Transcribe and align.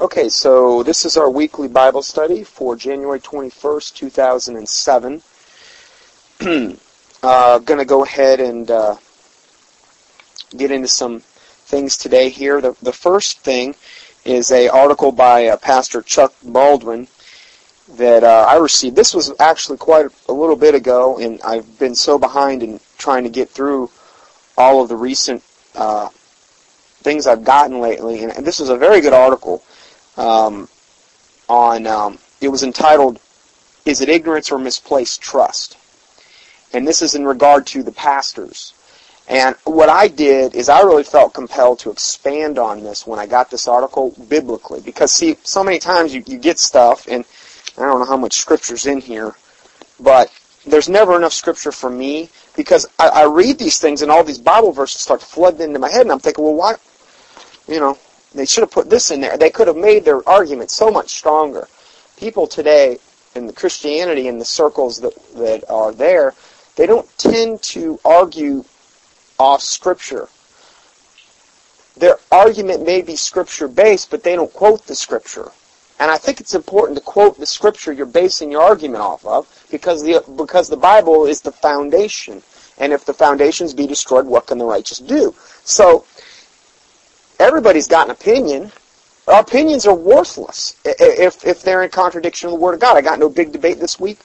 Okay, 0.00 0.30
so 0.30 0.82
this 0.82 1.04
is 1.04 1.18
our 1.18 1.28
weekly 1.28 1.68
Bible 1.68 2.00
study 2.00 2.42
for 2.42 2.74
January 2.74 3.20
21st, 3.20 3.94
2007. 3.96 5.22
uh, 7.22 7.58
going 7.58 7.78
to 7.78 7.84
go 7.84 8.02
ahead 8.02 8.40
and 8.40 8.70
uh, 8.70 8.96
get 10.56 10.70
into 10.70 10.88
some 10.88 11.20
things 11.20 11.98
today 11.98 12.30
here. 12.30 12.62
The, 12.62 12.74
the 12.80 12.94
first 12.94 13.40
thing 13.40 13.74
is 14.24 14.50
a 14.50 14.68
article 14.68 15.12
by 15.12 15.48
uh, 15.48 15.58
Pastor 15.58 16.00
Chuck 16.00 16.32
Baldwin 16.42 17.06
that 17.98 18.24
uh, 18.24 18.46
I 18.48 18.56
received. 18.56 18.96
This 18.96 19.12
was 19.12 19.34
actually 19.38 19.76
quite 19.76 20.06
a 20.30 20.32
little 20.32 20.56
bit 20.56 20.74
ago, 20.74 21.18
and 21.18 21.42
I've 21.42 21.78
been 21.78 21.94
so 21.94 22.18
behind 22.18 22.62
in 22.62 22.80
trying 22.96 23.24
to 23.24 23.30
get 23.30 23.50
through 23.50 23.90
all 24.56 24.82
of 24.82 24.88
the 24.88 24.96
recent 24.96 25.42
uh, 25.74 26.08
things 27.02 27.26
I've 27.26 27.44
gotten 27.44 27.80
lately. 27.80 28.24
And 28.24 28.46
this 28.46 28.60
was 28.60 28.70
a 28.70 28.78
very 28.78 29.02
good 29.02 29.12
article 29.12 29.62
um, 30.20 30.68
on. 31.48 31.86
Um, 31.86 32.18
it 32.40 32.48
was 32.48 32.62
entitled 32.62 33.18
"Is 33.84 34.00
it 34.00 34.08
ignorance 34.08 34.52
or 34.52 34.58
misplaced 34.58 35.20
trust?" 35.20 35.76
And 36.72 36.86
this 36.86 37.02
is 37.02 37.14
in 37.14 37.24
regard 37.24 37.66
to 37.68 37.82
the 37.82 37.92
pastors. 37.92 38.74
And 39.28 39.54
what 39.64 39.88
I 39.88 40.08
did 40.08 40.56
is 40.56 40.68
I 40.68 40.80
really 40.80 41.04
felt 41.04 41.34
compelled 41.34 41.78
to 41.80 41.90
expand 41.90 42.58
on 42.58 42.82
this 42.82 43.06
when 43.06 43.20
I 43.20 43.26
got 43.26 43.50
this 43.50 43.68
article 43.68 44.12
biblically. 44.28 44.80
Because 44.80 45.12
see, 45.12 45.36
so 45.44 45.62
many 45.62 45.78
times 45.78 46.12
you, 46.12 46.22
you 46.26 46.36
get 46.36 46.58
stuff, 46.58 47.06
and 47.08 47.24
I 47.78 47.82
don't 47.82 48.00
know 48.00 48.06
how 48.06 48.16
much 48.16 48.34
scripture's 48.34 48.86
in 48.86 49.00
here, 49.00 49.34
but 50.00 50.32
there's 50.66 50.88
never 50.88 51.16
enough 51.16 51.32
scripture 51.32 51.70
for 51.70 51.90
me 51.90 52.28
because 52.56 52.86
I, 52.98 53.08
I 53.08 53.24
read 53.26 53.58
these 53.58 53.78
things 53.78 54.02
and 54.02 54.10
all 54.10 54.24
these 54.24 54.38
Bible 54.38 54.72
verses 54.72 55.00
start 55.00 55.22
flooding 55.22 55.60
into 55.60 55.78
my 55.78 55.90
head, 55.90 56.02
and 56.02 56.12
I'm 56.12 56.18
thinking, 56.18 56.42
well, 56.42 56.54
why, 56.54 56.74
you 57.68 57.78
know, 57.78 57.96
they 58.34 58.46
should 58.46 58.62
have 58.62 58.70
put 58.70 58.88
this 58.88 59.10
in 59.10 59.20
there. 59.20 59.36
They 59.36 59.50
could 59.50 59.66
have 59.66 59.76
made 59.76 60.04
their 60.04 60.26
argument 60.28 60.70
so 60.70 60.90
much 60.90 61.10
stronger. 61.10 61.68
People 62.16 62.46
today 62.46 62.98
in 63.34 63.46
the 63.46 63.52
Christianity 63.52 64.28
in 64.28 64.38
the 64.38 64.44
circles 64.44 65.00
that, 65.00 65.14
that 65.34 65.68
are 65.70 65.92
there, 65.92 66.34
they 66.76 66.86
don't 66.86 67.08
tend 67.18 67.62
to 67.62 67.98
argue 68.04 68.64
off 69.38 69.62
Scripture. 69.62 70.28
Their 71.96 72.18
argument 72.30 72.86
may 72.86 73.02
be 73.02 73.16
Scripture 73.16 73.68
based, 73.68 74.10
but 74.10 74.22
they 74.22 74.36
don't 74.36 74.52
quote 74.52 74.86
the 74.86 74.94
Scripture. 74.94 75.50
And 75.98 76.10
I 76.10 76.16
think 76.16 76.40
it's 76.40 76.54
important 76.54 76.96
to 76.98 77.04
quote 77.04 77.38
the 77.38 77.46
Scripture 77.46 77.92
you're 77.92 78.06
basing 78.06 78.50
your 78.50 78.62
argument 78.62 79.02
off 79.02 79.24
of, 79.26 79.46
because 79.70 80.02
the 80.02 80.24
because 80.36 80.68
the 80.68 80.76
Bible 80.76 81.26
is 81.26 81.40
the 81.42 81.52
foundation. 81.52 82.42
And 82.78 82.94
if 82.94 83.04
the 83.04 83.12
foundations 83.12 83.74
be 83.74 83.86
destroyed, 83.86 84.26
what 84.26 84.46
can 84.46 84.56
the 84.56 84.64
righteous 84.64 84.98
do? 84.98 85.34
So 85.64 86.06
everybody's 87.40 87.88
got 87.88 88.06
an 88.06 88.12
opinion. 88.12 88.70
Our 89.26 89.40
opinions 89.40 89.86
are 89.86 89.94
worthless 89.94 90.76
if 90.84 91.44
if 91.44 91.62
they're 91.62 91.82
in 91.82 91.90
contradiction 91.90 92.48
of 92.48 92.52
the 92.52 92.58
Word 92.58 92.74
of 92.74 92.80
God. 92.80 92.96
I 92.96 93.00
got 93.00 93.18
no 93.18 93.28
big 93.28 93.52
debate 93.52 93.80
this 93.80 93.98
week 93.98 94.18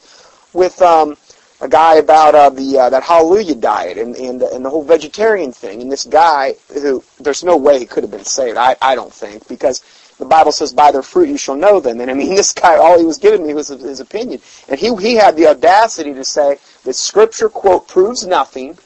with 0.54 0.82
um, 0.82 1.16
a 1.62 1.68
guy 1.68 1.96
about 1.96 2.36
uh, 2.36 2.50
the 2.50 2.80
uh, 2.80 2.90
that 2.90 3.04
Hallelujah 3.04 3.56
diet 3.56 3.98
and 3.98 4.16
and 4.16 4.42
and 4.42 4.66
the 4.66 4.70
whole 4.70 4.84
vegetarian 4.84 5.52
thing. 5.52 5.82
And 5.82 5.92
this 5.92 6.06
guy 6.06 6.56
who 6.74 7.04
there's 7.20 7.44
no 7.44 7.58
way 7.58 7.80
he 7.80 7.86
could 7.86 8.04
have 8.04 8.12
been 8.12 8.26
saved. 8.26 8.58
I 8.58 8.76
I 8.82 8.96
don't 8.96 9.14
think 9.14 9.48
because 9.48 9.84
the 10.18 10.26
Bible 10.26 10.52
says, 10.52 10.74
"By 10.74 10.92
their 10.92 11.04
fruit 11.04 11.30
you 11.30 11.38
shall 11.38 11.56
know 11.56 11.80
them." 11.80 12.02
And 12.02 12.10
I 12.10 12.14
mean, 12.14 12.36
this 12.36 12.54
guy 12.54 12.76
all 12.78 12.98
he 12.98 13.06
was 13.06 13.18
giving 13.18 13.46
me 13.46 13.54
was 13.54 13.68
his 13.68 14.00
opinion, 14.00 14.42
and 14.68 14.80
he 14.80 14.96
he 14.96 15.16
had 15.16 15.36
the 15.36 15.48
audacity 15.48 16.14
to 16.14 16.24
say 16.24 16.58
that 16.84 16.96
Scripture 16.96 17.50
quote 17.50 17.88
proves 17.88 18.26
nothing, 18.26 18.78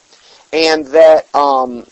and 0.52 0.86
that 0.86 1.34
um, 1.34 1.86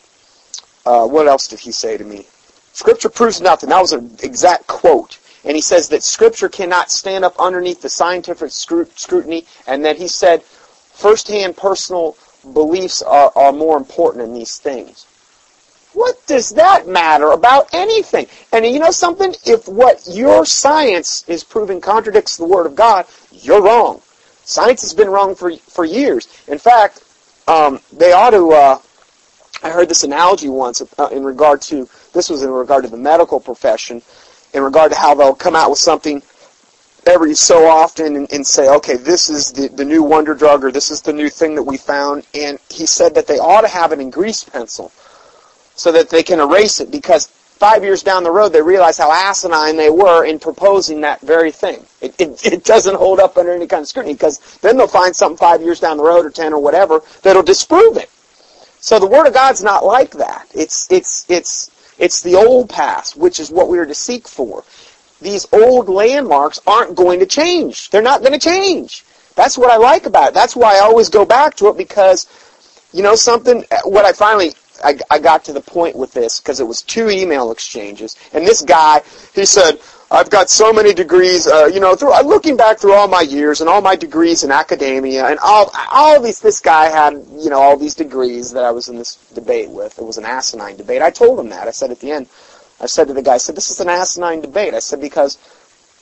uh, 0.89 1.07
what 1.07 1.27
else 1.27 1.49
did 1.49 1.61
he 1.61 1.73
say 1.73 1.99
to 1.99 2.05
me? 2.05 2.27
Scripture 2.73 3.11
proves 3.11 3.41
nothing. 3.41 3.69
That 3.69 3.81
was 3.81 3.93
an 3.93 4.17
exact 4.23 4.67
quote. 4.67 5.19
And 5.45 5.55
he 5.55 5.61
says 5.61 5.89
that 5.91 6.03
Scripture 6.03 6.49
cannot 6.49 6.91
stand 6.91 7.25
up 7.25 7.35
underneath 7.39 7.81
the 7.83 7.89
scientific 7.89 8.51
scrutiny, 8.51 9.47
and 9.67 9.85
that 9.85 9.97
he 9.97 10.09
said 10.09 10.43
first-hand 10.43 11.57
personal 11.57 12.17
beliefs 12.55 13.03
are, 13.03 13.31
are 13.37 13.53
more 13.53 13.77
important 13.77 14.25
in 14.25 14.33
these 14.33 14.59
things. 14.59 15.07
What 15.93 16.15
does 16.27 16.51
that 16.51 16.87
matter 16.87 17.31
about 17.33 17.69
anything? 17.73 18.27
And 18.53 18.65
you 18.65 18.79
know 18.79 18.91
something? 18.91 19.35
If 19.45 19.69
what 19.69 20.07
your 20.11 20.47
science 20.47 21.25
is 21.29 21.45
proving 21.45 21.81
contradicts 21.81 22.37
the 22.37 22.47
Word 22.47 22.67
of 22.67 22.75
God, 22.75 23.07
you're 23.33 23.63
wrong. 23.63 24.01
Science 24.45 24.83
has 24.83 24.95
been 24.95 25.11
wrong 25.11 25.35
for, 25.35 25.51
for 25.57 25.85
years. 25.85 26.29
In 26.47 26.59
fact, 26.59 27.03
um, 27.47 27.81
they 27.93 28.13
ought 28.13 28.31
to, 28.31 28.45
uh, 28.53 28.79
I 29.63 29.71
heard 29.71 29.89
this 29.89 30.05
analogy 30.05 30.49
once 30.49 30.83
uh, 30.99 31.09
in 31.11 31.25
regard 31.25 31.61
to, 31.63 31.89
this 32.13 32.31
was 32.31 32.43
in 32.43 32.51
regard 32.51 32.85
to 32.85 32.91
the 32.91 32.97
medical 32.97 33.41
profession, 33.41 34.03
in 34.55 34.63
regard 34.63 34.93
to 34.93 34.99
how 34.99 35.15
they'll 35.15 35.35
come 35.35 35.57
out 35.57 35.71
with 35.71 35.79
something 35.79 36.23
every 37.07 37.35
so 37.35 37.67
often 37.67 38.17
and, 38.17 38.33
and 38.33 38.47
say, 38.47 38.69
okay, 38.69 38.97
this 38.97 39.31
is 39.31 39.53
the, 39.53 39.69
the 39.69 39.85
new 39.85 40.03
wonder 40.03 40.35
drug 40.35 40.65
or 40.65 40.71
this 40.71 40.91
is 40.91 41.03
the 41.03 41.13
new 41.13 41.29
thing 41.29 41.55
that 41.55 41.63
we 41.63 41.77
found. 41.77 42.27
And 42.35 42.59
he 42.69 42.87
said 42.87 43.15
that 43.15 43.27
they 43.27 43.39
ought 43.39 43.63
to 43.63 43.69
have 43.69 43.93
it 43.93 44.01
in 44.01 44.11
grease 44.11 44.45
pencil 44.45 44.93
so 45.75 45.91
that 45.93 46.11
they 46.11 46.23
can 46.23 46.41
erase 46.41 46.81
it 46.81 46.91
because 46.91 47.27
five 47.27 47.83
years 47.83 48.03
down 48.03 48.23
the 48.23 48.31
road 48.31 48.51
they 48.51 48.63
realize 48.63 48.99
how 48.99 49.11
asinine 49.11 49.77
they 49.77 49.91
were 49.91 50.25
in 50.25 50.39
proposing 50.39 51.01
that 51.01 51.21
very 51.23 51.51
thing. 51.51 51.85
It, 52.01 52.15
it, 52.21 52.47
it 52.53 52.65
doesn't 52.65 52.95
hold 52.95 53.21
up 53.21 53.37
under 53.37 53.53
any 53.53 53.67
kind 53.67 53.83
of 53.83 53.89
scrutiny 53.89 54.15
because 54.15 54.39
then 54.59 54.77
they'll 54.77 54.87
find 54.87 55.17
something 55.17 55.39
five 55.39 55.63
years 55.63 55.81
down 55.81 55.97
the 55.97 56.05
road 56.05 56.27
or 56.27 56.31
ten 56.31 56.53
or 56.53 56.61
whatever 56.61 57.01
that'll 57.23 57.43
disprove 57.43 57.97
it. 57.97 58.11
So 58.81 58.99
the 58.99 59.07
Word 59.07 59.27
of 59.27 59.35
God's 59.35 59.63
not 59.63 59.85
like 59.85 60.13
that. 60.13 60.49
It's, 60.55 60.91
it's, 60.91 61.29
it's, 61.29 61.71
it's 61.99 62.23
the 62.23 62.37
old 62.37 62.71
past, 62.71 63.17
which 63.17 63.41
is 63.41 63.51
what 63.51 63.69
we 63.69 63.79
are 63.79 63.87
to 63.87 63.95
seek 63.95 64.29
for. 64.29 64.65
These 65.21 65.47
old 65.53 65.89
landmarks 65.89 66.61
aren't 66.67 66.97
going 66.97 67.19
to 67.21 67.27
change. 67.27 67.91
They're 67.91 68.03
not 68.03 68.21
going 68.21 68.33
to 68.33 68.39
change. 68.39 69.05
That's 69.35 69.59
what 69.59 69.71
I 69.71 69.77
like 69.77 70.07
about 70.07 70.29
it. 70.29 70.35
That's 70.35 70.55
why 70.55 70.77
I 70.77 70.81
always 70.81 71.09
go 71.09 71.25
back 71.25 71.55
to 71.57 71.69
it 71.69 71.77
because, 71.77 72.27
you 72.93 73.03
know, 73.03 73.17
something, 73.17 73.65
what 73.85 74.05
I 74.05 74.13
finally, 74.13 74.53
I, 74.85 74.99
I 75.11 75.19
got 75.19 75.45
to 75.47 75.53
the 75.53 75.61
point 75.61 75.97
with 75.97 76.13
this 76.13 76.41
because 76.41 76.61
it 76.61 76.67
was 76.67 76.83
two 76.83 77.09
email 77.09 77.51
exchanges. 77.51 78.17
And 78.33 78.47
this 78.47 78.63
guy, 78.63 79.03
he 79.35 79.45
said, 79.45 79.81
I've 80.11 80.31
got 80.31 80.49
so 80.49 80.73
many 80.73 80.95
degrees, 80.95 81.47
uh, 81.47 81.67
you 81.67 81.81
know, 81.81 81.95
through, 81.95 82.19
looking 82.23 82.57
back 82.57 82.79
through 82.79 82.95
all 82.95 83.09
my 83.09 83.21
years 83.21 83.61
and 83.61 83.69
all 83.69 83.83
my 83.83 83.95
degrees 83.95 84.43
in 84.43 84.51
academia 84.51 85.27
and 85.27 85.39
all, 85.41 85.71
all 85.93 86.23
these, 86.23 86.41
this 86.41 86.61
guy 86.61 86.87
had, 86.87 87.13
you 87.37 87.51
know, 87.51 87.61
all 87.61 87.77
these 87.77 87.95
degrees 87.95 88.51
that 88.53 88.65
I 88.65 88.71
was 88.71 88.89
in 88.89 88.97
this 88.97 89.17
debate 89.35 89.69
with. 89.69 89.99
It 89.99 90.05
was 90.05 90.17
an 90.17 90.25
asinine 90.25 90.77
debate. 90.79 91.03
I 91.03 91.11
told 91.11 91.39
him 91.39 91.51
that. 91.51 91.69
I 91.69 91.73
said 91.73 91.91
at 91.91 92.01
the 92.01 92.11
end, 92.11 92.27
I 92.81 92.87
said 92.87 93.09
to 93.09 93.15
the 93.15 93.21
guy, 93.21 93.35
I 93.35 93.39
said, 93.39 93.55
this 93.55 93.71
is 93.71 93.81
an 93.81 93.91
asinine 93.91 94.41
debate. 94.41 94.73
I 94.73 94.79
said, 94.79 95.01
because 95.01 95.37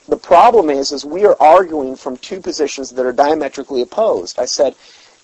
the 0.09 0.17
problem 0.17 0.71
is, 0.71 0.93
is 0.93 1.05
we 1.05 1.25
are 1.27 1.37
arguing 1.41 1.97
from 1.97 2.17
two 2.19 2.41
positions 2.41 2.91
that 2.91 3.07
are 3.07 3.13
diametrically 3.13 3.83
opposed. 3.83 4.39
I 4.39 4.45
said, 4.45 4.77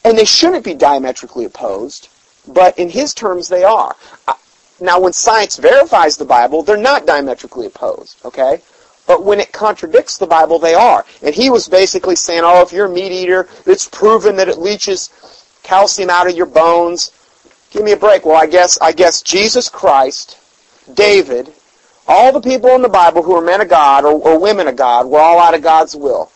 and 0.05 0.19
they 0.19 0.25
shouldn't 0.25 0.65
be 0.65 0.75
diametrically 0.75 1.45
opposed, 1.45 2.09
but 2.49 2.77
in 2.77 2.89
his 2.89 3.15
terms 3.15 3.49
they 3.49 3.63
are. 3.63 3.95
Now, 4.81 4.99
when 4.99 5.13
science 5.13 5.57
verifies 5.57 6.17
the 6.17 6.25
Bible, 6.25 6.65
they're 6.65 6.77
not 6.77 7.07
diametrically 7.07 7.67
opposed, 7.67 8.19
okay? 8.25 8.61
But 9.07 9.25
when 9.25 9.41
it 9.41 9.53
contradicts 9.53 10.19
the 10.19 10.27
Bible, 10.27 10.59
they 10.59 10.75
are. 10.75 11.05
And 11.23 11.35
he 11.35 11.51
was 11.51 11.69
basically 11.69 12.17
saying, 12.17 12.43
oh, 12.45 12.63
if 12.63 12.73
you're 12.73 12.87
a 12.87 12.91
meat 12.91 13.13
eater, 13.13 13.49
it's 13.67 13.89
proven 13.89 14.37
that 14.37 14.49
it 14.49 14.59
leaches 14.59 15.11
calcium 15.63 16.11
out 16.11 16.29
of 16.29 16.37
your 16.37 16.47
bones. 16.47 17.11
Give 17.71 17.83
me 17.83 17.93
a 17.93 17.97
break. 17.97 18.25
Well, 18.25 18.37
I 18.37 18.47
guess, 18.47 18.79
I 18.81 18.93
guess 18.93 19.23
Jesus 19.23 19.69
Christ, 19.69 20.39
David, 20.93 21.53
all 22.07 22.33
the 22.33 22.41
people 22.41 22.71
in 22.71 22.83
the 22.83 22.89
Bible 22.89 23.23
who 23.23 23.35
are 23.35 23.41
men 23.41 23.61
of 23.61 23.69
God 23.69 24.05
or, 24.05 24.13
or 24.13 24.39
women 24.39 24.69
of 24.69 24.77
God 24.77 25.07
were 25.07 25.21
all 25.21 25.39
out 25.39 25.55
of 25.55 25.63
God's 25.63 25.97
will 25.97 26.31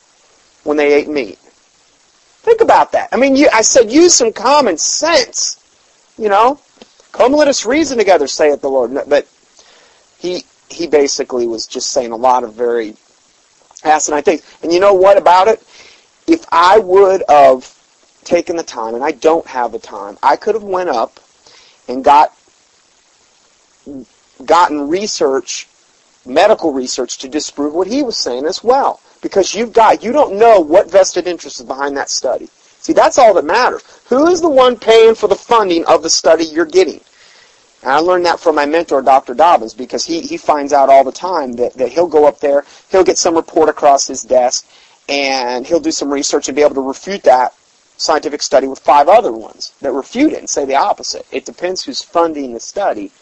when 0.65 0.77
they 0.77 0.95
ate 0.95 1.09
meat. 1.09 1.39
Think 1.39 2.61
about 2.61 2.93
that. 2.93 3.09
I 3.13 3.17
mean, 3.17 3.37
you, 3.37 3.49
I 3.53 3.63
said 3.63 3.91
use 3.91 4.15
some 4.15 4.33
common 4.33 4.79
sense. 4.79 5.63
You 6.17 6.29
know, 6.29 6.61
come 7.13 7.33
let 7.33 7.49
us 7.49 7.67
reason 7.67 7.99
together, 7.99 8.27
saith 8.27 8.61
the 8.61 8.71
Lord. 8.71 8.97
But 9.09 9.29
he 10.19 10.45
he 10.69 10.87
basically 10.87 11.47
was 11.47 11.67
just 11.67 11.91
saying 11.91 12.13
a 12.13 12.17
lot 12.17 12.45
of 12.45 12.55
very 12.55 12.95
asinine 13.85 14.23
things. 14.23 14.43
And 14.63 14.73
you 14.73 14.81
know 14.81 14.95
what 14.95 15.17
about 15.17 15.49
it? 15.49 15.63
If 16.27 16.45
I 16.51 16.79
would 16.79 17.23
have 17.29 17.73
taken 18.25 18.57
the 18.57 18.63
time, 18.63 18.95
and 18.95 19.05
I 19.05 19.13
don't 19.13 19.47
have 19.47 19.73
the 19.73 19.79
time, 19.79 20.19
I 20.23 20.37
could 20.37 20.55
have 20.55 20.65
went 20.65 20.91
up 20.91 21.21
and 21.89 22.03
got 22.03 22.37
gotten 24.45 24.89
research, 24.89 25.69
medical 26.25 26.73
research 26.73 27.19
to 27.19 27.29
disprove 27.29 27.75
what 27.75 27.87
he 27.87 28.03
was 28.03 28.17
saying 28.17 28.47
as 28.47 28.63
well. 28.63 29.01
Because 29.23 29.55
you've 29.55 29.73
got 29.73 30.03
you 30.03 30.13
don't 30.13 30.37
know 30.37 30.61
what 30.61 30.91
vested 30.91 31.27
interest 31.27 31.61
is 31.61 31.67
behind 31.67 31.97
that 31.97 32.11
study. 32.11 32.49
See, 32.81 32.93
that's 32.93 33.19
all 33.19 33.35
that 33.35 33.45
matters. 33.45 33.83
Who 34.09 34.29
is 34.29 34.41
the 34.41 34.49
one 34.49 34.77
paying 34.77 35.15
for 35.15 35.29
the 35.29 35.35
funding 35.35 35.85
of 35.87 36.03
the 36.03 36.11
study 36.11 36.45
you're 36.45 36.67
getting? 36.67 37.01
And 37.87 37.95
I 37.95 37.99
learned 37.99 38.27
that 38.27 38.41
from 38.41 38.57
my 38.57 38.67
mentor, 38.67 39.01
Dr. 39.01 39.33
Dobbins, 39.33 39.73
because 39.73 40.05
he, 40.05 40.21
he 40.21 40.37
finds 40.37 40.73
out 40.73 40.89
all 40.89 41.05
the 41.05 41.13
time 41.13 41.53
that, 41.53 41.75
that 41.75 41.91
he'll 41.91 42.09
go 42.09 42.27
up 42.27 42.41
there, 42.41 42.65
he'll 42.91 43.05
get 43.05 43.17
some 43.17 43.37
report 43.37 43.69
across 43.69 44.09
his 44.09 44.23
desk, 44.23 44.69
and 45.09 45.65
he'll 45.65 45.79
do 45.79 45.93
some 45.93 46.13
research 46.13 46.49
and 46.49 46.57
be 46.57 46.63
able 46.63 46.75
to 46.75 46.81
refute 46.81 47.23
that 47.23 47.55
scientific 47.97 48.43
study 48.43 48.67
with 48.67 48.81
five 48.81 49.07
other 49.07 49.31
ones 49.31 49.73
that 49.83 49.93
refute 49.93 50.33
it 50.33 50.41
and 50.41 50.51
say 50.51 50.65
the 50.65 50.75
opposite. 50.75 51.25
It 51.31 51.45
depends 51.45 51.85
who's 51.85 52.03
funding 52.03 52.55
the 52.55 52.59
study 52.59 53.13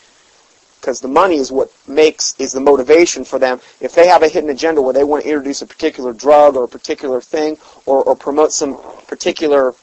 because 0.81 0.99
the 0.99 1.09
money 1.09 1.37
is 1.37 1.53
what 1.53 1.71
makes 1.87 2.35
is 2.41 2.53
the 2.53 2.61
motivation 2.61 3.23
for 3.23 3.39
them. 3.39 3.61
If 3.83 3.95
they 3.95 4.09
have 4.09 4.23
a 4.23 4.29
hidden 4.29 4.49
agenda 4.49 4.81
where 4.81 4.95
they 4.95 5.05
want 5.05 5.25
to 5.25 5.29
introduce 5.29 5.61
a 5.61 5.67
particular 5.67 6.15
drug 6.15 6.57
or 6.57 6.65
a 6.65 6.69
particular 6.69 7.21
thing 7.21 7.59
or, 7.85 8.03
or 8.03 8.17
promote 8.17 8.51
some 8.51 8.81
particular 9.09 9.75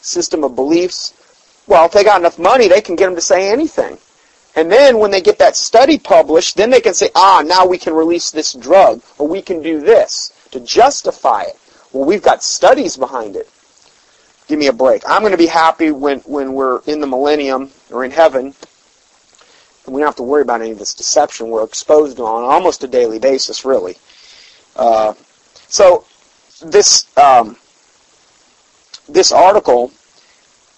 system 0.00 0.42
of 0.42 0.56
beliefs, 0.56 1.12
well, 1.66 1.84
if 1.84 1.92
they 1.92 2.02
got 2.02 2.18
enough 2.18 2.38
money, 2.38 2.66
they 2.66 2.80
can 2.80 2.96
get 2.96 3.04
them 3.04 3.14
to 3.14 3.20
say 3.20 3.52
anything. 3.52 3.98
And 4.54 4.70
then 4.70 4.98
when 4.98 5.10
they 5.10 5.22
get 5.22 5.38
that 5.38 5.56
study 5.56 5.98
published, 5.98 6.56
then 6.56 6.70
they 6.70 6.80
can 6.80 6.94
say, 6.94 7.10
ah, 7.14 7.42
now 7.44 7.66
we 7.66 7.78
can 7.78 7.94
release 7.94 8.30
this 8.30 8.52
drug, 8.52 9.02
or 9.18 9.26
we 9.26 9.40
can 9.40 9.62
do 9.62 9.80
this 9.80 10.32
to 10.50 10.60
justify 10.60 11.42
it. 11.42 11.56
Well, 11.92 12.04
we've 12.04 12.22
got 12.22 12.42
studies 12.42 12.96
behind 12.96 13.36
it. 13.36 13.48
Give 14.48 14.58
me 14.58 14.66
a 14.66 14.72
break. 14.72 15.02
I'm 15.08 15.22
going 15.22 15.32
to 15.32 15.38
be 15.38 15.46
happy 15.46 15.90
when, 15.90 16.18
when 16.20 16.52
we're 16.52 16.80
in 16.86 17.00
the 17.00 17.06
millennium 17.06 17.70
or 17.90 18.04
in 18.04 18.10
heaven. 18.10 18.54
And 19.86 19.94
we 19.94 20.00
don't 20.00 20.08
have 20.08 20.16
to 20.16 20.22
worry 20.22 20.42
about 20.42 20.60
any 20.60 20.70
of 20.70 20.78
this 20.78 20.94
deception 20.94 21.48
we're 21.48 21.64
exposed 21.64 22.18
to 22.18 22.24
on 22.24 22.44
almost 22.44 22.84
a 22.84 22.88
daily 22.88 23.18
basis, 23.18 23.64
really. 23.64 23.96
Uh, 24.76 25.14
so 25.68 26.04
this 26.64 27.06
um, 27.16 27.56
this 29.08 29.32
article 29.32 29.92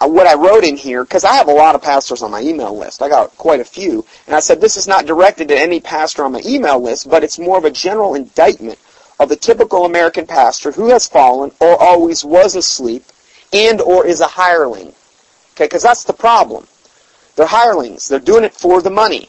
what 0.00 0.26
I 0.26 0.34
wrote 0.34 0.64
in 0.64 0.76
here, 0.76 1.04
because 1.04 1.24
I 1.24 1.34
have 1.34 1.48
a 1.48 1.52
lot 1.52 1.74
of 1.74 1.82
pastors 1.82 2.22
on 2.22 2.30
my 2.30 2.40
email 2.40 2.76
list. 2.76 3.02
I 3.02 3.08
got 3.08 3.36
quite 3.36 3.60
a 3.60 3.64
few. 3.64 4.04
And 4.26 4.34
I 4.34 4.40
said, 4.40 4.60
this 4.60 4.76
is 4.76 4.86
not 4.88 5.06
directed 5.06 5.48
to 5.48 5.58
any 5.58 5.80
pastor 5.80 6.24
on 6.24 6.32
my 6.32 6.42
email 6.44 6.80
list, 6.80 7.08
but 7.08 7.24
it's 7.24 7.38
more 7.38 7.58
of 7.58 7.64
a 7.64 7.70
general 7.70 8.14
indictment 8.14 8.78
of 9.20 9.28
the 9.28 9.36
typical 9.36 9.84
American 9.84 10.26
pastor 10.26 10.72
who 10.72 10.88
has 10.88 11.08
fallen 11.08 11.52
or 11.60 11.80
always 11.80 12.24
was 12.24 12.56
asleep 12.56 13.04
and 13.52 13.80
or 13.80 14.06
is 14.06 14.20
a 14.20 14.26
hireling. 14.26 14.88
Okay, 15.52 15.66
because 15.66 15.82
that's 15.82 16.04
the 16.04 16.12
problem. 16.12 16.66
They're 17.36 17.46
hirelings. 17.46 18.08
They're 18.08 18.18
doing 18.18 18.44
it 18.44 18.54
for 18.54 18.82
the 18.82 18.90
money. 18.90 19.28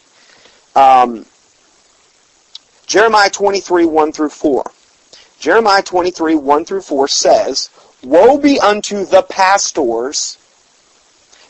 Um, 0.75 1.25
Jeremiah 2.87 3.29
23, 3.29 3.85
1 3.85 4.11
through 4.11 4.29
4. 4.29 4.71
Jeremiah 5.39 5.81
23, 5.81 6.35
1 6.35 6.65
through 6.65 6.81
4 6.81 7.07
says, 7.07 7.69
Woe 8.03 8.37
be 8.37 8.59
unto 8.59 9.05
the 9.05 9.23
pastors 9.23 10.37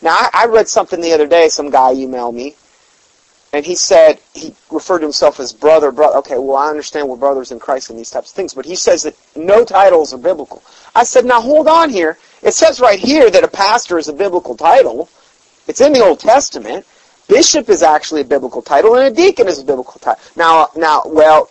now, 0.05 0.11
I, 0.11 0.29
I 0.33 0.45
read 0.45 0.69
something 0.69 1.01
the 1.01 1.11
other 1.11 1.27
day. 1.27 1.49
Some 1.49 1.69
guy 1.69 1.93
emailed 1.93 2.35
me, 2.35 2.55
and 3.51 3.65
he 3.65 3.75
said 3.75 4.19
he 4.33 4.55
referred 4.71 4.99
to 4.99 5.05
himself 5.05 5.39
as 5.39 5.51
brother. 5.51 5.91
Brother. 5.91 6.19
Okay, 6.19 6.37
well, 6.37 6.55
I 6.55 6.69
understand 6.69 7.09
we're 7.09 7.17
brothers 7.17 7.51
in 7.51 7.59
Christ 7.59 7.89
and 7.89 7.99
these 7.99 8.11
types 8.11 8.29
of 8.29 8.35
things, 8.35 8.53
but 8.53 8.65
he 8.65 8.75
says 8.75 9.03
that 9.03 9.15
no 9.35 9.65
titles 9.65 10.13
are 10.13 10.17
biblical. 10.17 10.63
I 10.93 11.03
said, 11.03 11.25
now 11.25 11.41
hold 11.41 11.67
on 11.67 11.89
here. 11.89 12.17
It 12.41 12.53
says 12.53 12.79
right 12.79 12.99
here 12.99 13.29
that 13.31 13.43
a 13.43 13.47
pastor 13.47 13.97
is 13.97 14.07
a 14.07 14.13
biblical 14.13 14.55
title. 14.55 15.09
It's 15.67 15.81
in 15.81 15.91
the 15.91 16.05
Old 16.05 16.19
Testament. 16.19 16.85
Bishop 17.27 17.69
is 17.69 17.81
actually 17.81 18.21
a 18.21 18.25
biblical 18.25 18.61
title, 18.61 18.95
and 18.95 19.11
a 19.11 19.15
deacon 19.15 19.47
is 19.47 19.59
a 19.59 19.65
biblical 19.65 19.99
title. 19.99 20.21
Now, 20.35 20.69
now, 20.75 21.01
well, 21.07 21.49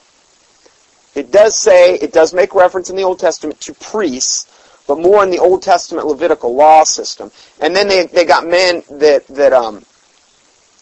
it 1.16 1.32
does 1.32 1.56
say, 1.56 1.96
it 1.96 2.12
does 2.12 2.32
make 2.32 2.54
reference 2.54 2.90
in 2.90 2.96
the 2.96 3.02
Old 3.02 3.18
Testament 3.18 3.60
to 3.62 3.74
priests, 3.74 4.46
but 4.86 4.98
more 4.98 5.22
in 5.24 5.30
the 5.30 5.38
Old 5.38 5.62
Testament 5.62 6.06
Levitical 6.06 6.54
law 6.54 6.84
system. 6.84 7.30
And 7.60 7.74
then 7.74 7.88
they, 7.88 8.06
they 8.06 8.24
got 8.24 8.46
men 8.46 8.82
that, 8.90 9.26
that 9.28 9.52
um, 9.52 9.84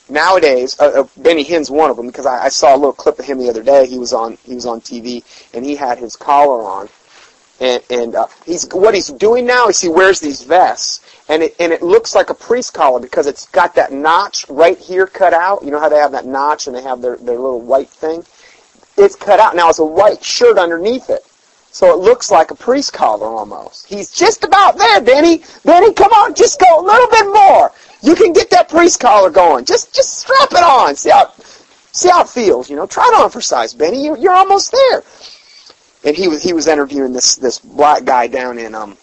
nowadays, 0.09 0.79
uh, 0.79 1.03
uh, 1.03 1.09
Benny 1.17 1.43
Hinn's 1.43 1.71
one 1.71 1.91
of 1.91 1.97
them 1.97 2.07
because 2.07 2.27
I, 2.27 2.45
I 2.45 2.49
saw 2.49 2.75
a 2.75 2.77
little 2.77 2.93
clip 2.93 3.19
of 3.19 3.25
him 3.25 3.39
the 3.39 3.49
other 3.49 3.63
day. 3.63 3.87
He 3.87 3.99
was 3.99 4.13
on 4.13 4.39
he 4.45 4.55
was 4.55 4.67
on 4.67 4.81
TV 4.81 5.25
and 5.55 5.65
he 5.65 5.75
had 5.77 5.99
his 5.99 6.17
collar 6.17 6.63
on, 6.63 6.89
and 7.61 7.83
and 7.91 8.15
uh, 8.15 8.27
he's 8.45 8.69
what 8.73 8.95
he's 8.95 9.09
doing 9.09 9.47
now 9.47 9.69
is 9.69 9.81
he 9.81 9.89
wears 9.89 10.21
these 10.21 10.43
vests 10.43 11.01
and 11.29 11.43
it 11.43 11.57
and 11.59 11.73
it 11.73 11.83
looks 11.83 12.15
like 12.15 12.31
a 12.31 12.35
priest 12.35 12.75
collar 12.75 13.01
because 13.01 13.27
it's 13.27 13.47
got 13.49 13.75
that 13.75 13.93
notch 13.93 14.47
right 14.49 14.79
here 14.79 15.07
cut 15.07 15.33
out. 15.33 15.65
You 15.65 15.71
know 15.71 15.81
how 15.81 15.89
they 15.89 15.97
have 15.97 16.13
that 16.13 16.27
notch 16.27 16.67
and 16.67 16.77
they 16.77 16.83
have 16.83 17.01
their 17.01 17.17
their 17.17 17.39
little 17.39 17.61
white 17.61 17.89
thing. 17.89 18.25
It's 18.97 19.17
cut 19.17 19.41
out 19.41 19.57
now. 19.57 19.71
It's 19.71 19.79
a 19.79 19.85
white 19.85 20.23
shirt 20.23 20.59
underneath 20.59 21.09
it. 21.09 21.25
So 21.73 21.91
it 21.91 21.99
looks 22.01 22.31
like 22.31 22.51
a 22.51 22.55
priest 22.55 22.93
collar 22.93 23.27
almost. 23.27 23.87
He's 23.87 24.11
just 24.11 24.45
about 24.45 24.77
there, 24.77 25.01
Benny. 25.01 25.43
Benny, 25.65 25.95
come 25.95 26.13
on, 26.13 26.35
just 26.35 26.61
go 26.61 26.81
a 26.81 26.85
little 26.85 27.09
bit 27.09 27.27
more. 27.33 27.73
You 28.03 28.15
can 28.15 28.35
get 28.35 28.51
that 28.51 28.69
priest 28.69 29.01
collar 29.01 29.31
going. 29.31 29.65
Just 29.65 29.95
just 29.95 30.19
strap 30.19 30.53
it 30.53 30.63
on. 30.63 30.97
See 30.97 31.09
how 31.09 31.33
see 31.93 32.11
how 32.11 32.23
it 32.23 32.29
feels. 32.29 32.69
You 32.69 32.77
know, 32.77 32.87
try 32.87 33.11
it 33.13 33.21
on 33.21 33.31
for 33.31 33.41
size, 33.41 33.73
Benny. 33.73 34.05
You're, 34.05 34.19
you're 34.19 34.35
almost 34.35 34.71
there. 34.73 35.03
And 36.05 36.15
he 36.15 36.29
was 36.29 36.43
he 36.43 36.53
was 36.53 36.67
interviewing 36.67 37.15
this 37.15 37.37
this 37.37 37.59
black 37.59 38.05
guy 38.05 38.27
down 38.27 38.59
in 38.59 38.75
um 38.75 38.99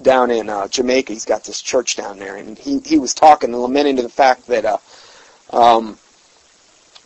down 0.00 0.30
in 0.30 0.48
uh, 0.48 0.66
Jamaica. 0.66 1.12
He's 1.12 1.26
got 1.26 1.44
this 1.44 1.60
church 1.60 1.96
down 1.96 2.18
there, 2.18 2.36
and 2.36 2.58
he 2.58 2.78
he 2.78 2.98
was 2.98 3.12
talking 3.12 3.52
and 3.52 3.62
lamenting 3.62 3.96
to 3.96 4.02
the 4.02 4.08
fact 4.08 4.46
that 4.46 4.64
uh 4.64 4.78
um 5.52 5.98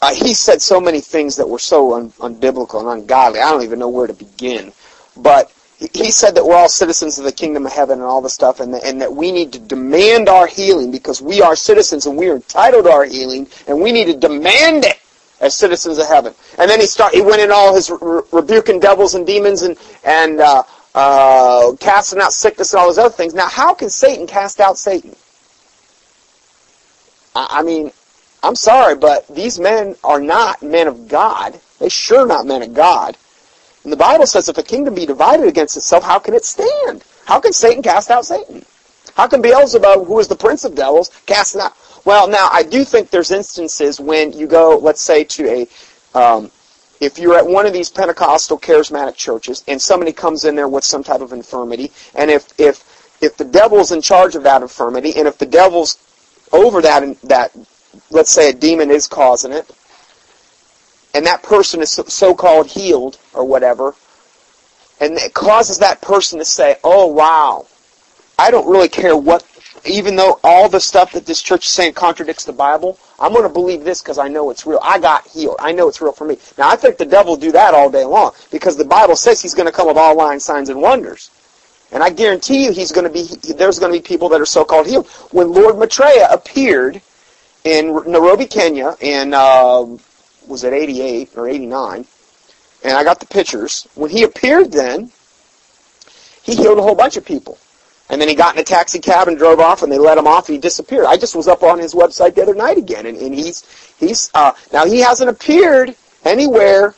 uh, 0.05 0.12
he 0.12 0.35
said 0.35 0.61
so 0.61 0.79
many 0.79 1.01
things 1.01 1.35
that 1.37 1.49
were 1.49 1.59
so 1.59 1.95
un- 1.95 2.11
unbiblical 2.21 2.81
and 2.81 3.01
ungodly. 3.01 3.41
I 3.41 3.51
don't 3.51 3.62
even 3.62 3.79
know 3.79 3.89
where 3.89 4.06
to 4.06 4.12
begin. 4.12 4.71
But 5.17 5.51
he 5.79 6.11
said 6.11 6.35
that 6.35 6.45
we're 6.45 6.56
all 6.56 6.69
citizens 6.69 7.19
of 7.19 7.25
the 7.25 7.33
kingdom 7.33 7.65
of 7.65 7.73
heaven 7.73 8.01
and 8.01 8.06
all 8.06 8.21
the 8.21 8.29
stuff, 8.29 8.61
and, 8.61 8.75
the, 8.75 8.85
and 8.85 9.01
that 9.01 9.15
we 9.15 9.33
need 9.33 9.51
to 9.55 9.59
demand 9.59 10.29
our 10.29 10.47
healing 10.47 10.91
because 10.91 11.23
we 11.23 11.41
are 11.41 11.56
citizens 11.56 12.05
and 12.05 12.19
we 12.19 12.29
are 12.29 12.37
entitled 12.37 12.85
to 12.85 12.91
our 12.91 13.06
healing, 13.06 13.49
and 13.67 13.81
we 13.81 13.93
need 13.93 14.05
to 14.05 14.17
demand 14.17 14.85
it 14.85 15.01
as 15.41 15.55
citizens 15.55 15.97
of 15.97 16.06
heaven. 16.06 16.35
And 16.59 16.71
then 16.71 16.81
he 16.81 16.87
start, 16.87 17.15
he 17.15 17.23
went 17.23 17.41
in 17.41 17.51
all 17.51 17.75
his 17.75 17.91
re- 17.91 18.23
rebuking 18.31 18.81
devils 18.81 19.15
and 19.15 19.27
demons 19.27 19.62
and 19.62 19.79
and 20.05 20.39
uh, 20.39 20.65
uh, 20.95 21.73
casting 21.81 22.21
out 22.21 22.35
sickness 22.35 22.75
and 22.75 22.81
all 22.81 22.89
those 22.89 22.99
other 22.99 23.15
things. 23.15 23.33
Now, 23.33 23.49
how 23.49 23.73
can 23.73 23.89
Satan 23.89 24.27
cast 24.27 24.61
out 24.61 24.77
Satan? 24.77 25.17
I, 27.35 27.61
I 27.61 27.62
mean, 27.62 27.91
I'm 28.44 28.56
sorry, 28.56 28.94
but 28.94 29.26
these 29.35 29.58
men 29.58 29.96
are 30.05 30.20
not 30.20 30.62
men 30.62 30.87
of 30.87 31.08
God. 31.08 31.58
They 31.79 31.88
sure 31.88 32.26
not 32.26 32.46
men 32.46 32.62
of 32.62 32.75
God. 32.75 33.17
And 33.85 33.93
the 33.93 33.96
Bible 33.96 34.26
says 34.26 34.50
if 34.50 34.58
a 34.58 34.62
kingdom 34.62 34.94
be 34.94 35.06
divided 35.06 35.46
against 35.46 35.79
itself, 35.79 36.05
how 36.05 36.19
can 36.19 36.35
it 36.35 36.44
stand? 36.44 37.05
How 37.25 37.41
can 37.41 37.55
Satan 37.55 37.82
cast 37.82 38.11
out 38.11 38.26
Satan? 38.26 38.64
How 39.14 39.29
can 39.29 39.41
Beelzebub, 39.41 40.06
who 40.06 40.19
is 40.19 40.29
the 40.29 40.37
prince 40.37 40.64
of 40.64 40.75
devils, 40.75 41.11
cast 41.25 41.56
out? 41.56 41.73
Well, 42.05 42.29
now, 42.29 42.50
I 42.52 42.62
do 42.62 42.85
think 42.85 43.08
there's 43.08 43.31
instances 43.31 43.99
when 43.99 44.32
you 44.35 44.46
go, 44.46 44.76
let's 44.76 45.00
say, 45.00 45.25
to 45.25 45.49
a, 45.49 46.19
um, 46.19 46.50
if 47.00 47.19
you're 47.19 47.38
at 47.38 47.46
one 47.46 47.64
of 47.64 47.73
these 47.73 47.88
Pentecostal 47.88 48.58
charismatic 48.58 49.17
churches 49.17 49.64
and 49.67 49.81
somebody 49.81 50.12
comes 50.12 50.44
in 50.44 50.55
there 50.55 50.69
with 50.69 50.85
some 50.85 51.02
type 51.02 51.23
of 51.23 51.32
infirmity, 51.32 51.93
and 52.14 52.31
if, 52.31 52.49
if, 52.58 53.17
if 53.23 53.38
the 53.38 53.44
devil's 53.44 53.91
in 53.91 54.02
charge 54.02 54.35
of 54.37 54.43
that 54.43 54.61
infirmity, 54.61 55.14
and 55.17 55.26
if 55.26 55.38
the 55.38 55.46
devil's 55.46 55.96
over 56.52 56.82
that, 56.82 57.23
that 57.23 57.52
let's 58.11 58.31
say 58.31 58.50
a 58.50 58.52
demon 58.52 58.91
is 58.91 59.06
causing 59.06 59.52
it, 59.52 59.70
and 61.14 61.26
that 61.26 61.43
person 61.43 61.81
is 61.81 61.93
so-called 61.93 62.67
healed 62.67 63.19
or 63.32 63.44
whatever, 63.44 63.94
and 65.01 65.15
it 65.19 65.34
causes 65.34 65.79
that 65.79 66.01
person 66.01 66.39
to 66.39 66.44
say, 66.44 66.77
oh 66.84 67.06
wow, 67.06 67.67
I 68.39 68.51
don't 68.51 68.69
really 68.69 68.89
care 68.89 69.17
what, 69.17 69.46
even 69.84 70.17
though 70.17 70.41
all 70.43 70.69
the 70.69 70.81
stuff 70.81 71.13
that 71.13 71.27
this 71.27 71.43
church 71.43 71.67
is 71.67 71.72
saying 71.72 71.93
contradicts 71.94 72.44
the 72.44 72.53
Bible, 72.53 72.98
I'm 73.20 73.32
going 73.32 73.44
to 73.44 73.48
believe 73.48 73.84
this 73.84 74.03
because 74.03 74.19
I 74.19 74.29
know 74.29 74.51
it's 74.51 74.67
real. 74.67 74.81
I 74.82 74.98
got 74.98 75.27
healed. 75.27 75.56
I 75.60 75.72
know 75.72 75.89
it's 75.89 76.01
real 76.01 76.13
for 76.13 76.24
me. 76.24 76.39
Now 76.58 76.69
I 76.69 76.77
think 76.77 76.96
the 76.96 77.06
devil 77.06 77.36
do 77.36 77.53
that 77.53 77.74
all 77.74 77.91
day 77.91 78.05
long 78.05 78.32
because 78.51 78.77
the 78.77 78.84
Bible 78.84 79.15
says 79.15 79.41
he's 79.41 79.55
going 79.55 79.67
to 79.67 79.72
come 79.72 79.86
with 79.86 79.96
all 79.96 80.17
lying 80.17 80.41
signs 80.41 80.69
and 80.69 80.81
wonders. 80.81 81.31
And 81.93 82.03
I 82.03 82.10
guarantee 82.10 82.65
you 82.65 82.72
he's 82.72 82.91
going 82.91 83.06
to 83.06 83.13
be, 83.13 83.53
there's 83.53 83.79
going 83.79 83.93
to 83.93 83.98
be 83.98 84.03
people 84.03 84.29
that 84.31 84.41
are 84.41 84.46
so-called 84.46 84.89
healed. 84.89 85.06
When 85.31 85.53
Lord 85.53 85.79
Maitreya 85.79 86.29
appeared 86.29 87.01
in 87.65 87.87
Nairobi, 88.06 88.47
Kenya, 88.47 88.94
in 89.01 89.33
uh, 89.33 89.85
was 90.47 90.65
it 90.65 90.73
88 90.73 91.31
or 91.37 91.49
89, 91.49 92.05
and 92.85 92.93
I 92.97 93.03
got 93.03 93.21
the 93.21 93.27
pictures. 93.27 93.89
When 93.94 94.11
he 94.11 94.23
appeared, 94.23 94.71
then 94.71 95.11
he 96.43 96.55
healed 96.55 96.79
a 96.79 96.83
whole 96.83 96.94
bunch 96.94 97.17
of 97.17 97.25
people, 97.25 97.59
and 98.11 98.21
then 98.21 98.29
he 98.29 98.35
got 98.35 98.55
in 98.55 98.61
a 98.61 98.65
taxi 98.65 98.99
cab 98.99 99.29
and 99.29 99.39
drove 99.39 99.61
off, 99.61 99.83
and 99.83 99.91
they 99.91 99.99
let 99.99 100.19
him 100.19 100.27
off. 100.27 100.49
And 100.49 100.56
he 100.56 100.61
disappeared. 100.61 101.06
I 101.06 101.17
just 101.17 101.35
was 101.35 101.49
up 101.49 101.63
on 101.63 101.79
his 101.79 101.94
website 101.94 102.35
the 102.35 102.43
other 102.43 102.55
night 102.55 102.77
again, 102.77 103.06
and, 103.06 103.17
and 103.17 103.35
he's 103.35 103.65
he's 103.99 104.31
uh, 104.35 104.53
now 104.73 104.85
he 104.85 105.01
hasn't 105.01 105.31
appeared 105.31 105.97
anywhere 106.25 106.94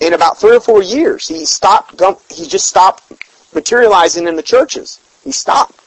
in 0.00 0.12
about 0.12 0.38
three 0.38 0.56
or 0.56 0.60
four 0.60 0.82
years. 0.82 1.26
He 1.26 1.46
stopped. 1.46 2.02
He 2.30 2.46
just 2.46 2.68
stopped 2.68 3.10
materializing 3.54 4.28
in 4.28 4.36
the 4.36 4.42
churches. 4.42 5.00
He 5.24 5.32
stopped. 5.32 5.77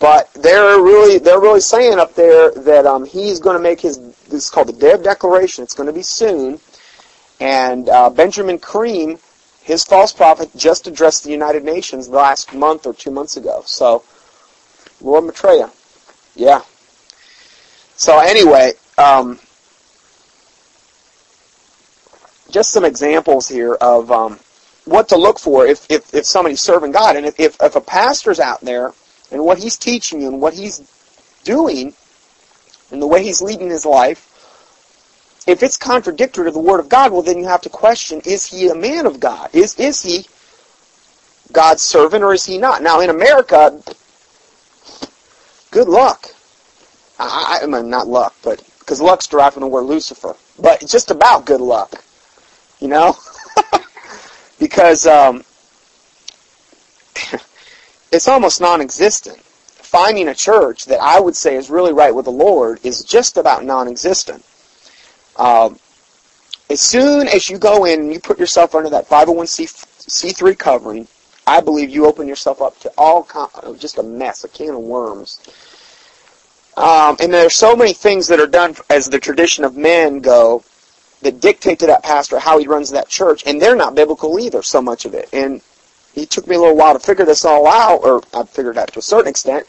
But 0.00 0.32
they're 0.32 0.80
really 0.80 1.18
they're 1.18 1.40
really 1.40 1.60
saying 1.60 1.98
up 1.98 2.14
there 2.14 2.50
that 2.52 2.86
um, 2.86 3.04
he's 3.04 3.38
going 3.38 3.56
to 3.56 3.62
make 3.62 3.80
his 3.80 3.98
this 4.24 4.44
is 4.44 4.50
called 4.50 4.68
the 4.68 4.72
Day 4.72 4.92
of 4.92 5.02
Declaration. 5.02 5.62
It's 5.62 5.74
going 5.74 5.88
to 5.88 5.92
be 5.92 6.02
soon, 6.02 6.58
and 7.38 7.88
uh, 7.88 8.08
Benjamin 8.08 8.58
Creme, 8.58 9.18
his 9.62 9.84
false 9.84 10.12
prophet, 10.12 10.50
just 10.56 10.86
addressed 10.86 11.24
the 11.24 11.30
United 11.30 11.64
Nations 11.64 12.08
last 12.08 12.54
month 12.54 12.86
or 12.86 12.94
two 12.94 13.10
months 13.10 13.36
ago. 13.36 13.62
So, 13.66 14.02
Lord 15.02 15.24
Maitreya, 15.24 15.70
yeah. 16.34 16.62
So 17.96 18.18
anyway, 18.18 18.72
um, 18.96 19.38
just 22.50 22.70
some 22.70 22.86
examples 22.86 23.46
here 23.46 23.74
of 23.74 24.10
um, 24.10 24.40
what 24.86 25.10
to 25.10 25.16
look 25.16 25.38
for 25.38 25.66
if, 25.66 25.86
if, 25.90 26.14
if 26.14 26.24
somebody's 26.24 26.62
serving 26.62 26.92
God. 26.92 27.16
And 27.16 27.26
if, 27.26 27.38
if, 27.38 27.56
if 27.60 27.76
a 27.76 27.80
pastor's 27.82 28.40
out 28.40 28.62
there 28.62 28.94
and 29.30 29.44
what 29.44 29.58
he's 29.58 29.76
teaching 29.76 30.20
you 30.20 30.28
and 30.28 30.40
what 30.40 30.54
he's 30.54 30.80
doing 31.44 31.94
and 32.90 33.00
the 33.00 33.06
way 33.06 33.22
he's 33.22 33.40
leading 33.40 33.70
his 33.70 33.86
life 33.86 34.30
if 35.46 35.62
it's 35.62 35.76
contradictory 35.76 36.44
to 36.44 36.50
the 36.50 36.58
Word 36.58 36.80
of 36.80 36.88
God, 36.88 37.12
well, 37.12 37.22
then 37.22 37.38
you 37.38 37.46
have 37.46 37.62
to 37.62 37.68
question, 37.68 38.20
is 38.24 38.46
he 38.46 38.68
a 38.68 38.74
man 38.74 39.06
of 39.06 39.20
God? 39.20 39.50
Is, 39.52 39.78
is 39.78 40.02
he 40.02 40.26
God's 41.52 41.82
servant 41.82 42.22
or 42.22 42.32
is 42.32 42.44
he 42.44 42.58
not? 42.58 42.82
Now, 42.82 43.00
in 43.00 43.10
America, 43.10 43.80
good 45.70 45.88
luck. 45.88 46.28
I, 47.18 47.60
I 47.62 47.66
mean, 47.66 47.90
not 47.90 48.06
luck, 48.06 48.34
but 48.42 48.62
because 48.78 49.00
luck's 49.00 49.26
derived 49.26 49.54
from 49.54 49.62
the 49.62 49.66
word 49.66 49.82
Lucifer. 49.82 50.36
But 50.58 50.82
it's 50.82 50.92
just 50.92 51.10
about 51.10 51.46
good 51.46 51.60
luck, 51.60 52.02
you 52.78 52.88
know? 52.88 53.16
because 54.58 55.06
um, 55.06 55.42
it's 58.12 58.28
almost 58.28 58.60
non-existent. 58.60 59.40
Finding 59.40 60.28
a 60.28 60.34
church 60.34 60.86
that 60.86 61.00
I 61.00 61.18
would 61.20 61.36
say 61.36 61.56
is 61.56 61.70
really 61.70 61.92
right 61.92 62.14
with 62.14 62.26
the 62.26 62.32
Lord 62.32 62.80
is 62.84 63.02
just 63.02 63.36
about 63.36 63.64
non-existent. 63.64 64.44
Um, 65.36 65.78
as 66.68 66.80
soon 66.80 67.26
as 67.26 67.50
you 67.50 67.58
go 67.58 67.84
in 67.84 68.00
and 68.00 68.12
you 68.12 68.20
put 68.20 68.38
yourself 68.38 68.74
under 68.74 68.90
that 68.90 69.08
501c3 69.08 70.58
covering, 70.58 71.08
I 71.46 71.60
believe 71.60 71.90
you 71.90 72.06
open 72.06 72.28
yourself 72.28 72.62
up 72.62 72.78
to 72.80 72.92
all 72.96 73.26
just 73.78 73.98
a 73.98 74.02
mess, 74.02 74.44
a 74.44 74.48
can 74.48 74.74
of 74.74 74.80
worms. 74.80 75.40
Um, 76.76 77.16
and 77.20 77.34
there's 77.34 77.54
so 77.54 77.74
many 77.74 77.92
things 77.92 78.28
that 78.28 78.38
are 78.38 78.46
done 78.46 78.76
as 78.88 79.08
the 79.08 79.18
tradition 79.18 79.64
of 79.64 79.76
men 79.76 80.20
go 80.20 80.62
that 81.22 81.40
dictate 81.40 81.80
to 81.80 81.86
that 81.86 82.02
pastor 82.02 82.38
how 82.38 82.58
he 82.58 82.66
runs 82.66 82.90
that 82.90 83.08
church, 83.08 83.42
and 83.46 83.60
they're 83.60 83.76
not 83.76 83.94
biblical 83.94 84.38
either, 84.38 84.62
so 84.62 84.80
much 84.80 85.04
of 85.04 85.14
it. 85.14 85.28
And 85.32 85.60
it 86.14 86.30
took 86.30 86.46
me 86.46 86.56
a 86.56 86.60
little 86.60 86.76
while 86.76 86.92
to 86.92 87.00
figure 87.00 87.24
this 87.24 87.44
all 87.44 87.66
out, 87.66 88.00
or 88.02 88.22
I 88.34 88.44
figured 88.44 88.78
out 88.78 88.92
to 88.92 88.98
a 88.98 89.02
certain 89.02 89.28
extent, 89.28 89.66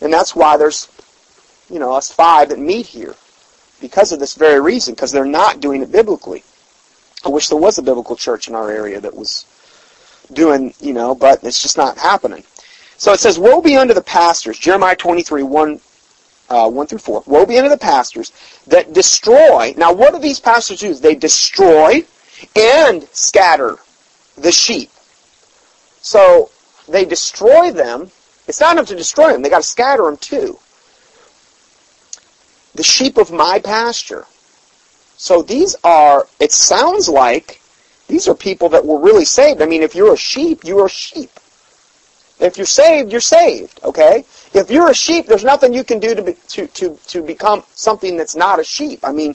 and 0.00 0.12
that's 0.12 0.34
why 0.34 0.56
there's, 0.56 0.88
you 1.70 1.78
know, 1.78 1.92
us 1.94 2.10
five 2.10 2.48
that 2.48 2.58
meet 2.58 2.86
here 2.86 3.14
because 3.80 4.12
of 4.12 4.20
this 4.20 4.34
very 4.34 4.60
reason, 4.60 4.94
because 4.94 5.12
they're 5.12 5.24
not 5.24 5.60
doing 5.60 5.82
it 5.82 5.92
biblically. 5.92 6.42
I 7.24 7.28
wish 7.28 7.48
there 7.48 7.58
was 7.58 7.78
a 7.78 7.82
biblical 7.82 8.16
church 8.16 8.48
in 8.48 8.54
our 8.54 8.70
area 8.70 9.00
that 9.00 9.14
was 9.14 9.44
doing, 10.32 10.74
you 10.80 10.92
know, 10.92 11.14
but 11.14 11.42
it's 11.44 11.62
just 11.62 11.76
not 11.76 11.98
happening. 11.98 12.44
So 12.96 13.12
it 13.12 13.20
says, 13.20 13.38
Woe 13.38 13.60
be 13.60 13.76
unto 13.76 13.94
the 13.94 14.02
pastors, 14.02 14.58
Jeremiah 14.58 14.96
23, 14.96 15.42
1, 15.42 15.80
uh, 16.48 16.70
1 16.70 16.86
through 16.86 16.98
4. 16.98 17.24
Woe 17.26 17.46
be 17.46 17.58
unto 17.58 17.68
the 17.68 17.76
pastors 17.76 18.32
that 18.66 18.92
destroy. 18.92 19.74
Now, 19.76 19.92
what 19.92 20.14
do 20.14 20.20
these 20.20 20.40
pastors 20.40 20.80
do? 20.80 20.94
They 20.94 21.14
destroy 21.14 22.04
and 22.54 23.02
scatter 23.12 23.78
the 24.36 24.52
sheep. 24.52 24.90
So 26.06 26.50
they 26.88 27.04
destroy 27.04 27.72
them. 27.72 28.10
It's 28.46 28.60
not 28.60 28.72
enough 28.76 28.86
to 28.88 28.96
destroy 28.96 29.32
them. 29.32 29.42
They 29.42 29.50
got 29.50 29.62
to 29.62 29.68
scatter 29.68 30.04
them 30.04 30.16
too 30.16 30.58
the 32.76 32.82
sheep 32.82 33.16
of 33.16 33.32
my 33.32 33.58
pasture. 33.58 34.26
So 35.16 35.42
these 35.42 35.74
are, 35.82 36.28
it 36.38 36.52
sounds 36.52 37.08
like, 37.08 37.60
these 38.06 38.28
are 38.28 38.34
people 38.34 38.68
that 38.68 38.84
were 38.84 39.00
really 39.00 39.24
saved. 39.24 39.62
I 39.62 39.66
mean, 39.66 39.82
if 39.82 39.94
you're 39.94 40.12
a 40.12 40.18
sheep, 40.18 40.62
you're 40.62 40.86
a 40.86 40.90
sheep. 40.90 41.30
If 42.38 42.58
you're 42.58 42.66
saved, 42.66 43.10
you're 43.10 43.22
saved, 43.22 43.80
okay? 43.82 44.24
If 44.52 44.70
you're 44.70 44.90
a 44.90 44.94
sheep, 44.94 45.26
there's 45.26 45.42
nothing 45.42 45.72
you 45.72 45.84
can 45.84 45.98
do 45.98 46.14
to, 46.14 46.22
be, 46.22 46.34
to, 46.48 46.66
to, 46.66 46.98
to 47.08 47.22
become 47.22 47.64
something 47.72 48.16
that's 48.16 48.36
not 48.36 48.60
a 48.60 48.64
sheep. 48.64 49.00
I 49.02 49.12
mean, 49.12 49.34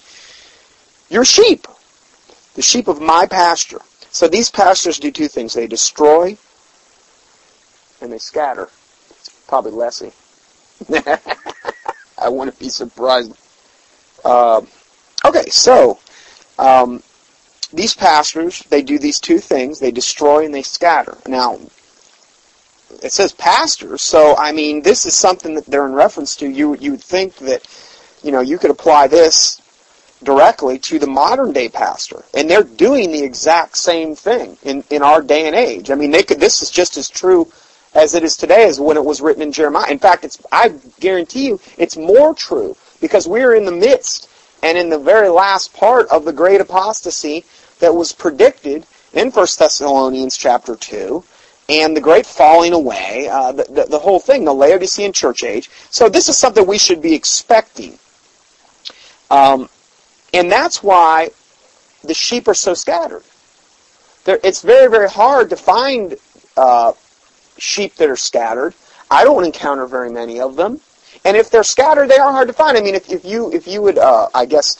you're 1.09 1.25
sheep. 1.25 1.67
The 2.53 2.61
sheep 2.61 2.87
of 2.87 3.01
my 3.01 3.25
pasture. 3.25 3.81
So 4.11 4.27
these 4.27 4.51
pastors 4.51 4.99
do 4.99 5.09
two 5.09 5.27
things. 5.27 5.53
They 5.53 5.67
destroy 5.67 6.37
and 8.01 8.11
they 8.11 8.17
scatter. 8.17 8.69
It's 9.09 9.29
probably 9.47 9.71
Leslie. 9.71 10.13
I 12.17 12.29
wouldn't 12.29 12.59
be 12.59 12.69
surprised. 12.69 13.33
Uh, 14.23 14.61
okay, 15.25 15.49
so 15.49 15.99
um, 16.59 17.01
these 17.73 17.93
pastors, 17.93 18.63
they 18.69 18.81
do 18.81 18.99
these 18.99 19.19
two 19.19 19.39
things. 19.39 19.79
They 19.79 19.91
destroy 19.91 20.45
and 20.45 20.53
they 20.53 20.61
scatter. 20.61 21.17
Now, 21.27 21.59
it 23.01 23.11
says 23.11 23.31
pastors, 23.31 24.01
so 24.01 24.35
I 24.37 24.51
mean, 24.51 24.81
this 24.81 25.05
is 25.05 25.15
something 25.15 25.55
that 25.55 25.65
they're 25.65 25.87
in 25.87 25.93
reference 25.93 26.35
to. 26.37 26.49
You 26.49 26.75
you 26.75 26.91
would 26.91 27.03
think 27.03 27.35
that, 27.37 27.65
you 28.21 28.31
know, 28.31 28.41
you 28.41 28.57
could 28.57 28.71
apply 28.71 29.07
this 29.07 29.61
directly 30.23 30.77
to 30.77 30.99
the 30.99 31.07
modern 31.07 31.53
day 31.53 31.69
pastor, 31.69 32.23
and 32.33 32.49
they're 32.49 32.63
doing 32.63 33.11
the 33.11 33.23
exact 33.23 33.77
same 33.77 34.15
thing 34.15 34.57
in 34.63 34.83
in 34.89 35.01
our 35.01 35.21
day 35.21 35.47
and 35.47 35.55
age. 35.55 35.89
I 35.89 35.95
mean, 35.95 36.11
they 36.11 36.23
could. 36.23 36.39
This 36.39 36.61
is 36.61 36.69
just 36.69 36.97
as 36.97 37.09
true 37.09 37.51
as 37.93 38.15
it 38.15 38.23
is 38.23 38.37
today 38.37 38.67
as 38.67 38.79
when 38.79 38.97
it 38.97 39.03
was 39.03 39.21
written 39.21 39.41
in 39.41 39.51
Jeremiah. 39.51 39.91
In 39.91 39.99
fact, 39.99 40.23
it's 40.23 40.39
I 40.51 40.73
guarantee 40.99 41.47
you 41.47 41.59
it's 41.77 41.97
more 41.97 42.33
true 42.33 42.75
because 42.99 43.27
we're 43.27 43.55
in 43.55 43.65
the 43.65 43.71
midst 43.71 44.29
and 44.63 44.77
in 44.77 44.89
the 44.89 44.99
very 44.99 45.29
last 45.29 45.73
part 45.73 46.07
of 46.09 46.25
the 46.25 46.33
great 46.33 46.61
apostasy 46.61 47.43
that 47.79 47.93
was 47.93 48.13
predicted 48.13 48.85
in 49.13 49.31
1 49.31 49.47
Thessalonians 49.57 50.37
chapter 50.37 50.75
2 50.75 51.23
and 51.69 51.95
the 51.95 52.01
great 52.01 52.25
falling 52.25 52.73
away, 52.73 53.27
uh, 53.31 53.51
the, 53.51 53.63
the, 53.63 53.85
the 53.85 53.99
whole 53.99 54.19
thing, 54.19 54.45
the 54.45 54.53
Laodicean 54.53 55.13
church 55.13 55.43
age. 55.43 55.69
So 55.89 56.09
this 56.09 56.27
is 56.29 56.37
something 56.37 56.65
we 56.65 56.77
should 56.77 57.01
be 57.01 57.13
expecting. 57.13 57.97
Um, 59.29 59.69
and 60.33 60.51
that's 60.51 60.83
why 60.83 61.31
the 62.03 62.13
sheep 62.13 62.47
are 62.47 62.53
so 62.53 62.73
scattered. 62.73 63.23
They're, 64.25 64.39
it's 64.43 64.61
very, 64.61 64.89
very 64.89 65.09
hard 65.09 65.49
to 65.49 65.55
find 65.55 66.15
uh, 66.57 66.93
sheep 67.61 67.95
that 67.95 68.09
are 68.09 68.15
scattered. 68.15 68.73
I 69.09 69.23
don't 69.23 69.45
encounter 69.45 69.85
very 69.85 70.09
many 70.09 70.39
of 70.39 70.55
them. 70.55 70.79
And 71.23 71.37
if 71.37 71.49
they're 71.49 71.63
scattered, 71.63 72.09
they 72.09 72.17
are 72.17 72.31
hard 72.31 72.47
to 72.47 72.53
find. 72.53 72.77
I 72.77 72.81
mean, 72.81 72.95
if, 72.95 73.09
if 73.11 73.23
you 73.25 73.51
if 73.51 73.67
you 73.67 73.81
would, 73.81 73.97
uh, 73.97 74.29
I 74.33 74.45
guess, 74.45 74.77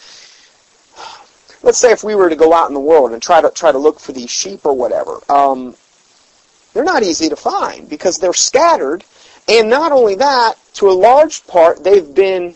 let's 1.62 1.78
say 1.78 1.92
if 1.92 2.04
we 2.04 2.16
were 2.16 2.30
to 2.30 2.36
go 2.36 2.54
out 2.54 2.70
in 2.70 2.74
the 2.74 2.80
world 2.80 3.12
and 3.12 3.22
try 3.22 3.42
to 3.42 3.52
try 3.52 3.72
to 3.72 3.78
look 3.78 4.00
for 4.00 4.12
these 4.12 4.32
sheep 4.32 4.66
or 4.66 4.74
whatever, 4.76 5.20
um, 5.30 5.76
they're 6.74 6.84
not 6.84 7.04
easy 7.04 7.30
to 7.30 7.36
find 7.36 7.88
because 7.90 8.18
they're 8.18 8.34
scattered. 8.34 9.04
And 9.48 9.70
not 9.70 9.92
only 9.92 10.16
that, 10.16 10.54
to 10.76 10.90
a 10.90 10.94
large 10.94 11.46
part, 11.48 11.84
they've 11.84 12.14
been, 12.14 12.56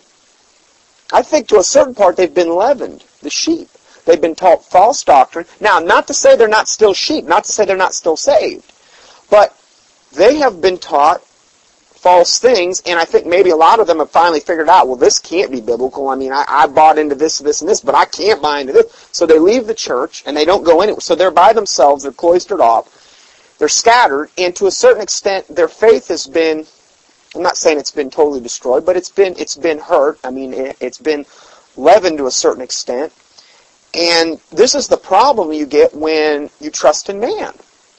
I 1.12 1.22
think 1.22 1.48
to 1.50 1.58
a 1.58 1.64
certain 1.64 1.96
part, 1.96 2.16
they've 2.16 2.34
been 2.34 2.56
leavened. 2.56 3.04
The 3.22 3.30
sheep. 3.30 3.70
They've 4.06 4.22
been 4.22 4.36
taught 4.36 4.64
false 4.64 5.04
doctrine. 5.04 5.46
Now, 5.60 5.80
not 5.80 6.08
to 6.08 6.14
say 6.14 6.36
they're 6.36 6.48
not 6.48 6.68
still 6.68 6.94
sheep, 6.94 7.26
not 7.26 7.44
to 7.46 7.52
say 7.52 7.66
they're 7.66 7.76
not 7.76 7.96
still 7.96 8.16
saved, 8.16 8.72
but 9.30 9.58
they 10.16 10.38
have 10.38 10.62
been 10.62 10.78
taught 10.78 11.22
false 12.06 12.38
things, 12.38 12.84
and 12.86 13.00
I 13.00 13.06
think 13.06 13.26
maybe 13.26 13.50
a 13.50 13.56
lot 13.56 13.80
of 13.80 13.88
them 13.88 13.98
have 13.98 14.12
finally 14.12 14.40
figured 14.40 14.70
out, 14.70 14.88
well, 14.88 14.96
this 14.96 15.18
can't 15.18 15.52
be 15.52 15.60
biblical. 15.60 16.10
I 16.10 16.16
mean, 16.16 16.32
I, 16.32 16.46
I 16.48 16.68
bought 16.68 17.00
into 17.00 17.16
this, 17.16 17.40
this, 17.40 17.62
and 17.62 17.70
this, 17.70 17.82
but 17.82 17.96
I 17.96 18.06
can't 18.06 18.44
buy 18.44 18.60
into 18.60 18.74
this. 18.74 19.10
So 19.12 19.26
they 19.26 19.40
leave 19.40 19.66
the 19.66 19.74
church, 19.74 20.22
and 20.28 20.38
they 20.38 20.46
don't 20.46 20.64
go 20.64 20.82
anywhere. 20.82 21.02
So 21.02 21.16
they're 21.16 21.32
by 21.32 21.54
themselves, 21.54 22.04
they're 22.04 22.12
cloistered 22.12 22.62
off, 22.62 23.56
they're 23.58 23.68
scattered, 23.68 24.30
and 24.38 24.56
to 24.56 24.68
a 24.68 24.72
certain 24.72 25.02
extent, 25.02 25.48
their 25.48 25.68
faith 25.68 26.10
has 26.10 26.28
been, 26.28 26.68
I'm 27.34 27.42
not 27.42 27.58
saying 27.58 27.80
it's 27.80 27.90
been 27.90 28.12
totally 28.12 28.40
destroyed, 28.40 28.86
but 28.86 28.96
it's 28.96 29.10
been, 29.10 29.34
it's 29.40 29.56
been 29.56 29.80
hurt. 29.80 30.20
I 30.24 30.30
mean, 30.30 30.54
it, 30.54 30.78
it's 30.80 31.00
been 31.00 31.26
leavened 31.76 32.20
to 32.20 32.28
a 32.28 32.32
certain 32.32 32.62
extent. 32.62 33.14
And 33.96 34.40
this 34.52 34.76
is 34.76 34.88
the 34.88 34.98
problem 34.98 35.54
you 35.54 35.66
get 35.66 35.96
when 35.96 36.52
you 36.62 36.70
trust 36.70 37.10
in 37.10 37.20
man 37.20 37.56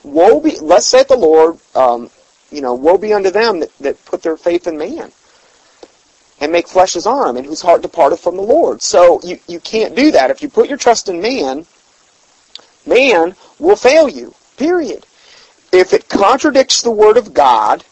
woe 0.06 0.40
be, 0.40 0.58
let's 0.60 0.86
say 0.86 1.02
the 1.02 1.16
Lord, 1.16 1.58
um, 1.74 2.10
you 2.50 2.60
know, 2.60 2.74
woe 2.74 2.96
be 2.96 3.12
unto 3.12 3.30
them 3.30 3.60
that, 3.60 3.76
that 3.78 4.04
put 4.04 4.22
their 4.22 4.36
faith 4.36 4.66
in 4.66 4.78
man 4.78 5.12
and 6.40 6.52
make 6.52 6.68
flesh 6.68 6.94
his 6.94 7.06
arm 7.06 7.36
and 7.36 7.46
whose 7.46 7.62
heart 7.62 7.82
departed 7.82 8.18
from 8.18 8.36
the 8.36 8.42
Lord. 8.42 8.82
So 8.82 9.20
you, 9.22 9.38
you 9.48 9.60
can't 9.60 9.94
do 9.94 10.10
that. 10.12 10.30
If 10.30 10.42
you 10.42 10.48
put 10.48 10.68
your 10.68 10.78
trust 10.78 11.08
in 11.08 11.20
man, 11.20 11.66
man 12.86 13.34
will 13.58 13.76
fail 13.76 14.08
you, 14.08 14.34
period. 14.56 15.06
If 15.72 15.92
it 15.92 16.08
contradicts 16.08 16.82
the 16.82 16.90
word 16.90 17.16
of 17.16 17.34
God, 17.34 17.84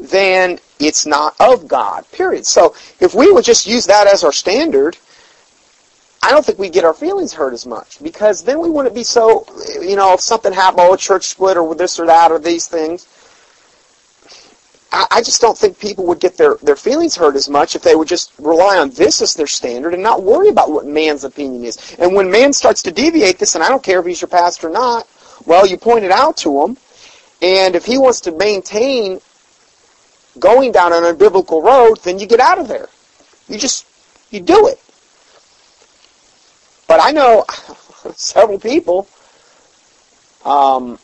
then 0.00 0.58
it's 0.78 1.04
not 1.04 1.36
of 1.38 1.68
God, 1.68 2.10
period. 2.12 2.46
So 2.46 2.74
if 2.98 3.14
we 3.14 3.30
would 3.30 3.44
just 3.44 3.66
use 3.66 3.86
that 3.86 4.06
as 4.06 4.24
our 4.24 4.32
standard, 4.32 4.96
I 6.22 6.30
don't 6.30 6.46
think 6.46 6.58
we 6.58 6.70
get 6.70 6.84
our 6.84 6.94
feelings 6.94 7.32
hurt 7.32 7.52
as 7.52 7.66
much 7.66 8.00
because 8.02 8.44
then 8.44 8.60
we 8.60 8.70
wouldn't 8.70 8.94
be 8.94 9.02
so, 9.02 9.44
you 9.80 9.96
know, 9.96 10.14
if 10.14 10.20
something 10.20 10.52
happened, 10.52 10.82
oh, 10.82 10.94
a 10.94 10.96
church 10.96 11.24
split 11.24 11.56
or 11.56 11.74
this 11.74 11.98
or 11.98 12.06
that 12.06 12.30
or 12.30 12.38
these 12.38 12.68
things. 12.68 13.08
I, 14.92 15.06
I 15.10 15.22
just 15.22 15.40
don't 15.40 15.58
think 15.58 15.80
people 15.80 16.06
would 16.06 16.20
get 16.20 16.36
their, 16.36 16.54
their 16.62 16.76
feelings 16.76 17.16
hurt 17.16 17.34
as 17.34 17.48
much 17.48 17.74
if 17.74 17.82
they 17.82 17.96
would 17.96 18.06
just 18.06 18.32
rely 18.38 18.78
on 18.78 18.90
this 18.90 19.20
as 19.20 19.34
their 19.34 19.48
standard 19.48 19.94
and 19.94 20.02
not 20.02 20.22
worry 20.22 20.48
about 20.48 20.70
what 20.70 20.86
man's 20.86 21.24
opinion 21.24 21.64
is. 21.64 21.96
And 21.98 22.14
when 22.14 22.30
man 22.30 22.52
starts 22.52 22.82
to 22.84 22.92
deviate 22.92 23.38
this, 23.38 23.56
and 23.56 23.64
I 23.64 23.68
don't 23.68 23.82
care 23.82 23.98
if 23.98 24.06
he's 24.06 24.20
your 24.20 24.28
pastor 24.28 24.68
or 24.68 24.72
not, 24.72 25.08
well, 25.44 25.66
you 25.66 25.76
point 25.76 26.04
it 26.04 26.12
out 26.12 26.36
to 26.38 26.62
him, 26.62 26.76
and 27.40 27.74
if 27.74 27.84
he 27.84 27.98
wants 27.98 28.20
to 28.22 28.32
maintain 28.32 29.20
going 30.38 30.70
down 30.70 30.92
an 30.92 31.02
unbiblical 31.02 31.62
road, 31.64 31.98
then 32.04 32.20
you 32.20 32.26
get 32.26 32.38
out 32.38 32.58
of 32.58 32.68
there. 32.68 32.88
You 33.48 33.58
just, 33.58 33.86
you 34.30 34.40
do 34.40 34.68
it. 34.68 34.78
But 36.92 37.00
I 37.02 37.10
know 37.10 37.46
several 38.16 38.58
people, 38.58 39.08
um, 40.44 40.98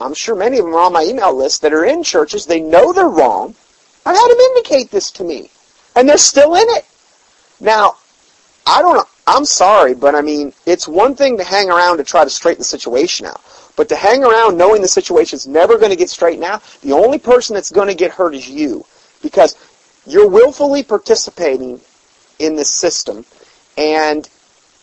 I'm 0.00 0.12
sure 0.12 0.34
many 0.34 0.58
of 0.58 0.64
them 0.64 0.74
are 0.74 0.80
on 0.80 0.92
my 0.92 1.04
email 1.04 1.32
list 1.32 1.62
that 1.62 1.72
are 1.72 1.84
in 1.84 2.02
churches. 2.02 2.44
They 2.44 2.60
know 2.60 2.92
they're 2.92 3.06
wrong. 3.06 3.54
I've 4.04 4.16
had 4.16 4.28
them 4.30 4.38
indicate 4.40 4.90
this 4.90 5.12
to 5.12 5.22
me. 5.22 5.52
And 5.94 6.08
they're 6.08 6.18
still 6.18 6.56
in 6.56 6.66
it. 6.70 6.84
Now, 7.60 7.98
I 8.66 8.82
don't 8.82 9.06
I'm 9.28 9.44
sorry, 9.44 9.94
but 9.94 10.16
I 10.16 10.22
mean, 10.22 10.54
it's 10.66 10.88
one 10.88 11.14
thing 11.14 11.38
to 11.38 11.44
hang 11.44 11.70
around 11.70 11.98
to 11.98 12.04
try 12.04 12.24
to 12.24 12.30
straighten 12.30 12.62
the 12.62 12.64
situation 12.64 13.26
out. 13.26 13.40
But 13.76 13.88
to 13.90 13.94
hang 13.94 14.24
around 14.24 14.58
knowing 14.58 14.82
the 14.82 14.88
situation's 14.88 15.46
never 15.46 15.78
going 15.78 15.90
to 15.90 15.96
get 15.96 16.10
straightened 16.10 16.42
out, 16.42 16.64
the 16.82 16.94
only 16.94 17.20
person 17.20 17.54
that's 17.54 17.70
going 17.70 17.86
to 17.86 17.94
get 17.94 18.10
hurt 18.10 18.34
is 18.34 18.48
you. 18.48 18.84
Because 19.22 19.54
you're 20.04 20.28
willfully 20.28 20.82
participating 20.82 21.80
in 22.40 22.56
this 22.56 22.72
system. 22.72 23.24
And 23.76 24.28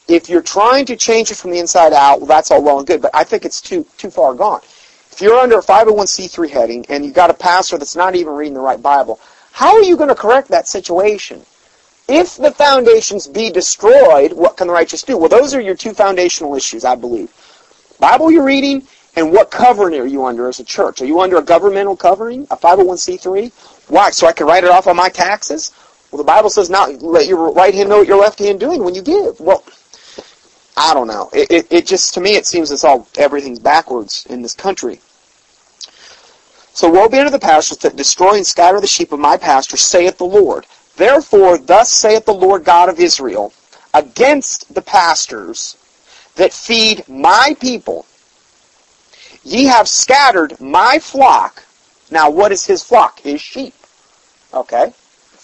if 0.07 0.29
you're 0.29 0.41
trying 0.41 0.85
to 0.85 0.95
change 0.95 1.31
it 1.31 1.35
from 1.35 1.51
the 1.51 1.59
inside 1.59 1.93
out, 1.93 2.19
well, 2.19 2.27
that's 2.27 2.51
all 2.51 2.63
well 2.63 2.77
and 2.77 2.87
good. 2.87 3.01
But 3.01 3.11
I 3.13 3.23
think 3.23 3.45
it's 3.45 3.61
too, 3.61 3.85
too 3.97 4.09
far 4.09 4.33
gone. 4.33 4.61
If 5.11 5.21
you're 5.21 5.39
under 5.39 5.59
a 5.59 5.63
501c3 5.63 6.49
heading 6.49 6.85
and 6.89 7.05
you've 7.05 7.13
got 7.13 7.29
a 7.29 7.33
pastor 7.33 7.77
that's 7.77 7.95
not 7.95 8.15
even 8.15 8.33
reading 8.33 8.53
the 8.53 8.59
right 8.59 8.81
Bible, 8.81 9.19
how 9.51 9.73
are 9.73 9.81
you 9.81 9.95
going 9.95 10.09
to 10.09 10.15
correct 10.15 10.49
that 10.49 10.67
situation? 10.67 11.41
If 12.07 12.35
the 12.35 12.51
foundations 12.51 13.25
be 13.25 13.49
destroyed, 13.49 14.33
what 14.33 14.57
can 14.57 14.67
the 14.67 14.73
righteous 14.73 15.01
do? 15.01 15.17
Well, 15.17 15.29
those 15.29 15.55
are 15.55 15.61
your 15.61 15.75
two 15.75 15.93
foundational 15.93 16.53
issues, 16.55 16.85
I 16.85 16.95
believe. 16.95 17.33
Bible 17.99 18.29
you're 18.29 18.43
reading, 18.43 18.85
and 19.15 19.31
what 19.31 19.49
covering 19.49 19.99
are 19.99 20.05
you 20.05 20.25
under 20.25 20.47
as 20.49 20.59
a 20.59 20.63
church? 20.63 21.01
Are 21.01 21.05
you 21.05 21.21
under 21.21 21.37
a 21.37 21.41
governmental 21.41 21.95
covering, 21.95 22.45
a 22.51 22.57
501c3? 22.57 23.89
Why? 23.89 24.11
So 24.11 24.27
I 24.27 24.33
can 24.33 24.45
write 24.45 24.65
it 24.65 24.69
off 24.69 24.87
on 24.87 24.97
my 24.97 25.09
taxes? 25.09 25.71
Well, 26.11 26.17
the 26.17 26.25
Bible 26.25 26.49
says 26.49 26.69
not 26.69 27.01
let 27.01 27.25
your 27.25 27.51
right 27.51 27.73
hand 27.73 27.89
know 27.89 27.99
what 27.99 28.07
your 28.07 28.19
left 28.19 28.39
hand 28.39 28.59
doing 28.59 28.83
when 28.83 28.93
you 28.93 29.01
give. 29.01 29.39
Well, 29.39 29.63
I 30.77 30.93
don't 30.93 31.07
know. 31.07 31.29
It, 31.33 31.51
it, 31.51 31.67
it 31.71 31.85
just, 31.85 32.13
to 32.15 32.21
me, 32.21 32.35
it 32.35 32.45
seems 32.45 32.71
it's 32.71 32.83
all, 32.83 33.07
everything's 33.17 33.59
backwards 33.59 34.25
in 34.29 34.41
this 34.41 34.53
country. 34.53 34.99
So 36.73 36.89
woe 36.89 37.07
be 37.07 37.19
unto 37.19 37.31
the 37.31 37.39
pastors 37.39 37.77
that 37.79 37.95
destroy 37.95 38.35
and 38.35 38.45
scatter 38.45 38.81
the 38.81 38.87
sheep 38.87 39.13
of 39.13 39.19
my 39.19 39.37
pasture, 39.37 39.77
saith 39.77 40.17
the 40.17 40.25
Lord. 40.25 40.65
Therefore, 40.97 41.57
thus 41.57 41.91
saith 41.91 42.25
the 42.25 42.33
Lord 42.33 42.65
God 42.65 42.89
of 42.89 42.99
Israel, 42.99 43.53
against 43.93 44.73
the 44.73 44.81
pastors 44.81 45.77
that 46.35 46.51
feed 46.51 47.07
my 47.07 47.55
people, 47.61 48.05
ye 49.43 49.65
have 49.65 49.87
scattered 49.87 50.59
my 50.59 50.99
flock. 50.99 51.63
Now, 52.11 52.29
what 52.29 52.51
is 52.51 52.65
his 52.65 52.83
flock? 52.83 53.19
His 53.21 53.39
sheep. 53.39 53.73
Okay? 54.53 54.93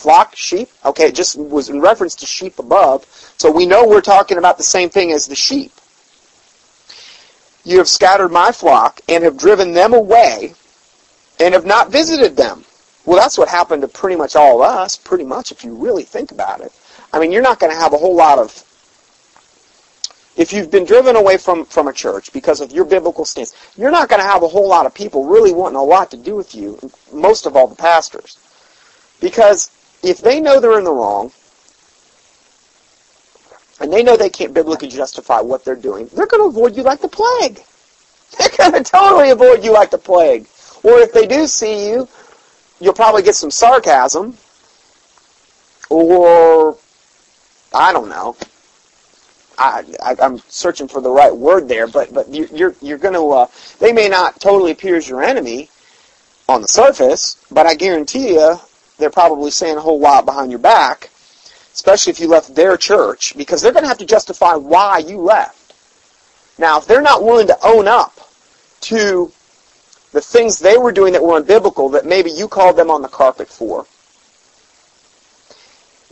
Flock, 0.01 0.35
sheep. 0.35 0.69
Okay, 0.83 1.05
it 1.05 1.15
just 1.15 1.37
was 1.37 1.69
in 1.69 1.79
reference 1.79 2.15
to 2.15 2.25
sheep 2.25 2.59
above. 2.59 3.05
So 3.41 3.49
we 3.49 3.65
know 3.65 3.87
we're 3.87 4.01
talking 4.01 4.37
about 4.37 4.57
the 4.57 4.63
same 4.63 4.91
thing 4.91 5.11
as 5.11 5.25
the 5.25 5.33
sheep. 5.33 5.71
You 7.63 7.79
have 7.79 7.87
scattered 7.87 8.31
my 8.31 8.51
flock 8.51 9.01
and 9.09 9.23
have 9.23 9.35
driven 9.35 9.73
them 9.73 9.95
away 9.95 10.53
and 11.39 11.55
have 11.55 11.65
not 11.65 11.89
visited 11.89 12.37
them. 12.37 12.63
Well, 13.03 13.17
that's 13.17 13.39
what 13.39 13.49
happened 13.49 13.81
to 13.81 13.87
pretty 13.87 14.15
much 14.15 14.35
all 14.35 14.61
of 14.61 14.69
us, 14.69 14.95
pretty 14.95 15.23
much, 15.23 15.51
if 15.51 15.63
you 15.63 15.73
really 15.73 16.03
think 16.03 16.31
about 16.31 16.61
it. 16.61 16.71
I 17.11 17.19
mean, 17.19 17.31
you're 17.31 17.41
not 17.41 17.59
going 17.59 17.73
to 17.73 17.79
have 17.79 17.93
a 17.93 17.97
whole 17.97 18.15
lot 18.15 18.37
of. 18.37 18.63
If 20.37 20.53
you've 20.53 20.69
been 20.69 20.85
driven 20.85 21.15
away 21.15 21.37
from, 21.37 21.65
from 21.65 21.87
a 21.87 21.93
church 21.93 22.31
because 22.31 22.61
of 22.61 22.71
your 22.71 22.85
biblical 22.85 23.25
stance, 23.25 23.55
you're 23.75 23.89
not 23.89 24.07
going 24.07 24.21
to 24.21 24.27
have 24.27 24.43
a 24.43 24.47
whole 24.47 24.67
lot 24.67 24.85
of 24.85 24.93
people 24.93 25.25
really 25.25 25.51
wanting 25.51 25.77
a 25.77 25.83
lot 25.83 26.11
to 26.11 26.17
do 26.17 26.35
with 26.35 26.53
you, 26.53 26.77
most 27.11 27.47
of 27.47 27.55
all 27.55 27.65
the 27.65 27.73
pastors. 27.73 28.37
Because 29.19 29.71
if 30.03 30.19
they 30.19 30.39
know 30.39 30.59
they're 30.59 30.77
in 30.77 30.83
the 30.83 30.93
wrong, 30.93 31.31
and 33.81 33.91
they 33.91 34.03
know 34.03 34.15
they 34.15 34.29
can't 34.29 34.53
biblically 34.53 34.87
justify 34.87 35.41
what 35.41 35.65
they're 35.65 35.75
doing, 35.75 36.07
they're 36.13 36.27
going 36.27 36.43
to 36.43 36.55
avoid 36.55 36.77
you 36.77 36.83
like 36.83 37.01
the 37.01 37.07
plague. 37.07 37.61
They're 38.37 38.49
going 38.57 38.71
to 38.71 38.83
totally 38.89 39.31
avoid 39.31 39.61
you 39.61 39.73
like 39.73 39.91
the 39.91 39.97
plague. 39.97 40.47
Or 40.83 40.99
if 40.99 41.11
they 41.11 41.27
do 41.27 41.47
see 41.47 41.89
you, 41.89 42.07
you'll 42.79 42.93
probably 42.93 43.23
get 43.23 43.35
some 43.35 43.51
sarcasm, 43.51 44.37
or 45.89 46.77
I 47.73 47.91
don't 47.91 48.07
know. 48.07 48.37
I, 49.57 49.83
I 50.01 50.15
am 50.25 50.39
searching 50.47 50.87
for 50.87 51.01
the 51.01 51.09
right 51.09 51.35
word 51.35 51.67
there, 51.67 51.87
but 51.87 52.13
but 52.13 52.29
you, 52.29 52.47
you're 52.53 52.73
you're 52.81 52.97
going 52.97 53.13
to. 53.13 53.29
Uh, 53.31 53.47
they 53.79 53.91
may 53.91 54.07
not 54.07 54.39
totally 54.39 54.71
appear 54.71 54.95
as 54.95 55.07
your 55.07 55.21
enemy 55.21 55.69
on 56.47 56.61
the 56.61 56.67
surface, 56.67 57.37
but 57.51 57.67
I 57.67 57.75
guarantee 57.75 58.35
you 58.35 58.55
they're 58.97 59.09
probably 59.09 59.51
saying 59.51 59.77
a 59.77 59.81
whole 59.81 59.99
lot 59.99 60.25
behind 60.25 60.51
your 60.51 60.59
back, 60.59 61.10
especially 61.73 62.11
if 62.11 62.19
you 62.19 62.27
left 62.27 62.55
their 62.55 62.77
church, 62.77 63.35
because 63.37 63.61
they're 63.61 63.71
going 63.71 63.83
to 63.83 63.89
have 63.89 63.97
to 63.97 64.05
justify 64.05 64.55
why 64.55 64.99
you 64.99 65.17
left. 65.17 65.73
Now, 66.57 66.77
if 66.77 66.85
they're 66.85 67.01
not 67.01 67.23
willing 67.23 67.47
to 67.47 67.57
own 67.63 67.87
up 67.87 68.13
to 68.81 69.31
the 70.11 70.21
things 70.21 70.59
they 70.59 70.77
were 70.77 70.91
doing 70.91 71.13
that 71.13 71.23
were 71.23 71.41
unbiblical 71.41 71.91
that 71.93 72.05
maybe 72.05 72.29
you 72.31 72.47
called 72.47 72.75
them 72.75 72.91
on 72.91 73.01
the 73.01 73.07
carpet 73.07 73.47
for, 73.47 73.85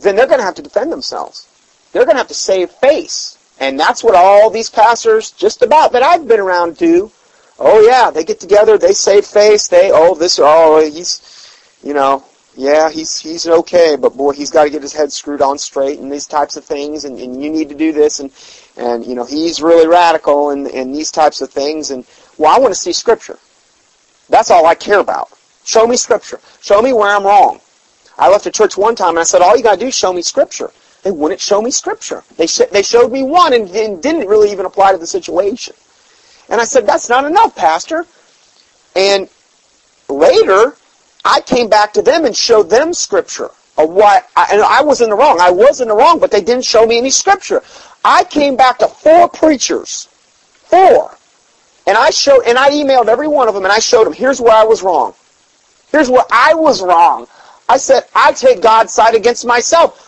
then 0.00 0.16
they're 0.16 0.26
going 0.26 0.38
to 0.38 0.44
have 0.44 0.54
to 0.54 0.62
defend 0.62 0.90
themselves. 0.90 1.46
They're 1.92 2.04
going 2.04 2.14
to 2.14 2.20
have 2.20 2.28
to 2.28 2.34
save 2.34 2.70
face. 2.70 3.36
And 3.58 3.78
that's 3.78 4.02
what 4.02 4.14
all 4.14 4.48
these 4.48 4.70
pastors, 4.70 5.30
just 5.32 5.60
about 5.60 5.92
that 5.92 6.02
I've 6.02 6.26
been 6.26 6.40
around, 6.40 6.78
do. 6.78 7.12
Oh 7.58 7.80
yeah, 7.82 8.10
they 8.10 8.24
get 8.24 8.40
together, 8.40 8.78
they 8.78 8.94
save 8.94 9.26
face, 9.26 9.68
they, 9.68 9.90
oh 9.92 10.14
this, 10.14 10.40
oh 10.42 10.80
he's, 10.82 11.20
you 11.82 11.92
know, 11.92 12.24
yeah, 12.60 12.90
he's 12.90 13.18
he's 13.18 13.46
okay, 13.46 13.96
but 13.96 14.16
boy, 14.16 14.32
he's 14.32 14.50
got 14.50 14.64
to 14.64 14.70
get 14.70 14.82
his 14.82 14.92
head 14.92 15.10
screwed 15.12 15.40
on 15.40 15.58
straight 15.58 15.98
and 15.98 16.12
these 16.12 16.26
types 16.26 16.56
of 16.56 16.64
things, 16.64 17.04
and, 17.04 17.18
and 17.18 17.42
you 17.42 17.50
need 17.50 17.68
to 17.70 17.74
do 17.74 17.92
this, 17.92 18.20
and 18.20 18.30
and 18.76 19.04
you 19.04 19.14
know 19.14 19.24
he's 19.24 19.62
really 19.62 19.88
radical 19.88 20.50
and 20.50 20.66
and 20.68 20.94
these 20.94 21.10
types 21.10 21.40
of 21.40 21.50
things, 21.50 21.90
and 21.90 22.04
well, 22.36 22.54
I 22.54 22.58
want 22.58 22.74
to 22.74 22.80
see 22.80 22.92
scripture. 22.92 23.38
That's 24.28 24.50
all 24.50 24.66
I 24.66 24.74
care 24.74 25.00
about. 25.00 25.30
Show 25.64 25.86
me 25.86 25.96
scripture. 25.96 26.40
Show 26.60 26.80
me 26.80 26.92
where 26.92 27.14
I'm 27.14 27.24
wrong. 27.24 27.60
I 28.18 28.28
left 28.28 28.46
a 28.46 28.50
church 28.50 28.76
one 28.76 28.94
time 28.94 29.10
and 29.10 29.18
I 29.18 29.24
said, 29.24 29.42
all 29.42 29.56
you 29.56 29.62
got 29.62 29.74
to 29.74 29.80
do 29.80 29.86
is 29.86 29.96
show 29.96 30.12
me 30.12 30.22
scripture. 30.22 30.70
They 31.02 31.10
wouldn't 31.10 31.40
show 31.40 31.62
me 31.62 31.70
scripture. 31.70 32.22
They, 32.36 32.46
sh- 32.46 32.70
they 32.70 32.82
showed 32.82 33.10
me 33.10 33.22
one 33.22 33.54
and, 33.54 33.68
and 33.70 34.02
didn't 34.02 34.28
really 34.28 34.52
even 34.52 34.66
apply 34.66 34.92
to 34.92 34.98
the 34.98 35.06
situation. 35.06 35.74
And 36.48 36.60
I 36.60 36.64
said, 36.64 36.86
that's 36.86 37.08
not 37.08 37.24
enough, 37.24 37.56
Pastor. 37.56 38.06
And 38.94 39.28
later, 40.08 40.76
I 41.24 41.40
came 41.40 41.68
back 41.68 41.92
to 41.94 42.02
them 42.02 42.24
and 42.24 42.36
showed 42.36 42.70
them 42.70 42.92
scripture 42.94 43.50
I, 43.88 44.48
and 44.52 44.62
I 44.62 44.82
was 44.82 45.00
in 45.00 45.10
the 45.10 45.16
wrong. 45.16 45.38
I 45.40 45.50
was 45.50 45.80
in 45.80 45.88
the 45.88 45.94
wrong, 45.94 46.18
but 46.18 46.30
they 46.30 46.40
didn't 46.40 46.64
show 46.64 46.86
me 46.86 46.98
any 46.98 47.10
scripture. 47.10 47.62
I 48.04 48.24
came 48.24 48.56
back 48.56 48.78
to 48.78 48.88
four 48.88 49.28
preachers. 49.28 50.08
Four. 50.64 51.16
And 51.86 51.96
I 51.96 52.10
showed, 52.10 52.42
and 52.46 52.58
I 52.58 52.70
emailed 52.70 53.08
every 53.08 53.28
one 53.28 53.48
of 53.48 53.54
them 53.54 53.64
and 53.64 53.72
I 53.72 53.78
showed 53.78 54.04
them, 54.04 54.12
here's 54.12 54.40
where 54.40 54.54
I 54.54 54.64
was 54.64 54.82
wrong. 54.82 55.14
Here's 55.90 56.10
where 56.10 56.24
I 56.30 56.54
was 56.54 56.82
wrong. 56.82 57.26
I 57.68 57.78
said, 57.78 58.04
I 58.14 58.32
take 58.32 58.62
God's 58.62 58.92
side 58.92 59.14
against 59.14 59.46
myself. 59.46 60.06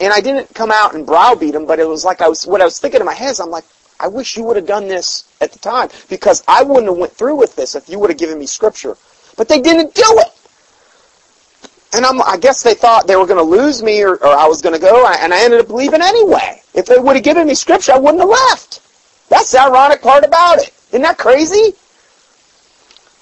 And 0.00 0.12
I 0.12 0.20
didn't 0.20 0.54
come 0.54 0.70
out 0.70 0.94
and 0.94 1.06
browbeat 1.06 1.52
them, 1.52 1.66
but 1.66 1.78
it 1.78 1.88
was 1.88 2.04
like 2.04 2.20
I 2.20 2.28
was, 2.28 2.46
what 2.46 2.60
I 2.60 2.64
was 2.64 2.78
thinking 2.78 3.00
in 3.00 3.06
my 3.06 3.14
head 3.14 3.30
is 3.30 3.40
I'm 3.40 3.50
like, 3.50 3.64
I 3.98 4.08
wish 4.08 4.36
you 4.36 4.44
would 4.44 4.56
have 4.56 4.66
done 4.66 4.88
this 4.88 5.24
at 5.40 5.52
the 5.52 5.58
time 5.58 5.88
because 6.08 6.42
I 6.46 6.62
wouldn't 6.62 6.86
have 6.86 6.98
went 6.98 7.12
through 7.12 7.36
with 7.36 7.56
this 7.56 7.74
if 7.74 7.88
you 7.88 7.98
would 7.98 8.10
have 8.10 8.18
given 8.18 8.38
me 8.38 8.46
scripture. 8.46 8.96
But 9.36 9.48
they 9.48 9.60
didn't 9.60 9.94
do 9.94 10.04
it. 10.06 10.28
And 11.94 12.04
I'm, 12.04 12.20
I 12.22 12.36
guess 12.36 12.62
they 12.62 12.74
thought 12.74 13.06
they 13.06 13.16
were 13.16 13.26
going 13.26 13.38
to 13.38 13.42
lose 13.42 13.82
me 13.82 14.02
or, 14.02 14.16
or 14.16 14.26
I 14.26 14.46
was 14.46 14.60
going 14.60 14.74
to 14.74 14.80
go, 14.80 15.06
and 15.06 15.32
I 15.32 15.44
ended 15.44 15.60
up 15.60 15.70
leaving 15.70 16.02
anyway. 16.02 16.60
If 16.74 16.86
they 16.86 16.98
would 16.98 17.16
have 17.16 17.24
given 17.24 17.46
me 17.46 17.54
scripture, 17.54 17.92
I 17.92 17.98
wouldn't 17.98 18.20
have 18.20 18.28
left. 18.28 18.82
That's 19.28 19.50
the 19.52 19.62
ironic 19.62 20.02
part 20.02 20.24
about 20.24 20.58
it. 20.58 20.72
Isn't 20.90 21.02
that 21.02 21.18
crazy? 21.18 21.74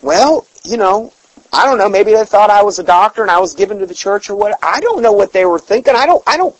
Well, 0.03 0.47
you 0.65 0.77
know, 0.77 1.13
I 1.53 1.65
don't 1.67 1.79
know. 1.79 1.89
Maybe 1.89 2.13
they 2.13 2.25
thought 2.25 2.51
I 2.51 2.63
was 2.63 2.79
a 2.79 2.83
doctor 2.83 3.23
and 3.23 3.31
I 3.31 3.39
was 3.39 3.55
given 3.55 3.79
to 3.79 3.87
the 3.87 3.95
church 3.95 4.29
or 4.29 4.37
what. 4.37 4.59
I 4.63 4.81
don't 4.81 5.03
know 5.03 5.13
what 5.13 5.33
they 5.33 5.47
were 5.47 5.59
thinking. 5.59 5.95
I 5.95 6.05
don't. 6.05 6.23
I 6.27 6.37
don't. 6.37 6.55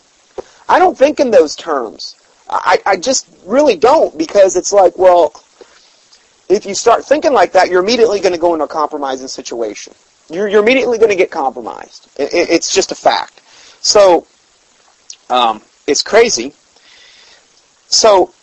I 0.67 0.79
don't 0.79 0.97
think 0.97 1.19
in 1.19 1.31
those 1.31 1.55
terms. 1.55 2.15
I, 2.49 2.79
I 2.85 2.97
just 2.97 3.27
really 3.45 3.75
don't 3.75 4.17
because 4.17 4.55
it's 4.55 4.71
like, 4.71 4.97
well, 4.97 5.33
if 6.49 6.65
you 6.65 6.75
start 6.75 7.05
thinking 7.05 7.33
like 7.33 7.53
that, 7.53 7.69
you're 7.69 7.83
immediately 7.83 8.19
going 8.19 8.33
to 8.33 8.39
go 8.39 8.53
into 8.53 8.65
a 8.65 8.69
compromising 8.69 9.27
situation. 9.27 9.93
You're, 10.29 10.47
you're 10.47 10.63
immediately 10.63 10.97
going 10.97 11.09
to 11.09 11.15
get 11.15 11.31
compromised. 11.31 12.09
It, 12.17 12.33
it, 12.33 12.49
it's 12.49 12.73
just 12.73 12.91
a 12.91 12.95
fact. 12.95 13.41
So, 13.81 14.25
um, 15.29 15.61
it's 15.87 16.01
crazy. 16.01 16.53
So, 17.87 18.33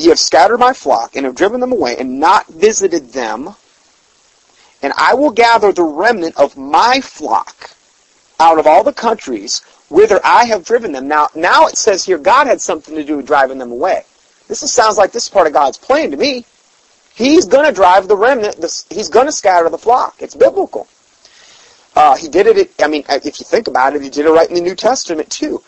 Ye 0.00 0.08
have 0.08 0.18
scattered 0.18 0.58
my 0.58 0.72
flock 0.72 1.14
and 1.14 1.26
have 1.26 1.34
driven 1.34 1.60
them 1.60 1.72
away 1.72 1.94
and 1.98 2.18
not 2.18 2.46
visited 2.46 3.12
them. 3.12 3.54
And 4.82 4.94
I 4.96 5.12
will 5.12 5.30
gather 5.30 5.72
the 5.72 5.82
remnant 5.82 6.38
of 6.38 6.56
my 6.56 7.02
flock 7.02 7.72
out 8.38 8.58
of 8.58 8.66
all 8.66 8.82
the 8.82 8.94
countries 8.94 9.60
whither 9.90 10.18
I 10.24 10.46
have 10.46 10.64
driven 10.64 10.92
them. 10.92 11.06
Now, 11.06 11.28
now 11.34 11.66
it 11.66 11.76
says 11.76 12.04
here 12.04 12.16
God 12.16 12.46
had 12.46 12.62
something 12.62 12.94
to 12.94 13.04
do 13.04 13.18
with 13.18 13.26
driving 13.26 13.58
them 13.58 13.70
away. 13.70 14.04
This 14.50 14.64
is, 14.64 14.72
sounds 14.72 14.98
like 14.98 15.12
this 15.12 15.24
is 15.24 15.28
part 15.28 15.46
of 15.46 15.52
God's 15.52 15.78
plan 15.78 16.10
to 16.10 16.16
me. 16.16 16.44
He's 17.14 17.46
going 17.46 17.66
to 17.66 17.72
drive 17.72 18.08
the 18.08 18.16
remnant. 18.16 18.56
He's 18.90 19.08
going 19.08 19.26
to 19.26 19.32
scatter 19.32 19.68
the 19.68 19.78
flock. 19.78 20.16
It's 20.18 20.34
biblical. 20.34 20.88
Uh, 21.94 22.16
he 22.16 22.28
did 22.28 22.46
it. 22.48 22.72
I 22.82 22.88
mean, 22.88 23.04
if 23.08 23.38
you 23.38 23.46
think 23.46 23.68
about 23.68 23.94
it, 23.94 24.02
he 24.02 24.10
did 24.10 24.26
it 24.26 24.30
right 24.30 24.48
in 24.48 24.56
the 24.56 24.60
New 24.60 24.74
Testament 24.74 25.30
too, 25.30 25.62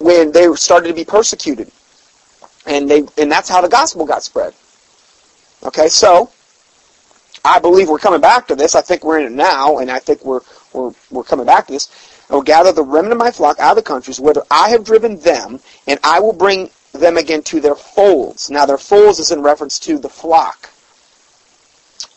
when 0.00 0.32
they 0.32 0.52
started 0.54 0.88
to 0.88 0.94
be 0.94 1.04
persecuted 1.04 1.70
and 2.66 2.90
they 2.90 3.02
and 3.18 3.30
that's 3.30 3.48
how 3.48 3.60
the 3.60 3.68
gospel 3.68 4.06
got 4.06 4.22
spread. 4.22 4.54
Okay, 5.62 5.88
so 5.88 6.30
I 7.44 7.58
believe 7.58 7.88
we're 7.88 7.98
coming 7.98 8.20
back 8.20 8.48
to 8.48 8.56
this. 8.56 8.74
I 8.74 8.80
think 8.80 9.04
we're 9.04 9.20
in 9.20 9.26
it 9.26 9.32
now, 9.32 9.78
and 9.78 9.90
I 9.90 9.98
think 9.98 10.24
we're 10.24 10.40
we're 10.72 10.92
we're 11.10 11.24
coming 11.24 11.46
back 11.46 11.66
to 11.66 11.72
this. 11.74 11.88
I 12.30 12.34
will 12.34 12.42
gather 12.42 12.72
the 12.72 12.84
remnant 12.84 13.12
of 13.12 13.18
my 13.18 13.30
flock 13.30 13.58
out 13.60 13.70
of 13.70 13.76
the 13.76 13.82
countries 13.82 14.18
whither 14.18 14.42
I 14.50 14.70
have 14.70 14.84
driven 14.84 15.18
them, 15.20 15.60
and 15.86 15.98
I 16.02 16.20
will 16.20 16.32
bring 16.32 16.70
them 16.92 17.16
again 17.16 17.42
to 17.42 17.60
their 17.60 17.74
folds. 17.74 18.50
Now 18.50 18.66
their 18.66 18.78
folds 18.78 19.18
is 19.18 19.30
in 19.30 19.42
reference 19.42 19.78
to 19.80 19.98
the 19.98 20.08
flock. 20.08 20.70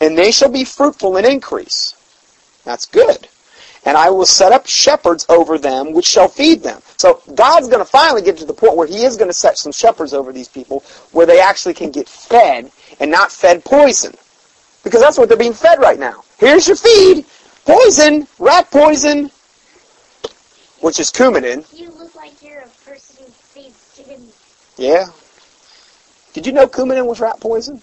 And 0.02 0.18
they 0.18 0.32
shall 0.32 0.52
be 0.52 0.66
fruitful 0.66 1.18
and 1.18 1.26
increase. 1.26 1.96
That's 2.64 2.86
good. 2.86 3.28
And 3.86 3.96
I 3.96 4.10
will 4.10 4.26
set 4.26 4.52
up 4.52 4.66
shepherds 4.66 5.26
over 5.30 5.58
them 5.58 5.94
which 5.94 6.08
shall 6.08 6.28
feed 6.28 6.64
them. 6.64 6.82
So 6.98 7.22
God's 7.36 7.68
going 7.68 7.80
to 7.80 7.90
finally 7.90 8.22
get 8.22 8.38
to 8.38 8.46
the 8.46 8.54
point 8.54 8.76
where 8.76 8.88
he 8.88 9.04
is 9.04 9.16
going 9.16 9.30
to 9.30 9.34
set 9.34 9.58
some 9.58 9.72
shepherds 9.72 10.14
over 10.14 10.34
these 10.34 10.48
people 10.48 10.84
where 11.12 11.28
they 11.28 11.40
actually 11.40 11.76
can 11.76 11.92
get 11.92 12.10
fed 12.10 12.72
and 13.00 13.12
not 13.12 13.32
fed 13.32 13.64
poison. 13.64 14.16
Because 14.84 15.02
that's 15.02 15.18
what 15.18 15.30
they're 15.30 15.38
being 15.38 15.54
fed 15.54 15.80
right 15.80 16.00
now. 16.00 16.24
Here's 16.38 16.68
your 16.68 16.78
feed. 16.78 17.26
Poison. 17.66 18.28
Rat 18.40 18.70
poison. 18.72 19.32
Which 20.82 21.00
is 21.00 21.12
coumadin. 21.12 21.66
You 21.78 21.92
look 21.92 22.16
like 22.16 22.42
you're 22.42 22.60
a 22.60 22.90
person 22.90 23.26
who 23.26 23.32
feeds 23.32 23.94
chickens. 23.96 24.34
Yeah. 24.78 25.08
Did 26.34 26.46
you 26.46 26.52
know 26.52 26.68
coumadin 26.68 27.06
was 27.06 27.20
rat 27.20 27.40
poison? 27.40 27.82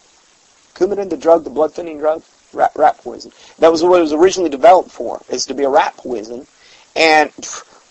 Coumadin, 0.74 1.10
the 1.10 1.16
drug, 1.16 1.44
the 1.44 1.50
blood 1.50 1.72
thinning 1.72 1.98
drug? 1.98 2.22
Rat, 2.52 2.72
rat 2.74 2.98
poison. 2.98 3.32
That 3.58 3.72
was 3.72 3.82
what 3.82 3.98
it 3.98 4.02
was 4.02 4.12
originally 4.12 4.50
developed 4.50 4.90
for, 4.90 5.22
is 5.30 5.46
to 5.46 5.54
be 5.54 5.64
a 5.64 5.70
rat 5.70 5.96
poison. 5.96 6.46
And 6.94 7.32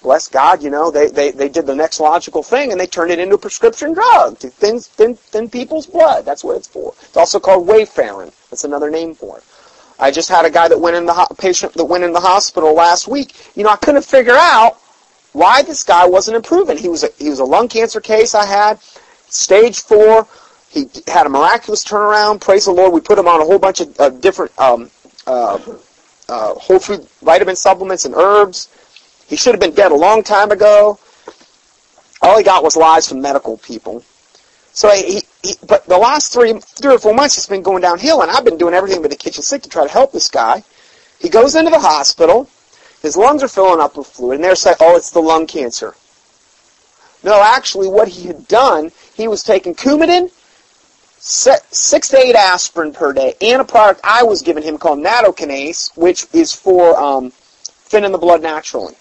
bless 0.04 0.28
God, 0.28 0.62
you 0.62 0.70
know, 0.70 0.92
they, 0.92 1.08
they, 1.08 1.32
they 1.32 1.50
did 1.50 1.66
the 1.66 1.76
next 1.76 2.00
logical 2.00 2.44
thing 2.44 2.72
and 2.72 2.80
they 2.80 2.88
turned 2.88 3.12
it 3.12 3.20
into 3.20 3.36
a 3.36 3.40
prescription 3.40 3.94
drug 3.94 4.38
to 4.40 4.50
thin, 4.50 4.80
thin, 4.80 5.16
thin 5.16 5.50
people's 5.50 5.88
blood. 5.88 6.26
That's 6.26 6.44
what 6.44 6.58
it's 6.58 6.68
for. 6.68 6.94
It's 7.02 7.18
also 7.18 7.40
called 7.40 7.68
warfarin. 7.68 8.32
That's 8.50 8.64
another 8.64 8.92
name 8.92 9.16
for 9.16 9.40
it. 9.40 9.44
I 10.00 10.12
just 10.12 10.30
had 10.30 10.46
a 10.46 10.50
guy 10.50 10.68
that 10.68 10.80
went 10.80 10.96
in 10.96 11.06
the 11.06 11.14
ho- 11.14 11.34
patient 11.38 11.74
that 11.74 11.86
went 11.86 12.04
in 12.04 12.14
the 12.14 12.20
hospital 12.20 12.74
last 12.74 13.08
week. 13.08 13.36
You 13.56 13.64
know, 13.64 13.70
I 13.70 13.76
couldn't 13.78 14.06
figure 14.06 14.36
out 14.36 14.80
why 15.34 15.62
this 15.62 15.84
guy 15.84 16.06
wasn't 16.06 16.36
improving. 16.36 16.78
He 16.78 16.90
was 16.90 17.04
a, 17.04 17.10
he 17.18 17.30
was 17.30 17.40
a 17.40 17.46
lung 17.46 17.68
cancer 17.68 18.02
case 18.02 18.36
I 18.36 18.46
had, 18.46 18.82
stage 19.30 19.82
four. 19.82 20.28
He 20.70 20.88
had 21.08 21.26
a 21.26 21.30
miraculous 21.30 21.84
turnaround. 21.84 22.42
Praise 22.42 22.66
the 22.66 22.72
Lord. 22.72 22.94
We 22.94 23.02
put 23.02 23.20
him 23.20 23.28
on 23.28 23.42
a 23.42 23.46
whole 23.46 23.60
bunch 23.60 23.82
of 23.82 24.00
uh, 24.00 24.10
different 24.10 24.58
um, 24.58 24.90
uh, 25.28 25.60
uh, 26.30 26.54
whole 26.56 26.80
food 26.80 27.08
vitamin 27.22 27.56
supplements 27.56 28.06
and 28.06 28.16
herbs. 28.16 28.70
He 29.28 29.36
should 29.36 29.54
have 29.54 29.60
been 29.60 29.74
dead 29.74 29.92
a 29.92 29.96
long 29.96 30.24
time 30.24 30.52
ago. 30.52 30.98
All 32.22 32.38
he 32.38 32.44
got 32.44 32.64
was 32.64 32.78
lies 32.78 33.10
from 33.10 33.22
medical 33.22 33.58
people. 33.58 34.04
So 34.74 34.90
he, 34.92 35.24
he, 35.44 35.56
but 35.68 35.86
the 35.86 35.98
last 35.98 36.32
three, 36.32 36.54
three 36.54 36.96
or 36.96 37.00
four 37.00 37.14
months, 37.14 37.36
he's 37.36 37.48
been 37.48 37.62
going 37.62 37.82
downhill, 37.82 38.22
and 38.22 38.32
I've 38.32 38.46
been 38.46 38.58
doing 38.58 38.74
everything 38.74 39.02
but 39.02 39.12
the 39.12 39.18
kitchen 39.18 39.44
sink 39.44 39.64
to 39.64 39.70
try 39.70 39.86
to 39.86 39.92
help 39.92 40.14
this 40.14 40.30
guy. 40.30 40.64
He 41.20 41.30
goes 41.30 41.56
into 41.56 41.72
the 41.72 41.80
hospital. 41.80 42.50
His 43.02 43.18
lungs 43.18 43.44
are 43.44 43.48
filling 43.48 43.80
up 43.80 43.98
with 43.98 44.08
fluid, 44.08 44.36
and 44.36 44.44
they're 44.44 44.56
saying, 44.56 44.78
"Oh, 44.80 44.96
it's 44.96 45.12
the 45.12 45.22
lung 45.22 45.48
cancer." 45.48 45.96
No, 47.24 47.42
actually, 47.42 47.88
what 47.88 48.08
he 48.08 48.28
had 48.28 48.48
done, 48.48 48.92
he 49.14 49.28
was 49.28 49.44
taking 49.44 49.76
Coumadin, 49.76 50.32
six 51.20 52.10
to 52.10 52.18
eight 52.18 52.36
aspirin 52.36 52.94
per 52.94 53.14
day, 53.14 53.36
and 53.42 53.62
a 53.62 53.66
product 53.66 54.02
I 54.04 54.24
was 54.24 54.42
giving 54.42 54.64
him 54.64 54.78
called 54.78 55.00
nattokinase, 55.00 55.96
which 55.96 56.26
is 56.34 56.54
for 56.54 57.00
um, 57.00 57.32
thinning 57.32 58.12
the 58.12 58.18
blood 58.18 58.42
naturally. 58.42 58.96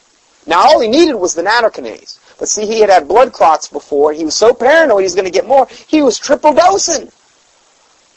Now, 0.46 0.60
all 0.60 0.80
he 0.80 0.88
needed 0.88 1.14
was 1.14 1.34
the 1.34 1.42
nattokinase. 1.42 2.18
But 2.38 2.48
see, 2.48 2.66
he 2.66 2.80
had 2.80 2.90
had 2.90 3.06
blood 3.06 3.32
clots 3.32 3.68
before. 3.68 4.10
and 4.10 4.18
He 4.18 4.24
was 4.24 4.34
so 4.34 4.54
paranoid 4.54 5.00
he 5.00 5.04
was 5.04 5.14
going 5.14 5.26
to 5.26 5.30
get 5.30 5.46
more. 5.46 5.68
He 5.86 6.02
was 6.02 6.18
triple 6.18 6.54
dosing. 6.54 7.10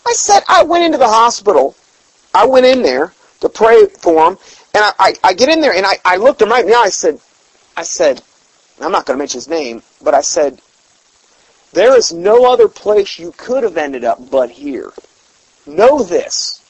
I 0.06 0.14
said, 0.14 0.44
I 0.48 0.64
went 0.64 0.86
into 0.86 0.98
the 0.98 1.08
hospital. 1.08 1.76
I 2.34 2.46
went 2.46 2.66
in 2.66 2.82
there 2.82 3.14
to 3.42 3.50
pray 3.50 3.86
for 4.00 4.32
him. 4.32 4.38
And 4.74 4.84
I, 4.84 4.94
I, 5.00 5.14
I 5.24 5.34
get 5.34 5.50
in 5.50 5.62
there 5.62 5.74
and 5.74 5.86
I, 5.86 5.98
I 6.04 6.18
looked 6.18 6.42
him 6.42 6.50
right 6.50 6.64
in 6.64 6.72
the 6.72 6.76
eye. 6.76 6.86
I 6.86 6.90
said, 6.90 7.20
I 7.78 7.84
said, 7.84 8.22
I'm 8.82 8.92
not 8.92 9.06
going 9.06 9.18
to 9.18 9.22
mention 9.22 9.38
his 9.38 9.48
name, 9.48 9.84
but 10.02 10.14
I 10.14 10.22
said, 10.22 10.62
there 11.74 11.96
is 11.96 12.14
no 12.14 12.52
other 12.52 12.68
place 12.68 13.18
you 13.18 13.34
could 13.38 13.64
have 13.64 13.78
ended 13.78 14.04
up 14.04 14.30
but 14.30 14.50
here. 14.50 14.92
Know 15.66 16.04
this. 16.04 16.62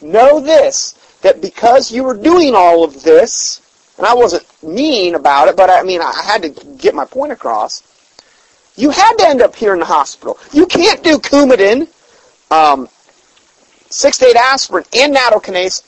Know 0.00 0.40
this, 0.40 0.94
that 1.22 1.40
because 1.40 1.90
you 1.90 2.04
were 2.04 2.16
doing 2.16 2.54
all 2.54 2.84
of 2.84 3.02
this, 3.02 3.60
and 3.98 4.06
I 4.06 4.14
wasn't 4.14 4.46
mean 4.62 5.16
about 5.16 5.48
it, 5.48 5.56
but 5.56 5.70
I 5.70 5.82
mean, 5.82 6.00
I 6.00 6.12
had 6.24 6.42
to 6.42 6.50
get 6.76 6.94
my 6.94 7.04
point 7.04 7.32
across. 7.32 7.82
You 8.76 8.90
had 8.90 9.14
to 9.18 9.28
end 9.28 9.42
up 9.42 9.56
here 9.56 9.74
in 9.74 9.80
the 9.80 9.86
hospital. 9.86 10.38
You 10.52 10.66
can't 10.66 11.02
do 11.02 11.18
Coumadin, 11.18 11.88
um, 12.52 12.88
6 13.90 14.18
to 14.18 14.26
8 14.26 14.36
aspirin, 14.36 14.84
and 14.94 15.16
nattokinase. 15.16 15.82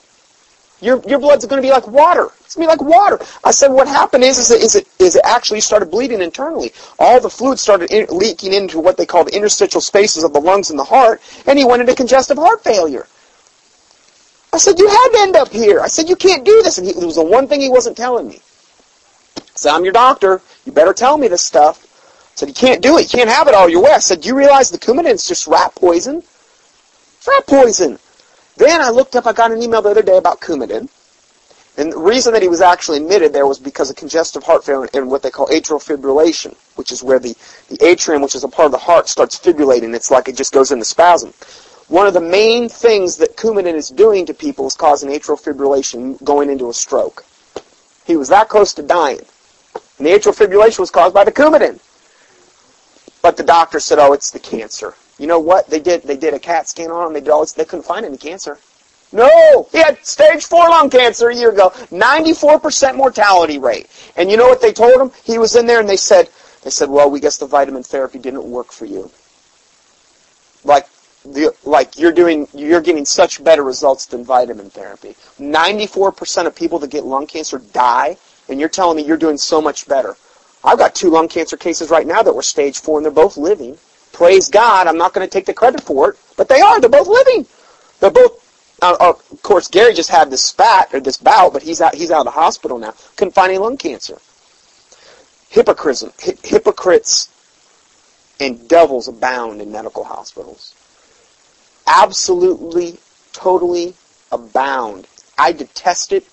Your, 0.80 1.02
your 1.06 1.18
blood's 1.18 1.44
going 1.44 1.62
to 1.62 1.66
be 1.66 1.70
like 1.70 1.86
water. 1.86 2.30
It's 2.40 2.54
going 2.54 2.68
to 2.68 2.74
be 2.74 2.82
like 2.82 2.90
water. 2.90 3.22
I 3.44 3.50
said, 3.50 3.68
what 3.68 3.86
happened 3.86 4.24
is, 4.24 4.38
is, 4.38 4.50
it, 4.50 4.62
is, 4.62 4.74
it, 4.76 4.88
is 4.98 5.16
it 5.16 5.22
actually 5.24 5.60
started 5.60 5.90
bleeding 5.90 6.22
internally. 6.22 6.72
All 6.98 7.20
the 7.20 7.28
fluid 7.28 7.58
started 7.58 7.90
in, 7.90 8.06
leaking 8.10 8.52
into 8.52 8.80
what 8.80 8.96
they 8.96 9.04
call 9.04 9.24
the 9.24 9.36
interstitial 9.36 9.80
spaces 9.80 10.24
of 10.24 10.32
the 10.32 10.40
lungs 10.40 10.70
and 10.70 10.78
the 10.78 10.84
heart, 10.84 11.20
and 11.46 11.58
he 11.58 11.64
went 11.64 11.82
into 11.82 11.94
congestive 11.94 12.38
heart 12.38 12.64
failure. 12.64 13.06
I 14.52 14.58
said, 14.58 14.78
you 14.78 14.88
had 14.88 15.08
to 15.10 15.18
end 15.20 15.36
up 15.36 15.50
here. 15.50 15.80
I 15.80 15.88
said, 15.88 16.08
you 16.08 16.16
can't 16.16 16.44
do 16.44 16.62
this. 16.62 16.78
And 16.78 16.86
he, 16.86 16.92
it 16.92 17.04
was 17.04 17.16
the 17.16 17.24
one 17.24 17.46
thing 17.46 17.60
he 17.60 17.70
wasn't 17.70 17.96
telling 17.96 18.26
me. 18.26 18.40
I 19.36 19.42
said, 19.54 19.72
I'm 19.72 19.84
your 19.84 19.92
doctor. 19.92 20.40
You 20.64 20.72
better 20.72 20.94
tell 20.94 21.18
me 21.18 21.28
this 21.28 21.42
stuff. 21.42 21.84
I 21.84 22.36
said, 22.36 22.48
you 22.48 22.54
can't 22.54 22.82
do 22.82 22.98
it. 22.98 23.02
You 23.02 23.18
can't 23.18 23.30
have 23.30 23.48
it 23.48 23.54
all 23.54 23.68
your 23.68 23.82
way. 23.82 23.92
I 23.92 23.98
said, 23.98 24.22
do 24.22 24.28
you 24.28 24.36
realize 24.36 24.70
the 24.70 24.78
Coumadin 24.78 25.12
is 25.12 25.28
just 25.28 25.46
rat 25.46 25.74
poison? 25.74 26.16
It's 26.16 27.28
rat 27.28 27.46
poison. 27.46 27.98
Then 28.60 28.82
I 28.82 28.90
looked 28.90 29.16
up, 29.16 29.26
I 29.26 29.32
got 29.32 29.52
an 29.52 29.62
email 29.62 29.80
the 29.80 29.88
other 29.88 30.02
day 30.02 30.18
about 30.18 30.40
Coumadin. 30.40 30.90
And 31.78 31.92
the 31.92 31.98
reason 31.98 32.34
that 32.34 32.42
he 32.42 32.48
was 32.48 32.60
actually 32.60 32.98
admitted 32.98 33.32
there 33.32 33.46
was 33.46 33.58
because 33.58 33.88
of 33.88 33.96
congestive 33.96 34.42
heart 34.42 34.66
failure 34.66 34.86
and 34.92 35.10
what 35.10 35.22
they 35.22 35.30
call 35.30 35.46
atrial 35.46 35.80
fibrillation, 35.80 36.54
which 36.76 36.92
is 36.92 37.02
where 37.02 37.18
the, 37.18 37.34
the 37.70 37.82
atrium, 37.82 38.20
which 38.20 38.34
is 38.34 38.44
a 38.44 38.48
part 38.48 38.66
of 38.66 38.72
the 38.72 38.78
heart, 38.78 39.08
starts 39.08 39.38
fibrillating. 39.38 39.94
It's 39.94 40.10
like 40.10 40.28
it 40.28 40.36
just 40.36 40.52
goes 40.52 40.72
into 40.72 40.84
spasm. 40.84 41.32
One 41.88 42.06
of 42.06 42.12
the 42.12 42.20
main 42.20 42.68
things 42.68 43.16
that 43.16 43.34
Coumadin 43.34 43.76
is 43.76 43.88
doing 43.88 44.26
to 44.26 44.34
people 44.34 44.66
is 44.66 44.74
causing 44.74 45.08
atrial 45.08 45.40
fibrillation, 45.42 46.22
going 46.22 46.50
into 46.50 46.68
a 46.68 46.74
stroke. 46.74 47.24
He 48.04 48.18
was 48.18 48.28
that 48.28 48.50
close 48.50 48.74
to 48.74 48.82
dying. 48.82 49.20
And 49.96 50.06
the 50.06 50.10
atrial 50.10 50.36
fibrillation 50.36 50.80
was 50.80 50.90
caused 50.90 51.14
by 51.14 51.24
the 51.24 51.32
Coumadin. 51.32 51.80
But 53.22 53.38
the 53.38 53.42
doctor 53.42 53.80
said, 53.80 53.98
oh, 53.98 54.12
it's 54.12 54.32
the 54.32 54.38
cancer. 54.38 54.94
You 55.20 55.26
know 55.26 55.38
what? 55.38 55.68
They 55.68 55.80
did 55.80 56.02
they 56.02 56.16
did 56.16 56.32
a 56.32 56.38
CAT 56.38 56.66
scan 56.66 56.90
on 56.90 57.06
him. 57.06 57.12
They 57.12 57.20
did 57.20 57.28
all 57.28 57.42
this, 57.42 57.52
they 57.52 57.66
couldn't 57.66 57.84
find 57.84 58.06
any 58.06 58.16
cancer. 58.16 58.58
No! 59.12 59.68
He 59.70 59.78
had 59.78 60.02
stage 60.06 60.46
4 60.46 60.70
lung 60.70 60.88
cancer 60.88 61.28
a 61.28 61.36
year 61.36 61.50
ago. 61.50 61.70
94% 61.90 62.96
mortality 62.96 63.58
rate. 63.58 63.88
And 64.16 64.30
you 64.30 64.38
know 64.38 64.48
what 64.48 64.62
they 64.62 64.72
told 64.72 64.98
him? 64.98 65.10
He 65.22 65.36
was 65.36 65.56
in 65.56 65.66
there 65.66 65.78
and 65.80 65.88
they 65.88 65.98
said, 65.98 66.30
they 66.62 66.70
said, 66.70 66.88
well, 66.88 67.10
we 67.10 67.20
guess 67.20 67.36
the 67.36 67.46
vitamin 67.46 67.82
therapy 67.82 68.18
didn't 68.18 68.44
work 68.44 68.72
for 68.72 68.86
you. 68.86 69.10
Like, 70.64 70.86
the, 71.24 71.54
like 71.64 71.98
you're 71.98 72.12
doing, 72.12 72.48
you're 72.54 72.80
getting 72.80 73.04
such 73.04 73.44
better 73.44 73.64
results 73.64 74.06
than 74.06 74.24
vitamin 74.24 74.70
therapy. 74.70 75.16
94% 75.38 76.46
of 76.46 76.54
people 76.54 76.78
that 76.78 76.90
get 76.90 77.04
lung 77.04 77.26
cancer 77.26 77.58
die, 77.58 78.16
and 78.48 78.58
you're 78.58 78.68
telling 78.70 78.96
me 78.96 79.04
you're 79.04 79.18
doing 79.18 79.36
so 79.36 79.60
much 79.60 79.86
better. 79.86 80.16
I've 80.64 80.78
got 80.78 80.94
two 80.94 81.10
lung 81.10 81.28
cancer 81.28 81.56
cases 81.56 81.90
right 81.90 82.06
now 82.06 82.22
that 82.22 82.32
were 82.32 82.42
stage 82.42 82.80
4 82.80 82.98
and 82.98 83.04
they're 83.04 83.12
both 83.12 83.36
living. 83.36 83.76
Praise 84.20 84.50
God, 84.50 84.86
I'm 84.86 84.98
not 84.98 85.14
going 85.14 85.26
to 85.26 85.32
take 85.32 85.46
the 85.46 85.54
credit 85.54 85.82
for 85.82 86.10
it, 86.10 86.18
but 86.36 86.46
they 86.46 86.60
are. 86.60 86.78
They're 86.78 86.90
both 86.90 87.06
living. 87.08 87.46
They're 88.00 88.10
both 88.10 88.76
uh, 88.82 88.94
uh, 89.00 89.14
of 89.30 89.42
course, 89.42 89.66
Gary 89.66 89.94
just 89.94 90.10
had 90.10 90.30
this 90.30 90.44
spat 90.44 90.92
or 90.92 91.00
this 91.00 91.16
bout, 91.16 91.54
but 91.54 91.62
he's 91.62 91.80
out. 91.80 91.94
He's 91.94 92.10
out 92.10 92.18
of 92.18 92.24
the 92.26 92.30
hospital 92.38 92.76
now. 92.76 92.90
Find 92.90 93.56
lung 93.56 93.78
cancer. 93.78 94.18
Hypocrism, 95.48 96.12
hi- 96.22 96.36
hypocrites, 96.44 97.30
and 98.38 98.68
devils 98.68 99.08
abound 99.08 99.62
in 99.62 99.72
medical 99.72 100.04
hospitals. 100.04 100.74
Absolutely, 101.86 102.98
totally 103.32 103.94
abound. 104.30 105.06
I 105.38 105.52
detest 105.52 106.12
it. 106.12 106.28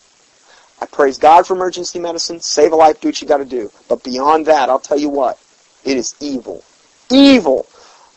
I 0.81 0.87
praise 0.87 1.17
God 1.17 1.47
for 1.47 1.53
emergency 1.53 1.99
medicine. 1.99 2.41
Save 2.41 2.73
a 2.73 2.75
life, 2.75 2.99
do 2.99 3.07
what 3.07 3.21
you 3.21 3.29
got 3.29 3.37
to 3.37 3.45
do. 3.45 3.71
But 3.87 4.03
beyond 4.03 4.45
that, 4.47 4.67
I'll 4.67 4.77
tell 4.77 4.99
you 4.99 5.07
what, 5.07 5.39
it 5.85 5.95
is 5.95 6.15
evil. 6.19 6.65
Evil. 7.09 7.65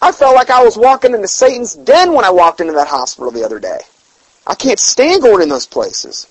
I 0.02 0.12
felt 0.12 0.34
like 0.34 0.50
I 0.50 0.62
was 0.62 0.76
walking 0.76 1.14
into 1.14 1.28
Satan's 1.28 1.74
den 1.74 2.14
when 2.14 2.24
I 2.24 2.30
walked 2.30 2.60
into 2.60 2.72
that 2.72 2.88
hospital 2.88 3.30
the 3.30 3.44
other 3.44 3.58
day. 3.58 3.80
I 4.46 4.54
can't 4.54 4.78
stand 4.78 5.22
going 5.22 5.42
in 5.42 5.48
those 5.48 5.66
places. 5.66 6.26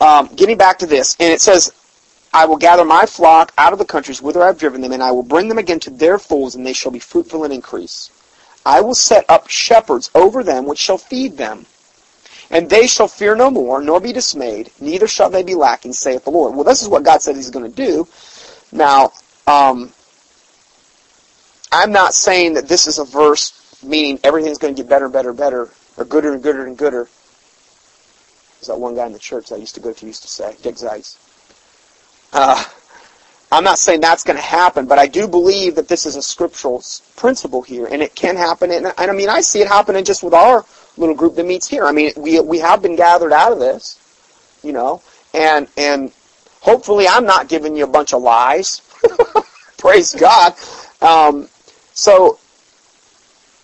Um, 0.00 0.28
getting 0.34 0.58
back 0.58 0.78
to 0.80 0.86
this, 0.86 1.16
and 1.18 1.32
it 1.32 1.40
says, 1.40 1.72
I 2.34 2.44
will 2.44 2.58
gather 2.58 2.84
my 2.84 3.06
flock 3.06 3.52
out 3.56 3.72
of 3.72 3.78
the 3.78 3.84
countries 3.86 4.20
whither 4.20 4.42
I 4.42 4.48
have 4.48 4.58
driven 4.58 4.82
them, 4.82 4.92
and 4.92 5.02
I 5.02 5.10
will 5.10 5.22
bring 5.22 5.48
them 5.48 5.56
again 5.56 5.80
to 5.80 5.90
their 5.90 6.18
folds, 6.18 6.54
and 6.54 6.66
they 6.66 6.74
shall 6.74 6.92
be 6.92 6.98
fruitful 6.98 7.44
and 7.44 7.52
increase. 7.52 8.10
I 8.66 8.82
will 8.82 8.94
set 8.94 9.24
up 9.30 9.48
shepherds 9.48 10.10
over 10.14 10.42
them, 10.42 10.66
which 10.66 10.78
shall 10.78 10.98
feed 10.98 11.38
them. 11.38 11.64
And 12.50 12.68
they 12.68 12.86
shall 12.86 13.08
fear 13.08 13.34
no 13.34 13.50
more, 13.50 13.80
nor 13.80 14.00
be 14.00 14.12
dismayed, 14.12 14.70
neither 14.80 15.08
shall 15.08 15.30
they 15.30 15.42
be 15.42 15.54
lacking, 15.54 15.94
saith 15.94 16.24
the 16.24 16.30
Lord. 16.30 16.54
Well, 16.54 16.64
this 16.64 16.82
is 16.82 16.88
what 16.88 17.04
God 17.04 17.22
said 17.22 17.36
He's 17.36 17.50
going 17.50 17.70
to 17.70 17.74
do. 17.74 18.06
Now, 18.70 19.12
um, 19.46 19.92
I'm 21.76 21.92
not 21.92 22.14
saying 22.14 22.54
that 22.54 22.68
this 22.68 22.86
is 22.86 22.98
a 22.98 23.04
verse 23.04 23.82
meaning 23.82 24.18
everything's 24.24 24.58
going 24.58 24.74
to 24.74 24.82
get 24.82 24.88
better 24.88 25.04
and 25.04 25.12
better 25.12 25.30
and 25.30 25.38
better, 25.38 25.70
or 25.96 26.04
gooder 26.04 26.32
and 26.32 26.42
gooder 26.42 26.66
and 26.66 26.76
gooder. 26.76 27.08
There's 28.54 28.68
that 28.68 28.80
one 28.80 28.94
guy 28.94 29.06
in 29.06 29.12
the 29.12 29.18
church 29.18 29.52
I 29.52 29.56
used 29.56 29.74
to 29.74 29.80
go 29.80 29.92
to 29.92 30.06
used 30.06 30.22
to 30.22 30.28
say, 30.28 30.56
Dick 30.62 30.78
Zeiss. 30.78 31.18
Uh, 32.32 32.64
I'm 33.52 33.62
not 33.62 33.78
saying 33.78 34.00
that's 34.00 34.24
going 34.24 34.36
to 34.36 34.42
happen, 34.42 34.86
but 34.86 34.98
I 34.98 35.06
do 35.06 35.28
believe 35.28 35.74
that 35.76 35.86
this 35.86 36.06
is 36.06 36.16
a 36.16 36.22
scriptural 36.22 36.82
principle 37.14 37.62
here, 37.62 37.86
and 37.86 38.02
it 38.02 38.14
can 38.14 38.36
happen. 38.36 38.72
And, 38.72 38.86
and 38.86 39.10
I 39.10 39.12
mean, 39.12 39.28
I 39.28 39.42
see 39.42 39.60
it 39.60 39.68
happening 39.68 40.04
just 40.04 40.22
with 40.22 40.34
our 40.34 40.64
little 40.96 41.14
group 41.14 41.34
that 41.36 41.46
meets 41.46 41.68
here. 41.68 41.84
I 41.84 41.92
mean, 41.92 42.12
we 42.16 42.40
we 42.40 42.58
have 42.58 42.80
been 42.80 42.96
gathered 42.96 43.32
out 43.32 43.52
of 43.52 43.58
this, 43.58 44.00
you 44.64 44.72
know, 44.72 45.02
and 45.34 45.68
and 45.76 46.10
hopefully 46.60 47.06
I'm 47.06 47.26
not 47.26 47.48
giving 47.48 47.76
you 47.76 47.84
a 47.84 47.88
bunch 47.88 48.14
of 48.14 48.22
lies. 48.22 48.80
Praise 49.78 50.14
God. 50.14 50.54
Um, 51.02 51.48
so 51.96 52.38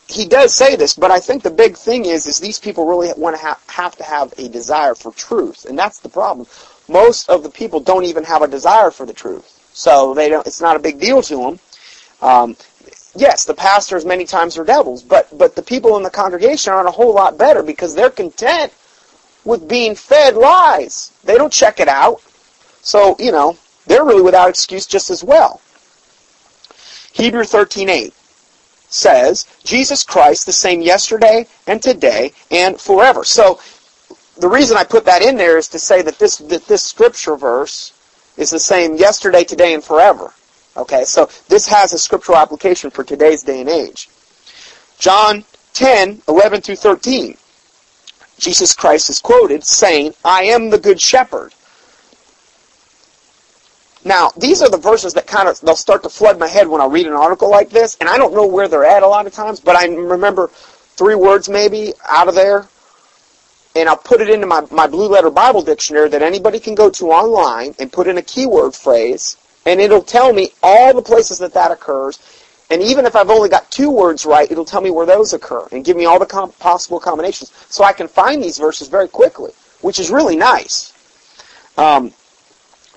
he 0.09 0.27
does 0.27 0.55
say 0.55 0.75
this, 0.75 0.95
but 0.95 1.11
I 1.11 1.21
think 1.21 1.43
the 1.43 1.51
big 1.51 1.77
thing 1.77 2.07
is 2.07 2.27
is 2.27 2.39
these 2.39 2.59
people 2.59 2.87
really 2.87 3.13
want 3.17 3.37
to 3.37 3.43
ha- 3.43 3.61
have 3.69 3.95
to 3.97 4.05
have 4.05 4.33
a 4.39 4.49
desire 4.49 4.95
for 4.95 5.13
truth, 5.13 5.67
and 5.67 5.79
that's 5.79 6.01
the 6.01 6.09
problem. 6.09 6.49
Most 6.89 7.29
of 7.29 7.43
the 7.43 7.51
people 7.51 7.79
don't 7.79 8.05
even 8.05 8.25
have 8.25 8.43
a 8.43 8.49
desire 8.49 8.91
for 8.91 9.07
the 9.07 9.13
truth. 9.13 9.61
So 9.75 10.15
they 10.15 10.29
don't. 10.29 10.47
It's 10.47 10.61
not 10.63 10.77
a 10.77 10.81
big 10.81 10.99
deal 10.99 11.23
to 11.23 11.37
them. 11.37 11.59
Um, 12.23 12.57
yes, 13.15 13.45
the 13.45 13.55
pastors 13.55 14.05
many 14.05 14.25
times 14.25 14.57
are 14.57 14.65
devils, 14.65 15.03
but 15.03 15.29
but 15.37 15.55
the 15.55 15.63
people 15.63 15.97
in 15.99 16.03
the 16.03 16.11
congregation 16.11 16.73
aren't 16.73 16.89
a 16.89 16.93
whole 16.93 17.15
lot 17.15 17.37
better 17.37 17.63
because 17.63 17.95
they're 17.95 18.11
content 18.11 18.73
with 19.45 19.69
being 19.69 19.95
fed 19.95 20.37
lies. 20.37 21.13
They 21.25 21.37
don't 21.37 21.53
check 21.53 21.81
it 21.81 21.89
out. 21.89 22.23
So 22.81 23.15
you 23.19 23.31
know 23.31 23.59
they're 23.87 24.05
really 24.05 24.23
without 24.23 24.49
excuse 24.49 24.87
just 24.87 25.11
as 25.11 25.23
well. 25.23 25.61
Hebrew 27.13 27.45
thirteen 27.45 27.91
eight 27.91 28.15
says 28.93 29.47
Jesus 29.65 30.03
Christ 30.03 30.47
the 30.47 30.53
same 30.53 30.83
yesterday 30.83 31.47
and 31.67 31.83
today 31.83 32.33
and 32.51 32.81
forever. 32.81 33.25
So 33.25 33.61
the 34.39 34.49
reason 34.49 34.77
I 34.77 34.85
put 34.85 35.05
that 35.05 35.23
in 35.23 35.37
there 35.37 35.59
is 35.59 35.69
to 35.69 35.79
say 35.79 36.03
that 36.03 36.19
this 36.19 36.39
that 36.39 36.67
this 36.67 36.85
scripture 36.85 37.37
verse 37.37 37.93
is 38.37 38.51
the 38.51 38.59
same 38.59 38.97
yesterday, 38.97 39.45
today, 39.45 39.75
and 39.75 39.85
forever. 39.85 40.33
Okay, 40.77 41.05
so 41.05 41.29
this 41.49 41.69
has 41.69 41.93
a 41.93 41.99
scriptural 41.99 42.39
application 42.39 42.91
for 42.91 43.05
today's 43.05 43.43
day 43.43 43.61
and 43.61 43.69
age. 43.69 44.09
John 44.99 45.45
10, 45.75 46.23
11 46.29 46.61
through 46.63 46.77
13. 46.77 47.37
Jesus 48.39 48.75
Christ 48.75 49.11
is 49.11 49.21
quoted 49.21 49.65
saying, 49.65 50.15
I 50.25 50.45
am 50.45 50.71
the 50.71 50.79
good 50.79 51.01
shepherd. 51.01 51.53
Now, 54.05 54.31
these 54.37 54.63
are 54.63 54.69
the 54.69 54.79
verses 54.79 55.15
that 55.15 55.27
kind 55.27 55.49
of, 55.49 55.61
they'll 55.61 55.77
start 55.77 56.03
to 56.03 56.09
flood 56.09 56.39
my 56.39 56.49
head 56.49 56.67
when 56.67 56.81
I 56.81 56.87
read 56.87 57.07
an 57.07 57.13
article 57.13 57.51
like 57.51 57.71
this, 57.71 57.97
and 58.01 58.09
I 58.09 58.19
don't 58.19 58.35
know 58.35 58.47
where 58.47 58.67
they're 58.67 58.85
at 58.85 59.03
a 59.03 59.07
lot 59.07 59.27
of 59.27 59.33
times, 59.33 59.61
but 59.61 59.77
I 59.77 59.87
remember 59.87 60.49
three 60.49 61.15
words 61.15 61.49
maybe 61.49 61.93
out 62.09 62.29
of 62.29 62.35
there 62.35 62.67
and 63.75 63.89
I'll 63.89 63.97
put 63.97 64.21
it 64.21 64.29
into 64.29 64.47
my, 64.47 64.67
my 64.71 64.87
Blue 64.87 65.09
Letter 65.09 65.31
Bible 65.31 65.63
Dictionary 65.63 66.09
that 66.11 66.23
anybody 66.23 66.61
can 66.61 66.75
go 66.75 66.91
to 66.91 67.11
online 67.11 67.75
and 67.79 67.93
put 67.93 68.07
in 68.07 68.19
a 68.19 68.23
keyword 68.23 68.75
phrase, 68.75 69.37
and 69.65 69.81
it'll 69.81 70.03
tell 70.03 70.33
me 70.33 70.51
all 70.63 70.95
the 70.95 71.03
places 71.03 71.39
that 71.39 71.55
that 71.55 71.71
occurs. 71.71 72.19
And 72.71 72.83
even 72.83 73.05
if 73.07 73.17
I've 73.17 73.31
only 73.31 73.49
got 73.49 73.71
two 73.71 73.91
words 73.91 74.25
right, 74.25 74.51
it'll 74.51 74.65
tell 74.65 74.81
me 74.81 74.91
where 74.91 75.07
those 75.07 75.33
occur 75.33 75.67
and 75.73 75.85
give 75.85 75.97
me 75.97 76.07
all 76.07 76.19
the 76.19 76.27
com- 76.27 76.53
possible 76.53 77.01
combinations. 77.01 77.53
So 77.69 77.85
I 77.85 77.93
can 77.93 78.09
find 78.09 78.43
these 78.43 78.59
verses 78.59 78.89
very 78.89 79.09
quickly, 79.09 79.53
which 79.81 79.99
is 79.99 80.11
really 80.11 80.37
nice. 80.37 80.93
Um, 81.77 82.13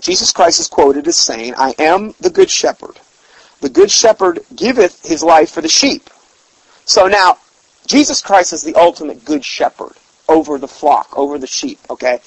Jesus 0.06 0.32
Christ 0.32 0.60
is 0.60 0.68
quoted 0.68 1.08
as 1.08 1.18
saying, 1.18 1.56
I 1.58 1.74
am 1.80 2.14
the 2.20 2.30
good 2.30 2.52
shepherd. 2.52 3.00
The 3.62 3.70
good 3.70 3.90
shepherd 3.90 4.42
giveth 4.56 5.04
his 5.04 5.24
life 5.24 5.50
for 5.50 5.62
the 5.62 5.68
sheep. 5.68 6.12
So 6.86 7.08
now, 7.08 7.40
Jesus 7.88 8.22
Christ 8.22 8.54
is 8.54 8.62
the 8.62 8.76
ultimate 8.76 9.26
good 9.26 9.44
shepherd 9.44 9.94
over 10.30 10.60
the 10.60 10.68
flock, 10.68 11.18
over 11.18 11.40
the 11.40 11.48
sheep, 11.48 11.80
okay? 11.90 12.20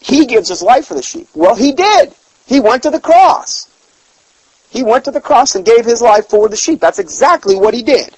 He 0.00 0.26
gives 0.26 0.48
his 0.48 0.60
life 0.60 0.86
for 0.86 0.94
the 0.94 1.02
sheep. 1.02 1.28
Well, 1.36 1.54
he 1.54 1.70
did. 1.70 2.12
He 2.44 2.58
went 2.58 2.82
to 2.82 2.90
the 2.90 2.98
cross. 2.98 3.68
He 4.70 4.82
went 4.82 5.04
to 5.04 5.12
the 5.12 5.20
cross 5.20 5.54
and 5.54 5.64
gave 5.64 5.84
his 5.84 6.02
life 6.02 6.28
for 6.28 6.48
the 6.48 6.56
sheep. 6.56 6.80
That's 6.80 6.98
exactly 6.98 7.54
what 7.54 7.74
he 7.74 7.84
did. 7.84 8.10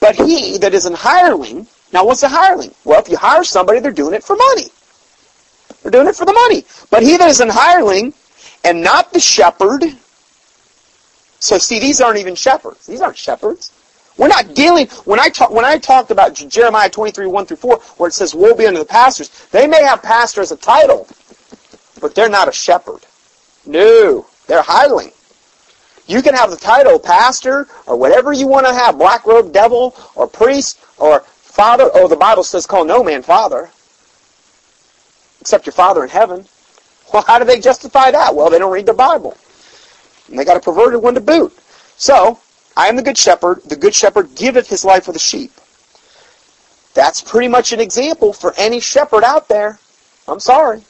But 0.00 0.16
he 0.16 0.58
that 0.58 0.74
is 0.74 0.86
an 0.86 0.94
hireling, 0.94 1.68
now 1.92 2.04
what's 2.04 2.24
a 2.24 2.28
hireling? 2.28 2.74
Well, 2.82 3.00
if 3.00 3.08
you 3.08 3.16
hire 3.16 3.44
somebody, 3.44 3.78
they're 3.78 3.92
doing 3.92 4.14
it 4.14 4.24
for 4.24 4.34
money. 4.34 4.72
They're 5.84 5.90
doing 5.90 6.08
it 6.08 6.16
for 6.16 6.24
the 6.24 6.32
money. 6.32 6.64
But 6.90 7.02
he 7.02 7.18
that 7.18 7.28
is 7.28 7.40
an 7.40 7.50
hireling 7.50 8.14
and 8.64 8.82
not 8.82 9.12
the 9.12 9.20
shepherd, 9.20 9.84
so 11.38 11.58
see, 11.58 11.78
these 11.78 12.00
aren't 12.00 12.18
even 12.18 12.34
shepherds. 12.34 12.86
These 12.86 13.02
aren't 13.02 13.18
shepherds. 13.18 13.70
We're 14.16 14.28
not 14.28 14.54
dealing, 14.54 14.86
when 15.04 15.20
I, 15.20 15.28
talk, 15.28 15.50
when 15.50 15.66
I 15.66 15.76
talked 15.76 16.10
about 16.10 16.32
Jeremiah 16.34 16.88
23, 16.88 17.26
1 17.26 17.46
through 17.46 17.56
4, 17.58 17.78
where 17.98 18.08
it 18.08 18.14
says, 18.14 18.34
woe 18.34 18.54
be 18.54 18.64
unto 18.66 18.78
the 18.78 18.86
pastors, 18.86 19.28
they 19.50 19.66
may 19.66 19.82
have 19.82 20.02
pastor 20.02 20.40
as 20.40 20.52
a 20.52 20.56
title, 20.56 21.06
but 22.00 22.14
they're 22.14 22.30
not 22.30 22.48
a 22.48 22.52
shepherd. 22.52 23.00
No, 23.66 24.24
they're 24.46 24.62
hireling. 24.62 25.10
You 26.06 26.22
can 26.22 26.34
have 26.34 26.50
the 26.50 26.56
title 26.56 26.98
pastor 26.98 27.68
or 27.86 27.96
whatever 27.96 28.32
you 28.32 28.46
want 28.46 28.66
to 28.66 28.72
have, 28.72 28.96
black 28.96 29.26
robe 29.26 29.52
devil 29.52 29.94
or 30.14 30.26
priest 30.26 30.80
or 30.96 31.20
father. 31.20 31.90
Oh, 31.92 32.08
the 32.08 32.16
Bible 32.16 32.44
says 32.44 32.66
call 32.66 32.86
no 32.86 33.02
man 33.02 33.22
father 33.22 33.70
except 35.44 35.66
your 35.66 35.74
father 35.74 36.02
in 36.02 36.08
heaven. 36.08 36.46
Well, 37.12 37.22
how 37.22 37.38
do 37.38 37.44
they 37.44 37.60
justify 37.60 38.10
that? 38.10 38.34
Well, 38.34 38.48
they 38.48 38.58
don't 38.58 38.72
read 38.72 38.86
the 38.86 38.94
Bible. 38.94 39.36
And 40.26 40.38
they 40.38 40.44
got 40.46 40.56
a 40.56 40.60
perverted 40.60 41.02
one 41.02 41.12
to 41.16 41.20
boot. 41.20 41.52
So, 41.98 42.40
I 42.78 42.88
am 42.88 42.96
the 42.96 43.02
good 43.02 43.18
shepherd. 43.18 43.60
The 43.66 43.76
good 43.76 43.94
shepherd 43.94 44.34
giveth 44.34 44.70
his 44.70 44.86
life 44.86 45.04
for 45.04 45.12
the 45.12 45.18
sheep. 45.18 45.52
That's 46.94 47.20
pretty 47.20 47.48
much 47.48 47.74
an 47.74 47.80
example 47.80 48.32
for 48.32 48.54
any 48.56 48.80
shepherd 48.80 49.22
out 49.22 49.48
there. 49.48 49.78
I'm 50.26 50.40
sorry. 50.40 50.80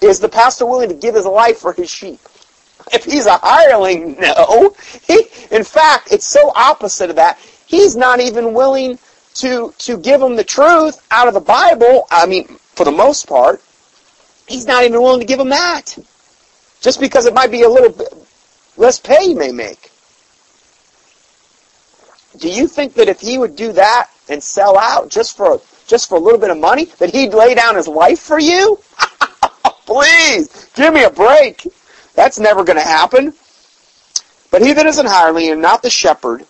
Is 0.00 0.18
the 0.18 0.28
pastor 0.28 0.66
willing 0.66 0.88
to 0.88 0.96
give 0.96 1.14
his 1.14 1.24
life 1.24 1.58
for 1.58 1.72
his 1.72 1.88
sheep? 1.88 2.18
If 2.90 3.04
he's 3.04 3.26
a 3.26 3.38
hireling, 3.38 4.18
no. 4.18 4.74
He, 5.06 5.26
in 5.52 5.62
fact, 5.62 6.10
it's 6.10 6.26
so 6.26 6.50
opposite 6.56 7.10
of 7.10 7.16
that. 7.16 7.38
He's 7.66 7.94
not 7.94 8.18
even 8.18 8.52
willing 8.52 8.98
to, 9.34 9.72
to 9.78 9.96
give 9.96 10.20
them 10.20 10.34
the 10.34 10.44
truth 10.44 11.06
out 11.12 11.28
of 11.28 11.34
the 11.34 11.40
Bible. 11.40 12.08
I 12.10 12.26
mean, 12.26 12.58
for 12.78 12.84
the 12.84 12.92
most 12.92 13.26
part, 13.26 13.60
he's 14.46 14.64
not 14.64 14.84
even 14.84 15.02
willing 15.02 15.18
to 15.18 15.26
give 15.26 15.38
them 15.38 15.48
that. 15.48 15.98
Just 16.80 17.00
because 17.00 17.26
it 17.26 17.34
might 17.34 17.50
be 17.50 17.62
a 17.62 17.68
little 17.68 17.90
bit 17.90 18.14
less 18.76 19.00
pay 19.00 19.26
he 19.26 19.34
may 19.34 19.50
make. 19.50 19.90
Do 22.36 22.48
you 22.48 22.68
think 22.68 22.94
that 22.94 23.08
if 23.08 23.20
he 23.20 23.36
would 23.36 23.56
do 23.56 23.72
that 23.72 24.10
and 24.28 24.40
sell 24.40 24.78
out 24.78 25.08
just 25.08 25.36
for 25.36 25.60
just 25.88 26.08
for 26.08 26.18
a 26.18 26.20
little 26.20 26.38
bit 26.38 26.50
of 26.50 26.58
money, 26.58 26.84
that 27.00 27.12
he'd 27.12 27.34
lay 27.34 27.56
down 27.56 27.74
his 27.74 27.88
life 27.88 28.20
for 28.20 28.38
you? 28.38 28.78
Please, 29.86 30.70
give 30.74 30.94
me 30.94 31.02
a 31.02 31.10
break. 31.10 31.66
That's 32.14 32.38
never 32.38 32.62
going 32.62 32.78
to 32.78 32.84
happen. 32.84 33.32
But 34.52 34.62
he 34.62 34.72
that 34.74 34.86
is 34.86 34.98
an 34.98 35.06
hireling 35.06 35.50
and 35.50 35.60
not 35.60 35.82
the 35.82 35.90
shepherd, 35.90 36.46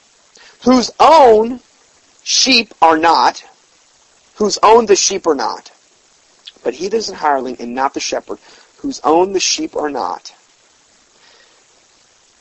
whose 0.65 0.91
own 1.01 1.61
sheep 2.23 2.75
are 2.83 2.99
not, 2.99 3.43
whose 4.35 4.59
own 4.63 4.85
the 4.85 4.97
sheep 4.97 5.27
are 5.27 5.35
not. 5.35 5.71
But 6.69 6.75
he 6.75 6.89
that 6.89 6.99
is 6.99 7.09
an 7.09 7.15
hireling 7.15 7.57
and 7.61 7.75
not 7.75 7.95
the 7.95 8.01
shepherd, 8.01 8.39
whose 8.77 9.01
own 9.03 9.33
the 9.33 9.41
sheep 9.41 9.75
are 9.75 9.89
not, 9.89 10.35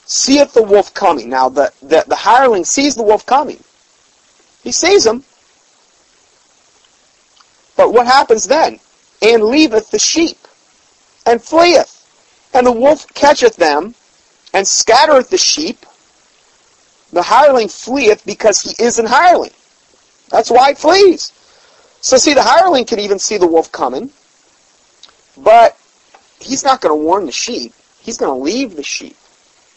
seeth 0.03 0.53
the 0.53 0.63
wolf 0.63 0.93
coming. 0.93 1.29
Now, 1.29 1.47
the, 1.47 1.71
the, 1.81 2.03
the 2.05 2.17
hireling 2.17 2.65
sees 2.65 2.95
the 2.95 3.03
wolf 3.03 3.25
coming. 3.25 3.63
He 4.65 4.73
sees 4.73 5.05
him. 5.05 5.23
But 7.77 7.93
what 7.93 8.05
happens 8.05 8.49
then? 8.49 8.81
And 9.21 9.43
leaveth 9.43 9.91
the 9.91 9.99
sheep, 9.99 10.37
and 11.25 11.41
fleeth. 11.41 12.05
And 12.53 12.67
the 12.67 12.73
wolf 12.73 13.07
catcheth 13.13 13.55
them, 13.55 13.95
and 14.53 14.67
scattereth 14.67 15.29
the 15.29 15.37
sheep. 15.37 15.85
The 17.13 17.21
hireling 17.21 17.69
fleeth 17.69 18.25
because 18.25 18.61
he 18.61 18.83
is 18.83 18.99
an 18.99 19.05
hireling. 19.05 19.53
That's 20.27 20.51
why 20.51 20.71
it 20.71 20.77
flees. 20.77 21.31
So 22.01 22.17
see, 22.17 22.33
the 22.33 22.43
hireling 22.43 22.85
can 22.85 22.99
even 22.99 23.19
see 23.19 23.37
the 23.37 23.47
wolf 23.47 23.71
coming, 23.71 24.11
but 25.37 25.77
he's 26.39 26.63
not 26.63 26.81
going 26.81 26.97
to 26.97 27.03
warn 27.03 27.25
the 27.25 27.31
sheep. 27.31 27.73
He's 28.01 28.17
going 28.17 28.37
to 28.37 28.43
leave 28.43 28.75
the 28.75 28.83
sheep. 28.83 29.15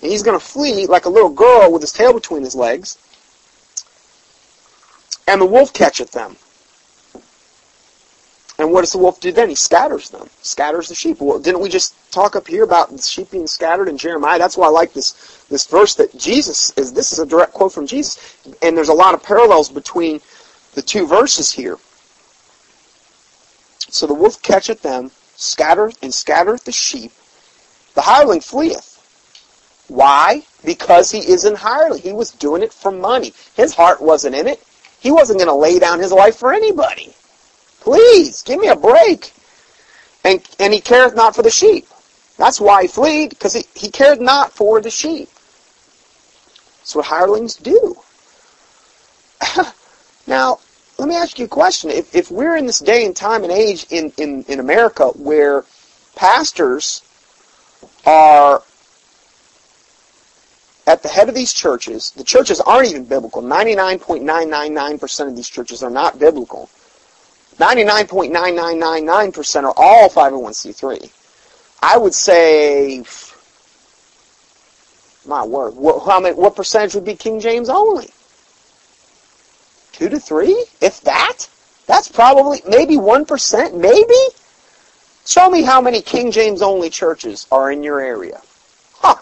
And 0.03 0.11
he's 0.11 0.23
going 0.23 0.39
to 0.39 0.45
flee 0.45 0.87
like 0.87 1.05
a 1.05 1.11
little 1.11 1.31
girl 1.31 1.71
with 1.73 1.83
his 1.83 1.93
tail 1.93 2.13
between 2.13 2.43
his 2.43 2.55
legs. 2.55 2.99
And 5.27 5.41
the 5.41 5.47
wolf 5.47 5.73
catcheth 5.73 6.13
them. 6.13 6.37
And 8.61 8.73
what 8.73 8.83
does 8.83 8.93
the 8.93 8.99
wolf 8.99 9.21
do 9.21 9.33
then? 9.33 9.49
He 9.49 9.55
scatters 9.55 10.11
them, 10.11 10.29
scatters 10.43 10.89
the 10.89 10.95
sheep. 10.95 11.19
Well, 11.19 11.39
didn't 11.39 11.63
we 11.63 11.71
just 11.71 11.95
talk 12.13 12.37
up 12.37 12.47
here 12.47 12.63
about 12.63 12.91
the 12.91 13.01
sheep 13.01 13.31
being 13.31 13.47
scattered 13.47 13.89
in 13.89 13.97
Jeremiah? 13.97 14.39
That's 14.39 14.55
why 14.55 14.67
I 14.67 14.71
like 14.71 14.93
this 14.93 15.47
this 15.49 15.67
verse 15.67 15.95
that 15.95 16.17
Jesus 16.19 16.71
is. 16.77 16.93
This 16.93 17.11
is 17.11 17.19
a 17.19 17.25
direct 17.25 17.55
quote 17.55 17.73
from 17.73 17.87
Jesus, 17.87 18.37
and 18.61 18.77
there's 18.77 18.91
a 18.91 18.95
lot 18.95 19.15
of 19.15 19.23
parallels 19.23 19.71
between 19.71 20.21
the 20.75 20.83
two 20.83 21.07
verses 21.07 21.51
here. 21.51 21.79
So 23.89 24.07
the 24.07 24.13
wolf 24.13 24.43
catcheth 24.43 24.83
them, 24.83 25.11
scattereth 25.41 25.99
and 26.03 26.13
scattereth 26.13 26.65
the 26.65 26.73
sheep. 26.73 27.13
The 27.95 28.03
hireling 28.03 28.41
fleeth. 28.41 28.99
Why? 29.89 30.45
Because 30.65 31.11
he 31.11 31.19
is 31.19 31.45
an 31.45 31.57
hireling. 31.57 32.03
He 32.03 32.13
was 32.13 32.31
doing 32.31 32.63
it 32.63 32.73
for 32.73 32.93
money. 32.93 33.33
His 33.55 33.75
heart 33.75 34.01
wasn't 34.01 34.37
in 34.37 34.47
it. 34.47 34.63
He 35.01 35.11
wasn't 35.11 35.39
going 35.39 35.49
to 35.49 35.55
lay 35.55 35.79
down 35.79 35.99
his 35.99 36.13
life 36.13 36.37
for 36.37 36.53
anybody. 36.53 37.15
Please, 37.81 38.43
give 38.43 38.61
me 38.61 38.69
a 38.69 38.77
break. 38.77 39.33
And, 40.25 40.47
and 40.61 40.73
he 40.73 40.81
careth 40.81 41.17
not 41.17 41.35
for 41.35 41.43
the 41.43 41.51
sheep. 41.51 41.87
That's 42.37 42.61
why 42.61 42.83
he 42.83 42.89
fled, 42.89 43.31
because 43.31 43.55
he, 43.55 43.65
he 43.75 43.91
cared 43.91 44.21
not 44.21 44.53
for 44.53 44.81
the 44.81 44.91
sheep. 44.91 45.29
That's 46.79 46.95
what 46.95 47.07
hirelings 47.07 47.57
do. 47.57 47.97
now, 50.27 50.59
let 51.01 51.09
me 51.09 51.17
ask 51.17 51.39
you 51.39 51.47
a 51.47 51.49
question. 51.49 51.89
If, 51.89 52.15
if 52.15 52.31
we're 52.31 52.57
in 52.57 52.67
this 52.67 52.79
day 52.79 53.07
and 53.07 53.17
time 53.17 53.43
and 53.43 53.51
age 53.51 53.87
in, 53.89 54.13
in, 54.19 54.45
in 54.49 54.61
America 54.61 55.07
where 55.07 55.65
pastors 56.15 57.01
are 58.05 58.63
at 60.87 61.03
the 61.03 61.09
head 61.09 61.31
of 61.31 61.35
these 61.35 61.55
churches, 61.55 62.11
the 62.11 62.23
churches 62.23 62.61
aren't 62.61 62.91
even 62.91 63.07
biblical. 63.07 63.43
99.999% 63.43 65.29
of 65.29 65.37
these 65.37 65.49
churches 65.49 65.83
are 65.83 65.89
not 65.89 66.19
biblical. 66.19 66.69
99.9999% 67.57 69.65
are 69.65 69.73
all 69.79 70.11
501c3. 70.11 71.11
I 71.83 71.97
would 71.97 72.13
say, 72.13 73.03
my 75.25 75.47
word, 75.47 75.77
what, 75.77 76.05
how 76.05 76.21
many, 76.21 76.35
what 76.35 76.57
percentage 76.57 76.95
would 76.95 77.07
be 77.07 77.17
King 77.17 77.41
James 77.41 77.71
only? 77.71 78.11
Two 79.93 80.09
to 80.09 80.19
three, 80.19 80.65
if 80.81 81.01
that. 81.03 81.49
That's 81.87 82.09
probably 82.09 82.63
maybe 82.69 82.97
one 82.97 83.25
percent, 83.25 83.77
maybe. 83.77 84.15
Show 85.27 85.51
me 85.51 85.63
how 85.63 85.81
many 85.81 86.01
King 86.01 86.31
James 86.31 86.63
only 86.63 86.91
churches 86.91 87.47
are 87.53 87.71
in 87.71 87.83
your 87.83 88.01
area. 88.01 88.41
Huh. 88.95 89.17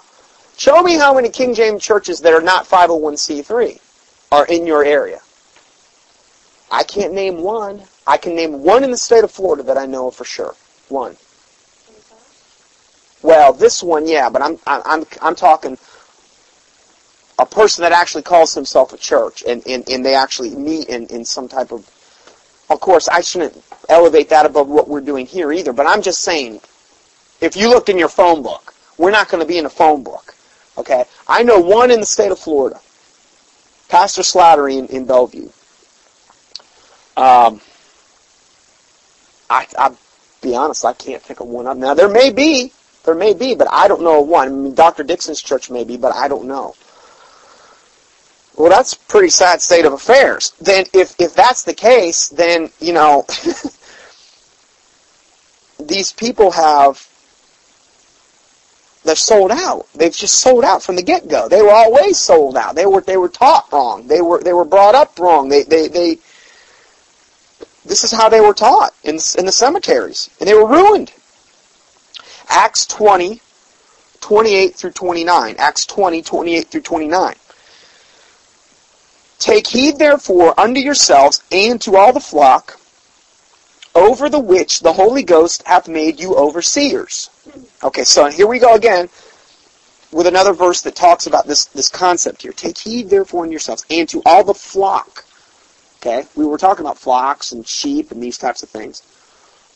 Show 0.56 0.82
me 0.82 0.94
how 0.94 1.14
many 1.14 1.28
King 1.28 1.54
James 1.54 1.82
churches 1.82 2.20
that 2.20 2.32
are 2.32 2.40
not 2.40 2.66
501c3 2.66 3.80
are 4.32 4.46
in 4.46 4.66
your 4.66 4.84
area. 4.84 5.20
I 6.70 6.82
can't 6.84 7.14
name 7.14 7.42
one. 7.42 7.82
I 8.06 8.16
can 8.16 8.34
name 8.34 8.62
one 8.62 8.84
in 8.84 8.90
the 8.90 8.96
state 8.96 9.24
of 9.24 9.30
Florida 9.30 9.62
that 9.64 9.78
I 9.78 9.86
know 9.86 10.10
for 10.10 10.24
sure. 10.24 10.54
One. 10.88 11.16
Well, 13.22 13.52
this 13.52 13.82
one, 13.82 14.06
yeah, 14.06 14.30
but 14.30 14.42
I'm 14.42 14.58
I'm 14.66 15.04
I'm 15.20 15.34
talking 15.34 15.76
a 17.38 17.46
person 17.46 17.82
that 17.82 17.92
actually 17.92 18.22
calls 18.22 18.54
himself 18.54 18.92
a 18.92 18.96
church 18.96 19.44
and, 19.46 19.64
and, 19.66 19.88
and 19.88 20.04
they 20.04 20.14
actually 20.14 20.54
meet 20.54 20.88
in, 20.88 21.06
in 21.06 21.24
some 21.24 21.48
type 21.48 21.72
of 21.72 21.88
of 22.70 22.80
course 22.80 23.08
I 23.08 23.20
shouldn't 23.20 23.62
elevate 23.88 24.28
that 24.30 24.44
above 24.44 24.68
what 24.68 24.88
we're 24.88 25.00
doing 25.00 25.26
here 25.26 25.52
either, 25.52 25.72
but 25.72 25.86
I'm 25.86 26.02
just 26.02 26.20
saying 26.20 26.60
if 27.40 27.56
you 27.56 27.68
looked 27.68 27.88
in 27.88 27.98
your 27.98 28.08
phone 28.08 28.42
book, 28.42 28.74
we're 28.96 29.10
not 29.10 29.28
going 29.28 29.40
to 29.40 29.46
be 29.46 29.58
in 29.58 29.66
a 29.66 29.70
phone 29.70 30.02
book. 30.02 30.34
Okay? 30.76 31.04
I 31.26 31.42
know 31.42 31.60
one 31.60 31.90
in 31.90 32.00
the 32.00 32.06
state 32.06 32.32
of 32.32 32.38
Florida. 32.38 32.80
Pastor 33.88 34.22
Slattery 34.22 34.78
in, 34.78 34.86
in 34.86 35.04
Bellevue. 35.06 35.48
Um, 37.16 37.60
I, 39.48 39.66
I'll 39.78 39.96
be 40.42 40.54
honest, 40.54 40.84
I 40.84 40.92
can't 40.92 41.22
think 41.22 41.40
of 41.40 41.46
one 41.46 41.66
up. 41.66 41.76
Now, 41.76 41.94
there 41.94 42.08
may 42.08 42.30
be, 42.30 42.72
there 43.04 43.14
may 43.14 43.34
be, 43.34 43.54
but 43.54 43.68
I 43.70 43.88
don't 43.88 44.02
know 44.02 44.22
of 44.22 44.28
one. 44.28 44.48
I 44.48 44.50
mean, 44.50 44.74
Dr. 44.74 45.04
Dixon's 45.04 45.40
church 45.40 45.70
may 45.70 45.84
be, 45.84 45.96
but 45.96 46.14
I 46.14 46.28
don't 46.28 46.46
know. 46.46 46.74
Well, 48.58 48.70
that's 48.70 48.94
a 48.94 48.98
pretty 49.08 49.28
sad 49.28 49.62
state 49.62 49.84
of 49.84 49.92
affairs. 49.92 50.52
Then, 50.60 50.86
if, 50.92 51.14
if 51.20 51.32
that's 51.32 51.62
the 51.62 51.74
case, 51.74 52.28
then, 52.28 52.70
you 52.80 52.92
know, 52.92 53.24
these 55.78 56.12
people 56.12 56.50
have, 56.50 57.06
they're 59.04 59.14
sold 59.14 59.52
out. 59.52 59.86
They've 59.94 60.12
just 60.12 60.40
sold 60.40 60.64
out 60.64 60.82
from 60.82 60.96
the 60.96 61.04
get-go. 61.04 61.48
They 61.48 61.62
were 61.62 61.70
always 61.70 62.18
sold 62.18 62.56
out. 62.56 62.74
They 62.74 62.86
were, 62.86 63.00
they 63.00 63.16
were 63.16 63.28
taught 63.28 63.72
wrong. 63.72 64.08
They 64.08 64.20
were, 64.20 64.42
they 64.42 64.52
were 64.52 64.64
brought 64.64 64.96
up 64.96 65.20
wrong. 65.20 65.48
They, 65.48 65.62
they, 65.62 65.86
they, 65.86 66.18
this 67.86 68.02
is 68.02 68.10
how 68.10 68.28
they 68.28 68.40
were 68.40 68.54
taught 68.54 68.92
in, 69.04 69.20
in 69.38 69.46
the 69.46 69.52
cemeteries, 69.52 70.30
and 70.40 70.48
they 70.48 70.54
were 70.54 70.66
ruined. 70.66 71.12
Acts 72.48 72.86
20, 72.86 73.40
28 74.20 74.74
through 74.74 74.90
29. 74.90 75.54
Acts 75.58 75.86
20, 75.86 76.22
28 76.22 76.66
through 76.66 76.80
29. 76.80 77.34
Take 79.38 79.66
heed 79.66 79.98
therefore 79.98 80.58
unto 80.58 80.80
yourselves 80.80 81.42
and 81.52 81.80
to 81.82 81.96
all 81.96 82.12
the 82.12 82.20
flock, 82.20 82.78
over 83.94 84.28
the 84.28 84.40
which 84.40 84.80
the 84.80 84.92
Holy 84.92 85.22
Ghost 85.22 85.66
hath 85.66 85.88
made 85.88 86.20
you 86.20 86.34
overseers. 86.34 87.30
Okay, 87.82 88.04
so 88.04 88.26
here 88.28 88.46
we 88.46 88.58
go 88.58 88.74
again 88.74 89.08
with 90.10 90.26
another 90.26 90.52
verse 90.52 90.82
that 90.82 90.96
talks 90.96 91.26
about 91.26 91.46
this, 91.46 91.66
this 91.66 91.88
concept 91.88 92.42
here. 92.42 92.52
Take 92.52 92.78
heed 92.78 93.10
therefore 93.10 93.44
in 93.44 93.50
yourselves 93.50 93.84
and 93.90 94.08
to 94.08 94.22
all 94.24 94.42
the 94.42 94.54
flock 94.54 95.24
Okay? 96.00 96.26
We 96.36 96.46
were 96.46 96.58
talking 96.58 96.84
about 96.84 96.98
flocks 96.98 97.52
and 97.52 97.66
sheep 97.66 98.10
and 98.10 98.22
these 98.22 98.38
types 98.38 98.62
of 98.62 98.68
things. 98.68 99.02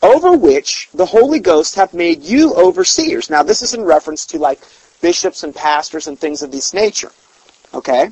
Over 0.01 0.35
which 0.35 0.89
the 0.93 1.05
Holy 1.05 1.39
Ghost 1.39 1.75
hath 1.75 1.93
made 1.93 2.23
you 2.23 2.53
overseers. 2.55 3.29
Now 3.29 3.43
this 3.43 3.61
is 3.61 3.73
in 3.73 3.83
reference 3.83 4.25
to 4.27 4.39
like 4.39 4.59
bishops 5.01 5.43
and 5.43 5.55
pastors 5.55 6.07
and 6.07 6.17
things 6.17 6.41
of 6.41 6.51
this 6.51 6.73
nature. 6.73 7.11
Okay? 7.73 8.11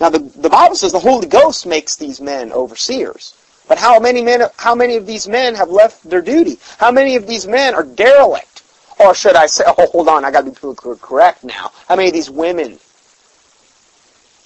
Now 0.00 0.08
the, 0.08 0.18
the 0.18 0.48
Bible 0.48 0.76
says 0.76 0.92
the 0.92 0.98
Holy 0.98 1.28
Ghost 1.28 1.66
makes 1.66 1.96
these 1.96 2.20
men 2.20 2.52
overseers. 2.52 3.34
But 3.68 3.78
how 3.78 4.00
many 4.00 4.22
men 4.22 4.42
how 4.56 4.74
many 4.74 4.96
of 4.96 5.06
these 5.06 5.28
men 5.28 5.54
have 5.54 5.68
left 5.68 6.08
their 6.08 6.22
duty? 6.22 6.58
How 6.78 6.90
many 6.90 7.16
of 7.16 7.26
these 7.26 7.46
men 7.46 7.74
are 7.74 7.84
derelict? 7.84 8.62
Or 8.98 9.14
should 9.14 9.36
I 9.36 9.46
say, 9.46 9.64
oh, 9.78 9.86
hold 9.86 10.08
on, 10.08 10.24
I 10.24 10.30
gotta 10.30 10.50
be 10.50 10.56
politically 10.56 10.96
correct 11.00 11.44
now. 11.44 11.70
How 11.86 11.96
many 11.96 12.08
of 12.08 12.14
these 12.14 12.30
women, 12.30 12.78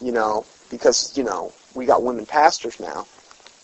you 0.01 0.13
know, 0.13 0.45
because, 0.71 1.17
you 1.17 1.25
know, 1.25 1.53
we 1.75 1.87
got 1.87 2.03
women 2.03 2.27
pastors 2.27 2.79
now, 2.81 3.07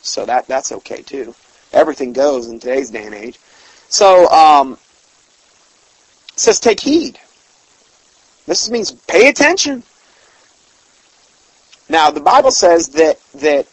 so 0.03 0.24
that 0.26 0.46
that's 0.46 0.72
okay 0.72 1.03
too. 1.03 1.35
Everything 1.72 2.12
goes 2.12 2.48
in 2.48 2.59
today's 2.59 2.90
day 2.90 3.05
and 3.05 3.14
age. 3.14 3.38
So 3.88 4.29
um, 4.29 4.72
it 6.33 6.40
says 6.40 6.59
take 6.59 6.81
heed. 6.81 7.18
This 8.46 8.70
means 8.70 8.92
pay 8.92 9.29
attention. 9.29 9.83
Now 11.90 12.12
the 12.12 12.20
Bible 12.20 12.53
says 12.53 12.90
that 12.90 13.18
that 13.35 13.66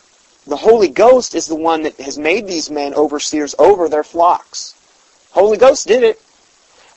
the 0.47 0.55
Holy 0.55 0.87
Ghost 0.89 1.35
is 1.35 1.45
the 1.45 1.55
one 1.55 1.83
that 1.83 1.97
has 1.97 2.17
made 2.17 2.47
these 2.47 2.71
men 2.71 2.95
overseers 2.95 3.53
over 3.59 3.87
their 3.87 4.03
flocks. 4.03 4.73
Holy 5.31 5.57
Ghost 5.57 5.87
did 5.87 6.01
it. 6.01 6.19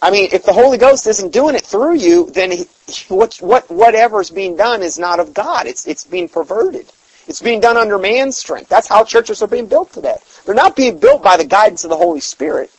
I 0.00 0.10
mean, 0.10 0.30
if 0.32 0.44
the 0.44 0.54
Holy 0.54 0.78
Ghost 0.78 1.06
isn't 1.06 1.30
doing 1.32 1.54
it 1.54 1.62
through 1.62 1.96
you, 1.96 2.30
then 2.30 2.52
he, 2.52 2.66
what, 3.08 3.36
what, 3.36 3.70
whatever 3.70 4.22
is 4.22 4.30
being 4.30 4.56
done 4.56 4.82
is 4.82 4.98
not 4.98 5.20
of 5.20 5.34
God. 5.34 5.66
It's, 5.66 5.86
it's 5.86 6.04
being 6.04 6.26
perverted. 6.26 6.90
It's 7.28 7.42
being 7.42 7.60
done 7.60 7.76
under 7.76 7.98
man's 7.98 8.38
strength. 8.38 8.70
That's 8.70 8.88
how 8.88 9.04
churches 9.04 9.42
are 9.42 9.46
being 9.46 9.66
built 9.66 9.92
today. 9.92 10.16
They're 10.46 10.54
not 10.54 10.74
being 10.74 10.98
built 10.98 11.22
by 11.22 11.36
the 11.36 11.44
guidance 11.44 11.84
of 11.84 11.90
the 11.90 11.98
Holy 11.98 12.20
Spirit. 12.20 12.70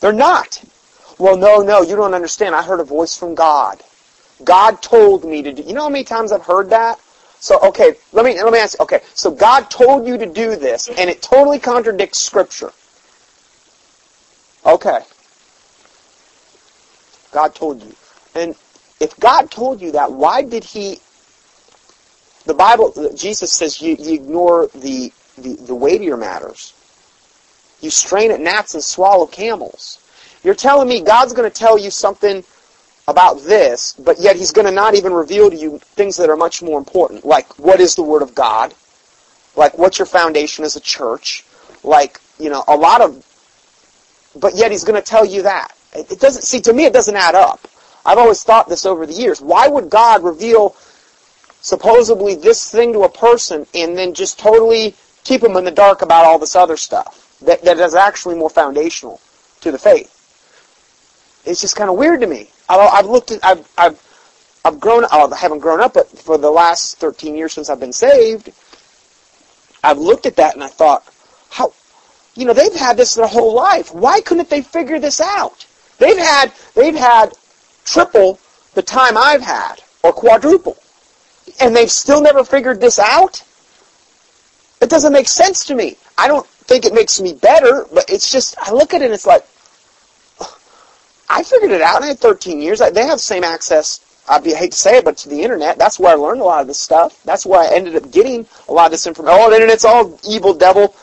They're 0.00 0.12
not. 0.12 0.60
Well, 1.18 1.36
no, 1.36 1.58
no, 1.58 1.82
you 1.82 1.94
don't 1.94 2.14
understand. 2.14 2.56
I 2.56 2.62
heard 2.62 2.80
a 2.80 2.84
voice 2.84 3.16
from 3.16 3.36
God. 3.36 3.80
God 4.42 4.82
told 4.82 5.24
me 5.24 5.42
to 5.42 5.52
do. 5.52 5.62
You 5.62 5.74
know 5.74 5.82
how 5.82 5.88
many 5.88 6.04
times 6.04 6.32
I've 6.32 6.44
heard 6.44 6.70
that? 6.70 6.98
So, 7.40 7.58
okay, 7.60 7.94
let 8.12 8.24
me 8.24 8.42
let 8.42 8.52
me 8.52 8.58
ask. 8.58 8.80
Okay, 8.80 9.00
so 9.14 9.30
God 9.30 9.70
told 9.70 10.06
you 10.06 10.18
to 10.18 10.26
do 10.26 10.56
this, 10.56 10.88
and 10.88 11.08
it 11.08 11.22
totally 11.22 11.58
contradicts 11.58 12.18
Scripture. 12.18 12.72
Okay, 14.66 15.00
God 17.32 17.54
told 17.54 17.82
you, 17.82 17.94
and 18.34 18.56
if 19.00 19.16
God 19.20 19.50
told 19.50 19.80
you 19.80 19.92
that, 19.92 20.12
why 20.12 20.42
did 20.42 20.64
He 20.64 21.00
the 22.48 22.54
Bible, 22.54 23.12
Jesus 23.14 23.52
says 23.52 23.80
you, 23.82 23.94
you 23.98 24.14
ignore 24.14 24.68
the, 24.68 25.12
the, 25.36 25.54
the 25.54 25.74
weightier 25.74 26.16
matters. 26.16 26.72
You 27.82 27.90
strain 27.90 28.30
at 28.30 28.40
gnats 28.40 28.72
and 28.72 28.82
swallow 28.82 29.26
camels. 29.26 29.98
You're 30.42 30.54
telling 30.54 30.88
me 30.88 31.02
God's 31.02 31.34
going 31.34 31.48
to 31.48 31.54
tell 31.54 31.78
you 31.78 31.90
something 31.90 32.42
about 33.08 33.42
this, 33.42 33.94
but 33.94 34.20
yet 34.20 34.36
He's 34.36 34.52
going 34.52 34.66
to 34.66 34.72
not 34.72 34.94
even 34.94 35.12
reveal 35.12 35.50
to 35.50 35.56
you 35.56 35.78
things 35.78 36.16
that 36.18 36.28
are 36.28 36.36
much 36.36 36.62
more 36.62 36.78
important, 36.78 37.24
like 37.24 37.58
what 37.58 37.80
is 37.80 37.96
the 37.96 38.02
Word 38.02 38.22
of 38.22 38.34
God, 38.34 38.74
like 39.56 39.76
what's 39.76 39.98
your 39.98 40.06
foundation 40.06 40.64
as 40.64 40.76
a 40.76 40.80
church, 40.80 41.44
like, 41.82 42.20
you 42.38 42.50
know, 42.50 42.62
a 42.68 42.76
lot 42.76 43.00
of, 43.00 43.24
but 44.36 44.54
yet 44.54 44.70
He's 44.70 44.84
going 44.84 45.00
to 45.00 45.06
tell 45.06 45.24
you 45.24 45.42
that. 45.42 45.72
It 45.94 46.20
doesn't, 46.20 46.42
see, 46.42 46.60
to 46.60 46.72
me 46.72 46.84
it 46.84 46.92
doesn't 46.92 47.16
add 47.16 47.34
up. 47.34 47.66
I've 48.04 48.18
always 48.18 48.44
thought 48.44 48.68
this 48.68 48.86
over 48.86 49.06
the 49.06 49.14
years. 49.14 49.40
Why 49.40 49.66
would 49.66 49.88
God 49.88 50.22
reveal 50.22 50.76
supposedly 51.60 52.34
this 52.34 52.70
thing 52.70 52.92
to 52.92 53.00
a 53.00 53.08
person 53.08 53.66
and 53.74 53.96
then 53.96 54.14
just 54.14 54.38
totally 54.38 54.94
keep 55.24 55.40
them 55.40 55.56
in 55.56 55.64
the 55.64 55.70
dark 55.70 56.02
about 56.02 56.24
all 56.24 56.38
this 56.38 56.54
other 56.54 56.76
stuff 56.76 57.36
that, 57.40 57.62
that 57.62 57.78
is 57.78 57.94
actually 57.94 58.34
more 58.34 58.50
foundational 58.50 59.20
to 59.60 59.72
the 59.72 59.78
faith. 59.78 60.14
It's 61.44 61.60
just 61.60 61.76
kind 61.76 61.90
of 61.90 61.96
weird 61.96 62.20
to 62.20 62.26
me. 62.26 62.50
I've, 62.68 63.06
looked 63.06 63.30
at, 63.30 63.44
I've, 63.44 63.70
I've, 63.78 64.60
I've 64.64 64.80
grown, 64.80 65.04
oh, 65.10 65.32
I 65.32 65.36
haven't 65.36 65.60
grown 65.60 65.80
up, 65.80 65.94
but 65.94 66.08
for 66.18 66.38
the 66.38 66.50
last 66.50 66.98
13 66.98 67.34
years 67.34 67.52
since 67.52 67.70
I've 67.70 67.80
been 67.80 67.92
saved, 67.92 68.50
I've 69.82 69.98
looked 69.98 70.26
at 70.26 70.36
that 70.36 70.54
and 70.54 70.62
I 70.62 70.68
thought, 70.68 71.04
how, 71.50 71.72
you 72.34 72.44
know, 72.44 72.52
they've 72.52 72.74
had 72.74 72.96
this 72.96 73.14
their 73.14 73.26
whole 73.26 73.54
life. 73.54 73.94
Why 73.94 74.20
couldn't 74.20 74.50
they 74.50 74.62
figure 74.62 74.98
this 74.98 75.20
out? 75.20 75.66
They've 75.98 76.18
had, 76.18 76.52
they've 76.74 76.94
had 76.94 77.32
triple 77.84 78.38
the 78.74 78.82
time 78.82 79.16
I've 79.16 79.42
had, 79.42 79.76
or 80.02 80.12
quadruple 80.12 80.76
and 81.60 81.74
they've 81.74 81.90
still 81.90 82.20
never 82.20 82.44
figured 82.44 82.80
this 82.80 82.98
out? 82.98 83.42
It 84.80 84.90
doesn't 84.90 85.12
make 85.12 85.28
sense 85.28 85.64
to 85.66 85.74
me. 85.74 85.96
I 86.16 86.28
don't, 86.28 86.46
think 86.68 86.84
it 86.84 86.92
makes 86.92 87.18
me 87.18 87.32
better, 87.32 87.86
but 87.94 88.04
it's 88.10 88.30
just, 88.30 88.54
I 88.58 88.72
look 88.72 88.92
at 88.92 89.00
it 89.00 89.06
and 89.06 89.14
it's 89.14 89.26
like, 89.26 89.42
I 91.30 91.42
figured 91.42 91.72
it 91.72 91.82
out. 91.82 92.02
I 92.02 92.08
had 92.08 92.18
13 92.18 92.60
years. 92.60 92.78
They 92.78 93.06
have 93.06 93.16
the 93.16 93.18
same 93.18 93.44
access, 93.44 94.00
I 94.28 94.40
hate 94.40 94.72
to 94.72 94.78
say 94.78 94.98
it, 94.98 95.04
but 95.04 95.16
to 95.18 95.28
the 95.28 95.42
internet. 95.42 95.78
That's 95.78 95.98
where 95.98 96.12
I 96.12 96.14
learned 96.14 96.40
a 96.40 96.44
lot 96.44 96.60
of 96.60 96.66
this 96.66 96.78
stuff. 96.80 97.22
That's 97.24 97.46
where 97.46 97.60
I 97.60 97.74
ended 97.74 97.96
up 97.96 98.10
getting 98.10 98.46
a 98.68 98.72
lot 98.72 98.86
of 98.86 98.92
this 98.92 99.06
information. 99.06 99.38
Oh, 99.40 99.50
the 99.50 99.56
internet's 99.56 99.84
all 99.84 100.18
evil, 100.28 100.54
devil. 100.54 100.94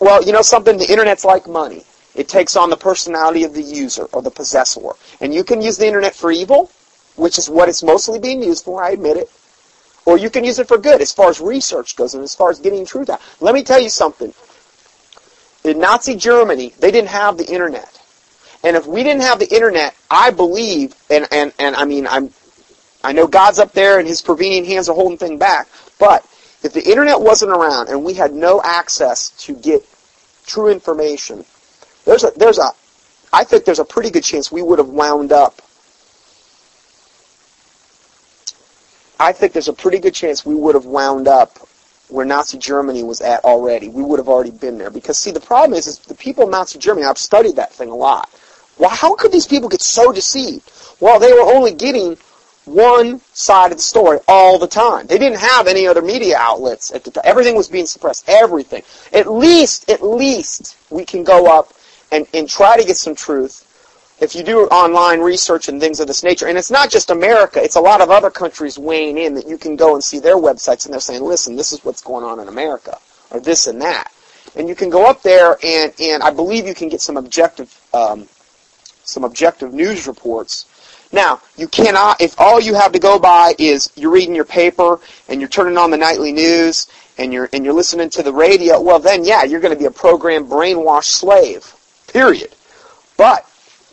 Well, 0.00 0.24
you 0.24 0.32
know 0.32 0.42
something? 0.42 0.78
The 0.78 0.90
internet's 0.90 1.24
like 1.24 1.48
money. 1.48 1.84
It 2.14 2.28
takes 2.28 2.56
on 2.56 2.70
the 2.70 2.76
personality 2.76 3.44
of 3.44 3.54
the 3.54 3.62
user 3.62 4.04
or 4.12 4.22
the 4.22 4.30
possessor. 4.30 4.80
And 5.20 5.32
you 5.32 5.44
can 5.44 5.62
use 5.62 5.78
the 5.78 5.86
internet 5.86 6.14
for 6.14 6.30
evil, 6.30 6.70
which 7.16 7.38
is 7.38 7.48
what 7.48 7.68
it's 7.68 7.82
mostly 7.82 8.18
being 8.18 8.42
used 8.42 8.64
for, 8.64 8.82
I 8.82 8.90
admit 8.90 9.16
it. 9.16 9.30
Or 10.04 10.18
you 10.18 10.30
can 10.30 10.44
use 10.44 10.58
it 10.58 10.68
for 10.68 10.78
good 10.78 11.00
as 11.00 11.12
far 11.12 11.30
as 11.30 11.40
research 11.40 11.96
goes 11.96 12.14
and 12.14 12.24
as 12.24 12.34
far 12.34 12.50
as 12.50 12.58
getting 12.58 12.84
truth 12.84 13.08
out. 13.08 13.20
Let 13.40 13.54
me 13.54 13.62
tell 13.62 13.80
you 13.80 13.88
something. 13.88 14.34
In 15.64 15.78
Nazi 15.78 16.16
Germany, 16.16 16.74
they 16.80 16.90
didn't 16.90 17.10
have 17.10 17.38
the 17.38 17.46
internet. 17.46 18.01
And 18.64 18.76
if 18.76 18.86
we 18.86 19.02
didn't 19.02 19.22
have 19.22 19.38
the 19.38 19.52
internet, 19.52 19.94
I 20.10 20.30
believe, 20.30 20.94
and, 21.10 21.26
and, 21.32 21.52
and 21.58 21.74
I 21.74 21.84
mean, 21.84 22.06
I'm, 22.06 22.30
I 23.02 23.12
know 23.12 23.26
God's 23.26 23.58
up 23.58 23.72
there 23.72 23.98
and 23.98 24.06
his 24.06 24.22
prevenient 24.22 24.66
hands 24.66 24.88
are 24.88 24.94
holding 24.94 25.18
things 25.18 25.40
back, 25.40 25.68
but 25.98 26.24
if 26.62 26.72
the 26.72 26.82
internet 26.82 27.20
wasn't 27.20 27.50
around 27.50 27.88
and 27.88 28.04
we 28.04 28.14
had 28.14 28.32
no 28.32 28.62
access 28.62 29.30
to 29.44 29.54
get 29.54 29.84
true 30.46 30.68
information, 30.68 31.44
there's 32.04 32.22
a, 32.22 32.30
there's 32.36 32.58
a, 32.58 32.70
I 33.32 33.44
think 33.44 33.64
there's 33.64 33.80
a 33.80 33.84
pretty 33.84 34.10
good 34.10 34.22
chance 34.22 34.52
we 34.52 34.62
would 34.62 34.78
have 34.78 34.88
wound 34.88 35.32
up. 35.32 35.60
I 39.18 39.32
think 39.32 39.52
there's 39.52 39.68
a 39.68 39.72
pretty 39.72 39.98
good 39.98 40.14
chance 40.14 40.44
we 40.44 40.54
would 40.54 40.74
have 40.74 40.84
wound 40.84 41.26
up 41.26 41.58
where 42.08 42.26
Nazi 42.26 42.58
Germany 42.58 43.02
was 43.02 43.20
at 43.20 43.44
already. 43.44 43.88
We 43.88 44.02
would 44.02 44.18
have 44.18 44.28
already 44.28 44.50
been 44.50 44.78
there. 44.78 44.90
Because 44.90 45.16
see, 45.16 45.30
the 45.30 45.40
problem 45.40 45.78
is, 45.78 45.86
is 45.86 45.98
the 45.98 46.14
people 46.14 46.44
of 46.44 46.50
Nazi 46.50 46.78
Germany, 46.78 47.06
I've 47.06 47.18
studied 47.18 47.56
that 47.56 47.72
thing 47.72 47.88
a 47.88 47.94
lot. 47.94 48.28
Well, 48.78 48.90
how 48.90 49.14
could 49.14 49.32
these 49.32 49.46
people 49.46 49.68
get 49.68 49.80
so 49.80 50.12
deceived? 50.12 50.70
Well, 51.00 51.18
they 51.18 51.32
were 51.32 51.42
only 51.42 51.72
getting 51.72 52.16
one 52.64 53.20
side 53.32 53.72
of 53.72 53.78
the 53.78 53.82
story 53.82 54.18
all 54.28 54.58
the 54.58 54.68
time. 54.68 55.06
They 55.06 55.18
didn't 55.18 55.40
have 55.40 55.66
any 55.66 55.86
other 55.86 56.02
media 56.02 56.36
outlets 56.38 56.92
at 56.92 57.04
the 57.04 57.10
time. 57.10 57.24
Everything 57.26 57.56
was 57.56 57.68
being 57.68 57.86
suppressed. 57.86 58.28
Everything. 58.28 58.82
At 59.12 59.30
least, 59.30 59.90
at 59.90 60.02
least, 60.02 60.76
we 60.90 61.04
can 61.04 61.24
go 61.24 61.46
up 61.46 61.72
and, 62.12 62.26
and 62.32 62.48
try 62.48 62.76
to 62.76 62.84
get 62.84 62.96
some 62.96 63.14
truth 63.14 63.68
if 64.22 64.36
you 64.36 64.44
do 64.44 64.66
online 64.66 65.20
research 65.20 65.68
and 65.68 65.80
things 65.80 65.98
of 65.98 66.06
this 66.06 66.22
nature, 66.22 66.46
and 66.46 66.56
it's 66.56 66.70
not 66.70 66.88
just 66.88 67.10
America, 67.10 67.60
it's 67.62 67.74
a 67.74 67.80
lot 67.80 68.00
of 68.00 68.08
other 68.08 68.30
countries 68.30 68.78
weighing 68.78 69.18
in 69.18 69.34
that 69.34 69.48
you 69.48 69.58
can 69.58 69.74
go 69.74 69.94
and 69.94 70.04
see 70.04 70.20
their 70.20 70.36
websites 70.36 70.84
and 70.84 70.92
they're 70.92 71.00
saying, 71.00 71.22
listen, 71.22 71.56
this 71.56 71.72
is 71.72 71.84
what's 71.84 72.00
going 72.00 72.24
on 72.24 72.38
in 72.38 72.46
America, 72.46 72.96
or 73.32 73.40
this 73.40 73.66
and 73.66 73.82
that. 73.82 74.12
And 74.54 74.68
you 74.68 74.76
can 74.76 74.90
go 74.90 75.06
up 75.06 75.22
there 75.22 75.56
and, 75.64 75.92
and 75.98 76.22
I 76.22 76.30
believe 76.30 76.68
you 76.68 76.74
can 76.74 76.88
get 76.88 77.00
some 77.00 77.16
objective, 77.16 77.76
um, 77.92 78.28
some 79.12 79.24
objective 79.24 79.72
news 79.72 80.06
reports. 80.06 80.66
Now, 81.12 81.42
you 81.56 81.68
cannot, 81.68 82.20
if 82.22 82.40
all 82.40 82.58
you 82.58 82.74
have 82.74 82.92
to 82.92 82.98
go 82.98 83.18
by 83.18 83.54
is 83.58 83.92
you're 83.94 84.10
reading 84.10 84.34
your 84.34 84.46
paper 84.46 84.98
and 85.28 85.40
you're 85.40 85.48
turning 85.48 85.76
on 85.76 85.90
the 85.90 85.98
nightly 85.98 86.32
news 86.32 86.86
and 87.18 87.32
you're, 87.32 87.50
and 87.52 87.64
you're 87.64 87.74
listening 87.74 88.08
to 88.10 88.22
the 88.22 88.32
radio, 88.32 88.80
well 88.80 88.98
then 88.98 89.24
yeah, 89.24 89.44
you're 89.44 89.60
going 89.60 89.74
to 89.74 89.78
be 89.78 89.84
a 89.84 89.90
programmed 89.90 90.48
brainwashed 90.48 91.04
slave. 91.04 91.74
Period. 92.08 92.54
But 93.18 93.46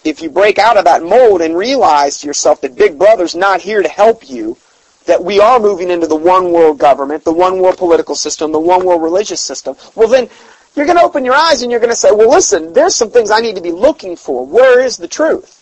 if 0.05 0.21
you 0.21 0.29
break 0.29 0.57
out 0.57 0.77
of 0.77 0.85
that 0.85 1.03
mold 1.03 1.41
and 1.41 1.57
realize 1.57 2.19
to 2.19 2.27
yourself 2.27 2.61
that 2.61 2.75
Big 2.75 2.97
Brother's 2.97 3.35
not 3.35 3.59
here 3.59 3.83
to 3.83 3.89
help 3.89 4.29
you, 4.29 4.57
that 5.05 5.23
we 5.23 5.39
are 5.39 5.59
moving 5.59 5.89
into 5.89 6.07
the 6.07 6.15
one 6.15 6.51
world 6.51 6.77
government, 6.77 7.23
the 7.23 7.33
one 7.33 7.59
world 7.59 7.77
political 7.77 8.15
system, 8.15 8.51
the 8.51 8.59
one 8.59 8.85
world 8.85 9.01
religious 9.01 9.41
system, 9.41 9.75
well 9.95 10.07
then 10.07 10.29
you're 10.75 10.85
going 10.85 10.97
to 10.97 11.03
open 11.03 11.25
your 11.25 11.35
eyes 11.35 11.61
and 11.61 11.71
you're 11.71 11.79
going 11.79 11.91
to 11.91 11.95
say, 11.95 12.11
well 12.11 12.29
listen, 12.29 12.73
there's 12.73 12.95
some 12.95 13.09
things 13.09 13.31
I 13.31 13.39
need 13.39 13.55
to 13.55 13.61
be 13.61 13.71
looking 13.71 14.15
for. 14.15 14.45
Where 14.45 14.81
is 14.81 14.97
the 14.97 15.07
truth? 15.07 15.55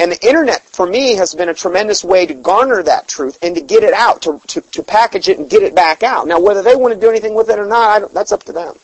And 0.00 0.12
the 0.12 0.26
internet, 0.26 0.62
for 0.62 0.86
me, 0.86 1.16
has 1.16 1.34
been 1.34 1.48
a 1.48 1.54
tremendous 1.54 2.04
way 2.04 2.24
to 2.24 2.34
garner 2.34 2.82
that 2.84 3.08
truth 3.08 3.36
and 3.42 3.56
to 3.56 3.60
get 3.60 3.82
it 3.82 3.92
out, 3.92 4.22
to, 4.22 4.40
to, 4.46 4.60
to 4.60 4.82
package 4.84 5.28
it 5.28 5.38
and 5.38 5.50
get 5.50 5.64
it 5.64 5.74
back 5.74 6.04
out. 6.04 6.28
Now, 6.28 6.38
whether 6.38 6.62
they 6.62 6.76
want 6.76 6.94
to 6.94 7.00
do 7.00 7.10
anything 7.10 7.34
with 7.34 7.50
it 7.50 7.58
or 7.58 7.66
not, 7.66 8.14
that's 8.14 8.30
up 8.30 8.44
to 8.44 8.52
them. 8.52 8.76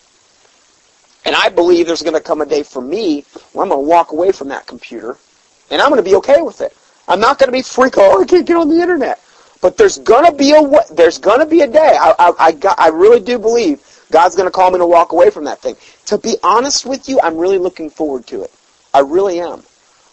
And 1.25 1.37
I 1.37 1.51
believe 1.51 1.87
there's 1.87 2.03
going 2.03 2.15
to 2.15 2.21
come 2.21 2.41
a 2.41 2.47
day 2.47 2.65
for 2.65 2.83
me 2.83 3.25
where 3.53 3.63
I'm 3.63 3.71
going 3.71 3.85
to 3.85 3.89
walk 3.89 4.11
away 4.11 4.33
from 4.33 4.49
that 4.49 4.67
computer 4.67 5.17
and 5.71 5.81
I'm 5.81 5.89
going 5.89 6.03
to 6.03 6.09
be 6.09 6.17
okay 6.17 6.43
with 6.43 6.61
it. 6.61 6.77
I'm 7.07 7.21
not 7.21 7.39
going 7.39 7.49
to 7.49 7.53
be 7.53 7.63
freak, 7.63 7.97
out. 7.97 8.13
oh, 8.13 8.23
I 8.23 8.25
can't 8.25 8.47
get 8.47 8.57
on 8.57 8.69
the 8.69 8.81
internet. 8.81 9.21
But 9.61 9.77
there's 9.77 9.99
going 9.99 10.27
to 10.31 10.37
be 10.37 10.53
a 10.53 10.95
there's 10.95 11.19
going 11.19 11.41
to 11.41 11.47
be 11.47 11.63
a 11.63 11.67
day. 11.67 11.97
I, 11.99 12.15
I, 12.19 12.33
I, 12.39 12.53
got, 12.53 12.79
I 12.79 12.89
really 12.89 13.21
do 13.21 13.39
believe 13.39 13.81
God's 14.15 14.37
going 14.37 14.47
to 14.47 14.53
call 14.53 14.71
me 14.71 14.79
to 14.79 14.87
walk 14.87 15.11
away 15.11 15.29
from 15.29 15.43
that 15.47 15.59
thing. 15.59 15.75
To 16.07 16.19
be 16.19 16.37
honest 16.45 16.87
with 16.87 17.09
you, 17.09 17.19
I'm 17.21 17.37
really 17.37 17.59
looking 17.59 17.91
forward 17.91 18.29
to 18.29 18.45
it. 18.45 18.53
I 18.95 19.01
really 19.01 19.41
am. 19.41 19.65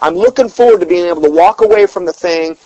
I'm 0.01 0.15
looking 0.15 0.49
forward 0.49 0.79
to 0.79 0.87
being 0.87 1.05
able 1.05 1.21
to 1.21 1.29
walk 1.29 1.61
away 1.61 1.85
from 1.85 2.05
the 2.05 2.11
thing 2.11 2.57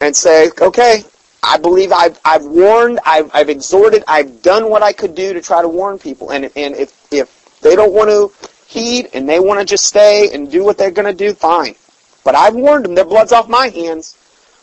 and 0.00 0.16
say, 0.16 0.50
okay, 0.60 1.04
I 1.40 1.58
believe 1.58 1.92
I've, 1.92 2.18
I've 2.24 2.44
warned, 2.44 2.98
I've, 3.06 3.30
I've 3.32 3.48
exhorted, 3.48 4.02
I've 4.08 4.42
done 4.42 4.70
what 4.70 4.82
I 4.82 4.92
could 4.92 5.14
do 5.14 5.32
to 5.32 5.40
try 5.40 5.62
to 5.62 5.68
warn 5.68 6.00
people. 6.00 6.32
And, 6.32 6.50
and 6.56 6.74
if, 6.74 6.92
if 7.12 7.60
they 7.60 7.76
don't 7.76 7.92
want 7.92 8.10
to 8.10 8.48
heed 8.66 9.08
and 9.14 9.28
they 9.28 9.38
want 9.38 9.60
to 9.60 9.64
just 9.64 9.86
stay 9.86 10.30
and 10.34 10.50
do 10.50 10.64
what 10.64 10.78
they're 10.78 10.90
going 10.90 11.06
to 11.06 11.14
do, 11.16 11.32
fine. 11.32 11.76
But 12.24 12.34
I've 12.34 12.56
warned 12.56 12.86
them, 12.86 12.96
their 12.96 13.04
blood's 13.04 13.30
off 13.30 13.48
my 13.48 13.68
hands. 13.68 14.14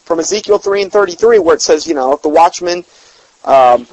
From 0.03 0.19
Ezekiel 0.19 0.57
3 0.57 0.81
and 0.81 0.91
33 0.91 1.39
where 1.39 1.55
it 1.55 1.61
says, 1.61 1.87
you 1.87 1.93
know, 1.93 2.11
if 2.11 2.21
the 2.23 2.29
watchman 2.29 2.83
um, 3.45 3.87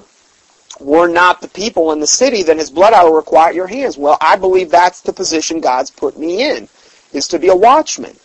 warn 0.81 1.13
not 1.13 1.41
the 1.41 1.49
people 1.49 1.93
in 1.93 2.01
the 2.01 2.07
city, 2.07 2.43
then 2.43 2.59
his 2.59 2.71
blood 2.71 2.93
I 2.93 3.05
will 3.05 3.15
require 3.15 3.49
at 3.49 3.55
your 3.55 3.67
hands. 3.67 3.97
Well, 3.97 4.17
I 4.21 4.37
believe 4.37 4.71
that's 4.71 5.01
the 5.01 5.13
position 5.13 5.61
God's 5.61 5.91
put 5.91 6.19
me 6.19 6.49
in, 6.49 6.69
is 7.13 7.29
to 7.29 7.39
be 7.39 7.49
a 7.49 7.57
watchman. 7.57 8.17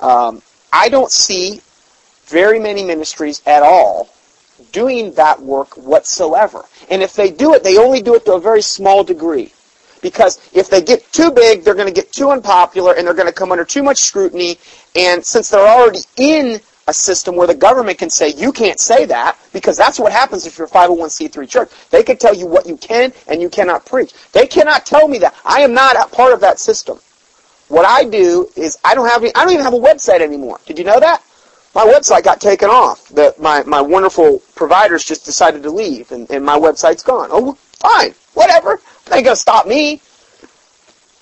Um, 0.00 0.42
I 0.72 0.88
don't 0.88 1.10
see 1.10 1.60
very 2.26 2.58
many 2.58 2.84
ministries 2.84 3.42
at 3.46 3.62
all 3.62 4.10
doing 4.72 5.12
that 5.14 5.40
work 5.40 5.76
whatsoever. 5.76 6.64
And 6.90 7.02
if 7.02 7.14
they 7.14 7.30
do 7.30 7.54
it, 7.54 7.62
they 7.62 7.78
only 7.78 8.02
do 8.02 8.14
it 8.14 8.24
to 8.26 8.34
a 8.34 8.40
very 8.40 8.62
small 8.62 9.04
degree. 9.04 9.52
Because 10.00 10.38
if 10.52 10.70
they 10.70 10.80
get 10.80 11.10
too 11.12 11.30
big, 11.30 11.64
they're 11.64 11.74
going 11.74 11.88
to 11.88 11.92
get 11.92 12.12
too 12.12 12.30
unpopular 12.30 12.94
and 12.94 13.06
they're 13.06 13.14
going 13.14 13.28
to 13.28 13.32
come 13.32 13.50
under 13.50 13.64
too 13.64 13.82
much 13.82 13.98
scrutiny. 13.98 14.58
And 14.94 15.24
since 15.24 15.50
they're 15.50 15.66
already 15.66 16.00
in 16.16 16.60
a 16.88 16.92
system 16.92 17.36
where 17.36 17.46
the 17.46 17.54
government 17.54 17.98
can 17.98 18.08
say, 18.08 18.30
you 18.30 18.50
can't 18.50 18.80
say 18.80 19.04
that, 19.04 19.38
because 19.52 19.76
that's 19.76 20.00
what 20.00 20.10
happens 20.10 20.46
if 20.46 20.56
you're 20.56 20.66
a 20.66 20.70
501c3 20.70 21.48
church. 21.48 21.70
They 21.90 22.02
can 22.02 22.16
tell 22.16 22.34
you 22.34 22.46
what 22.46 22.66
you 22.66 22.78
can 22.78 23.12
and 23.28 23.42
you 23.42 23.50
cannot 23.50 23.84
preach. 23.84 24.14
They 24.32 24.46
cannot 24.46 24.86
tell 24.86 25.06
me 25.06 25.18
that. 25.18 25.34
I 25.44 25.60
am 25.60 25.74
not 25.74 25.96
a 25.96 26.08
part 26.08 26.32
of 26.32 26.40
that 26.40 26.58
system. 26.58 26.98
What 27.68 27.84
I 27.84 28.04
do 28.04 28.48
is 28.56 28.78
I 28.82 28.94
don't 28.94 29.06
have 29.06 29.22
any, 29.22 29.34
I 29.34 29.44
don't 29.44 29.52
even 29.52 29.64
have 29.64 29.74
a 29.74 29.78
website 29.78 30.20
anymore. 30.20 30.58
Did 30.64 30.78
you 30.78 30.84
know 30.84 30.98
that? 30.98 31.22
My 31.74 31.84
website 31.84 32.24
got 32.24 32.40
taken 32.40 32.70
off. 32.70 33.06
The, 33.10 33.34
my, 33.38 33.62
my 33.64 33.82
wonderful 33.82 34.42
providers 34.54 35.04
just 35.04 35.26
decided 35.26 35.62
to 35.64 35.70
leave 35.70 36.10
and, 36.10 36.28
and 36.30 36.42
my 36.42 36.58
website's 36.58 37.02
gone. 37.02 37.28
Oh, 37.30 37.52
fine. 37.52 38.14
Whatever. 38.32 38.80
They 39.06 39.16
ain't 39.16 39.26
gonna 39.26 39.36
stop 39.36 39.66
me. 39.66 40.00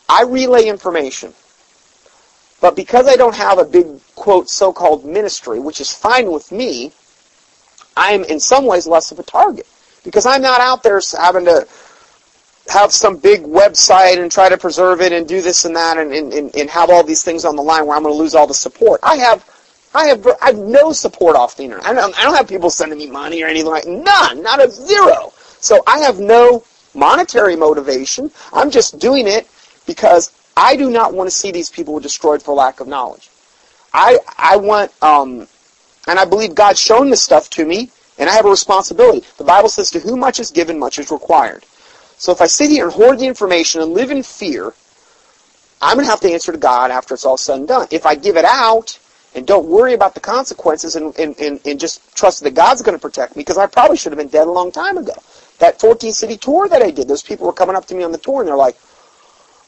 I 0.08 0.22
relay 0.22 0.66
information. 0.66 1.34
But 2.60 2.76
because 2.76 3.08
I 3.08 3.16
don't 3.16 3.34
have 3.34 3.58
a 3.58 3.64
big, 3.64 3.86
quote, 4.16 4.50
so-called 4.50 5.04
ministry, 5.04 5.60
which 5.60 5.80
is 5.80 5.92
fine 5.92 6.32
with 6.32 6.50
me, 6.50 6.90
I'm 7.96 8.24
in 8.24 8.40
some 8.40 8.66
ways 8.66 8.86
less 8.86 9.12
of 9.12 9.18
a 9.18 9.22
target. 9.22 9.66
Because 10.04 10.26
I'm 10.26 10.42
not 10.42 10.60
out 10.60 10.82
there 10.82 11.00
having 11.18 11.44
to 11.44 11.66
have 12.68 12.92
some 12.92 13.16
big 13.16 13.42
website 13.42 14.18
and 14.20 14.30
try 14.30 14.48
to 14.48 14.58
preserve 14.58 15.00
it 15.00 15.12
and 15.12 15.28
do 15.28 15.40
this 15.40 15.64
and 15.64 15.76
that 15.76 15.98
and, 15.98 16.12
and, 16.12 16.54
and 16.56 16.70
have 16.70 16.90
all 16.90 17.04
these 17.04 17.22
things 17.22 17.44
on 17.44 17.56
the 17.56 17.62
line 17.62 17.86
where 17.86 17.96
I'm 17.96 18.02
going 18.02 18.14
to 18.14 18.18
lose 18.18 18.34
all 18.34 18.46
the 18.46 18.54
support. 18.54 19.00
I 19.02 19.16
have, 19.16 19.48
I 19.94 20.06
have, 20.06 20.26
I 20.42 20.46
have 20.46 20.58
no 20.58 20.92
support 20.92 21.36
off 21.36 21.56
the 21.56 21.64
internet. 21.64 21.86
I 21.86 21.92
don't, 21.92 22.18
I 22.18 22.22
don't 22.24 22.34
have 22.34 22.48
people 22.48 22.70
sending 22.70 22.98
me 22.98 23.08
money 23.08 23.42
or 23.42 23.46
anything 23.46 23.70
like 23.70 23.86
none, 23.86 24.42
not 24.42 24.64
a 24.64 24.70
zero. 24.70 25.32
So 25.60 25.82
I 25.86 25.98
have 25.98 26.18
no 26.18 26.64
monetary 26.94 27.56
motivation. 27.56 28.30
I'm 28.52 28.70
just 28.70 28.98
doing 28.98 29.26
it 29.28 29.48
because 29.86 30.32
I 30.56 30.76
do 30.76 30.90
not 30.90 31.14
want 31.14 31.28
to 31.28 31.34
see 31.34 31.50
these 31.50 31.70
people 31.70 31.98
destroyed 32.00 32.42
for 32.42 32.54
lack 32.54 32.80
of 32.80 32.88
knowledge. 32.88 33.30
I 33.96 34.18
I 34.38 34.56
want 34.58 34.92
um, 35.02 35.48
and 36.06 36.18
I 36.18 36.24
believe 36.24 36.54
God's 36.54 36.78
shown 36.78 37.10
this 37.10 37.22
stuff 37.22 37.48
to 37.50 37.64
me, 37.64 37.90
and 38.18 38.28
I 38.28 38.34
have 38.34 38.44
a 38.44 38.50
responsibility. 38.50 39.26
The 39.38 39.44
Bible 39.44 39.70
says, 39.70 39.90
"To 39.92 40.00
whom 40.00 40.20
much 40.20 40.38
is 40.38 40.50
given, 40.50 40.78
much 40.78 40.98
is 40.98 41.10
required." 41.10 41.64
So 42.18 42.30
if 42.30 42.40
I 42.40 42.46
sit 42.46 42.70
here 42.70 42.84
and 42.84 42.92
hoard 42.92 43.18
the 43.18 43.26
information 43.26 43.80
and 43.80 43.92
live 43.92 44.10
in 44.10 44.22
fear, 44.22 44.74
I'm 45.82 45.96
going 45.96 46.06
to 46.06 46.10
have 46.10 46.20
to 46.20 46.32
answer 46.32 46.52
to 46.52 46.58
God 46.58 46.90
after 46.90 47.14
it's 47.14 47.24
all 47.24 47.36
said 47.36 47.58
and 47.58 47.68
done. 47.68 47.88
If 47.90 48.06
I 48.06 48.14
give 48.14 48.36
it 48.36 48.44
out 48.44 48.98
and 49.34 49.46
don't 49.46 49.66
worry 49.66 49.92
about 49.92 50.14
the 50.14 50.20
consequences 50.20 50.96
and, 50.96 51.14
and, 51.18 51.38
and, 51.38 51.60
and 51.66 51.78
just 51.78 52.16
trust 52.16 52.42
that 52.42 52.54
God's 52.54 52.80
going 52.80 52.96
to 52.96 53.02
protect 53.02 53.36
me, 53.36 53.42
because 53.42 53.58
I 53.58 53.66
probably 53.66 53.98
should 53.98 54.12
have 54.12 54.18
been 54.18 54.28
dead 54.28 54.46
a 54.46 54.50
long 54.50 54.72
time 54.72 54.96
ago 54.96 55.12
that 55.58 55.80
14 55.80 56.12
city 56.12 56.36
tour 56.36 56.68
that 56.68 56.82
I 56.82 56.90
did, 56.90 57.08
those 57.08 57.22
people 57.22 57.46
were 57.46 57.52
coming 57.52 57.76
up 57.76 57.86
to 57.86 57.94
me 57.94 58.02
on 58.02 58.12
the 58.12 58.18
tour 58.18 58.40
and 58.40 58.48
they're 58.48 58.56
like, 58.56 58.76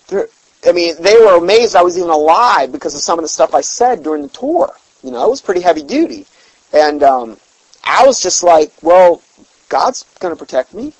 they're, 0.09 0.29
I 0.67 0.73
mean, 0.73 1.01
they 1.01 1.15
were 1.17 1.37
amazed 1.37 1.77
I 1.77 1.83
was 1.83 1.97
even 1.97 2.11
alive 2.11 2.73
because 2.73 2.95
of 2.95 3.01
some 3.01 3.19
of 3.19 3.25
the 3.25 3.29
stuff 3.29 3.55
I 3.55 3.61
said 3.61 4.03
during 4.03 4.23
the 4.23 4.29
tour. 4.29 4.75
You 5.03 5.13
know, 5.13 5.25
it 5.25 5.31
was 5.31 5.41
pretty 5.41 5.61
heavy 5.61 5.83
duty. 5.83 6.27
And 6.73 7.03
um, 7.03 7.37
I 7.85 8.05
was 8.05 8.21
just 8.21 8.43
like, 8.43 8.73
well, 8.83 9.23
God's 9.69 10.05
going 10.19 10.35
to 10.35 10.39
protect 10.39 10.75
me. 10.75 10.93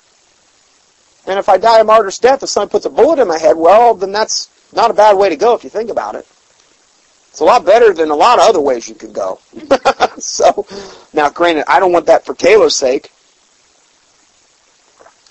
And 1.27 1.37
if 1.37 1.49
I 1.49 1.57
die 1.57 1.79
a 1.79 1.83
martyr's 1.83 2.17
death, 2.17 2.41
if 2.41 2.49
someone 2.49 2.69
puts 2.69 2.85
a 2.85 2.89
bullet 2.89 3.19
in 3.19 3.27
my 3.27 3.37
head, 3.37 3.57
well, 3.57 3.93
then 3.93 4.11
that's 4.11 4.49
not 4.73 4.89
a 4.89 4.93
bad 4.93 5.17
way 5.17 5.29
to 5.29 5.35
go 5.35 5.55
if 5.55 5.63
you 5.63 5.69
think 5.69 5.89
about 5.89 6.15
it. 6.15 6.25
It's 7.29 7.41
a 7.41 7.43
lot 7.43 7.65
better 7.65 7.93
than 7.93 8.09
a 8.09 8.15
lot 8.15 8.39
of 8.39 8.45
other 8.45 8.59
ways 8.59 8.89
you 8.89 8.95
could 8.95 9.13
go. 9.13 9.39
so, 10.17 10.65
now 11.13 11.29
granted, 11.29 11.65
I 11.69 11.79
don't 11.79 11.91
want 11.91 12.07
that 12.07 12.25
for 12.25 12.33
Taylor's 12.33 12.75
sake. 12.75 13.11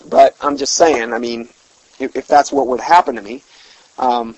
But 0.06 0.36
I'm 0.40 0.56
just 0.56 0.74
saying, 0.74 1.12
I 1.12 1.18
mean, 1.18 1.48
if, 1.98 2.14
if 2.14 2.28
that's 2.28 2.52
what 2.52 2.68
would 2.68 2.80
happen 2.80 3.16
to 3.16 3.22
me, 3.22 3.42
um, 3.98 4.36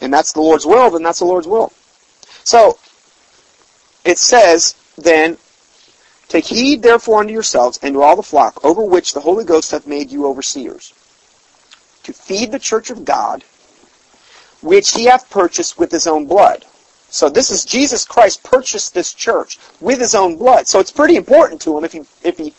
and 0.00 0.12
that's 0.12 0.32
the 0.32 0.40
Lord's 0.40 0.66
will, 0.66 0.90
then 0.90 1.02
that's 1.02 1.20
the 1.20 1.24
Lord's 1.24 1.46
will. 1.46 1.72
So, 2.44 2.78
it 4.04 4.18
says, 4.18 4.74
then, 4.98 5.38
Take 6.28 6.46
heed 6.46 6.82
therefore 6.82 7.20
unto 7.20 7.32
yourselves 7.32 7.78
and 7.82 7.94
to 7.94 8.02
all 8.02 8.16
the 8.16 8.22
flock 8.22 8.64
over 8.64 8.82
which 8.82 9.12
the 9.12 9.20
Holy 9.20 9.44
Ghost 9.44 9.70
hath 9.70 9.86
made 9.86 10.10
you 10.10 10.26
overseers, 10.26 10.92
to 12.02 12.12
feed 12.12 12.50
the 12.50 12.58
church 12.58 12.90
of 12.90 13.04
God, 13.04 13.44
which 14.60 14.92
he 14.92 15.04
hath 15.04 15.30
purchased 15.30 15.78
with 15.78 15.92
his 15.92 16.06
own 16.06 16.26
blood. 16.26 16.64
So 17.08 17.28
this 17.28 17.50
is 17.50 17.64
Jesus 17.64 18.04
Christ 18.04 18.42
purchased 18.42 18.94
this 18.94 19.12
church 19.14 19.58
with 19.80 20.00
his 20.00 20.14
own 20.14 20.36
blood. 20.36 20.66
So 20.66 20.80
it's 20.80 20.90
pretty 20.90 21.14
important 21.14 21.60
to 21.62 21.78
him 21.78 21.84
if 21.84 21.92
he 21.92 22.00
if 22.24 22.38
he 22.38 22.52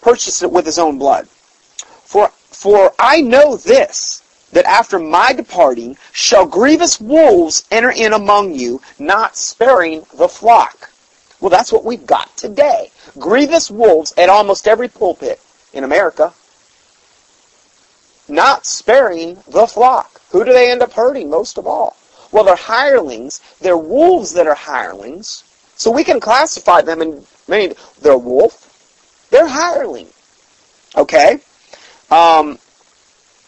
purchased 0.00 0.42
it 0.42 0.50
with 0.50 0.64
his 0.64 0.78
own 0.78 0.96
blood. 0.96 1.28
For 1.28 2.28
for 2.28 2.94
I 2.98 3.20
know 3.20 3.56
this 3.56 4.21
that 4.52 4.64
after 4.64 4.98
my 4.98 5.32
departing 5.32 5.96
shall 6.12 6.46
grievous 6.46 7.00
wolves 7.00 7.64
enter 7.70 7.90
in 7.90 8.12
among 8.12 8.54
you, 8.54 8.80
not 8.98 9.36
sparing 9.36 10.04
the 10.14 10.28
flock. 10.28 10.90
Well, 11.40 11.50
that's 11.50 11.72
what 11.72 11.84
we've 11.84 12.06
got 12.06 12.36
today. 12.36 12.90
Grievous 13.18 13.70
wolves 13.70 14.14
at 14.16 14.28
almost 14.28 14.68
every 14.68 14.88
pulpit 14.88 15.40
in 15.72 15.84
America. 15.84 16.32
Not 18.28 18.64
sparing 18.64 19.38
the 19.48 19.66
flock. 19.66 20.20
Who 20.30 20.44
do 20.44 20.52
they 20.52 20.70
end 20.70 20.82
up 20.82 20.92
hurting 20.92 21.28
most 21.28 21.58
of 21.58 21.66
all? 21.66 21.96
Well, 22.30 22.44
they're 22.44 22.56
hirelings. 22.56 23.40
They're 23.60 23.76
wolves 23.76 24.32
that 24.34 24.46
are 24.46 24.54
hirelings. 24.54 25.44
So 25.76 25.90
we 25.90 26.04
can 26.04 26.20
classify 26.20 26.80
them 26.80 27.02
in 27.02 27.26
many. 27.48 27.74
They're 28.00 28.16
wolf. 28.16 29.26
They're 29.30 29.48
hireling. 29.48 30.06
Okay? 30.96 31.40
Um, 32.10 32.58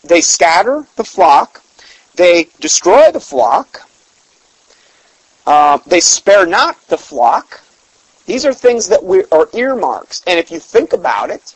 they 0.05 0.21
scatter 0.21 0.87
the 0.97 1.05
flock. 1.05 1.63
They 2.15 2.49
destroy 2.61 3.11
the 3.11 3.21
flock. 3.21 3.89
Uh, 5.47 5.79
they 5.87 6.01
spare 6.01 6.47
not 6.47 6.81
the 6.89 6.99
flock. 6.99 7.61
These 8.27 8.47
are 8.47 8.55
things 8.55 8.89
that 8.89 9.05
we 9.05 9.25
are 9.33 9.49
earmarks. 9.53 10.23
And 10.27 10.39
if 10.39 10.51
you 10.51 10.59
think 10.59 10.93
about 10.93 11.31
it, 11.31 11.55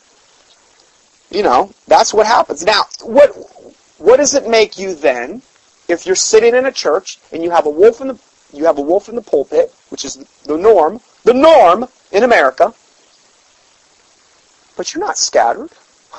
you 1.31 1.43
know, 1.43 1.73
that's 1.87 2.13
what 2.13 2.27
happens. 2.27 2.65
Now, 2.65 2.83
what 3.03 3.31
what 3.99 4.17
does 4.19 4.35
it 4.35 4.49
make 4.49 4.79
you 4.79 4.95
then 4.95 5.43
if 5.89 6.07
you're 6.07 6.17
sitting 6.17 6.55
in 6.55 6.67
a 6.67 6.73
church 6.73 7.19
and 7.33 7.43
you 7.43 7.51
have 7.51 7.67
a 7.67 7.71
wolf 7.71 8.01
in 8.01 8.09
the 8.09 8.19
you 8.53 8.65
have 8.65 8.79
a 8.79 8.83
wolf 8.83 9.09
in 9.09 9.15
the 9.15 9.23
pulpit, 9.23 9.75
which 9.91 10.05
is 10.05 10.17
the 10.45 10.57
norm, 10.57 11.01
the 11.25 11.35
norm 11.35 11.87
in 12.13 12.23
America, 12.25 12.73
but 14.77 14.95
you're 14.95 15.05
not 15.05 15.19
scattered. 15.19 15.71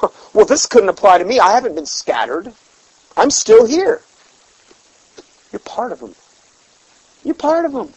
Well, 0.33 0.45
this 0.45 0.67
couldn't 0.67 0.89
apply 0.89 1.17
to 1.17 1.25
me. 1.25 1.39
I 1.39 1.51
haven't 1.53 1.75
been 1.75 1.87
scattered. 1.87 2.53
I'm 3.17 3.31
still 3.31 3.65
here. 3.65 4.01
You're 5.51 5.59
part 5.59 5.91
of 5.91 5.99
them. 5.99 6.13
You're 7.23 7.35
part 7.35 7.65
of 7.65 7.73
them. 7.73 7.93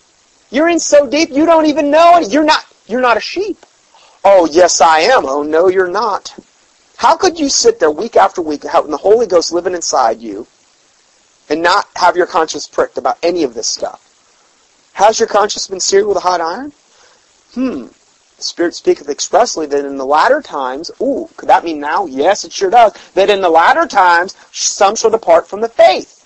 You're 0.50 0.68
in 0.68 0.80
so 0.80 1.06
deep 1.06 1.30
you 1.30 1.46
don't 1.46 1.66
even 1.66 1.90
know 1.90 2.18
it. 2.18 2.32
You're 2.32 2.44
not 2.44 2.64
you're 2.86 3.00
not 3.00 3.16
a 3.16 3.20
sheep. 3.20 3.58
Oh, 4.24 4.48
yes 4.50 4.80
I 4.80 5.00
am. 5.00 5.24
Oh 5.26 5.42
no, 5.42 5.68
you're 5.68 5.90
not. 5.90 6.34
How 6.96 7.16
could 7.16 7.38
you 7.38 7.48
sit 7.48 7.80
there 7.80 7.90
week 7.90 8.16
after 8.16 8.40
week 8.40 8.64
having 8.64 8.90
the 8.90 8.96
Holy 8.96 9.26
Ghost 9.26 9.52
living 9.52 9.74
inside 9.74 10.20
you 10.20 10.46
and 11.48 11.62
not 11.62 11.88
have 11.96 12.16
your 12.16 12.26
conscience 12.26 12.66
pricked 12.68 12.98
about 12.98 13.18
any 13.22 13.42
of 13.42 13.54
this 13.54 13.68
stuff? 13.68 14.08
Has 14.94 15.18
your 15.18 15.28
conscience 15.28 15.66
been 15.68 15.80
seared 15.80 16.06
with 16.06 16.16
a 16.16 16.20
hot 16.20 16.40
iron? 16.40 16.72
Hmm. 17.54 17.86
Spirit 18.42 18.74
speaketh 18.74 19.08
expressly 19.08 19.66
that 19.66 19.84
in 19.84 19.96
the 19.96 20.06
latter 20.06 20.42
times, 20.42 20.90
ooh, 21.00 21.28
could 21.36 21.48
that 21.48 21.64
mean 21.64 21.80
now? 21.80 22.06
Yes, 22.06 22.44
it 22.44 22.52
sure 22.52 22.70
does. 22.70 22.92
That 23.14 23.30
in 23.30 23.40
the 23.40 23.48
latter 23.48 23.86
times, 23.86 24.36
some 24.52 24.96
shall 24.96 25.10
depart 25.10 25.48
from 25.48 25.60
the 25.60 25.68
faith, 25.68 26.18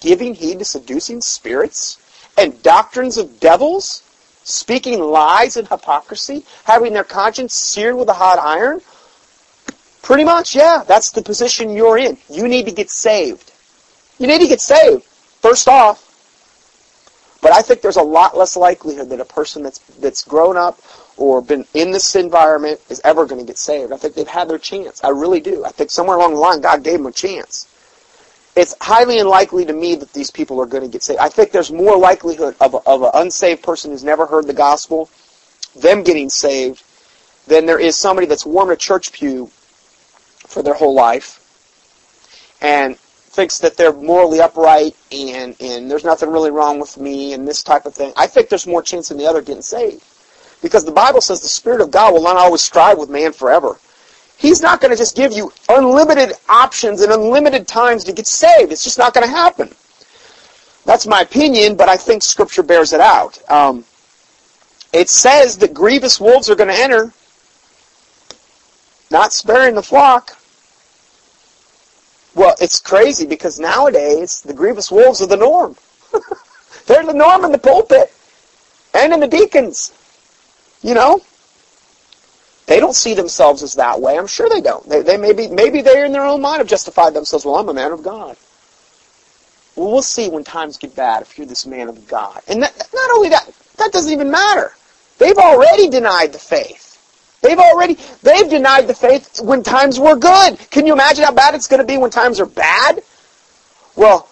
giving 0.00 0.34
heed 0.34 0.58
to 0.60 0.64
seducing 0.64 1.20
spirits 1.20 1.98
and 2.36 2.62
doctrines 2.62 3.16
of 3.16 3.40
devils, 3.40 4.02
speaking 4.44 5.00
lies 5.00 5.56
and 5.56 5.68
hypocrisy, 5.68 6.44
having 6.64 6.92
their 6.92 7.04
conscience 7.04 7.54
seared 7.54 7.96
with 7.96 8.08
a 8.08 8.12
hot 8.12 8.38
iron? 8.38 8.80
Pretty 10.02 10.24
much, 10.24 10.54
yeah, 10.54 10.84
that's 10.86 11.12
the 11.12 11.22
position 11.22 11.70
you're 11.70 11.96
in. 11.96 12.18
You 12.28 12.46
need 12.46 12.66
to 12.66 12.72
get 12.72 12.90
saved. 12.90 13.52
You 14.18 14.26
need 14.26 14.40
to 14.40 14.48
get 14.48 14.60
saved, 14.60 15.04
first 15.40 15.66
off. 15.66 16.03
But 17.44 17.52
I 17.52 17.62
think 17.62 17.80
there's 17.80 17.96
a 17.96 18.02
lot 18.02 18.36
less 18.36 18.56
likelihood 18.56 19.10
that 19.10 19.20
a 19.20 19.24
person 19.24 19.62
that's 19.62 19.78
that's 20.00 20.24
grown 20.24 20.56
up 20.56 20.80
or 21.16 21.40
been 21.40 21.64
in 21.74 21.92
this 21.92 22.16
environment 22.16 22.80
is 22.88 23.00
ever 23.04 23.26
going 23.26 23.40
to 23.40 23.46
get 23.46 23.58
saved. 23.58 23.92
I 23.92 23.98
think 23.98 24.14
they've 24.14 24.26
had 24.26 24.48
their 24.48 24.58
chance. 24.58 25.04
I 25.04 25.10
really 25.10 25.40
do. 25.40 25.64
I 25.64 25.68
think 25.68 25.90
somewhere 25.90 26.16
along 26.16 26.34
the 26.34 26.40
line 26.40 26.60
God 26.60 26.82
gave 26.82 26.98
them 26.98 27.06
a 27.06 27.12
chance 27.12 27.68
it's 28.56 28.74
highly 28.80 29.18
unlikely 29.18 29.64
to 29.66 29.72
me 29.72 29.96
that 29.96 30.12
these 30.12 30.30
people 30.30 30.60
are 30.60 30.66
going 30.66 30.82
to 30.82 30.88
get 30.88 31.02
saved. 31.02 31.18
I 31.18 31.28
think 31.28 31.50
there's 31.50 31.72
more 31.72 31.96
likelihood 31.98 32.54
of, 32.60 32.74
a, 32.74 32.78
of 32.86 33.02
an 33.02 33.10
unsaved 33.14 33.62
person 33.62 33.90
who's 33.90 34.04
never 34.04 34.26
heard 34.26 34.46
the 34.46 34.54
gospel, 34.54 35.10
them 35.74 36.04
getting 36.04 36.30
saved, 36.30 36.84
than 37.46 37.66
there 37.66 37.80
is 37.80 37.96
somebody 37.96 38.26
that's 38.26 38.46
warmed 38.46 38.70
a 38.70 38.76
church 38.76 39.12
pew 39.12 39.50
for 40.46 40.62
their 40.62 40.74
whole 40.74 40.94
life 40.94 41.40
and 42.60 42.96
thinks 43.34 43.58
that 43.58 43.76
they're 43.76 43.92
morally 43.92 44.40
upright 44.40 44.94
and, 45.10 45.56
and 45.60 45.90
there's 45.90 46.04
nothing 46.04 46.30
really 46.30 46.50
wrong 46.50 46.78
with 46.78 46.96
me 46.98 47.32
and 47.32 47.46
this 47.46 47.62
type 47.62 47.84
of 47.84 47.94
thing. 47.94 48.12
I 48.16 48.26
think 48.26 48.48
there's 48.48 48.66
more 48.66 48.82
chance 48.82 49.08
than 49.08 49.18
the 49.18 49.26
other 49.26 49.42
getting 49.42 49.62
saved. 49.62 50.04
Because 50.62 50.84
the 50.84 50.92
Bible 50.92 51.20
says 51.20 51.40
the 51.40 51.48
Spirit 51.48 51.80
of 51.80 51.90
God 51.90 52.14
will 52.14 52.22
not 52.22 52.36
always 52.36 52.62
strive 52.62 52.96
with 52.96 53.10
man 53.10 53.32
forever. 53.32 53.78
He's 54.36 54.62
not 54.62 54.80
going 54.80 54.90
to 54.92 54.96
just 54.96 55.16
give 55.16 55.32
you 55.32 55.52
unlimited 55.68 56.32
options 56.48 57.02
and 57.02 57.12
unlimited 57.12 57.66
times 57.66 58.04
to 58.04 58.12
get 58.12 58.26
saved. 58.26 58.72
It's 58.72 58.84
just 58.84 58.98
not 58.98 59.14
going 59.14 59.26
to 59.26 59.34
happen. 59.34 59.68
That's 60.84 61.06
my 61.06 61.22
opinion, 61.22 61.76
but 61.76 61.88
I 61.88 61.96
think 61.96 62.22
Scripture 62.22 62.62
bears 62.62 62.92
it 62.92 63.00
out. 63.00 63.38
Um, 63.50 63.84
it 64.92 65.08
says 65.08 65.58
that 65.58 65.74
grievous 65.74 66.20
wolves 66.20 66.48
are 66.48 66.54
going 66.54 66.68
to 66.68 66.80
enter, 66.80 67.12
not 69.10 69.32
sparing 69.32 69.74
the 69.74 69.82
flock. 69.82 70.38
Well, 72.34 72.54
it's 72.60 72.80
crazy 72.80 73.26
because 73.26 73.60
nowadays 73.60 74.42
the 74.42 74.54
grievous 74.54 74.90
wolves 74.90 75.22
are 75.22 75.26
the 75.26 75.36
norm. 75.36 75.76
They're 76.86 77.06
the 77.06 77.14
norm 77.14 77.44
in 77.44 77.52
the 77.52 77.58
pulpit 77.58 78.12
and 78.92 79.12
in 79.12 79.20
the 79.20 79.28
deacons. 79.28 79.92
You 80.82 80.94
know, 80.94 81.20
they 82.66 82.80
don't 82.80 82.94
see 82.94 83.14
themselves 83.14 83.62
as 83.62 83.74
that 83.74 84.00
way. 84.00 84.18
I'm 84.18 84.26
sure 84.26 84.48
they 84.48 84.60
don't. 84.60 84.86
They, 84.88 85.02
they 85.02 85.16
maybe 85.16 85.48
maybe 85.48 85.80
they 85.80 86.04
in 86.04 86.12
their 86.12 86.24
own 86.24 86.40
mind 86.40 86.58
have 86.58 86.66
justified 86.66 87.14
themselves. 87.14 87.44
Well, 87.44 87.56
I'm 87.56 87.68
a 87.68 87.74
man 87.74 87.92
of 87.92 88.02
God. 88.02 88.36
Well, 89.76 89.90
we'll 89.90 90.02
see 90.02 90.28
when 90.28 90.44
times 90.44 90.76
get 90.78 90.94
bad 90.94 91.22
if 91.22 91.36
you're 91.36 91.46
this 91.46 91.66
man 91.66 91.88
of 91.88 92.06
God. 92.06 92.40
And 92.46 92.62
that, 92.62 92.88
not 92.94 93.10
only 93.12 93.30
that, 93.30 93.50
that 93.78 93.92
doesn't 93.92 94.12
even 94.12 94.30
matter. 94.30 94.72
They've 95.18 95.36
already 95.36 95.88
denied 95.88 96.32
the 96.32 96.38
faith. 96.38 96.93
They've 97.44 97.58
already 97.58 97.98
they've 98.22 98.48
denied 98.48 98.86
the 98.86 98.94
faith 98.94 99.38
when 99.38 99.62
times 99.62 100.00
were 100.00 100.16
good. 100.16 100.58
Can 100.70 100.86
you 100.86 100.94
imagine 100.94 101.24
how 101.24 101.32
bad 101.32 101.54
it's 101.54 101.66
going 101.66 101.80
to 101.80 101.86
be 101.86 101.98
when 101.98 102.10
times 102.10 102.40
are 102.40 102.46
bad? 102.46 103.02
Well, 103.94 104.26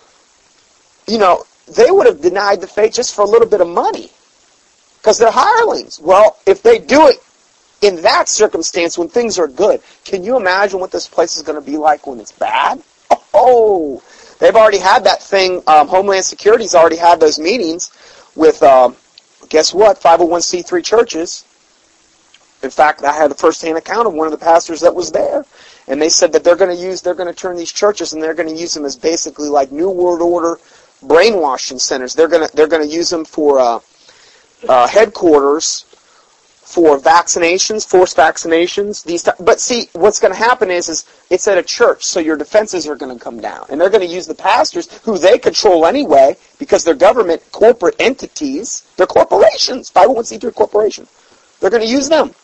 you 1.07 1.19
know, 1.19 1.45
they 1.77 1.91
would 1.91 2.07
have 2.07 2.23
denied 2.23 2.63
the 2.63 2.67
faith 2.67 2.95
just 2.95 3.15
for 3.15 3.21
a 3.21 3.27
little 3.27 3.47
bit 3.47 3.61
of 3.61 3.69
money 3.69 4.11
because 4.97 5.19
they're 5.19 5.31
hirelings. 5.31 6.01
Well, 6.01 6.39
if 6.47 6.63
they 6.63 6.79
do 6.79 7.09
it 7.09 7.17
in 7.83 8.01
that 8.01 8.31
circumstance, 8.31 8.97
when 8.97 9.09
things 9.09 9.39
are 9.39 9.49
good, 9.49 9.83
can 10.07 10.25
you 10.25 10.39
imagine 10.39 10.81
what 10.81 10.91
this 10.91 11.07
place 11.07 11.37
is 11.37 11.43
going 11.43 11.63
to 11.63 11.71
be 11.71 11.77
like 11.77 12.07
when 12.07 12.19
it's 12.19 12.33
bad? 12.33 12.83
Oh, 13.35 14.03
they've 14.39 14.57
already 14.57 14.79
had 14.79 15.05
that 15.05 15.23
thing. 15.23 15.63
Um, 15.67 15.87
Homeland 15.87 16.25
Security's 16.25 16.75
already 16.75 16.97
had 16.97 17.21
those 17.21 17.39
meetings 17.39 17.91
with, 18.35 18.63
um, 18.63 18.97
guess 19.51 19.75
what, 19.75 20.01
501c3 20.01 20.83
churches. 20.83 21.45
In 22.63 22.71
fact, 22.71 23.03
I 23.03 23.13
had 23.13 23.31
a 23.31 23.35
first-hand 23.35 23.77
account 23.77 24.07
of 24.07 24.15
one 24.15 24.27
of 24.27 24.33
the 24.33 24.45
pastors 24.45 24.81
that 24.81 24.95
was 24.95 25.11
there. 25.11 25.45
And 25.89 26.01
they 26.01 26.09
said 26.09 26.33
that 26.33 26.45
they're 26.45 26.57
going 26.57 26.75
to 26.75 26.81
use, 26.81 27.03
they're 27.03 27.15
going 27.15 27.33
to 27.33 27.35
turn 27.35 27.57
these 27.57 27.73
churches 27.73 28.13
and 28.13 28.23
they're 28.23 28.35
going 28.35 28.49
to 28.49 28.55
use 28.55 28.75
them 28.75 28.85
as 28.85 28.97
basically 28.97 29.49
like 29.49 29.73
New 29.73 29.91
World 29.91 30.21
Order 30.21 30.61
brainwashing 31.03 31.81
centers. 31.81 32.15
They're 32.15 32.29
going 32.29 32.49
to, 32.49 32.57
they're 32.57 32.69
going 32.69 32.89
to 32.89 32.95
use 32.95 33.11
them 33.11 33.25
for, 33.25 33.59
uh, 33.59 33.81
uh, 34.69 34.87
headquarters 34.87 35.85
for 36.73 36.99
vaccinations, 36.99 37.87
forced 37.87 38.17
vaccinations. 38.17 39.05
These, 39.05 39.25
t- 39.25 39.33
but 39.41 39.61
see, 39.61 39.89
what's 39.93 40.21
going 40.21 40.33
to 40.33 40.39
happen 40.39 40.71
is, 40.71 40.89
is 40.89 41.05
it's 41.29 41.49
at 41.49 41.59
a 41.59 41.63
church, 41.63 42.05
so 42.05 42.21
your 42.21 42.37
defenses 42.37 42.87
are 42.87 42.95
going 42.95 43.17
to 43.17 43.23
come 43.23 43.41
down, 43.41 43.67
and 43.69 43.81
they're 43.81 43.91
going 43.91 44.07
to 44.07 44.15
use 44.15 44.27
the 44.27 44.35
pastors, 44.35 44.91
who 45.01 45.19
they 45.19 45.39
control 45.39 45.85
anyway, 45.85 46.37
because 46.59 46.85
they're 46.85 46.95
government 46.95 47.43
corporate 47.53 47.97
entities. 47.99 48.87
They're 48.97 49.07
corporations, 49.07 49.91
501c3 49.91 50.55
corporation. 50.55 51.09
They're 51.61 51.71
going 51.71 51.83
to 51.83 51.89
use 51.89 52.09
them 52.09 52.35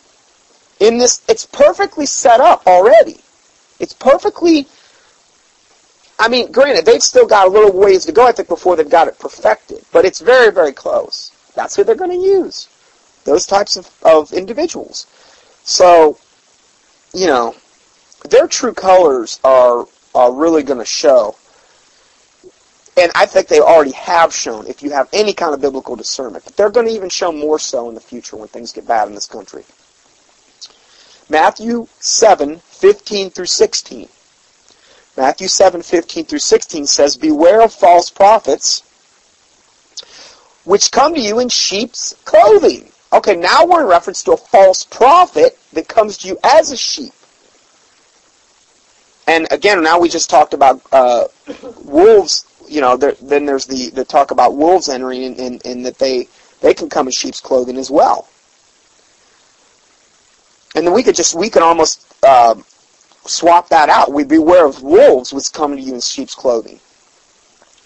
in 0.80 0.98
this. 0.98 1.22
It's 1.28 1.46
perfectly 1.46 2.06
set 2.06 2.40
up 2.40 2.66
already. 2.66 3.20
It's 3.78 3.92
perfectly. 3.92 4.66
I 6.18 6.28
mean, 6.28 6.50
granted, 6.50 6.84
they've 6.84 7.02
still 7.02 7.26
got 7.26 7.46
a 7.46 7.50
little 7.50 7.72
ways 7.72 8.04
to 8.06 8.12
go, 8.12 8.26
I 8.26 8.32
think, 8.32 8.48
before 8.48 8.74
they've 8.74 8.88
got 8.88 9.06
it 9.06 9.18
perfected. 9.18 9.84
But 9.92 10.04
it's 10.04 10.20
very, 10.20 10.50
very 10.52 10.72
close. 10.72 11.30
That's 11.54 11.76
who 11.76 11.84
they're 11.84 11.94
going 11.94 12.10
to 12.10 12.26
use. 12.26 12.68
Those 13.24 13.46
types 13.46 13.76
of, 13.76 13.88
of 14.02 14.32
individuals. 14.32 15.06
So, 15.62 16.18
you 17.14 17.26
know, 17.26 17.54
their 18.28 18.48
true 18.48 18.74
colors 18.74 19.38
are 19.44 19.86
are 20.14 20.32
really 20.32 20.62
going 20.62 20.78
to 20.78 20.84
show. 20.84 21.36
And 22.96 23.12
I 23.14 23.26
think 23.26 23.46
they 23.46 23.60
already 23.60 23.92
have 23.92 24.34
shown 24.34 24.66
if 24.66 24.82
you 24.82 24.90
have 24.90 25.08
any 25.12 25.32
kind 25.32 25.54
of 25.54 25.60
biblical 25.60 25.94
discernment. 25.94 26.44
But 26.44 26.56
they're 26.56 26.70
going 26.70 26.86
to 26.86 26.92
even 26.92 27.08
show 27.08 27.30
more 27.30 27.58
so 27.60 27.88
in 27.88 27.94
the 27.94 28.00
future 28.00 28.36
when 28.36 28.48
things 28.48 28.72
get 28.72 28.88
bad 28.88 29.06
in 29.06 29.14
this 29.14 29.26
country. 29.26 29.64
Matthew 31.28 31.86
7, 32.00 32.58
15 32.58 33.30
through 33.30 33.46
16. 33.46 34.08
Matthew 35.16 35.48
7, 35.48 35.82
15 35.82 36.24
through 36.24 36.38
16 36.38 36.86
says, 36.86 37.16
Beware 37.16 37.60
of 37.60 37.72
false 37.72 38.08
prophets, 38.08 38.82
which 40.64 40.90
come 40.90 41.14
to 41.14 41.20
you 41.20 41.40
in 41.40 41.48
sheep's 41.48 42.14
clothing. 42.24 42.92
Okay, 43.12 43.36
now 43.36 43.66
we're 43.66 43.80
in 43.80 43.88
reference 43.88 44.22
to 44.24 44.32
a 44.32 44.36
false 44.36 44.84
prophet 44.84 45.58
that 45.72 45.88
comes 45.88 46.18
to 46.18 46.28
you 46.28 46.38
as 46.44 46.70
a 46.70 46.76
sheep. 46.76 47.12
And 49.26 49.46
again, 49.50 49.82
now 49.82 49.98
we 49.98 50.08
just 50.08 50.30
talked 50.30 50.54
about 50.54 50.80
uh, 50.92 51.24
wolves. 51.84 52.46
You 52.66 52.80
know, 52.80 52.96
there, 52.96 53.12
then 53.22 53.44
there's 53.44 53.66
the, 53.66 53.90
the 53.90 54.04
talk 54.04 54.30
about 54.30 54.56
wolves 54.56 54.88
entering, 54.88 55.24
and, 55.24 55.38
and, 55.38 55.66
and 55.66 55.86
that 55.86 55.98
they 55.98 56.28
they 56.60 56.74
can 56.74 56.88
come 56.88 57.06
in 57.06 57.12
sheep's 57.12 57.40
clothing 57.40 57.76
as 57.76 57.90
well. 57.90 58.28
And 60.78 60.86
then 60.86 60.94
we 60.94 61.02
could 61.02 61.14
just 61.14 61.34
we 61.34 61.50
could 61.50 61.62
almost 61.62 62.14
uh, 62.24 62.54
swap 63.26 63.68
that 63.68 63.88
out. 63.88 64.12
We 64.12 64.24
beware 64.24 64.66
of 64.66 64.82
wolves, 64.82 65.32
which 65.32 65.52
come 65.52 65.76
to 65.76 65.82
you 65.82 65.94
in 65.94 66.00
sheep's 66.00 66.34
clothing. 66.34 66.80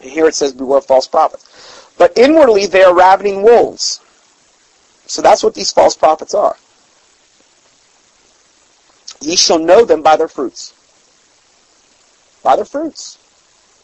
And 0.01 0.11
here 0.11 0.27
it 0.27 0.35
says, 0.35 0.53
beware 0.53 0.81
false 0.81 1.09
prophets. 1.09 1.93
But 1.99 2.17
inwardly 2.17 2.67
they 2.67 2.83
are 2.83 2.95
ravening 2.95 3.43
wolves. 3.43 4.01
So 5.07 5.23
that's 5.23 5.43
what 5.43 5.55
these 5.55 5.73
false 5.73 5.97
prophets 5.97 6.35
are. 6.35 6.57
Ye 9.21 9.37
shall 9.37 9.59
know 9.59 9.85
them 9.85 10.03
by 10.03 10.17
their 10.17 10.29
fruits 10.29 10.75
by 12.43 12.57
their 12.57 12.65
fruits. 12.65 13.19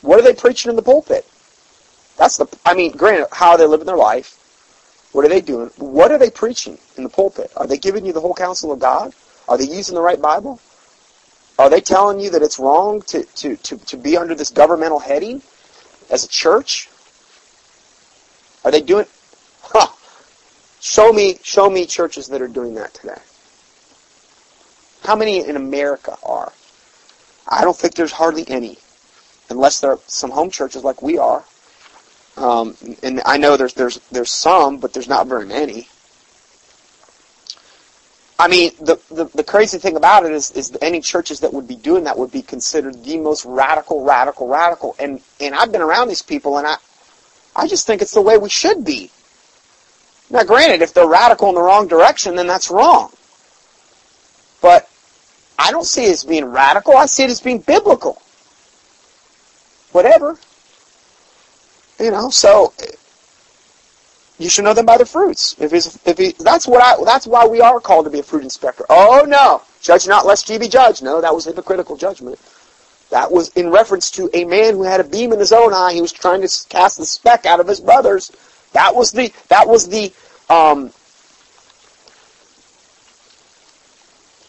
What 0.02 0.18
are 0.18 0.22
they 0.22 0.34
preaching 0.34 0.70
in 0.70 0.76
the 0.76 0.82
pulpit? 0.82 1.26
That's 2.16 2.36
the, 2.36 2.46
I 2.64 2.74
mean, 2.74 2.92
granted, 2.92 3.28
how 3.32 3.56
they 3.56 3.66
living 3.66 3.86
their 3.86 3.96
life? 3.96 4.38
What 5.18 5.24
are 5.24 5.30
they 5.30 5.40
doing? 5.40 5.68
What 5.78 6.12
are 6.12 6.18
they 6.18 6.30
preaching 6.30 6.78
in 6.96 7.02
the 7.02 7.08
pulpit? 7.08 7.50
Are 7.56 7.66
they 7.66 7.76
giving 7.76 8.06
you 8.06 8.12
the 8.12 8.20
whole 8.20 8.34
counsel 8.34 8.70
of 8.70 8.78
God? 8.78 9.12
Are 9.48 9.58
they 9.58 9.64
using 9.64 9.96
the 9.96 10.00
right 10.00 10.22
Bible? 10.22 10.60
Are 11.58 11.68
they 11.68 11.80
telling 11.80 12.20
you 12.20 12.30
that 12.30 12.40
it's 12.40 12.60
wrong 12.60 13.02
to, 13.08 13.24
to, 13.24 13.56
to, 13.56 13.78
to 13.78 13.96
be 13.96 14.16
under 14.16 14.36
this 14.36 14.50
governmental 14.50 15.00
heading 15.00 15.42
as 16.08 16.22
a 16.22 16.28
church? 16.28 16.88
Are 18.64 18.70
they 18.70 18.80
doing, 18.80 19.06
huh, 19.62 19.88
show 20.78 21.12
me, 21.12 21.40
show 21.42 21.68
me 21.68 21.84
churches 21.84 22.28
that 22.28 22.40
are 22.40 22.46
doing 22.46 22.74
that 22.74 22.94
today. 22.94 23.20
How 25.02 25.16
many 25.16 25.44
in 25.44 25.56
America 25.56 26.16
are? 26.22 26.52
I 27.48 27.64
don't 27.64 27.76
think 27.76 27.96
there's 27.96 28.12
hardly 28.12 28.48
any, 28.48 28.78
unless 29.50 29.80
there 29.80 29.90
are 29.90 30.00
some 30.06 30.30
home 30.30 30.50
churches 30.50 30.84
like 30.84 31.02
we 31.02 31.18
are. 31.18 31.42
Um, 32.39 32.76
and 33.03 33.20
I 33.26 33.36
know 33.36 33.57
there's 33.57 33.74
there's 33.74 33.99
there's 34.11 34.30
some, 34.30 34.78
but 34.78 34.93
there's 34.93 35.09
not 35.09 35.26
very 35.26 35.47
many. 35.47 35.89
I 38.41 38.47
mean, 38.47 38.70
the, 38.80 39.01
the, 39.11 39.24
the 39.24 39.43
crazy 39.43 39.78
thing 39.78 39.97
about 39.97 40.24
it 40.24 40.30
is, 40.30 40.53
is 40.53 40.76
any 40.80 41.01
churches 41.01 41.41
that 41.41 41.53
would 41.53 41.66
be 41.66 41.74
doing 41.74 42.05
that 42.05 42.16
would 42.16 42.30
be 42.30 42.43
considered 42.43 43.03
the 43.03 43.16
most 43.18 43.45
radical, 43.45 44.05
radical, 44.05 44.47
radical. 44.47 44.95
And, 45.01 45.20
and 45.41 45.57
I've 45.57 45.72
been 45.72 45.80
around 45.80 46.07
these 46.07 46.22
people 46.22 46.57
and 46.57 46.66
I, 46.66 46.76
I 47.57 47.66
just 47.66 47.84
think 47.84 48.01
it's 48.01 48.14
the 48.14 48.22
way 48.22 48.39
we 48.39 48.49
should 48.49 48.84
be. 48.84 49.11
Now 50.30 50.45
granted, 50.45 50.82
if 50.82 50.95
they're 50.95 51.09
radical 51.09 51.49
in 51.49 51.57
the 51.57 51.62
wrong 51.62 51.89
direction, 51.89 52.36
then 52.36 52.47
that's 52.47 52.70
wrong. 52.70 53.11
But 54.62 54.89
I 55.59 55.72
don't 55.72 55.86
see 55.86 56.05
it 56.05 56.12
as 56.12 56.22
being 56.22 56.45
radical. 56.45 56.97
I 56.97 57.07
see 57.07 57.24
it 57.24 57.30
as 57.30 57.41
being 57.41 57.59
biblical. 57.59 58.22
Whatever. 59.91 60.39
You 61.99 62.12
know, 62.12 62.30
so 62.30 62.72
you 64.38 64.49
should 64.49 64.64
know 64.64 64.74
them 64.74 64.86
by 64.86 64.96
their 64.96 65.07
fruits. 65.07 65.57
If 65.59 65.72
he's, 65.72 65.99
if 66.07 66.16
he, 66.16 66.32
that's 66.38 66.66
what 66.66 66.82
I, 66.82 67.05
that's 67.05 67.26
why 67.26 67.46
we 67.46 67.61
are 67.61 67.80
called 67.80 68.05
to 68.05 68.11
be 68.11 68.20
a 68.20 68.22
fruit 68.22 68.44
inspector. 68.44 68.84
Oh 68.88 69.24
no, 69.26 69.62
judge 69.82 70.07
not 70.07 70.26
lest 70.26 70.49
ye 70.49 70.59
be 70.59 70.68
judged. 70.68 71.03
No, 71.03 71.20
that 71.20 71.34
was 71.34 71.44
hypocritical 71.44 71.96
judgment. 71.96 72.38
That 73.11 73.32
was 73.32 73.49
in 73.51 73.70
reference 73.70 74.11
to 74.12 74.30
a 74.32 74.44
man 74.44 74.74
who 74.74 74.84
had 74.84 75.01
a 75.01 75.05
beam 75.05 75.32
in 75.32 75.40
his 75.40 75.53
own 75.53 75.72
eye. 75.72 75.94
He 75.94 76.03
was 76.03 76.12
trying 76.12 76.42
to 76.42 76.68
cast 76.68 76.99
the 76.99 77.07
speck 77.07 77.46
out 77.46 77.59
of 77.59 77.66
his 77.66 77.80
brother's. 77.80 78.30
That 78.74 78.94
was 78.94 79.12
the, 79.12 79.32
that 79.49 79.66
was 79.66 79.88
the, 79.88 80.12
um, 80.51 80.92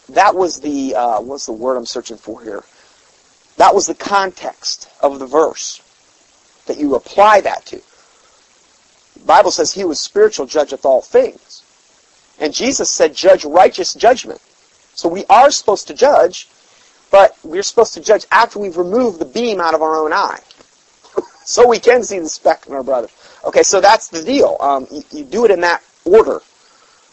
that 0.09 0.35
was 0.35 0.59
the 0.59 0.95
uh, 0.95 1.21
what's 1.21 1.45
the 1.45 1.53
word 1.53 1.77
I'm 1.77 1.85
searching 1.85 2.17
for 2.17 2.43
here? 2.43 2.63
That 3.57 3.73
was 3.73 3.87
the 3.87 3.95
context 3.95 4.89
of 5.01 5.19
the 5.19 5.25
verse 5.25 5.81
that 6.69 6.77
you 6.77 6.95
apply 6.95 7.41
that 7.41 7.65
to. 7.65 7.81
The 9.15 9.25
Bible 9.25 9.51
says 9.51 9.73
he 9.73 9.83
was 9.83 9.99
spiritual 9.99 10.45
judgeth 10.45 10.85
all 10.85 11.01
things. 11.01 11.63
And 12.39 12.53
Jesus 12.53 12.89
said 12.89 13.13
judge 13.13 13.43
righteous 13.43 13.93
judgment. 13.95 14.39
So 14.93 15.09
we 15.09 15.25
are 15.25 15.51
supposed 15.51 15.87
to 15.87 15.93
judge, 15.93 16.47
but 17.11 17.35
we're 17.43 17.63
supposed 17.63 17.95
to 17.95 18.01
judge 18.01 18.25
after 18.31 18.59
we've 18.59 18.77
removed 18.77 19.19
the 19.19 19.25
beam 19.25 19.59
out 19.59 19.73
of 19.73 19.81
our 19.81 19.97
own 19.97 20.13
eye. 20.13 20.39
so 21.43 21.67
we 21.67 21.79
can 21.79 22.03
see 22.03 22.19
the 22.19 22.29
speck 22.29 22.67
in 22.67 22.73
our 22.73 22.83
brother. 22.83 23.09
Okay, 23.43 23.63
so 23.63 23.81
that's 23.81 24.09
the 24.09 24.23
deal. 24.23 24.55
Um, 24.59 24.87
you, 24.91 25.03
you 25.11 25.23
do 25.25 25.45
it 25.45 25.51
in 25.51 25.61
that 25.61 25.83
order. 26.05 26.41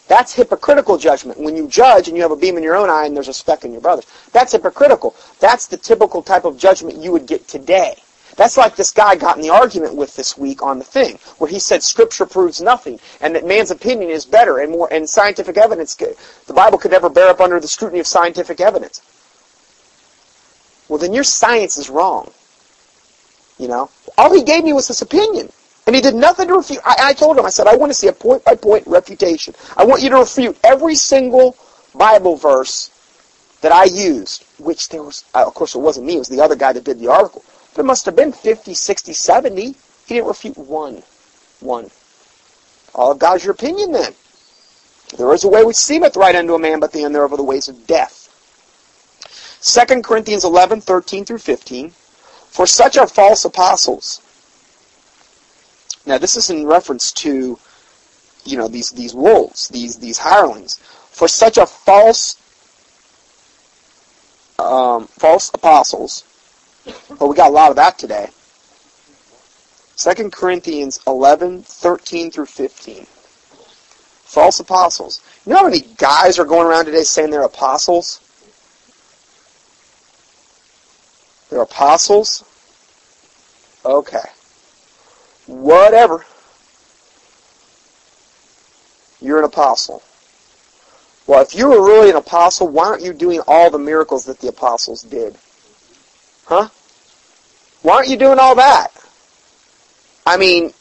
That's 0.06 0.34
hypocritical 0.34 0.98
judgment. 0.98 1.40
When 1.40 1.56
you 1.56 1.66
judge 1.66 2.08
and 2.08 2.16
you 2.16 2.22
have 2.22 2.30
a 2.30 2.36
beam 2.36 2.56
in 2.56 2.62
your 2.62 2.76
own 2.76 2.90
eye 2.90 3.06
and 3.06 3.16
there's 3.16 3.28
a 3.28 3.32
speck 3.32 3.64
in 3.64 3.72
your 3.72 3.80
brother's. 3.80 4.06
That's 4.32 4.52
hypocritical. 4.52 5.16
That's 5.40 5.66
the 5.66 5.76
typical 5.76 6.22
type 6.22 6.44
of 6.44 6.58
judgment 6.58 6.98
you 6.98 7.10
would 7.12 7.26
get 7.26 7.48
today. 7.48 7.96
That's 8.36 8.56
like 8.58 8.76
this 8.76 8.90
guy 8.90 9.16
got 9.16 9.36
in 9.36 9.42
the 9.42 9.50
argument 9.50 9.94
with 9.94 10.14
this 10.14 10.36
week 10.36 10.62
on 10.62 10.78
the 10.78 10.84
thing, 10.84 11.18
where 11.38 11.50
he 11.50 11.58
said 11.58 11.82
scripture 11.82 12.26
proves 12.26 12.60
nothing, 12.60 13.00
and 13.20 13.34
that 13.34 13.46
man's 13.46 13.70
opinion 13.70 14.10
is 14.10 14.26
better 14.26 14.58
and 14.58 14.72
more, 14.72 14.88
and 14.92 15.08
scientific 15.08 15.56
evidence, 15.56 15.94
the 15.94 16.52
Bible 16.52 16.76
could 16.76 16.90
never 16.90 17.08
bear 17.08 17.30
up 17.30 17.40
under 17.40 17.58
the 17.58 17.68
scrutiny 17.68 18.00
of 18.00 18.06
scientific 18.06 18.60
evidence. 18.60 19.00
Well, 20.88 20.98
then 20.98 21.14
your 21.14 21.24
science 21.24 21.78
is 21.78 21.88
wrong. 21.88 22.30
You 23.58 23.68
know? 23.68 23.90
All 24.18 24.34
he 24.34 24.44
gave 24.44 24.64
me 24.64 24.72
was 24.72 24.88
his 24.88 25.02
opinion. 25.02 25.50
And 25.86 25.94
he 25.94 26.02
did 26.02 26.14
nothing 26.14 26.48
to 26.48 26.54
refute. 26.54 26.80
I, 26.84 26.96
I 26.98 27.12
told 27.12 27.38
him, 27.38 27.46
I 27.46 27.50
said, 27.50 27.66
I 27.68 27.76
want 27.76 27.90
to 27.90 27.94
see 27.94 28.08
a 28.08 28.12
point 28.12 28.44
by 28.44 28.56
point 28.56 28.86
refutation. 28.86 29.54
I 29.76 29.84
want 29.84 30.02
you 30.02 30.10
to 30.10 30.16
refute 30.16 30.58
every 30.64 30.96
single 30.96 31.56
Bible 31.94 32.36
verse 32.36 32.90
that 33.62 33.72
I 33.72 33.84
used, 33.84 34.44
which 34.58 34.88
there 34.88 35.02
was, 35.02 35.24
uh, 35.34 35.44
of 35.46 35.54
course 35.54 35.74
it 35.74 35.78
wasn't 35.78 36.06
me, 36.06 36.16
it 36.16 36.18
was 36.18 36.28
the 36.28 36.40
other 36.40 36.56
guy 36.56 36.72
that 36.72 36.84
did 36.84 36.98
the 36.98 37.08
article. 37.08 37.44
There 37.76 37.84
must 37.84 38.04
have 38.06 38.16
been 38.16 38.32
50, 38.32 38.74
60, 38.74 39.12
70. 39.12 39.62
He 39.62 39.74
didn't 40.08 40.26
refute 40.26 40.58
one. 40.58 41.04
One. 41.60 41.90
All 42.94 43.12
of 43.12 43.20
God's 43.20 43.44
your 43.44 43.52
opinion 43.52 43.92
then. 43.92 44.14
There 45.16 45.32
is 45.32 45.44
a 45.44 45.48
way 45.48 45.62
which 45.62 45.76
seemeth 45.76 46.16
right 46.16 46.34
unto 46.34 46.54
a 46.54 46.58
man, 46.58 46.80
but 46.80 46.90
the 46.90 47.04
end 47.04 47.14
thereof 47.14 47.32
are 47.32 47.36
the 47.36 47.44
ways 47.44 47.68
of 47.68 47.86
death. 47.86 48.24
2 49.62 50.02
Corinthians 50.02 50.44
11, 50.44 50.80
13 50.80 51.24
through 51.24 51.38
15. 51.38 51.90
For 51.90 52.66
such 52.66 52.96
are 52.96 53.06
false 53.06 53.44
apostles 53.44 54.20
now 56.06 56.18
this 56.18 56.36
is 56.36 56.48
in 56.50 56.66
reference 56.66 57.10
to, 57.12 57.58
you 58.44 58.56
know, 58.56 58.68
these, 58.68 58.90
these 58.90 59.12
wolves, 59.12 59.68
these, 59.68 59.98
these 59.98 60.18
hirelings. 60.18 60.76
For 61.10 61.26
such 61.26 61.58
are 61.58 61.66
false, 61.66 62.36
um, 64.58 65.08
false 65.08 65.50
apostles, 65.52 66.24
well, 67.18 67.28
we 67.28 67.36
got 67.36 67.50
a 67.50 67.54
lot 67.54 67.70
of 67.70 67.76
that 67.76 67.98
today. 67.98 68.28
2 69.96 70.30
Corinthians 70.30 71.00
11, 71.06 71.62
13 71.62 72.30
through 72.30 72.46
15. 72.46 73.06
False 74.24 74.60
apostles. 74.60 75.22
You 75.44 75.52
know 75.52 75.58
how 75.58 75.64
many 75.64 75.80
guys 75.96 76.38
are 76.38 76.44
going 76.44 76.66
around 76.66 76.84
today 76.84 77.02
saying 77.02 77.30
they're 77.30 77.42
apostles? 77.42 78.20
They're 81.48 81.62
apostles? 81.62 82.44
Okay. 83.84 84.18
Whatever. 85.46 86.26
You're 89.20 89.38
an 89.38 89.44
apostle. 89.44 90.02
Well, 91.26 91.40
if 91.40 91.54
you 91.54 91.68
were 91.68 91.84
really 91.84 92.10
an 92.10 92.16
apostle, 92.16 92.68
why 92.68 92.86
aren't 92.86 93.02
you 93.02 93.12
doing 93.12 93.40
all 93.46 93.70
the 93.70 93.78
miracles 93.78 94.24
that 94.26 94.40
the 94.40 94.48
apostles 94.48 95.02
did? 95.02 95.36
Huh? 96.44 96.68
Why 97.86 97.98
aren't 97.98 98.08
you 98.08 98.16
doing 98.16 98.40
all 98.40 98.56
that? 98.56 98.88
I 100.26 100.36
mean, 100.36 100.72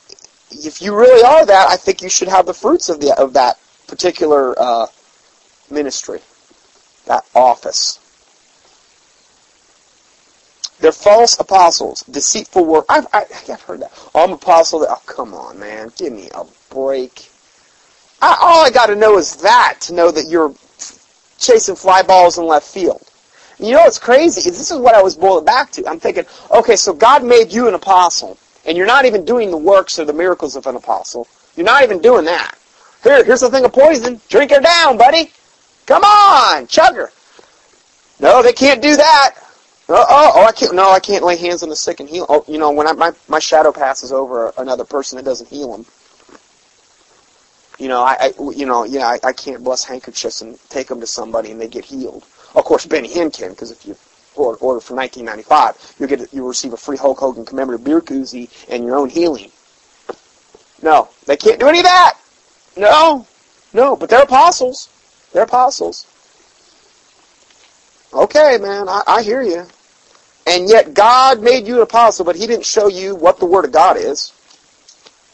if 0.50 0.82
you 0.82 0.96
really 0.96 1.24
are 1.24 1.46
that, 1.46 1.70
I 1.70 1.76
think 1.76 2.02
you 2.02 2.10
should 2.10 2.30
have 2.30 2.48
the 2.48 2.54
fruits 2.56 2.90
of 2.90 3.00
the 3.00 3.14
of 3.16 3.34
that 3.34 3.60
particular 3.86 4.60
uh, 4.60 4.88
ministry, 5.70 6.22
that 7.06 7.24
office. 7.36 8.00
They're 10.80 10.92
false 10.92 11.40
apostles, 11.40 12.02
deceitful 12.10 12.66
work. 12.66 12.86
I've, 12.90 13.06
I, 13.14 13.26
have 13.50 13.62
heard 13.62 13.82
that. 13.82 13.92
Oh, 14.16 14.24
I'm 14.24 14.32
apostle. 14.32 14.80
That, 14.80 14.90
oh, 14.90 15.02
come 15.06 15.36
on, 15.36 15.60
man. 15.60 15.92
Give 15.98 16.12
me 16.12 16.30
a 16.34 16.44
break. 16.72 17.30
I, 18.20 18.36
all 18.42 18.66
I 18.66 18.72
got 18.72 18.88
to 18.88 18.96
know 18.96 19.20
is 19.20 19.36
that 19.44 19.78
to 19.82 19.94
know 19.94 20.10
that 20.10 20.28
you're 20.28 20.56
chasing 21.38 21.76
fly 21.76 22.02
balls 22.02 22.40
in 22.40 22.48
left 22.48 22.68
field. 22.68 23.05
You 23.60 23.72
know 23.72 23.82
what's 23.82 24.00
crazy 24.00 24.50
is 24.50 24.58
this 24.58 24.72
is 24.72 24.78
what 24.78 24.96
I 24.96 25.02
was 25.02 25.16
boiled 25.16 25.46
back 25.46 25.72
to. 25.72 25.88
I'm 25.88 26.00
thinking, 26.00 26.26
okay, 26.52 26.76
so 26.76 26.94
God 26.94 27.24
made 27.24 27.54
you 27.54 27.68
an 27.68 27.74
apostle, 27.74 28.38
and 28.66 28.78
you're 28.78 28.88
not 28.88 29.06
even 29.06 29.24
doing 29.24 29.50
the 29.50 29.58
works 29.58 29.98
or 29.98 30.06
the 30.06 30.14
miracles 30.14 30.56
of 30.56 30.68
an 30.68 30.76
apostle. 30.76 31.28
You're 31.56 31.66
not 31.66 31.84
even 31.84 32.02
doing 32.02 32.26
that. 32.26 32.58
Here, 33.04 33.24
here's 33.24 33.44
a 33.44 33.50
thing 33.50 33.64
of 33.64 33.72
poison. 33.72 34.20
Drink 34.30 34.52
her 34.52 34.60
down, 34.60 34.98
buddy. 34.98 35.32
Come 35.86 36.04
on, 36.04 36.68
chug 36.68 36.96
her. 36.96 37.12
No, 38.20 38.42
they 38.42 38.54
can't 38.54 38.82
do 38.82 38.96
that. 38.96 39.36
Oh, 39.88 40.06
oh, 40.10 40.32
oh, 40.36 40.46
I 40.46 40.52
can't. 40.52 40.74
No, 40.74 40.92
I 40.92 41.00
can't 41.00 41.24
lay 41.24 41.38
hands 41.38 41.62
on 41.62 41.70
the 41.70 41.76
sick 41.76 42.00
and 42.00 42.10
heal. 42.10 42.26
Oh, 42.28 42.44
you 42.48 42.58
know, 42.58 42.72
when 42.72 42.88
I, 42.88 42.94
my 42.94 43.12
my 43.28 43.40
shadow 43.40 43.72
passes 43.72 44.12
over 44.12 44.52
another 44.58 44.84
person, 44.84 45.20
it 45.20 45.26
doesn't 45.26 45.48
heal 45.48 45.72
them. 45.72 45.86
You 47.78 47.90
know, 47.90 48.02
I, 48.02 48.18
I 48.20 48.34
you 48.54 48.66
know, 48.66 48.84
yeah, 48.84 49.06
I, 49.06 49.20
I 49.24 49.34
can't 49.34 49.64
bless 49.64 49.84
handkerchiefs 49.84 50.42
and 50.42 50.58
take 50.70 50.88
them 50.88 51.02
to 51.02 51.08
somebody 51.08 51.52
and 51.52 51.62
they 51.62 51.68
get 51.68 51.86
healed. 51.86 52.26
Of 52.56 52.64
course, 52.64 52.86
Benny 52.86 53.10
Hinn 53.10 53.34
can 53.34 53.50
because 53.50 53.72
if 53.72 53.86
you 53.86 53.96
order, 54.36 54.58
order 54.60 54.80
for 54.80 54.96
1995, 54.96 55.96
you 56.00 56.08
get 56.08 56.34
you 56.34 56.48
receive 56.48 56.74
a 56.74 56.78
free 56.78 56.98
Hulk 56.98 57.20
Hogan 57.20 57.46
commemorative 57.46 57.84
beer 57.84 58.02
koozie 58.02 58.50
and 58.70 58.84
your 58.84 58.96
own 58.96 59.10
healing. 59.10 59.52
No, 60.82 61.10
they 61.26 61.36
can't 61.36 61.60
do 61.60 61.68
any 61.68 61.80
of 61.80 61.86
that. 61.86 62.18
No, 62.78 63.28
no, 63.74 63.96
but 63.96 64.10
they're 64.10 64.24
apostles. 64.24 64.90
They're 65.34 65.44
apostles. 65.44 66.06
Okay, 68.14 68.58
man, 68.62 68.88
I, 68.88 69.02
I 69.06 69.24
hear 69.24 69.42
you. 69.42 69.66
And 70.48 70.70
yet 70.70 70.94
God 70.94 71.42
made 71.42 71.68
you 71.68 71.78
an 71.78 71.82
apostle, 71.82 72.24
but 72.24 72.36
he 72.36 72.48
didn't 72.48 72.66
show 72.66 72.88
you 72.88 73.16
what 73.16 73.40
the 73.40 73.46
Word 73.46 73.66
of 73.66 73.72
God 73.72 73.98
is. 73.98 74.32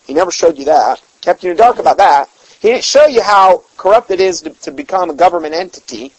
He 0.06 0.14
never 0.14 0.32
showed 0.32 0.58
you 0.58 0.66
that. 0.66 1.02
Kept 1.22 1.44
you 1.44 1.52
in 1.52 1.58
the 1.58 1.64
dark 1.64 1.78
about 1.78 1.98
that. 1.98 2.30
He 2.60 2.70
didn't 2.70 2.84
show 2.84 3.06
you 3.06 3.22
how 3.22 3.64
corrupt 3.78 4.10
it 4.10 4.20
is 4.20 4.42
to, 4.42 4.50
to 4.52 4.72
become 4.72 5.10
a 5.10 5.14
government 5.14 5.54
entity 5.54 6.14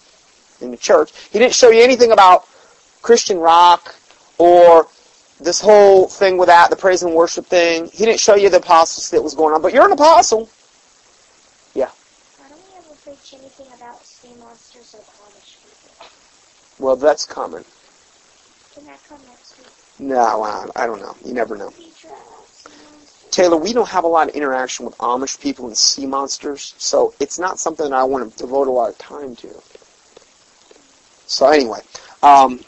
in 0.63 0.71
the 0.71 0.77
church. 0.77 1.13
He 1.31 1.39
didn't 1.39 1.55
show 1.55 1.71
you 1.71 1.83
anything 1.83 2.13
about 2.13 2.47
Christian 3.03 3.39
rock 3.39 3.95
or 4.39 4.87
this 5.41 5.61
whole 5.61 6.07
thing 6.07 6.39
with 6.39 6.47
that, 6.47 6.71
the 6.71 6.77
praise 6.77 7.03
and 7.03 7.15
worship 7.15 7.47
thing. 7.47 7.87
He 7.89 8.05
didn't 8.05 8.21
show 8.21 8.37
you 8.37 8.49
the 8.49 8.59
apostles 8.59 9.11
that 9.11 9.23
was 9.23 9.35
going 9.35 9.55
on, 9.55 9.61
but 9.61 9.75
you're 9.75 9.85
an 9.85 9.93
apostle. 9.93 10.49
Yeah. 11.75 11.91
Why 12.39 12.49
don't 12.49 12.59
we 12.59 12.79
ever 12.79 12.95
preach 13.05 13.35
anything 13.35 13.67
about 13.75 14.05
sea 14.05 14.35
monsters 14.39 14.95
or 14.95 15.01
Amish 15.01 15.57
people? 15.63 16.07
Well, 16.79 16.97
that's 16.97 17.27
coming. 17.27 17.65
Can 18.75 18.87
that 18.87 19.01
come 19.09 19.19
next 19.29 19.59
week? 19.59 19.67
No, 19.99 20.71
I 20.77 20.87
don't 20.87 21.01
know. 21.01 21.17
You 21.25 21.35
never 21.35 21.57
know. 21.57 21.73
Taylor, 23.31 23.57
we 23.57 23.73
don't 23.73 23.89
have 23.89 24.05
a 24.05 24.09
lot 24.09 24.29
of 24.29 24.35
interaction 24.35 24.85
with 24.85 24.97
Amish 24.99 25.41
people 25.41 25.67
and 25.67 25.77
sea 25.77 26.05
monsters, 26.05 26.75
so 26.77 27.15
it's 27.19 27.39
not 27.39 27.59
something 27.59 27.89
that 27.89 27.97
I 27.97 28.05
want 28.05 28.31
to 28.31 28.39
devote 28.39 28.69
a 28.69 28.71
lot 28.71 28.91
of 28.91 28.99
time 28.99 29.35
to. 29.37 29.49
So 31.27 31.49
anyway, 31.49 31.81
um, 32.23 32.61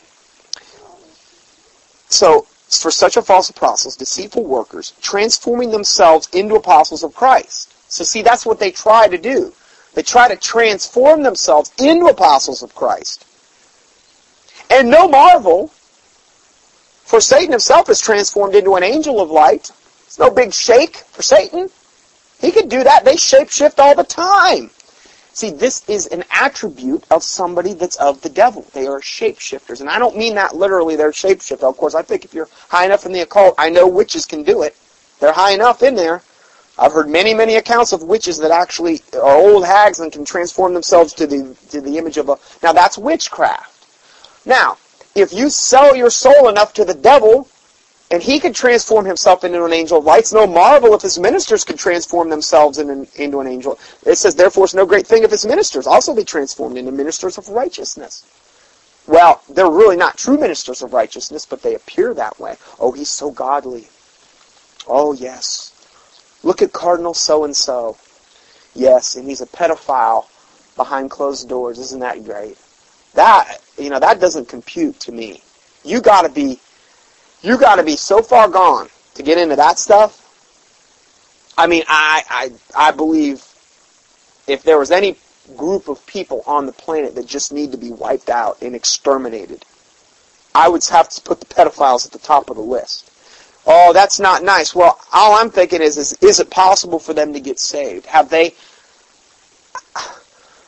so 2.09 2.47
for 2.69 2.91
such 2.91 3.17
a 3.17 3.23
false 3.23 3.51
apostles, 3.51 3.97
deceitful 3.97 4.45
workers, 4.45 4.95
transforming 5.01 5.71
themselves 5.71 6.29
into 6.33 6.55
apostles 6.55 7.03
of 7.03 7.15
Christ. 7.15 7.75
So 7.89 8.05
see, 8.05 8.23
that's 8.23 8.47
what 8.47 8.59
they 8.59 8.71
try 8.71 9.09
to 9.09 9.19
do. 9.19 9.53
They 9.95 10.03
try 10.03 10.29
to 10.29 10.37
transform 10.37 11.23
themselves 11.23 11.73
into 11.79 12.07
apostles 12.07 12.63
of 12.63 12.75
Christ. 12.75 13.25
And 14.71 14.91
no 14.91 15.09
marvel, 15.09 15.69
for 17.05 17.21
Satan 17.21 17.53
himself 17.53 17.89
is 17.89 18.01
transformed 18.01 18.55
into 18.55 18.75
an 18.75 18.83
angel 18.83 19.21
of 19.21 19.31
light. 19.31 19.71
It's 20.07 20.19
no 20.19 20.31
big 20.31 20.53
shake 20.53 20.97
for 20.97 21.23
Satan. 21.23 21.69
He 22.41 22.51
could 22.51 22.69
do 22.69 22.83
that. 22.83 23.05
They 23.05 23.15
shapeshift 23.15 23.79
all 23.79 23.95
the 23.95 24.05
time. 24.05 24.71
See, 25.35 25.51
this 25.51 25.87
is 25.89 26.07
an 26.07 26.23
attribute 26.31 27.05
of 27.11 27.25
somebody 27.25 27.75
that's 27.75 27.97
of 27.97 28.21
the 28.23 28.29
devil. 28.29 28.65
They 28.73 28.87
are 28.87 29.01
shapeshifters. 29.01 29.81
And 29.81 29.91
I 29.91 29.99
don't 29.99 30.17
mean 30.17 30.37
that 30.37 30.55
literally 30.55 30.95
they're 30.95 31.11
shapeshifters. 31.11 31.69
Of 31.69 31.77
course, 31.77 31.97
I 31.97 32.03
think 32.03 32.25
if 32.25 32.33
you're 32.33 32.49
high 32.69 32.85
enough 32.87 33.05
in 33.05 33.13
the 33.13 33.23
occult, 33.23 33.57
I 33.59 33.69
know 33.69 33.89
witches 33.89 34.27
can 34.27 34.45
do 34.45 34.63
it. 34.63 34.77
They're 35.19 35.33
high 35.33 35.51
enough 35.51 35.83
in 35.83 35.97
there. 35.97 36.23
I've 36.79 36.93
heard 36.93 37.09
many, 37.09 37.35
many 37.35 37.57
accounts 37.57 37.93
of 37.93 38.05
witches 38.05 38.39
that 38.39 38.53
actually 38.53 39.01
are 39.15 39.37
old 39.37 39.67
hags 39.67 39.99
and 39.99 40.13
can 40.13 40.25
transform 40.25 40.73
themselves 40.73 41.13
to 41.15 41.27
the, 41.27 41.57
to 41.71 41.81
the 41.81 41.99
image 41.99 42.17
of 42.17 42.29
a... 42.29 42.39
Now, 42.63 42.73
that's 42.73 42.97
witchcraft. 42.97 43.87
Now, 44.47 44.79
if 45.17 45.33
you 45.33 45.51
sell 45.51 45.97
your 45.97 46.11
soul 46.11 46.49
enough 46.49 46.73
to 46.75 46.85
the 46.85 46.95
devil, 46.95 47.49
and 48.11 48.23
he 48.23 48.39
could 48.39 48.55
transform 48.55 49.05
himself 49.05 49.45
into 49.45 49.65
an 49.65 49.73
angel 49.73 49.99
of 49.99 50.05
light. 50.05 50.21
It's 50.21 50.33
no 50.33 50.47
marvel 50.47 50.95
if 50.95 51.03
his 51.03 51.19
ministers 51.19 51.65
could 51.65 51.79
transform 51.79 52.29
themselves 52.29 52.79
in 52.79 52.91
an, 52.91 53.07
into 53.17 53.41
an 53.41 53.47
angel. 53.47 53.79
It 54.05 54.17
says, 54.17 54.35
therefore, 54.35 54.65
it's 54.65 54.75
no 54.75 54.87
great 54.87 55.07
thing 55.07 55.23
if 55.23 55.31
his 55.31 55.47
ministers 55.47 55.87
also 55.87 56.15
be 56.15 56.25
transformed 56.25 56.77
into 56.77 56.93
ministers 56.93 57.39
of 57.39 57.49
righteousness. 57.49 58.25
Well, 59.07 59.43
they're 59.51 59.71
really 59.71 59.97
not 59.97 60.17
true 60.17 60.39
ministers 60.39 60.83
of 60.83 60.93
righteousness, 60.93 61.45
but 61.47 61.63
they 61.63 61.75
appear 61.75 62.15
that 62.15 62.39
way. 62.39 62.57
Oh, 62.79 62.93
he's 62.93 63.09
so 63.09 63.31
godly. 63.31 63.89
Oh, 64.87 65.13
yes. 65.13 65.73
Look 66.43 66.63
at 66.63 66.73
Cardinal 66.73 67.15
so-and-so. 67.15 67.97
Yes, 68.75 69.17
and 69.17 69.27
he's 69.27 69.41
a 69.41 69.47
pedophile 69.47 70.27
behind 70.77 71.11
closed 71.11 71.49
doors. 71.49 71.79
Isn't 71.79 72.01
that 72.01 72.25
great? 72.25 72.59
That, 73.15 73.59
you 73.79 73.91
know, 73.91 74.01
that 74.01 74.21
doesn't 74.21 74.49
compute 74.49 75.01
to 75.01 75.13
me. 75.13 75.43
You 75.85 76.01
gotta 76.01 76.29
be 76.29 76.59
you 77.45 77.59
got 77.59 77.77
to 77.77 77.83
be 77.83 77.97
so 77.97 78.23
far 78.23 78.49
gone 78.49 78.89
to 79.15 79.23
get 79.23 79.37
into 79.39 79.57
that 79.57 79.79
stuff. 79.79 80.21
I 81.59 81.67
mean, 81.67 81.85
I, 81.87 82.23
I, 82.29 82.89
I 82.89 82.91
believe 82.91 83.45
if 84.47 84.63
there 84.63 84.79
was 84.79 84.91
any 84.91 85.17
group 85.57 85.89
of 85.89 86.05
people 86.07 86.43
on 86.47 86.65
the 86.65 86.73
planet 86.73 87.15
that 87.15 87.27
just 87.27 87.53
need 87.53 87.73
to 87.73 87.79
be 87.79 87.91
wiped 87.91 88.31
out 88.31 88.63
and 88.63 88.75
exterminated, 88.75 89.65
I 90.55 90.69
would 90.69 90.85
have 90.87 91.11
to 91.11 91.21
put 91.21 91.41
the 91.41 91.47
pedophiles 91.47 92.07
at 92.07 92.13
the 92.13 92.19
top 92.19 92.49
of 92.49 92.57
the 92.57 92.63
list. 92.63 93.11
Oh, 93.67 93.93
that's 93.93 94.19
not 94.19 94.43
nice. 94.43 94.75
Well, 94.75 94.99
all 95.13 95.35
I'm 95.35 95.51
thinking 95.51 95.83
is, 95.83 95.99
is, 95.99 96.13
is 96.23 96.41
it 96.41 96.51
possible 96.51 96.99
for 96.99 97.13
them 97.13 97.35
to 97.35 97.41
get 97.41 97.59
saved? 97.59 98.07
Have 98.07 98.31
they, 98.31 98.55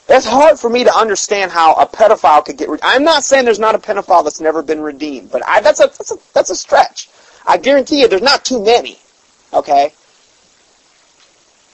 it's 0.08 0.26
hard 0.26 0.58
for 0.58 0.70
me 0.70 0.84
to 0.84 0.94
understand 0.94 1.50
how 1.50 1.74
a 1.74 1.86
pedophile 1.86 2.44
could 2.44 2.56
get. 2.56 2.68
Re- 2.68 2.78
I'm 2.82 3.04
not 3.04 3.24
saying 3.24 3.44
there's 3.44 3.58
not 3.58 3.74
a 3.74 3.78
pedophile 3.78 4.22
that's 4.22 4.40
never 4.40 4.62
been 4.62 4.80
redeemed, 4.80 5.30
but 5.30 5.42
I, 5.46 5.60
that's 5.60 5.80
a 5.80 5.86
that's 5.86 6.12
a 6.12 6.16
that's 6.32 6.50
a 6.50 6.56
stretch. 6.56 7.08
I 7.46 7.58
guarantee 7.58 8.00
you, 8.00 8.08
there's 8.08 8.22
not 8.22 8.44
too 8.44 8.62
many. 8.64 8.98
Okay. 9.52 9.92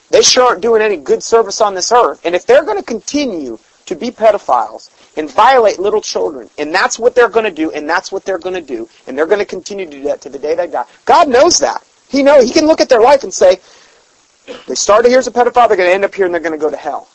They 0.09 0.21
sure 0.21 0.45
aren't 0.45 0.61
doing 0.61 0.81
any 0.81 0.97
good 0.97 1.23
service 1.23 1.59
on 1.59 1.73
this 1.73 1.91
earth, 1.91 2.21
and 2.23 2.35
if 2.35 2.45
they're 2.45 2.63
going 2.63 2.77
to 2.77 2.83
continue 2.83 3.57
to 3.85 3.95
be 3.95 4.11
pedophiles 4.11 4.89
and 5.17 5.29
violate 5.29 5.79
little 5.79 6.01
children, 6.01 6.49
and 6.57 6.73
that's 6.73 6.99
what 6.99 7.15
they're 7.15 7.29
going 7.29 7.45
to 7.45 7.51
do, 7.51 7.71
and 7.71 7.89
that's 7.89 8.11
what 8.11 8.23
they're 8.23 8.37
going 8.37 8.55
to 8.55 8.61
do, 8.61 8.87
and 9.07 9.17
they're 9.17 9.25
going 9.25 9.39
to 9.39 9.45
continue 9.45 9.85
to 9.85 9.91
do 9.91 10.03
that 10.03 10.21
to 10.21 10.29
the 10.29 10.37
day 10.39 10.55
they 10.55 10.67
die. 10.67 10.85
God 11.05 11.29
knows 11.29 11.59
that. 11.59 11.83
He 12.09 12.21
know 12.21 12.43
He 12.43 12.51
can 12.51 12.67
look 12.67 12.79
at 12.79 12.89
their 12.89 13.01
life 13.01 13.23
and 13.23 13.33
say, 13.33 13.59
they 14.67 14.75
started 14.75 15.09
here 15.09 15.19
as 15.19 15.27
a 15.27 15.31
pedophile, 15.31 15.67
they're 15.67 15.77
going 15.77 15.89
to 15.89 15.93
end 15.93 16.05
up 16.05 16.13
here, 16.13 16.25
and 16.25 16.33
they're 16.33 16.41
going 16.41 16.57
to 16.57 16.63
go 16.63 16.69
to 16.69 16.77
hell. 16.77 17.07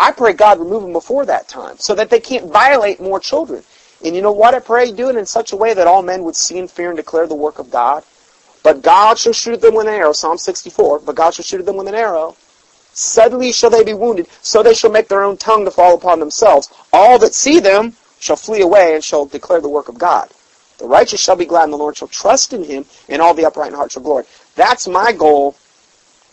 I 0.00 0.12
pray 0.12 0.32
God 0.32 0.58
remove 0.58 0.82
them 0.82 0.94
before 0.94 1.26
that 1.26 1.46
time 1.46 1.76
so 1.78 1.94
that 1.94 2.08
they 2.08 2.20
can't 2.20 2.50
violate 2.50 3.00
more 3.00 3.20
children. 3.20 3.62
And 4.02 4.16
you 4.16 4.22
know 4.22 4.32
what? 4.32 4.54
I 4.54 4.58
pray 4.58 4.90
do 4.90 5.10
it 5.10 5.16
in 5.16 5.26
such 5.26 5.52
a 5.52 5.56
way 5.56 5.74
that 5.74 5.86
all 5.86 6.00
men 6.00 6.24
would 6.24 6.36
see 6.36 6.58
and 6.58 6.70
fear 6.70 6.88
and 6.88 6.96
declare 6.96 7.26
the 7.26 7.34
work 7.34 7.58
of 7.58 7.70
God. 7.70 8.02
But 8.62 8.80
God 8.80 9.18
shall 9.18 9.34
shoot 9.34 9.60
them 9.60 9.74
with 9.74 9.88
an 9.88 9.92
arrow, 9.92 10.12
Psalm 10.12 10.38
64, 10.38 11.00
but 11.00 11.16
God 11.16 11.34
shall 11.34 11.44
shoot 11.44 11.66
them 11.66 11.76
with 11.76 11.86
an 11.86 11.94
arrow. 11.94 12.34
Suddenly 12.94 13.52
shall 13.52 13.68
they 13.68 13.84
be 13.84 13.92
wounded, 13.92 14.26
so 14.40 14.62
they 14.62 14.72
shall 14.72 14.90
make 14.90 15.08
their 15.08 15.22
own 15.22 15.36
tongue 15.36 15.66
to 15.66 15.70
fall 15.70 15.94
upon 15.94 16.18
themselves. 16.18 16.72
All 16.94 17.18
that 17.18 17.34
see 17.34 17.60
them 17.60 17.94
shall 18.18 18.36
flee 18.36 18.62
away 18.62 18.94
and 18.94 19.04
shall 19.04 19.26
declare 19.26 19.60
the 19.60 19.68
work 19.68 19.90
of 19.90 19.98
God. 19.98 20.30
The 20.78 20.88
righteous 20.88 21.20
shall 21.20 21.36
be 21.36 21.44
glad, 21.44 21.64
and 21.64 21.74
the 21.74 21.78
Lord 21.78 21.98
shall 21.98 22.08
trust 22.08 22.54
in 22.54 22.64
him, 22.64 22.86
and 23.10 23.20
all 23.20 23.34
the 23.34 23.44
upright 23.44 23.68
in 23.68 23.74
heart 23.74 23.92
shall 23.92 24.02
glory. 24.02 24.24
That's 24.56 24.88
my 24.88 25.12
goal. 25.12 25.56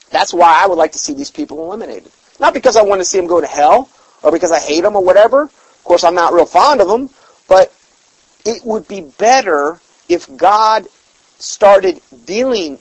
That's 0.10 0.34
why 0.34 0.62
I 0.64 0.68
would 0.68 0.78
like 0.78 0.94
to 0.94 1.00
see 1.00 1.14
these 1.14 1.32
people 1.32 1.62
eliminated. 1.62 2.14
Not 2.40 2.54
because 2.54 2.76
I 2.76 2.84
want 2.84 3.02
to 3.02 3.06
see 3.06 3.18
them 3.18 3.28
go 3.28 3.42
to 3.42 3.48
hell 3.48 3.90
or 4.24 4.32
because 4.32 4.52
I 4.52 4.60
hate 4.60 4.82
them 4.82 4.96
or 4.96 5.04
whatever. 5.04 5.44
Of 5.44 5.84
course, 5.84 6.04
I'm 6.04 6.16
not 6.16 6.34
real 6.34 6.46
fond 6.46 6.82
of 6.82 6.88
them, 6.88 7.10
but 7.48 7.74
it 8.46 8.64
would 8.64 8.88
be 8.88 9.02
better 9.02 9.80
if 10.08 10.36
God 10.38 10.88
started 11.40 12.02
dealing 12.26 12.80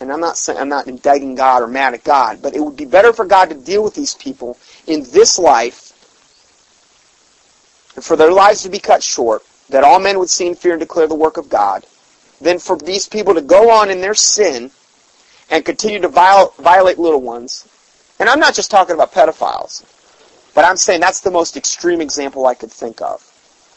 and 0.00 0.12
I'm 0.12 0.20
not 0.20 0.36
saying 0.36 0.58
I'm 0.58 0.68
not 0.68 0.88
indicting 0.88 1.34
God 1.34 1.62
or 1.62 1.66
mad 1.66 1.94
at 1.94 2.04
God, 2.04 2.42
but 2.42 2.54
it 2.54 2.60
would 2.60 2.76
be 2.76 2.84
better 2.84 3.12
for 3.12 3.24
God 3.24 3.48
to 3.48 3.54
deal 3.54 3.82
with 3.82 3.94
these 3.94 4.14
people 4.14 4.58
in 4.86 5.02
this 5.04 5.38
life 5.38 5.92
and 7.94 8.04
for 8.04 8.16
their 8.16 8.32
lives 8.32 8.62
to 8.62 8.68
be 8.68 8.78
cut 8.78 9.02
short, 9.02 9.42
that 9.70 9.84
all 9.84 9.98
men 9.98 10.18
would 10.18 10.28
see 10.28 10.46
and 10.46 10.58
fear 10.58 10.72
and 10.72 10.80
declare 10.80 11.06
the 11.06 11.14
work 11.14 11.38
of 11.38 11.48
God, 11.48 11.86
than 12.40 12.58
for 12.58 12.76
these 12.76 13.08
people 13.08 13.34
to 13.34 13.40
go 13.40 13.70
on 13.70 13.90
in 13.90 14.02
their 14.02 14.14
sin 14.14 14.70
and 15.50 15.64
continue 15.64 16.00
to 16.00 16.08
viol- 16.08 16.52
violate 16.58 16.98
little 16.98 17.22
ones 17.22 17.66
and 18.18 18.28
I'm 18.28 18.40
not 18.40 18.54
just 18.54 18.70
talking 18.70 18.94
about 18.94 19.12
pedophiles, 19.12 19.84
but 20.54 20.64
I'm 20.64 20.76
saying 20.76 21.00
that's 21.00 21.20
the 21.20 21.30
most 21.30 21.56
extreme 21.56 22.00
example 22.00 22.46
I 22.46 22.54
could 22.54 22.72
think 22.72 23.00
of. 23.00 23.22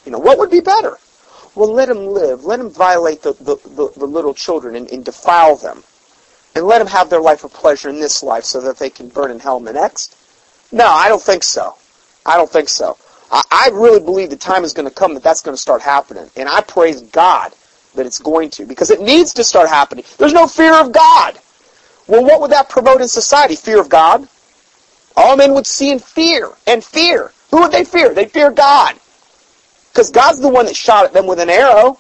You 0.06 0.12
know, 0.12 0.20
what 0.20 0.38
would 0.38 0.52
be 0.52 0.62
better? 0.62 0.98
Well, 1.56 1.74
let 1.74 1.88
them 1.88 2.08
live. 2.08 2.46
Let 2.46 2.60
them 2.60 2.70
violate 2.70 3.22
the, 3.22 3.34
the, 3.34 3.58
the, 3.68 3.92
the 3.98 4.06
little 4.06 4.34
children 4.34 4.76
and, 4.76 4.90
and 4.92 5.04
defile 5.04 5.56
them. 5.56 5.84
And 6.56 6.66
let 6.66 6.80
them 6.80 6.88
have 6.88 7.10
their 7.10 7.22
life 7.22 7.44
of 7.44 7.54
pleasure 7.54 7.90
in 7.90 8.00
this 8.00 8.24
life 8.24 8.44
so 8.44 8.62
that 8.62 8.78
they 8.78 8.90
can 8.90 9.10
burn 9.10 9.32
in 9.32 9.40
hell 9.40 9.58
in 9.58 9.66
the 9.66 9.74
next. 9.74 10.16
No, 10.72 10.88
I 10.88 11.10
don't 11.10 11.22
think 11.22 11.44
so. 11.44 11.76
I 12.26 12.38
don't 12.38 12.50
think 12.50 12.70
so. 12.70 12.98
I, 13.32 13.44
I 13.52 13.70
really 13.74 14.00
believe 14.00 14.30
the 14.30 14.36
time 14.36 14.64
is 14.64 14.74
going 14.74 14.88
to 14.88 14.94
come 14.94 15.14
that 15.16 15.24
that's 15.24 15.42
going 15.42 15.56
to 15.56 15.62
start 15.62 15.82
happening. 15.82 16.30
And 16.36 16.48
I 16.48 16.62
praise 16.62 17.02
God 17.02 17.54
that 17.96 18.06
it's 18.06 18.20
going 18.20 18.50
to 18.52 18.66
because 18.66 18.90
it 18.90 19.02
needs 19.02 19.34
to 19.34 19.44
start 19.44 19.70
happening. 19.70 20.06
There's 20.18 20.34
no 20.34 20.48
fear 20.48 20.74
of 20.74 20.92
God. 20.92 21.40
Well, 22.10 22.26
what 22.26 22.42
would 22.42 22.52
that 22.52 22.70
promote 22.70 23.02
in 23.02 23.08
society? 23.08 23.56
Fear 23.56 23.80
of 23.80 23.88
God? 23.88 24.28
All 25.16 25.38
men 25.38 25.54
would 25.54 25.68
see 25.68 25.92
in 25.92 26.00
fear 26.00 26.50
and 26.66 26.84
fear. 26.84 27.32
Who 27.52 27.62
would 27.62 27.72
they 27.72 27.84
fear? 27.86 28.16
They 28.16 28.26
fear 28.26 28.50
God. 28.50 28.96
Because 29.92 30.10
God's 30.10 30.40
the 30.40 30.50
one 30.50 30.66
that 30.66 30.76
shot 30.76 31.06
at 31.06 31.14
them 31.14 31.28
with 31.28 31.40
an 31.40 31.52
arrow. 31.52 32.00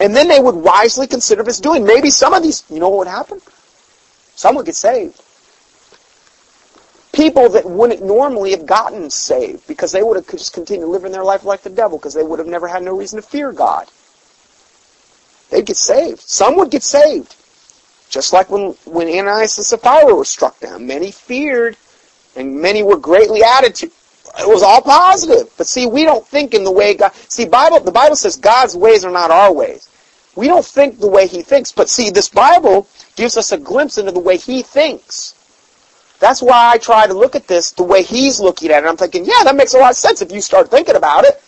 And 0.00 0.16
then 0.16 0.28
they 0.28 0.40
would 0.40 0.54
wisely 0.54 1.06
consider 1.06 1.44
his 1.44 1.60
doing. 1.60 1.84
Maybe 1.84 2.08
some 2.08 2.32
of 2.32 2.42
these, 2.42 2.64
you 2.70 2.80
know 2.80 2.88
what 2.88 3.00
would 3.00 3.06
happen? 3.08 3.42
Some 4.34 4.54
would 4.54 4.64
get 4.64 4.76
saved. 4.76 5.20
People 7.12 7.50
that 7.50 7.66
wouldn't 7.66 8.02
normally 8.02 8.52
have 8.52 8.64
gotten 8.64 9.10
saved 9.10 9.66
because 9.66 9.92
they 9.92 10.02
would 10.02 10.16
have 10.16 10.26
just 10.28 10.54
continued 10.54 10.88
living 10.88 11.12
their 11.12 11.24
life 11.24 11.44
like 11.44 11.60
the 11.60 11.68
devil 11.68 11.98
because 11.98 12.14
they 12.14 12.22
would 12.22 12.38
have 12.38 12.48
never 12.48 12.66
had 12.66 12.82
no 12.82 12.96
reason 12.96 13.20
to 13.20 13.28
fear 13.28 13.52
God. 13.52 13.90
They'd 15.50 15.66
get 15.66 15.76
saved. 15.76 16.20
Some 16.20 16.56
would 16.56 16.70
get 16.70 16.82
saved. 16.82 17.36
Just 18.10 18.32
like 18.32 18.50
when, 18.50 18.72
when 18.84 19.08
Ananias 19.08 19.56
and 19.56 19.64
Sapphira 19.64 20.14
were 20.14 20.24
struck 20.24 20.58
down. 20.60 20.86
Many 20.86 21.12
feared 21.12 21.76
and 22.36 22.60
many 22.60 22.82
were 22.82 22.98
greatly 22.98 23.42
added 23.42 23.74
to. 23.76 23.86
It 23.86 24.48
was 24.48 24.62
all 24.62 24.82
positive. 24.82 25.52
But 25.56 25.66
see, 25.66 25.86
we 25.86 26.04
don't 26.04 26.26
think 26.26 26.52
in 26.52 26.64
the 26.64 26.72
way 26.72 26.94
God, 26.94 27.14
see, 27.14 27.46
Bible, 27.46 27.80
the 27.80 27.92
Bible 27.92 28.16
says 28.16 28.36
God's 28.36 28.76
ways 28.76 29.04
are 29.04 29.12
not 29.12 29.30
our 29.30 29.52
ways. 29.52 29.88
We 30.36 30.46
don't 30.46 30.64
think 30.64 30.98
the 30.98 31.08
way 31.08 31.26
He 31.26 31.42
thinks. 31.42 31.72
But 31.72 31.88
see, 31.88 32.10
this 32.10 32.28
Bible 32.28 32.88
gives 33.16 33.36
us 33.36 33.52
a 33.52 33.58
glimpse 33.58 33.96
into 33.96 34.12
the 34.12 34.20
way 34.20 34.36
He 34.36 34.62
thinks. 34.62 35.36
That's 36.18 36.42
why 36.42 36.72
I 36.72 36.78
try 36.78 37.06
to 37.06 37.14
look 37.14 37.34
at 37.34 37.46
this 37.46 37.72
the 37.72 37.82
way 37.82 38.02
He's 38.02 38.40
looking 38.40 38.70
at 38.70 38.84
it. 38.84 38.86
I'm 38.86 38.96
thinking, 38.96 39.24
yeah, 39.24 39.44
that 39.44 39.56
makes 39.56 39.74
a 39.74 39.78
lot 39.78 39.90
of 39.90 39.96
sense 39.96 40.20
if 40.20 40.32
you 40.32 40.40
start 40.40 40.70
thinking 40.70 40.96
about 40.96 41.24
it. 41.24 41.42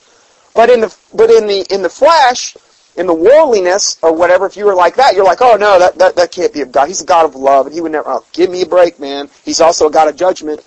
But 0.55 0.71
in 0.71 0.81
the, 0.81 0.97
but 1.13 1.31
in 1.31 1.47
the, 1.47 1.67
in 1.73 1.83
the 1.83 1.89
flesh, 1.89 2.57
in 2.97 3.07
the 3.07 3.15
worldliness 3.15 3.99
or 4.03 4.15
whatever, 4.15 4.47
if 4.47 4.57
you 4.57 4.67
were 4.67 4.75
like 4.75 4.97
that, 4.97 5.15
you're 5.15 5.25
like, 5.25 5.41
oh 5.41 5.57
no, 5.57 5.79
that, 5.79 5.99
that, 5.99 6.17
that 6.17 6.31
can't 6.31 6.53
be 6.53 6.61
of 6.61 6.73
God. 6.73 6.89
He's 6.89 7.01
a 7.01 7.07
God 7.07 7.25
of 7.25 7.35
love, 7.35 7.67
and 7.67 7.75
he 7.75 7.81
would 7.81 7.93
never, 7.93 8.09
oh, 8.09 8.25
give 8.33 8.51
me 8.51 8.63
a 8.63 8.67
break, 8.67 9.01
man. 9.01 9.31
He's 9.45 9.61
also 9.61 9.89
a 9.89 9.91
God 9.91 10.09
of 10.09 10.17
judgment. 10.17 10.61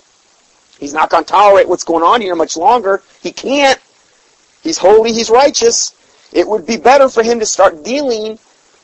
He's 0.78 0.92
not 0.92 1.08
going 1.08 1.24
to 1.24 1.30
tolerate 1.30 1.68
what's 1.68 1.84
going 1.84 2.02
on 2.02 2.20
here 2.20 2.34
much 2.34 2.56
longer. 2.56 3.02
He 3.22 3.32
can't. 3.32 3.80
He's 4.62 4.78
holy, 4.78 5.12
he's 5.12 5.30
righteous. 5.30 5.94
It 6.32 6.46
would 6.46 6.66
be 6.66 6.76
better 6.76 7.08
for 7.08 7.22
him 7.22 7.38
to 7.40 7.46
start 7.46 7.84
dealing 7.84 8.38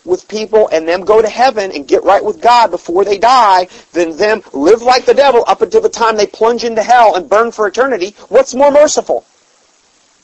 with 0.04 0.26
people 0.28 0.68
and 0.72 0.86
them 0.86 1.04
go 1.04 1.20
to 1.20 1.28
heaven 1.28 1.70
and 1.72 1.86
get 1.86 2.02
right 2.02 2.24
with 2.24 2.40
God 2.40 2.70
before 2.70 3.04
they 3.04 3.18
die 3.18 3.68
than 3.92 4.16
them 4.16 4.42
live 4.52 4.82
like 4.82 5.04
the 5.04 5.14
devil 5.14 5.44
up 5.46 5.62
until 5.62 5.80
the 5.80 5.88
time 5.88 6.16
they 6.16 6.26
plunge 6.26 6.64
into 6.64 6.82
hell 6.82 7.16
and 7.16 7.28
burn 7.28 7.52
for 7.52 7.66
eternity. 7.66 8.14
What's 8.28 8.54
more 8.54 8.70
merciful? 8.70 9.24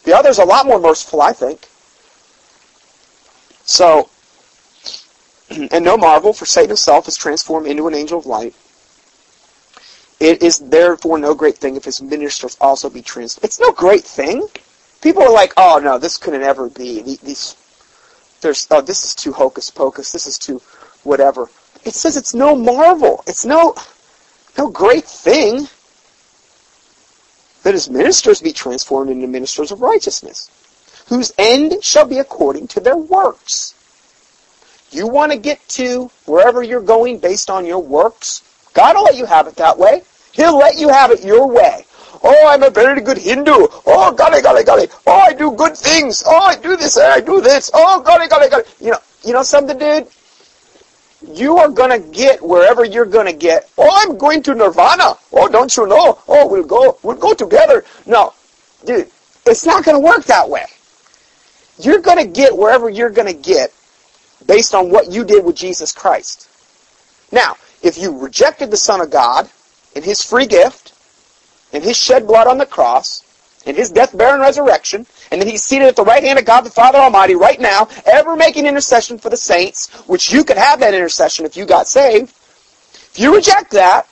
The 0.05 0.17
other's 0.17 0.39
a 0.39 0.45
lot 0.45 0.67
more 0.67 0.81
merciful, 0.81 1.21
I 1.21 1.33
think. 1.33 1.69
So, 3.69 4.09
and 5.51 5.85
no 5.85 5.99
marvel, 5.99 6.33
for 6.33 6.47
Satan 6.47 6.71
himself 6.71 7.07
is 7.07 7.19
transformed 7.19 7.67
into 7.67 7.87
an 7.87 7.95
angel 7.95 8.19
of 8.19 8.25
light. 8.25 8.55
It 10.19 10.43
is 10.43 10.59
therefore 10.59 11.19
no 11.19 11.35
great 11.35 11.59
thing 11.59 11.77
if 11.77 11.85
his 11.85 12.01
ministers 12.01 12.57
also 12.63 12.89
be 12.89 13.03
transformed. 13.03 13.45
It's 13.45 13.61
no 13.61 13.71
great 13.71 14.05
thing. 14.05 14.49
People 15.03 15.23
are 15.23 15.31
like, 15.31 15.53
oh 15.59 15.79
no, 15.85 15.99
this 15.99 16.17
couldn't 16.17 16.43
ever 16.43 16.71
be. 16.71 17.03
These, 17.03 17.57
there's, 18.41 18.67
oh, 18.71 18.81
this 18.81 19.05
is 19.05 19.15
too 19.15 19.33
hocus 19.33 19.71
pocus. 19.71 20.13
This 20.13 20.27
is 20.27 20.39
too 20.39 20.63
whatever. 21.05 21.51
It 21.85 21.93
says 21.93 22.17
it's 22.17 22.35
no 22.35 22.57
marvel. 22.57 23.23
It's 23.27 23.45
no, 23.45 23.77
no 24.57 24.71
great 24.71 25.05
thing 25.05 25.69
that 27.65 27.75
his 27.75 27.91
ministers 27.91 28.41
be 28.41 28.53
transformed 28.53 29.11
into 29.11 29.27
ministers 29.27 29.71
of 29.71 29.83
righteousness 29.83 30.51
whose 31.09 31.33
end 31.39 31.83
shall 31.83 32.07
be 32.07 32.19
according 32.19 32.69
to 32.69 32.81
their 32.81 32.97
works. 32.97 33.75
You 34.91 35.07
want 35.07 35.33
to 35.33 35.39
get 35.39 35.67
to 35.71 36.11
wherever 36.27 36.63
you're 36.63 36.83
going 36.83 37.19
based 37.19 37.51
on 37.51 37.67
your 37.67 37.81
works? 37.81 38.43
God 38.75 38.97
will 38.97 39.05
let 39.05 39.17
you 39.17 39.27
have 39.27 39.47
it 39.47 39.57
that 39.57 39.79
way. 39.79 40.03
He'll 40.33 40.57
let 40.57 40.79
you 40.79 40.89
have 40.89 41.11
it 41.11 41.25
your 41.25 41.47
way. 41.47 41.85
Oh, 42.23 42.49
I'm 42.49 42.63
a 42.63 42.71
very 42.71 43.01
good 43.01 43.19
Hindu. 43.19 43.53
Oh, 43.87 44.13
golly, 44.13 44.41
golly, 44.43 44.65
golly. 44.65 44.89
Oh, 45.07 45.13
I 45.13 45.33
do 45.33 45.53
good 45.53 45.77
things. 45.77 46.23
Oh, 46.27 46.37
I 46.37 46.57
do 46.57 46.77
this 46.77 46.97
and 46.97 47.13
I 47.13 47.21
do 47.21 47.41
this. 47.41 47.71
Oh, 47.75 48.01
golly, 48.01 48.29
golly, 48.29 48.49
golly. 48.49 48.65
You 48.81 48.93
know, 48.93 48.99
you 49.25 49.33
know 49.33 49.43
something, 49.43 49.79
dude? 49.79 50.09
You 51.33 51.59
are 51.59 51.69
going 51.69 51.91
to 51.91 52.11
get 52.11 52.43
wherever 52.43 52.85
you're 52.85 53.05
going 53.05 53.27
to 53.27 53.33
get. 53.33 53.69
Oh, 53.77 53.89
I'm 53.91 54.17
going 54.17 54.43
to 54.45 54.55
Nirvana. 54.55 55.15
Oh, 55.33 55.49
don't 55.49 55.75
you 55.77 55.87
know? 55.87 56.19
Oh, 56.29 56.47
we'll 56.47 56.65
go. 56.65 56.99
We'll 57.03 57.17
go 57.17 57.35
together. 57.35 57.85
No, 58.07 58.33
dude, 58.85 59.11
it's 59.47 59.67
not 59.67 59.85
going 59.85 59.97
to 59.97 60.05
work 60.05 60.25
that 60.25 60.49
way. 60.49 60.67
You're 61.79 62.01
going 62.01 62.19
to 62.19 62.31
get 62.31 62.57
wherever 62.57 62.89
you're 62.89 63.11
going 63.11 63.29
to 63.29 63.41
get 63.41 63.73
based 64.47 64.75
on 64.75 64.91
what 64.91 65.11
you 65.11 65.25
did 65.25 65.45
with 65.45 65.57
Jesus 65.57 65.93
Christ. 65.93 66.49
Now, 67.31 67.57
if 67.83 67.99
you 67.99 68.19
rejected 68.19 68.71
the 68.71 68.77
Son 68.77 69.01
of 69.01 69.11
God 69.11 69.49
and 69.95 70.05
His 70.05 70.23
free 70.23 70.47
gift 70.47 70.93
and 71.73 71.85
His 71.85 71.97
shed 71.97 72.27
blood 72.27 72.47
on 72.47 72.59
the 72.59 72.67
cross 72.67 73.23
and 73.67 73.77
His 73.77 73.91
death, 73.91 74.17
burial, 74.17 74.35
and 74.35 74.43
resurrection, 74.43 75.07
and 75.31 75.41
then 75.41 75.49
He's 75.49 75.63
seated 75.63 75.89
at 75.89 75.97
the 75.97 76.05
right 76.05 76.23
hand 76.23 76.39
of 76.39 76.45
God 76.45 76.63
the 76.63 76.71
Father 76.71 76.99
Almighty 76.99 77.35
right 77.35 77.61
now, 77.61 77.89
ever 78.07 78.37
making 78.37 78.67
intercession 78.67 79.19
for 79.19 79.29
the 79.29 79.37
saints, 79.37 79.93
which 80.09 80.33
you 80.33 80.45
could 80.45 80.57
have 80.57 80.81
that 80.81 80.95
intercession 80.95 81.45
if 81.45 81.57
you 81.57 81.67
got 81.67 81.87
saved. 81.87 82.31
If 82.95 83.19
you 83.19 83.35
reject 83.35 83.73
that 83.73 84.09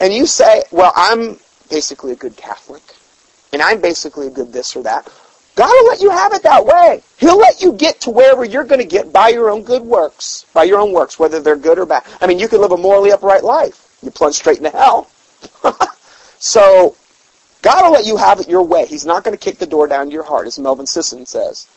and 0.00 0.12
you 0.12 0.26
say, 0.26 0.62
well, 0.70 0.92
I'm 0.94 1.38
basically 1.70 2.12
a 2.12 2.16
good 2.16 2.36
Catholic 2.36 2.82
and 3.52 3.62
I'm 3.62 3.80
basically 3.80 4.26
a 4.26 4.30
good 4.30 4.52
this 4.52 4.76
or 4.76 4.82
that, 4.84 5.10
God 5.60 5.68
will 5.68 5.88
let 5.88 6.00
you 6.00 6.08
have 6.08 6.32
it 6.32 6.42
that 6.44 6.64
way. 6.64 7.02
He'll 7.18 7.36
let 7.36 7.60
you 7.60 7.74
get 7.74 8.00
to 8.00 8.10
wherever 8.10 8.46
you're 8.46 8.64
going 8.64 8.80
to 8.80 8.86
get 8.86 9.12
by 9.12 9.28
your 9.28 9.50
own 9.50 9.62
good 9.62 9.82
works, 9.82 10.46
by 10.54 10.64
your 10.64 10.80
own 10.80 10.90
works, 10.90 11.18
whether 11.18 11.38
they're 11.38 11.54
good 11.54 11.78
or 11.78 11.84
bad. 11.84 12.02
I 12.18 12.26
mean, 12.26 12.38
you 12.38 12.48
can 12.48 12.62
live 12.62 12.72
a 12.72 12.78
morally 12.78 13.12
upright 13.12 13.44
life. 13.44 13.94
You 14.02 14.10
plunge 14.10 14.36
straight 14.36 14.56
into 14.56 14.70
hell. 14.70 15.10
so, 16.38 16.96
God 17.60 17.84
will 17.84 17.92
let 17.92 18.06
you 18.06 18.16
have 18.16 18.40
it 18.40 18.48
your 18.48 18.62
way. 18.62 18.86
He's 18.86 19.04
not 19.04 19.22
going 19.22 19.36
to 19.36 19.44
kick 19.44 19.58
the 19.58 19.66
door 19.66 19.86
down 19.86 20.06
to 20.06 20.12
your 20.14 20.22
heart, 20.22 20.46
as 20.46 20.58
Melvin 20.58 20.86
Sisson 20.86 21.26
says. 21.26 21.68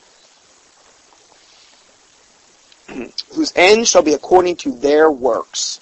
Whose 3.36 3.52
end 3.54 3.86
shall 3.86 4.02
be 4.02 4.14
according 4.14 4.56
to 4.58 4.72
their 4.72 5.12
works. 5.12 5.82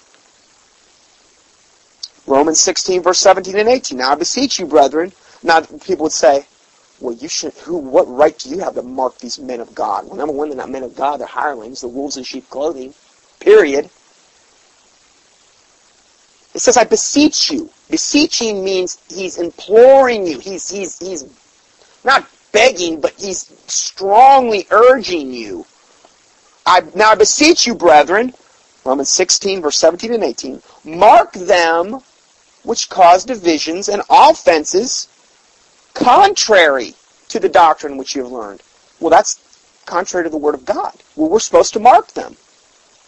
Romans 2.26 2.60
16, 2.60 3.00
verse 3.00 3.20
17 3.20 3.56
and 3.56 3.68
18. 3.68 3.96
Now 3.96 4.10
I 4.10 4.14
beseech 4.16 4.58
you, 4.58 4.66
brethren. 4.66 5.12
Now, 5.44 5.60
people 5.60 6.02
would 6.02 6.12
say, 6.12 6.46
well, 7.02 7.14
you 7.14 7.28
should, 7.28 7.52
who, 7.54 7.78
what 7.78 8.04
right 8.08 8.38
do 8.38 8.48
you 8.48 8.60
have 8.60 8.74
to 8.76 8.82
mark 8.82 9.18
these 9.18 9.38
men 9.38 9.60
of 9.60 9.74
God? 9.74 10.06
Well, 10.06 10.16
number 10.16 10.32
one, 10.32 10.48
they're 10.48 10.56
not 10.56 10.70
men 10.70 10.84
of 10.84 10.94
God, 10.94 11.18
they're 11.18 11.26
hirelings, 11.26 11.80
the 11.80 11.88
wolves 11.88 12.16
in 12.16 12.22
sheep 12.22 12.48
clothing. 12.48 12.94
Period. 13.40 13.86
It 16.54 16.60
says, 16.60 16.76
I 16.76 16.84
beseech 16.84 17.50
you. 17.50 17.70
Beseeching 17.90 18.62
means 18.62 18.98
he's 19.08 19.38
imploring 19.38 20.26
you. 20.26 20.38
He's, 20.38 20.70
he's, 20.70 20.98
he's 20.98 21.24
not 22.04 22.28
begging, 22.52 23.00
but 23.00 23.12
he's 23.18 23.52
strongly 23.66 24.66
urging 24.70 25.32
you. 25.32 25.66
I, 26.64 26.82
now 26.94 27.10
I 27.10 27.14
beseech 27.16 27.66
you, 27.66 27.74
brethren, 27.74 28.32
Romans 28.84 29.08
16, 29.08 29.62
verse 29.62 29.76
17 29.78 30.14
and 30.14 30.22
18, 30.22 30.62
mark 30.84 31.32
them 31.32 32.00
which 32.62 32.88
cause 32.88 33.24
divisions 33.24 33.88
and 33.88 34.02
offenses 34.08 35.08
contrary 35.94 36.94
to 37.28 37.40
the 37.40 37.48
doctrine 37.48 37.96
which 37.96 38.14
you 38.14 38.22
have 38.22 38.32
learned. 38.32 38.62
Well, 39.00 39.10
that's 39.10 39.40
contrary 39.86 40.24
to 40.24 40.30
the 40.30 40.36
Word 40.36 40.54
of 40.54 40.64
God. 40.64 40.94
Well, 41.16 41.28
we're 41.28 41.40
supposed 41.40 41.72
to 41.74 41.80
mark 41.80 42.08
them 42.12 42.36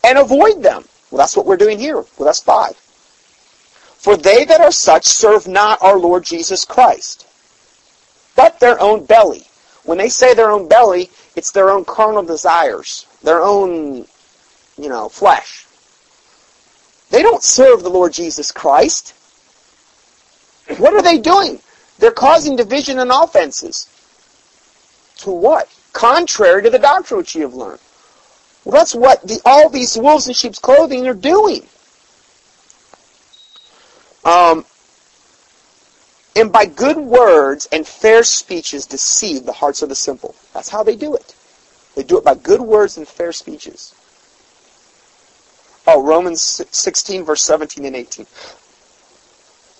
and 0.02 0.18
avoid 0.18 0.62
them. 0.62 0.84
Well, 1.10 1.18
that's 1.18 1.36
what 1.36 1.46
we're 1.46 1.56
doing 1.56 1.78
here. 1.78 1.96
Well, 1.96 2.26
that's 2.26 2.40
five. 2.40 2.76
For 3.98 4.16
they 4.16 4.44
that 4.44 4.60
are 4.60 4.72
such 4.72 5.04
serve 5.04 5.46
not 5.46 5.80
our 5.82 5.98
Lord 5.98 6.24
Jesus 6.24 6.64
Christ, 6.64 7.26
but 8.36 8.60
their 8.60 8.80
own 8.80 9.04
belly. 9.04 9.44
When 9.84 9.98
they 9.98 10.08
say 10.08 10.34
their 10.34 10.50
own 10.50 10.68
belly, 10.68 11.10
it's 11.36 11.52
their 11.52 11.70
own 11.70 11.84
carnal 11.84 12.22
desires, 12.22 13.06
their 13.22 13.42
own, 13.42 14.06
you 14.76 14.88
know, 14.88 15.08
flesh. 15.08 15.66
They 17.10 17.22
don't 17.22 17.42
serve 17.42 17.82
the 17.82 17.90
Lord 17.90 18.12
Jesus 18.12 18.50
Christ. 18.50 19.14
What 20.78 20.94
are 20.94 21.02
they 21.02 21.18
doing? 21.18 21.60
They're 21.98 22.10
causing 22.10 22.56
division 22.56 22.98
and 22.98 23.10
offenses. 23.10 23.88
To 25.18 25.30
what? 25.30 25.68
Contrary 25.92 26.62
to 26.62 26.70
the 26.70 26.78
doctrine 26.78 27.18
which 27.18 27.34
you 27.34 27.42
have 27.42 27.54
learned. 27.54 27.80
Well, 28.64 28.78
that's 28.78 28.94
what 28.94 29.22
the, 29.26 29.40
all 29.44 29.68
these 29.68 29.96
wolves 29.96 30.26
in 30.26 30.34
sheep's 30.34 30.58
clothing 30.58 31.06
are 31.06 31.14
doing. 31.14 31.66
Um, 34.24 34.64
and 36.34 36.50
by 36.50 36.66
good 36.66 36.96
words 36.96 37.68
and 37.70 37.86
fair 37.86 38.24
speeches 38.24 38.86
deceive 38.86 39.44
the 39.44 39.52
hearts 39.52 39.82
of 39.82 39.88
the 39.88 39.94
simple. 39.94 40.34
That's 40.52 40.68
how 40.68 40.82
they 40.82 40.96
do 40.96 41.14
it. 41.14 41.34
They 41.94 42.02
do 42.02 42.18
it 42.18 42.24
by 42.24 42.34
good 42.34 42.60
words 42.60 42.96
and 42.96 43.06
fair 43.06 43.32
speeches. 43.32 43.94
Oh, 45.86 46.02
Romans 46.02 46.40
16, 46.40 47.24
verse 47.24 47.42
17 47.42 47.84
and 47.84 47.94
18. 47.94 48.26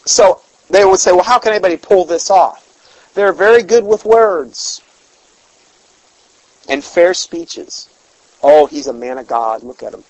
So 0.04 0.42
they 0.70 0.84
would 0.84 0.98
say, 0.98 1.12
well, 1.12 1.22
how 1.22 1.38
can 1.38 1.52
anybody 1.52 1.76
pull 1.76 2.04
this 2.04 2.30
off? 2.30 3.12
They're 3.14 3.32
very 3.32 3.62
good 3.62 3.84
with 3.84 4.04
words 4.04 4.82
and 6.68 6.82
fair 6.82 7.14
speeches. 7.14 7.88
Oh, 8.42 8.66
he's 8.66 8.86
a 8.86 8.92
man 8.92 9.18
of 9.18 9.26
God. 9.26 9.62
Look 9.62 9.82
at 9.82 9.94
him. 9.94 10.04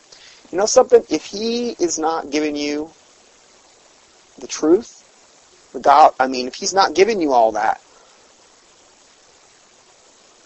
You 0.51 0.59
know 0.59 0.67
something? 0.67 1.05
If 1.09 1.27
he 1.27 1.71
is 1.71 1.99
not 1.99 2.31
giving 2.31 2.57
you 2.57 2.91
the 4.39 4.47
truth, 4.47 5.01
the 5.73 5.81
God, 5.81 6.15
I 6.19 6.27
mean, 6.27 6.47
if 6.47 6.55
he's 6.55 6.75
not 6.75 6.95
giving 6.95 7.21
you 7.21 7.33
all 7.33 7.53
that, 7.53 7.81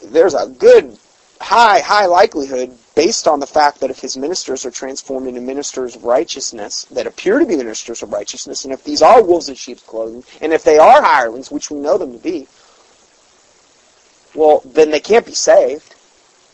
there's 0.03 0.35
a 0.35 0.47
good 0.47 0.99
high, 1.41 1.81
high 1.81 2.07
likelihood 2.07 2.77
based 2.95 3.29
on 3.29 3.41
the 3.41 3.47
fact 3.47 3.81
that 3.81 3.91
if 3.91 4.01
his 4.01 4.17
ministers 4.17 4.67
are 4.67 4.71
transformed 4.71 5.29
into 5.29 5.41
ministers 5.41 5.97
of 5.97 6.05
righteousness 6.05 6.85
that 6.91 7.07
appear 7.07 7.39
to 7.39 7.47
be 7.47 7.57
ministers 7.57 8.03
of 8.03 8.13
righteousness, 8.13 8.65
and 8.65 8.73
if 8.73 8.83
these 8.85 9.03
are 9.03 9.23
wolves 9.23 9.49
in 9.49 9.55
sheep's 9.55 9.83
clothing, 9.83 10.25
and 10.41 10.53
if 10.53 10.65
they 10.65 10.79
are 10.79 11.03
hirelings, 11.03 11.51
which 11.51 11.71
we 11.71 11.79
know 11.79 11.97
them 11.97 12.13
to 12.13 12.19
be, 12.19 12.47
well, 14.35 14.63
then 14.65 14.91
they 14.91 15.01
can't 15.01 15.27
be 15.27 15.35
saved. 15.35 15.95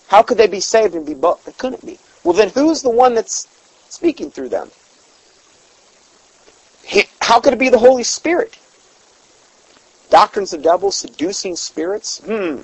How 0.08 0.22
could 0.22 0.38
they 0.38 0.46
be 0.46 0.60
saved 0.60 0.94
and 0.94 1.06
be 1.06 1.14
both? 1.14 1.44
They 1.44 1.52
couldn't 1.52 1.84
be. 1.84 1.98
Well, 2.22 2.34
then 2.34 2.50
who's 2.50 2.82
the 2.82 2.90
one 2.90 3.14
that's 3.14 3.48
speaking 3.88 4.30
through 4.30 4.50
them? 4.50 4.70
How 7.24 7.40
could 7.40 7.54
it 7.54 7.58
be 7.58 7.70
the 7.70 7.78
Holy 7.78 8.02
Spirit? 8.02 8.58
Doctrines 10.10 10.52
of 10.52 10.62
devils, 10.62 10.94
seducing 10.94 11.56
spirits? 11.56 12.18
Hmm. 12.18 12.60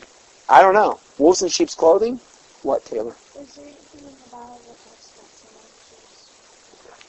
I 0.50 0.60
don't 0.60 0.74
know. 0.74 1.00
Wolves 1.20 1.42
in 1.42 1.50
sheep's 1.50 1.74
clothing? 1.74 2.18
What, 2.62 2.84
Taylor? 2.86 3.14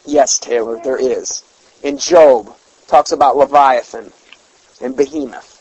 Yes, 0.06 0.38
Taylor, 0.38 0.80
there 0.84 0.98
is. 0.98 1.44
In 1.82 1.98
Job, 1.98 2.54
talks 2.88 3.14
about 3.14 3.38
Leviathan 3.38 4.12
and 4.82 4.98
Behemoth. 4.98 5.60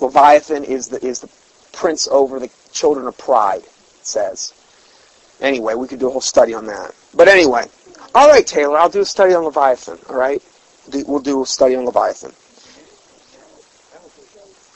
Leviathan 0.00 0.64
is 0.64 0.88
the 0.88 1.04
is 1.06 1.20
the 1.20 1.28
prince 1.72 2.08
over 2.08 2.40
the 2.40 2.48
children 2.72 3.06
of 3.06 3.18
pride, 3.18 3.62
it 3.62 4.06
says. 4.06 4.54
Anyway, 5.42 5.74
we 5.74 5.86
could 5.86 5.98
do 5.98 6.08
a 6.08 6.10
whole 6.10 6.22
study 6.22 6.54
on 6.54 6.64
that. 6.66 6.94
But 7.14 7.28
anyway, 7.28 7.66
all 8.14 8.28
right, 8.30 8.46
Taylor, 8.46 8.78
I'll 8.78 8.88
do 8.88 9.02
a 9.02 9.04
study 9.04 9.34
on 9.34 9.44
Leviathan. 9.44 9.98
All 10.08 10.16
right, 10.16 10.42
we'll 11.06 11.20
do 11.20 11.42
a 11.42 11.46
study 11.46 11.76
on 11.76 11.84
Leviathan. 11.84 12.32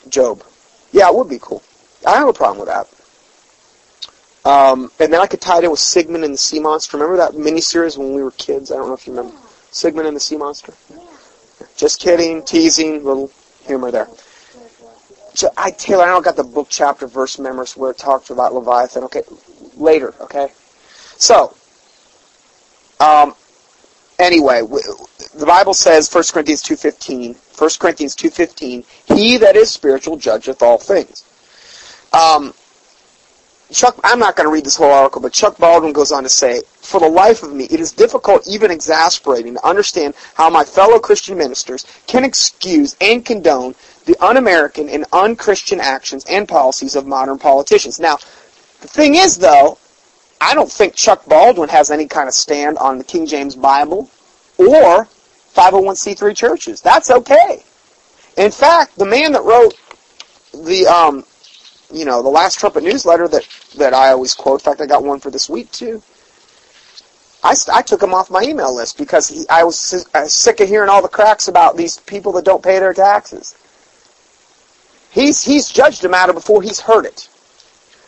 Job. 0.09 0.43
Yeah, 0.91 1.09
it 1.09 1.15
would 1.15 1.29
be 1.29 1.39
cool. 1.39 1.63
I 2.05 2.17
have 2.17 2.27
a 2.27 2.33
problem 2.33 2.59
with 2.59 2.69
that. 2.69 2.87
Um, 4.49 4.91
and 4.99 5.11
then 5.11 5.19
I 5.19 5.27
could 5.27 5.41
tie 5.41 5.57
it 5.57 5.63
in 5.63 5.71
with 5.71 5.79
Sigmund 5.79 6.23
and 6.23 6.33
the 6.33 6.37
Sea 6.37 6.59
Monster. 6.59 6.97
Remember 6.97 7.17
that 7.17 7.33
miniseries 7.33 7.97
when 7.97 8.13
we 8.13 8.21
were 8.21 8.31
kids? 8.31 8.71
I 8.71 8.75
don't 8.75 8.87
know 8.87 8.93
if 8.93 9.07
you 9.07 9.13
remember. 9.13 9.35
Sigmund 9.71 10.07
and 10.07 10.15
the 10.15 10.21
Sea 10.21 10.37
Monster? 10.37 10.73
Just 11.75 11.99
kidding, 11.99 12.43
teasing, 12.43 13.03
little 13.03 13.31
humor 13.65 13.91
there. 13.91 14.07
So 15.33 15.51
I, 15.57 15.71
Taylor, 15.71 16.03
I 16.03 16.07
don't 16.07 16.23
got 16.23 16.37
the 16.37 16.43
book 16.43 16.67
chapter 16.69 17.07
verse 17.07 17.39
memories 17.39 17.75
where 17.75 17.91
it 17.91 17.97
talks 17.97 18.29
about 18.29 18.53
Leviathan. 18.53 19.03
Okay, 19.05 19.23
later. 19.75 20.13
Okay, 20.21 20.47
so 21.17 21.55
um, 22.99 23.35
anyway, 24.19 24.61
the 24.61 25.45
Bible 25.45 25.73
says 25.73 26.13
1 26.13 26.23
Corinthians 26.31 26.63
2.15, 26.63 27.59
1 27.59 27.69
Corinthians 27.79 28.15
2.15, 28.15 28.85
he 29.15 29.37
that 29.37 29.55
is 29.55 29.71
spiritual 29.71 30.17
judgeth 30.17 30.61
all 30.61 30.77
things. 30.77 31.23
Um, 32.13 32.53
Chuck, 33.71 33.99
I'm 34.03 34.19
not 34.19 34.35
going 34.35 34.47
to 34.47 34.53
read 34.53 34.63
this 34.63 34.75
whole 34.75 34.91
article, 34.91 35.21
but 35.21 35.33
Chuck 35.33 35.57
Baldwin 35.57 35.91
goes 35.91 36.11
on 36.11 36.23
to 36.23 36.29
say, 36.29 36.61
For 36.81 36.99
the 36.99 37.09
life 37.09 37.41
of 37.41 37.51
me, 37.51 37.65
it 37.65 37.79
is 37.79 37.91
difficult, 37.91 38.47
even 38.47 38.69
exasperating, 38.69 39.55
to 39.55 39.65
understand 39.65 40.13
how 40.35 40.49
my 40.49 40.63
fellow 40.63 40.99
Christian 40.99 41.37
ministers 41.37 41.85
can 42.05 42.23
excuse 42.23 42.95
and 43.01 43.25
condone 43.25 43.73
the 44.05 44.15
un-American 44.23 44.87
and 44.87 45.05
un-Christian 45.11 45.79
actions 45.79 46.25
and 46.29 46.47
policies 46.47 46.95
of 46.95 47.07
modern 47.07 47.39
politicians. 47.39 47.99
Now, 47.99 48.17
the 48.81 48.87
thing 48.87 49.15
is, 49.15 49.37
though, 49.37 49.79
I 50.41 50.53
don't 50.53 50.71
think 50.71 50.95
Chuck 50.95 51.25
Baldwin 51.25 51.69
has 51.69 51.91
any 51.91 52.07
kind 52.07 52.27
of 52.27 52.33
stand 52.33 52.77
on 52.77 52.97
the 52.97 53.03
King 53.03 53.25
James 53.25 53.55
Bible 53.55 54.09
or 54.57 55.07
501c3 55.53 56.35
churches. 56.35 56.81
That's 56.81 57.09
okay. 57.09 57.63
In 58.37 58.51
fact, 58.51 58.97
the 58.97 59.05
man 59.05 59.31
that 59.31 59.43
wrote 59.43 59.73
the 60.53 60.87
um, 60.87 61.25
you 61.91 62.05
know, 62.05 62.21
the 62.21 62.29
last 62.29 62.59
trumpet 62.59 62.83
newsletter 62.83 63.27
that, 63.27 63.47
that 63.77 63.93
I 63.93 64.11
always 64.11 64.33
quote. 64.33 64.61
In 64.61 64.65
fact, 64.65 64.81
I 64.81 64.85
got 64.85 65.03
one 65.03 65.19
for 65.19 65.31
this 65.31 65.49
week 65.49 65.71
too. 65.71 66.01
I, 67.43 67.53
I 67.71 67.81
took 67.83 68.01
him 68.01 68.13
off 68.13 68.31
my 68.31 68.41
email 68.41 68.75
list 68.75 68.97
because 68.97 69.27
he, 69.27 69.45
I 69.49 69.63
was 69.63 69.77
sick 69.77 70.59
of 70.59 70.67
hearing 70.67 70.89
all 70.89 71.01
the 71.01 71.07
cracks 71.07 71.47
about 71.47 71.77
these 71.77 71.99
people 71.99 72.31
that 72.33 72.45
don't 72.45 72.63
pay 72.63 72.79
their 72.79 72.93
taxes. 72.93 73.55
He's, 75.11 75.43
he's 75.43 75.69
judged 75.69 76.03
a 76.03 76.09
matter 76.09 76.33
before 76.33 76.61
he's 76.61 76.79
heard 76.79 77.05
it. 77.05 77.29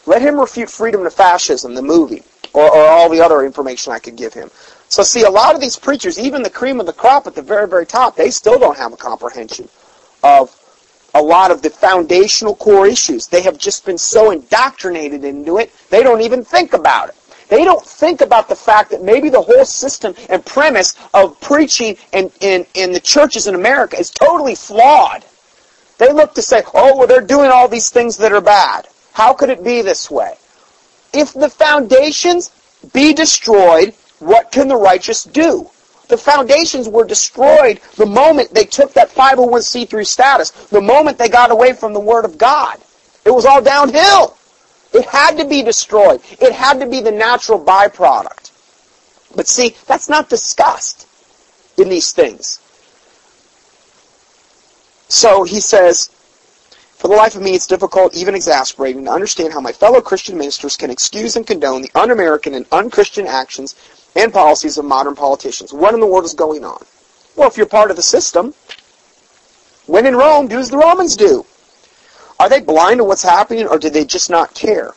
Let 0.08 0.22
him 0.22 0.40
refute 0.40 0.70
Freedom 0.70 1.04
to 1.04 1.10
Fascism, 1.10 1.76
the 1.76 1.82
movie, 1.82 2.24
or, 2.54 2.64
or 2.64 2.88
all 2.88 3.10
the 3.10 3.20
other 3.22 3.46
information 3.46 3.92
I 3.92 4.00
could 4.00 4.16
give 4.16 4.34
him. 4.34 4.50
So 4.88 5.04
see, 5.04 5.24
a 5.24 5.30
lot 5.30 5.54
of 5.54 5.60
these 5.60 5.78
preachers, 5.78 6.18
even 6.18 6.42
the 6.42 6.50
cream 6.50 6.80
of 6.80 6.86
the 6.86 6.94
crop 6.94 7.28
at 7.28 7.36
the 7.36 7.42
very, 7.42 7.68
very 7.68 7.86
top, 7.86 8.16
they 8.16 8.32
still 8.32 8.58
don't 8.58 8.78
have 8.78 8.94
a 8.94 8.98
comprehension 8.98 9.68
of 10.24 10.56
a 11.14 11.22
lot 11.22 11.52
of 11.52 11.62
the 11.62 11.70
foundational 11.70 12.56
core 12.56 12.88
issues. 12.88 13.28
They 13.28 13.42
have 13.42 13.58
just 13.58 13.86
been 13.86 13.98
so 13.98 14.32
indoctrinated 14.32 15.26
into 15.26 15.58
it, 15.58 15.74
they 15.90 16.04
don't 16.04 16.22
even 16.22 16.44
think 16.44 16.72
about 16.72 17.10
it. 17.10 17.16
They 17.50 17.64
don't 17.64 17.86
think 17.86 18.22
about 18.22 18.50
the 18.50 18.56
fact 18.56 18.92
that 18.92 19.02
maybe 19.02 19.30
the 19.30 19.42
whole 19.42 19.66
system 19.66 20.16
and 20.30 20.46
premise 20.46 20.96
of 21.14 21.40
preaching 21.42 21.98
in, 22.14 22.32
in, 22.40 22.66
in 22.74 22.92
the 22.92 23.00
churches 23.00 23.48
in 23.48 23.56
America 23.56 23.98
is 23.98 24.10
totally 24.10 24.56
flawed. 24.56 25.26
They 25.98 26.12
look 26.12 26.34
to 26.36 26.42
say, 26.42 26.64
oh, 26.74 26.98
well, 26.98 27.08
they're 27.08 27.22
doing 27.22 27.50
all 27.50 27.68
these 27.68 27.90
things 27.90 28.18
that 28.18 28.32
are 28.32 28.42
bad. 28.42 28.88
How 29.18 29.34
could 29.34 29.50
it 29.50 29.64
be 29.64 29.82
this 29.82 30.12
way? 30.12 30.36
If 31.12 31.34
the 31.34 31.50
foundations 31.50 32.52
be 32.94 33.14
destroyed, 33.14 33.96
what 34.20 34.52
can 34.52 34.68
the 34.68 34.76
righteous 34.76 35.24
do? 35.24 35.68
The 36.08 36.18
foundations 36.18 36.88
were 36.88 37.04
destroyed 37.04 37.82
the 37.96 38.06
moment 38.06 38.54
they 38.54 38.66
took 38.66 38.94
that 38.94 39.10
501c3 39.10 40.06
status, 40.06 40.52
the 40.52 40.82
moment 40.82 41.18
they 41.18 41.30
got 41.30 41.50
away 41.50 41.74
from 41.74 41.94
the 41.94 42.00
Word 42.00 42.26
of 42.26 42.38
God. 42.38 42.78
It 43.26 43.32
was 43.32 43.48
all 43.48 43.60
downhill. 43.60 44.38
It 44.94 45.06
had 45.08 45.36
to 45.38 45.46
be 45.46 45.64
destroyed. 45.64 46.22
It 46.40 46.54
had 46.54 46.80
to 46.80 46.86
be 46.86 47.02
the 47.02 47.12
natural 47.12 47.60
byproduct. 47.60 48.52
But 49.36 49.48
see, 49.48 49.76
that's 49.88 50.10
not 50.10 50.30
discussed 50.30 51.08
in 51.76 51.90
these 51.90 52.12
things. 52.12 52.60
So 55.10 55.44
he 55.44 55.60
says, 55.60 56.12
for 56.98 57.08
the 57.10 57.16
life 57.16 57.36
of 57.36 57.44
me, 57.44 57.54
it's 57.54 57.68
difficult, 57.68 58.16
even 58.16 58.34
exasperating, 58.34 59.06
to 59.06 59.12
understand 59.12 59.54
how 59.54 59.62
my 59.62 59.72
fellow 59.72 60.02
Christian 60.02 60.38
ministers 60.38 60.76
can 60.76 60.90
excuse 60.90 61.36
and 61.36 61.46
condone 61.46 61.84
the 61.84 61.92
un-American 61.94 62.56
and 62.56 62.66
un-Christian 62.72 63.28
actions 63.28 63.76
and 64.16 64.34
policies 64.34 64.80
of 64.80 64.86
modern 64.86 65.16
politicians. 65.16 65.72
What 65.72 65.94
in 65.94 66.00
the 66.00 66.08
world 66.08 66.26
is 66.26 66.34
going 66.34 66.66
on? 66.66 66.84
Well, 67.36 67.48
if 67.48 67.56
you're 67.56 67.68
part 67.68 67.92
of 67.92 67.98
the 67.98 68.04
system, 68.04 68.56
when 69.86 70.08
in 70.08 70.16
Rome, 70.16 70.48
do 70.48 70.58
as 70.58 70.72
the 70.72 70.78
Romans 70.78 71.16
do. 71.16 71.46
Are 72.40 72.50
they 72.50 72.62
blind 72.62 72.98
to 72.98 73.04
what's 73.04 73.24
happening 73.24 73.68
or 73.68 73.78
do 73.78 73.92
they 73.92 74.04
just 74.04 74.30
not 74.30 74.56
care? 74.56 74.96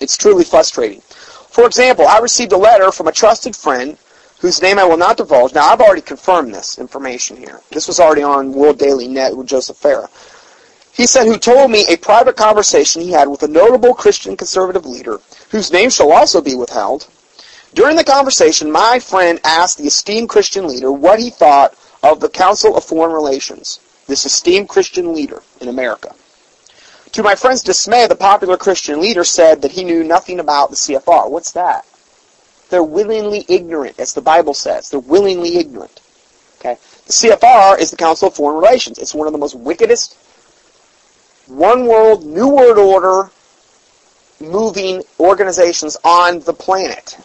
It's 0.00 0.16
truly 0.16 0.44
frustrating. 0.44 1.00
For 1.00 1.66
example, 1.66 2.06
I 2.06 2.20
received 2.20 2.52
a 2.52 2.56
letter 2.56 2.92
from 2.92 3.08
a 3.08 3.12
trusted 3.12 3.56
friend 3.56 3.98
whose 4.38 4.62
name 4.62 4.78
I 4.78 4.84
will 4.84 4.96
not 4.96 5.16
divulge. 5.16 5.54
Now, 5.54 5.66
I've 5.66 5.80
already 5.80 6.00
confirmed 6.00 6.54
this 6.54 6.78
information 6.78 7.36
here. 7.36 7.60
This 7.70 7.88
was 7.88 8.00
already 8.00 8.22
on 8.22 8.52
World 8.52 8.78
Daily 8.78 9.06
Net 9.06 9.36
with 9.36 9.48
Joseph 9.48 9.78
Farah. 9.78 10.08
He 10.92 11.06
said, 11.06 11.26
who 11.26 11.38
told 11.38 11.70
me 11.70 11.86
a 11.88 11.96
private 11.96 12.36
conversation 12.36 13.02
he 13.02 13.12
had 13.12 13.28
with 13.28 13.42
a 13.42 13.48
notable 13.48 13.94
Christian 13.94 14.36
conservative 14.36 14.84
leader, 14.86 15.20
whose 15.50 15.72
name 15.72 15.90
shall 15.90 16.12
also 16.12 16.40
be 16.40 16.54
withheld, 16.54 17.06
during 17.72 17.96
the 17.96 18.04
conversation, 18.04 18.72
my 18.72 18.98
friend 18.98 19.40
asked 19.44 19.78
the 19.78 19.86
esteemed 19.86 20.28
Christian 20.28 20.66
leader 20.66 20.90
what 20.90 21.20
he 21.20 21.30
thought 21.30 21.74
of 22.02 22.18
the 22.18 22.28
Council 22.28 22.76
of 22.76 22.84
Foreign 22.84 23.12
Relations, 23.12 23.78
this 24.08 24.26
esteemed 24.26 24.68
Christian 24.68 25.14
leader 25.14 25.42
in 25.60 25.68
America. 25.68 26.14
To 27.12 27.22
my 27.22 27.36
friend's 27.36 27.62
dismay, 27.62 28.06
the 28.06 28.16
popular 28.16 28.56
Christian 28.56 29.00
leader 29.00 29.22
said 29.24 29.62
that 29.62 29.72
he 29.72 29.84
knew 29.84 30.02
nothing 30.02 30.40
about 30.40 30.70
the 30.70 30.76
CFR. 30.76 31.30
What's 31.30 31.52
that? 31.52 31.84
They're 32.70 32.82
willingly 32.84 33.44
ignorant, 33.48 33.98
as 33.98 34.14
the 34.14 34.20
Bible 34.20 34.54
says. 34.54 34.90
They're 34.90 35.00
willingly 35.00 35.56
ignorant. 35.56 36.00
Okay? 36.58 36.76
The 37.06 37.12
CFR 37.12 37.78
is 37.78 37.90
the 37.90 37.96
Council 37.96 38.28
of 38.28 38.34
Foreign 38.34 38.56
Relations. 38.56 38.98
It's 38.98 39.14
one 39.14 39.26
of 39.26 39.32
the 39.32 39.38
most 39.38 39.54
wickedest, 39.54 40.16
one 41.50 41.86
world, 41.86 42.24
new 42.24 42.48
world 42.48 42.78
order 42.78 43.30
moving 44.40 45.02
organizations 45.18 45.96
on 46.04 46.40
the 46.40 46.52
planet. 46.52 47.18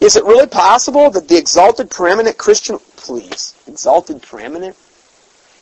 Is 0.00 0.16
it 0.16 0.24
really 0.24 0.46
possible 0.46 1.10
that 1.10 1.28
the 1.28 1.36
exalted 1.36 1.90
preeminent 1.90 2.36
Christian, 2.36 2.78
please, 2.96 3.54
exalted 3.66 4.22
preeminent? 4.22 4.76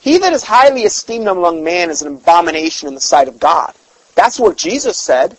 He 0.00 0.18
that 0.18 0.32
is 0.32 0.42
highly 0.42 0.82
esteemed 0.82 1.28
among 1.28 1.62
men 1.62 1.90
is 1.90 2.02
an 2.02 2.14
abomination 2.14 2.88
in 2.88 2.94
the 2.94 3.00
sight 3.00 3.28
of 3.28 3.38
God. 3.38 3.74
That's 4.14 4.40
what 4.40 4.56
Jesus 4.56 4.98
said. 4.98 5.36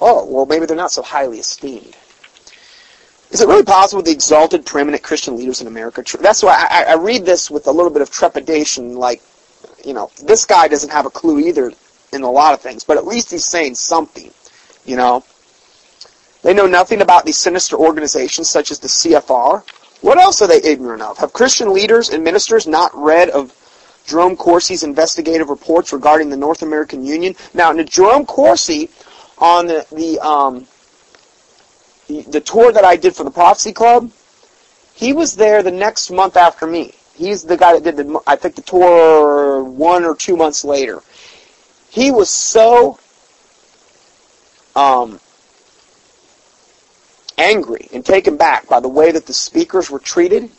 Oh, 0.00 0.24
well, 0.24 0.46
maybe 0.46 0.66
they're 0.66 0.76
not 0.76 0.92
so 0.92 1.02
highly 1.02 1.38
esteemed. 1.38 1.96
Is 3.30 3.40
it 3.40 3.48
really 3.48 3.64
possible 3.64 4.02
the 4.02 4.12
exalted, 4.12 4.64
preeminent 4.64 5.02
Christian 5.02 5.36
leaders 5.36 5.60
in 5.60 5.66
America? 5.66 6.02
That's 6.20 6.42
why 6.42 6.66
I, 6.70 6.84
I 6.84 6.94
read 6.94 7.26
this 7.26 7.50
with 7.50 7.66
a 7.66 7.72
little 7.72 7.90
bit 7.90 8.02
of 8.02 8.10
trepidation, 8.10 8.96
like, 8.96 9.20
you 9.84 9.92
know, 9.92 10.10
this 10.22 10.44
guy 10.44 10.68
doesn't 10.68 10.90
have 10.90 11.06
a 11.06 11.10
clue 11.10 11.38
either 11.40 11.72
in 12.12 12.22
a 12.22 12.30
lot 12.30 12.54
of 12.54 12.60
things, 12.60 12.84
but 12.84 12.96
at 12.96 13.06
least 13.06 13.30
he's 13.30 13.44
saying 13.44 13.74
something, 13.74 14.30
you 14.84 14.96
know. 14.96 15.24
They 16.42 16.54
know 16.54 16.66
nothing 16.66 17.00
about 17.00 17.24
these 17.24 17.38
sinister 17.38 17.76
organizations 17.76 18.50
such 18.50 18.70
as 18.70 18.78
the 18.78 18.88
CFR. 18.88 19.66
What 20.02 20.18
else 20.18 20.42
are 20.42 20.46
they 20.46 20.62
ignorant 20.62 21.02
of? 21.02 21.16
Have 21.18 21.32
Christian 21.32 21.72
leaders 21.72 22.10
and 22.10 22.22
ministers 22.22 22.66
not 22.66 22.94
read 22.94 23.30
of 23.30 23.54
Jerome 24.06 24.36
Corsi's 24.36 24.82
investigative 24.82 25.48
reports 25.48 25.92
regarding 25.92 26.28
the 26.28 26.36
North 26.36 26.62
American 26.62 27.04
Union? 27.04 27.34
Now, 27.54 27.72
Jerome 27.82 28.26
Corsi, 28.26 28.90
on 29.38 29.66
the, 29.66 29.86
the, 29.90 30.20
um, 30.20 30.66
the, 32.08 32.22
the 32.22 32.40
tour 32.40 32.70
that 32.72 32.84
I 32.84 32.96
did 32.96 33.16
for 33.16 33.24
the 33.24 33.30
Prophecy 33.30 33.72
Club, 33.72 34.10
he 34.92 35.14
was 35.14 35.36
there 35.36 35.62
the 35.62 35.72
next 35.72 36.10
month 36.10 36.36
after 36.36 36.66
me. 36.66 36.94
He's 37.14 37.44
the 37.44 37.56
guy 37.56 37.78
that 37.78 37.84
did 37.84 37.96
the, 37.96 38.20
I 38.26 38.36
think 38.36 38.56
the 38.56 38.62
tour 38.62 39.62
one 39.62 40.04
or 40.04 40.14
two 40.14 40.36
months 40.36 40.64
later. 40.64 41.00
He 41.90 42.10
was 42.10 42.28
so 42.28 42.98
um, 44.74 45.20
angry 47.38 47.88
and 47.92 48.04
taken 48.04 48.36
back 48.36 48.68
by 48.68 48.80
the 48.80 48.88
way 48.88 49.12
that 49.12 49.26
the 49.26 49.32
speakers 49.32 49.90
were 49.90 50.00
treated 50.00 50.50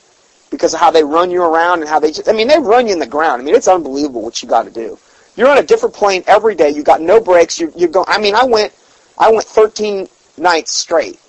because 0.50 0.74
of 0.74 0.80
how 0.80 0.92
they 0.92 1.04
run 1.04 1.30
you 1.30 1.44
around 1.44 1.82
and 1.82 1.90
how 1.90 2.00
they 2.00 2.12
just, 2.12 2.30
I 2.30 2.32
mean, 2.32 2.48
they 2.48 2.60
run 2.60 2.88
you 2.88 2.94
in 2.94 3.00
the 3.00 3.08
ground. 3.08 3.42
I 3.42 3.46
mean, 3.46 3.56
it's 3.56 3.68
unbelievable 3.68 4.22
what 4.22 4.42
you 4.42 4.48
got 4.48 4.64
to 4.64 4.72
do. 4.72 4.98
You're 5.36 5.50
on 5.50 5.58
a 5.58 5.64
different 5.64 5.94
plane 5.94 6.24
every 6.28 6.56
day. 6.56 6.70
You 6.70 6.84
got 6.84 7.02
no 7.02 7.20
breaks. 7.20 7.60
You, 7.60 7.74
you're 7.76 7.90
going, 7.90 8.06
I 8.08 8.18
mean, 8.18 8.36
I 8.36 8.46
went, 8.46 8.74
I 9.18 9.30
went 9.30 9.46
13 9.46 10.08
nights 10.38 10.72
straight 10.72 11.20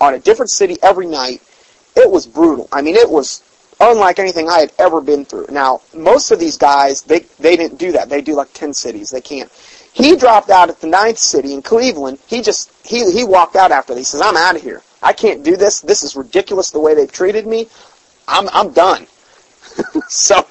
on 0.00 0.12
a 0.12 0.18
different 0.18 0.50
city 0.50 0.76
every 0.82 1.06
night. 1.06 1.40
It 1.96 2.10
was 2.10 2.26
brutal. 2.26 2.68
I 2.72 2.82
mean, 2.82 2.96
it 2.96 3.08
was 3.08 3.42
unlike 3.80 4.18
anything 4.18 4.48
I 4.48 4.60
had 4.60 4.72
ever 4.78 5.00
been 5.00 5.24
through. 5.24 5.46
Now, 5.50 5.82
most 5.94 6.30
of 6.30 6.38
these 6.38 6.56
guys, 6.56 7.02
they, 7.02 7.20
they 7.38 7.56
didn't 7.56 7.78
do 7.78 7.92
that. 7.92 8.08
They 8.08 8.20
do 8.20 8.34
like 8.34 8.52
10 8.52 8.72
cities. 8.74 9.10
They 9.10 9.20
can't. 9.20 9.50
He 9.92 10.16
dropped 10.16 10.50
out 10.50 10.68
at 10.68 10.80
the 10.80 10.86
ninth 10.88 11.18
city 11.18 11.54
in 11.54 11.62
Cleveland. 11.62 12.18
He 12.26 12.42
just, 12.42 12.70
he, 12.84 13.10
he 13.12 13.24
walked 13.24 13.56
out 13.56 13.70
after. 13.70 13.94
that. 13.94 13.98
He 13.98 14.04
says, 14.04 14.20
I'm 14.20 14.36
out 14.36 14.56
of 14.56 14.62
here. 14.62 14.82
I 15.02 15.12
can't 15.12 15.44
do 15.44 15.56
this. 15.56 15.80
This 15.80 16.02
is 16.02 16.16
ridiculous 16.16 16.70
the 16.70 16.80
way 16.80 16.94
they've 16.94 17.10
treated 17.10 17.46
me. 17.46 17.68
I'm, 18.26 18.48
I'm 18.52 18.72
done. 18.72 19.06
so, 20.08 20.46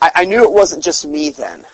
I, 0.00 0.10
I 0.14 0.24
knew 0.24 0.42
it 0.42 0.50
wasn't 0.50 0.84
just 0.84 1.06
me 1.06 1.30
then 1.30 1.64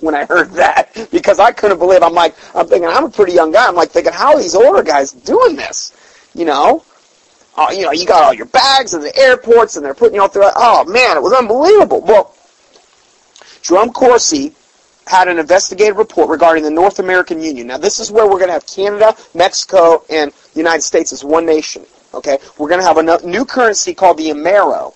when 0.00 0.14
I 0.14 0.26
heard 0.26 0.52
that 0.52 1.08
because 1.10 1.38
I 1.38 1.52
couldn't 1.52 1.78
believe. 1.78 2.02
I'm 2.02 2.12
like, 2.12 2.34
I'm 2.54 2.66
thinking 2.68 2.88
I'm 2.88 3.04
a 3.04 3.10
pretty 3.10 3.32
young 3.32 3.50
guy. 3.50 3.66
I'm 3.66 3.74
like 3.74 3.90
thinking, 3.90 4.12
how 4.12 4.34
are 4.34 4.40
these 4.40 4.54
older 4.54 4.82
guys 4.82 5.12
doing 5.12 5.56
this? 5.56 5.92
You 6.34 6.44
know, 6.44 6.84
uh, 7.58 7.70
you 7.72 7.82
know, 7.82 7.90
you 7.90 8.06
got 8.06 8.22
all 8.22 8.32
your 8.32 8.46
bags 8.46 8.94
in 8.94 9.00
the 9.00 9.14
airports 9.16 9.74
and 9.74 9.84
they're 9.84 9.92
putting 9.92 10.14
you 10.14 10.22
all 10.22 10.28
through. 10.28 10.44
Oh 10.54 10.84
man, 10.84 11.16
it 11.16 11.22
was 11.22 11.32
unbelievable. 11.32 12.00
Well, 12.02 12.34
Jerome 13.62 13.92
Corsi 13.92 14.54
had 15.08 15.26
an 15.26 15.40
investigative 15.40 15.96
report 15.96 16.28
regarding 16.28 16.62
the 16.62 16.70
North 16.70 17.00
American 17.00 17.42
Union. 17.42 17.66
Now, 17.66 17.78
this 17.78 17.98
is 17.98 18.12
where 18.12 18.26
we're 18.26 18.38
going 18.38 18.48
to 18.48 18.52
have 18.52 18.66
Canada, 18.66 19.16
Mexico, 19.34 20.04
and 20.08 20.30
the 20.30 20.58
United 20.60 20.82
States 20.82 21.12
as 21.12 21.24
one 21.24 21.46
nation. 21.46 21.84
Okay, 22.14 22.38
we're 22.58 22.68
going 22.68 22.80
to 22.80 22.86
have 22.86 22.98
a 22.98 23.26
new 23.26 23.44
currency 23.44 23.92
called 23.92 24.18
the 24.18 24.30
Amero, 24.30 24.94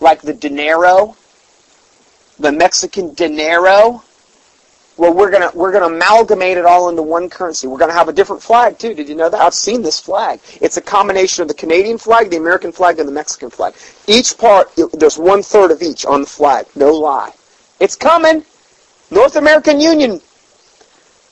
like 0.00 0.20
the 0.20 0.34
dinero, 0.34 1.16
the 2.38 2.52
Mexican 2.52 3.14
dinero. 3.14 4.04
Well, 4.98 5.14
we're 5.14 5.30
gonna 5.30 5.50
we're 5.54 5.72
gonna 5.72 5.94
amalgamate 5.94 6.58
it 6.58 6.66
all 6.66 6.90
into 6.90 7.02
one 7.02 7.30
currency. 7.30 7.66
We're 7.66 7.78
gonna 7.78 7.94
have 7.94 8.08
a 8.08 8.12
different 8.12 8.42
flag 8.42 8.78
too. 8.78 8.94
Did 8.94 9.08
you 9.08 9.14
know 9.14 9.30
that? 9.30 9.40
I've 9.40 9.54
seen 9.54 9.80
this 9.82 9.98
flag. 9.98 10.40
It's 10.60 10.76
a 10.76 10.82
combination 10.82 11.42
of 11.42 11.48
the 11.48 11.54
Canadian 11.54 11.96
flag, 11.96 12.28
the 12.30 12.36
American 12.36 12.72
flag, 12.72 12.98
and 12.98 13.08
the 13.08 13.12
Mexican 13.12 13.48
flag. 13.48 13.74
Each 14.06 14.36
part, 14.36 14.70
there's 14.92 15.18
one 15.18 15.42
third 15.42 15.70
of 15.70 15.80
each 15.80 16.04
on 16.04 16.20
the 16.20 16.26
flag. 16.26 16.66
No 16.74 16.92
lie. 16.92 17.32
It's 17.80 17.96
coming. 17.96 18.44
North 19.10 19.36
American 19.36 19.80
Union. 19.80 20.20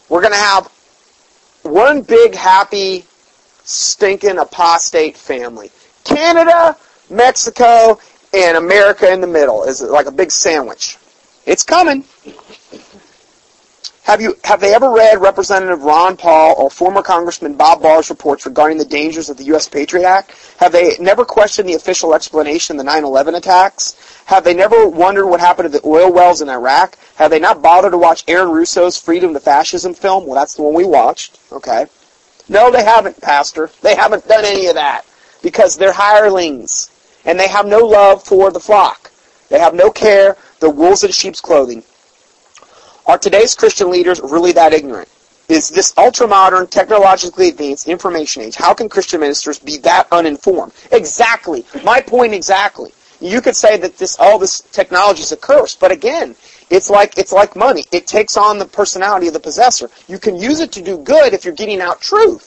We're 0.09 0.23
gonna 0.23 0.37
have 0.37 0.71
one 1.63 2.01
big 2.01 2.35
happy 2.35 3.05
stinking 3.65 4.39
apostate 4.39 5.17
family. 5.17 5.71
Canada, 6.05 6.77
Mexico, 7.11 7.99
and 8.33 8.57
America 8.57 9.13
in 9.13 9.21
the 9.21 9.27
middle 9.27 9.65
is 9.65 9.83
like 9.83 10.07
a 10.07 10.13
big 10.13 10.31
sandwich. 10.31 10.97
It's 11.47 11.63
coming. 11.63 12.05
Have 14.05 14.21
you 14.21 14.37
have 14.45 14.61
they 14.61 14.75
ever 14.75 14.91
read 14.91 15.21
Representative 15.21 15.85
Ron 15.85 16.17
Paul 16.17 16.55
or 16.59 16.71
former 16.71 17.03
Congressman 17.03 17.55
Bob 17.55 17.83
Barr's 17.83 18.11
reports 18.11 18.47
regarding 18.47 18.79
the 18.79 18.85
dangers 18.85 19.29
of 19.29 19.37
the 19.37 19.45
U.S. 19.45 19.69
Patriot 19.69 20.07
Act? 20.07 20.35
Have 20.59 20.73
they 20.73 20.97
never 20.99 21.25
questioned 21.25 21.69
the 21.69 21.75
official 21.75 22.15
explanation 22.15 22.79
of 22.79 22.85
the 22.85 22.91
9/11 22.91 23.37
attacks? 23.37 24.23
Have 24.25 24.43
they 24.43 24.55
never 24.55 24.89
wondered 24.89 25.27
what 25.27 25.41
happened 25.41 25.71
to 25.71 25.79
the 25.79 25.87
oil 25.87 26.13
wells 26.13 26.41
in 26.41 26.49
Iraq? 26.49 26.97
Have 27.17 27.31
they 27.31 27.39
not 27.39 27.63
bothered 27.63 27.93
to 27.93 27.99
watch 27.99 28.25
Aaron 28.27 28.51
Russo's 28.51 28.97
Freedom 28.97 29.35
to 29.35 29.41
Fascism 29.41 29.95
film? 29.95 30.27
Well, 30.27 30.35
that's 30.35 30.55
the 30.55 30.63
one 30.63 30.75
we 30.75 30.85
watched. 30.85 31.39
Okay. 31.53 31.87
No, 32.49 32.71
they 32.71 32.83
haven't, 32.83 33.21
Pastor. 33.21 33.71
They 33.81 33.95
haven't 33.95 34.27
done 34.27 34.45
any 34.45 34.67
of 34.67 34.75
that 34.75 35.05
because 35.43 35.77
they're 35.77 35.93
hirelings 35.93 36.91
and 37.25 37.39
they 37.39 37.49
have 37.49 37.67
no 37.67 37.79
love 37.79 38.25
for 38.25 38.51
the 38.51 38.61
flock. 38.61 39.11
They 39.51 39.59
have 39.59 39.75
no 39.75 39.91
care. 39.91 40.37
They're 40.59 40.71
wolves 40.71 41.05
in 41.05 41.11
sheep's 41.13 41.41
clothing. 41.41 41.85
Are 43.11 43.19
today's 43.19 43.57
Christian 43.57 43.91
leaders 43.91 44.21
really 44.21 44.53
that 44.53 44.73
ignorant? 44.73 45.09
Is 45.49 45.69
this 45.69 45.93
ultra-modern, 45.99 46.69
technologically 46.69 47.49
advanced 47.49 47.89
information 47.89 48.45
age, 48.45 48.55
how 48.55 48.73
can 48.73 48.89
Christian 48.89 49.19
ministers 49.19 49.59
be 49.59 49.79
that 49.79 50.07
uninformed? 50.13 50.73
Exactly. 50.93 51.65
My 51.83 52.01
point 52.01 52.35
exactly. 52.35 52.93
You 53.21 53.41
could 53.41 53.57
say 53.57 53.77
that 53.79 53.99
this 53.99 54.17
all 54.21 54.39
this 54.39 54.61
technology 54.61 55.23
is 55.23 55.33
a 55.33 55.37
curse, 55.37 55.75
but 55.75 55.91
again, 55.91 56.37
it's 56.71 56.89
like 56.89 57.19
it's 57.19 57.33
like 57.33 57.57
money. 57.57 57.85
It 57.91 58.07
takes 58.07 58.37
on 58.37 58.59
the 58.59 58.65
personality 58.65 59.27
of 59.27 59.33
the 59.33 59.41
possessor. 59.41 59.91
You 60.07 60.21
can 60.21 60.37
use 60.37 60.61
it 60.61 60.71
to 60.75 60.81
do 60.81 60.97
good 60.97 61.35
if 61.35 61.45
you're 61.45 61.53
getting 61.53 61.81
out 61.81 62.01
truth. 62.01 62.47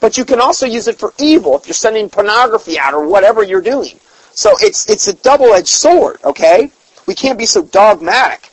But 0.00 0.18
you 0.18 0.24
can 0.24 0.40
also 0.40 0.66
use 0.66 0.88
it 0.88 0.98
for 0.98 1.14
evil 1.20 1.56
if 1.56 1.68
you're 1.68 1.74
sending 1.74 2.10
pornography 2.10 2.80
out 2.80 2.94
or 2.94 3.06
whatever 3.06 3.44
you're 3.44 3.62
doing. 3.62 4.00
So 4.32 4.56
it's 4.60 4.90
it's 4.90 5.06
a 5.06 5.12
double-edged 5.12 5.68
sword, 5.68 6.18
okay? 6.24 6.72
We 7.06 7.14
can't 7.14 7.38
be 7.38 7.46
so 7.46 7.62
dogmatic 7.62 8.50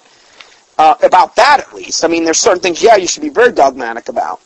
uh, 0.82 0.96
about 1.04 1.36
that 1.36 1.60
at 1.60 1.76
least. 1.76 2.04
I 2.04 2.08
mean, 2.08 2.24
there's 2.24 2.40
certain 2.40 2.60
things, 2.60 2.82
yeah, 2.82 2.96
you 2.96 3.06
should 3.06 3.22
be 3.22 3.30
very 3.30 3.52
dogmatic 3.52 4.10
about. 4.10 4.42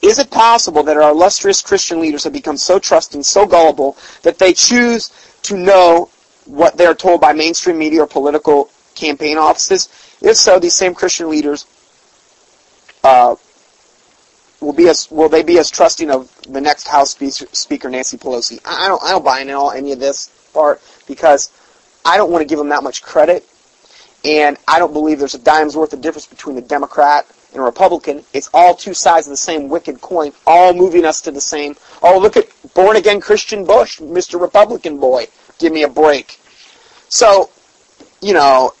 Is 0.00 0.20
it 0.20 0.30
possible 0.30 0.84
that 0.84 0.96
our 0.96 1.10
illustrious 1.10 1.60
Christian 1.60 2.00
leaders 2.00 2.22
have 2.22 2.32
become 2.32 2.56
so 2.56 2.78
trusting, 2.78 3.24
so 3.24 3.46
gullible, 3.46 3.96
that 4.22 4.38
they 4.38 4.52
choose 4.52 5.10
to 5.42 5.56
know 5.56 6.08
what 6.44 6.76
they're 6.76 6.94
told 6.94 7.20
by 7.20 7.32
mainstream 7.32 7.78
media 7.78 8.02
or 8.02 8.06
political 8.06 8.70
campaign 8.94 9.38
offices? 9.38 9.88
If 10.22 10.36
so, 10.36 10.60
these 10.60 10.76
same 10.76 10.94
Christian 10.94 11.28
leaders 11.28 11.66
uh, 13.02 13.34
will 14.60 14.72
be 14.72 14.88
as 14.88 15.10
will 15.10 15.28
they 15.28 15.42
be 15.42 15.58
as 15.58 15.68
trusting 15.68 16.12
of 16.12 16.30
the 16.42 16.60
next 16.60 16.86
House 16.86 17.16
Speaker 17.16 17.90
Nancy 17.90 18.16
Pelosi? 18.16 18.60
I 18.64 18.86
don't 18.86 19.02
I 19.02 19.10
don't 19.10 19.24
buy 19.24 19.40
into 19.40 19.54
all 19.54 19.72
any 19.72 19.90
of 19.90 19.98
this 19.98 20.28
part 20.54 20.80
because 21.08 21.50
I 22.04 22.16
don't 22.18 22.30
want 22.30 22.42
to 22.42 22.46
give 22.46 22.58
them 22.58 22.68
that 22.68 22.84
much 22.84 23.02
credit 23.02 23.44
and 24.24 24.56
I 24.68 24.78
don't 24.78 24.92
believe 24.92 25.18
there's 25.18 25.34
a 25.34 25.38
dime's 25.38 25.76
worth 25.76 25.92
of 25.92 26.00
difference 26.00 26.26
between 26.26 26.58
a 26.58 26.60
Democrat 26.60 27.26
and 27.52 27.60
a 27.60 27.64
Republican. 27.64 28.24
It's 28.32 28.50
all 28.52 28.74
two 28.74 28.94
sides 28.94 29.26
of 29.26 29.30
the 29.30 29.36
same 29.36 29.68
wicked 29.68 30.00
coin, 30.00 30.32
all 30.46 30.72
moving 30.72 31.04
us 31.04 31.20
to 31.22 31.30
the 31.30 31.40
same. 31.40 31.76
Oh, 32.02 32.18
look 32.18 32.36
at 32.36 32.48
born 32.74 32.96
again 32.96 33.20
Christian 33.20 33.64
Bush, 33.64 34.00
Mr. 34.00 34.40
Republican 34.40 34.98
boy. 34.98 35.26
Give 35.58 35.72
me 35.72 35.82
a 35.82 35.88
break. 35.88 36.38
So, 37.08 37.50
you 38.20 38.34
know, 38.34 38.72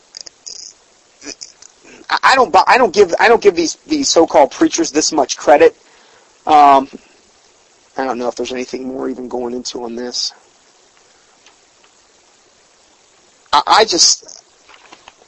I 2.22 2.34
don't. 2.34 2.54
I 2.66 2.76
don't 2.76 2.92
give. 2.92 3.14
I 3.20 3.28
don't 3.28 3.42
give 3.42 3.54
these 3.54 3.76
these 3.76 4.08
so-called 4.08 4.50
preachers 4.50 4.90
this 4.90 5.12
much 5.12 5.36
credit. 5.36 5.76
Um, 6.46 6.88
I 7.96 8.04
don't 8.04 8.18
know 8.18 8.28
if 8.28 8.34
there's 8.34 8.52
anything 8.52 8.88
more 8.88 9.08
even 9.08 9.28
going 9.28 9.54
into 9.54 9.84
on 9.84 9.94
this. 9.94 10.32
I, 13.52 13.62
I 13.66 13.84
just 13.84 14.39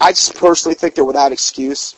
I 0.02 0.10
just 0.10 0.34
personally 0.34 0.74
think 0.74 0.96
they're 0.96 1.04
without 1.04 1.30
excuse. 1.30 1.94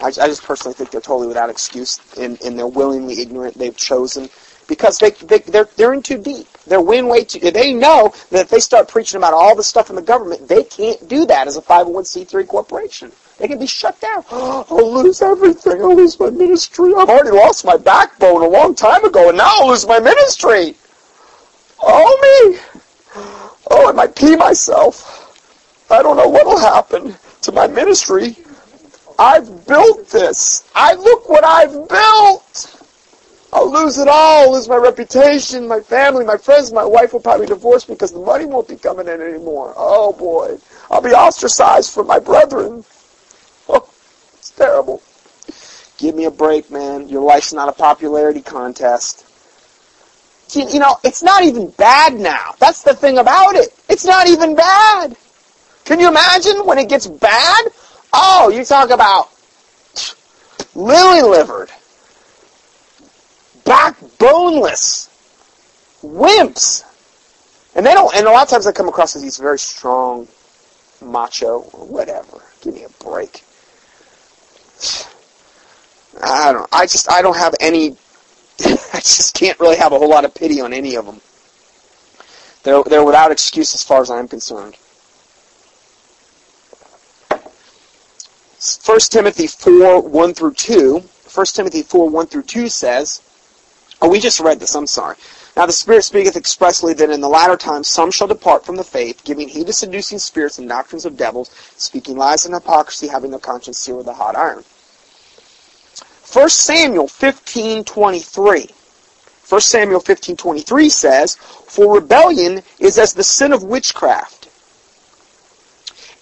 I, 0.00 0.08
I 0.08 0.26
just 0.28 0.44
personally 0.44 0.74
think 0.74 0.90
they're 0.90 1.00
totally 1.00 1.26
without 1.26 1.48
excuse, 1.48 1.98
and, 2.18 2.38
and 2.42 2.58
they're 2.58 2.66
willingly 2.66 3.20
ignorant. 3.22 3.56
They've 3.56 3.76
chosen 3.76 4.28
because 4.68 4.98
they, 4.98 5.10
they 5.10 5.38
they're 5.38 5.68
they're 5.76 5.94
in 5.94 6.02
too 6.02 6.18
deep. 6.18 6.46
They're 6.66 6.82
way 6.82 7.00
way 7.00 7.24
too. 7.24 7.38
They 7.38 7.72
know 7.72 8.12
that 8.30 8.42
if 8.42 8.48
they 8.50 8.60
start 8.60 8.86
preaching 8.88 9.16
about 9.16 9.32
all 9.32 9.56
the 9.56 9.64
stuff 9.64 9.88
in 9.88 9.96
the 9.96 10.02
government, 10.02 10.46
they 10.46 10.62
can't 10.62 11.08
do 11.08 11.24
that 11.24 11.46
as 11.46 11.56
a 11.56 11.62
501c3 11.62 12.46
corporation. 12.46 13.10
They 13.38 13.48
can 13.48 13.58
be 13.58 13.66
shut 13.66 13.98
down. 14.00 14.22
I'll 14.30 14.92
lose 14.92 15.22
everything. 15.22 15.80
I'll 15.80 15.96
lose 15.96 16.20
my 16.20 16.28
ministry. 16.28 16.92
I've 16.94 17.08
already 17.08 17.30
lost 17.30 17.64
my 17.64 17.78
backbone 17.78 18.42
a 18.42 18.48
long 18.48 18.74
time 18.74 19.06
ago, 19.06 19.30
and 19.30 19.38
now 19.38 19.48
I'll 19.48 19.68
lose 19.68 19.86
my 19.86 20.00
ministry. 20.00 20.76
Oh 21.80 22.18
me. 22.22 22.60
Oh, 23.70 23.88
I 23.88 23.92
might 23.92 24.14
pee 24.14 24.36
myself. 24.36 25.21
I 25.92 26.02
don't 26.02 26.16
know 26.16 26.28
what 26.28 26.46
will 26.46 26.58
happen 26.58 27.14
to 27.42 27.52
my 27.52 27.66
ministry. 27.66 28.36
I've 29.18 29.66
built 29.66 30.08
this. 30.08 30.68
I 30.74 30.94
look 30.94 31.28
what 31.28 31.44
I've 31.44 31.86
built. 31.86 32.82
I'll 33.52 33.70
lose 33.70 33.98
it 33.98 34.08
all. 34.08 34.54
Lose 34.54 34.68
my 34.70 34.76
reputation, 34.76 35.68
my 35.68 35.80
family, 35.80 36.24
my 36.24 36.38
friends. 36.38 36.72
My 36.72 36.84
wife 36.84 37.12
will 37.12 37.20
probably 37.20 37.46
divorce 37.46 37.86
me 37.88 37.94
because 37.94 38.12
the 38.12 38.20
money 38.20 38.46
won't 38.46 38.68
be 38.68 38.76
coming 38.76 39.06
in 39.06 39.20
anymore. 39.20 39.74
Oh 39.76 40.14
boy. 40.14 40.56
I'll 40.90 41.02
be 41.02 41.10
ostracized 41.10 41.92
from 41.92 42.06
my 42.06 42.18
brethren. 42.18 42.84
Oh, 43.68 43.88
it's 44.38 44.50
terrible. 44.50 45.00
Give 45.96 46.16
me 46.16 46.24
a 46.24 46.32
break, 46.32 46.68
man. 46.68 47.08
Your 47.08 47.22
life's 47.22 47.52
not 47.52 47.68
a 47.68 47.72
popularity 47.72 48.42
contest. 48.42 49.24
You 50.52 50.80
know, 50.80 50.96
it's 51.04 51.22
not 51.22 51.44
even 51.44 51.70
bad 51.70 52.14
now. 52.14 52.54
That's 52.58 52.82
the 52.82 52.92
thing 52.92 53.18
about 53.18 53.54
it. 53.54 53.72
It's 53.88 54.04
not 54.04 54.26
even 54.26 54.56
bad. 54.56 55.16
Can 55.84 56.00
you 56.00 56.08
imagine 56.08 56.64
when 56.64 56.78
it 56.78 56.88
gets 56.88 57.06
bad? 57.06 57.66
Oh, 58.12 58.50
you 58.50 58.64
talk 58.64 58.90
about 58.90 59.30
lily 60.74 61.22
livered, 61.22 61.70
backboneless, 63.64 65.08
wimps. 66.02 66.84
And 67.74 67.86
they 67.86 67.94
don't, 67.94 68.14
and 68.14 68.26
a 68.26 68.30
lot 68.30 68.42
of 68.42 68.48
times 68.48 68.66
they 68.66 68.72
come 68.72 68.88
across 68.88 69.16
as 69.16 69.22
these 69.22 69.38
very 69.38 69.58
strong, 69.58 70.28
macho, 71.00 71.60
or 71.72 71.86
whatever. 71.86 72.42
Give 72.60 72.74
me 72.74 72.84
a 72.84 73.04
break. 73.04 73.42
I 76.22 76.52
don't, 76.52 76.68
I 76.70 76.84
just, 76.84 77.10
I 77.10 77.22
don't 77.22 77.36
have 77.36 77.54
any, 77.60 77.96
I 78.60 79.00
just 79.00 79.34
can't 79.34 79.58
really 79.58 79.76
have 79.76 79.92
a 79.92 79.98
whole 79.98 80.10
lot 80.10 80.26
of 80.26 80.34
pity 80.34 80.60
on 80.60 80.74
any 80.74 80.96
of 80.96 81.06
them. 81.06 81.20
They're, 82.62 82.82
they're 82.84 83.04
without 83.04 83.32
excuse 83.32 83.74
as 83.74 83.82
far 83.82 84.02
as 84.02 84.10
I'm 84.10 84.28
concerned. 84.28 84.76
1 88.62 89.00
Timothy 89.10 89.48
4, 89.48 90.02
1 90.02 90.34
through 90.34 90.54
2. 90.54 90.98
1 91.34 91.46
Timothy 91.46 91.82
4, 91.82 92.08
1 92.08 92.26
through 92.26 92.42
2 92.42 92.68
says, 92.68 93.20
oh, 94.00 94.08
we 94.08 94.20
just 94.20 94.38
read 94.38 94.60
this, 94.60 94.76
I'm 94.76 94.86
sorry. 94.86 95.16
Now 95.56 95.66
the 95.66 95.72
Spirit 95.72 96.04
speaketh 96.04 96.36
expressly 96.36 96.94
that 96.94 97.10
in 97.10 97.20
the 97.20 97.28
latter 97.28 97.56
times 97.56 97.88
some 97.88 98.10
shall 98.10 98.28
depart 98.28 98.64
from 98.64 98.76
the 98.76 98.84
faith, 98.84 99.24
giving 99.24 99.48
heed 99.48 99.66
to 99.66 99.72
seducing 99.72 100.18
spirits 100.18 100.58
and 100.58 100.68
doctrines 100.68 101.04
of 101.04 101.16
devils, 101.16 101.50
speaking 101.76 102.16
lies 102.16 102.46
and 102.46 102.54
hypocrisy, 102.54 103.08
having 103.08 103.30
their 103.30 103.40
conscience 103.40 103.78
seared 103.78 103.98
with 103.98 104.06
a 104.06 104.14
hot 104.14 104.36
iron. 104.36 104.64
1 106.32 106.48
Samuel 106.48 107.08
15:23. 107.08 108.70
1 109.48 109.60
Samuel 109.60 110.00
15:23 110.00 110.88
says, 110.88 111.36
"For 111.66 111.94
rebellion 111.94 112.62
is 112.78 112.96
as 112.96 113.12
the 113.12 113.24
sin 113.24 113.52
of 113.52 113.62
witchcraft, 113.62 114.41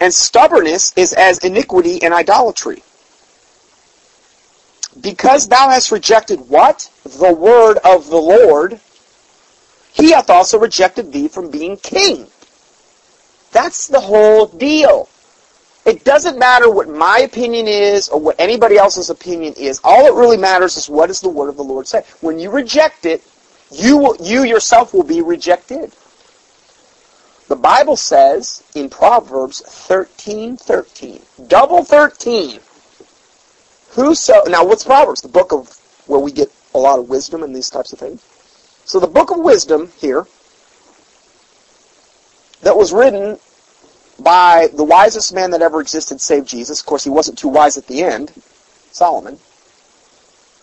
and 0.01 0.13
stubbornness 0.13 0.93
is 0.97 1.13
as 1.13 1.39
iniquity 1.39 2.03
and 2.03 2.13
idolatry. 2.13 2.83
Because 5.01 5.47
thou 5.47 5.69
hast 5.69 5.93
rejected 5.93 6.49
what? 6.49 6.91
The 7.05 7.33
word 7.33 7.79
of 7.85 8.09
the 8.09 8.17
Lord, 8.17 8.81
he 9.93 10.13
hath 10.13 10.31
also 10.31 10.59
rejected 10.59 11.13
thee 11.13 11.29
from 11.29 11.51
being 11.51 11.77
king." 11.77 12.27
That's 13.53 13.87
the 13.89 14.01
whole 14.01 14.47
deal. 14.47 15.09
It 15.85 16.05
doesn't 16.05 16.39
matter 16.39 16.71
what 16.71 16.89
my 16.89 17.21
opinion 17.21 17.67
is 17.67 18.09
or 18.09 18.21
what 18.21 18.37
anybody 18.39 18.77
else's 18.77 19.11
opinion 19.11 19.55
is. 19.55 19.81
All 19.83 20.07
it 20.07 20.15
really 20.15 20.37
matters 20.37 20.77
is 20.77 20.89
what 20.89 21.07
does 21.07 21.21
the 21.21 21.29
word 21.29 21.49
of 21.49 21.57
the 21.57 21.65
Lord 21.65 21.89
say. 21.89 22.05
When 22.21 22.39
you 22.39 22.51
reject 22.51 23.07
it, 23.07 23.23
you 23.71 23.97
will, 23.97 24.17
you 24.21 24.45
yourself 24.45 24.93
will 24.93 25.05
be 25.05 25.23
rejected. 25.23 25.93
The 27.51 27.57
Bible 27.57 27.97
says 27.97 28.63
in 28.77 28.89
Proverbs 28.89 29.61
13, 29.67 30.57
13, 30.57 31.21
double 31.49 31.83
13, 31.83 32.61
whoso, 33.89 34.45
now 34.47 34.65
what's 34.65 34.85
Proverbs? 34.85 35.21
The 35.21 35.29
book 35.29 35.53
of, 35.53 35.69
where 36.07 36.21
we 36.21 36.31
get 36.31 36.49
a 36.77 36.79
lot 36.79 37.01
of 37.01 37.09
wisdom 37.09 37.43
and 37.43 37.55
these 37.55 37.69
types 37.69 37.93
of 37.93 37.99
things. 37.99 38.25
So 38.85 39.01
the 39.01 39.09
book 39.09 39.33
of 39.33 39.39
wisdom 39.41 39.91
here, 39.97 40.29
that 42.63 42.77
was 42.77 42.93
written 42.93 43.37
by 44.21 44.69
the 44.73 44.85
wisest 44.85 45.35
man 45.35 45.51
that 45.51 45.61
ever 45.61 45.81
existed 45.81 46.21
save 46.21 46.47
Jesus. 46.47 46.79
Of 46.79 46.87
course, 46.87 47.03
he 47.03 47.11
wasn't 47.11 47.37
too 47.37 47.49
wise 47.49 47.77
at 47.77 47.89
the 47.89 48.05
end, 48.05 48.33
Solomon. 48.93 49.41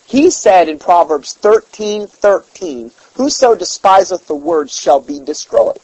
He 0.06 0.30
said 0.30 0.70
in 0.70 0.78
Proverbs 0.78 1.34
13, 1.34 2.06
13, 2.06 2.90
Whoso 3.12 3.54
despiseth 3.54 4.26
the 4.26 4.34
word 4.34 4.70
shall 4.70 5.00
be 5.00 5.20
destroyed. 5.20 5.80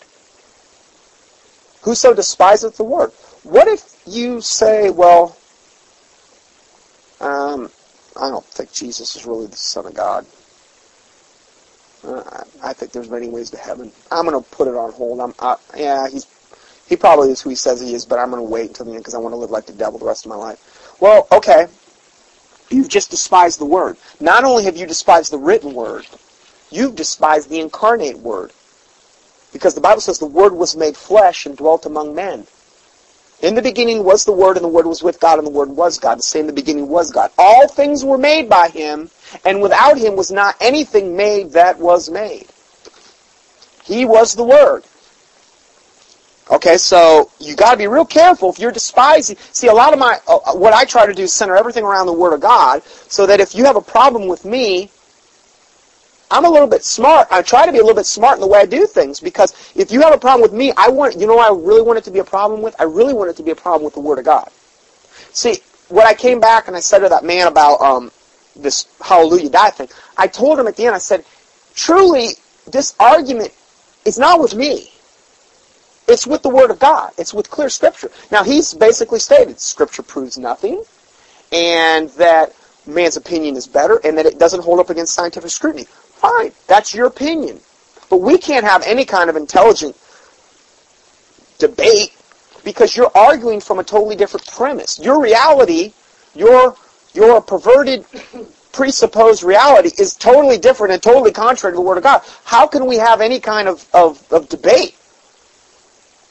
Whoso 1.84 2.14
despiseth 2.14 2.78
the 2.78 2.84
word. 2.84 3.12
What 3.42 3.68
if 3.68 4.02
you 4.06 4.40
say, 4.40 4.88
well, 4.88 5.36
um, 7.20 7.70
I 8.16 8.30
don't 8.30 8.44
think 8.46 8.72
Jesus 8.72 9.16
is 9.16 9.26
really 9.26 9.46
the 9.46 9.56
Son 9.56 9.86
of 9.86 9.94
God. 9.94 10.24
Uh, 12.02 12.44
I 12.62 12.72
think 12.72 12.92
there's 12.92 13.10
many 13.10 13.28
ways 13.28 13.50
to 13.50 13.58
heaven. 13.58 13.92
I'm 14.10 14.26
going 14.26 14.42
to 14.42 14.50
put 14.50 14.66
it 14.66 14.74
on 14.74 14.92
hold. 14.92 15.20
I'm, 15.20 15.34
uh, 15.38 15.56
yeah, 15.76 16.08
he's 16.08 16.26
he 16.86 16.96
probably 16.96 17.30
is 17.30 17.40
who 17.40 17.50
he 17.50 17.56
says 17.56 17.80
he 17.80 17.94
is, 17.94 18.04
but 18.04 18.18
I'm 18.18 18.30
going 18.30 18.42
to 18.42 18.50
wait 18.50 18.68
until 18.68 18.86
the 18.86 18.92
end 18.92 19.00
because 19.00 19.14
I 19.14 19.18
want 19.18 19.32
to 19.32 19.36
live 19.36 19.50
like 19.50 19.66
the 19.66 19.72
devil 19.72 19.98
the 19.98 20.06
rest 20.06 20.26
of 20.26 20.30
my 20.30 20.36
life. 20.36 20.96
Well, 21.00 21.26
okay. 21.32 21.66
You've 22.70 22.88
just 22.88 23.10
despised 23.10 23.58
the 23.58 23.66
word. 23.66 23.96
Not 24.20 24.44
only 24.44 24.64
have 24.64 24.76
you 24.76 24.86
despised 24.86 25.32
the 25.32 25.38
written 25.38 25.74
word, 25.74 26.06
you've 26.70 26.94
despised 26.94 27.48
the 27.48 27.60
incarnate 27.60 28.18
word. 28.18 28.52
Because 29.54 29.74
the 29.74 29.80
Bible 29.80 30.02
says 30.02 30.18
the 30.18 30.26
word 30.26 30.52
was 30.52 30.76
made 30.76 30.96
flesh 30.96 31.46
and 31.46 31.56
dwelt 31.56 31.86
among 31.86 32.14
men. 32.14 32.46
In 33.44 33.54
the 33.54 33.62
beginning 33.62 34.04
was 34.04 34.24
the 34.24 34.32
Word, 34.32 34.56
and 34.56 34.64
the 34.64 34.68
Word 34.68 34.86
was 34.86 35.02
with 35.02 35.20
God, 35.20 35.38
and 35.38 35.46
the 35.46 35.50
Word 35.50 35.68
was 35.68 35.98
God. 35.98 36.18
The 36.18 36.22
same 36.22 36.42
in 36.42 36.46
the 36.46 36.52
beginning 36.54 36.88
was 36.88 37.10
God. 37.10 37.30
All 37.36 37.68
things 37.68 38.02
were 38.02 38.16
made 38.16 38.48
by 38.48 38.68
Him, 38.68 39.10
and 39.44 39.60
without 39.60 39.98
Him 39.98 40.16
was 40.16 40.30
not 40.30 40.56
anything 40.60 41.14
made 41.14 41.50
that 41.50 41.78
was 41.78 42.08
made. 42.08 42.46
He 43.84 44.06
was 44.06 44.34
the 44.34 44.44
Word. 44.44 44.84
Okay, 46.50 46.78
so 46.78 47.30
you 47.38 47.54
got 47.54 47.72
to 47.72 47.76
be 47.76 47.86
real 47.86 48.06
careful 48.06 48.50
if 48.50 48.58
you're 48.58 48.72
despising. 48.72 49.36
See, 49.52 49.66
a 49.66 49.74
lot 49.74 49.92
of 49.92 49.98
my 49.98 50.18
uh, 50.26 50.36
uh, 50.36 50.54
what 50.54 50.72
I 50.72 50.84
try 50.84 51.04
to 51.04 51.12
do 51.12 51.24
is 51.24 51.32
center 51.32 51.56
everything 51.56 51.84
around 51.84 52.06
the 52.06 52.12
Word 52.12 52.32
of 52.32 52.40
God, 52.40 52.82
so 53.08 53.26
that 53.26 53.40
if 53.40 53.54
you 53.54 53.64
have 53.64 53.76
a 53.76 53.82
problem 53.82 54.26
with 54.26 54.46
me, 54.46 54.90
I'm 56.30 56.44
a 56.44 56.50
little 56.50 56.66
bit 56.66 56.82
smart. 56.82 57.28
I 57.30 57.42
try 57.42 57.66
to 57.66 57.72
be 57.72 57.78
a 57.78 57.82
little 57.82 57.96
bit 57.96 58.06
smart 58.06 58.36
in 58.36 58.40
the 58.40 58.46
way 58.46 58.60
I 58.60 58.66
do 58.66 58.86
things 58.86 59.20
because 59.20 59.52
if 59.76 59.92
you 59.92 60.00
have 60.00 60.12
a 60.12 60.18
problem 60.18 60.42
with 60.42 60.52
me, 60.52 60.72
I 60.76 60.88
want 60.88 61.16
you 61.16 61.26
know 61.26 61.38
I 61.38 61.50
really 61.50 61.82
want 61.82 61.98
it 61.98 62.04
to 62.04 62.10
be 62.10 62.18
a 62.18 62.24
problem 62.24 62.62
with. 62.62 62.74
I 62.80 62.84
really 62.84 63.14
want 63.14 63.30
it 63.30 63.36
to 63.36 63.42
be 63.42 63.50
a 63.50 63.56
problem 63.56 63.84
with 63.84 63.94
the 63.94 64.00
Word 64.00 64.18
of 64.18 64.24
God. 64.24 64.50
See, 65.32 65.58
when 65.88 66.06
I 66.06 66.14
came 66.14 66.40
back 66.40 66.66
and 66.68 66.76
I 66.76 66.80
said 66.80 67.00
to 67.00 67.08
that 67.08 67.24
man 67.24 67.46
about 67.46 67.80
um, 67.80 68.10
this 68.56 68.86
Hallelujah 69.00 69.50
Diet 69.50 69.76
thing, 69.76 69.88
I 70.16 70.26
told 70.26 70.58
him 70.58 70.66
at 70.66 70.76
the 70.76 70.86
end. 70.86 70.94
I 70.94 70.98
said, 70.98 71.24
truly, 71.74 72.30
this 72.70 72.94
argument 72.98 73.52
is 74.04 74.18
not 74.18 74.40
with 74.40 74.54
me. 74.54 74.90
It's 76.06 76.26
with 76.26 76.42
the 76.42 76.50
Word 76.50 76.70
of 76.70 76.78
God. 76.78 77.12
It's 77.16 77.32
with 77.32 77.50
clear 77.50 77.68
Scripture. 77.68 78.10
Now, 78.30 78.44
he's 78.44 78.74
basically 78.74 79.18
stated 79.18 79.58
Scripture 79.58 80.02
proves 80.02 80.38
nothing, 80.38 80.82
and 81.50 82.10
that 82.10 82.54
man's 82.86 83.16
opinion 83.16 83.56
is 83.56 83.66
better, 83.66 84.00
and 84.04 84.18
that 84.18 84.26
it 84.26 84.38
doesn't 84.38 84.62
hold 84.62 84.80
up 84.80 84.90
against 84.90 85.14
scientific 85.14 85.50
scrutiny. 85.50 85.86
That's 86.66 86.94
your 86.94 87.06
opinion. 87.06 87.60
But 88.10 88.18
we 88.18 88.38
can't 88.38 88.64
have 88.64 88.82
any 88.84 89.04
kind 89.04 89.30
of 89.30 89.36
intelligent 89.36 89.96
debate 91.58 92.16
because 92.64 92.96
you're 92.96 93.10
arguing 93.14 93.60
from 93.60 93.78
a 93.78 93.84
totally 93.84 94.16
different 94.16 94.46
premise. 94.46 94.98
Your 94.98 95.20
reality, 95.20 95.92
your 96.34 96.76
your 97.12 97.40
perverted 97.40 98.04
presupposed 98.72 99.42
reality 99.42 99.90
is 99.98 100.14
totally 100.14 100.58
different 100.58 100.92
and 100.92 101.02
totally 101.02 101.30
contrary 101.30 101.72
to 101.72 101.76
the 101.76 101.82
Word 101.82 101.96
of 101.96 102.02
God. 102.02 102.22
How 102.44 102.66
can 102.66 102.86
we 102.86 102.96
have 102.96 103.20
any 103.20 103.38
kind 103.38 103.68
of, 103.68 103.88
of, 103.94 104.32
of 104.32 104.48
debate? 104.48 104.96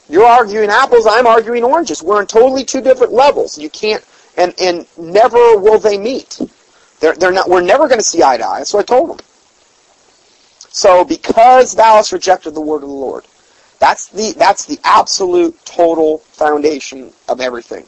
You're 0.08 0.26
arguing 0.26 0.68
apples, 0.68 1.06
I'm 1.08 1.26
arguing 1.26 1.64
oranges. 1.64 2.02
We're 2.02 2.18
on 2.18 2.26
totally 2.26 2.64
two 2.64 2.82
different 2.82 3.14
levels. 3.14 3.56
You 3.56 3.70
can't, 3.70 4.04
and, 4.36 4.54
and 4.60 4.86
never 4.98 5.56
will 5.58 5.78
they 5.78 5.96
meet. 5.96 6.38
They're, 7.00 7.14
they're 7.14 7.32
not, 7.32 7.48
we're 7.48 7.62
never 7.62 7.88
going 7.88 8.00
to 8.00 8.04
see 8.04 8.22
eye 8.22 8.36
to 8.36 8.46
eye. 8.46 8.58
That's 8.58 8.74
what 8.74 8.80
I 8.80 8.94
told 8.94 9.10
them. 9.18 9.26
So 10.74 11.04
because 11.04 11.76
thou 11.76 11.94
hast 11.94 12.10
rejected 12.10 12.50
the 12.50 12.60
word 12.60 12.82
of 12.82 12.88
the 12.88 12.94
Lord, 12.94 13.24
that's 13.78 14.08
the, 14.08 14.32
that's 14.32 14.64
the 14.64 14.80
absolute 14.82 15.56
total 15.64 16.18
foundation 16.18 17.12
of 17.28 17.40
everything. 17.40 17.86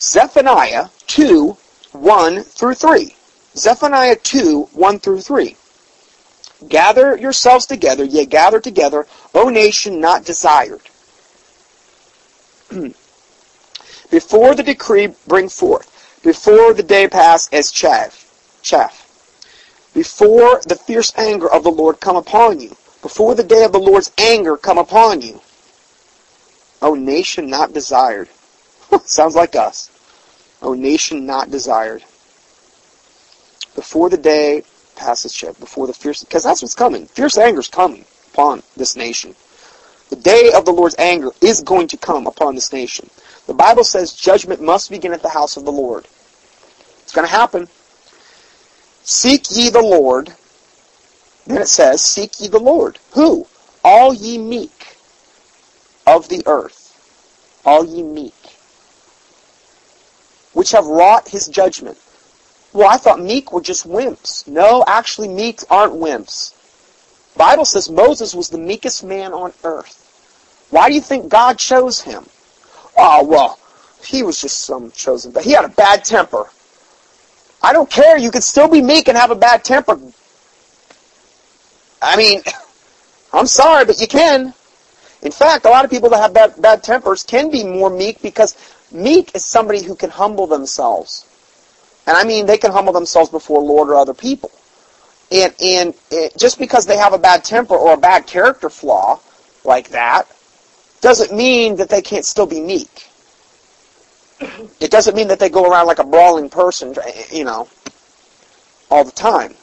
Zephaniah 0.00 0.86
2, 1.08 1.58
1 1.92 2.42
through 2.42 2.74
3. 2.74 3.14
Zephaniah 3.54 4.16
2, 4.16 4.62
1 4.72 4.98
through 4.98 5.20
3. 5.20 5.56
Gather 6.68 7.18
yourselves 7.18 7.66
together, 7.66 8.04
yea, 8.04 8.24
gather 8.24 8.58
together, 8.58 9.06
O 9.34 9.50
nation 9.50 10.00
not 10.00 10.24
desired. 10.24 10.80
before 14.10 14.54
the 14.54 14.62
decree 14.62 15.14
bring 15.28 15.50
forth, 15.50 16.20
before 16.22 16.72
the 16.72 16.82
day 16.82 17.08
pass 17.08 17.52
as 17.52 17.70
chaff, 17.70 18.58
chaff. 18.62 19.05
Before 19.96 20.60
the 20.66 20.76
fierce 20.76 21.10
anger 21.16 21.50
of 21.50 21.64
the 21.64 21.70
Lord 21.70 22.00
come 22.00 22.16
upon 22.16 22.60
you, 22.60 22.76
before 23.00 23.34
the 23.34 23.42
day 23.42 23.64
of 23.64 23.72
the 23.72 23.78
Lord's 23.78 24.12
anger 24.18 24.58
come 24.58 24.76
upon 24.76 25.22
you. 25.22 25.40
O 26.82 26.94
nation 26.94 27.48
not 27.48 27.72
desired. 27.72 28.28
Sounds 29.06 29.34
like 29.34 29.56
us. 29.56 29.90
O 30.60 30.74
nation 30.74 31.24
not 31.24 31.50
desired. 31.50 32.04
Before 33.74 34.10
the 34.10 34.18
day 34.18 34.64
passes 34.96 35.32
chip, 35.32 35.58
before 35.58 35.86
the 35.86 35.94
fierce, 35.94 36.22
because 36.22 36.44
that's 36.44 36.60
what's 36.60 36.74
coming. 36.74 37.06
Fierce 37.06 37.38
anger 37.38 37.60
is 37.60 37.68
coming 37.68 38.04
upon 38.34 38.62
this 38.76 38.96
nation. 38.96 39.34
The 40.10 40.16
day 40.16 40.52
of 40.54 40.66
the 40.66 40.72
Lord's 40.72 40.96
anger 40.98 41.30
is 41.40 41.62
going 41.62 41.88
to 41.88 41.96
come 41.96 42.26
upon 42.26 42.54
this 42.54 42.70
nation. 42.70 43.08
The 43.46 43.54
Bible 43.54 43.82
says 43.82 44.12
judgment 44.12 44.60
must 44.60 44.90
begin 44.90 45.14
at 45.14 45.22
the 45.22 45.30
house 45.30 45.56
of 45.56 45.64
the 45.64 45.72
Lord. 45.72 46.06
It's 47.02 47.14
going 47.14 47.26
to 47.26 47.32
happen. 47.32 47.66
Seek 49.06 49.52
ye 49.52 49.70
the 49.70 49.80
Lord. 49.80 50.34
Then 51.46 51.62
it 51.62 51.68
says, 51.68 52.02
Seek 52.02 52.40
ye 52.40 52.48
the 52.48 52.58
Lord. 52.58 52.98
Who? 53.12 53.46
All 53.84 54.12
ye 54.12 54.36
meek 54.36 54.96
of 56.08 56.28
the 56.28 56.42
earth. 56.44 56.92
All 57.64 57.84
ye 57.84 58.02
meek. 58.02 58.34
Which 60.54 60.72
have 60.72 60.86
wrought 60.86 61.28
his 61.28 61.46
judgment. 61.46 61.98
Well, 62.72 62.88
I 62.88 62.96
thought 62.96 63.22
meek 63.22 63.52
were 63.52 63.60
just 63.60 63.88
wimps. 63.88 64.48
No, 64.48 64.82
actually 64.88 65.28
meeks 65.28 65.64
aren't 65.70 65.94
wimps. 65.94 66.52
Bible 67.36 67.64
says 67.64 67.88
Moses 67.88 68.34
was 68.34 68.48
the 68.48 68.58
meekest 68.58 69.04
man 69.04 69.32
on 69.32 69.52
earth. 69.62 70.02
Why 70.70 70.88
do 70.88 70.96
you 70.96 71.00
think 71.00 71.28
God 71.28 71.60
chose 71.60 72.00
him? 72.00 72.26
Oh, 72.96 73.24
well, 73.24 73.60
he 74.04 74.24
was 74.24 74.40
just 74.40 74.62
some 74.62 74.90
chosen, 74.90 75.30
but 75.30 75.44
he 75.44 75.52
had 75.52 75.64
a 75.64 75.68
bad 75.68 76.04
temper. 76.04 76.50
I 77.66 77.72
don't 77.72 77.90
care. 77.90 78.16
You 78.16 78.30
can 78.30 78.42
still 78.42 78.68
be 78.68 78.80
meek 78.80 79.08
and 79.08 79.18
have 79.18 79.32
a 79.32 79.34
bad 79.34 79.64
temper. 79.64 79.98
I 82.00 82.16
mean, 82.16 82.42
I'm 83.32 83.48
sorry, 83.48 83.84
but 83.84 84.00
you 84.00 84.06
can. 84.06 84.54
In 85.22 85.32
fact, 85.32 85.64
a 85.64 85.70
lot 85.70 85.84
of 85.84 85.90
people 85.90 86.08
that 86.10 86.18
have 86.18 86.32
bad, 86.32 86.62
bad 86.62 86.84
tempers 86.84 87.24
can 87.24 87.50
be 87.50 87.64
more 87.64 87.90
meek 87.90 88.22
because 88.22 88.56
meek 88.92 89.34
is 89.34 89.44
somebody 89.44 89.82
who 89.82 89.96
can 89.96 90.10
humble 90.10 90.46
themselves. 90.46 91.26
And 92.06 92.16
I 92.16 92.22
mean, 92.22 92.46
they 92.46 92.56
can 92.56 92.70
humble 92.70 92.92
themselves 92.92 93.30
before 93.30 93.60
Lord 93.60 93.88
or 93.88 93.96
other 93.96 94.14
people. 94.14 94.52
And, 95.32 95.52
and 95.60 95.94
it, 96.12 96.36
just 96.38 96.60
because 96.60 96.86
they 96.86 96.96
have 96.96 97.14
a 97.14 97.18
bad 97.18 97.42
temper 97.42 97.74
or 97.74 97.94
a 97.94 97.96
bad 97.96 98.28
character 98.28 98.70
flaw 98.70 99.18
like 99.64 99.88
that 99.88 100.30
doesn't 101.00 101.36
mean 101.36 101.74
that 101.76 101.88
they 101.88 102.00
can't 102.00 102.24
still 102.24 102.46
be 102.46 102.60
meek. 102.60 103.08
It 104.80 104.90
doesn't 104.90 105.16
mean 105.16 105.28
that 105.28 105.38
they 105.38 105.48
go 105.48 105.70
around 105.70 105.86
like 105.86 105.98
a 105.98 106.04
brawling 106.04 106.50
person, 106.50 106.94
you 107.32 107.44
know, 107.44 107.68
all 108.90 109.04
the 109.04 109.12
time. 109.12 109.54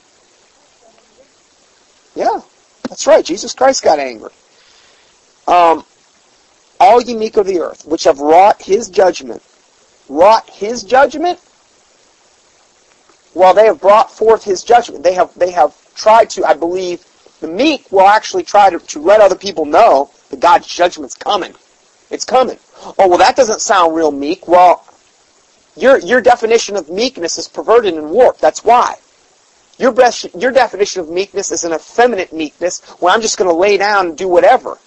Yeah, 2.15 2.41
that's 2.89 3.07
right. 3.07 3.23
Jesus 3.23 3.53
Christ 3.53 3.83
got 3.83 3.99
angry. 3.99 4.31
Um, 5.47 5.83
all 6.79 7.03
meek 7.03 7.37
of 7.37 7.45
the 7.45 7.59
earth, 7.59 7.85
which 7.85 8.03
have 8.03 8.19
wrought 8.19 8.61
his 8.61 8.89
judgment. 8.89 9.41
Wrought 10.09 10.49
his 10.49 10.83
judgment? 10.83 11.39
Well, 13.33 13.53
they 13.53 13.65
have 13.65 13.81
brought 13.81 14.11
forth 14.11 14.43
his 14.43 14.63
judgment. 14.63 15.03
They 15.03 15.13
have 15.13 15.33
they 15.37 15.51
have 15.51 15.75
tried 15.95 16.29
to, 16.31 16.45
I 16.45 16.53
believe, 16.53 17.03
the 17.39 17.47
meek 17.47 17.91
will 17.91 18.07
actually 18.07 18.43
try 18.43 18.69
to, 18.69 18.79
to 18.79 18.99
let 18.99 19.21
other 19.21 19.35
people 19.35 19.65
know 19.65 20.11
that 20.29 20.39
God's 20.39 20.67
judgment's 20.67 21.15
coming. 21.15 21.53
It's 22.13 22.25
coming. 22.25 22.59
Oh, 22.99 23.07
well, 23.07 23.17
that 23.17 23.35
doesn't 23.35 23.59
sound 23.59 23.95
real 23.95 24.11
meek. 24.11 24.47
Well, 24.47 24.85
your, 25.75 25.97
your 25.97 26.21
definition 26.21 26.75
of 26.75 26.87
meekness 26.87 27.39
is 27.39 27.47
perverted 27.47 27.95
and 27.95 28.11
warped. 28.11 28.39
That's 28.39 28.63
why. 28.63 28.97
Your, 29.79 29.91
best, 29.91 30.27
your 30.39 30.51
definition 30.51 31.01
of 31.01 31.09
meekness 31.09 31.51
is 31.51 31.63
an 31.63 31.73
effeminate 31.73 32.31
meekness 32.31 32.81
where 32.99 33.11
I'm 33.11 33.21
just 33.21 33.39
going 33.39 33.49
to 33.49 33.55
lay 33.55 33.77
down 33.77 34.09
and 34.09 34.17
do 34.17 34.27
whatever. 34.27 34.77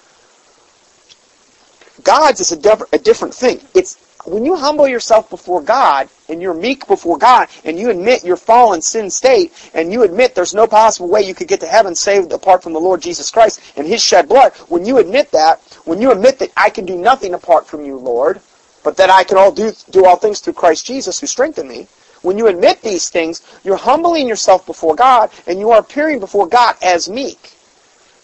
God's 2.04 2.40
is 2.40 2.52
a, 2.52 2.78
a 2.92 2.98
different 2.98 3.34
thing. 3.34 3.60
It's 3.74 3.96
when 4.26 4.44
you 4.44 4.56
humble 4.56 4.88
yourself 4.88 5.30
before 5.30 5.62
God 5.62 6.08
and 6.28 6.42
you're 6.42 6.54
meek 6.54 6.86
before 6.86 7.16
God 7.16 7.48
and 7.64 7.78
you 7.78 7.90
admit 7.90 8.24
your 8.24 8.36
fallen 8.36 8.82
sin 8.82 9.10
state 9.10 9.52
and 9.74 9.92
you 9.92 10.02
admit 10.02 10.34
there's 10.34 10.54
no 10.54 10.66
possible 10.66 11.08
way 11.08 11.22
you 11.22 11.34
could 11.34 11.48
get 11.48 11.60
to 11.60 11.66
heaven 11.66 11.94
saved 11.94 12.32
apart 12.32 12.62
from 12.62 12.72
the 12.72 12.80
Lord 12.80 13.00
Jesus 13.00 13.30
Christ 13.30 13.60
and 13.76 13.86
His 13.86 14.02
shed 14.02 14.28
blood, 14.28 14.52
when 14.68 14.84
you 14.84 14.98
admit 14.98 15.30
that, 15.32 15.60
when 15.84 16.00
you 16.00 16.10
admit 16.10 16.38
that 16.40 16.50
I 16.56 16.70
can 16.70 16.84
do 16.84 16.96
nothing 16.96 17.34
apart 17.34 17.66
from 17.66 17.84
you, 17.84 17.96
Lord, 17.96 18.40
but 18.82 18.96
that 18.96 19.10
I 19.10 19.24
can 19.24 19.36
all 19.38 19.52
do, 19.52 19.72
do 19.90 20.04
all 20.04 20.16
things 20.16 20.40
through 20.40 20.54
Christ 20.54 20.86
Jesus 20.86 21.20
who 21.20 21.26
strengthened 21.26 21.68
me, 21.68 21.86
when 22.22 22.38
you 22.38 22.48
admit 22.48 22.82
these 22.82 23.08
things, 23.08 23.42
you're 23.62 23.76
humbling 23.76 24.26
yourself 24.26 24.66
before 24.66 24.96
God 24.96 25.30
and 25.46 25.60
you 25.60 25.70
are 25.70 25.78
appearing 25.78 26.18
before 26.18 26.48
God 26.48 26.74
as 26.82 27.08
meek. 27.08 27.52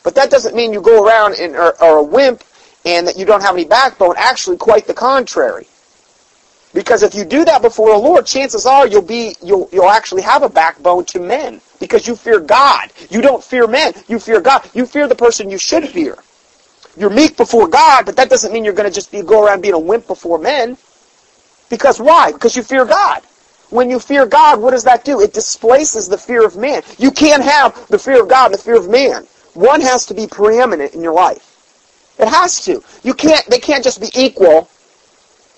But 0.02 0.16
that 0.16 0.30
doesn't 0.30 0.56
mean 0.56 0.72
you 0.72 0.80
go 0.80 1.04
around 1.06 1.36
and 1.38 1.54
are, 1.54 1.76
are 1.80 1.98
a 1.98 2.02
wimp 2.02 2.42
and 2.84 3.06
that 3.06 3.16
you 3.16 3.24
don't 3.24 3.42
have 3.42 3.54
any 3.54 3.64
backbone. 3.64 4.14
Actually, 4.18 4.56
quite 4.56 4.88
the 4.88 4.94
contrary. 4.94 5.68
Because 6.74 7.02
if 7.02 7.14
you 7.14 7.24
do 7.24 7.44
that 7.44 7.60
before 7.60 7.90
the 7.90 7.98
Lord, 7.98 8.26
chances 8.26 8.64
are 8.64 8.86
you'll 8.86 9.02
be 9.02 9.36
you'll 9.42 9.68
you'll 9.72 9.90
actually 9.90 10.22
have 10.22 10.42
a 10.42 10.48
backbone 10.48 11.04
to 11.06 11.20
men 11.20 11.60
because 11.80 12.06
you 12.06 12.16
fear 12.16 12.40
God. 12.40 12.90
You 13.10 13.20
don't 13.20 13.44
fear 13.44 13.66
men. 13.66 13.92
You 14.08 14.18
fear 14.18 14.40
God. 14.40 14.68
You 14.72 14.86
fear 14.86 15.06
the 15.06 15.14
person 15.14 15.50
you 15.50 15.58
should 15.58 15.86
fear. 15.88 16.16
You're 16.96 17.10
meek 17.10 17.36
before 17.36 17.68
God, 17.68 18.06
but 18.06 18.16
that 18.16 18.30
doesn't 18.30 18.52
mean 18.52 18.64
you're 18.64 18.74
going 18.74 18.88
to 18.88 18.94
just 18.94 19.10
be 19.10 19.22
go 19.22 19.44
around 19.44 19.62
being 19.62 19.74
a 19.74 19.78
wimp 19.78 20.06
before 20.06 20.38
men. 20.38 20.76
Because 21.68 22.00
why? 22.00 22.32
Because 22.32 22.56
you 22.56 22.62
fear 22.62 22.84
God. 22.84 23.22
When 23.70 23.88
you 23.88 23.98
fear 23.98 24.26
God, 24.26 24.60
what 24.60 24.72
does 24.72 24.84
that 24.84 25.04
do? 25.04 25.20
It 25.20 25.32
displaces 25.32 26.06
the 26.06 26.18
fear 26.18 26.44
of 26.44 26.56
man. 26.56 26.82
You 26.98 27.10
can't 27.10 27.42
have 27.42 27.86
the 27.88 27.98
fear 27.98 28.22
of 28.22 28.28
God 28.28 28.46
and 28.46 28.54
the 28.54 28.62
fear 28.62 28.76
of 28.76 28.88
man. 28.90 29.26
One 29.54 29.80
has 29.80 30.04
to 30.06 30.14
be 30.14 30.26
preeminent 30.26 30.94
in 30.94 31.02
your 31.02 31.14
life. 31.14 31.48
It 32.18 32.28
has 32.28 32.62
to. 32.66 32.82
You 33.02 33.14
can't. 33.14 33.44
They 33.46 33.58
can't 33.58 33.82
just 33.82 34.00
be 34.00 34.10
equal. 34.14 34.68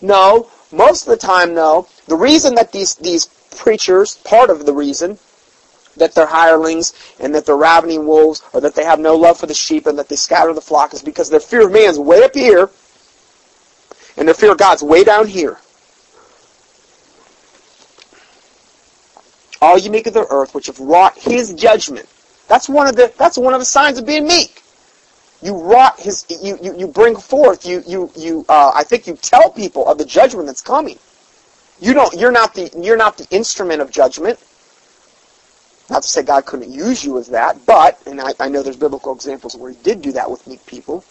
No, 0.01 0.49
most 0.75 1.07
of 1.07 1.11
the 1.11 1.27
time, 1.27 1.55
though, 1.55 1.89
the 2.07 2.17
reason 2.17 2.55
that 2.57 2.73
these, 2.73 2.95
these 2.97 3.27
preachers, 3.57 4.17
part 4.19 4.51
of 4.51 4.67
the 4.67 4.73
reason 4.73 5.19
that 5.97 6.15
they're 6.15 6.27
hirelings 6.27 6.93
and 7.21 7.35
that 7.35 7.47
they're 7.47 7.57
ravening 7.57 8.07
wolves 8.07 8.43
or 8.53 8.61
that 8.61 8.75
they 8.75 8.85
have 8.85 8.99
no 8.99 9.15
love 9.15 9.39
for 9.39 9.47
the 9.47 9.55
sheep 9.55 9.87
and 9.87 9.99
that 9.99 10.09
they 10.09 10.17
scatter 10.17 10.53
the 10.53 10.61
flock 10.61 10.93
is 10.93 11.03
because 11.03 11.31
their 11.31 11.41
fear 11.41 11.67
of 11.67 11.73
man 11.73 11.89
is 11.89 11.99
way 11.99 12.23
up 12.25 12.35
here 12.35 12.69
and 14.17 14.27
their 14.27 14.35
fear 14.35 14.53
of 14.53 14.59
God's 14.59 14.83
way 14.83 15.05
down 15.05 15.29
here. 15.29 15.59
All 19.63 19.79
you 19.79 19.91
meek 19.91 20.09
of 20.09 20.15
the 20.15 20.27
earth 20.29 20.55
which 20.55 20.67
have 20.67 20.81
wrought 20.81 21.17
his 21.17 21.55
judgment. 21.55 22.09
That's 22.49 22.69
one 22.69 22.89
of 22.89 22.97
the 22.97 23.13
that's 23.17 23.39
one 23.39 23.55
of 23.55 23.61
the 23.61 23.65
signs 23.65 23.99
of 23.99 24.05
being 24.05 24.27
meek 24.27 24.64
you 25.43 25.57
wrought 25.57 25.99
his 26.01 26.25
you, 26.43 26.59
you, 26.63 26.77
you 26.77 26.87
bring 26.87 27.17
forth 27.17 27.67
you 27.67 27.83
you 27.87 28.11
you 28.17 28.45
uh, 28.49 28.73
I 28.75 28.85
think 28.85 29.07
you 29.07 29.15
tell 29.15 29.51
people 29.51 29.87
of 29.89 29.99
the 29.99 30.05
judgment 30.05 30.47
that's 30.47 30.63
coming. 30.63 30.99
You 31.81 31.95
don't 31.95 32.19
you're 32.19 32.33
not 32.33 32.55
the 32.55 32.71
you're 32.81 32.97
not 32.97 33.19
the 33.19 33.27
instrument 33.31 33.81
of 33.81 33.91
judgment. 33.91 34.39
Not 35.91 36.03
to 36.03 36.09
say 36.09 36.23
God 36.23 36.47
couldn't 36.47 36.71
use 36.71 37.05
you 37.05 37.19
as 37.19 37.29
that, 37.29 37.67
but 37.67 38.01
and 38.07 38.21
I, 38.21 38.33
I 38.41 38.49
know 38.49 38.63
there's 38.63 38.77
biblical 38.77 39.15
examples 39.15 39.57
where 39.57 39.71
he 39.71 39.77
did 39.83 40.01
do 40.01 40.13
that 40.13 40.31
with 40.31 40.47
meek 40.47 40.65
people. 40.67 41.05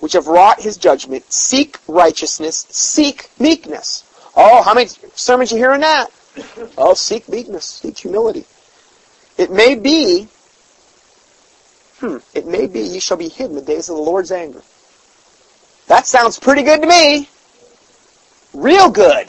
Which 0.00 0.12
have 0.12 0.28
wrought 0.28 0.60
his 0.60 0.76
judgment, 0.76 1.32
seek 1.32 1.78
righteousness, 1.88 2.66
seek 2.70 3.30
meekness. 3.40 4.04
Oh, 4.36 4.62
how 4.62 4.74
many 4.74 4.88
sermons 5.14 5.50
you 5.50 5.58
hearing 5.58 5.80
that? 5.80 6.08
Oh, 6.76 6.94
seek 6.94 7.28
meekness, 7.28 7.64
seek 7.64 7.98
humility. 7.98 8.44
It 9.36 9.50
may 9.50 9.74
be 9.74 10.28
Hmm, 12.00 12.18
it 12.34 12.46
may 12.46 12.66
be 12.66 12.80
ye 12.80 13.00
shall 13.00 13.16
be 13.16 13.28
hid 13.28 13.46
in 13.46 13.56
the 13.56 13.62
days 13.62 13.88
of 13.88 13.96
the 13.96 14.02
Lord's 14.02 14.30
anger. 14.30 14.62
That 15.88 16.06
sounds 16.06 16.38
pretty 16.38 16.62
good 16.62 16.82
to 16.82 16.86
me. 16.86 17.28
Real 18.54 18.90
good. 18.90 19.28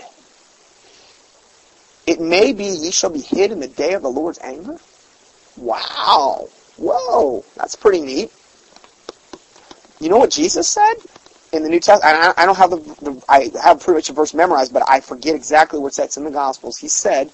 It 2.05 2.19
may 2.19 2.53
be 2.53 2.65
ye 2.65 2.91
shall 2.91 3.09
be 3.09 3.21
hid 3.21 3.51
in 3.51 3.59
the 3.59 3.67
day 3.67 3.93
of 3.93 4.01
the 4.01 4.09
Lord's 4.09 4.39
anger? 4.39 4.77
Wow. 5.57 6.47
Whoa. 6.77 7.43
That's 7.55 7.75
pretty 7.75 8.01
neat. 8.01 8.31
You 9.99 10.09
know 10.09 10.17
what 10.17 10.31
Jesus 10.31 10.67
said 10.67 10.95
in 11.51 11.63
the 11.63 11.69
New 11.69 11.79
Testament? 11.79 12.35
I 12.37 12.45
don't 12.45 12.57
have 12.57 12.69
the, 12.69 12.77
the 12.77 13.23
I 13.27 13.51
have 13.61 13.81
pretty 13.81 13.97
much 13.97 14.09
a 14.09 14.13
verse 14.13 14.33
memorized, 14.33 14.73
but 14.73 14.83
I 14.87 15.01
forget 15.01 15.35
exactly 15.35 15.79
where 15.79 15.89
it's 15.89 16.17
in 16.17 16.23
the 16.23 16.31
Gospels. 16.31 16.77
He 16.77 16.87
said, 16.87 17.31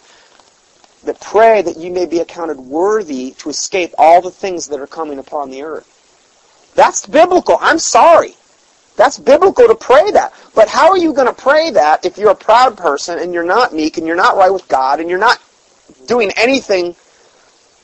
that 1.05 1.19
pray 1.21 1.61
that 1.61 1.77
you 1.77 1.91
may 1.91 2.05
be 2.05 2.19
accounted 2.19 2.57
worthy 2.57 3.31
to 3.39 3.49
escape 3.49 3.93
all 3.97 4.21
the 4.21 4.31
things 4.31 4.67
that 4.67 4.79
are 4.79 4.87
coming 4.87 5.19
upon 5.19 5.49
the 5.49 5.63
earth. 5.63 5.91
That's 6.75 7.05
biblical. 7.05 7.57
I'm 7.61 7.79
sorry. 7.79 8.35
That's 8.97 9.19
biblical 9.19 9.67
to 9.67 9.75
pray 9.75 10.11
that. 10.11 10.33
But 10.53 10.69
how 10.69 10.89
are 10.89 10.97
you 10.97 11.13
going 11.13 11.27
to 11.27 11.33
pray 11.33 11.71
that 11.71 12.05
if 12.05 12.17
you're 12.17 12.31
a 12.31 12.35
proud 12.35 12.77
person 12.77 13.19
and 13.19 13.33
you're 13.33 13.45
not 13.45 13.73
meek 13.73 13.97
and 13.97 14.07
you're 14.07 14.15
not 14.15 14.37
right 14.37 14.51
with 14.51 14.67
God 14.67 14.99
and 14.99 15.09
you're 15.09 15.19
not 15.19 15.41
doing 16.07 16.31
anything 16.37 16.95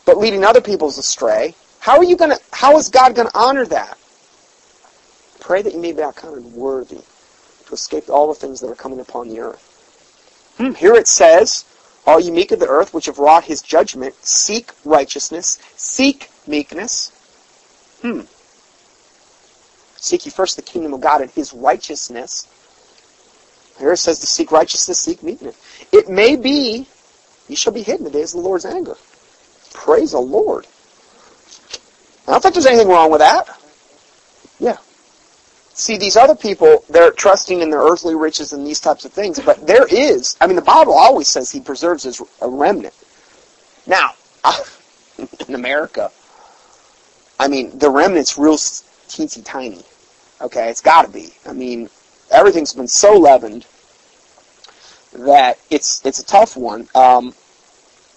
but 0.06 0.18
leading 0.18 0.44
other 0.44 0.62
people 0.62 0.88
astray? 0.88 1.56
How 1.80 1.98
are 1.98 2.04
you 2.04 2.16
going 2.16 2.32
to, 2.32 2.40
how 2.52 2.78
is 2.78 2.90
God 2.90 3.16
going 3.16 3.28
to 3.28 3.38
honor 3.38 3.66
that? 3.66 3.98
Pray 5.40 5.62
that 5.62 5.74
you 5.74 5.80
may 5.80 5.92
be 5.92 6.02
accounted 6.02 6.46
worthy 6.46 7.02
to 7.66 7.74
escape 7.74 8.10
all 8.10 8.28
the 8.28 8.40
things 8.40 8.62
that 8.62 8.68
are 8.68 8.76
coming 8.76 9.00
upon 9.00 9.28
the 9.28 9.40
earth. 9.40 9.68
Hmm, 10.58 10.74
here 10.74 10.94
it 10.94 11.08
says, 11.08 11.66
all 12.06 12.20
ye 12.20 12.32
meek 12.32 12.52
of 12.52 12.60
the 12.60 12.68
earth, 12.68 12.94
which 12.94 13.06
have 13.06 13.20
wrought 13.20 13.44
his 13.44 13.62
judgment, 13.62 14.16
seek 14.26 14.72
righteousness, 14.86 15.60
seek 15.76 16.30
meekness. 16.48 17.12
Hmm. 18.02 18.22
Seek 19.98 20.26
ye 20.26 20.32
first 20.32 20.56
the 20.56 20.64
kingdom 20.64 20.94
of 20.94 21.02
God 21.02 21.22
and 21.22 21.30
his 21.32 21.54
righteousness. 21.54 22.48
Here 23.78 23.92
it 23.92 23.98
says 23.98 24.20
to 24.20 24.28
seek 24.28 24.52
righteousness, 24.52 25.00
seek 25.00 25.22
meekness. 25.24 25.56
It 25.92 26.10
may 26.10 26.36
be, 26.36 26.88
you 27.48 27.56
shall 27.56 27.74
be 27.74 27.84
hidden 27.84 28.06
the 28.06 28.12
days 28.12 28.34
of 28.34 28.42
the 28.42 28.48
Lord's 28.48 28.66
anger. 28.66 28.96
Praise 29.74 30.12
the 30.12 30.20
Lord. 30.20 30.66
I 32.28 32.32
don't 32.32 32.42
think 32.42 32.56
there's 32.56 32.66
anything 32.66 32.88
wrong 32.88 33.12
with 33.12 33.20
that. 33.20 33.60
Yeah. 34.60 34.78
See, 35.74 35.98
these 35.98 36.18
other 36.18 36.36
people, 36.36 36.84
they're 36.90 37.12
trusting 37.12 37.62
in 37.62 37.70
their 37.70 37.80
earthly 37.80 38.16
riches 38.16 38.54
and 38.54 38.68
these 38.68 38.80
types 38.80 39.06
of 39.06 39.14
things, 39.14 39.40
but 39.40 39.66
there 39.66 39.88
is, 39.88 40.36
I 40.42 40.48
mean, 40.48 40.58
the 40.58 40.62
Bible 40.62 40.94
always 40.94 41.28
says 41.28 41.50
he 41.50 41.62
preserves 41.62 42.04
his 42.04 42.22
a 42.42 42.50
remnant. 42.50 42.94
Now, 43.88 44.12
in 45.48 45.56
America, 45.56 46.12
I 47.40 47.48
mean, 47.48 47.78
the 47.78 47.90
remnant's 47.90 48.38
real 48.38 48.58
teensy 48.58 49.44
tiny. 49.44 49.82
Okay, 50.42 50.70
it's 50.70 50.82
got 50.82 51.06
to 51.06 51.12
be. 51.12 51.34
I 51.48 51.54
mean, 51.54 51.90
everything's 52.32 52.74
been 52.74 52.88
so 52.88 53.18
leavened 53.18 53.66
that 55.14 55.60
it's 55.70 56.06
it's 56.06 56.20
a 56.20 56.26
tough 56.26 56.56
one. 56.56 56.88
Um, 56.96 57.34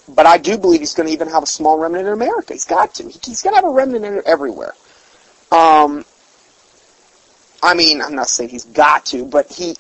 but 0.08 0.26
I 0.26 0.38
do 0.38 0.58
believe 0.58 0.80
he's 0.80 0.94
going 0.94 1.06
to 1.06 1.12
even 1.12 1.28
have 1.28 1.42
a 1.42 1.46
small 1.46 1.78
remnant 1.78 2.06
in 2.06 2.12
America. 2.12 2.52
He's 2.52 2.64
got 2.64 2.94
to. 2.94 3.04
He's 3.04 3.42
going 3.42 3.52
to 3.52 3.56
have 3.56 3.64
a 3.64 3.70
remnant 3.70 4.26
everywhere. 4.26 4.74
Um, 5.50 6.04
I 7.64 7.72
mean, 7.72 8.02
I'm 8.02 8.14
not 8.14 8.28
saying 8.28 8.50
he's 8.50 8.66
got 8.66 9.06
to, 9.06 9.24
but 9.24 9.50
he, 9.50 9.74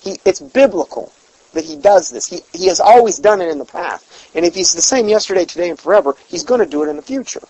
he, 0.00 0.16
it's 0.24 0.40
biblical 0.40 1.12
that 1.52 1.64
he 1.64 1.76
does 1.76 2.10
this. 2.10 2.26
He, 2.26 2.40
he 2.54 2.66
has 2.68 2.80
always 2.80 3.18
done 3.18 3.42
it 3.42 3.48
in 3.48 3.58
the 3.58 3.66
past. 3.66 4.06
And 4.34 4.46
if 4.46 4.54
he's 4.54 4.72
the 4.72 4.80
same 4.80 5.06
yesterday, 5.06 5.44
today, 5.44 5.68
and 5.68 5.78
forever, 5.78 6.14
he's 6.28 6.44
going 6.44 6.60
to 6.60 6.66
do 6.66 6.82
it 6.82 6.88
in 6.88 6.96
the 6.96 7.02
future. 7.02 7.42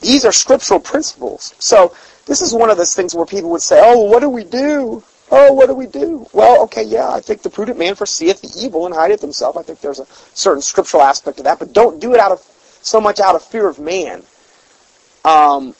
These 0.00 0.24
are 0.24 0.32
scriptural 0.32 0.80
principles. 0.80 1.54
So 1.60 1.94
this 2.26 2.42
is 2.42 2.52
one 2.52 2.68
of 2.68 2.76
those 2.76 2.92
things 2.92 3.14
where 3.14 3.24
people 3.24 3.50
would 3.50 3.62
say, 3.62 3.80
oh, 3.80 4.02
what 4.02 4.20
do 4.20 4.28
we 4.28 4.42
do? 4.42 5.02
Oh, 5.30 5.52
what 5.52 5.68
do 5.68 5.74
we 5.74 5.86
do? 5.86 6.26
Well, 6.32 6.62
okay, 6.64 6.82
yeah, 6.82 7.08
I 7.08 7.20
think 7.20 7.42
the 7.42 7.50
prudent 7.50 7.78
man 7.78 7.94
foreseeth 7.94 8.42
the 8.42 8.64
evil 8.64 8.86
and 8.86 8.94
hideth 8.94 9.20
himself. 9.20 9.56
I 9.56 9.62
think 9.62 9.80
there's 9.80 10.00
a 10.00 10.06
certain 10.34 10.62
scriptural 10.62 11.04
aspect 11.04 11.38
of 11.38 11.44
that, 11.44 11.60
but 11.60 11.72
don't 11.72 12.00
do 12.00 12.14
it 12.14 12.20
out 12.20 12.32
of 12.32 12.40
so 12.82 13.00
much 13.00 13.20
out 13.20 13.36
of 13.36 13.42
fear 13.44 13.68
of 13.68 13.78
man. 13.78 14.24
Um, 15.24 15.74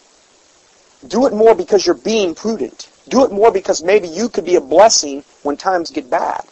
do 1.08 1.26
it 1.26 1.32
more 1.32 1.54
because 1.54 1.86
you're 1.86 1.94
being 1.94 2.34
prudent. 2.34 2.90
Do 3.08 3.24
it 3.24 3.32
more 3.32 3.52
because 3.52 3.82
maybe 3.82 4.08
you 4.08 4.28
could 4.28 4.44
be 4.44 4.56
a 4.56 4.60
blessing 4.60 5.24
when 5.42 5.56
times 5.56 5.90
get 5.90 6.10
bad. 6.10 6.44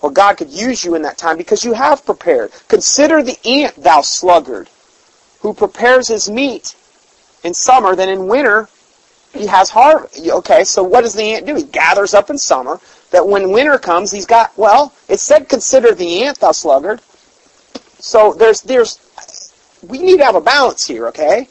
Or 0.00 0.10
God 0.10 0.38
could 0.38 0.50
use 0.50 0.84
you 0.84 0.94
in 0.94 1.02
that 1.02 1.18
time 1.18 1.36
because 1.36 1.64
you 1.64 1.74
have 1.74 2.04
prepared. 2.06 2.52
Consider 2.68 3.22
the 3.22 3.38
ant, 3.46 3.74
thou 3.76 4.00
sluggard, 4.00 4.68
who 5.40 5.52
prepares 5.52 6.08
his 6.08 6.30
meat 6.30 6.74
in 7.44 7.52
summer, 7.52 7.94
then 7.94 8.08
in 8.08 8.26
winter 8.26 8.68
he 9.32 9.46
has 9.46 9.70
harvest. 9.70 10.26
Okay, 10.26 10.64
so 10.64 10.82
what 10.82 11.02
does 11.02 11.14
the 11.14 11.34
ant 11.34 11.46
do? 11.46 11.54
He 11.54 11.62
gathers 11.64 12.14
up 12.14 12.30
in 12.30 12.38
summer, 12.38 12.80
that 13.10 13.26
when 13.26 13.50
winter 13.50 13.78
comes, 13.78 14.10
he's 14.10 14.26
got, 14.26 14.56
well, 14.56 14.92
it 15.08 15.20
said 15.20 15.48
consider 15.48 15.94
the 15.94 16.22
ant, 16.24 16.40
thou 16.40 16.52
sluggard. 16.52 17.00
So 17.98 18.32
there's, 18.32 18.62
there's, 18.62 18.98
we 19.82 19.98
need 19.98 20.18
to 20.18 20.24
have 20.24 20.34
a 20.34 20.40
balance 20.40 20.86
here, 20.86 21.08
okay? 21.08 21.48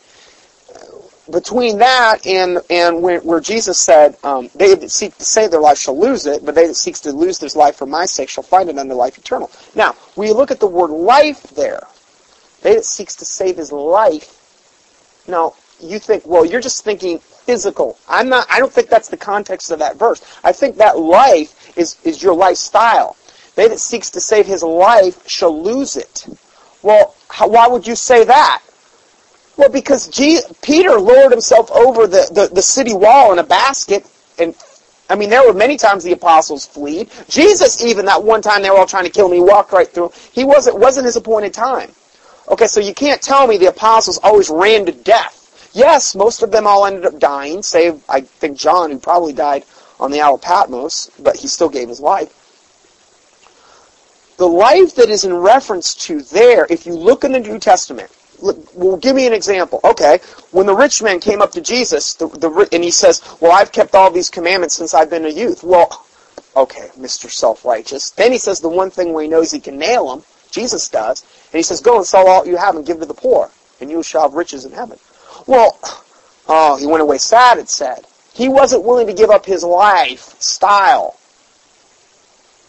Between 1.31 1.77
that 1.79 2.25
and, 2.25 2.59
and 2.69 3.01
where, 3.01 3.19
where 3.19 3.39
Jesus 3.39 3.79
said, 3.79 4.17
um, 4.23 4.49
they 4.55 4.73
that 4.73 4.89
seek 4.89 5.15
to 5.17 5.25
save 5.25 5.51
their 5.51 5.59
life 5.59 5.77
shall 5.77 5.99
lose 5.99 6.25
it, 6.25 6.43
but 6.43 6.55
they 6.55 6.67
that 6.67 6.75
seeks 6.75 6.99
to 7.01 7.11
lose 7.11 7.37
their 7.39 7.49
life 7.55 7.75
for 7.75 7.85
my 7.85 8.05
sake 8.05 8.29
shall 8.29 8.43
find 8.43 8.69
it 8.69 8.77
unto 8.77 8.93
life 8.93 9.17
eternal. 9.17 9.51
Now, 9.75 9.95
we 10.15 10.31
look 10.31 10.49
at 10.49 10.59
the 10.59 10.67
word 10.67 10.89
life 10.89 11.43
there. 11.55 11.83
They 12.61 12.75
that 12.75 12.85
seeks 12.85 13.15
to 13.17 13.25
save 13.25 13.57
his 13.57 13.71
life. 13.71 14.35
Now, 15.27 15.53
you 15.81 15.99
think, 15.99 16.25
well, 16.25 16.45
you're 16.45 16.61
just 16.61 16.83
thinking 16.83 17.19
physical. 17.19 17.97
I'm 18.07 18.29
not, 18.29 18.47
I 18.49 18.59
don't 18.59 18.71
think 18.71 18.89
that's 18.89 19.09
the 19.09 19.17
context 19.17 19.71
of 19.71 19.79
that 19.79 19.97
verse. 19.97 20.21
I 20.43 20.51
think 20.51 20.77
that 20.77 20.97
life 20.97 21.77
is, 21.77 21.97
is 22.03 22.21
your 22.21 22.33
lifestyle. 22.33 23.15
They 23.55 23.67
that 23.67 23.79
seeks 23.79 24.09
to 24.11 24.19
save 24.19 24.45
his 24.45 24.63
life 24.63 25.27
shall 25.27 25.61
lose 25.61 25.95
it. 25.95 26.25
Well, 26.81 27.15
how, 27.29 27.47
why 27.47 27.67
would 27.67 27.85
you 27.85 27.95
say 27.95 28.23
that? 28.23 28.61
Well, 29.59 29.67
because 29.67 30.07
Peter 30.61 30.91
lowered 30.91 31.31
himself 31.31 31.69
over 31.69 32.07
the, 32.07 32.29
the, 32.31 32.49
the 32.55 32.61
city 32.61 32.93
wall 32.93 33.33
in 33.33 33.39
a 33.39 33.43
basket 33.43 34.05
and 34.39 34.55
I 35.09 35.15
mean, 35.15 35.29
there 35.29 35.45
were 35.45 35.53
many 35.53 35.75
times 35.75 36.05
the 36.05 36.13
apostles 36.13 36.65
fled. 36.65 37.09
Jesus, 37.27 37.83
even 37.83 38.05
that 38.05 38.23
one 38.23 38.41
time 38.41 38.61
they 38.61 38.69
were 38.69 38.77
all 38.77 38.85
trying 38.85 39.03
to 39.03 39.09
kill 39.09 39.25
him, 39.25 39.33
he 39.33 39.41
walked 39.41 39.73
right 39.73 39.87
through. 39.89 40.13
He 40.31 40.45
wasn't 40.45 40.79
wasn't 40.79 41.07
his 41.07 41.17
appointed 41.17 41.53
time. 41.53 41.91
Okay, 42.47 42.67
so 42.67 42.79
you 42.79 42.93
can't 42.93 43.21
tell 43.21 43.47
me 43.47 43.57
the 43.57 43.65
apostles 43.65 44.17
always 44.23 44.49
ran 44.49 44.85
to 44.85 44.93
death. 44.93 45.69
Yes, 45.73 46.15
most 46.15 46.41
of 46.41 46.51
them 46.51 46.65
all 46.65 46.85
ended 46.85 47.05
up 47.05 47.19
dying, 47.19 47.61
save, 47.61 48.01
I 48.07 48.21
think, 48.21 48.57
John, 48.57 48.91
who 48.91 48.97
probably 48.97 49.33
died 49.33 49.65
on 49.99 50.11
the 50.11 50.21
Isle 50.21 50.35
of 50.35 50.41
Patmos, 50.41 51.11
but 51.19 51.35
he 51.35 51.47
still 51.49 51.69
gave 51.69 51.89
his 51.89 51.99
life. 51.99 52.33
The 54.37 54.47
life 54.47 54.95
that 54.95 55.09
is 55.09 55.25
in 55.25 55.33
reference 55.33 55.93
to 56.07 56.21
there, 56.21 56.65
if 56.69 56.85
you 56.85 56.93
look 56.93 57.25
in 57.25 57.33
the 57.33 57.39
New 57.39 57.59
Testament, 57.59 58.09
well, 58.41 58.97
give 58.97 59.15
me 59.15 59.27
an 59.27 59.33
example. 59.33 59.79
Okay, 59.83 60.19
when 60.51 60.65
the 60.65 60.75
rich 60.75 61.01
man 61.01 61.19
came 61.19 61.41
up 61.41 61.51
to 61.51 61.61
Jesus, 61.61 62.13
the, 62.15 62.27
the, 62.27 62.69
and 62.71 62.83
he 62.83 62.91
says, 62.91 63.21
well, 63.39 63.51
I've 63.51 63.71
kept 63.71 63.95
all 63.95 64.11
these 64.11 64.29
commandments 64.29 64.75
since 64.75 64.93
I've 64.93 65.09
been 65.09 65.25
a 65.25 65.29
youth. 65.29 65.63
Well, 65.63 66.05
okay, 66.55 66.89
Mr. 66.97 67.29
Self-Righteous. 67.29 68.11
Then 68.11 68.31
he 68.31 68.37
says 68.37 68.59
the 68.59 68.69
one 68.69 68.89
thing 68.89 69.13
where 69.13 69.23
he 69.23 69.29
knows 69.29 69.51
he 69.51 69.59
can 69.59 69.77
nail 69.77 70.13
him, 70.13 70.23
Jesus 70.51 70.89
does, 70.89 71.21
and 71.21 71.57
he 71.57 71.63
says, 71.63 71.81
go 71.81 71.97
and 71.97 72.05
sell 72.05 72.27
all 72.27 72.47
you 72.47 72.57
have 72.57 72.75
and 72.75 72.85
give 72.85 72.99
to 72.99 73.05
the 73.05 73.13
poor, 73.13 73.49
and 73.79 73.89
you 73.89 74.03
shall 74.03 74.23
have 74.23 74.33
riches 74.33 74.65
in 74.65 74.71
heaven. 74.71 74.97
Well, 75.47 75.77
oh, 76.47 76.77
he 76.77 76.87
went 76.87 77.01
away 77.01 77.17
sad, 77.17 77.57
it 77.57 77.69
said. 77.69 78.05
He 78.33 78.49
wasn't 78.49 78.83
willing 78.83 79.07
to 79.07 79.13
give 79.13 79.29
up 79.29 79.45
his 79.45 79.63
lifestyle. 79.63 81.17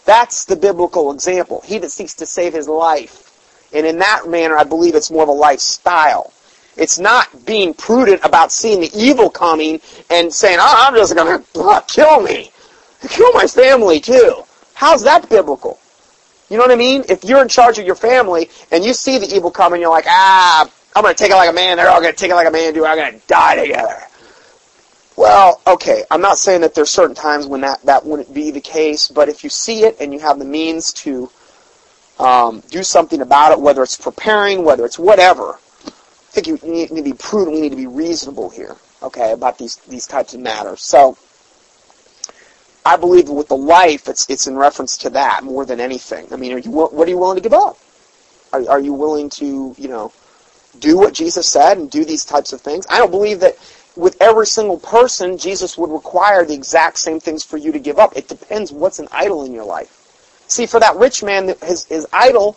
That's 0.05 0.45
the 0.45 0.57
biblical 0.57 1.13
example. 1.13 1.63
He 1.65 1.79
that 1.79 1.91
seeks 1.91 2.15
to 2.15 2.27
save 2.27 2.53
his 2.53 2.67
life. 2.69 3.20
And 3.73 3.87
in 3.87 3.99
that 3.99 4.29
manner, 4.29 4.57
I 4.57 4.65
believe 4.65 4.95
it's 4.95 5.11
more 5.11 5.23
of 5.23 5.29
a 5.29 5.33
lifestyle. 5.33 6.33
It's 6.77 6.99
not 6.99 7.45
being 7.45 7.75
prudent 7.75 8.21
about 8.25 8.53
seeing 8.53 8.81
the 8.81 8.91
evil 8.95 9.31
coming 9.31 9.81
and 10.09 10.33
saying, 10.33 10.59
oh, 10.61 10.75
I'm 10.87 10.95
just 10.95 11.15
going 11.15 11.43
to 11.43 11.85
kill 11.87 12.23
me. 12.23 12.51
Kill 13.09 13.33
my 13.33 13.47
family 13.47 14.01
too. 14.01 14.45
How's 14.75 15.03
that 15.05 15.29
biblical? 15.29 15.79
You 16.49 16.57
know 16.57 16.65
what 16.65 16.73
I 16.73 16.77
mean? 16.77 17.05
If 17.09 17.25
you're 17.25 17.43
in 17.43 17.49
charge 17.49 17.79
of 17.79 17.87
your 17.87 17.95
family 17.95 18.51
and 18.73 18.85
you 18.85 18.93
see 18.93 19.19
the 19.19 19.35
evil 19.35 19.51
coming, 19.51 19.81
you're 19.81 19.91
like, 19.91 20.07
ah, 20.09 20.69
I'm 20.97 21.03
going 21.03 21.15
to 21.15 21.19
take 21.19 21.31
it 21.31 21.37
like 21.37 21.51
a 21.51 21.53
man. 21.53 21.77
They're 21.77 21.89
all 21.89 22.01
going 22.01 22.13
to 22.13 22.19
take 22.19 22.31
it 22.31 22.35
like 22.35 22.49
a 22.49 22.51
man. 22.51 22.75
Do 22.75 22.85
I'm 22.85 22.97
going 22.97 23.21
to 23.21 23.27
die 23.27 23.57
together. 23.57 23.99
Well, 25.17 25.61
okay. 25.67 26.05
I'm 26.11 26.21
not 26.21 26.39
saying 26.39 26.63
that 26.63 26.75
there's 26.75 26.91
certain 26.91 27.15
times 27.15 27.47
when 27.47 27.61
that 27.61 27.83
that 27.85 28.05
wouldn't 28.05 28.33
be 28.33 28.51
the 28.51 28.61
case, 28.61 29.09
but 29.09 29.29
if 29.29 29.45
you 29.45 29.51
see 29.51 29.85
it 29.85 29.99
and 30.01 30.13
you 30.13 30.19
have 30.21 30.39
the 30.39 30.45
means 30.45 30.93
to 30.95 31.31
um, 32.21 32.63
do 32.71 32.83
something 32.83 33.21
about 33.21 33.53
it, 33.53 33.61
whether 33.61 33.83
it's 33.83 33.97
preparing, 33.97 34.65
whether 34.65 34.85
it's 34.85 34.99
whatever, 34.99 35.55
I 35.55 36.33
think 36.33 36.47
you 36.47 36.59
need 36.63 36.89
to 36.89 37.03
be 37.03 37.13
prudent. 37.13 37.57
We 37.57 37.63
need 37.63 37.71
to 37.71 37.77
be 37.77 37.87
reasonable 37.87 38.51
here, 38.51 38.77
okay, 39.03 39.33
about 39.33 39.59
these 39.59 39.77
these 39.89 40.07
types 40.07 40.35
of 40.35 40.41
matters. 40.41 40.83
So. 40.83 41.17
I 42.83 42.97
believe 42.97 43.29
with 43.29 43.49
the 43.49 43.57
life, 43.59 44.09
it's 44.09 44.29
it's 44.31 44.47
in 44.47 44.57
reference 44.57 44.97
to 44.99 45.11
that 45.11 45.45
more 45.45 45.67
than 45.67 45.81
anything. 45.81 46.33
I 46.33 46.37
mean, 46.37 46.55
are 46.55 46.59
you 46.59 46.71
what 46.71 47.07
are 47.07 47.11
you 47.11 47.19
willing 47.19 47.37
to 47.37 47.43
give 47.43 47.53
up? 47.53 47.77
Are, 48.55 48.67
are 48.71 48.81
you 48.81 48.95
willing 48.95 49.29
to 49.31 49.75
you 49.77 49.87
know 49.87 50.13
do 50.79 50.97
what 50.97 51.15
Jesus 51.15 51.49
said 51.49 51.79
and 51.79 51.91
do 51.91 52.05
these 52.05 52.25
types 52.25 52.53
of 52.53 52.61
things. 52.61 52.87
I 52.89 52.99
don't 52.99 53.11
believe 53.11 53.41
that 53.41 53.57
with 53.97 54.17
every 54.21 54.47
single 54.47 54.79
person, 54.79 55.37
Jesus 55.37 55.77
would 55.77 55.91
require 55.91 56.45
the 56.45 56.55
exact 56.55 56.99
same 56.99 57.21
things 57.21 57.45
for 57.45 57.57
you 57.57 57.73
to 57.73 57.79
give 57.79 57.99
up. 57.99 58.17
It 58.17 58.29
depends 58.29 58.71
what's 58.73 58.99
an 58.99 59.09
idol 59.11 59.45
in 59.45 59.53
your 59.53 59.65
life. 59.65 59.97
See, 60.51 60.67
for 60.67 60.81
that 60.81 60.97
rich 60.97 61.23
man, 61.23 61.55
his, 61.63 61.85
his 61.85 62.09
idol, 62.13 62.57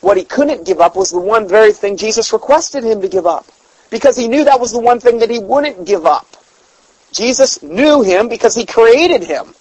what 0.00 0.16
he 0.16 0.24
couldn't 0.24 0.64
give 0.64 0.80
up 0.80 0.96
was 0.96 1.10
the 1.10 1.20
one 1.20 1.46
very 1.46 1.72
thing 1.72 1.98
Jesus 1.98 2.32
requested 2.32 2.84
him 2.84 3.02
to 3.02 3.08
give 3.08 3.26
up. 3.26 3.46
Because 3.90 4.16
he 4.16 4.28
knew 4.28 4.44
that 4.44 4.60
was 4.60 4.72
the 4.72 4.80
one 4.80 4.98
thing 4.98 5.18
that 5.18 5.28
he 5.28 5.38
wouldn't 5.38 5.84
give 5.84 6.06
up. 6.06 6.26
Jesus 7.12 7.62
knew 7.62 8.02
him 8.02 8.28
because 8.28 8.54
he 8.54 8.64
created 8.64 9.22
him, 9.22 9.54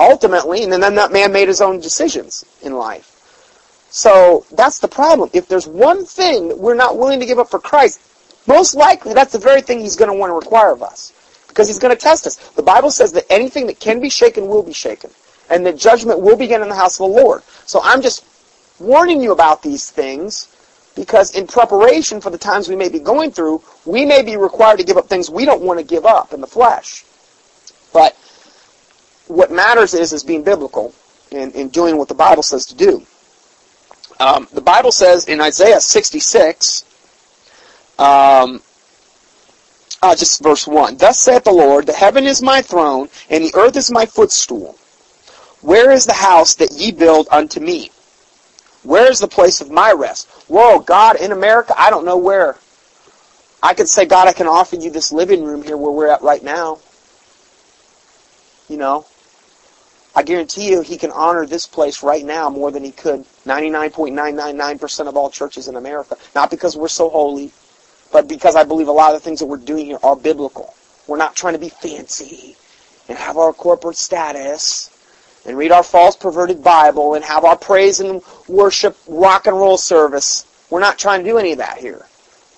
ultimately, 0.00 0.64
and 0.64 0.72
then 0.72 0.94
that 0.94 1.12
man 1.12 1.30
made 1.30 1.48
his 1.48 1.60
own 1.60 1.80
decisions 1.80 2.46
in 2.62 2.72
life. 2.72 3.14
So 3.90 4.46
that's 4.52 4.78
the 4.78 4.88
problem. 4.88 5.28
If 5.34 5.48
there's 5.48 5.66
one 5.66 6.06
thing 6.06 6.58
we're 6.58 6.74
not 6.74 6.96
willing 6.96 7.20
to 7.20 7.26
give 7.26 7.38
up 7.38 7.50
for 7.50 7.60
Christ, 7.60 8.00
most 8.46 8.74
likely 8.74 9.12
that's 9.12 9.32
the 9.32 9.38
very 9.38 9.60
thing 9.60 9.80
he's 9.80 9.96
going 9.96 10.10
to 10.10 10.16
want 10.16 10.30
to 10.30 10.34
require 10.34 10.72
of 10.72 10.82
us. 10.82 11.12
Because 11.46 11.68
he's 11.68 11.78
going 11.78 11.94
to 11.94 12.00
test 12.00 12.26
us. 12.26 12.36
The 12.36 12.62
Bible 12.62 12.90
says 12.90 13.12
that 13.12 13.26
anything 13.30 13.66
that 13.66 13.78
can 13.80 14.00
be 14.00 14.08
shaken 14.08 14.46
will 14.48 14.62
be 14.62 14.72
shaken. 14.72 15.10
And 15.50 15.64
that 15.66 15.76
judgment 15.76 16.20
will 16.20 16.36
begin 16.36 16.62
in 16.62 16.68
the 16.68 16.74
house 16.74 17.00
of 17.00 17.10
the 17.10 17.16
Lord. 17.22 17.42
So 17.66 17.80
I'm 17.82 18.02
just 18.02 18.24
warning 18.78 19.22
you 19.22 19.32
about 19.32 19.62
these 19.62 19.90
things 19.90 20.48
because 20.94 21.34
in 21.34 21.46
preparation 21.46 22.20
for 22.20 22.30
the 22.30 22.38
times 22.38 22.68
we 22.68 22.76
may 22.76 22.88
be 22.88 22.98
going 22.98 23.30
through, 23.30 23.62
we 23.84 24.04
may 24.04 24.22
be 24.22 24.36
required 24.36 24.78
to 24.78 24.84
give 24.84 24.96
up 24.96 25.06
things 25.06 25.30
we 25.30 25.44
don't 25.44 25.62
want 25.62 25.78
to 25.78 25.84
give 25.84 26.04
up 26.04 26.32
in 26.32 26.40
the 26.40 26.46
flesh. 26.46 27.04
But 27.92 28.16
what 29.28 29.50
matters 29.50 29.94
is 29.94 30.12
is 30.12 30.24
being 30.24 30.42
biblical 30.42 30.94
and, 31.30 31.54
and 31.54 31.70
doing 31.70 31.96
what 31.96 32.08
the 32.08 32.14
Bible 32.14 32.42
says 32.42 32.66
to 32.66 32.74
do. 32.74 33.06
Um, 34.20 34.48
the 34.52 34.60
Bible 34.60 34.90
says 34.90 35.26
in 35.26 35.40
Isaiah 35.40 35.80
66, 35.80 36.84
um, 37.98 38.60
uh, 40.02 40.16
just 40.16 40.42
verse 40.42 40.66
1. 40.66 40.96
Thus 40.96 41.18
saith 41.18 41.44
the 41.44 41.52
Lord, 41.52 41.86
The 41.86 41.92
heaven 41.92 42.24
is 42.24 42.42
my 42.42 42.62
throne, 42.62 43.08
and 43.30 43.44
the 43.44 43.54
earth 43.54 43.76
is 43.76 43.90
my 43.90 44.06
footstool. 44.06 44.76
Where 45.60 45.90
is 45.90 46.04
the 46.04 46.12
house 46.12 46.54
that 46.56 46.72
ye 46.72 46.92
build 46.92 47.28
unto 47.30 47.60
me? 47.60 47.90
Where 48.84 49.10
is 49.10 49.18
the 49.18 49.28
place 49.28 49.60
of 49.60 49.70
my 49.70 49.92
rest? 49.92 50.28
Whoa, 50.48 50.78
God, 50.78 51.16
in 51.16 51.32
America, 51.32 51.74
I 51.76 51.90
don't 51.90 52.04
know 52.04 52.16
where. 52.16 52.56
I 53.62 53.74
could 53.74 53.88
say, 53.88 54.06
God, 54.06 54.28
I 54.28 54.32
can 54.32 54.46
offer 54.46 54.76
you 54.76 54.90
this 54.90 55.12
living 55.12 55.44
room 55.44 55.62
here 55.62 55.76
where 55.76 55.90
we're 55.90 56.08
at 56.08 56.22
right 56.22 56.42
now. 56.42 56.78
You 58.68 58.76
know, 58.76 59.06
I 60.14 60.22
guarantee 60.22 60.70
you 60.70 60.80
he 60.80 60.96
can 60.96 61.10
honor 61.10 61.44
this 61.44 61.66
place 61.66 62.02
right 62.02 62.24
now 62.24 62.50
more 62.50 62.70
than 62.70 62.84
he 62.84 62.92
could 62.92 63.24
99.999% 63.46 65.08
of 65.08 65.16
all 65.16 65.30
churches 65.30 65.68
in 65.68 65.76
America. 65.76 66.16
Not 66.34 66.50
because 66.50 66.76
we're 66.76 66.88
so 66.88 67.08
holy, 67.08 67.50
but 68.12 68.28
because 68.28 68.54
I 68.54 68.64
believe 68.64 68.88
a 68.88 68.92
lot 68.92 69.14
of 69.14 69.20
the 69.20 69.24
things 69.24 69.40
that 69.40 69.46
we're 69.46 69.56
doing 69.56 69.86
here 69.86 69.98
are 70.02 70.16
biblical. 70.16 70.74
We're 71.06 71.16
not 71.16 71.34
trying 71.34 71.54
to 71.54 71.58
be 71.58 71.68
fancy 71.68 72.56
and 73.08 73.18
have 73.18 73.36
our 73.36 73.52
corporate 73.52 73.96
status 73.96 74.90
and 75.48 75.56
read 75.56 75.72
our 75.72 75.82
false 75.82 76.14
perverted 76.14 76.62
Bible 76.62 77.14
and 77.14 77.24
have 77.24 77.44
our 77.44 77.56
praise 77.56 78.00
and 78.00 78.22
worship 78.46 78.96
rock 79.08 79.46
and 79.46 79.56
roll 79.56 79.78
service. 79.78 80.46
We're 80.68 80.80
not 80.80 80.98
trying 80.98 81.24
to 81.24 81.30
do 81.30 81.38
any 81.38 81.52
of 81.52 81.58
that 81.58 81.78
here. 81.78 82.06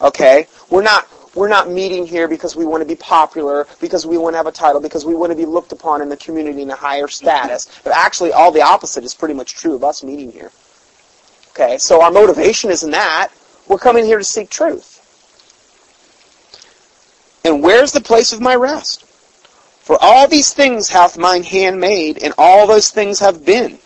Okay? 0.02 0.48
We're 0.68 0.82
not 0.82 1.08
we're 1.36 1.48
not 1.48 1.70
meeting 1.70 2.04
here 2.04 2.26
because 2.26 2.56
we 2.56 2.66
want 2.66 2.80
to 2.80 2.88
be 2.88 2.96
popular, 2.96 3.64
because 3.80 4.04
we 4.04 4.18
want 4.18 4.34
to 4.34 4.38
have 4.38 4.48
a 4.48 4.52
title, 4.52 4.80
because 4.80 5.04
we 5.04 5.14
want 5.14 5.30
to 5.30 5.36
be 5.36 5.46
looked 5.46 5.70
upon 5.70 6.02
in 6.02 6.08
the 6.08 6.16
community 6.16 6.62
in 6.62 6.70
a 6.70 6.74
higher 6.74 7.06
status. 7.06 7.80
But 7.84 7.94
actually 7.94 8.32
all 8.32 8.50
the 8.50 8.62
opposite 8.62 9.04
is 9.04 9.14
pretty 9.14 9.34
much 9.34 9.54
true 9.54 9.76
of 9.76 9.84
us 9.84 10.02
meeting 10.02 10.32
here. 10.32 10.50
Okay? 11.50 11.78
So 11.78 12.02
our 12.02 12.10
motivation 12.10 12.70
isn't 12.70 12.90
that. 12.90 13.28
We're 13.68 13.78
coming 13.78 14.04
here 14.04 14.18
to 14.18 14.24
seek 14.24 14.50
truth. 14.50 14.96
And 17.44 17.62
where's 17.62 17.92
the 17.92 18.00
place 18.00 18.32
of 18.32 18.40
my 18.40 18.56
rest? 18.56 19.04
For 19.90 19.98
all 20.00 20.28
these 20.28 20.54
things 20.54 20.88
hath 20.88 21.18
mine 21.18 21.42
hand 21.42 21.80
made, 21.80 22.22
and 22.22 22.32
all 22.38 22.68
those 22.68 22.92
things 22.92 23.18
have 23.18 23.44
been, 23.44 23.80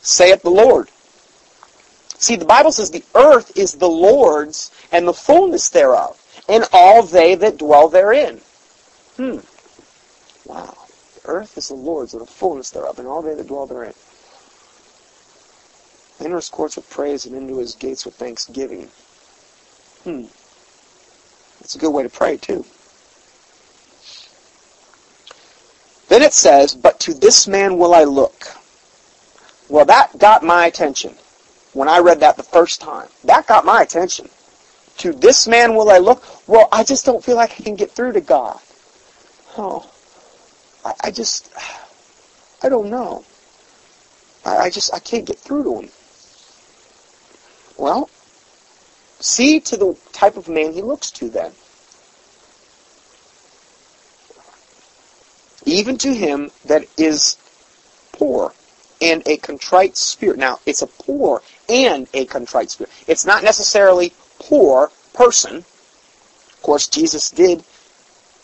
saith 0.00 0.42
the 0.42 0.48
Lord. 0.48 0.88
See, 2.20 2.36
the 2.36 2.44
Bible 2.44 2.70
says 2.70 2.92
the 2.92 3.02
earth 3.16 3.58
is 3.58 3.72
the 3.72 3.88
Lord's, 3.88 4.70
and 4.92 5.08
the 5.08 5.12
fullness 5.12 5.68
thereof, 5.68 6.16
and 6.48 6.68
all 6.72 7.02
they 7.02 7.34
that 7.34 7.58
dwell 7.58 7.88
therein. 7.88 8.40
Hmm. 9.16 9.38
Wow. 10.44 10.76
The 11.16 11.28
earth 11.28 11.58
is 11.58 11.66
the 11.66 11.74
Lord's, 11.74 12.14
and 12.14 12.22
the 12.22 12.30
fullness 12.30 12.70
thereof, 12.70 13.00
and 13.00 13.08
all 13.08 13.20
they 13.20 13.34
that 13.34 13.48
dwell 13.48 13.66
therein. 13.66 13.94
Enter 16.20 16.36
his 16.36 16.48
courts 16.48 16.76
with 16.76 16.88
praise, 16.90 17.26
and 17.26 17.34
into 17.34 17.58
his 17.58 17.74
gates 17.74 18.04
with 18.04 18.14
thanksgiving. 18.14 18.88
Hmm. 20.04 20.26
That's 21.58 21.74
a 21.74 21.78
good 21.80 21.90
way 21.90 22.04
to 22.04 22.08
pray, 22.08 22.36
too. 22.36 22.64
Then 26.10 26.22
it 26.22 26.32
says, 26.32 26.74
But 26.74 26.98
to 27.00 27.14
this 27.14 27.46
man 27.46 27.78
will 27.78 27.94
I 27.94 28.02
look. 28.02 28.48
Well, 29.68 29.84
that 29.84 30.18
got 30.18 30.42
my 30.42 30.66
attention 30.66 31.14
when 31.72 31.88
I 31.88 32.00
read 32.00 32.18
that 32.20 32.36
the 32.36 32.42
first 32.42 32.80
time. 32.80 33.08
That 33.24 33.46
got 33.46 33.64
my 33.64 33.80
attention. 33.80 34.28
To 34.98 35.12
this 35.12 35.46
man 35.46 35.76
will 35.76 35.88
I 35.88 35.98
look. 35.98 36.24
Well, 36.48 36.68
I 36.72 36.82
just 36.82 37.06
don't 37.06 37.24
feel 37.24 37.36
like 37.36 37.52
I 37.52 37.62
can 37.62 37.76
get 37.76 37.92
through 37.92 38.12
to 38.12 38.20
God. 38.20 38.58
Oh, 39.56 39.88
I, 40.84 40.94
I 41.04 41.10
just, 41.12 41.52
I 42.64 42.68
don't 42.68 42.90
know. 42.90 43.24
I, 44.44 44.56
I 44.56 44.70
just, 44.70 44.92
I 44.92 44.98
can't 44.98 45.24
get 45.24 45.38
through 45.38 45.62
to 45.62 45.80
him. 45.80 45.90
Well, 47.78 48.10
see 49.20 49.60
to 49.60 49.76
the 49.76 49.96
type 50.12 50.36
of 50.36 50.48
man 50.48 50.72
he 50.72 50.82
looks 50.82 51.12
to 51.12 51.30
then. 51.30 51.52
Even 55.70 55.96
to 55.98 56.12
him 56.12 56.50
that 56.66 56.84
is 56.98 57.36
poor 58.12 58.52
and 59.00 59.22
a 59.26 59.36
contrite 59.38 59.96
spirit. 59.96 60.38
Now, 60.38 60.60
it's 60.66 60.82
a 60.82 60.86
poor 60.86 61.42
and 61.68 62.08
a 62.12 62.26
contrite 62.26 62.70
spirit. 62.70 62.92
It's 63.06 63.24
not 63.24 63.42
necessarily 63.42 64.12
poor 64.38 64.90
person. 65.14 65.56
Of 65.56 66.60
course, 66.62 66.88
Jesus 66.88 67.30
did 67.30 67.64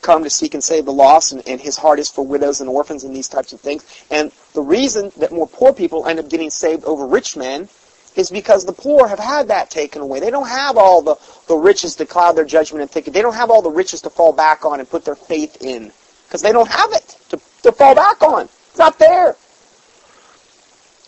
come 0.02 0.22
to 0.22 0.30
seek 0.30 0.54
and 0.54 0.62
save 0.62 0.84
the 0.84 0.92
lost, 0.92 1.32
and, 1.32 1.46
and 1.48 1.60
his 1.60 1.76
heart 1.76 1.98
is 1.98 2.08
for 2.08 2.24
widows 2.24 2.60
and 2.60 2.70
orphans 2.70 3.04
and 3.04 3.14
these 3.14 3.28
types 3.28 3.52
of 3.52 3.60
things. 3.60 3.84
And 4.10 4.30
the 4.54 4.62
reason 4.62 5.12
that 5.18 5.32
more 5.32 5.48
poor 5.48 5.72
people 5.72 6.06
end 6.06 6.18
up 6.18 6.28
getting 6.28 6.48
saved 6.48 6.84
over 6.84 7.06
rich 7.06 7.36
men 7.36 7.68
is 8.14 8.30
because 8.30 8.64
the 8.64 8.72
poor 8.72 9.08
have 9.08 9.18
had 9.18 9.48
that 9.48 9.68
taken 9.68 10.00
away. 10.00 10.20
They 10.20 10.30
don't 10.30 10.48
have 10.48 10.78
all 10.78 11.02
the, 11.02 11.16
the 11.48 11.56
riches 11.56 11.96
to 11.96 12.06
cloud 12.06 12.32
their 12.32 12.44
judgment 12.44 12.82
and 12.82 12.90
think. 12.90 13.06
They 13.06 13.20
don't 13.20 13.34
have 13.34 13.50
all 13.50 13.62
the 13.62 13.70
riches 13.70 14.00
to 14.02 14.10
fall 14.10 14.32
back 14.32 14.64
on 14.64 14.80
and 14.80 14.88
put 14.88 15.04
their 15.04 15.16
faith 15.16 15.58
in 15.60 15.92
because 16.26 16.42
they 16.42 16.52
don't 16.52 16.70
have 16.70 16.92
it 16.92 17.16
to, 17.30 17.40
to 17.62 17.72
fall 17.72 17.94
back 17.94 18.22
on. 18.22 18.42
It's 18.42 18.78
not 18.78 18.98
there. 18.98 19.36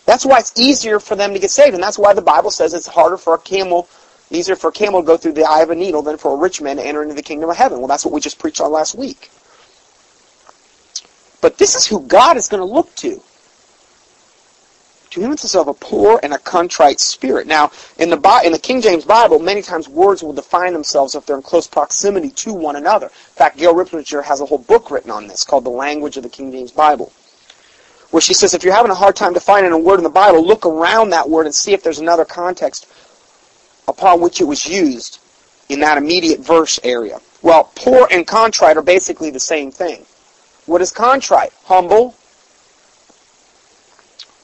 That's 0.05 0.25
why 0.25 0.39
it's 0.39 0.57
easier 0.57 0.99
for 0.99 1.15
them 1.15 1.33
to 1.33 1.39
get 1.39 1.51
saved, 1.51 1.75
and 1.75 1.83
that's 1.83 1.99
why 1.99 2.13
the 2.13 2.21
Bible 2.21 2.49
says 2.49 2.73
it's 2.73 2.87
harder 2.87 3.17
for 3.17 3.35
a 3.35 3.39
camel, 3.39 3.87
easier 4.31 4.55
for 4.55 4.69
a 4.69 4.71
camel 4.71 5.01
to 5.01 5.05
go 5.05 5.17
through 5.17 5.33
the 5.33 5.43
eye 5.43 5.61
of 5.61 5.69
a 5.69 5.75
needle 5.75 6.01
than 6.01 6.17
for 6.17 6.33
a 6.33 6.35
rich 6.35 6.61
man 6.61 6.77
to 6.77 6.85
enter 6.85 7.03
into 7.03 7.13
the 7.13 7.21
kingdom 7.21 7.49
of 7.49 7.57
heaven. 7.57 7.77
Well, 7.77 7.87
that's 7.87 8.05
what 8.05 8.13
we 8.13 8.19
just 8.19 8.39
preached 8.39 8.59
on 8.59 8.71
last 8.71 8.95
week. 8.95 9.29
But 11.41 11.57
this 11.57 11.75
is 11.75 11.85
who 11.85 12.01
God 12.01 12.37
is 12.37 12.47
going 12.47 12.61
to 12.61 12.65
look 12.65 12.93
to. 12.95 13.21
To 15.11 15.21
him 15.21 15.31
it's 15.31 15.55
of 15.55 15.67
a 15.67 15.73
poor 15.73 16.19
and 16.21 16.33
a 16.33 16.37
contrite 16.37 16.99
spirit. 16.99 17.47
Now, 17.47 17.71
in 17.97 18.09
the 18.11 18.41
in 18.45 18.51
the 18.51 18.59
King 18.59 18.79
James 18.79 19.05
Bible, 19.05 19.39
many 19.39 19.63
times 19.63 19.89
words 19.89 20.21
will 20.21 20.33
define 20.33 20.71
themselves 20.71 21.15
if 21.15 21.25
they're 21.25 21.37
in 21.37 21.41
close 21.41 21.65
proximity 21.65 22.29
to 22.29 22.53
one 22.53 22.75
another. 22.75 23.07
In 23.07 23.33
fact, 23.35 23.57
Gail 23.57 23.73
Riplinger 23.73 24.23
has 24.23 24.39
a 24.39 24.45
whole 24.45 24.59
book 24.59 24.91
written 24.91 25.09
on 25.09 25.27
this 25.27 25.43
called 25.43 25.63
The 25.63 25.71
Language 25.71 26.17
of 26.17 26.23
the 26.23 26.29
King 26.29 26.51
James 26.51 26.71
Bible, 26.71 27.11
where 28.11 28.21
she 28.21 28.35
says 28.35 28.53
if 28.53 28.63
you're 28.63 28.75
having 28.75 28.91
a 28.91 28.95
hard 28.95 29.15
time 29.15 29.33
defining 29.33 29.71
a 29.71 29.77
word 29.79 29.97
in 29.97 30.03
the 30.03 30.09
Bible, 30.09 30.45
look 30.45 30.67
around 30.67 31.09
that 31.09 31.27
word 31.27 31.47
and 31.47 31.55
see 31.55 31.73
if 31.73 31.81
there's 31.81 31.99
another 31.99 32.25
context 32.25 32.87
upon 33.87 34.21
which 34.21 34.41
it 34.41 34.45
was 34.45 34.67
used 34.67 35.19
in 35.69 35.79
that 35.79 35.97
immediate 35.97 36.39
verse 36.39 36.79
area. 36.83 37.19
Well, 37.41 37.71
poor 37.75 38.07
and 38.11 38.27
contrite 38.27 38.77
are 38.77 38.83
basically 38.83 39.31
the 39.31 39.39
same 39.39 39.71
thing. 39.71 40.05
What 40.67 40.81
is 40.81 40.91
contrite? 40.91 41.51
Humble, 41.63 42.15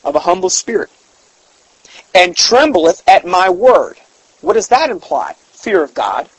of 0.05 0.15
a 0.15 0.19
humble 0.19 0.49
spirit, 0.49 0.89
and 2.13 2.35
trembleth 2.35 3.03
at 3.07 3.25
my 3.25 3.49
word. 3.49 3.97
What 4.41 4.53
does 4.53 4.69
that 4.69 4.89
imply? 4.89 5.33
Fear 5.51 5.83
of 5.83 5.93
God. 5.93 6.29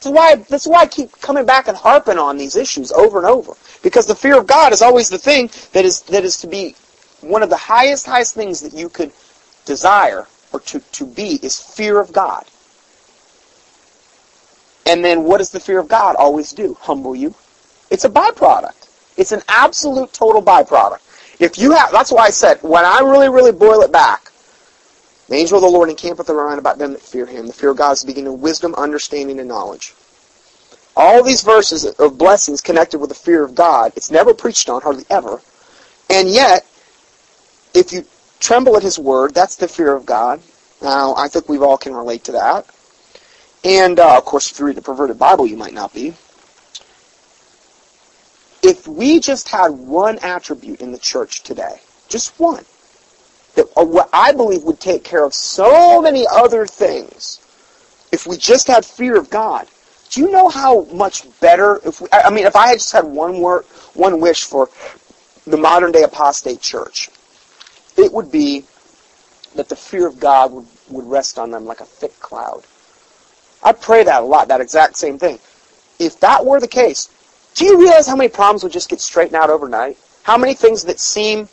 That's 0.00 0.14
why, 0.14 0.34
that's 0.36 0.66
why 0.66 0.80
I 0.80 0.86
keep 0.86 1.12
coming 1.20 1.46
back 1.46 1.68
and 1.68 1.76
harping 1.76 2.18
on 2.18 2.36
these 2.36 2.56
issues 2.56 2.90
over 2.90 3.18
and 3.18 3.26
over. 3.26 3.52
Because 3.82 4.06
the 4.06 4.14
fear 4.14 4.38
of 4.38 4.46
God 4.46 4.72
is 4.72 4.82
always 4.82 5.08
the 5.08 5.18
thing 5.18 5.50
that 5.72 5.84
is, 5.84 6.02
that 6.02 6.24
is 6.24 6.38
to 6.38 6.46
be 6.46 6.74
one 7.20 7.42
of 7.42 7.50
the 7.50 7.56
highest, 7.56 8.06
highest 8.06 8.34
things 8.34 8.60
that 8.60 8.72
you 8.72 8.88
could 8.88 9.12
desire 9.66 10.26
or 10.52 10.60
to, 10.60 10.80
to 10.80 11.06
be 11.06 11.38
is 11.42 11.60
fear 11.60 12.00
of 12.00 12.12
God. 12.12 12.44
And 14.86 15.04
then 15.04 15.24
what 15.24 15.38
does 15.38 15.50
the 15.50 15.60
fear 15.60 15.78
of 15.78 15.88
God 15.88 16.16
always 16.16 16.52
do? 16.52 16.76
Humble 16.80 17.14
you. 17.14 17.34
It's 17.90 18.04
a 18.04 18.08
byproduct. 18.08 18.88
It's 19.16 19.32
an 19.32 19.42
absolute 19.48 20.12
total 20.12 20.42
byproduct. 20.42 21.00
If 21.40 21.58
you 21.58 21.72
have, 21.72 21.90
that's 21.90 22.12
why 22.12 22.24
I 22.24 22.30
said, 22.30 22.58
when 22.62 22.84
I 22.84 23.00
really, 23.00 23.30
really 23.30 23.50
boil 23.50 23.80
it 23.80 23.90
back, 23.90 24.30
the 25.28 25.36
angel 25.36 25.56
of 25.56 25.62
the 25.62 25.68
Lord 25.68 25.88
encampeth 25.88 26.28
around 26.28 26.58
about 26.58 26.76
them 26.76 26.92
that 26.92 27.00
fear 27.00 27.24
him. 27.24 27.46
The 27.46 27.52
fear 27.54 27.70
of 27.70 27.78
God 27.78 27.92
is 27.92 28.02
the 28.02 28.08
beginning 28.08 28.34
of 28.34 28.40
wisdom, 28.40 28.74
understanding, 28.74 29.40
and 29.40 29.48
knowledge. 29.48 29.94
All 30.96 31.22
these 31.22 31.42
verses 31.42 31.86
of 31.86 32.18
blessings 32.18 32.60
connected 32.60 32.98
with 32.98 33.08
the 33.08 33.14
fear 33.14 33.42
of 33.42 33.54
God, 33.54 33.92
it's 33.96 34.10
never 34.10 34.34
preached 34.34 34.68
on, 34.68 34.82
hardly 34.82 35.04
ever. 35.08 35.40
And 36.10 36.28
yet, 36.28 36.66
if 37.72 37.90
you 37.90 38.04
tremble 38.38 38.76
at 38.76 38.82
his 38.82 38.98
word, 38.98 39.32
that's 39.32 39.56
the 39.56 39.68
fear 39.68 39.94
of 39.94 40.04
God. 40.04 40.42
Now, 40.82 41.14
I 41.16 41.28
think 41.28 41.48
we 41.48 41.58
all 41.58 41.78
can 41.78 41.94
relate 41.94 42.24
to 42.24 42.32
that. 42.32 42.66
And, 43.64 43.98
uh, 43.98 44.18
of 44.18 44.24
course, 44.26 44.50
if 44.50 44.58
you 44.58 44.66
read 44.66 44.76
the 44.76 44.82
perverted 44.82 45.18
Bible, 45.18 45.46
you 45.46 45.56
might 45.56 45.74
not 45.74 45.94
be 45.94 46.14
if 48.62 48.86
we 48.86 49.20
just 49.20 49.48
had 49.48 49.70
one 49.70 50.18
attribute 50.18 50.80
in 50.80 50.92
the 50.92 50.98
church 50.98 51.42
today, 51.42 51.80
just 52.08 52.38
one, 52.38 52.64
that 53.54 53.66
uh, 53.76 53.84
what 53.84 54.10
I 54.12 54.32
believe 54.32 54.62
would 54.64 54.80
take 54.80 55.04
care 55.04 55.24
of 55.24 55.34
so 55.34 56.02
many 56.02 56.26
other 56.30 56.66
things, 56.66 57.40
if 58.12 58.26
we 58.26 58.36
just 58.36 58.66
had 58.66 58.84
fear 58.84 59.16
of 59.16 59.30
God, 59.30 59.66
do 60.10 60.20
you 60.20 60.30
know 60.30 60.48
how 60.48 60.84
much 60.86 61.24
better 61.40 61.80
if 61.84 62.00
we, 62.00 62.08
I 62.12 62.30
mean 62.30 62.46
if 62.46 62.56
I 62.56 62.68
had 62.68 62.78
just 62.78 62.92
had 62.92 63.04
one 63.04 63.40
word, 63.40 63.64
one 63.94 64.20
wish 64.20 64.44
for 64.44 64.68
the 65.46 65.56
modern 65.56 65.92
day 65.92 66.02
apostate 66.02 66.60
church, 66.60 67.08
it 67.96 68.12
would 68.12 68.30
be 68.30 68.64
that 69.54 69.68
the 69.68 69.76
fear 69.76 70.06
of 70.06 70.20
God 70.20 70.52
would, 70.52 70.66
would 70.90 71.06
rest 71.06 71.38
on 71.38 71.50
them 71.50 71.64
like 71.64 71.80
a 71.80 71.84
thick 71.84 72.18
cloud. 72.20 72.64
I 73.62 73.72
pray 73.72 74.04
that 74.04 74.22
a 74.22 74.26
lot, 74.26 74.48
that 74.48 74.60
exact 74.60 74.96
same 74.96 75.18
thing. 75.18 75.38
If 75.98 76.20
that 76.20 76.44
were 76.44 76.60
the 76.60 76.68
case, 76.68 77.10
do 77.54 77.64
you 77.64 77.78
realize 77.78 78.06
how 78.06 78.16
many 78.16 78.28
problems 78.28 78.62
would 78.62 78.72
just 78.72 78.88
get 78.88 79.00
straightened 79.00 79.36
out 79.36 79.50
overnight? 79.50 79.98
How 80.22 80.38
many 80.38 80.54
things 80.54 80.84
that 80.84 81.00
seem 81.00 81.48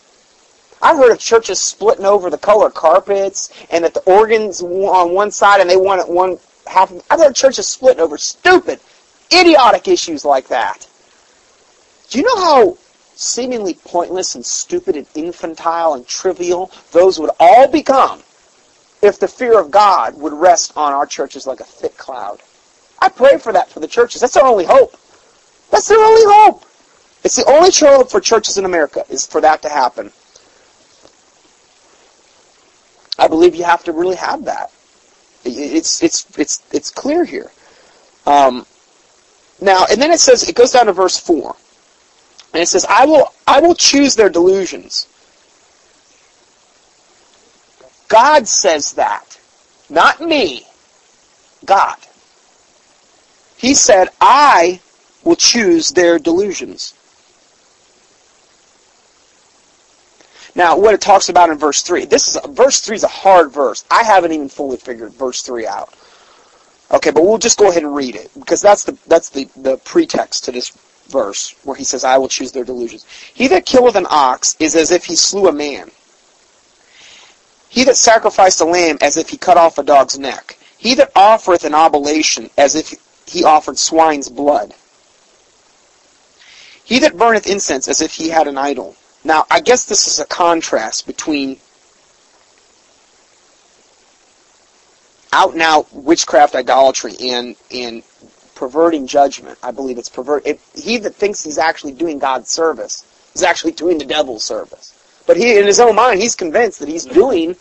I've 0.81 0.97
heard 0.97 1.11
of 1.11 1.19
churches 1.19 1.59
splitting 1.59 2.05
over 2.05 2.29
the 2.29 2.37
color 2.37 2.69
carpets 2.69 3.51
and 3.71 3.83
that 3.83 3.93
the 3.93 4.01
organs 4.01 4.61
on 4.61 5.11
one 5.11 5.31
side 5.31 5.59
and 5.59 5.69
they 5.69 5.77
want 5.77 6.01
it 6.01 6.09
one 6.09 6.37
half. 6.67 6.93
I've 7.09 7.19
heard 7.19 7.35
churches 7.35 7.67
splitting 7.67 8.01
over 8.01 8.17
stupid, 8.17 8.79
idiotic 9.33 9.87
issues 9.87 10.23
like 10.23 10.47
that. 10.49 10.87
Do 12.09 12.19
you 12.19 12.25
know 12.25 12.37
how 12.37 12.77
seemingly 13.15 13.73
pointless 13.73 14.35
and 14.35 14.45
stupid 14.45 14.95
and 14.95 15.07
infantile 15.15 15.95
and 15.95 16.05
trivial 16.07 16.71
those 16.91 17.19
would 17.19 17.31
all 17.39 17.67
become 17.67 18.21
if 19.01 19.19
the 19.19 19.27
fear 19.27 19.59
of 19.59 19.71
God 19.71 20.15
would 20.17 20.33
rest 20.33 20.73
on 20.77 20.93
our 20.93 21.05
churches 21.05 21.47
like 21.47 21.59
a 21.59 21.65
thick 21.65 21.97
cloud? 21.97 22.41
I 22.99 23.09
pray 23.09 23.37
for 23.37 23.51
that 23.53 23.69
for 23.69 23.79
the 23.79 23.87
churches. 23.87 24.21
That's 24.21 24.37
our 24.37 24.47
only 24.47 24.65
hope. 24.65 24.95
That's 25.71 25.87
their 25.87 25.99
only 25.99 26.21
hope. 26.25 26.63
It's 27.23 27.35
the 27.35 27.45
only 27.45 27.71
hope 27.71 28.09
for 28.09 28.19
churches 28.19 28.57
in 28.57 28.65
America 28.65 29.03
is 29.09 29.25
for 29.25 29.41
that 29.41 29.61
to 29.63 29.69
happen. 29.69 30.11
I 33.19 33.27
believe 33.27 33.55
you 33.55 33.63
have 33.63 33.83
to 33.85 33.91
really 33.91 34.15
have 34.15 34.45
that. 34.45 34.71
It's 35.43 36.03
it's 36.03 36.27
it's 36.37 36.61
it's 36.71 36.91
clear 36.91 37.25
here. 37.25 37.51
Um, 38.25 38.65
now, 39.61 39.85
and 39.89 40.01
then 40.01 40.11
it 40.11 40.19
says 40.19 40.47
it 40.47 40.55
goes 40.55 40.71
down 40.71 40.85
to 40.85 40.93
verse 40.93 41.17
four, 41.17 41.55
and 42.53 42.61
it 42.61 42.67
says, 42.67 42.85
"I 42.87 43.05
will 43.05 43.33
I 43.47 43.59
will 43.59 43.75
choose 43.75 44.15
their 44.15 44.29
delusions." 44.29 45.07
God 48.07 48.47
says 48.47 48.93
that, 48.93 49.37
not 49.89 50.21
me. 50.21 50.65
God. 51.65 51.97
He 53.57 53.73
said, 53.73 54.09
"I 54.21 54.79
will 55.27 55.35
choose 55.35 55.91
their 55.91 56.17
delusions." 56.17 56.93
Now, 60.55 60.75
what 60.75 60.95
it 60.95 61.01
talks 61.01 61.29
about 61.29 61.51
in 61.51 61.57
verse 61.59 61.83
3. 61.83 62.05
This 62.05 62.27
is 62.29 62.37
verse 62.49 62.79
3 62.79 62.95
is 62.95 63.03
a 63.03 63.07
hard 63.07 63.51
verse. 63.51 63.85
I 63.91 64.03
haven't 64.03 64.31
even 64.31 64.49
fully 64.49 64.77
figured 64.77 65.13
verse 65.13 65.43
3 65.43 65.67
out. 65.67 65.93
Okay, 66.89 67.11
but 67.11 67.23
we'll 67.23 67.37
just 67.37 67.59
go 67.59 67.69
ahead 67.69 67.83
and 67.83 67.95
read 67.95 68.15
it 68.15 68.31
because 68.33 68.61
that's 68.61 68.83
the 68.83 68.97
that's 69.05 69.29
the, 69.29 69.47
the 69.57 69.77
pretext 69.77 70.45
to 70.45 70.51
this 70.51 70.69
verse 71.09 71.53
where 71.63 71.75
he 71.75 71.83
says, 71.83 72.03
I 72.03 72.17
will 72.17 72.27
choose 72.27 72.51
their 72.51 72.63
delusions. 72.63 73.05
He 73.33 73.47
that 73.49 73.65
killeth 73.65 73.95
an 73.95 74.07
ox 74.09 74.55
is 74.59 74.75
as 74.75 74.91
if 74.91 75.05
he 75.05 75.15
slew 75.15 75.47
a 75.47 75.51
man. 75.51 75.91
He 77.69 77.83
that 77.83 77.97
sacrificed 77.97 78.61
a 78.61 78.65
lamb 78.65 78.97
as 79.01 79.17
if 79.17 79.29
he 79.29 79.37
cut 79.37 79.57
off 79.57 79.77
a 79.77 79.83
dog's 79.83 80.17
neck. 80.17 80.57
He 80.77 80.95
that 80.95 81.11
offereth 81.15 81.65
an 81.65 81.75
oblation 81.75 82.49
as 82.57 82.75
if 82.75 82.95
he 83.27 83.43
offered 83.43 83.77
swine's 83.77 84.29
blood. 84.29 84.73
He 86.87 86.99
that 86.99 87.17
burneth 87.17 87.47
incense 87.47 87.89
as 87.89 87.99
if 87.99 88.13
he 88.13 88.29
had 88.29 88.47
an 88.47 88.57
idol. 88.57 88.95
Now, 89.25 89.45
I 89.51 89.59
guess 89.59 89.83
this 89.83 90.07
is 90.07 90.21
a 90.21 90.25
contrast 90.25 91.05
between 91.05 91.57
out 95.33 95.51
and 95.51 95.61
out 95.61 95.93
witchcraft 95.93 96.55
idolatry 96.55 97.13
and 97.21 97.57
and 97.69 98.03
perverting 98.55 99.05
judgment. 99.05 99.59
I 99.61 99.71
believe 99.71 99.97
it's 99.97 100.07
pervert. 100.07 100.47
It, 100.47 100.61
he 100.75 100.97
that 100.99 101.13
thinks 101.13 101.43
he's 101.43 101.57
actually 101.57 101.91
doing 101.91 102.19
God's 102.19 102.49
service 102.49 103.03
is 103.35 103.43
actually 103.43 103.73
doing 103.73 103.97
the 103.97 104.05
devil's 104.05 104.45
service. 104.45 104.93
But 105.27 105.35
he, 105.35 105.57
in 105.59 105.65
his 105.65 105.81
own 105.81 105.93
mind, 105.93 106.21
he's 106.21 106.37
convinced 106.37 106.79
that 106.79 106.87
he's 106.87 107.03
doing 107.03 107.57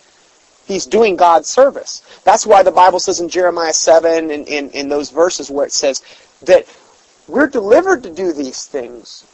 he's 0.68 0.86
doing 0.86 1.16
God's 1.16 1.48
service. 1.48 2.00
That's 2.22 2.46
why 2.46 2.62
the 2.62 2.70
Bible 2.70 3.00
says 3.00 3.18
in 3.18 3.28
Jeremiah 3.28 3.72
seven 3.72 4.30
and 4.30 4.46
in, 4.46 4.70
in 4.70 4.88
those 4.88 5.10
verses 5.10 5.50
where 5.50 5.66
it 5.66 5.72
says 5.72 6.00
that 6.42 6.64
we're 7.28 7.48
delivered 7.48 8.02
to 8.02 8.10
do 8.10 8.32
these 8.32 8.66
things 8.66 9.24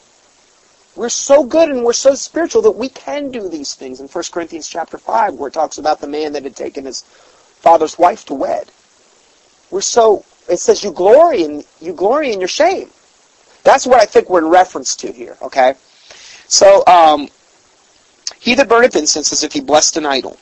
we're 0.94 1.09
so 1.09 1.43
good 1.43 1.70
and 1.70 1.85
we're 1.85 1.93
so 1.94 2.14
spiritual 2.14 2.62
that 2.62 2.73
we 2.73 2.89
can 2.89 3.31
do 3.31 3.48
these 3.48 3.74
things 3.74 4.01
in 4.01 4.09
1 4.09 4.24
Corinthians 4.31 4.69
chapter 4.69 4.98
5 4.98 5.35
where 5.35 5.48
it 5.48 5.55
talks 5.55 5.78
about 5.78 6.01
the 6.01 6.06
man 6.06 6.32
that 6.32 6.44
had 6.44 6.55
taken 6.55 6.85
his 6.85 7.02
father's 7.02 7.98
wife 7.98 8.27
to 8.27 8.35
wed. 8.35 8.70
We're 9.70 9.81
so 9.81 10.24
it 10.51 10.59
says 10.59 10.85
you 10.85 10.90
glory 10.90 11.44
in 11.44 11.64
you 11.81 11.94
glory 11.94 12.32
in 12.32 12.40
your 12.40 12.48
shame. 12.48 12.90
That's 13.64 13.86
what 13.86 14.01
I 14.01 14.05
think 14.05 14.28
we're 14.28 14.40
in 14.40 14.48
reference 14.48 14.97
to 14.97 15.12
here, 15.12 15.39
okay? 15.40 15.74
So 16.47 16.85
um, 16.86 17.28
he 18.39 18.55
that 18.56 18.69
burneth 18.69 18.97
incense 18.97 19.32
as 19.32 19.44
if 19.44 19.52
he 19.52 19.60
blessed 19.60 19.97
an 19.97 20.05
idol. 20.05 20.36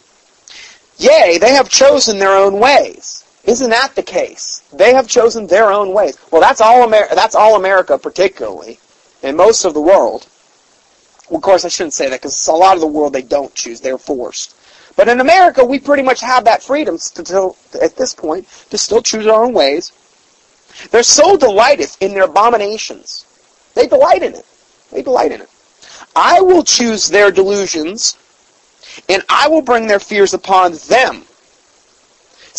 Yea, 0.96 1.38
they 1.38 1.54
have 1.54 1.68
chosen 1.68 2.18
their 2.18 2.36
own 2.36 2.58
ways. 2.58 3.24
Isn't 3.44 3.70
that 3.70 3.94
the 3.94 4.02
case? 4.02 4.62
They 4.72 4.92
have 4.94 5.08
chosen 5.08 5.46
their 5.46 5.72
own 5.72 5.92
ways. 5.92 6.18
Well, 6.30 6.40
that's 6.40 6.60
all 6.60 6.84
Amer- 6.84 7.14
that's 7.14 7.34
all 7.34 7.56
America 7.56 7.98
particularly, 7.98 8.78
and 9.22 9.36
most 9.36 9.64
of 9.64 9.74
the 9.74 9.80
world. 9.80 10.26
Well, 11.28 11.38
of 11.38 11.42
course, 11.42 11.64
I 11.64 11.68
shouldn't 11.68 11.94
say 11.94 12.08
that 12.10 12.20
because 12.20 12.46
a 12.48 12.52
lot 12.52 12.74
of 12.74 12.80
the 12.80 12.86
world 12.86 13.12
they 13.12 13.22
don't 13.22 13.54
choose; 13.54 13.80
they're 13.80 13.98
forced. 13.98 14.54
But 14.96 15.08
in 15.08 15.20
America, 15.20 15.64
we 15.64 15.78
pretty 15.78 16.02
much 16.02 16.20
have 16.20 16.44
that 16.44 16.62
freedom 16.62 16.98
to, 16.98 17.54
at 17.80 17.96
this 17.96 18.14
point 18.14 18.46
to 18.70 18.76
still 18.76 19.00
choose 19.00 19.26
our 19.26 19.44
own 19.44 19.54
ways. 19.54 19.92
Their 20.90 21.02
soul 21.02 21.36
delighteth 21.36 21.96
in 22.02 22.12
their 22.12 22.24
abominations. 22.24 23.26
They 23.74 23.86
delight 23.86 24.22
in 24.22 24.34
it. 24.34 24.46
They 24.90 25.02
delight 25.02 25.32
in 25.32 25.40
it. 25.40 25.48
I 26.14 26.40
will 26.40 26.64
choose 26.64 27.08
their 27.08 27.30
delusions, 27.30 28.16
and 29.08 29.22
I 29.28 29.48
will 29.48 29.62
bring 29.62 29.86
their 29.86 30.00
fears 30.00 30.34
upon 30.34 30.74
them. 30.88 31.24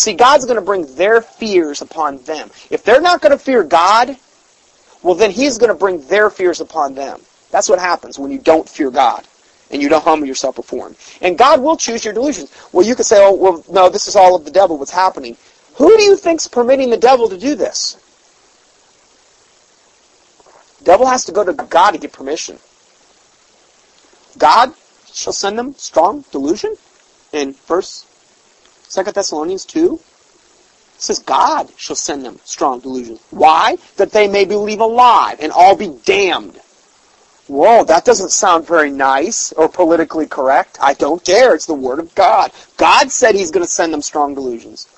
See, 0.01 0.13
God's 0.13 0.45
going 0.45 0.55
to 0.55 0.63
bring 0.63 0.95
their 0.95 1.21
fears 1.21 1.83
upon 1.83 2.17
them. 2.23 2.49
If 2.71 2.83
they're 2.83 3.01
not 3.01 3.21
going 3.21 3.33
to 3.33 3.37
fear 3.37 3.63
God, 3.63 4.17
well, 5.03 5.13
then 5.13 5.29
He's 5.29 5.59
going 5.59 5.67
to 5.67 5.77
bring 5.77 6.01
their 6.07 6.31
fears 6.31 6.59
upon 6.59 6.95
them. 6.95 7.21
That's 7.51 7.69
what 7.69 7.77
happens 7.77 8.17
when 8.17 8.31
you 8.31 8.39
don't 8.39 8.67
fear 8.67 8.89
God 8.89 9.27
and 9.69 9.79
you 9.79 9.89
don't 9.89 10.03
humble 10.03 10.25
yourself 10.25 10.55
before 10.55 10.87
Him. 10.87 10.95
And 11.21 11.37
God 11.37 11.61
will 11.61 11.77
choose 11.77 12.03
your 12.03 12.15
delusions. 12.15 12.51
Well, 12.71 12.83
you 12.83 12.95
could 12.95 13.05
say, 13.05 13.17
oh, 13.19 13.35
well, 13.35 13.63
no, 13.69 13.89
this 13.89 14.07
is 14.07 14.15
all 14.15 14.35
of 14.35 14.43
the 14.43 14.49
devil, 14.49 14.79
what's 14.79 14.89
happening. 14.89 15.37
Who 15.75 15.95
do 15.95 16.01
you 16.01 16.15
think's 16.15 16.47
permitting 16.47 16.89
the 16.89 16.97
devil 16.97 17.29
to 17.29 17.37
do 17.37 17.53
this? 17.53 17.95
Devil 20.81 21.05
has 21.05 21.25
to 21.25 21.31
go 21.31 21.43
to 21.43 21.53
God 21.53 21.91
to 21.91 21.99
get 21.99 22.11
permission. 22.11 22.57
God 24.39 24.73
shall 25.13 25.31
send 25.31 25.59
them 25.59 25.75
strong 25.75 26.25
delusion 26.31 26.75
in 27.31 27.53
First, 27.53 28.07
Second 28.91 29.13
Thessalonians 29.13 29.63
two. 29.63 30.01
It 30.95 31.01
says 31.01 31.19
God 31.19 31.71
shall 31.77 31.95
send 31.95 32.25
them 32.25 32.39
strong 32.43 32.81
delusions. 32.81 33.21
Why? 33.29 33.77
That 33.95 34.11
they 34.11 34.27
may 34.27 34.43
believe 34.43 34.81
a 34.81 34.85
lie 34.85 35.37
and 35.39 35.53
all 35.53 35.77
be 35.77 35.97
damned. 36.03 36.59
Whoa, 37.47 37.85
that 37.85 38.03
doesn't 38.03 38.31
sound 38.31 38.67
very 38.67 38.91
nice 38.91 39.53
or 39.53 39.69
politically 39.69 40.27
correct. 40.27 40.77
I 40.81 40.93
don't 40.93 41.23
dare. 41.23 41.55
It's 41.55 41.67
the 41.67 41.73
Word 41.73 41.99
of 41.99 42.13
God. 42.15 42.51
God 42.75 43.13
said 43.13 43.33
He's 43.33 43.49
going 43.49 43.65
to 43.65 43.71
send 43.71 43.93
them 43.93 44.01
strong 44.01 44.35
delusions. 44.35 44.89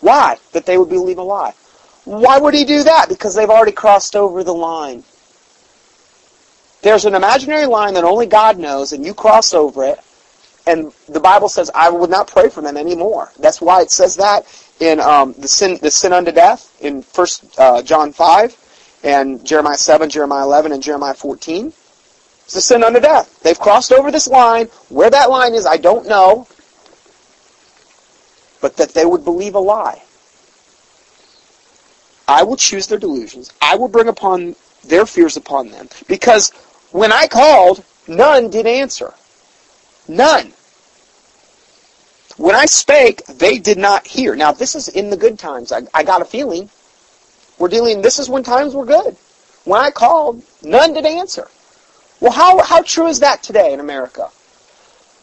Why? 0.00 0.38
That 0.50 0.66
they 0.66 0.76
would 0.76 0.88
believe 0.88 1.18
a 1.18 1.22
lie. 1.22 1.54
Why 2.04 2.38
would 2.38 2.52
He 2.54 2.64
do 2.64 2.82
that? 2.82 3.08
Because 3.08 3.36
they've 3.36 3.48
already 3.48 3.70
crossed 3.70 4.16
over 4.16 4.42
the 4.42 4.54
line. 4.54 5.04
There's 6.82 7.04
an 7.04 7.14
imaginary 7.14 7.66
line 7.66 7.94
that 7.94 8.02
only 8.02 8.26
God 8.26 8.58
knows, 8.58 8.92
and 8.92 9.06
you 9.06 9.14
cross 9.14 9.54
over 9.54 9.84
it, 9.84 10.00
and 10.66 10.92
the 11.08 11.20
Bible 11.20 11.48
says, 11.48 11.70
I 11.74 11.90
would 11.90 12.10
not 12.10 12.26
pray 12.26 12.48
for 12.48 12.60
them 12.60 12.76
anymore. 12.76 13.30
That's 13.38 13.60
why 13.60 13.82
it 13.82 13.90
says 13.90 14.16
that 14.16 14.46
in 14.80 15.00
um, 15.00 15.32
the 15.34 15.48
sin 15.48 15.78
the 15.80 15.90
sin 15.90 16.12
unto 16.12 16.32
death 16.32 16.76
in 16.80 17.02
First 17.02 17.58
uh, 17.58 17.82
John 17.82 18.12
5 18.12 19.00
and 19.04 19.44
Jeremiah 19.46 19.76
7, 19.76 20.10
Jeremiah 20.10 20.44
11, 20.44 20.72
and 20.72 20.82
Jeremiah 20.82 21.14
14. 21.14 21.72
It's 22.44 22.56
a 22.56 22.60
sin 22.60 22.84
unto 22.84 23.00
death. 23.00 23.40
They've 23.42 23.58
crossed 23.58 23.92
over 23.92 24.10
this 24.10 24.28
line. 24.28 24.66
Where 24.88 25.10
that 25.10 25.30
line 25.30 25.54
is, 25.54 25.66
I 25.66 25.76
don't 25.76 26.06
know. 26.08 26.46
But 28.60 28.76
that 28.76 28.90
they 28.90 29.04
would 29.04 29.24
believe 29.24 29.54
a 29.54 29.60
lie. 29.60 30.02
I 32.28 32.42
will 32.42 32.56
choose 32.56 32.86
their 32.86 32.98
delusions. 32.98 33.52
I 33.62 33.76
will 33.76 33.88
bring 33.88 34.08
upon 34.08 34.56
their 34.84 35.06
fears 35.06 35.36
upon 35.36 35.70
them. 35.70 35.88
Because 36.08 36.50
when 36.90 37.12
I 37.12 37.26
called, 37.26 37.84
none 38.08 38.50
did 38.50 38.66
answer. 38.66 39.14
None. 40.08 40.52
When 42.36 42.54
I 42.54 42.66
spake, 42.66 43.24
they 43.26 43.58
did 43.58 43.78
not 43.78 44.06
hear. 44.06 44.36
Now, 44.36 44.52
this 44.52 44.74
is 44.74 44.88
in 44.88 45.10
the 45.10 45.16
good 45.16 45.38
times. 45.38 45.72
I, 45.72 45.82
I 45.94 46.04
got 46.04 46.20
a 46.20 46.24
feeling. 46.24 46.68
We're 47.58 47.68
dealing, 47.68 48.02
this 48.02 48.18
is 48.18 48.28
when 48.28 48.42
times 48.42 48.74
were 48.74 48.84
good. 48.84 49.16
When 49.64 49.80
I 49.80 49.90
called, 49.90 50.42
none 50.62 50.92
did 50.92 51.06
answer. 51.06 51.48
Well, 52.20 52.32
how, 52.32 52.62
how 52.62 52.82
true 52.82 53.06
is 53.06 53.20
that 53.20 53.42
today 53.42 53.72
in 53.72 53.80
America? 53.80 54.28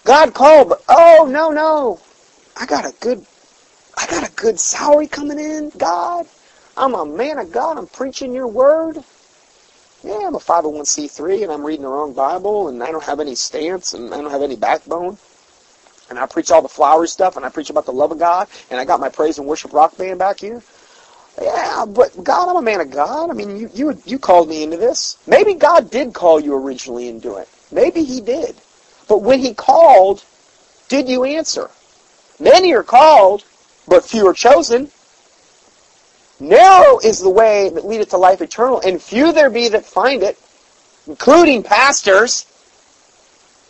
God 0.03 0.33
called, 0.33 0.69
but 0.69 0.83
oh 0.89 1.27
no 1.31 1.49
no, 1.49 1.99
I 2.57 2.65
got 2.65 2.85
a 2.85 2.93
good, 2.99 3.25
I 3.95 4.05
got 4.07 4.27
a 4.27 4.31
good 4.33 4.59
salary 4.59 5.07
coming 5.07 5.39
in. 5.39 5.71
God, 5.77 6.27
I'm 6.75 6.93
a 6.93 7.05
man 7.05 7.37
of 7.37 7.51
God. 7.51 7.77
I'm 7.77 7.87
preaching 7.87 8.33
your 8.33 8.47
word. 8.47 8.97
Yeah, 10.03 10.27
I'm 10.27 10.35
a 10.35 10.39
501c3 10.39 11.43
and 11.43 11.51
I'm 11.51 11.63
reading 11.63 11.83
the 11.83 11.87
wrong 11.87 12.13
Bible 12.13 12.67
and 12.67 12.83
I 12.83 12.91
don't 12.91 13.03
have 13.03 13.21
any 13.21 13.35
stance 13.35 13.93
and 13.93 14.13
I 14.13 14.21
don't 14.21 14.31
have 14.31 14.41
any 14.41 14.57
backbone. 14.57 15.17
And 16.13 16.19
I 16.19 16.27
preach 16.27 16.51
all 16.51 16.61
the 16.61 16.69
flowery 16.69 17.07
stuff 17.07 17.37
and 17.37 17.43
I 17.43 17.49
preach 17.49 17.71
about 17.71 17.87
the 17.87 17.91
love 17.91 18.11
of 18.11 18.19
God 18.19 18.47
and 18.69 18.79
I 18.79 18.85
got 18.85 18.99
my 18.99 19.09
praise 19.09 19.39
and 19.39 19.47
worship 19.47 19.73
rock 19.73 19.97
band 19.97 20.19
back 20.19 20.39
here. 20.39 20.61
Yeah, 21.41 21.85
but 21.87 22.23
God, 22.23 22.49
I'm 22.49 22.57
a 22.57 22.61
man 22.61 22.81
of 22.81 22.91
God. 22.91 23.31
I 23.31 23.33
mean, 23.33 23.57
you 23.57 23.67
you 23.73 23.97
you 24.05 24.19
called 24.19 24.47
me 24.47 24.61
into 24.61 24.77
this. 24.77 25.17
Maybe 25.25 25.55
God 25.55 25.89
did 25.89 26.13
call 26.13 26.39
you 26.39 26.53
originally 26.53 27.07
into 27.07 27.37
it. 27.37 27.49
Maybe 27.71 28.03
He 28.03 28.21
did. 28.21 28.55
But 29.09 29.23
when 29.23 29.39
He 29.39 29.55
called, 29.55 30.23
did 30.87 31.09
you 31.09 31.23
answer? 31.23 31.71
Many 32.39 32.73
are 32.73 32.83
called, 32.83 33.43
but 33.87 34.05
few 34.05 34.27
are 34.27 34.35
chosen. 34.35 34.91
Narrow 36.39 36.99
is 36.99 37.21
the 37.21 37.31
way 37.31 37.69
that 37.69 37.87
leadeth 37.87 38.09
to 38.09 38.17
life 38.17 38.39
eternal, 38.39 38.79
and 38.85 39.01
few 39.01 39.31
there 39.31 39.49
be 39.49 39.69
that 39.69 39.83
find 39.83 40.21
it, 40.21 40.39
including 41.07 41.63
pastors, 41.63 42.45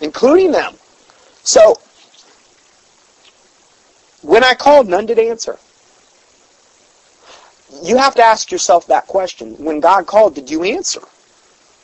including 0.02 0.52
them. 0.52 0.76
So, 1.44 1.80
when 4.24 4.44
I 4.44 4.56
called, 4.56 4.88
none 4.88 5.06
did 5.06 5.20
answer. 5.20 5.60
You 7.82 7.98
have 7.98 8.16
to 8.16 8.24
ask 8.24 8.52
yourself 8.52 8.88
that 8.88 9.08
question. 9.08 9.56
When 9.64 9.80
God 9.80 10.08
called, 10.08 10.36
did 10.36 10.50
you 10.50 10.64
answer? 10.64 11.02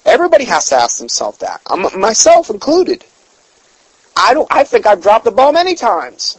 Everybody 0.05 0.45
has 0.45 0.69
to 0.69 0.75
ask 0.75 0.99
themselves 0.99 1.39
that, 1.39 1.61
I'm, 1.67 1.99
myself 1.99 2.49
included. 2.49 3.03
I 4.15 4.33
don't. 4.33 4.47
I 4.51 4.63
think 4.63 4.85
I've 4.85 5.01
dropped 5.01 5.25
the 5.25 5.31
ball 5.31 5.51
many 5.51 5.75
times. 5.75 6.37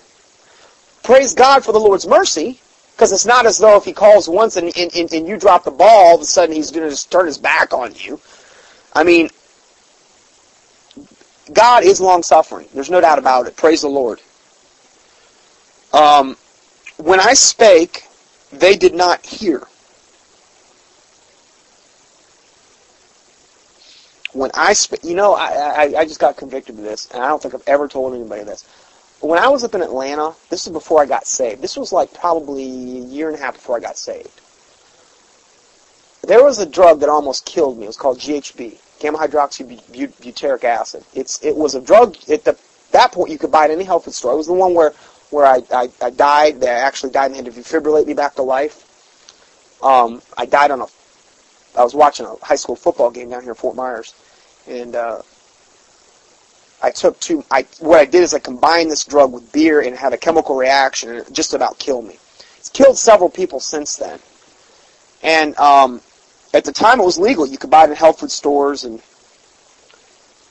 Praise 1.02 1.35
God 1.35 1.64
for 1.64 1.72
the 1.72 1.81
Lord's 1.81 2.06
mercy, 2.06 2.60
because 2.93 3.12
it's 3.12 3.27
not 3.27 3.47
as 3.47 3.59
though 3.59 3.77
if 3.77 3.85
He 3.85 3.93
calls 3.93 4.28
once 4.28 4.56
and, 4.56 4.70
and, 4.77 5.12
and 5.12 5.27
you 5.27 5.39
drop 5.39 5.64
the 5.64 5.70
ball, 5.70 6.06
all 6.06 6.14
of 6.16 6.20
a 6.20 6.24
sudden 6.24 6.55
He's 6.55 6.70
going 6.70 6.85
to 6.85 6.90
just 6.90 7.10
turn 7.10 7.27
His 7.27 7.39
back 7.39 7.72
on 7.72 7.94
you. 7.94 8.20
I 8.94 9.05
mean, 9.05 9.31
God 11.52 11.85
is 11.85 12.01
long 12.01 12.22
suffering. 12.22 12.68
There's 12.74 12.90
no 12.90 13.01
doubt 13.01 13.18
about 13.18 13.47
it. 13.47 13.56
Praise 13.56 13.82
the 13.82 13.89
Lord. 13.89 14.20
Um, 15.92 16.36
when 16.98 17.20
I 17.20 17.34
spake, 17.34 18.06
they 18.52 18.76
did 18.76 18.94
not 18.94 19.24
hear. 19.24 19.66
When 24.32 24.50
I 24.54 24.72
spake, 24.74 25.02
you 25.02 25.14
know, 25.14 25.34
I, 25.34 25.46
I, 25.48 25.82
I 25.98 26.04
just 26.04 26.20
got 26.20 26.36
convicted 26.36 26.78
of 26.78 26.84
this, 26.84 27.08
and 27.10 27.22
I 27.22 27.28
don't 27.28 27.42
think 27.42 27.54
I've 27.54 27.66
ever 27.66 27.88
told 27.88 28.14
anybody 28.14 28.44
this. 28.44 28.64
When 29.20 29.38
I 29.38 29.48
was 29.48 29.64
up 29.64 29.74
in 29.74 29.82
Atlanta, 29.82 30.34
this 30.48 30.66
was 30.66 30.72
before 30.72 31.02
I 31.02 31.06
got 31.06 31.26
saved. 31.26 31.60
This 31.60 31.76
was 31.76 31.92
like 31.92 32.14
probably 32.14 32.62
a 32.62 33.02
year 33.04 33.28
and 33.28 33.36
a 33.36 33.40
half 33.40 33.54
before 33.54 33.76
I 33.76 33.80
got 33.80 33.98
saved. 33.98 34.40
There 36.22 36.44
was 36.44 36.58
a 36.58 36.66
drug 36.66 37.00
that 37.00 37.08
almost 37.08 37.44
killed 37.44 37.76
me. 37.78 37.84
It 37.84 37.88
was 37.88 37.96
called 37.96 38.18
GHB, 38.18 38.78
gamma 39.00 39.18
hydroxybutyric 39.18 40.64
acid. 40.64 41.04
It's 41.12 41.42
it 41.42 41.56
was 41.56 41.74
a 41.74 41.80
drug. 41.80 42.16
At 42.30 42.44
the, 42.44 42.56
that 42.92 43.12
point, 43.12 43.30
you 43.30 43.38
could 43.38 43.50
buy 43.50 43.64
at 43.64 43.70
any 43.70 43.84
health 43.84 44.04
food 44.04 44.14
store. 44.14 44.32
It 44.32 44.36
was 44.36 44.46
the 44.46 44.52
one 44.52 44.74
where 44.74 44.92
where 45.31 45.47
I, 45.47 45.62
I, 45.73 45.89
I 46.02 46.11
died. 46.11 46.61
They 46.61 46.69
actually 46.69 47.12
died 47.12 47.32
and 47.32 47.36
had 47.36 47.44
to 47.47 47.52
defibrillate 47.52 48.07
me 48.07 48.15
back 48.15 48.35
to 48.35 48.43
life. 48.43 48.86
Um, 49.82 50.23
I 50.36 50.47
died 50.47 50.70
on 50.70 50.82
a. 50.82 50.86
I 51.77 51.85
was 51.85 51.94
watching 51.94 52.27
a 52.27 52.35
high 52.44 52.57
school 52.57 52.77
football 52.77 53.11
game 53.11 53.31
down 53.31 53.43
here 53.43 53.51
in 53.51 53.57
Fort 53.57 53.77
Myers, 53.77 54.15
and 54.69 54.94
uh, 54.94 55.23
I 56.82 56.90
took 56.90 57.19
two. 57.20 57.44
I 57.51 57.66
what 57.78 58.01
I 58.01 58.05
did 58.05 58.23
is 58.23 58.35
I 58.35 58.39
combined 58.39 58.90
this 58.90 59.05
drug 59.05 59.32
with 59.32 59.52
beer 59.52 59.81
and 59.81 59.97
had 59.97 60.12
a 60.12 60.19
chemical 60.19 60.57
reaction, 60.57 61.11
and 61.11 61.19
it 61.19 61.32
just 61.32 61.55
about 61.55 61.78
killed 61.78 62.07
me. 62.07 62.19
It's 62.59 62.69
killed 62.69 62.98
several 62.98 63.31
people 63.31 63.61
since 63.61 63.97
then, 63.97 64.19
and 65.23 65.57
um, 65.59 66.01
at 66.52 66.65
the 66.65 66.73
time 66.73 67.01
it 67.01 67.05
was 67.05 67.19
legal. 67.19 67.47
You 67.47 67.59
could 67.59 67.70
buy 67.70 67.85
it 67.85 67.90
in 67.90 67.97
health 67.97 68.20
food 68.20 68.31
stores, 68.31 68.85
and 68.85 69.01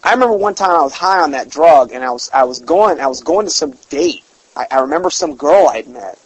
I 0.03 0.13
remember 0.13 0.35
one 0.35 0.55
time 0.55 0.71
I 0.71 0.81
was 0.81 0.93
high 0.93 1.19
on 1.19 1.31
that 1.31 1.49
drug, 1.49 1.91
and 1.91 2.03
I 2.03 2.11
was 2.11 2.29
I 2.33 2.43
was 2.43 2.59
going 2.59 2.99
I 2.99 3.07
was 3.07 3.21
going 3.21 3.45
to 3.45 3.51
some 3.51 3.71
date, 3.89 4.23
I, 4.59 4.67
I 4.71 4.79
remember 4.81 5.09
some 5.09 5.35
girl 5.35 5.69
I'd 5.69 5.87
met. 5.87 6.19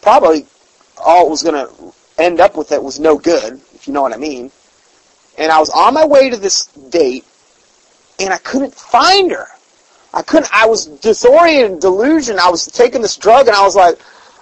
Probably 0.00 0.46
all 0.96 1.26
it 1.26 1.30
was 1.30 1.42
going 1.42 1.66
to 1.66 1.92
end 2.16 2.40
up 2.40 2.56
with 2.56 2.72
it 2.72 2.82
was 2.82 2.98
no 2.98 3.18
good, 3.18 3.60
if 3.74 3.86
you 3.86 3.92
know 3.92 4.00
what 4.00 4.14
I 4.14 4.16
mean. 4.16 4.50
And 5.36 5.52
I 5.52 5.58
was 5.58 5.68
on 5.68 5.92
my 5.92 6.06
way 6.06 6.30
to 6.30 6.38
this 6.38 6.64
date, 6.88 7.26
and 8.18 8.32
I 8.32 8.38
couldn't 8.38 8.74
find 8.74 9.30
her. 9.30 9.46
I 10.14 10.22
couldn't. 10.22 10.48
I 10.52 10.66
was 10.66 10.86
disoriented, 10.86 11.80
delusion. 11.80 12.38
I 12.38 12.48
was 12.48 12.66
taking 12.66 13.02
this 13.02 13.16
drug, 13.16 13.46
and 13.46 13.54
I 13.54 13.62
was 13.62 13.76
like, 13.76 13.98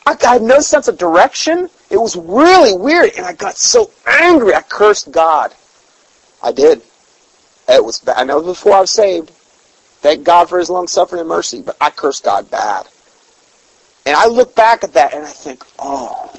I, 0.07 0.17
I 0.27 0.33
had 0.35 0.43
no 0.43 0.61
sense 0.61 0.87
of 0.87 0.97
direction. 0.97 1.69
It 1.91 2.01
was 2.01 2.17
really 2.17 2.77
weird, 2.77 3.15
and 3.17 3.27
I 3.27 3.33
got 3.33 3.57
so 3.57 3.91
angry. 4.07 4.55
I 4.55 4.63
cursed 4.63 5.11
God. 5.11 5.53
I 6.43 6.53
did. 6.53 6.83
It 7.69 7.85
was. 7.85 7.99
Bad. 7.99 8.17
I 8.17 8.25
know 8.25 8.41
before 8.41 8.75
I 8.75 8.81
was 8.81 8.93
saved. 8.93 9.31
Thank 10.01 10.25
God 10.25 10.49
for 10.49 10.61
His 10.61 10.71
long 10.71 10.87
suffering 10.87 11.21
and 11.21 11.29
mercy, 11.29 11.61
but 11.61 11.77
I 11.81 11.91
cursed 11.91 12.23
God 12.23 12.49
bad. 12.49 12.87
And 14.09 14.17
I 14.17 14.27
look 14.27 14.55
back 14.55 14.85
at 14.85 14.95
that 14.95 15.13
and 15.13 15.23
I 15.23 15.29
think, 15.29 15.63
oh, 15.79 16.33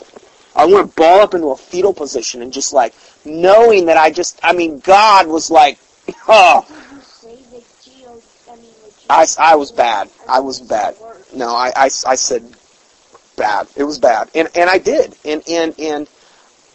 I 0.56 0.66
want 0.66 0.90
to 0.90 0.96
ball 0.96 1.22
up 1.22 1.36
into 1.36 1.50
a 1.50 1.56
fetal 1.56 1.94
position 1.94 2.42
and 2.42 2.52
just 2.52 2.74
like 2.74 2.96
knowing 3.24 3.86
that 3.86 3.96
I 3.96 4.10
just, 4.10 4.40
I 4.42 4.54
mean, 4.54 4.80
God 4.80 5.28
was 5.28 5.52
like, 5.52 5.78
oh. 6.28 6.66
I, 9.08 9.28
I 9.38 9.56
was 9.56 9.72
bad. 9.72 10.10
I 10.28 10.40
was 10.40 10.60
bad. 10.62 10.96
No, 11.36 11.50
I, 11.50 11.72
I, 11.76 11.84
I 11.86 12.16
said 12.16 12.44
bad. 13.38 13.68
It 13.76 13.84
was 13.84 14.00
bad. 14.00 14.32
And, 14.34 14.50
and 14.56 14.68
I 14.68 14.80
did. 14.80 15.16
And, 15.24 15.48
and, 15.48 15.80
and 15.80 16.10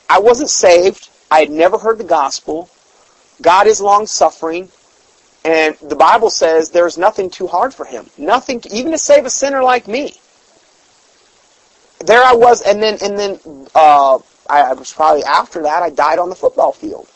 I 0.09 0.21
wasn't 0.21 0.51
saved. 0.51 1.11
I 1.29 1.41
had 1.41 1.51
never 1.51 1.77
heard 1.77 1.99
the 1.99 2.05
gospel. 2.05 2.71
God 3.43 3.67
is 3.67 3.81
long 3.81 4.07
suffering. 4.07 4.69
And 5.45 5.75
the 5.83 5.97
Bible 5.97 6.31
says 6.31 6.71
there's 6.71 6.97
nothing 6.97 7.31
too 7.31 7.49
hard 7.49 7.75
for 7.75 7.85
him. 7.85 8.09
Nothing, 8.17 8.63
even 8.71 8.93
to 8.93 8.99
save 8.99 9.25
a 9.25 9.31
sinner 9.31 9.61
like 9.61 9.89
me 9.89 10.21
there 12.07 12.23
I 12.23 12.35
was, 12.35 12.63
and 12.63 12.83
then 12.83 12.99
and 13.03 13.19
then 13.19 13.39
uh, 13.75 14.19
I, 14.49 14.61
I, 14.61 14.73
was 14.75 14.93
probably 14.93 15.25
after 15.25 15.63
that 15.63 15.83
I 15.83 15.91
died 15.91 16.19
on 16.19 16.29
the 16.29 16.35
football 16.35 16.73
field 16.73 17.09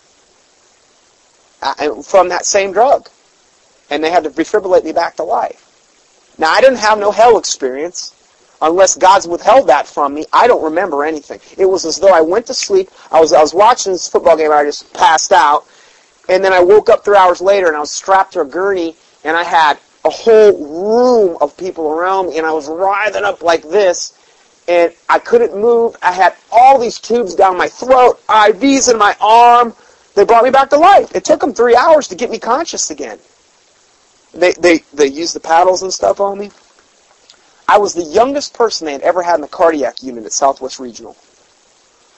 uh, 1.62 2.02
from 2.02 2.28
that 2.30 2.46
same 2.46 2.72
drug, 2.72 3.08
and 3.90 4.02
they 4.02 4.10
had 4.10 4.24
to 4.24 4.30
defibrillate 4.30 4.84
me 4.84 4.92
back 4.92 5.16
to 5.16 5.24
life. 5.24 5.64
Now 6.38 6.50
I 6.50 6.60
didn't 6.60 6.78
have 6.78 6.98
no 6.98 7.10
hell 7.10 7.38
experience. 7.38 8.14
Unless 8.60 8.96
God's 8.96 9.28
withheld 9.28 9.68
that 9.68 9.86
from 9.86 10.14
me, 10.14 10.24
I 10.32 10.48
don't 10.48 10.64
remember 10.64 11.04
anything. 11.04 11.38
It 11.56 11.66
was 11.66 11.84
as 11.84 11.98
though 11.98 12.12
I 12.12 12.22
went 12.22 12.46
to 12.46 12.54
sleep. 12.54 12.90
I 13.12 13.20
was 13.20 13.32
I 13.32 13.40
was 13.40 13.54
watching 13.54 13.92
this 13.92 14.08
football 14.08 14.36
game. 14.36 14.50
I 14.50 14.64
just 14.64 14.92
passed 14.94 15.30
out, 15.30 15.64
and 16.28 16.42
then 16.42 16.52
I 16.52 16.60
woke 16.60 16.88
up 16.88 17.04
three 17.04 17.16
hours 17.16 17.40
later, 17.40 17.68
and 17.68 17.76
I 17.76 17.80
was 17.80 17.92
strapped 17.92 18.32
to 18.32 18.40
a 18.40 18.44
gurney, 18.44 18.96
and 19.22 19.36
I 19.36 19.44
had 19.44 19.78
a 20.04 20.10
whole 20.10 20.52
room 20.52 21.38
of 21.40 21.56
people 21.56 21.92
around 21.92 22.30
me, 22.30 22.38
and 22.38 22.46
I 22.46 22.52
was 22.52 22.68
writhing 22.68 23.22
up 23.22 23.42
like 23.42 23.62
this, 23.62 24.17
and 24.68 24.92
I 25.08 25.18
couldn't 25.18 25.56
move. 25.58 25.96
I 26.02 26.12
had 26.12 26.36
all 26.52 26.78
these 26.78 26.98
tubes 27.00 27.34
down 27.34 27.56
my 27.56 27.68
throat, 27.68 28.20
IVs 28.28 28.92
in 28.92 28.98
my 28.98 29.16
arm. 29.20 29.74
They 30.14 30.24
brought 30.24 30.44
me 30.44 30.50
back 30.50 30.68
to 30.70 30.76
life. 30.76 31.14
It 31.14 31.24
took 31.24 31.40
them 31.40 31.54
three 31.54 31.74
hours 31.74 32.06
to 32.08 32.14
get 32.14 32.30
me 32.30 32.38
conscious 32.38 32.90
again. 32.90 33.18
They, 34.34 34.52
they, 34.52 34.78
they 34.92 35.06
used 35.06 35.34
the 35.34 35.40
paddles 35.40 35.82
and 35.82 35.92
stuff 35.92 36.20
on 36.20 36.38
me. 36.38 36.50
I 37.66 37.78
was 37.78 37.94
the 37.94 38.02
youngest 38.02 38.54
person 38.54 38.86
they 38.86 38.92
had 38.92 39.02
ever 39.02 39.22
had 39.22 39.36
in 39.36 39.40
the 39.40 39.48
cardiac 39.48 40.02
unit 40.02 40.24
at 40.24 40.32
Southwest 40.32 40.78
Regional. 40.78 41.16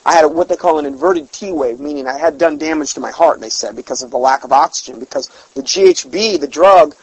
I 0.05 0.13
had 0.13 0.25
what 0.25 0.49
they 0.49 0.55
call 0.55 0.79
an 0.79 0.85
inverted 0.85 1.31
T 1.31 1.51
wave, 1.51 1.79
meaning 1.79 2.07
I 2.07 2.17
had 2.17 2.37
done 2.37 2.57
damage 2.57 2.95
to 2.95 2.99
my 2.99 3.11
heart, 3.11 3.39
they 3.39 3.49
said, 3.49 3.75
because 3.75 4.01
of 4.01 4.11
the 4.11 4.17
lack 4.17 4.43
of 4.43 4.51
oxygen, 4.51 4.99
because 4.99 5.27
the 5.53 5.61
GHB, 5.61 6.39
the 6.39 6.47
drug, 6.47 6.95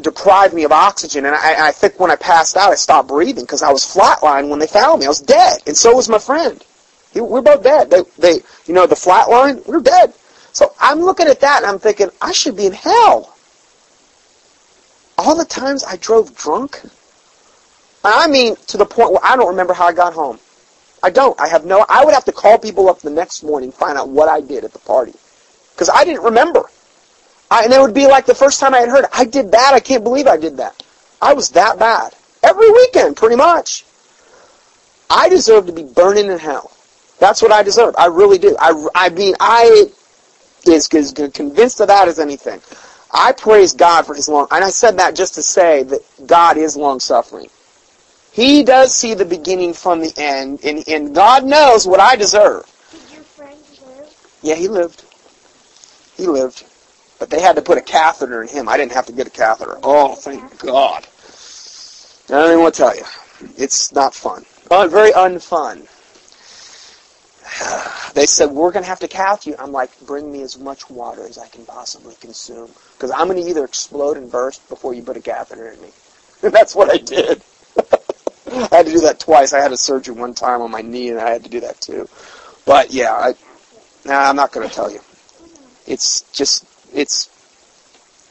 deprived 0.00 0.54
me 0.54 0.64
of 0.64 0.72
oxygen. 0.72 1.26
And 1.26 1.34
I, 1.34 1.68
I 1.68 1.72
think 1.72 1.98
when 1.98 2.10
I 2.10 2.16
passed 2.16 2.56
out, 2.56 2.72
I 2.72 2.74
stopped 2.74 3.08
breathing 3.08 3.44
because 3.44 3.62
I 3.62 3.70
was 3.70 3.84
flatlined 3.84 4.48
when 4.48 4.58
they 4.58 4.66
found 4.66 5.00
me. 5.00 5.06
I 5.06 5.08
was 5.08 5.20
dead, 5.20 5.58
and 5.66 5.76
so 5.76 5.94
was 5.94 6.08
my 6.08 6.18
friend. 6.18 6.64
He, 7.12 7.20
we're 7.20 7.42
both 7.42 7.62
dead. 7.62 7.90
They, 7.90 8.02
they, 8.18 8.34
you 8.66 8.74
know, 8.74 8.86
the 8.86 8.94
flatline, 8.94 9.66
we're 9.66 9.80
dead. 9.80 10.14
So 10.52 10.74
I'm 10.80 11.00
looking 11.00 11.26
at 11.26 11.40
that 11.40 11.62
and 11.62 11.70
I'm 11.70 11.78
thinking, 11.78 12.10
I 12.20 12.32
should 12.32 12.56
be 12.56 12.66
in 12.66 12.72
hell. 12.72 13.34
All 15.18 15.36
the 15.36 15.44
times 15.44 15.84
I 15.84 15.96
drove 15.96 16.34
drunk, 16.34 16.80
I 18.04 18.26
mean, 18.26 18.56
to 18.68 18.76
the 18.76 18.86
point 18.86 19.12
where 19.12 19.24
I 19.24 19.36
don't 19.36 19.48
remember 19.48 19.74
how 19.74 19.86
I 19.86 19.92
got 19.92 20.14
home. 20.14 20.38
I 21.02 21.10
don't. 21.10 21.38
I 21.40 21.48
have 21.48 21.64
no. 21.64 21.84
I 21.88 22.04
would 22.04 22.14
have 22.14 22.24
to 22.26 22.32
call 22.32 22.58
people 22.58 22.88
up 22.88 23.00
the 23.00 23.10
next 23.10 23.42
morning, 23.42 23.72
find 23.72 23.96
out 23.96 24.08
what 24.08 24.28
I 24.28 24.40
did 24.40 24.64
at 24.64 24.72
the 24.72 24.78
party, 24.80 25.14
because 25.72 25.88
I 25.88 26.04
didn't 26.04 26.22
remember. 26.22 26.64
I, 27.50 27.64
and 27.64 27.72
it 27.72 27.80
would 27.80 27.94
be 27.94 28.06
like 28.06 28.26
the 28.26 28.34
first 28.34 28.60
time 28.60 28.74
I 28.74 28.78
had 28.78 28.88
heard, 28.88 29.06
I 29.12 29.24
did 29.24 29.52
that. 29.52 29.72
I 29.74 29.80
can't 29.80 30.04
believe 30.04 30.26
I 30.26 30.36
did 30.36 30.58
that. 30.58 30.82
I 31.20 31.34
was 31.34 31.50
that 31.50 31.78
bad. 31.78 32.14
Every 32.42 32.70
weekend, 32.70 33.16
pretty 33.16 33.36
much. 33.36 33.84
I 35.10 35.28
deserve 35.28 35.66
to 35.66 35.72
be 35.72 35.82
burning 35.82 36.30
in 36.30 36.38
hell. 36.38 36.72
That's 37.18 37.42
what 37.42 37.52
I 37.52 37.62
deserve. 37.62 37.94
I 37.98 38.06
really 38.06 38.38
do. 38.38 38.56
I, 38.58 38.88
I 38.94 39.08
mean, 39.10 39.34
I 39.40 39.90
is 40.66 40.88
as 40.94 41.12
convinced 41.12 41.80
of 41.80 41.88
that 41.88 42.08
as 42.08 42.18
anything. 42.18 42.60
I 43.12 43.32
praise 43.32 43.72
God 43.72 44.06
for 44.06 44.14
His 44.14 44.28
long, 44.28 44.46
and 44.50 44.62
I 44.64 44.70
said 44.70 44.98
that 44.98 45.16
just 45.16 45.34
to 45.34 45.42
say 45.42 45.82
that 45.84 46.00
God 46.26 46.56
is 46.56 46.76
long 46.76 47.00
suffering. 47.00 47.48
He 48.32 48.62
does 48.62 48.94
see 48.94 49.14
the 49.14 49.24
beginning 49.24 49.74
from 49.74 50.00
the 50.00 50.12
end, 50.16 50.60
and, 50.64 50.86
and 50.88 51.14
God 51.14 51.44
knows 51.44 51.86
what 51.86 51.98
I 51.98 52.14
deserve. 52.14 52.64
Did 52.92 53.00
your 53.12 53.22
friend 53.22 53.58
live? 53.84 54.38
Yeah, 54.42 54.54
he 54.54 54.68
lived. 54.68 55.04
He 56.16 56.26
lived. 56.26 56.64
But 57.20 57.30
they 57.30 57.40
had 57.40 57.54
to 57.56 57.62
put 57.62 57.78
a 57.78 57.82
catheter 57.82 58.42
in 58.42 58.48
him. 58.48 58.68
I 58.68 58.76
didn't 58.76 58.92
have 58.92 59.06
to 59.06 59.12
get 59.12 59.28
a 59.28 59.30
catheter. 59.30 59.78
Oh, 59.84 60.14
thank 60.16 60.58
God. 60.58 61.06
I 62.28 62.32
don't 62.32 62.46
even 62.46 62.60
want 62.62 62.74
to 62.74 62.82
tell 62.82 62.96
you. 62.96 63.04
It's 63.56 63.92
not 63.92 64.14
fun. 64.14 64.44
Uh, 64.70 64.88
very 64.88 65.12
unfun. 65.12 65.86
They 68.12 68.26
said, 68.26 68.50
we're 68.50 68.72
going 68.72 68.82
to 68.82 68.88
have 68.88 68.98
to 69.00 69.08
cath 69.08 69.46
you. 69.46 69.54
I'm 69.56 69.70
like, 69.70 69.98
bring 70.00 70.32
me 70.32 70.42
as 70.42 70.58
much 70.58 70.90
water 70.90 71.24
as 71.24 71.38
I 71.38 71.46
can 71.46 71.64
possibly 71.64 72.16
consume. 72.20 72.68
Because 72.94 73.12
I'm 73.12 73.28
going 73.28 73.40
to 73.40 73.48
either 73.48 73.64
explode 73.64 74.16
and 74.16 74.30
burst 74.30 74.68
before 74.68 74.94
you 74.94 75.02
put 75.02 75.16
a 75.16 75.20
catheter 75.20 75.68
in 75.68 75.80
me. 75.80 75.90
And 76.42 76.52
that's 76.56 76.74
what 76.74 76.92
I 76.92 76.96
did. 76.96 77.40
I 78.52 78.68
had 78.72 78.86
to 78.86 78.92
do 78.92 79.00
that 79.00 79.20
twice. 79.20 79.52
I 79.52 79.60
had 79.60 79.70
a 79.70 79.76
surgery 79.76 80.14
one 80.14 80.34
time 80.34 80.60
on 80.60 80.72
my 80.72 80.80
knee, 80.80 81.10
and 81.10 81.20
I 81.20 81.30
had 81.30 81.44
to 81.44 81.50
do 81.50 81.60
that 81.60 81.80
too. 81.80 82.08
But 82.66 82.92
yeah, 82.92 83.12
I, 83.12 83.34
nah, 84.04 84.28
I'm 84.28 84.36
not 84.36 84.50
going 84.50 84.68
to 84.68 84.74
tell 84.74 84.90
you. 84.90 85.00
It's 85.86 86.22
just, 86.32 86.64
it's, 86.92 87.28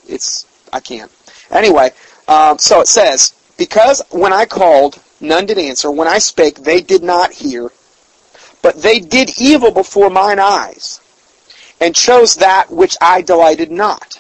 it's, 0.08 0.46
I 0.72 0.80
can't. 0.80 1.12
Anyway, 1.52 1.92
um, 2.28 2.58
so 2.58 2.82
it 2.82 2.88
says, 2.88 3.34
because 3.58 4.02
when 4.12 4.34
I 4.34 4.46
called, 4.46 5.02
none 5.20 5.46
did 5.46 5.58
answer. 5.58 5.92
When 5.92 6.08
I 6.08 6.20
spake, 6.20 6.60
they 6.60 6.82
did 6.82 7.04
not 7.04 7.32
hear. 7.32 7.72
But 8.62 8.82
they 8.82 9.00
did 9.00 9.40
evil 9.40 9.72
before 9.72 10.10
mine 10.10 10.40
eyes, 10.40 11.00
and 11.80 11.96
chose 11.96 12.36
that 12.36 12.70
which 12.70 12.98
I 13.02 13.22
delighted 13.22 13.72
not. 13.72 14.20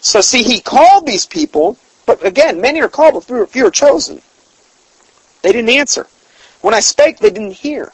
So 0.00 0.20
see, 0.20 0.42
he 0.42 0.60
called 0.60 1.06
these 1.06 1.26
people, 1.26 1.78
but 2.04 2.24
again, 2.24 2.60
many 2.60 2.80
are 2.80 2.88
called, 2.88 3.24
but 3.26 3.50
few 3.50 3.66
are 3.66 3.70
chosen. 3.70 4.20
They 5.42 5.52
didn't 5.52 5.70
answer. 5.70 6.06
When 6.62 6.74
I 6.74 6.80
spake, 6.80 7.18
they 7.18 7.30
didn't 7.30 7.52
hear. 7.52 7.92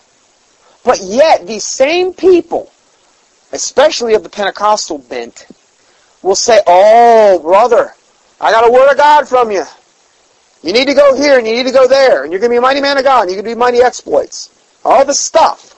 But 0.84 1.00
yet, 1.02 1.46
these 1.46 1.64
same 1.64 2.12
people, 2.12 2.72
especially 3.52 4.14
of 4.14 4.22
the 4.22 4.28
Pentecostal 4.28 4.98
bent, 4.98 5.46
will 6.22 6.34
say, 6.34 6.60
Oh, 6.66 7.38
brother, 7.40 7.94
I 8.40 8.50
got 8.50 8.68
a 8.68 8.72
word 8.72 8.90
of 8.90 8.96
God 8.96 9.28
from 9.28 9.50
you. 9.50 9.64
You 10.62 10.72
need 10.72 10.86
to 10.86 10.94
go 10.94 11.16
here 11.16 11.38
and 11.38 11.46
you 11.46 11.54
need 11.54 11.66
to 11.66 11.72
go 11.72 11.88
there, 11.88 12.22
and 12.22 12.32
you're 12.32 12.40
going 12.40 12.50
to 12.50 12.54
be 12.54 12.58
a 12.58 12.60
mighty 12.60 12.80
man 12.80 12.96
of 12.96 13.04
God, 13.04 13.22
and 13.22 13.30
going 13.30 13.44
to 13.44 13.50
do 13.50 13.56
mighty 13.56 13.82
exploits. 13.82 14.50
All 14.84 15.04
this 15.04 15.18
stuff. 15.18 15.70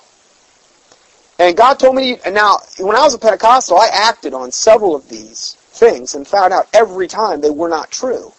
And 1.39 1.57
God 1.57 1.79
told 1.79 1.97
me, 1.97 2.19
and 2.25 2.35
now, 2.35 2.59
when 2.79 2.97
I 2.97 3.03
was 3.03 3.15
a 3.15 3.19
Pentecostal, 3.19 3.79
I 3.79 3.89
acted 3.93 4.35
on 4.35 4.53
several 4.53 4.95
of 4.95 5.09
these 5.09 5.57
things 5.71 6.15
and 6.15 6.27
found 6.27 6.53
out 6.53 6.69
every 6.73 7.09
time 7.09 7.41
they 7.41 7.51
were 7.51 7.69
not 7.69 7.91
true. 7.91 8.33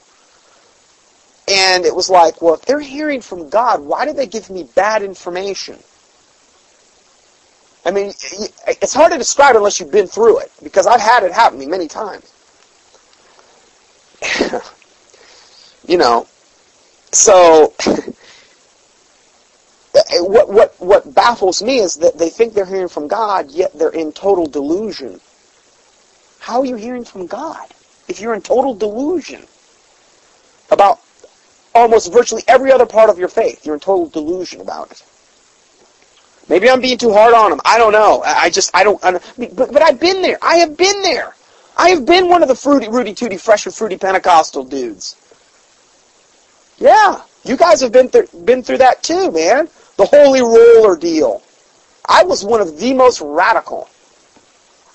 And 1.48 1.86
it 1.86 1.95
was 1.95 2.10
like, 2.10 2.41
well, 2.41 2.56
if 2.56 2.61
they're 2.61 2.80
hearing 2.80 3.22
from 3.22 3.49
God, 3.49 3.82
why 3.82 4.06
did 4.06 4.15
they 4.15 4.26
give 4.26 4.49
me 4.49 4.64
bad 4.76 5.03
information? 5.03 5.77
I 7.86 7.91
mean, 7.91 8.07
it's 8.68 8.94
hard 8.94 9.12
to 9.12 9.18
describe 9.18 9.56
unless 9.56 9.80
you've 9.80 9.91
been 9.91 10.07
through 10.07 10.40
it, 10.40 10.52
because 10.64 10.88
I've 10.88 11.02
had 11.02 11.24
it 11.24 11.32
happen 11.32 11.60
to 11.60 11.66
me 11.66 11.70
many 11.70 11.88
times. 11.88 12.32
you 15.88 15.98
know, 15.99 16.28
so 17.12 17.74
what 20.14 20.49
what 20.49 20.76
what 20.80 21.14
baffles 21.14 21.62
me 21.62 21.78
is 21.78 21.95
that 21.95 22.18
they 22.18 22.30
think 22.30 22.53
they're 22.53 22.66
hearing 22.66 22.88
from 22.88 23.07
God, 23.07 23.52
yet 23.52 23.78
they're 23.78 23.90
in 23.90 24.12
total 24.12 24.48
delusion. 24.48 25.22
How 26.40 26.62
are 26.62 26.66
you 26.66 26.76
hearing 26.76 27.06
from 27.06 27.28
God 27.28 27.68
if 28.07 28.20
you're 28.20 28.34
in 28.34 28.41
total 28.41 28.74
delusion 28.74 29.45
about 30.72 30.99
almost 31.74 32.12
virtually 32.12 32.44
every 32.48 32.72
other 32.72 32.86
part 32.88 33.12
of 33.12 33.20
your 33.20 33.30
faith? 33.30 33.64
You're 33.64 33.76
in 33.76 33.82
total 33.82 34.10
delusion 34.10 34.60
about 34.60 34.91
it. 34.91 35.03
Maybe 36.48 36.70
I'm 36.70 36.82
being 36.82 36.98
too 36.98 37.12
hard 37.12 37.34
on 37.34 37.50
them. 37.50 37.62
I 37.66 37.78
don't 37.78 37.92
know. 37.92 38.22
I 38.24 38.50
just 38.50 38.76
I 38.76 38.84
don't. 38.84 39.04
I 39.04 39.20
but 39.38 39.74
but 39.74 39.82
I've 39.82 40.00
been 40.00 40.22
there. 40.22 40.38
I 40.42 40.58
have 40.58 40.78
been 40.78 41.02
there. 41.02 41.36
I 41.78 41.90
have 41.90 42.06
been 42.06 42.30
one 42.30 42.42
of 42.42 42.48
the 42.48 42.56
fruity, 42.56 42.88
Rudy 42.88 43.14
Tooty, 43.14 43.38
fresh 43.38 43.66
and 43.66 43.74
fruity 43.74 43.98
Pentecostal 43.98 44.64
dudes. 44.64 45.16
Yeah, 46.78 47.22
you 47.44 47.58
guys 47.58 47.82
have 47.82 47.92
been 47.92 48.10
through 48.10 48.28
been 48.44 48.64
through 48.64 48.78
that 48.80 49.02
too, 49.02 49.32
man. 49.32 49.70
The 49.98 50.06
holy 50.06 50.42
roller 50.42 50.96
deal. 50.96 51.42
I 52.08 52.24
was 52.24 52.46
one 52.46 52.62
of 52.62 52.78
the 52.78 52.94
most 52.94 53.22
radical. 53.22 53.90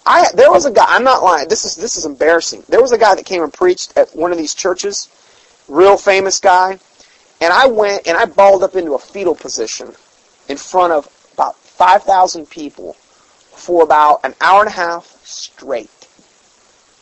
I 0.06 0.26
there 0.34 0.50
was 0.50 0.66
a 0.66 0.70
guy. 0.70 0.84
I'm 0.88 1.04
not 1.04 1.22
lying. 1.22 1.48
This 1.48 1.64
is 1.64 1.74
this 1.76 1.96
is 1.96 2.06
embarrassing. 2.06 2.64
There 2.68 2.80
was 2.80 2.92
a 2.92 2.98
guy 2.98 3.14
that 3.14 3.24
came 3.24 3.42
and 3.42 3.52
preached 3.52 3.96
at 3.96 4.14
one 4.14 4.30
of 4.30 4.38
these 4.38 4.54
churches, 4.54 5.08
real 5.68 5.96
famous 5.96 6.38
guy, 6.38 6.78
and 7.40 7.52
I 7.52 7.66
went 7.66 8.06
and 8.06 8.16
I 8.16 8.26
balled 8.26 8.62
up 8.62 8.76
into 8.76 8.94
a 8.94 8.98
fetal 8.98 9.34
position 9.34 9.92
in 10.48 10.56
front 10.56 10.92
of 10.92 11.08
about 11.80 11.92
five 11.92 12.02
thousand 12.02 12.50
people 12.50 12.94
for 13.54 13.82
about 13.82 14.20
an 14.24 14.34
hour 14.40 14.60
and 14.60 14.68
a 14.68 14.72
half 14.72 15.06
straight. 15.24 15.90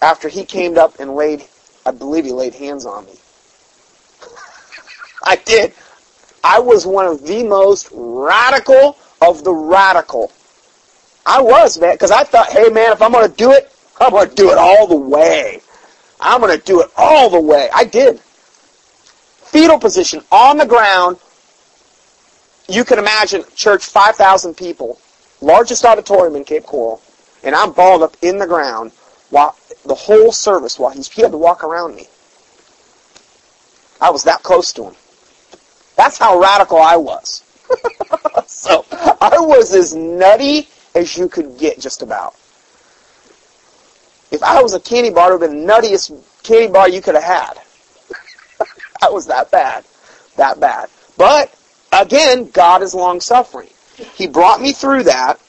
After 0.00 0.28
he 0.28 0.44
came 0.44 0.78
up 0.78 1.00
and 1.00 1.14
laid, 1.14 1.44
I 1.84 1.90
believe 1.90 2.24
he 2.24 2.32
laid 2.32 2.54
hands 2.54 2.86
on 2.86 3.06
me. 3.06 3.14
I 5.24 5.36
did. 5.36 5.74
I 6.44 6.60
was 6.60 6.86
one 6.86 7.06
of 7.06 7.24
the 7.24 7.42
most 7.42 7.88
radical 7.92 8.96
of 9.20 9.42
the 9.42 9.52
radical. 9.52 10.32
I 11.26 11.42
was, 11.42 11.78
man, 11.78 11.94
because 11.94 12.12
I 12.12 12.22
thought, 12.22 12.48
hey, 12.50 12.68
man, 12.70 12.92
if 12.92 13.02
I'm 13.02 13.12
going 13.12 13.28
to 13.28 13.36
do 13.36 13.52
it, 13.52 13.72
I'm 14.00 14.12
going 14.12 14.28
to 14.28 14.34
do 14.34 14.50
it 14.50 14.58
all 14.58 14.86
the 14.86 14.96
way. 14.96 15.60
I'm 16.20 16.40
going 16.40 16.56
to 16.56 16.64
do 16.64 16.80
it 16.80 16.90
all 16.96 17.28
the 17.28 17.40
way. 17.40 17.68
I 17.74 17.84
did. 17.84 18.20
Fetal 18.20 19.78
position 19.78 20.22
on 20.30 20.58
the 20.58 20.66
ground. 20.66 21.18
You 22.68 22.84
can 22.84 22.98
imagine 22.98 23.44
church, 23.54 23.86
5,000 23.86 24.54
people, 24.54 25.00
largest 25.40 25.84
auditorium 25.84 26.36
in 26.36 26.44
Cape 26.44 26.64
Coral, 26.64 27.00
and 27.42 27.54
I'm 27.54 27.72
balled 27.72 28.02
up 28.02 28.16
in 28.20 28.38
the 28.38 28.46
ground 28.46 28.92
while 29.30 29.56
the 29.86 29.94
whole 29.94 30.32
service 30.32 30.78
while 30.78 30.90
he's, 30.90 31.08
he 31.10 31.22
had 31.22 31.32
to 31.32 31.38
walk 31.38 31.64
around 31.64 31.96
me. 31.96 32.06
I 34.00 34.10
was 34.10 34.24
that 34.24 34.42
close 34.42 34.72
to 34.74 34.84
him. 34.84 34.94
That's 35.96 36.18
how 36.18 36.38
radical 36.38 36.78
I 36.78 36.96
was. 36.96 37.42
so 38.46 38.84
I 38.92 39.38
was 39.40 39.74
as 39.74 39.94
nutty 39.94 40.68
as 40.94 41.16
you 41.16 41.28
could 41.28 41.58
get, 41.58 41.80
just 41.80 42.02
about. 42.02 42.34
If 44.30 44.42
I 44.42 44.62
was 44.62 44.74
a 44.74 44.80
candy 44.80 45.10
bar, 45.10 45.30
it 45.30 45.40
would 45.40 45.42
have 45.42 45.50
been 45.50 45.66
the 45.66 45.72
nuttiest 45.72 46.22
candy 46.42 46.70
bar 46.70 46.88
you 46.88 47.00
could 47.00 47.14
have 47.14 47.24
had. 47.24 47.54
I 49.02 49.08
was 49.08 49.26
that 49.26 49.50
bad. 49.50 49.84
That 50.36 50.60
bad. 50.60 50.88
But, 51.16 51.52
again, 51.92 52.50
God 52.50 52.82
is 52.82 52.94
long 52.94 53.20
suffering. 53.20 53.70
He 54.14 54.26
brought 54.26 54.60
me 54.60 54.72
through 54.72 55.04
that 55.04 55.40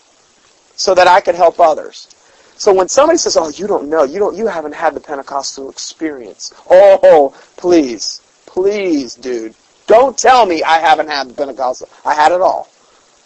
so 0.75 0.95
that 0.95 1.07
I 1.07 1.21
could 1.21 1.35
help 1.35 1.59
others. 1.59 2.07
So 2.55 2.73
when 2.73 2.89
somebody 2.89 3.17
says, 3.17 3.37
"Oh, 3.37 3.49
you 3.49 3.67
don't 3.67 3.89
know, 3.89 4.03
you 4.03 4.19
don't, 4.19 4.35
you 4.35 4.47
haven't 4.47 4.73
had 4.73 4.93
the 4.93 4.99
Pentecostal 4.99 5.69
experience," 5.69 6.53
oh, 6.69 7.33
please, 7.57 8.21
please, 8.45 9.15
dude, 9.15 9.55
don't 9.87 10.17
tell 10.17 10.45
me 10.45 10.61
I 10.63 10.79
haven't 10.79 11.09
had 11.09 11.29
the 11.29 11.33
Pentecostal. 11.33 11.89
I 12.05 12.13
had 12.13 12.31
it 12.31 12.41
all. 12.41 12.69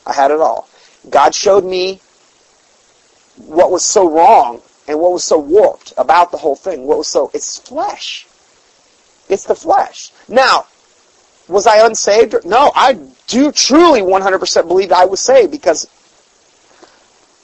I 0.05 0.13
had 0.13 0.31
it 0.31 0.39
all. 0.39 0.67
God 1.09 1.33
showed 1.33 1.65
me 1.65 1.99
what 3.37 3.71
was 3.71 3.85
so 3.85 4.09
wrong 4.09 4.61
and 4.87 4.99
what 4.99 5.11
was 5.11 5.23
so 5.23 5.37
warped 5.37 5.93
about 5.97 6.31
the 6.31 6.37
whole 6.37 6.55
thing. 6.55 6.85
What 6.85 6.99
was 6.99 7.07
so 7.07 7.31
it's 7.33 7.59
flesh. 7.59 8.27
It's 9.29 9.45
the 9.45 9.55
flesh. 9.55 10.11
Now, 10.27 10.67
was 11.47 11.67
I 11.67 11.85
unsaved? 11.85 12.45
No, 12.45 12.71
I 12.75 12.93
do 13.27 13.51
truly 13.51 14.01
100% 14.01 14.67
believe 14.67 14.91
I 14.91 15.05
was 15.05 15.19
saved 15.19 15.51
because 15.51 15.87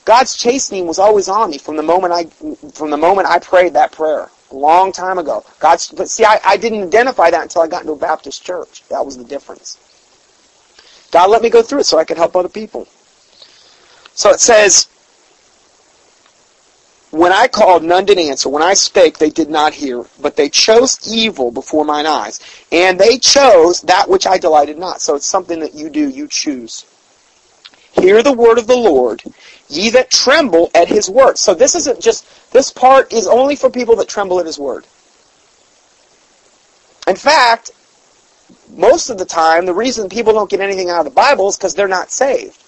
God's 0.05 0.35
chastening 0.35 0.87
was 0.87 0.99
always 0.99 1.29
on 1.29 1.51
me 1.51 1.57
from 1.57 1.75
the 1.75 1.83
moment 1.83 2.13
I 2.13 2.23
from 2.71 2.89
the 2.89 2.97
moment 2.97 3.27
I 3.27 3.39
prayed 3.39 3.73
that 3.73 3.91
prayer 3.91 4.29
a 4.51 4.55
long 4.55 4.91
time 4.91 5.19
ago. 5.19 5.45
God's, 5.59 5.89
but 5.91 6.09
see, 6.09 6.25
I, 6.25 6.39
I 6.43 6.57
didn't 6.57 6.81
identify 6.81 7.29
that 7.29 7.43
until 7.43 7.61
I 7.61 7.67
got 7.67 7.81
into 7.81 7.93
a 7.93 7.97
Baptist 7.97 8.43
church. 8.43 8.83
That 8.89 9.05
was 9.05 9.17
the 9.17 9.23
difference. 9.23 9.77
God 11.11 11.29
let 11.29 11.41
me 11.41 11.49
go 11.49 11.61
through 11.61 11.81
it 11.81 11.85
so 11.85 11.97
I 11.97 12.05
could 12.05 12.17
help 12.17 12.35
other 12.35 12.49
people. 12.49 12.87
So 14.13 14.31
it 14.31 14.39
says, 14.39 14.87
when 17.11 17.31
I 17.31 17.47
called, 17.47 17.83
none 17.83 18.05
did 18.05 18.19
answer. 18.19 18.49
When 18.49 18.61
I 18.61 18.75
spake, 18.75 19.17
they 19.17 19.31
did 19.31 19.49
not 19.49 19.73
hear. 19.73 20.05
But 20.21 20.35
they 20.35 20.49
chose 20.49 20.99
evil 21.07 21.51
before 21.51 21.83
mine 21.83 22.05
eyes. 22.05 22.39
And 22.71 22.99
they 22.99 23.17
chose 23.17 23.81
that 23.81 24.09
which 24.09 24.27
I 24.27 24.37
delighted 24.37 24.77
not. 24.77 25.01
So 25.01 25.15
it's 25.15 25.25
something 25.25 25.59
that 25.61 25.73
you 25.73 25.89
do, 25.89 26.07
you 26.07 26.27
choose. 26.27 26.85
Hear 27.91 28.21
the 28.21 28.31
word 28.31 28.59
of 28.59 28.67
the 28.67 28.77
Lord, 28.77 29.23
ye 29.67 29.89
that 29.89 30.11
tremble 30.11 30.69
at 30.75 30.87
his 30.87 31.09
word. 31.09 31.39
So 31.39 31.55
this 31.55 31.73
isn't 31.73 31.99
just, 31.99 32.51
this 32.51 32.71
part 32.71 33.11
is 33.11 33.27
only 33.27 33.55
for 33.55 33.71
people 33.71 33.95
that 33.95 34.07
tremble 34.07 34.39
at 34.39 34.45
his 34.45 34.59
word. 34.59 34.85
In 37.07 37.15
fact, 37.15 37.71
most 38.75 39.09
of 39.09 39.17
the 39.17 39.25
time, 39.25 39.65
the 39.65 39.73
reason 39.73 40.09
people 40.09 40.33
don't 40.33 40.49
get 40.49 40.61
anything 40.61 40.91
out 40.91 40.99
of 40.99 41.05
the 41.05 41.11
Bible 41.11 41.49
is 41.49 41.57
because 41.57 41.73
they're 41.73 41.87
not 41.87 42.11
saved. 42.11 42.58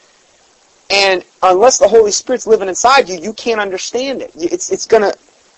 And 0.92 1.24
unless 1.42 1.78
the 1.78 1.88
Holy 1.88 2.12
Spirit's 2.12 2.48
living 2.48 2.68
inside 2.68 3.08
you, 3.08 3.18
you 3.18 3.34
can't 3.34 3.62
understand 3.62 4.22
it. 4.22 4.32
It's, 4.36 4.72
it's 4.72 4.86
gonna, 4.86 5.14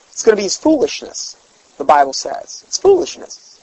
it's 0.09 0.23
gonna 0.23 0.37
be 0.37 0.47
foolishness, 0.47 1.35
the 1.77 1.83
Bible 1.83 2.13
says. 2.13 2.63
It's 2.67 2.77
foolishness. 2.77 3.61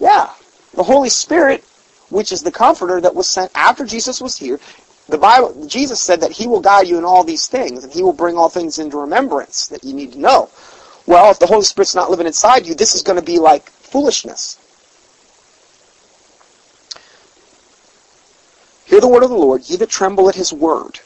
Yeah. 0.00 0.30
The 0.74 0.82
Holy 0.82 1.08
Spirit, 1.08 1.64
which 2.10 2.30
is 2.30 2.42
the 2.42 2.52
comforter 2.52 3.00
that 3.00 3.14
was 3.14 3.28
sent 3.28 3.50
after 3.54 3.84
Jesus 3.84 4.20
was 4.20 4.36
here, 4.36 4.60
the 5.08 5.18
Bible, 5.18 5.66
Jesus 5.66 6.00
said 6.00 6.20
that 6.20 6.32
He 6.32 6.46
will 6.46 6.60
guide 6.60 6.86
you 6.86 6.98
in 6.98 7.04
all 7.04 7.24
these 7.24 7.48
things, 7.48 7.82
and 7.82 7.92
He 7.92 8.02
will 8.02 8.12
bring 8.12 8.36
all 8.36 8.50
things 8.50 8.78
into 8.78 8.98
remembrance 8.98 9.66
that 9.68 9.82
you 9.82 9.94
need 9.94 10.12
to 10.12 10.20
know. 10.20 10.50
Well, 11.06 11.30
if 11.30 11.38
the 11.38 11.46
Holy 11.46 11.64
Spirit's 11.64 11.94
not 11.94 12.10
living 12.10 12.26
inside 12.26 12.66
you, 12.66 12.74
this 12.74 12.94
is 12.94 13.02
going 13.02 13.18
to 13.18 13.24
be 13.24 13.38
like 13.38 13.70
foolishness. 13.70 14.58
Hear 18.88 19.00
the 19.00 19.08
word 19.08 19.22
of 19.22 19.30
the 19.30 19.36
Lord, 19.36 19.68
ye 19.68 19.76
that 19.76 19.90
tremble 19.90 20.28
at 20.28 20.34
His 20.34 20.52
word. 20.52 21.00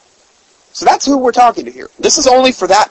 So 0.71 0.85
that's 0.85 1.05
who 1.05 1.17
we're 1.17 1.31
talking 1.33 1.65
to 1.65 1.71
here. 1.71 1.89
This 1.99 2.17
is 2.17 2.27
only 2.27 2.51
for 2.51 2.67
that 2.67 2.89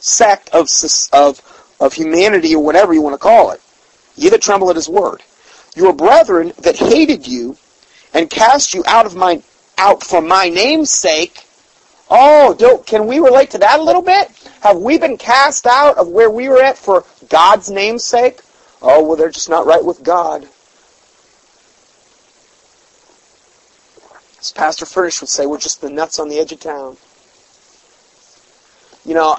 sect 0.00 0.48
of 0.50 0.68
of 1.12 1.40
of 1.80 1.92
humanity 1.92 2.54
or 2.54 2.64
whatever 2.64 2.94
you 2.94 3.02
want 3.02 3.14
to 3.14 3.18
call 3.18 3.50
it. 3.52 3.60
Ye 4.16 4.30
that 4.30 4.42
tremble 4.42 4.70
at 4.70 4.76
His 4.76 4.88
word. 4.88 5.22
your 5.76 5.92
brethren 5.92 6.52
that 6.58 6.76
hated 6.76 7.26
you 7.26 7.56
and 8.14 8.28
cast 8.30 8.74
you 8.74 8.82
out 8.86 9.06
of 9.06 9.14
my 9.14 9.42
out 9.78 10.02
for 10.02 10.20
my 10.20 10.48
name's 10.48 10.90
sake. 10.90 11.44
Oh, 12.10 12.54
do, 12.54 12.82
can 12.86 13.06
we 13.06 13.18
relate 13.20 13.50
to 13.50 13.58
that 13.58 13.78
a 13.78 13.82
little 13.82 14.02
bit? 14.02 14.28
Have 14.62 14.78
we 14.78 14.98
been 14.98 15.18
cast 15.18 15.66
out 15.66 15.98
of 15.98 16.08
where 16.08 16.30
we 16.30 16.48
were 16.48 16.62
at 16.62 16.78
for 16.78 17.04
God's 17.28 17.70
name's 17.70 18.04
sake? 18.04 18.40
Oh, 18.82 19.04
well, 19.04 19.16
they're 19.16 19.30
just 19.30 19.50
not 19.50 19.66
right 19.66 19.84
with 19.84 20.02
God. 20.02 20.48
As 24.48 24.52
Pastor 24.52 24.86
Furnish 24.86 25.20
would 25.20 25.28
say, 25.28 25.44
we're 25.44 25.58
just 25.58 25.82
the 25.82 25.90
nuts 25.90 26.18
on 26.18 26.30
the 26.30 26.38
edge 26.38 26.52
of 26.52 26.60
town. 26.60 26.96
You 29.04 29.12
know, 29.12 29.36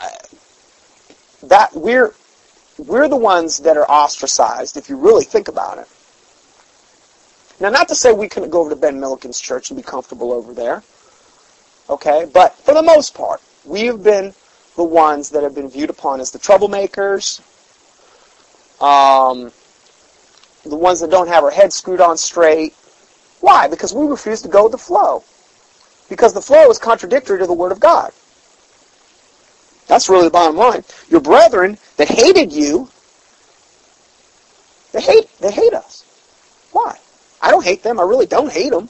that 1.42 1.74
we're 1.74 2.14
we're 2.78 3.08
the 3.08 3.16
ones 3.16 3.58
that 3.60 3.76
are 3.76 3.90
ostracized 3.90 4.78
if 4.78 4.88
you 4.88 4.98
really 4.98 5.24
think 5.24 5.48
about 5.48 5.80
it. 5.80 5.88
Now, 7.60 7.72
not 7.72 7.88
to 7.88 7.96
say 7.96 8.14
we 8.14 8.30
couldn't 8.30 8.52
go 8.52 8.62
over 8.62 8.70
to 8.70 8.76
Ben 8.76 9.00
Milliken's 9.00 9.42
church 9.42 9.72
and 9.72 9.78
be 9.78 9.82
comfortable 9.82 10.32
over 10.32 10.54
there, 10.54 10.84
okay? 11.90 12.30
But 12.32 12.56
for 12.60 12.76
the 12.76 12.84
most 12.84 13.16
part, 13.16 13.42
we 13.66 13.88
have 13.88 14.04
been 14.04 14.36
the 14.76 14.84
ones 14.84 15.32
that 15.32 15.42
have 15.42 15.56
been 15.56 15.70
viewed 15.70 15.90
upon 15.90 16.22
as 16.22 16.30
the 16.30 16.38
troublemakers, 16.38 17.42
um, 18.80 19.52
the 20.64 20.78
ones 20.78 21.00
that 21.00 21.10
don't 21.10 21.30
have 21.30 21.44
our 21.44 21.52
heads 21.52 21.76
screwed 21.76 22.00
on 22.00 22.16
straight. 22.16 22.76
Why? 23.42 23.68
Because 23.68 23.94
we 23.94 24.06
refuse 24.06 24.42
to 24.42 24.48
go 24.48 24.64
with 24.64 24.74
the 24.74 24.78
flow. 24.78 25.24
Because 26.10 26.34
the 26.34 26.42
flow 26.42 26.70
is 26.70 26.78
contradictory 26.78 27.40
to 27.40 27.48
the 27.48 27.54
Word 27.54 27.72
of 27.72 27.80
God. 27.80 28.12
That's 29.88 30.10
really 30.10 30.26
the 30.26 30.32
bottom 30.32 30.56
line. 30.56 30.84
Your 31.10 31.22
brethren 31.22 31.78
that 31.98 32.10
hated 32.10 32.52
you, 32.52 32.90
they 34.92 35.02
hate, 35.02 35.30
they 35.40 35.52
hate 35.52 35.74
us. 35.74 36.04
Why? 36.72 36.98
I 37.42 37.52
don't 37.52 37.64
hate 37.64 37.84
them. 37.84 38.00
I 38.00 38.04
really 38.04 38.26
don't 38.26 38.52
hate 38.52 38.72
them. 38.72 38.90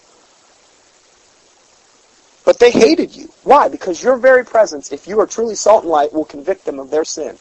But 2.44 2.60
they 2.60 2.72
hated 2.72 3.16
you. 3.16 3.30
Why? 3.44 3.68
Because 3.70 4.04
your 4.04 4.18
very 4.18 4.44
presence, 4.44 4.92
if 4.92 5.08
you 5.08 5.20
are 5.20 5.28
truly 5.28 5.56
salt 5.56 5.84
and 5.84 5.92
light, 5.92 6.12
will 6.12 6.26
convict 6.26 6.66
them 6.66 6.80
of 6.80 6.90
their 6.90 7.06
sin. 7.06 7.38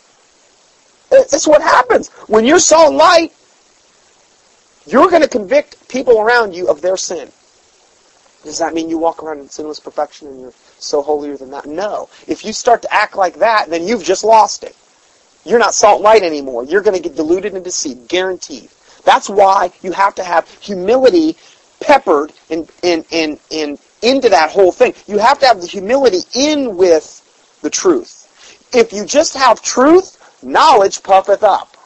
That's 1.11 1.49
what 1.49 1.63
happens. 1.63 2.09
When 2.27 2.45
you're 2.45 2.59
salt 2.59 2.91
and 2.91 2.97
light, 2.99 3.33
you're 4.91 5.11
going 5.11 5.23
to 5.23 5.29
convict 5.29 5.89
people 5.89 6.21
around 6.21 6.55
you 6.55 6.69
of 6.69 6.81
their 6.81 6.97
sin. 6.97 7.31
Does 8.45 8.59
that 8.59 8.73
mean 8.73 8.89
you 8.89 8.99
walk 8.99 9.23
around 9.23 9.41
in 9.41 9.49
sinless 9.49 9.81
perfection 9.81 10.29
and 10.29 10.41
you're 10.41 10.55
so 10.79 11.03
holier 11.03 11.37
than 11.37 11.51
that? 11.51 11.67
No. 11.67 12.09
If 12.27 12.45
you 12.45 12.53
start 12.53 12.83
to 12.83 12.95
act 12.95 13.17
like 13.17 13.37
that, 13.41 13.69
then 13.69 13.87
you've 13.87 14.05
just 14.05 14.25
lost 14.25 14.63
it. 14.63 14.77
You're 15.45 15.59
not 15.59 15.75
salt 15.75 16.03
light 16.03 16.23
anymore. 16.23 16.65
You're 16.65 16.83
going 16.83 16.97
to 16.97 17.03
get 17.03 17.17
deluded 17.17 17.55
and 17.55 17.65
deceived, 17.65 18.09
guaranteed. 18.09 18.69
That's 19.05 19.29
why 19.29 19.73
you 19.83 19.93
have 19.93 20.15
to 20.17 20.25
have 20.25 20.49
humility 20.61 21.37
peppered 21.81 22.33
in, 22.49 22.69
in, 22.83 23.05
in, 23.11 23.39
in, 23.51 23.79
into 24.03 24.29
that 24.29 24.51
whole 24.51 24.73
thing. 24.73 24.95
You 25.07 25.19
have 25.19 25.39
to 25.41 25.47
have 25.47 25.61
the 25.61 25.67
humility 25.67 26.21
in 26.35 26.77
with 26.77 27.59
the 27.63 27.71
truth. 27.71 28.69
If 28.75 28.93
you 28.93 29.05
just 29.05 29.35
have 29.37 29.63
truth, 29.63 30.43
knowledge 30.43 31.03
puffeth 31.03 31.43
up. 31.43 31.78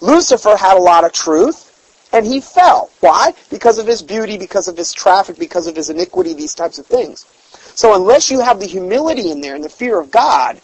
Lucifer 0.00 0.56
had 0.56 0.76
a 0.76 0.80
lot 0.80 1.04
of 1.04 1.12
truth. 1.12 1.64
And 2.10 2.24
he 2.24 2.40
fell. 2.40 2.90
Why? 3.00 3.34
Because 3.50 3.78
of 3.78 3.86
his 3.86 4.02
beauty, 4.02 4.38
because 4.38 4.66
of 4.66 4.78
his 4.78 4.94
traffic, 4.94 5.38
because 5.38 5.66
of 5.66 5.76
his 5.76 5.90
iniquity, 5.90 6.32
these 6.32 6.54
types 6.54 6.78
of 6.78 6.86
things. 6.86 7.26
So 7.74 7.94
unless 7.94 8.30
you 8.30 8.40
have 8.40 8.60
the 8.60 8.66
humility 8.66 9.30
in 9.30 9.42
there 9.42 9.54
and 9.54 9.62
the 9.62 9.68
fear 9.68 10.00
of 10.00 10.10
God, 10.10 10.58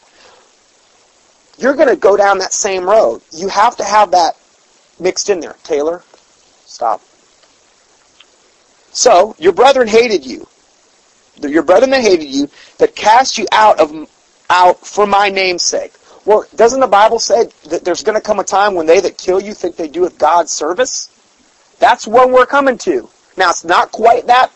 you're 1.58 1.74
going 1.74 1.88
to 1.88 1.96
go 1.96 2.16
down 2.16 2.38
that 2.38 2.52
same 2.52 2.84
road. 2.84 3.20
You 3.30 3.48
have 3.48 3.76
to 3.76 3.84
have 3.84 4.12
that 4.12 4.36
mixed 4.98 5.28
in 5.28 5.40
there. 5.40 5.56
Taylor, 5.62 6.02
stop. 6.64 7.02
So, 8.92 9.34
your 9.38 9.52
brethren 9.52 9.88
hated 9.88 10.24
you. 10.24 10.46
Your 11.42 11.62
brethren 11.62 11.90
that 11.90 12.00
hated 12.00 12.28
you, 12.28 12.48
that 12.78 12.94
cast 12.94 13.38
you 13.38 13.46
out 13.52 13.80
of 13.80 14.08
out 14.50 14.86
for 14.86 15.06
my 15.06 15.28
name's 15.30 15.62
sake. 15.62 15.92
Well, 16.24 16.46
doesn't 16.56 16.80
the 16.80 16.86
Bible 16.86 17.18
say 17.18 17.48
that 17.68 17.84
there's 17.84 18.02
going 18.02 18.16
to 18.16 18.20
come 18.20 18.38
a 18.38 18.44
time 18.44 18.74
when 18.74 18.86
they 18.86 19.00
that 19.00 19.18
kill 19.18 19.40
you 19.40 19.52
think 19.52 19.76
they 19.76 19.88
do 19.88 20.06
it 20.06 20.18
God's 20.18 20.52
service? 20.52 21.10
That's 21.78 22.06
when 22.06 22.32
we're 22.32 22.46
coming 22.46 22.78
to. 22.78 23.08
Now, 23.36 23.50
it's 23.50 23.64
not 23.64 23.92
quite 23.92 24.26
that 24.28 24.50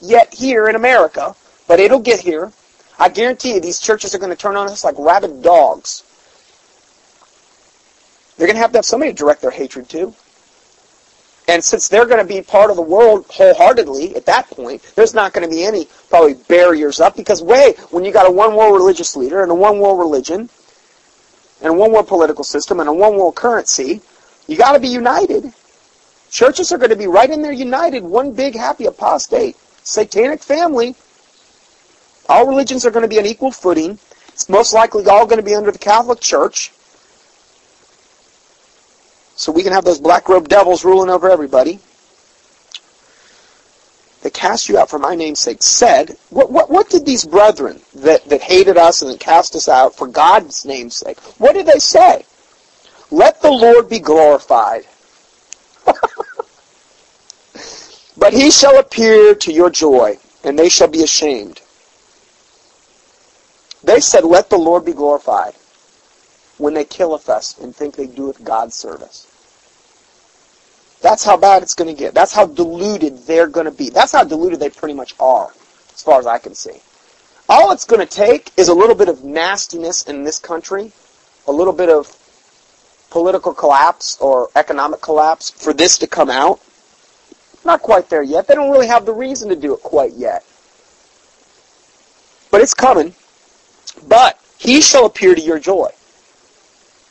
yet 0.00 0.32
here 0.32 0.68
in 0.68 0.76
America, 0.76 1.34
but 1.66 1.80
it'll 1.80 2.00
get 2.00 2.20
here. 2.20 2.52
I 2.98 3.08
guarantee 3.08 3.54
you 3.54 3.60
these 3.60 3.80
churches 3.80 4.14
are 4.14 4.18
going 4.18 4.30
to 4.30 4.36
turn 4.36 4.56
on 4.56 4.68
us 4.68 4.84
like 4.84 4.94
rabid 4.98 5.42
dogs. 5.42 6.04
They're 8.36 8.46
going 8.46 8.56
to 8.56 8.62
have 8.62 8.72
to 8.72 8.78
have 8.78 8.84
somebody 8.84 9.12
to 9.12 9.16
direct 9.16 9.42
their 9.42 9.50
hatred 9.50 9.88
to. 9.90 10.14
And 11.48 11.64
since 11.64 11.88
they're 11.88 12.06
going 12.06 12.24
to 12.24 12.32
be 12.32 12.42
part 12.42 12.70
of 12.70 12.76
the 12.76 12.82
world 12.82 13.26
wholeheartedly 13.28 14.14
at 14.14 14.26
that 14.26 14.48
point, 14.50 14.82
there's 14.94 15.14
not 15.14 15.32
going 15.32 15.48
to 15.48 15.52
be 15.52 15.64
any 15.64 15.88
probably 16.08 16.34
barriers 16.34 17.00
up 17.00 17.16
because 17.16 17.42
wait, 17.42 17.78
when 17.92 18.04
you 18.04 18.12
got 18.12 18.28
a 18.28 18.30
one 18.30 18.54
world 18.54 18.74
religious 18.74 19.16
leader 19.16 19.42
and 19.42 19.50
a 19.50 19.54
one 19.54 19.80
world 19.80 19.98
religion 19.98 20.48
and 21.62 21.76
one 21.76 21.92
world 21.92 22.08
political 22.08 22.44
system 22.44 22.80
and 22.80 22.88
a 22.88 22.92
one 22.92 23.16
world 23.16 23.36
currency, 23.36 24.00
you 24.46 24.56
got 24.56 24.72
to 24.72 24.80
be 24.80 24.88
united. 24.88 25.52
Churches 26.30 26.72
are 26.72 26.78
going 26.78 26.90
to 26.90 26.96
be 26.96 27.06
right 27.06 27.30
in 27.30 27.42
there 27.42 27.52
united, 27.52 28.02
one 28.02 28.32
big 28.32 28.54
happy 28.54 28.86
apostate, 28.86 29.56
satanic 29.82 30.42
family. 30.42 30.94
All 32.28 32.46
religions 32.46 32.86
are 32.86 32.90
going 32.90 33.02
to 33.02 33.08
be 33.08 33.18
on 33.18 33.26
equal 33.26 33.50
footing. 33.50 33.98
It's 34.28 34.48
most 34.48 34.72
likely 34.72 35.06
all 35.06 35.26
going 35.26 35.38
to 35.38 35.44
be 35.44 35.54
under 35.54 35.70
the 35.72 35.78
Catholic 35.78 36.20
Church. 36.20 36.72
So 39.34 39.50
we 39.52 39.62
can 39.62 39.72
have 39.72 39.84
those 39.84 40.00
black 40.00 40.28
robed 40.28 40.48
devils 40.48 40.84
ruling 40.84 41.10
over 41.10 41.30
everybody. 41.30 41.80
They 44.22 44.30
cast 44.30 44.68
you 44.68 44.78
out 44.78 44.90
for 44.90 44.98
my 44.98 45.14
name's 45.14 45.38
sake. 45.40 45.62
Said, 45.62 46.16
what, 46.28 46.50
what, 46.52 46.70
what 46.70 46.90
did 46.90 47.06
these 47.06 47.24
brethren 47.24 47.80
that, 47.94 48.24
that 48.26 48.42
hated 48.42 48.76
us 48.76 49.00
and 49.00 49.10
that 49.10 49.20
cast 49.20 49.56
us 49.56 49.68
out 49.68 49.96
for 49.96 50.06
God's 50.06 50.64
name's 50.66 50.96
sake, 50.96 51.18
what 51.38 51.54
did 51.54 51.66
they 51.66 51.78
say? 51.78 52.24
Let 53.10 53.40
the 53.40 53.50
Lord 53.50 53.88
be 53.88 53.98
glorified. 53.98 54.86
but 58.16 58.32
he 58.32 58.50
shall 58.50 58.78
appear 58.78 59.34
to 59.34 59.52
your 59.52 59.70
joy, 59.70 60.18
and 60.44 60.58
they 60.58 60.68
shall 60.68 60.88
be 60.88 61.02
ashamed. 61.02 61.62
They 63.82 64.00
said, 64.00 64.24
Let 64.24 64.50
the 64.50 64.58
Lord 64.58 64.84
be 64.84 64.92
glorified 64.92 65.54
when 66.58 66.74
they 66.74 66.84
killeth 66.84 67.30
us 67.30 67.58
and 67.58 67.74
think 67.74 67.96
they 67.96 68.06
doeth 68.06 68.44
God's 68.44 68.74
service. 68.74 69.26
That's 71.02 71.24
how 71.24 71.36
bad 71.36 71.62
it's 71.62 71.74
going 71.74 71.94
to 71.94 71.98
get. 71.98 72.14
That's 72.14 72.32
how 72.32 72.46
deluded 72.46 73.26
they're 73.26 73.46
going 73.46 73.66
to 73.66 73.72
be. 73.72 73.88
That's 73.90 74.12
how 74.12 74.24
deluded 74.24 74.60
they 74.60 74.70
pretty 74.70 74.94
much 74.94 75.14
are, 75.18 75.50
as 75.94 76.02
far 76.02 76.18
as 76.18 76.26
I 76.26 76.38
can 76.38 76.54
see. 76.54 76.80
All 77.48 77.72
it's 77.72 77.84
going 77.84 78.06
to 78.06 78.12
take 78.12 78.52
is 78.56 78.68
a 78.68 78.74
little 78.74 78.94
bit 78.94 79.08
of 79.08 79.24
nastiness 79.24 80.02
in 80.02 80.24
this 80.24 80.38
country, 80.38 80.92
a 81.46 81.52
little 81.52 81.72
bit 81.72 81.88
of 81.88 82.16
political 83.10 83.52
collapse 83.52 84.16
or 84.20 84.48
economic 84.54 85.00
collapse 85.00 85.50
for 85.50 85.72
this 85.72 85.98
to 85.98 86.06
come 86.06 86.30
out? 86.30 86.60
Not 87.64 87.82
quite 87.82 88.08
there 88.08 88.22
yet. 88.22 88.46
They 88.46 88.54
don't 88.54 88.70
really 88.70 88.86
have 88.86 89.04
the 89.04 89.12
reason 89.12 89.48
to 89.50 89.56
do 89.56 89.74
it 89.74 89.82
quite 89.82 90.12
yet. 90.12 90.44
But 92.50 92.62
it's 92.62 92.74
coming. 92.74 93.14
But 94.08 94.40
he 94.58 94.80
shall 94.80 95.06
appear 95.06 95.34
to 95.34 95.40
your 95.40 95.58
joy. 95.58 95.90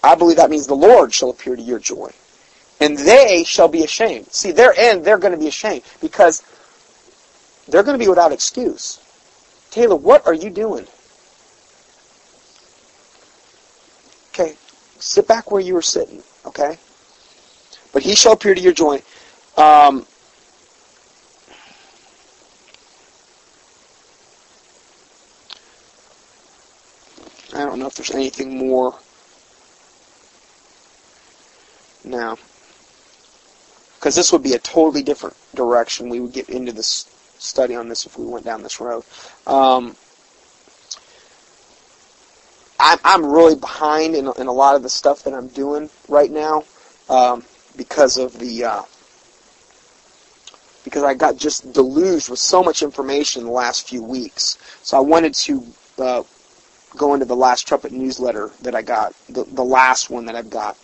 I 0.04 0.16
believe 0.16 0.38
that 0.38 0.50
means 0.50 0.66
the 0.66 0.76
Lord 0.76 1.14
shall 1.14 1.30
appear 1.30 1.56
to 1.56 1.62
your 1.62 1.80
joy. 1.80 2.12
And 2.80 2.98
they 2.98 3.44
shall 3.44 3.68
be 3.68 3.84
ashamed. 3.84 4.32
See, 4.32 4.52
their 4.52 4.74
end, 4.78 5.04
they're 5.04 5.18
going 5.18 5.34
to 5.34 5.40
be 5.40 5.48
ashamed 5.48 5.84
because 6.02 6.44
they're 7.68 7.84
going 7.84 7.98
to 7.98 8.04
be 8.04 8.10
without 8.10 8.32
excuse. 8.32 9.00
Taylor, 9.70 9.96
what 9.96 10.26
are 10.26 10.34
you 10.34 10.50
doing? 10.50 10.88
Okay, 14.30 14.56
Sit 15.00 15.28
back 15.28 15.50
where 15.50 15.62
you 15.62 15.74
were 15.74 15.82
sitting, 15.82 16.22
okay? 16.46 16.78
But 17.94 18.04
he 18.04 18.16
shall 18.16 18.34
appear 18.34 18.54
to 18.54 18.60
your 18.60 18.74
joint. 18.74 19.04
Um, 19.58 20.06
I 27.54 27.66
don't 27.66 27.80
know 27.80 27.88
if 27.88 27.96
there's 27.96 28.12
anything 28.12 28.58
more 28.58 28.94
now. 32.04 32.38
Because 34.00 34.16
this 34.16 34.32
would 34.32 34.44
be 34.44 34.54
a 34.54 34.60
totally 34.60 35.04
different 35.04 35.36
direction. 35.54 36.08
We 36.08 36.22
would 36.22 36.32
get 36.32 36.50
into 36.50 36.72
this 36.72 37.06
study 37.38 37.76
on 37.76 37.90
this 37.90 38.06
if 38.06 38.18
we 38.18 38.26
went 38.26 38.46
down 38.46 38.64
this 38.64 38.80
road. 38.80 39.04
Um, 39.46 39.96
I'm, 42.80 42.98
I'm 43.04 43.26
really 43.26 43.56
behind 43.56 44.16
in, 44.16 44.32
in 44.38 44.48
a 44.48 44.54
lot 44.54 44.76
of 44.76 44.84
the 44.84 44.90
stuff 44.90 45.24
that 45.24 45.34
I'm 45.34 45.50
doing 45.50 45.90
right 46.08 46.32
now 46.32 46.64
um, 47.10 47.44
because 47.76 48.18
of 48.18 48.40
the 48.40 48.64
uh, 48.64 48.84
because 50.86 51.04
I 51.04 51.14
got 51.14 51.36
just 51.36 51.74
deluged 51.74 52.30
with 52.30 52.40
so 52.40 52.64
much 52.64 52.82
information 52.82 53.42
in 53.42 53.48
the 53.48 53.54
last 53.54 53.88
few 53.88 54.02
weeks. 54.02 54.58
So 54.82 54.98
I 54.98 55.02
wanted 55.02 55.34
to 55.34 55.66
uh, 55.98 56.24
go 56.96 57.14
into 57.14 57.26
the 57.26 57.36
last 57.36 57.68
trumpet 57.68 57.92
newsletter 57.92 58.52
that 58.62 58.76
I 58.76 58.82
got, 58.82 59.14
the, 59.28 59.44
the 59.44 59.64
last 59.64 60.10
one 60.10 60.26
that 60.26 60.36
I've 60.36 60.50
got. 60.50 60.78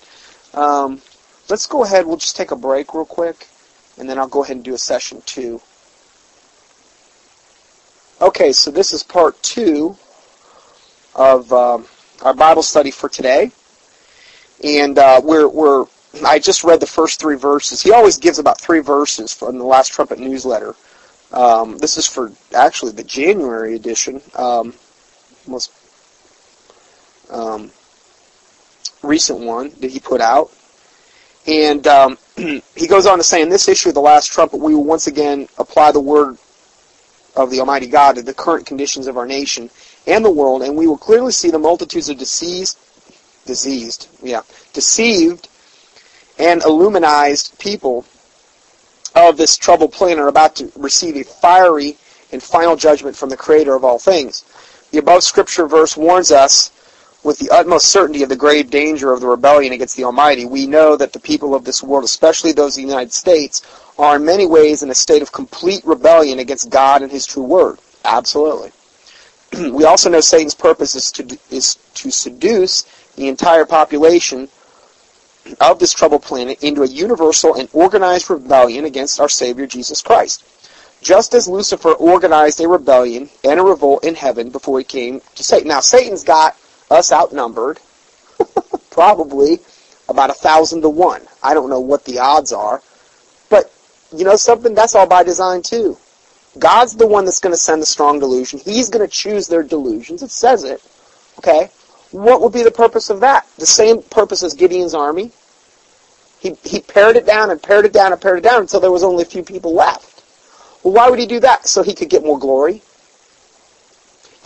Um, 0.54 1.02
let's 1.50 1.66
go 1.68 1.84
ahead. 1.84 2.06
We'll 2.06 2.18
just 2.18 2.36
take 2.36 2.52
a 2.52 2.56
break 2.56 2.94
real 2.94 3.06
quick, 3.06 3.48
and 3.98 4.10
then 4.10 4.18
I'll 4.18 4.28
go 4.28 4.44
ahead 4.44 4.58
and 4.58 4.66
do 4.66 4.74
a 4.74 4.78
session 4.78 5.22
two. 5.26 5.62
Okay, 8.22 8.54
so 8.54 8.72
this 8.72 8.94
is 8.94 9.04
part 9.04 9.42
two 9.44 9.98
of 11.16 11.52
um, 11.52 11.86
our 12.22 12.34
Bible 12.34 12.64
study 12.64 12.92
for 12.92 13.10
today, 13.10 13.52
and 14.64 14.98
uh, 14.98 15.22
we're 15.24 15.48
we're. 15.48 15.86
I 16.26 16.40
just 16.40 16.64
read 16.64 16.80
the 16.80 16.88
first 16.88 17.20
three 17.20 17.36
verses. 17.36 17.82
He 17.82 17.92
always 17.92 18.18
gives 18.18 18.40
about 18.40 18.60
three 18.60 18.80
verses 18.80 19.34
from 19.34 19.58
the 19.58 19.66
Last 19.66 19.92
Trumpet 19.92 20.18
newsletter. 20.18 20.76
Um, 21.34 21.78
this 21.78 21.98
is 21.98 22.08
for 22.08 22.32
actually 22.56 22.94
the 22.94 23.04
January 23.04 23.76
edition, 23.76 24.22
um, 24.36 24.74
most 25.46 25.74
um, 27.30 27.72
recent 29.04 29.40
one 29.40 29.72
that 29.82 29.92
he 29.92 30.00
put 30.00 30.22
out. 30.22 30.52
And 31.48 31.86
um, 31.88 32.18
he 32.36 32.88
goes 32.88 33.06
on 33.06 33.18
to 33.18 33.24
say, 33.24 33.42
in 33.42 33.50
this 33.50 33.68
issue 33.68 33.90
of 33.90 33.96
the 33.96 34.02
last 34.02 34.32
trumpet, 34.32 34.58
we 34.58 34.74
will 34.74 34.84
once 34.84 35.08
again 35.08 35.48
apply 35.58 35.92
the 35.92 36.00
word 36.00 36.38
of 37.36 37.52
the 37.52 37.60
Almighty 37.60 37.88
God 37.88 38.16
to 38.16 38.22
the 38.22 38.34
current 38.34 38.66
conditions 38.66 39.08
of 39.08 39.18
our 39.18 39.26
nation 39.26 39.70
and 40.08 40.24
the 40.24 40.32
world, 40.32 40.62
and 40.62 40.76
we 40.76 40.88
will 40.88 40.98
clearly 40.98 41.32
see 41.32 41.52
the 41.52 41.60
multitudes 41.60 42.10
of 42.10 42.18
deceased, 42.18 42.80
diseased, 43.46 44.08
yeah, 44.24 44.42
deceived 44.74 45.50
and 46.38 46.62
illuminized 46.64 47.58
people 47.60 48.06
of 49.16 49.38
this 49.38 49.58
troubled 49.58 49.94
planet 49.94 50.20
are 50.20 50.28
about 50.28 50.56
to 50.56 50.72
receive 50.76 51.16
a 51.16 51.24
fiery 51.24 51.98
and 52.32 52.44
final 52.44 52.76
judgment 52.76 53.16
from 53.16 53.30
the 53.30 53.38
Creator 53.38 53.74
of 53.74 53.84
all 53.84 54.00
things. 54.00 54.44
The 54.92 55.00
above 55.00 55.24
scripture 55.24 55.68
verse 55.68 55.96
warns 55.96 56.32
us 56.32 56.72
with 57.26 57.40
the 57.40 57.50
utmost 57.50 57.88
certainty 57.88 58.22
of 58.22 58.30
the 58.30 58.36
grave 58.36 58.70
danger 58.70 59.12
of 59.12 59.20
the 59.20 59.28
rebellion 59.28 59.74
against 59.74 59.98
the 59.98 60.04
Almighty. 60.04 60.46
We 60.46 60.68
know 60.68 60.96
that 60.96 61.12
the 61.12 61.20
people 61.20 61.56
of 61.56 61.66
this 61.66 61.82
world, 61.82 62.04
especially 62.04 62.52
those 62.52 62.78
of 62.78 62.84
the 62.84 62.88
United 62.88 63.12
States, 63.12 63.64
are 63.98 64.18
in 64.18 64.26
many 64.26 64.46
ways 64.46 64.84
in 64.84 64.92
a 64.92 64.96
state 64.96 65.24
of 65.24 65.32
complete 65.32 65.84
rebellion 65.86 66.38
against 66.38 66.70
God 66.70 67.02
and 67.02 67.12
His 67.12 67.26
true 67.26 67.44
Word. 67.44 67.80
Absolutely. 68.06 68.72
we 69.72 69.86
also 69.86 70.12
know 70.12 70.22
Satan's 70.22 70.54
purpose 70.54 70.94
is 70.94 71.12
to, 71.14 71.40
is 71.50 71.80
to 71.96 72.12
seduce 72.12 72.84
the 73.16 73.28
entire 73.28 73.66
population 73.66 74.48
of 75.60 75.80
this 75.80 75.96
troubled 75.96 76.22
planet 76.22 76.62
into 76.62 76.84
a 76.84 76.88
universal 76.88 77.56
and 77.56 77.70
organized 77.74 78.30
rebellion 78.30 78.86
against 78.86 79.20
our 79.20 79.30
Savior 79.30 79.66
Jesus 79.66 80.00
Christ. 80.04 80.44
Just 81.02 81.34
as 81.34 81.48
Lucifer 81.48 81.94
organized 81.94 82.62
a 82.62 82.68
rebellion 82.68 83.32
and 83.44 83.60
a 83.60 83.64
revolt 83.64 84.04
in 84.04 84.14
heaven 84.14 84.50
before 84.50 84.78
he 84.78 84.86
came 84.86 85.22
to 85.34 85.44
Satan. 85.44 85.68
Now, 85.68 85.80
Satan's 85.80 86.24
got 86.24 86.56
us 86.96 87.12
outnumbered, 87.12 87.80
probably 88.90 89.60
about 90.10 90.30
a 90.30 90.34
thousand 90.34 90.82
to 90.82 90.90
one. 90.90 91.22
I 91.44 91.54
don't 91.54 91.70
know 91.70 91.80
what 91.80 92.06
the 92.06 92.20
odds 92.20 92.52
are, 92.52 92.82
but 93.50 93.72
you 94.16 94.26
know 94.26 94.36
something? 94.36 94.74
That's 94.74 94.96
all 94.96 95.08
by 95.08 95.24
design 95.24 95.62
too. 95.62 95.98
God's 96.58 96.96
the 96.96 97.08
one 97.08 97.26
that's 97.26 97.40
going 97.40 97.54
to 97.54 97.58
send 97.58 97.82
the 97.82 97.86
strong 97.86 98.20
delusion. 98.20 98.60
He's 98.60 98.90
going 98.90 99.06
to 99.06 99.12
choose 99.12 99.48
their 99.48 99.64
delusions. 99.64 100.24
It 100.24 100.32
says 100.32 100.64
it. 100.64 100.82
Okay? 101.40 101.70
What 102.12 102.42
would 102.42 102.54
be 102.54 102.64
the 102.64 102.72
purpose 102.72 103.10
of 103.10 103.20
that? 103.20 103.46
The 103.58 103.66
same 103.66 104.02
purpose 104.02 104.42
as 104.42 104.54
Gideon's 104.54 104.94
army. 104.94 105.32
He, 106.40 106.56
he 106.64 106.80
pared 106.80 107.18
it 107.18 107.26
down 107.26 107.50
and 107.50 107.62
pared 107.62 107.86
it 107.86 107.94
down 107.94 108.14
and 108.14 108.22
pared 108.22 108.38
it 108.38 108.44
down 108.44 108.62
until 108.62 108.80
there 108.80 108.92
was 108.92 109.04
only 109.04 109.24
a 109.24 109.26
few 109.26 109.44
people 109.44 109.74
left. 109.74 110.24
Well, 110.84 110.94
why 110.94 111.10
would 111.10 111.20
he 111.20 111.26
do 111.26 111.40
that? 111.42 111.68
So 111.68 111.84
he 111.84 111.94
could 111.94 112.10
get 112.10 112.24
more 112.24 112.40
glory. 112.40 112.82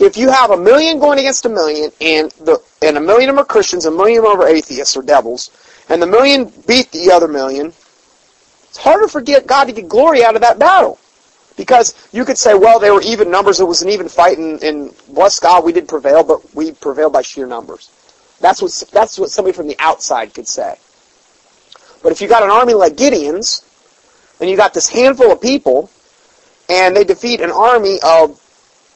If 0.00 0.16
you 0.16 0.30
have 0.30 0.50
a 0.50 0.56
million 0.56 0.98
going 0.98 1.18
against 1.18 1.44
a 1.44 1.50
million, 1.50 1.92
and 2.00 2.30
the 2.32 2.62
and 2.80 2.96
a 2.96 3.00
million 3.00 3.28
of 3.28 3.36
them 3.36 3.42
are 3.42 3.46
Christians, 3.46 3.84
a 3.84 3.90
million 3.90 4.24
of 4.24 4.30
them 4.30 4.40
are 4.40 4.48
atheists 4.48 4.96
or 4.96 5.02
devils, 5.02 5.50
and 5.90 6.00
the 6.00 6.06
million 6.06 6.50
beat 6.66 6.90
the 6.90 7.12
other 7.12 7.28
million, 7.28 7.66
it's 7.66 8.78
harder 8.78 9.08
for 9.08 9.20
God 9.20 9.64
to 9.64 9.72
get 9.72 9.88
glory 9.88 10.24
out 10.24 10.36
of 10.36 10.40
that 10.40 10.58
battle. 10.58 10.98
Because 11.56 11.94
you 12.12 12.24
could 12.24 12.38
say, 12.38 12.54
well, 12.54 12.78
they 12.78 12.90
were 12.90 13.02
even 13.02 13.30
numbers, 13.30 13.60
it 13.60 13.64
was 13.64 13.82
an 13.82 13.90
even 13.90 14.08
fight, 14.08 14.38
and, 14.38 14.62
and 14.62 14.94
bless 15.08 15.38
God, 15.38 15.64
we 15.64 15.72
did 15.72 15.86
prevail, 15.86 16.24
but 16.24 16.54
we 16.54 16.72
prevailed 16.72 17.12
by 17.12 17.20
sheer 17.20 17.46
numbers. 17.46 17.90
That's 18.40 18.62
what, 18.62 18.72
that's 18.90 19.18
what 19.18 19.28
somebody 19.30 19.54
from 19.54 19.66
the 19.66 19.76
outside 19.78 20.32
could 20.32 20.48
say. 20.48 20.76
But 22.02 22.12
if 22.12 22.22
you 22.22 22.28
got 22.28 22.42
an 22.42 22.48
army 22.48 22.72
like 22.72 22.96
Gideon's, 22.96 23.62
and 24.40 24.48
you 24.48 24.56
got 24.56 24.72
this 24.72 24.88
handful 24.88 25.30
of 25.30 25.42
people, 25.42 25.90
and 26.70 26.96
they 26.96 27.04
defeat 27.04 27.42
an 27.42 27.50
army 27.50 27.98
of 28.02 28.39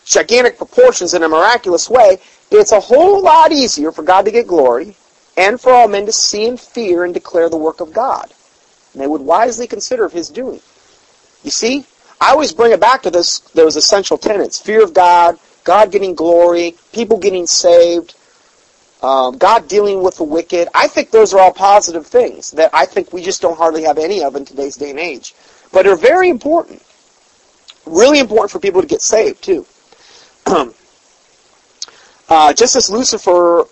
gigantic 0.04 0.58
proportions 0.58 1.14
in 1.14 1.22
a 1.22 1.28
miraculous 1.28 1.88
way, 1.88 2.18
it's 2.50 2.72
a 2.72 2.80
whole 2.80 3.22
lot 3.22 3.52
easier 3.52 3.90
for 3.90 4.02
God 4.02 4.24
to 4.24 4.30
get 4.30 4.46
glory, 4.46 4.96
and 5.36 5.60
for 5.60 5.72
all 5.72 5.88
men 5.88 6.06
to 6.06 6.12
see 6.12 6.46
and 6.46 6.60
fear 6.60 7.04
and 7.04 7.12
declare 7.12 7.48
the 7.48 7.56
work 7.56 7.80
of 7.80 7.92
God. 7.92 8.32
And 8.92 9.02
they 9.02 9.06
would 9.06 9.22
wisely 9.22 9.66
consider 9.66 10.04
of 10.04 10.12
his 10.12 10.28
doing. 10.28 10.60
You 11.42 11.50
see, 11.50 11.84
I 12.20 12.30
always 12.30 12.52
bring 12.52 12.72
it 12.72 12.80
back 12.80 13.02
to 13.02 13.10
this, 13.10 13.40
those 13.40 13.76
essential 13.76 14.16
tenets. 14.16 14.60
Fear 14.60 14.84
of 14.84 14.94
God, 14.94 15.38
God 15.64 15.90
getting 15.90 16.14
glory, 16.14 16.76
people 16.92 17.18
getting 17.18 17.46
saved, 17.46 18.14
um, 19.02 19.36
God 19.36 19.68
dealing 19.68 20.02
with 20.02 20.16
the 20.16 20.24
wicked. 20.24 20.68
I 20.74 20.86
think 20.86 21.10
those 21.10 21.34
are 21.34 21.40
all 21.40 21.52
positive 21.52 22.06
things 22.06 22.52
that 22.52 22.70
I 22.72 22.86
think 22.86 23.12
we 23.12 23.22
just 23.22 23.42
don't 23.42 23.58
hardly 23.58 23.82
have 23.82 23.98
any 23.98 24.22
of 24.22 24.36
in 24.36 24.44
today's 24.44 24.76
day 24.76 24.90
and 24.90 24.98
age. 24.98 25.34
But 25.72 25.86
are 25.86 25.96
very 25.96 26.28
important. 26.28 26.82
Really 27.84 28.20
important 28.20 28.52
for 28.52 28.60
people 28.60 28.80
to 28.80 28.86
get 28.86 29.02
saved, 29.02 29.42
too. 29.42 29.66
uh, 32.28 32.52
just 32.52 32.76
as 32.76 32.90
Lucifer 32.90 33.66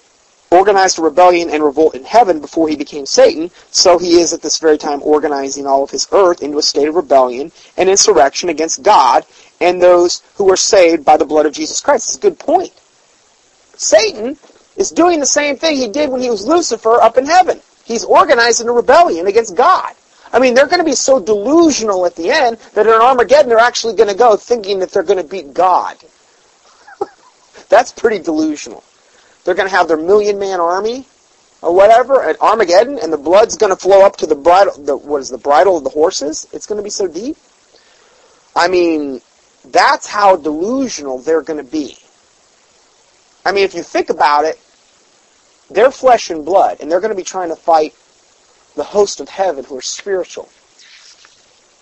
organized 0.50 0.98
a 0.98 1.02
rebellion 1.02 1.48
and 1.50 1.64
revolt 1.64 1.94
in 1.94 2.04
heaven 2.04 2.40
before 2.40 2.68
he 2.68 2.76
became 2.76 3.06
Satan, 3.06 3.50
so 3.70 3.98
he 3.98 4.20
is 4.20 4.32
at 4.32 4.42
this 4.42 4.58
very 4.58 4.76
time 4.76 5.02
organizing 5.02 5.66
all 5.66 5.82
of 5.82 5.90
his 5.90 6.06
earth 6.12 6.42
into 6.42 6.58
a 6.58 6.62
state 6.62 6.88
of 6.88 6.94
rebellion 6.94 7.50
and 7.76 7.88
insurrection 7.88 8.50
against 8.50 8.82
God 8.82 9.24
and 9.60 9.80
those 9.80 10.22
who 10.36 10.50
are 10.50 10.56
saved 10.56 11.04
by 11.04 11.16
the 11.16 11.24
blood 11.24 11.46
of 11.46 11.54
Jesus 11.54 11.80
Christ. 11.80 12.08
It's 12.08 12.16
a 12.18 12.20
good 12.20 12.38
point. 12.38 12.72
Satan 13.76 14.36
is 14.76 14.90
doing 14.90 15.20
the 15.20 15.26
same 15.26 15.56
thing 15.56 15.76
he 15.76 15.88
did 15.88 16.10
when 16.10 16.20
he 16.20 16.30
was 16.30 16.46
Lucifer 16.46 17.00
up 17.00 17.16
in 17.16 17.26
heaven. 17.26 17.60
He's 17.84 18.04
organizing 18.04 18.68
a 18.68 18.72
rebellion 18.72 19.26
against 19.26 19.56
God. 19.56 19.94
I 20.32 20.38
mean, 20.38 20.54
they're 20.54 20.66
going 20.66 20.78
to 20.78 20.84
be 20.84 20.94
so 20.94 21.20
delusional 21.20 22.06
at 22.06 22.16
the 22.16 22.30
end 22.30 22.58
that 22.74 22.86
in 22.86 22.92
Armageddon 22.92 23.48
they're 23.48 23.58
actually 23.58 23.94
going 23.94 24.08
to 24.08 24.16
go 24.16 24.36
thinking 24.36 24.78
that 24.78 24.90
they're 24.90 25.02
going 25.02 25.22
to 25.22 25.28
beat 25.28 25.52
God. 25.52 25.96
That's 27.72 27.90
pretty 27.90 28.18
delusional. 28.18 28.84
They're 29.44 29.54
going 29.54 29.66
to 29.66 29.74
have 29.74 29.88
their 29.88 29.96
million 29.96 30.38
man 30.38 30.60
army 30.60 31.06
or 31.62 31.74
whatever 31.74 32.22
at 32.22 32.38
Armageddon, 32.38 32.98
and 32.98 33.10
the 33.10 33.16
blood's 33.16 33.56
going 33.56 33.72
to 33.72 33.80
flow 33.80 34.04
up 34.04 34.18
to 34.18 34.26
the 34.26 34.34
bridle. 34.34 34.74
The, 34.76 34.94
what 34.94 35.22
is 35.22 35.30
the 35.30 35.38
bridle 35.38 35.78
of 35.78 35.84
the 35.84 35.88
horses? 35.88 36.46
It's 36.52 36.66
going 36.66 36.76
to 36.76 36.82
be 36.82 36.90
so 36.90 37.08
deep. 37.08 37.38
I 38.54 38.68
mean, 38.68 39.22
that's 39.64 40.06
how 40.06 40.36
delusional 40.36 41.20
they're 41.20 41.40
going 41.40 41.64
to 41.64 41.70
be. 41.70 41.96
I 43.42 43.52
mean, 43.52 43.64
if 43.64 43.74
you 43.74 43.82
think 43.82 44.10
about 44.10 44.44
it, 44.44 44.60
they're 45.70 45.90
flesh 45.90 46.28
and 46.28 46.44
blood, 46.44 46.76
and 46.80 46.92
they're 46.92 47.00
going 47.00 47.08
to 47.08 47.16
be 47.16 47.24
trying 47.24 47.48
to 47.48 47.56
fight 47.56 47.94
the 48.76 48.84
host 48.84 49.18
of 49.18 49.30
heaven 49.30 49.64
who 49.64 49.78
are 49.78 49.80
spiritual. 49.80 50.50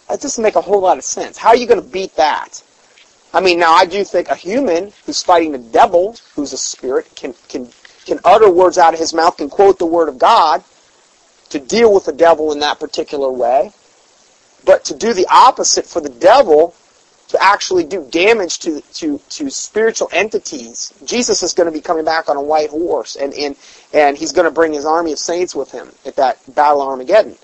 That 0.09 0.21
doesn't 0.21 0.41
make 0.41 0.55
a 0.55 0.61
whole 0.61 0.83
lot 0.83 0.99
of 0.99 1.05
sense. 1.05 1.37
How 1.37 1.49
are 1.49 1.57
you 1.57 1.67
going 1.67 1.83
to 1.83 1.89
beat 1.89 2.15
that? 2.15 2.62
I 3.32 3.40
mean, 3.40 3.59
now 3.59 3.74
I 3.74 3.85
do 3.85 4.02
think 4.02 4.28
a 4.28 4.35
human 4.35 4.93
who's 5.07 5.23
fighting 5.23 5.52
the 5.52 5.59
devil, 5.59 6.16
who's 6.35 6.52
a 6.52 6.59
spirit, 6.59 7.15
can 7.15 7.35
can 7.48 7.69
can 8.05 8.19
utter 8.24 8.51
words 8.51 8.78
out 8.78 8.94
of 8.94 9.01
his 9.01 9.15
mouth, 9.15 9.36
can 9.36 9.48
quote 9.48 9.78
the 9.78 9.86
word 9.86 10.09
of 10.09 10.19
God 10.19 10.65
to 11.51 11.61
deal 11.61 11.93
with 11.93 12.07
the 12.07 12.12
devil 12.12 12.52
in 12.52 12.61
that 12.61 12.81
particular 12.81 13.31
way. 13.31 13.73
But 14.65 14.85
to 14.86 14.94
do 14.94 15.12
the 15.12 15.27
opposite 15.31 15.86
for 15.86 16.01
the 16.01 16.09
devil, 16.09 16.74
to 17.28 17.43
actually 17.43 17.85
do 17.85 18.07
damage 18.11 18.59
to, 18.61 18.81
to, 18.94 19.19
to 19.31 19.51
spiritual 19.51 20.09
entities, 20.12 20.93
Jesus 21.05 21.43
is 21.43 21.52
going 21.52 21.66
to 21.66 21.73
be 21.73 21.81
coming 21.81 22.05
back 22.05 22.28
on 22.28 22.36
a 22.36 22.43
white 22.43 22.70
horse, 22.70 23.16
and, 23.16 23.32
and, 23.35 23.57
and 23.93 24.19
he's 24.19 24.32
going 24.32 24.44
to 24.44 24.51
bring 24.51 24.73
his 24.73 24.85
army 24.85 25.12
of 25.12 25.19
saints 25.19 25.55
with 25.55 25.70
him 25.70 25.90
at 26.05 26.16
that 26.16 26.39
battle 26.55 26.82
of 26.82 26.89
Armageddon 26.89 27.36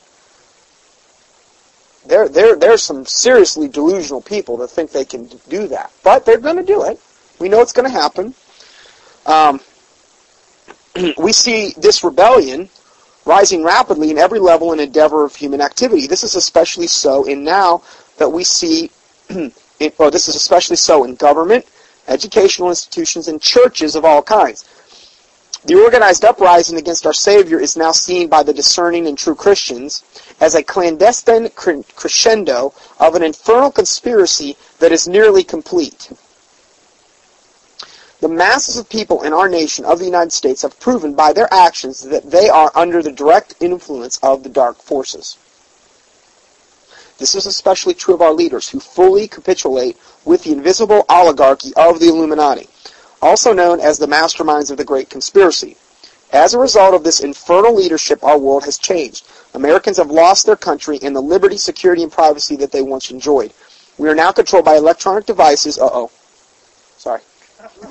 there, 2.09 2.29
there, 2.29 2.57
there's 2.57 2.83
some 2.83 3.05
seriously 3.07 3.69
delusional 3.69 4.21
people 4.21 4.57
that 4.59 4.69
think 4.69 4.91
they 4.91 5.05
can 5.05 5.29
do 5.49 5.69
that. 5.69 5.93
But 6.03 6.25
they're 6.25 6.39
going 6.39 6.57
to 6.57 6.65
do 6.65 6.85
it. 6.85 7.01
We 7.39 7.49
know 7.49 7.61
it's 7.61 7.73
going 7.73 7.91
to 7.91 7.99
happen. 7.99 8.35
Um, 9.27 9.61
we 11.19 11.33
see 11.33 11.75
this 11.77 12.03
rebellion 12.03 12.69
rising 13.25 13.65
rapidly 13.65 14.11
in 14.11 14.19
every 14.19 14.39
level 14.39 14.73
and 14.73 14.81
endeavor 14.81 15.25
of 15.25 15.35
human 15.35 15.61
activity. 15.61 16.07
This 16.07 16.23
is 16.23 16.37
especially 16.37 16.87
so 16.87 17.25
in 17.25 17.45
now 17.45 17.83
that 18.19 18.31
we 18.31 18.45
see, 18.45 18.91
it, 19.29 19.95
or 19.99 20.11
this 20.11 20.29
is 20.29 20.37
especially 20.37 20.77
so 20.77 21.05
in 21.05 21.17
government, 21.17 21.67
educational 22.09 22.69
institutions, 22.69 23.29
and 23.29 23.43
churches 23.43 23.97
of 23.97 24.05
all 24.05 24.23
kinds. 24.23 24.65
The 25.65 25.75
organized 25.75 26.25
uprising 26.25 26.79
against 26.79 27.07
our 27.07 27.13
Savior 27.13 27.59
is 27.59 27.77
now 27.77 27.91
seen 27.91 28.29
by 28.29 28.45
the 28.45 28.55
discerning 28.55 29.09
and 29.09 29.19
true 29.19 29.35
Christians 29.35 30.05
as 30.41 30.55
a 30.55 30.63
clandestine 30.63 31.49
crescendo 31.51 32.75
of 33.01 33.15
an 33.15 33.23
infernal 33.23 33.71
conspiracy 33.71 34.57
that 34.79 34.93
is 34.93 35.09
nearly 35.09 35.43
complete. 35.43 36.11
The 38.21 38.29
masses 38.29 38.77
of 38.79 38.89
people 38.89 39.23
in 39.23 39.33
our 39.33 39.49
nation 39.49 39.85
of 39.85 39.99
the 39.99 40.07
United 40.07 40.33
States 40.33 40.63
have 40.63 40.81
proven 40.81 41.15
by 41.15 41.33
their 41.33 41.53
actions 41.53 42.01
that 42.03 42.31
they 42.31 42.49
are 42.49 42.73
under 42.75 43.03
the 43.03 43.13
direct 43.13 43.55
influence 43.61 44.19
of 44.23 44.43
the 44.43 44.49
dark 44.49 44.79
forces. 44.79 45.37
This 47.19 47.35
is 47.35 47.47
especially 47.47 47.95
true 47.95 48.15
of 48.15 48.23
our 48.23 48.33
leaders, 48.33 48.69
who 48.69 48.81
fully 48.81 49.27
capitulate 49.27 49.97
with 50.25 50.45
the 50.45 50.53
invisible 50.53 51.05
oligarchy 51.09 51.73
of 51.75 51.99
the 51.99 52.09
Illuminati, 52.09 52.69
also 53.23 53.53
known 53.53 53.81
as 53.81 53.99
the 53.99 54.07
masterminds 54.07 54.71
of 54.71 54.77
the 54.77 54.85
Great 54.85 55.09
Conspiracy. 55.09 55.77
As 56.33 56.53
a 56.53 56.59
result 56.59 56.95
of 56.95 57.05
this 57.05 57.21
infernal 57.21 57.75
leadership, 57.75 58.23
our 58.23 58.39
world 58.39 58.65
has 58.65 58.77
changed. 58.77 59.27
Americans 59.57 59.97
have 59.97 60.11
lost 60.11 60.45
their 60.45 60.55
country 60.55 60.99
and 61.03 61.17
the 61.17 61.21
liberty, 61.21 61.57
security, 61.57 62.03
and 62.03 62.13
privacy 62.13 62.57
that 62.57 62.71
they 62.71 62.83
once 62.83 63.11
enjoyed. 63.11 63.53
We 63.97 64.07
are 64.09 64.15
now 64.15 64.31
controlled 64.31 64.67
by 64.67 64.77
electronic 64.77 65.25
devices. 65.25 65.79
Uh-oh. 65.79 66.11
Sorry. 66.99 67.23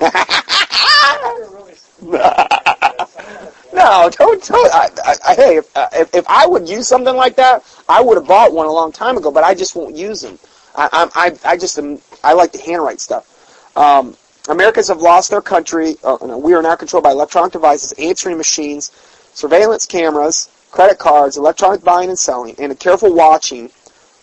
no, 3.72 4.10
don't, 4.10 4.44
don't. 4.44 4.74
I, 4.74 4.90
I, 5.26 5.34
hey, 5.34 5.56
if, 5.56 5.76
uh, 5.76 5.88
if, 5.92 6.14
if 6.14 6.24
I 6.28 6.46
would 6.46 6.68
use 6.68 6.86
something 6.86 7.16
like 7.16 7.34
that, 7.36 7.64
I 7.88 8.00
would 8.00 8.16
have 8.16 8.28
bought 8.28 8.52
one 8.52 8.66
a 8.66 8.72
long 8.72 8.92
time 8.92 9.16
ago, 9.16 9.32
but 9.32 9.42
I 9.42 9.54
just 9.54 9.74
won't 9.74 9.96
use 9.96 10.20
them. 10.20 10.38
I, 10.76 11.10
I, 11.16 11.36
I 11.44 11.56
just 11.56 11.78
am, 11.78 11.98
I 12.22 12.34
like 12.34 12.52
to 12.52 12.60
handwrite 12.60 13.00
stuff. 13.00 13.76
Um, 13.76 14.16
Americans 14.48 14.86
have 14.86 15.00
lost 15.00 15.30
their 15.30 15.42
country. 15.42 15.96
Uh, 16.04 16.16
no, 16.24 16.38
we 16.38 16.54
are 16.54 16.62
now 16.62 16.76
controlled 16.76 17.02
by 17.02 17.10
electronic 17.10 17.52
devices, 17.52 17.92
answering 17.98 18.36
machines, 18.36 18.92
surveillance 19.34 19.84
cameras, 19.84 20.48
credit 20.76 20.98
cards, 20.98 21.38
electronic 21.38 21.82
buying 21.82 22.10
and 22.10 22.18
selling, 22.18 22.54
and 22.58 22.70
a 22.70 22.74
careful 22.74 23.10
watching 23.10 23.70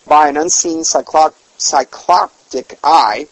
by 0.05 0.29
an 0.29 0.37
unseen 0.37 0.83
cyclop- 0.83 1.33
cycloptic 1.57 2.77
eye 2.83 3.27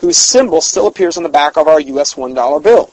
whose 0.00 0.16
symbol 0.16 0.60
still 0.60 0.88
appears 0.88 1.16
on 1.16 1.22
the 1.22 1.28
back 1.28 1.56
of 1.56 1.68
our 1.68 1.78
U.S. 1.78 2.14
$1 2.14 2.62
bill. 2.64 2.92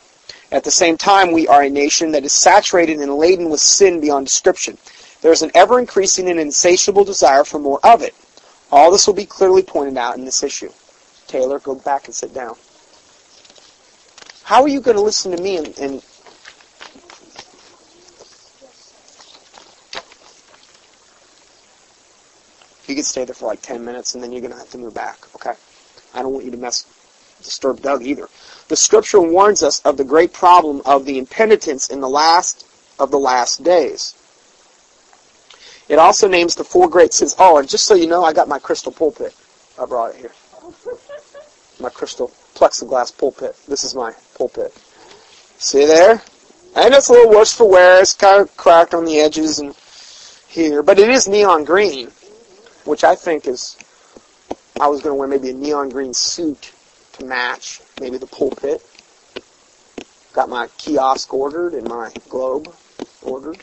At 0.52 0.64
the 0.64 0.70
same 0.70 0.96
time, 0.96 1.32
we 1.32 1.48
are 1.48 1.64
a 1.64 1.70
nation 1.72 2.12
that 2.12 2.24
is 2.24 2.34
saturated 2.34 3.00
and 3.00 3.16
laden 3.16 3.50
with 3.50 3.62
sin 3.62 4.00
beyond 4.00 4.28
description. 4.28 4.78
There 5.24 5.32
is 5.32 5.42
an 5.42 5.50
ever-increasing 5.56 6.30
and 6.30 6.40
insatiable 6.40 7.04
desire 7.04 7.46
for 7.46 7.58
more 7.58 7.80
of 7.84 8.04
it. 8.04 8.14
All 8.72 8.92
this 8.92 9.08
will 9.08 9.16
be 9.16 9.26
clearly 9.26 9.64
pointed 9.64 9.98
out 9.98 10.20
in 10.20 10.24
this 10.24 10.44
issue. 10.44 10.70
Taylor, 11.26 11.58
go 11.58 11.74
back 11.74 12.06
and 12.06 12.14
sit 12.14 12.32
down. 12.32 12.56
How 14.44 14.62
are 14.62 14.68
you 14.68 14.82
going 14.82 14.98
to 14.98 15.02
listen 15.02 15.36
to 15.36 15.42
me 15.42 15.58
and, 15.58 15.76
and 15.80 16.04
stay 23.06 23.26
there 23.26 23.36
for 23.36 23.46
like 23.46 23.62
10 23.62 23.84
minutes 23.84 24.14
and 24.14 24.24
then 24.24 24.32
you're 24.32 24.42
going 24.42 24.54
to 24.54 24.58
have 24.58 24.70
to 24.72 24.78
move 24.78 24.94
back, 24.94 25.18
okay? 25.36 25.54
I 26.14 26.22
don't 26.22 26.34
want 26.34 26.46
you 26.46 26.52
to 26.52 26.58
mess, 26.58 26.86
disturb 27.42 27.82
Doug 27.82 28.04
either. 28.04 28.28
The 28.68 28.76
scripture 28.76 29.22
warns 29.22 29.64
us 29.64 29.80
of 29.82 29.98
the 29.98 30.04
great 30.04 30.34
problem 30.34 30.82
of 30.86 31.06
the 31.06 31.18
impenitence 31.18 31.90
in 31.90 32.00
the 32.02 32.10
last 32.10 32.68
of 32.98 33.12
the 33.12 33.20
last 33.20 33.64
days. 33.64 34.16
It 35.88 36.00
also 36.00 36.28
names 36.28 36.56
the 36.56 36.64
four 36.64 36.90
great 36.90 37.14
sins. 37.14 37.36
Oh, 37.38 37.58
and 37.58 37.70
just 37.70 37.86
so 37.86 37.94
you 37.94 38.08
know, 38.08 38.24
I 38.24 38.34
got 38.34 38.48
my 38.48 38.58
crystal 38.58 38.92
pulpit. 38.92 39.36
I 39.80 39.86
brought 39.86 40.16
it 40.16 40.18
here. 40.18 40.32
My 41.80 41.90
crystal 41.90 42.32
plexiglass 42.56 43.16
pulpit. 43.16 43.58
This 43.68 43.84
is 43.84 43.94
my 43.94 44.14
pulpit. 44.38 44.74
See 45.58 45.86
there? 45.86 46.22
And 46.74 46.94
it's 46.94 47.10
a 47.10 47.12
little 47.12 47.32
worse 47.32 47.52
for 47.52 47.70
wear. 47.70 48.02
It's 48.02 48.14
kind 48.14 48.42
of 48.42 48.56
cracked 48.56 48.94
on 48.94 49.04
the 49.04 49.20
edges 49.20 49.60
and 49.60 49.76
here, 50.48 50.82
but 50.82 50.98
it 50.98 51.10
is 51.10 51.28
neon 51.28 51.66
green, 51.66 52.10
which 52.86 53.04
I 53.04 53.16
think 53.16 53.48
is. 53.48 53.78
I 54.80 54.88
was 54.88 55.02
going 55.02 55.16
to 55.16 55.20
wear 55.20 55.28
maybe 55.28 55.50
a 55.50 55.54
neon 55.54 55.90
green 55.90 56.14
suit 56.14 56.74
to 57.14 57.26
match 57.26 57.82
maybe 58.00 58.18
the 58.18 58.28
pulpit. 58.28 58.86
Got 60.34 60.50
my 60.50 60.68
kiosk 60.78 61.34
ordered 61.34 61.74
and 61.74 61.88
my 61.88 62.12
globe 62.30 62.74
ordered. 63.22 63.58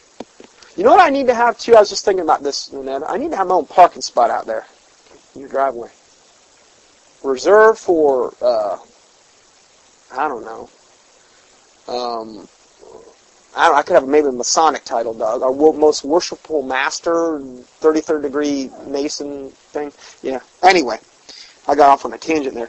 You 0.76 0.84
know 0.84 0.90
what 0.90 1.00
I 1.00 1.10
need 1.10 1.26
to 1.26 1.34
have 1.34 1.58
too? 1.58 1.76
I 1.76 1.80
was 1.80 1.90
just 1.90 2.04
thinking 2.04 2.24
about 2.24 2.42
this, 2.42 2.72
Ned. 2.72 3.02
I 3.02 3.18
need 3.18 3.30
to 3.30 3.36
have 3.36 3.46
my 3.46 3.54
own 3.56 3.66
parking 3.66 4.00
spot 4.00 4.30
out 4.30 4.46
there 4.46 4.66
in 5.34 5.42
your 5.42 5.50
driveway. 5.50 5.90
Reserved 7.22 7.78
for, 7.78 8.34
uh, 8.40 8.78
I 10.14 10.28
don't 10.28 10.44
know. 10.44 10.70
Um, 11.88 12.48
I, 13.54 13.68
don't, 13.68 13.76
I 13.76 13.82
could 13.82 13.94
have 13.94 14.08
maybe 14.08 14.28
a 14.28 14.32
Masonic 14.32 14.84
title, 14.84 15.12
Doug. 15.14 15.42
Our 15.42 15.52
most 15.72 16.04
worshipful 16.04 16.62
master, 16.62 17.38
33rd 17.80 18.22
degree 18.22 18.70
Mason 18.86 19.50
thing. 19.50 19.92
Yeah. 20.22 20.40
Anyway, 20.62 20.98
I 21.68 21.74
got 21.74 21.90
off 21.90 22.04
on 22.04 22.12
a 22.14 22.18
tangent 22.18 22.54
there. 22.54 22.68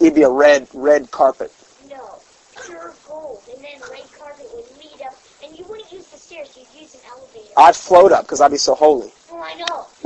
It'd 0.00 0.14
be 0.14 0.22
a 0.22 0.30
red, 0.30 0.68
red 0.74 1.10
carpet. 1.10 1.52
No, 1.88 2.18
pure 2.64 2.94
gold, 3.08 3.40
and 3.54 3.64
then 3.64 3.80
red 3.90 4.04
carpet 4.18 4.46
would 4.54 4.64
lead 4.78 5.02
up, 5.06 5.16
and 5.42 5.58
you 5.58 5.64
wouldn't 5.64 5.90
use 5.90 6.06
the 6.06 6.18
stairs, 6.18 6.56
you'd 6.56 6.80
use 6.82 6.94
an 6.94 7.00
elevator. 7.10 7.52
I'd 7.56 7.76
float 7.76 8.12
up 8.12 8.24
because 8.24 8.42
I'd 8.42 8.50
be 8.50 8.58
so 8.58 8.74
holy. 8.74 9.10
Oh, 9.30 9.42
I 9.42 9.54
know. 9.54 9.86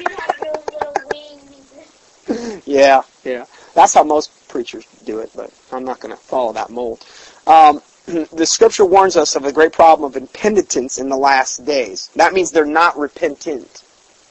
you 0.00 0.16
have 0.16 0.40
little 0.72 0.94
wings. 1.12 2.62
Yeah, 2.66 3.02
yeah. 3.24 3.46
That's 3.74 3.94
how 3.94 4.04
most 4.04 4.30
preachers 4.54 4.86
do 5.04 5.18
it, 5.18 5.32
but 5.34 5.50
I'm 5.72 5.82
not 5.82 5.98
going 5.98 6.14
to 6.14 6.22
follow 6.22 6.52
that 6.52 6.70
mold. 6.70 7.04
Um, 7.48 7.82
the 8.06 8.46
scripture 8.46 8.84
warns 8.84 9.16
us 9.16 9.34
of 9.34 9.44
a 9.46 9.52
great 9.52 9.72
problem 9.72 10.08
of 10.08 10.16
impenitence 10.16 10.98
in 10.98 11.08
the 11.08 11.16
last 11.16 11.64
days. 11.64 12.08
That 12.14 12.32
means 12.32 12.52
they're 12.52 12.64
not 12.64 12.96
repentant. 12.96 13.82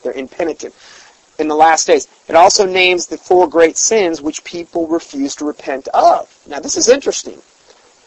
They're 0.02 0.14
impenitent 0.14 0.74
in 1.40 1.50
the 1.50 1.56
last 1.56 1.88
days. 1.88 2.08
It 2.30 2.36
also 2.36 2.66
names 2.66 3.06
the 3.06 3.18
four 3.18 3.50
great 3.50 3.76
sins 3.76 4.22
which 4.22 4.46
people 4.46 4.88
refuse 4.88 5.36
to 5.36 5.46
repent 5.46 5.90
of. 5.90 6.34
Now 6.48 6.62
this 6.62 6.78
is 6.78 6.88
interesting. 6.88 7.42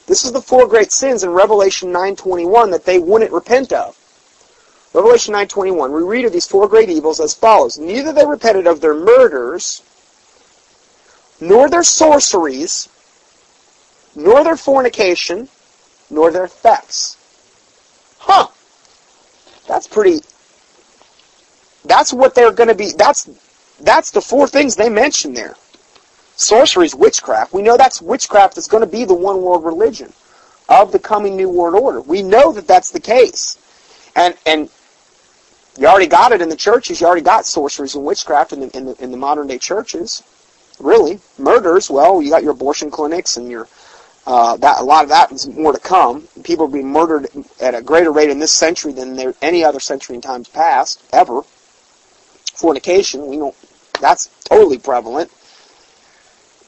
This 0.07 0.25
is 0.25 0.33
the 0.33 0.41
four 0.41 0.67
great 0.67 0.93
sins 0.93 1.23
in 1.23 1.29
Revelation 1.29 1.93
9:21 1.93 2.71
that 2.71 2.87
they 2.87 2.99
wouldn't 2.99 3.31
repent 3.31 3.75
of. 3.75 3.95
Revelation 4.95 5.35
9:21. 5.35 5.93
We 5.93 6.01
read 6.01 6.25
of 6.25 6.33
these 6.33 6.47
four 6.47 6.67
great 6.67 6.89
evils 6.89 7.21
as 7.21 7.35
follows: 7.35 7.77
Neither 7.79 8.11
they 8.11 8.25
repented 8.25 8.67
of 8.67 8.81
their 8.81 8.95
murders, 8.95 9.83
nor 11.41 11.69
their 11.69 11.83
sorceries, 11.83 12.89
nor 14.15 14.45
their 14.45 14.57
fornication, 14.57 15.49
nor 16.11 16.31
their 16.31 16.49
thefts. 16.49 17.17
Huh. 18.19 18.49
That's 19.67 19.87
pretty 19.87 20.21
that's 21.87 22.13
what 22.13 22.35
they're 22.35 22.53
going 22.53 22.69
to 22.69 22.75
be. 22.75 22.93
That's 22.97 23.29
that's 23.81 24.11
the 24.11 24.21
four 24.21 24.49
things 24.49 24.77
they 24.77 24.89
mention 24.89 25.35
there. 25.35 25.55
Sorcery 26.37 26.87
is 26.87 26.95
witchcraft. 26.95 27.53
We 27.53 27.63
know 27.63 27.77
that's 27.77 28.03
witchcraft 28.03 28.57
that's 28.57 28.69
going 28.69 28.83
to 28.83 28.91
be 28.91 29.05
the 29.05 29.15
one 29.15 29.41
world 29.43 29.65
religion 29.65 30.13
of 30.69 30.93
the 30.93 30.99
coming 30.99 31.37
new 31.37 31.49
world 31.49 31.75
order. 31.75 32.01
We 32.01 32.23
know 32.23 32.53
that 32.53 32.67
that's 32.67 32.91
the 32.91 33.01
case, 33.01 33.59
and 34.15 34.37
and 34.47 34.69
you 35.79 35.87
already 35.87 36.07
got 36.07 36.33
it 36.33 36.41
in 36.41 36.49
the 36.49 36.57
churches. 36.57 37.01
You 37.01 37.07
already 37.07 37.23
got 37.23 37.47
sorceries 37.47 37.95
and 37.95 38.05
witchcraft 38.05 38.53
in 38.53 38.61
the 38.61 38.77
in 38.77 38.87
the, 38.87 39.03
in 39.03 39.11
the 39.11 39.17
modern 39.17 39.47
day 39.47 39.59
churches. 39.59 40.23
Really, 40.79 41.21
murders. 41.39 41.91
Well, 41.91 42.21
you 42.21 42.31
got 42.31 42.43
your 42.43 42.53
abortion 42.53 42.91
clinics 42.91 43.37
and 43.37 43.51
your 43.51 43.69
uh, 44.27 44.57
that 44.57 44.81
a 44.81 44.85
lot 44.85 45.05
of 45.05 45.11
that 45.11 45.31
is 45.31 45.49
more 45.49 45.73
to 45.73 45.79
come. 45.79 46.27
People 46.43 46.67
are 46.67 46.71
being 46.71 46.91
murdered 46.91 47.29
at 47.61 47.77
a 47.77 47.83
greater 47.83 48.11
rate 48.11 48.29
in 48.29 48.41
this 48.41 48.53
century 48.53 48.93
than 48.93 49.15
there, 49.15 49.35
any 49.41 49.63
other 49.63 49.79
century 49.79 50.17
in 50.17 50.21
times 50.21 50.49
past 50.49 51.03
ever 51.13 51.43
fornication. 52.57 53.27
We 53.29 53.37
know 53.37 53.55
that's 54.01 54.29
totally 54.45 54.79
prevalent. 54.79 55.31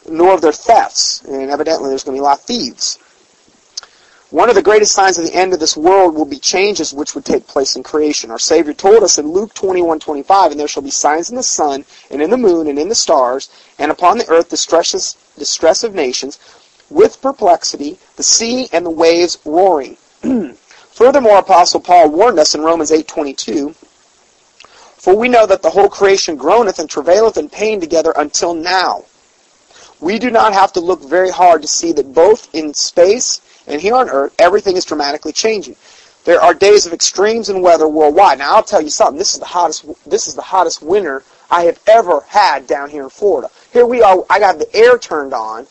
Nor 0.09 0.35
of 0.35 0.41
their 0.41 0.53
thefts. 0.53 1.23
And 1.25 1.51
evidently 1.51 1.89
there's 1.89 2.05
going 2.05 2.17
to 2.17 2.21
be 2.21 2.25
a 2.25 2.25
lot 2.25 2.39
of 2.39 2.45
thieves. 2.45 2.99
One 4.31 4.51
of 4.51 4.55
the 4.55 4.63
greatest 4.63 4.93
signs 4.93 5.17
of 5.17 5.25
the 5.25 5.35
end 5.35 5.55
of 5.55 5.61
this 5.61 5.75
world 5.75 6.15
will 6.15 6.27
be 6.27 6.39
changes 6.39 6.93
which 6.93 7.15
would 7.15 7.25
take 7.25 7.47
place 7.47 7.77
in 7.77 7.83
creation. 7.83 8.31
Our 8.31 8.39
Savior 8.39 8.75
told 8.75 9.03
us 9.03 9.17
in 9.17 9.33
Luke 9.33 9.55
21:25, 9.55 10.51
and 10.51 10.61
there 10.61 10.69
shall 10.69 10.83
be 10.83 10.91
signs 10.91 11.31
in 11.31 11.37
the 11.37 11.43
sun, 11.43 11.87
and 12.11 12.21
in 12.21 12.29
the 12.29 12.37
moon, 12.37 12.67
and 12.67 12.79
in 12.79 12.91
the 12.91 12.95
stars, 12.95 13.49
and 13.79 13.91
upon 13.91 14.19
the 14.19 14.29
earth 14.29 14.51
distresses, 14.51 15.17
distress 15.39 15.83
of 15.83 15.95
nations, 15.95 16.39
with 16.91 17.23
perplexity, 17.23 17.99
the 18.17 18.23
sea 18.23 18.69
and 18.71 18.85
the 18.85 18.91
waves 18.91 19.39
roaring. 19.47 19.97
Furthermore, 20.93 21.39
Apostle 21.39 21.81
Paul 21.81 22.11
warned 22.11 22.39
us 22.39 22.55
in 22.55 22.61
Romans 22.61 22.91
8:22, 22.91 23.75
for 24.99 25.15
we 25.15 25.31
know 25.31 25.47
that 25.47 25.63
the 25.63 25.71
whole 25.71 25.89
creation 25.89 26.37
groaneth 26.37 26.79
and 26.79 26.91
travaileth 26.91 27.39
in 27.39 27.49
pain 27.49 27.81
together 27.81 28.13
until 28.15 28.53
now. 28.53 29.07
We 30.01 30.19
do 30.19 30.31
not 30.31 30.53
have 30.53 30.75
to 30.75 30.81
look 30.81 31.01
very 31.03 31.31
hard 31.31 31.63
to 31.63 31.69
see 31.69 31.93
that 31.93 32.13
both 32.13 32.47
in 32.53 32.75
space 32.75 33.41
and 33.69 33.81
here 33.81 33.95
on 33.95 34.09
earth, 34.09 34.35
everything 34.39 34.77
is 34.77 34.85
dramatically 34.85 35.33
changing. 35.33 35.77
There 36.25 36.41
are 36.41 36.53
days 36.53 36.87
of 36.87 36.93
extremes 36.93 37.49
in 37.49 37.63
weather 37.63 37.89
worldwide. 37.89 38.39
Now 38.39 38.57
I'll 38.57 38.63
tell 38.63 38.83
you 38.83 38.91
something. 38.91 39.19
This 39.19 39.35
is 39.35 39.41
the 39.41 39.47
hottest. 39.47 39.87
This 40.09 40.27
is 40.27 40.35
the 40.35 40.43
hottest 40.43 40.83
winter 40.83 41.23
I 41.51 41.63
have 41.65 41.81
ever 41.87 42.21
had 42.29 42.67
down 42.67 42.91
here 42.91 43.05
in 43.05 43.11
Florida. 43.11 43.49
Here 43.73 43.87
we 43.87 44.03
are. 44.03 44.25
I 44.29 44.39
got 44.39 44.59
the 44.59 44.75
air 44.75 44.99
turned 44.99 45.33
on. 45.33 45.67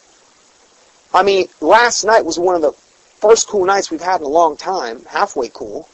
I 1.14 1.24
mean, 1.24 1.48
last 1.62 2.06
night 2.06 2.26
was 2.26 2.40
one 2.40 2.56
of 2.56 2.62
the 2.62 2.72
first 2.72 3.48
cool 3.48 3.66
nights 3.66 3.92
we've 3.92 4.02
had 4.02 4.22
in 4.22 4.26
a 4.26 4.30
long 4.30 4.58
time. 4.58 5.04
Halfway 5.06 5.50
cool. 5.50 5.88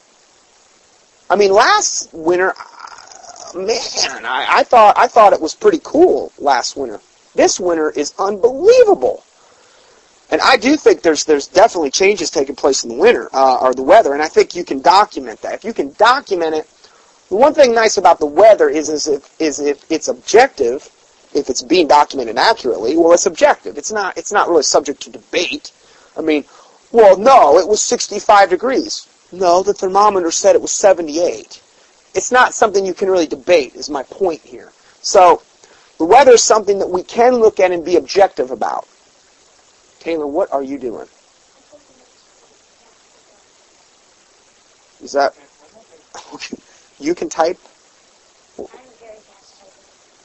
I 1.30 1.36
mean, 1.36 1.52
last 1.52 2.14
winter 2.14 2.52
uh, 2.52 3.58
man, 3.58 4.26
I, 4.26 4.46
I 4.50 4.64
thought 4.64 4.98
I 4.98 5.08
thought 5.08 5.34
it 5.34 5.42
was 5.42 5.56
pretty 5.56 5.80
cool 5.84 6.32
last 6.38 6.76
winter. 6.78 7.00
This 7.36 7.60
winter 7.60 7.90
is 7.90 8.14
unbelievable. 8.20 9.24
And 10.34 10.42
I 10.42 10.58
do 10.58 10.76
think 10.78 11.04
there's 11.04 11.26
there's 11.26 11.46
definitely 11.46 11.92
changes 11.92 12.32
taking 12.32 12.56
place 12.56 12.84
in 12.84 12.90
the 12.90 12.96
winter 12.96 13.30
uh, 13.36 13.60
or 13.62 13.76
the 13.76 13.84
weather, 13.84 14.14
and 14.14 14.22
I 14.24 14.28
think 14.28 14.56
you 14.56 14.64
can 14.64 14.82
document 14.82 15.40
that. 15.44 15.54
If 15.54 15.64
you 15.64 15.74
can 15.74 15.94
document 15.94 16.56
it, 16.56 16.68
the 17.30 17.36
one 17.36 17.54
thing 17.54 17.72
nice 17.76 17.98
about 17.98 18.18
the 18.18 18.26
weather 18.26 18.68
is 18.68 18.90
is 18.90 19.06
if 19.06 19.40
is 19.40 19.60
if 19.60 19.86
it's 19.92 20.08
objective, 20.08 20.90
if 21.36 21.52
it's 21.52 21.62
being 21.62 21.88
documented 21.88 22.40
accurately. 22.40 22.98
Well, 22.98 23.14
it's 23.14 23.28
objective. 23.28 23.78
It's 23.78 23.92
not 23.92 24.18
it's 24.18 24.32
not 24.32 24.50
really 24.50 24.64
subject 24.64 25.04
to 25.04 25.12
debate. 25.12 25.72
I 26.18 26.22
mean, 26.22 26.46
well, 26.92 27.16
no, 27.16 27.60
it 27.60 27.68
was 27.68 27.84
65 27.84 28.50
degrees. 28.50 29.08
No, 29.32 29.62
the 29.62 29.76
thermometer 29.76 30.32
said 30.32 30.56
it 30.56 30.64
was 30.64 30.72
78. 30.72 31.62
It's 32.16 32.32
not 32.32 32.56
something 32.56 32.84
you 32.84 32.96
can 32.96 33.08
really 33.08 33.28
debate. 33.28 33.76
Is 33.76 33.88
my 33.88 34.02
point 34.02 34.42
here. 34.42 34.72
So 35.04 35.44
the 36.00 36.06
weather 36.06 36.32
is 36.32 36.42
something 36.42 36.80
that 36.80 36.90
we 36.90 37.04
can 37.04 37.36
look 37.36 37.60
at 37.60 37.72
and 37.72 37.86
be 37.86 37.98
objective 37.98 38.50
about. 38.50 38.88
Taylor, 40.04 40.28
what 40.28 40.52
are 40.52 40.62
you 40.62 40.78
doing? 40.78 41.08
Is 45.02 45.14
that 45.14 45.34
you 47.00 47.16
can 47.16 47.30
type? 47.30 47.58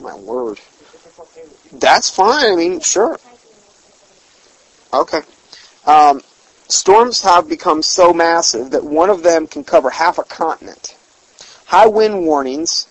My 0.01 0.17
word. 0.17 0.59
That's 1.73 2.11
fine. 2.11 2.53
I 2.53 2.57
mean, 2.57 2.81
sure. 2.81 3.21
Okay. 4.93 5.21
Um, 5.87 6.23
storms 6.67 7.21
have 7.21 7.49
become 7.49 7.81
so 7.81 8.13
massive 8.13 8.73
that 8.73 8.83
one 8.83 9.11
of 9.11 9.23
them 9.23 9.47
can 9.47 9.63
cover 9.63 9.91
half 9.91 10.19
a 10.19 10.25
continent. 10.25 10.97
High 11.67 11.87
wind 11.87 12.27
warnings 12.27 12.89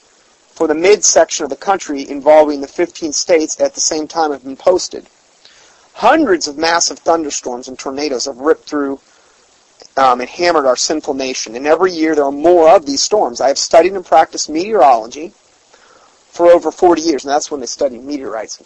for 0.52 0.68
the 0.68 0.76
midsection 0.76 1.44
of 1.44 1.50
the 1.50 1.58
country 1.58 2.08
involving 2.10 2.62
the 2.62 2.68
15 2.68 3.12
states 3.12 3.60
at 3.60 3.74
the 3.74 3.82
same 3.82 4.08
time 4.08 4.32
have 4.32 4.46
been 4.46 4.56
posted. 4.56 5.06
Hundreds 5.98 6.48
of 6.48 6.60
massive 6.60 7.00
thunderstorms 7.00 7.68
and 7.68 7.80
tornadoes 7.80 8.26
have 8.26 8.38
ripped 8.38 8.70
through 8.70 9.00
um, 9.98 10.22
and 10.22 10.30
hammered 10.30 10.68
our 10.68 10.76
sinful 10.76 11.16
nation. 11.16 11.56
And 11.56 11.66
every 11.66 11.92
year 11.92 12.14
there 12.14 12.26
are 12.26 12.32
more 12.32 12.70
of 12.70 12.86
these 12.86 13.02
storms. 13.02 13.42
I 13.42 13.48
have 13.48 13.58
studied 13.58 13.94
and 13.94 14.06
practiced 14.06 14.48
meteorology 14.48 15.30
for 16.30 16.52
over 16.52 16.70
40 16.70 17.02
years, 17.02 17.26
and 17.26 17.32
that's 17.34 17.50
when 17.50 17.62
they 17.62 17.66
studied 17.66 18.04
meteorites. 18.04 18.62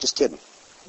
Just 0.00 0.16
kidding. 0.16 0.40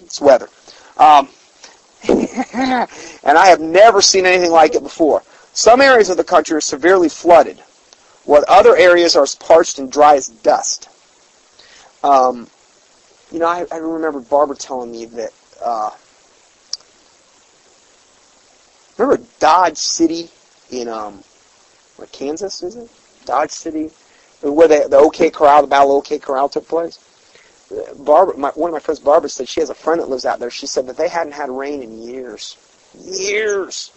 It's 0.01 0.19
weather. 0.19 0.49
Um, 0.97 1.29
and 2.09 3.37
I 3.37 3.45
have 3.45 3.61
never 3.61 4.01
seen 4.01 4.25
anything 4.25 4.51
like 4.51 4.73
it 4.73 4.81
before. 4.81 5.21
Some 5.53 5.79
areas 5.79 6.09
of 6.09 6.17
the 6.17 6.23
country 6.23 6.57
are 6.57 6.61
severely 6.61 7.07
flooded, 7.07 7.59
while 8.25 8.43
other 8.47 8.75
areas 8.75 9.15
are 9.15 9.21
as 9.21 9.35
parched 9.35 9.77
and 9.77 9.91
dry 9.91 10.15
as 10.15 10.27
dust. 10.27 10.89
Um, 12.03 12.47
you 13.31 13.37
know, 13.37 13.45
I, 13.45 13.67
I 13.71 13.77
remember 13.77 14.21
Barbara 14.21 14.55
telling 14.55 14.91
me 14.91 15.05
that. 15.05 15.31
Uh, 15.63 15.91
remember 18.97 19.23
Dodge 19.39 19.77
City 19.77 20.29
in 20.71 20.87
um, 20.87 21.23
what 21.97 22.11
Kansas 22.11 22.61
is 22.63 22.75
it? 22.75 22.89
Dodge 23.25 23.51
City, 23.51 23.89
where 24.41 24.67
the 24.67 24.87
the 24.89 24.97
OK 24.97 25.29
Corral, 25.29 25.61
the 25.61 25.67
Battle 25.67 25.97
of 25.97 25.99
OK 25.99 26.19
Corral 26.19 26.49
took 26.49 26.67
place. 26.67 26.99
Barbara, 27.97 28.37
my, 28.37 28.49
one 28.49 28.69
of 28.69 28.73
my 28.73 28.79
friends, 28.79 28.99
Barbara, 28.99 29.29
said 29.29 29.47
she 29.47 29.59
has 29.59 29.69
a 29.69 29.75
friend 29.75 29.99
that 29.99 30.09
lives 30.09 30.25
out 30.25 30.39
there. 30.39 30.51
She 30.51 30.67
said 30.67 30.85
that 30.87 30.97
they 30.97 31.07
hadn't 31.07 31.33
had 31.33 31.49
rain 31.49 31.81
in 31.81 32.01
years, 32.01 32.57
years. 32.99 33.91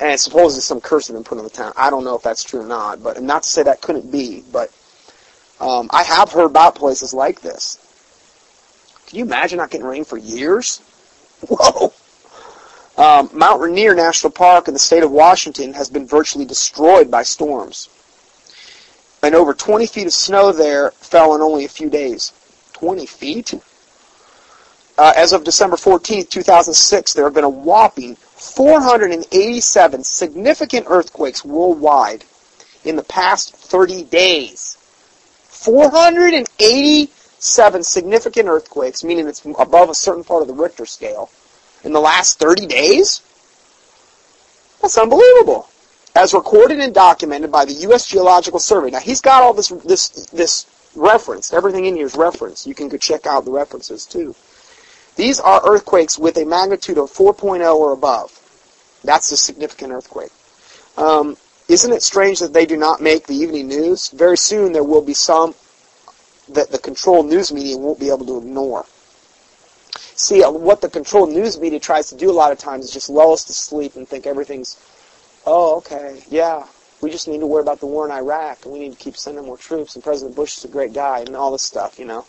And 0.00 0.18
supposedly 0.18 0.62
some 0.62 0.80
curse 0.80 1.08
had 1.08 1.14
been 1.14 1.24
put 1.24 1.38
on 1.38 1.44
the 1.44 1.50
town. 1.50 1.72
I 1.76 1.90
don't 1.90 2.04
know 2.04 2.16
if 2.16 2.22
that's 2.22 2.42
true 2.42 2.60
or 2.60 2.66
not, 2.66 3.02
but 3.02 3.22
not 3.22 3.42
to 3.42 3.48
say 3.48 3.62
that 3.64 3.82
couldn't 3.82 4.10
be. 4.10 4.42
But 4.50 4.70
um, 5.60 5.90
I 5.92 6.02
have 6.02 6.32
heard 6.32 6.46
about 6.46 6.74
places 6.74 7.12
like 7.12 7.40
this. 7.42 7.78
Can 9.12 9.18
you 9.18 9.24
imagine 9.26 9.58
not 9.58 9.70
getting 9.70 9.86
rain 9.86 10.06
for 10.06 10.16
years? 10.16 10.78
Whoa! 11.48 11.92
Um, 12.96 13.28
Mount 13.34 13.60
Rainier 13.60 13.94
National 13.94 14.30
Park 14.30 14.68
in 14.68 14.74
the 14.74 14.80
state 14.80 15.02
of 15.02 15.10
Washington 15.10 15.74
has 15.74 15.90
been 15.90 16.06
virtually 16.06 16.46
destroyed 16.46 17.10
by 17.10 17.22
storms 17.22 17.90
and 19.22 19.34
over 19.34 19.54
20 19.54 19.86
feet 19.86 20.06
of 20.06 20.12
snow 20.12 20.50
there 20.50 20.90
fell 20.92 21.34
in 21.34 21.40
only 21.40 21.64
a 21.64 21.68
few 21.68 21.88
days. 21.88 22.32
20 22.72 23.06
feet? 23.06 23.54
Uh, 24.98 25.12
as 25.16 25.32
of 25.32 25.44
December 25.44 25.76
14, 25.76 26.26
2006, 26.26 27.12
there 27.12 27.24
have 27.24 27.34
been 27.34 27.44
a 27.44 27.48
whopping 27.48 28.16
487 28.16 30.04
significant 30.04 30.86
earthquakes 30.88 31.44
worldwide 31.44 32.24
in 32.84 32.96
the 32.96 33.04
past 33.04 33.54
30 33.54 34.04
days. 34.04 34.76
487 35.48 37.08
significant 37.42 38.48
earthquakes, 38.48 39.04
meaning 39.04 39.28
it's 39.28 39.44
above 39.58 39.90
a 39.90 39.94
certain 39.94 40.24
part 40.24 40.42
of 40.42 40.48
the 40.48 40.54
Richter 40.54 40.86
scale, 40.86 41.30
in 41.84 41.92
the 41.92 42.00
last 42.00 42.38
30 42.38 42.66
days? 42.66 43.22
That's 44.80 44.98
unbelievable 44.98 45.68
as 46.14 46.34
recorded 46.34 46.78
and 46.80 46.94
documented 46.94 47.50
by 47.50 47.64
the 47.64 47.72
U.S. 47.72 48.06
Geological 48.06 48.58
Survey. 48.58 48.90
Now 48.90 49.00
he's 49.00 49.20
got 49.20 49.42
all 49.42 49.54
this 49.54 49.68
this 49.68 50.08
this 50.26 50.66
reference. 50.94 51.52
Everything 51.52 51.86
in 51.86 51.96
here 51.96 52.06
is 52.06 52.16
reference. 52.16 52.66
You 52.66 52.74
can 52.74 52.88
go 52.88 52.98
check 52.98 53.26
out 53.26 53.44
the 53.44 53.50
references 53.50 54.04
too. 54.04 54.34
These 55.16 55.40
are 55.40 55.60
earthquakes 55.66 56.18
with 56.18 56.36
a 56.38 56.44
magnitude 56.44 56.98
of 56.98 57.10
4.0 57.10 57.74
or 57.74 57.92
above. 57.92 58.38
That's 59.04 59.30
a 59.30 59.36
significant 59.36 59.92
earthquake. 59.92 60.30
Um, 60.96 61.36
isn't 61.68 61.92
it 61.92 62.02
strange 62.02 62.40
that 62.40 62.52
they 62.52 62.66
do 62.66 62.76
not 62.76 63.00
make 63.00 63.26
the 63.26 63.34
evening 63.34 63.68
news? 63.68 64.10
Very 64.10 64.36
soon 64.36 64.72
there 64.72 64.84
will 64.84 65.02
be 65.02 65.14
some 65.14 65.54
that 66.50 66.70
the 66.70 66.78
controlled 66.78 67.26
news 67.26 67.52
media 67.52 67.76
won't 67.76 68.00
be 68.00 68.08
able 68.08 68.26
to 68.26 68.38
ignore. 68.38 68.86
See, 70.14 70.42
uh, 70.42 70.50
what 70.50 70.80
the 70.80 70.88
controlled 70.88 71.30
news 71.30 71.58
media 71.58 71.80
tries 71.80 72.08
to 72.10 72.16
do 72.16 72.30
a 72.30 72.32
lot 72.32 72.52
of 72.52 72.58
times 72.58 72.86
is 72.86 72.90
just 72.90 73.08
lull 73.08 73.32
us 73.32 73.44
to 73.44 73.52
sleep 73.52 73.96
and 73.96 74.08
think 74.08 74.26
everything's 74.26 74.76
oh, 75.46 75.76
okay, 75.78 76.22
yeah, 76.28 76.64
we 77.00 77.10
just 77.10 77.26
need 77.28 77.40
to 77.40 77.46
worry 77.46 77.62
about 77.62 77.80
the 77.80 77.86
war 77.86 78.06
in 78.06 78.12
Iraq, 78.12 78.64
and 78.64 78.72
we 78.72 78.78
need 78.78 78.92
to 78.92 78.98
keep 78.98 79.16
sending 79.16 79.44
more 79.44 79.56
troops, 79.56 79.94
and 79.94 80.04
President 80.04 80.36
Bush 80.36 80.56
is 80.56 80.64
a 80.64 80.68
great 80.68 80.92
guy, 80.92 81.20
and 81.20 81.34
all 81.34 81.50
this 81.50 81.62
stuff, 81.62 81.98
you 81.98 82.04
know. 82.04 82.24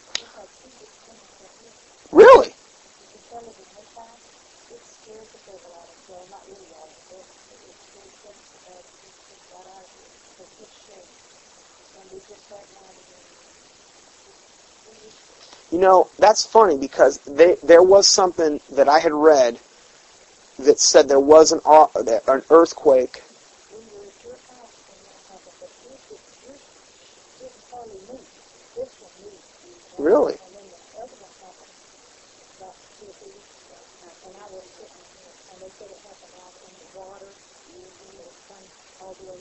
Really? 2.12 2.54
You 15.74 15.80
know, 15.80 16.08
that's 16.20 16.46
funny 16.46 16.78
because 16.78 17.18
they, 17.22 17.56
there 17.64 17.82
was 17.82 18.08
something 18.08 18.62
that 18.74 18.88
I 18.88 19.00
had 19.00 19.12
read 19.12 19.60
that 20.60 20.80
said 20.80 21.10
there 21.10 21.20
was 21.20 21.52
an, 21.52 21.62
uh, 21.66 21.88
an 22.28 22.44
earthquake. 22.52 23.24
Really? 29.98 30.38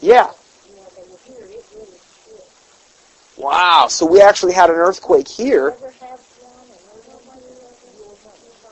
Yeah. 0.00 0.32
Wow. 3.36 3.88
So 3.88 4.06
we 4.06 4.22
actually 4.22 4.54
had 4.54 4.70
an 4.70 4.76
earthquake 4.76 5.28
here. 5.28 5.74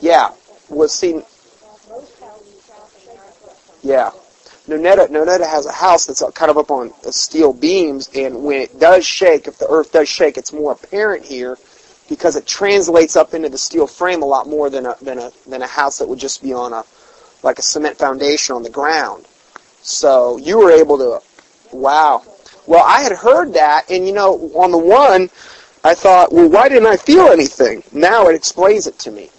Yeah. 0.00 0.32
Was 0.68 0.92
seen 0.92 1.24
yeah. 3.82 4.10
Nonetta, 4.68 5.08
Nonetta 5.08 5.48
has 5.48 5.66
a 5.66 5.72
house 5.72 6.06
that's 6.06 6.22
kind 6.34 6.50
of 6.50 6.58
up 6.58 6.70
on 6.70 6.92
steel 7.10 7.52
beams, 7.52 8.08
and 8.14 8.44
when 8.44 8.60
it 8.60 8.78
does 8.78 9.04
shake, 9.04 9.48
if 9.48 9.58
the 9.58 9.66
earth 9.68 9.92
does 9.92 10.08
shake, 10.08 10.36
it's 10.36 10.52
more 10.52 10.72
apparent 10.72 11.24
here 11.24 11.58
because 12.08 12.36
it 12.36 12.46
translates 12.46 13.16
up 13.16 13.34
into 13.34 13.48
the 13.48 13.58
steel 13.58 13.86
frame 13.86 14.22
a 14.22 14.26
lot 14.26 14.48
more 14.48 14.68
than 14.70 14.86
a 14.86 14.96
than 15.00 15.18
a 15.18 15.30
than 15.46 15.62
a 15.62 15.66
house 15.66 15.98
that 15.98 16.08
would 16.08 16.18
just 16.18 16.42
be 16.42 16.52
on 16.52 16.72
a 16.72 16.84
like 17.42 17.58
a 17.58 17.62
cement 17.62 17.96
foundation 17.96 18.54
on 18.54 18.62
the 18.62 18.70
ground. 18.70 19.26
So 19.82 20.36
you 20.36 20.58
were 20.58 20.70
able 20.70 20.98
to, 20.98 21.20
wow. 21.72 22.22
Well, 22.66 22.84
I 22.84 23.00
had 23.00 23.12
heard 23.12 23.54
that, 23.54 23.90
and 23.90 24.06
you 24.06 24.12
know, 24.12 24.34
on 24.54 24.70
the 24.70 24.78
one, 24.78 25.30
I 25.82 25.94
thought, 25.94 26.32
well, 26.32 26.48
why 26.48 26.68
didn't 26.68 26.86
I 26.86 26.96
feel 26.96 27.28
anything? 27.28 27.82
Now 27.92 28.28
it 28.28 28.34
explains 28.34 28.86
it 28.86 28.98
to 29.00 29.10
me. 29.10 29.30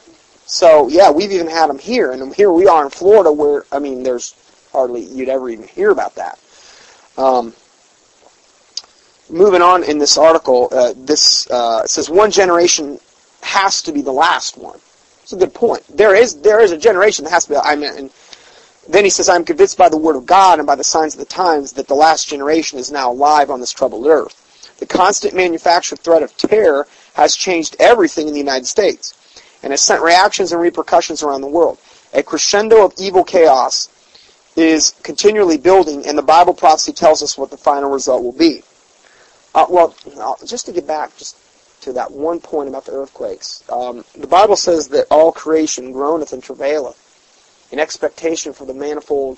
So 0.51 0.89
yeah, 0.89 1.09
we've 1.09 1.31
even 1.31 1.47
had 1.47 1.69
them 1.69 1.79
here, 1.79 2.11
and 2.11 2.35
here 2.35 2.51
we 2.51 2.67
are 2.67 2.83
in 2.83 2.89
Florida, 2.89 3.31
where 3.31 3.63
I 3.71 3.79
mean, 3.79 4.03
there's 4.03 4.35
hardly 4.73 5.01
you'd 5.01 5.29
ever 5.29 5.49
even 5.49 5.65
hear 5.65 5.91
about 5.91 6.15
that. 6.15 6.37
Um, 7.17 7.53
moving 9.29 9.61
on 9.61 9.85
in 9.85 9.97
this 9.97 10.17
article, 10.17 10.67
uh, 10.73 10.93
this 10.97 11.49
uh, 11.49 11.87
says 11.87 12.09
one 12.09 12.31
generation 12.31 12.99
has 13.43 13.81
to 13.83 13.93
be 13.93 14.01
the 14.01 14.11
last 14.11 14.57
one. 14.57 14.77
It's 15.23 15.31
a 15.31 15.37
good 15.37 15.53
point. 15.53 15.85
There 15.87 16.13
is 16.13 16.41
there 16.41 16.59
is 16.59 16.73
a 16.73 16.77
generation 16.77 17.23
that 17.23 17.31
has 17.31 17.45
to 17.45 17.51
be. 17.51 17.55
I 17.55 17.77
mean, 17.77 18.09
then 18.89 19.05
he 19.05 19.09
says, 19.09 19.29
"I'm 19.29 19.45
convinced 19.45 19.77
by 19.77 19.87
the 19.87 19.95
word 19.95 20.17
of 20.17 20.25
God 20.25 20.59
and 20.59 20.67
by 20.67 20.75
the 20.75 20.83
signs 20.83 21.13
of 21.13 21.19
the 21.19 21.25
times 21.25 21.71
that 21.73 21.87
the 21.87 21.95
last 21.95 22.27
generation 22.27 22.77
is 22.77 22.91
now 22.91 23.09
alive 23.09 23.49
on 23.49 23.61
this 23.61 23.71
troubled 23.71 24.05
earth." 24.05 24.75
The 24.79 24.85
constant 24.85 25.33
manufactured 25.33 25.99
threat 25.99 26.23
of 26.23 26.35
terror 26.35 26.87
has 27.13 27.37
changed 27.37 27.77
everything 27.79 28.27
in 28.27 28.33
the 28.33 28.39
United 28.39 28.67
States 28.67 29.13
and 29.63 29.71
has 29.71 29.81
sent 29.81 30.01
reactions 30.01 30.51
and 30.51 30.61
repercussions 30.61 31.23
around 31.23 31.41
the 31.41 31.47
world. 31.47 31.77
A 32.13 32.23
crescendo 32.23 32.85
of 32.85 32.93
evil 32.97 33.23
chaos 33.23 33.89
is 34.55 34.91
continually 35.03 35.57
building, 35.57 36.05
and 36.05 36.17
the 36.17 36.23
Bible 36.23 36.53
prophecy 36.53 36.91
tells 36.91 37.23
us 37.23 37.37
what 37.37 37.51
the 37.51 37.57
final 37.57 37.89
result 37.89 38.23
will 38.23 38.31
be. 38.31 38.63
Uh, 39.53 39.65
well, 39.69 39.95
just 40.45 40.65
to 40.65 40.71
get 40.71 40.87
back 40.87 41.15
just 41.17 41.37
to 41.81 41.93
that 41.93 42.11
one 42.11 42.39
point 42.39 42.69
about 42.69 42.85
the 42.85 42.91
earthquakes, 42.91 43.63
um, 43.69 44.03
the 44.17 44.27
Bible 44.27 44.55
says 44.55 44.89
that 44.89 45.07
all 45.09 45.31
creation 45.31 45.91
groaneth 45.91 46.33
and 46.33 46.43
travaileth 46.43 46.97
in 47.71 47.79
expectation 47.79 48.53
for 48.53 48.65
the 48.65 48.73
manifold, 48.73 49.37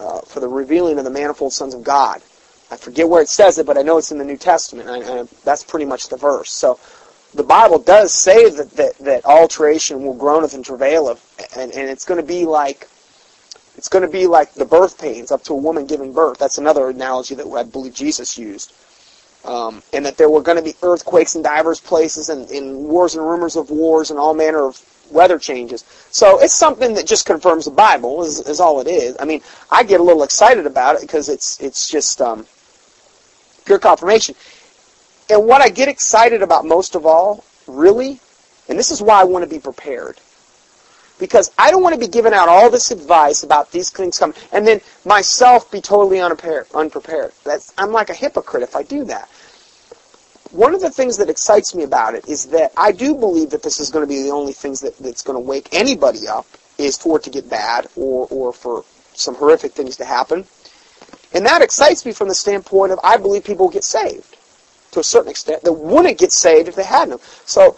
uh, 0.00 0.20
for 0.22 0.40
the 0.40 0.48
revealing 0.48 0.98
of 0.98 1.04
the 1.04 1.10
manifold 1.10 1.52
sons 1.52 1.74
of 1.74 1.82
God. 1.82 2.20
I 2.70 2.76
forget 2.76 3.08
where 3.08 3.22
it 3.22 3.28
says 3.28 3.58
it, 3.58 3.66
but 3.66 3.78
I 3.78 3.82
know 3.82 3.96
it's 3.96 4.10
in 4.10 4.18
the 4.18 4.24
New 4.24 4.36
Testament, 4.36 4.88
and, 4.88 5.04
and 5.04 5.28
that's 5.44 5.62
pretty 5.62 5.86
much 5.86 6.08
the 6.08 6.16
verse. 6.16 6.50
So 6.50 6.80
the 7.36 7.42
Bible 7.42 7.78
does 7.78 8.12
say 8.12 8.48
that, 8.50 8.70
that, 8.72 8.98
that 8.98 9.24
alteration 9.24 10.04
will 10.04 10.14
groaneth 10.14 10.54
and 10.54 10.64
travaileth, 10.64 11.20
and, 11.56 11.70
and 11.72 11.88
it's 11.88 12.04
going 12.04 12.20
to 12.20 12.26
be 12.26 12.44
like 12.46 12.88
it's 13.76 13.88
going 13.88 14.02
to 14.02 14.10
be 14.10 14.26
like 14.26 14.54
the 14.54 14.64
birth 14.64 14.98
pains 14.98 15.30
up 15.30 15.42
to 15.44 15.52
a 15.52 15.56
woman 15.56 15.86
giving 15.86 16.12
birth. 16.12 16.38
That's 16.38 16.56
another 16.56 16.88
analogy 16.88 17.34
that 17.34 17.46
I 17.46 17.62
believe 17.62 17.94
Jesus 17.94 18.38
used. 18.38 18.72
Um, 19.44 19.82
and 19.92 20.04
that 20.06 20.16
there 20.16 20.30
were 20.30 20.42
going 20.42 20.56
to 20.56 20.64
be 20.64 20.74
earthquakes 20.82 21.36
in 21.36 21.42
divers 21.42 21.78
places 21.78 22.30
and, 22.30 22.50
and 22.50 22.88
wars 22.88 23.14
and 23.14 23.24
rumors 23.24 23.54
of 23.54 23.70
wars 23.70 24.10
and 24.10 24.18
all 24.18 24.34
manner 24.34 24.66
of 24.66 24.82
weather 25.12 25.38
changes. 25.38 25.84
So 26.10 26.42
it's 26.42 26.54
something 26.54 26.94
that 26.94 27.06
just 27.06 27.26
confirms 27.26 27.66
the 27.66 27.70
Bible 27.70 28.24
is, 28.24 28.40
is 28.48 28.58
all 28.58 28.80
it 28.80 28.88
is. 28.88 29.14
I 29.20 29.24
mean, 29.24 29.42
I 29.70 29.84
get 29.84 30.00
a 30.00 30.02
little 30.02 30.24
excited 30.24 30.66
about 30.66 30.96
it 30.96 31.02
because 31.02 31.28
it's 31.28 31.60
it's 31.60 31.88
just 31.88 32.20
um, 32.20 32.46
pure 33.66 33.78
confirmation. 33.78 34.34
And 35.28 35.46
what 35.46 35.60
I 35.60 35.68
get 35.68 35.88
excited 35.88 36.42
about 36.42 36.64
most 36.64 36.94
of 36.94 37.04
all, 37.04 37.44
really, 37.66 38.20
and 38.68 38.78
this 38.78 38.90
is 38.90 39.02
why 39.02 39.20
I 39.20 39.24
want 39.24 39.44
to 39.44 39.50
be 39.50 39.58
prepared. 39.58 40.20
Because 41.18 41.50
I 41.58 41.70
don't 41.70 41.82
want 41.82 41.94
to 41.94 42.00
be 42.00 42.08
giving 42.08 42.34
out 42.34 42.48
all 42.48 42.70
this 42.70 42.90
advice 42.90 43.42
about 43.42 43.72
these 43.72 43.90
things 43.90 44.18
coming, 44.18 44.36
and 44.52 44.66
then 44.66 44.80
myself 45.04 45.70
be 45.70 45.80
totally 45.80 46.20
unprepared. 46.20 47.32
That's, 47.44 47.72
I'm 47.78 47.90
like 47.90 48.10
a 48.10 48.14
hypocrite 48.14 48.62
if 48.62 48.76
I 48.76 48.82
do 48.82 49.04
that. 49.04 49.28
One 50.52 50.74
of 50.74 50.80
the 50.80 50.90
things 50.90 51.16
that 51.16 51.28
excites 51.28 51.74
me 51.74 51.82
about 51.82 52.14
it 52.14 52.28
is 52.28 52.46
that 52.46 52.72
I 52.76 52.92
do 52.92 53.14
believe 53.14 53.50
that 53.50 53.62
this 53.62 53.80
is 53.80 53.90
going 53.90 54.04
to 54.04 54.08
be 54.08 54.22
the 54.22 54.30
only 54.30 54.52
things 54.52 54.80
that, 54.80 54.96
that's 54.98 55.22
going 55.22 55.42
to 55.42 55.46
wake 55.46 55.68
anybody 55.72 56.28
up 56.28 56.46
is 56.78 56.96
for 56.96 57.16
it 57.16 57.24
to 57.24 57.30
get 57.30 57.50
bad 57.50 57.88
or, 57.96 58.28
or 58.30 58.52
for 58.52 58.84
some 59.14 59.34
horrific 59.34 59.72
things 59.72 59.96
to 59.96 60.04
happen. 60.04 60.44
And 61.32 61.44
that 61.46 61.62
excites 61.62 62.06
me 62.06 62.12
from 62.12 62.28
the 62.28 62.34
standpoint 62.34 62.92
of 62.92 63.00
I 63.02 63.16
believe 63.16 63.44
people 63.44 63.68
get 63.68 63.82
saved 63.82 64.35
to 64.96 65.00
a 65.00 65.04
certain 65.04 65.30
extent 65.30 65.62
that 65.62 65.72
wouldn't 65.72 66.18
get 66.18 66.32
saved 66.32 66.68
if 66.68 66.74
they 66.74 66.84
hadn't. 66.84 67.20
So, 67.44 67.76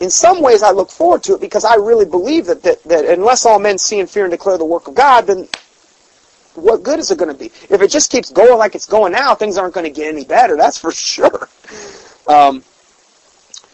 in 0.00 0.10
some 0.10 0.42
ways, 0.42 0.62
I 0.62 0.70
look 0.70 0.90
forward 0.90 1.22
to 1.24 1.34
it 1.34 1.40
because 1.40 1.64
I 1.64 1.76
really 1.76 2.04
believe 2.04 2.44
that, 2.46 2.62
that, 2.62 2.82
that 2.84 3.06
unless 3.06 3.46
all 3.46 3.58
men 3.58 3.78
see 3.78 4.00
and 4.00 4.10
fear 4.10 4.24
and 4.24 4.30
declare 4.30 4.58
the 4.58 4.66
work 4.66 4.86
of 4.86 4.94
God, 4.94 5.26
then 5.26 5.48
what 6.56 6.82
good 6.82 6.98
is 6.98 7.10
it 7.10 7.16
going 7.16 7.32
to 7.32 7.38
be? 7.38 7.46
If 7.46 7.80
it 7.80 7.90
just 7.90 8.12
keeps 8.12 8.30
going 8.30 8.58
like 8.58 8.74
it's 8.74 8.86
going 8.86 9.12
now, 9.12 9.34
things 9.34 9.56
aren't 9.56 9.72
going 9.72 9.86
to 9.86 9.90
get 9.90 10.12
any 10.12 10.24
better. 10.24 10.56
That's 10.56 10.76
for 10.76 10.92
sure. 10.92 11.48
Um, 12.28 12.62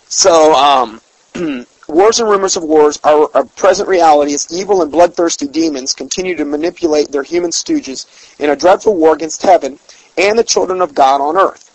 so, 0.09 0.55
um, 0.55 1.01
wars 1.89 2.21
and 2.21 2.31
rumors 2.31 2.57
of 2.57 2.63
wars 2.63 3.01
are 3.03 3.29
a 3.35 3.45
present 3.45 3.89
reality 3.89 4.35
as 4.35 4.53
evil 4.53 4.83
and 4.83 4.93
bloodthirsty 4.93 5.49
demons 5.49 5.95
continue 5.95 6.37
to 6.37 6.45
manipulate 6.45 7.11
their 7.11 7.25
human 7.25 7.51
stooges 7.51 8.07
in 8.39 8.51
a 8.51 8.57
dreadful 8.57 8.95
war 8.95 9.15
against 9.15 9.43
heaven 9.43 9.81
and 10.17 10.39
the 10.39 10.45
children 10.45 10.81
of 10.81 10.95
God 10.95 11.21
on 11.21 11.37
earth. 11.37 11.70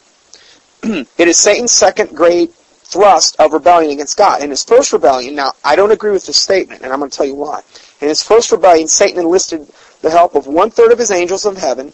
it 1.18 1.28
is 1.28 1.38
Satan's 1.38 1.72
second 1.72 2.16
great 2.16 2.53
thrust 2.53 3.36
of 3.40 3.53
rebellion 3.53 3.91
against 3.91 4.18
God. 4.18 4.44
In 4.44 4.52
his 4.52 4.64
first 4.64 4.94
rebellion, 4.94 5.34
now 5.34 5.53
I 5.64 5.76
don't 5.76 5.91
agree 5.91 6.12
with 6.12 6.28
this 6.28 6.38
statement, 6.38 6.84
and 6.84 6.94
I'm 6.94 6.99
going 6.99 7.10
to 7.10 7.18
tell 7.18 7.26
you 7.26 7.36
why. 7.36 7.62
In 8.02 8.07
his 8.07 8.22
first 8.22 8.52
rebellion, 8.52 8.88
Satan 8.88 9.20
enlisted 9.20 9.68
the 10.02 10.12
help 10.12 10.36
of 10.36 10.45
one 10.45 10.70
third 10.70 10.91
of 10.91 10.99
his 10.99 11.10
angels 11.10 11.45
of 11.45 11.57
heaven, 11.57 11.91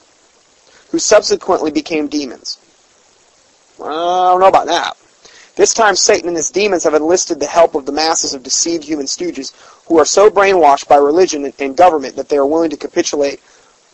who 0.89 0.99
subsequently 0.99 1.71
became 1.71 2.07
demons. 2.07 2.59
Well, 3.77 3.89
I 3.89 4.31
don't 4.31 4.41
know 4.41 4.47
about 4.47 4.67
that. 4.67 4.97
This 5.55 5.73
time, 5.73 5.95
Satan 5.95 6.27
and 6.27 6.37
his 6.37 6.49
demons 6.49 6.83
have 6.83 6.93
enlisted 6.93 7.39
the 7.39 7.47
help 7.47 7.75
of 7.75 7.85
the 7.85 7.91
masses 7.91 8.33
of 8.33 8.43
deceived 8.43 8.83
human 8.83 9.05
stooges 9.05 9.53
who 9.87 9.99
are 9.99 10.05
so 10.05 10.29
brainwashed 10.29 10.87
by 10.87 10.97
religion 10.97 11.53
and 11.59 11.77
government 11.77 12.17
that 12.17 12.29
they 12.29 12.37
are 12.37 12.45
willing 12.45 12.69
to 12.71 12.77
capitulate 12.77 13.39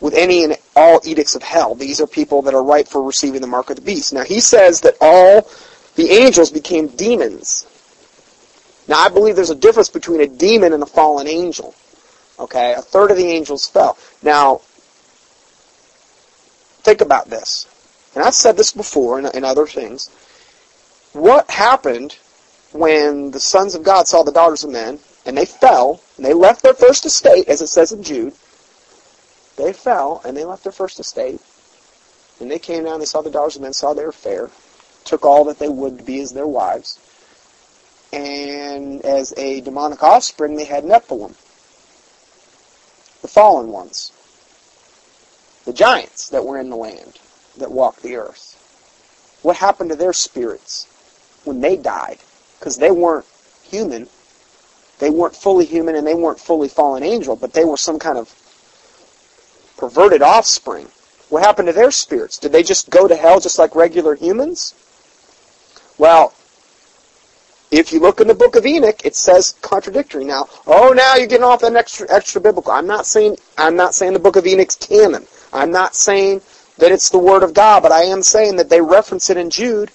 with 0.00 0.14
any 0.14 0.44
and 0.44 0.56
all 0.76 1.00
edicts 1.04 1.34
of 1.34 1.42
hell. 1.42 1.74
These 1.74 2.00
are 2.00 2.06
people 2.06 2.42
that 2.42 2.54
are 2.54 2.62
ripe 2.62 2.88
for 2.88 3.02
receiving 3.02 3.40
the 3.40 3.46
mark 3.46 3.70
of 3.70 3.76
the 3.76 3.82
beast. 3.82 4.12
Now 4.12 4.24
he 4.24 4.40
says 4.40 4.80
that 4.82 4.96
all 5.00 5.48
the 5.96 6.10
angels 6.10 6.50
became 6.50 6.88
demons. 6.88 7.66
Now 8.86 9.00
I 9.00 9.08
believe 9.08 9.36
there's 9.36 9.50
a 9.50 9.56
difference 9.56 9.88
between 9.88 10.20
a 10.20 10.26
demon 10.26 10.72
and 10.72 10.82
a 10.82 10.86
fallen 10.86 11.26
angel. 11.26 11.74
Okay, 12.38 12.74
a 12.74 12.82
third 12.82 13.10
of 13.10 13.16
the 13.16 13.26
angels 13.26 13.68
fell. 13.68 13.98
Now, 14.22 14.60
think 16.82 17.00
about 17.00 17.28
this. 17.28 17.66
And 18.14 18.24
I've 18.24 18.34
said 18.34 18.56
this 18.56 18.72
before 18.72 19.18
in, 19.18 19.26
in 19.34 19.44
other 19.44 19.66
things. 19.66 20.08
What 21.12 21.50
happened 21.50 22.16
when 22.72 23.32
the 23.32 23.40
sons 23.40 23.74
of 23.74 23.82
God 23.82 24.06
saw 24.06 24.22
the 24.22 24.32
daughters 24.32 24.62
of 24.62 24.70
men 24.70 25.00
and 25.26 25.36
they 25.36 25.44
fell 25.44 26.00
and 26.16 26.24
they 26.24 26.32
left 26.32 26.62
their 26.62 26.74
first 26.74 27.04
estate, 27.06 27.48
as 27.48 27.60
it 27.60 27.66
says 27.66 27.92
in 27.92 28.02
Jude, 28.02 28.34
they 29.58 29.72
fell 29.72 30.22
and 30.24 30.36
they 30.36 30.44
left 30.44 30.62
their 30.62 30.72
first 30.72 30.98
estate. 30.98 31.40
And 32.40 32.50
they 32.50 32.58
came 32.58 32.84
down, 32.84 33.00
they 33.00 33.04
saw 33.04 33.20
the 33.20 33.30
daughters 33.30 33.56
of 33.56 33.62
men, 33.62 33.72
saw 33.72 33.92
they 33.92 34.04
were 34.04 34.12
fair, 34.12 34.48
took 35.04 35.24
all 35.24 35.44
that 35.44 35.58
they 35.58 35.68
would 35.68 36.06
be 36.06 36.20
as 36.20 36.32
their 36.32 36.46
wives. 36.46 36.98
And 38.12 39.04
as 39.04 39.34
a 39.36 39.60
demonic 39.60 40.02
offspring, 40.02 40.54
they 40.54 40.64
had 40.64 40.84
Nephilim, 40.84 41.34
the 43.20 43.28
fallen 43.28 43.68
ones, 43.68 44.12
the 45.66 45.72
giants 45.72 46.30
that 46.30 46.44
were 46.46 46.58
in 46.58 46.70
the 46.70 46.76
land, 46.76 47.18
that 47.58 47.72
walked 47.72 48.02
the 48.02 48.16
earth. 48.16 48.54
What 49.42 49.56
happened 49.56 49.90
to 49.90 49.96
their 49.96 50.12
spirits 50.12 50.86
when 51.44 51.60
they 51.60 51.76
died? 51.76 52.18
Because 52.58 52.76
they 52.76 52.90
weren't 52.90 53.26
human. 53.62 54.08
They 54.98 55.10
weren't 55.10 55.36
fully 55.36 55.64
human 55.64 55.94
and 55.94 56.06
they 56.06 56.14
weren't 56.14 56.40
fully 56.40 56.68
fallen 56.68 57.02
angel, 57.02 57.36
but 57.36 57.52
they 57.52 57.64
were 57.64 57.76
some 57.76 57.98
kind 57.98 58.18
of 58.18 58.34
perverted 59.78 60.20
offspring. 60.20 60.88
What 61.30 61.44
happened 61.44 61.68
to 61.68 61.72
their 61.72 61.90
spirits? 61.90 62.36
Did 62.38 62.52
they 62.52 62.62
just 62.62 62.90
go 62.90 63.08
to 63.08 63.16
hell 63.16 63.40
just 63.40 63.58
like 63.58 63.74
regular 63.74 64.14
humans? 64.14 64.74
Well, 65.96 66.34
if 67.70 67.92
you 67.92 68.00
look 68.00 68.20
in 68.20 68.28
the 68.28 68.34
book 68.34 68.56
of 68.56 68.66
Enoch, 68.66 69.04
it 69.04 69.14
says 69.14 69.54
contradictory. 69.60 70.24
Now, 70.24 70.48
oh, 70.66 70.92
now 70.92 71.16
you're 71.16 71.26
getting 71.26 71.44
off 71.44 71.60
that 71.60 71.76
extra 71.76 72.06
extra 72.10 72.40
biblical. 72.40 72.72
I'm 72.72 72.86
not 72.86 73.06
saying 73.06 73.36
I'm 73.56 73.76
not 73.76 73.94
saying 73.94 74.14
the 74.14 74.18
book 74.18 74.36
of 74.36 74.46
Enoch's 74.46 74.76
canon. 74.76 75.26
I'm 75.52 75.70
not 75.70 75.94
saying 75.94 76.40
that 76.78 76.92
it's 76.92 77.10
the 77.10 77.18
word 77.18 77.42
of 77.42 77.54
God, 77.54 77.82
but 77.82 77.92
I 77.92 78.04
am 78.04 78.22
saying 78.22 78.56
that 78.56 78.70
they 78.70 78.80
reference 78.80 79.28
it 79.30 79.36
in 79.36 79.50
Jude, 79.50 79.90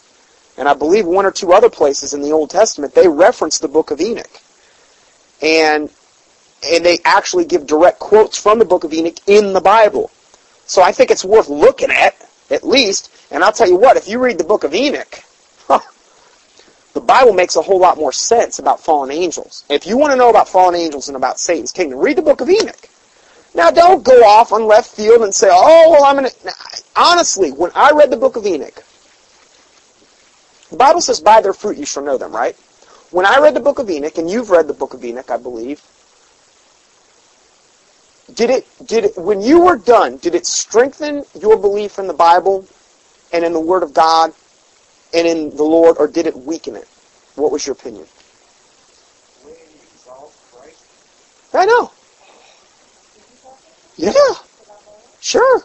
and 0.57 0.67
I 0.67 0.73
believe 0.73 1.05
one 1.05 1.25
or 1.25 1.31
two 1.31 1.53
other 1.53 1.69
places 1.69 2.13
in 2.13 2.21
the 2.21 2.31
Old 2.31 2.49
Testament 2.49 2.93
they 2.93 3.07
reference 3.07 3.57
the 3.57 3.67
book 3.67 3.89
of 3.89 3.99
Enoch, 3.99 4.41
and 5.41 5.89
and 6.65 6.85
they 6.85 6.99
actually 7.05 7.45
give 7.45 7.67
direct 7.67 7.99
quotes 7.99 8.37
from 8.37 8.59
the 8.59 8.65
book 8.65 8.83
of 8.83 8.93
Enoch 8.93 9.17
in 9.27 9.53
the 9.53 9.61
Bible. 9.61 10.11
So 10.65 10.81
I 10.81 10.91
think 10.91 11.11
it's 11.11 11.25
worth 11.25 11.49
looking 11.49 11.91
at, 11.91 12.15
at 12.49 12.63
least. 12.63 13.11
And 13.31 13.43
I'll 13.43 13.51
tell 13.51 13.67
you 13.67 13.75
what, 13.75 13.97
if 13.97 14.07
you 14.07 14.19
read 14.19 14.37
the 14.37 14.43
book 14.43 14.63
of 14.63 14.73
Enoch, 14.73 15.23
huh, 15.67 15.79
the 16.93 17.01
Bible 17.01 17.33
makes 17.33 17.55
a 17.55 17.61
whole 17.61 17.79
lot 17.79 17.97
more 17.97 18.11
sense 18.11 18.59
about 18.59 18.79
fallen 18.79 19.11
angels. 19.11 19.65
If 19.69 19.85
you 19.85 19.97
want 19.97 20.11
to 20.11 20.17
know 20.17 20.29
about 20.29 20.47
fallen 20.47 20.75
angels 20.75 21.07
and 21.09 21.17
about 21.17 21.39
Satan's 21.39 21.71
kingdom, 21.71 21.99
read 21.99 22.17
the 22.17 22.21
book 22.21 22.41
of 22.41 22.49
Enoch. 22.49 22.89
Now 23.55 23.69
don't 23.71 24.03
go 24.03 24.23
off 24.23 24.51
on 24.51 24.65
left 24.65 24.95
field 24.95 25.21
and 25.21 25.33
say, 25.33 25.49
oh, 25.51 25.91
well, 25.91 26.05
I'm 26.05 26.17
going 26.17 26.29
to... 26.29 26.53
Honestly, 26.95 27.51
when 27.51 27.71
I 27.75 27.91
read 27.91 28.11
the 28.11 28.17
book 28.17 28.35
of 28.35 28.45
Enoch, 28.45 28.83
the 30.69 30.77
Bible 30.77 31.01
says, 31.01 31.19
by 31.19 31.41
their 31.41 31.53
fruit 31.53 31.77
you 31.77 31.85
shall 31.85 32.03
know 32.03 32.17
them, 32.17 32.31
right? 32.31 32.55
When 33.11 33.27
I 33.27 33.37
read 33.39 33.53
the 33.53 33.59
book 33.59 33.77
of 33.77 33.89
Enoch, 33.91 34.17
and 34.17 34.29
you've 34.29 34.49
read 34.49 34.67
the 34.67 34.73
book 34.73 34.95
of 34.95 35.05
Enoch, 35.05 35.29
I 35.29 35.37
believe, 35.37 35.83
did 38.35 38.49
it 38.49 38.67
did 38.85 39.05
it 39.05 39.17
when 39.17 39.41
you 39.41 39.61
were 39.61 39.77
done 39.77 40.17
did 40.17 40.35
it 40.35 40.45
strengthen 40.45 41.23
your 41.39 41.57
belief 41.57 41.99
in 41.99 42.07
the 42.07 42.13
bible 42.13 42.65
and 43.31 43.43
in 43.43 43.53
the 43.53 43.59
word 43.59 43.83
of 43.83 43.93
god 43.93 44.33
and 45.13 45.27
in 45.27 45.49
the 45.55 45.63
lord 45.63 45.97
or 45.99 46.07
did 46.07 46.27
it 46.27 46.35
weaken 46.35 46.75
it? 46.75 46.87
What 47.35 47.51
was 47.51 47.65
your 47.65 47.73
opinion? 47.73 48.05
I 51.53 51.65
know. 51.65 51.91
Yeah 53.95 54.13
sure. 55.23 55.61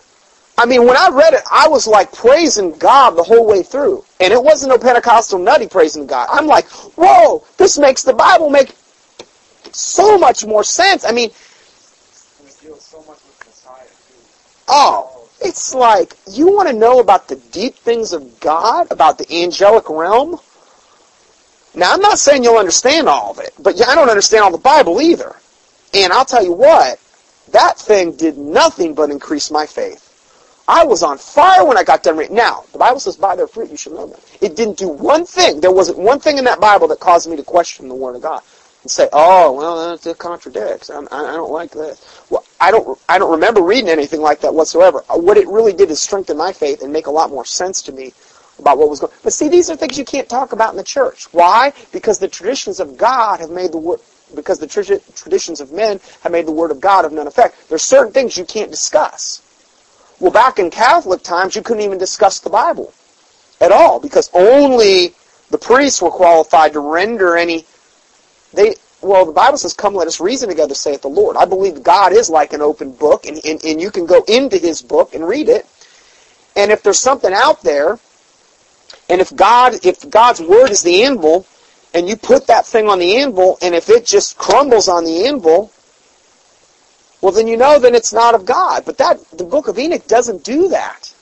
I 0.57 0.67
mean 0.67 0.87
when 0.87 0.97
i 0.97 1.09
read 1.11 1.35
it 1.35 1.43
i 1.51 1.69
was 1.69 1.87
like 1.87 2.13
praising 2.13 2.73
god 2.79 3.11
the 3.11 3.23
whole 3.23 3.47
way 3.47 3.63
through. 3.63 4.05
And 4.21 4.33
it 4.33 4.43
wasn't 4.43 4.71
no 4.71 4.79
pentecostal 4.79 5.39
nutty 5.39 5.67
praising 5.67 6.07
god. 6.07 6.29
I'm 6.31 6.47
like 6.47 6.67
whoa 6.97 7.45
this 7.57 7.79
makes 7.79 8.03
the 8.03 8.13
bible 8.13 8.51
make 8.51 8.75
so 9.73 10.19
much 10.19 10.47
more 10.47 10.65
sense. 10.65 11.05
I 11.05 11.13
mean 11.13 11.31
too. 14.69 14.75
Oh, 14.75 15.29
It's 15.41 15.75
like, 15.75 16.15
you 16.31 16.49
want 16.53 16.69
to 16.69 16.75
know 16.75 17.01
about 17.01 17.29
the 17.29 17.37
deep 17.37 17.75
things 17.77 18.13
of 18.13 18.41
God, 18.41 18.89
about 18.91 19.19
the 19.19 19.43
angelic 19.45 19.89
realm? 19.89 20.41
Now, 21.75 21.93
I'm 21.93 22.01
not 22.01 22.19
saying 22.19 22.43
you'll 22.45 22.59
understand 22.59 23.09
all 23.09 23.31
of 23.31 23.39
it, 23.39 23.53
but 23.59 23.81
I 23.87 23.95
don't 23.95 24.09
understand 24.09 24.43
all 24.45 24.51
the 24.51 24.59
Bible 24.59 25.01
either. 25.01 25.37
And 25.95 26.13
I'll 26.13 26.25
tell 26.25 26.43
you 26.43 26.53
what, 26.53 26.99
that 27.53 27.79
thing 27.79 28.17
did 28.17 28.37
nothing 28.37 28.95
but 28.95 29.11
increase 29.11 29.51
my 29.51 29.67
faith. 29.67 30.05
I 30.67 30.85
was 30.85 31.03
on 31.03 31.19
fire 31.19 31.65
when 31.65 31.79
I 31.79 31.85
got 31.85 32.03
done 32.03 32.17
reading. 32.19 32.37
Now, 32.37 32.65
the 32.73 32.79
Bible 32.79 33.01
says, 33.01 33.17
by 33.17 33.37
their 33.37 33.47
fruit 33.47 33.71
you 33.71 33.77
shall 33.77 33.95
know 33.95 34.07
them. 34.09 34.21
It 34.41 34.57
didn't 34.57 34.77
do 34.77 34.89
one 34.89 35.25
thing. 35.25 35.61
There 35.61 35.73
wasn't 35.73 35.99
one 35.99 36.21
thing 36.21 36.39
in 36.39 36.45
that 36.45 36.61
Bible 36.61 36.89
that 36.89 37.01
caused 37.01 37.31
me 37.31 37.37
to 37.37 37.43
question 37.43 37.89
the 37.89 37.95
Word 37.95 38.17
of 38.17 38.23
God 38.23 38.43
and 38.83 38.91
say, 38.91 39.09
"Oh, 39.13 39.53
well, 39.53 39.97
that 39.97 40.19
contradicts. 40.19 40.91
I, 40.91 40.99
I 40.99 41.33
don't 41.33 41.51
like 41.51 41.71
this." 41.71 42.18
Well, 42.31 42.45
I 42.61 42.71
don't. 42.71 42.99
I 43.09 43.19
don't 43.19 43.31
remember 43.31 43.63
reading 43.63 43.89
anything 43.89 44.21
like 44.21 44.41
that 44.41 44.55
whatsoever. 44.55 45.05
Uh, 45.09 45.19
what 45.19 45.37
it 45.37 45.49
really 45.49 45.73
did 45.73 45.91
is 45.91 46.01
strengthen 46.01 46.37
my 46.37 46.53
faith 46.53 46.83
and 46.83 46.93
make 46.93 47.07
a 47.07 47.11
lot 47.11 47.31
more 47.31 47.45
sense 47.45 47.83
to 47.83 47.93
me 47.93 48.13
about 48.59 48.79
what 48.79 48.91
was 48.91 49.01
going. 49.01 49.13
But 49.23 49.33
see, 49.33 49.49
these 49.49 49.71
are 49.71 49.77
things 49.77 49.99
you 49.99 50.05
can't 50.05 50.29
talk 50.29 50.53
about 50.53 50.71
in 50.71 50.77
the 50.77 50.85
church. 50.85 51.33
Why? 51.33 51.73
Because 51.93 52.19
the 52.19 52.29
traditions 52.29 52.81
of 52.81 52.97
God 52.97 53.41
have 53.41 53.51
made 53.51 53.73
the 53.73 53.79
word. 53.79 54.01
Because 54.35 54.59
the 54.59 54.67
traditions 54.67 55.63
of 55.63 55.73
men 55.73 56.01
have 56.21 56.33
made 56.33 56.45
the 56.45 56.53
word 56.53 56.71
of 56.71 56.81
God 56.81 57.07
of 57.07 57.13
none 57.13 57.27
effect. 57.27 57.69
There's 57.71 57.83
certain 57.83 58.13
things 58.13 58.37
you 58.37 58.45
can't 58.45 58.71
discuss. 58.71 59.41
Well, 60.21 60.31
back 60.31 60.59
in 60.59 60.69
Catholic 60.69 61.23
times, 61.23 61.57
you 61.57 61.63
couldn't 61.63 61.83
even 61.83 61.97
discuss 61.97 62.41
the 62.41 62.51
Bible 62.51 62.93
at 63.59 63.73
all 63.73 64.01
because 64.01 64.29
only 64.35 65.15
the 65.49 65.57
priests 65.57 66.03
were 66.03 66.11
qualified 66.11 66.75
to 66.75 66.81
render 66.81 67.39
any 67.39 67.65
they 68.53 68.75
well, 69.01 69.25
the 69.25 69.33
Bible 69.33 69.59
says, 69.59 69.75
"Come, 69.75 69.95
let 69.95 70.09
us 70.09 70.21
reason 70.21 70.49
together," 70.49 70.75
saith 70.75 71.03
the 71.03 71.09
Lord. 71.09 71.37
I 71.37 71.45
believe 71.45 71.83
God 71.83 72.13
is 72.13 72.29
like 72.29 72.53
an 72.53 72.63
open 72.63 72.93
book, 72.93 73.27
and, 73.27 73.41
and, 73.45 73.65
and 73.65 73.81
you 73.81 73.91
can 73.91 74.07
go 74.07 74.25
into 74.27 74.59
His 74.59 74.83
book 74.83 75.15
and 75.15 75.27
read 75.27 75.49
it. 75.49 75.67
And 76.57 76.73
if 76.73 76.83
there's 76.83 76.99
something 76.99 77.33
out 77.33 77.63
there, 77.63 77.99
and 79.09 79.21
if 79.21 79.35
God, 79.35 79.85
if 79.85 80.09
God's 80.11 80.41
word 80.41 80.71
is 80.71 80.83
the 80.83 81.05
anvil, 81.05 81.47
and 81.95 82.09
you 82.09 82.17
put 82.17 82.49
that 82.49 82.67
thing 82.67 82.89
on 82.89 82.99
the 82.99 83.17
anvil, 83.19 83.59
and 83.63 83.75
if 83.75 83.89
it 83.89 84.05
just 84.05 84.37
crumbles 84.37 84.89
on 84.89 85.05
the 85.05 85.27
anvil, 85.27 85.73
well, 87.21 87.33
then 87.33 87.47
you 87.47 87.57
know 87.57 87.79
then 87.79 87.95
it's 87.95 88.13
not 88.13 88.35
of 88.35 88.45
God. 88.45 88.85
But 88.85 88.99
that 88.99 89.19
the 89.31 89.45
book 89.45 89.69
of 89.69 89.79
Enoch 89.79 90.07
doesn't 90.07 90.45
do 90.45 90.69
that. 90.69 91.13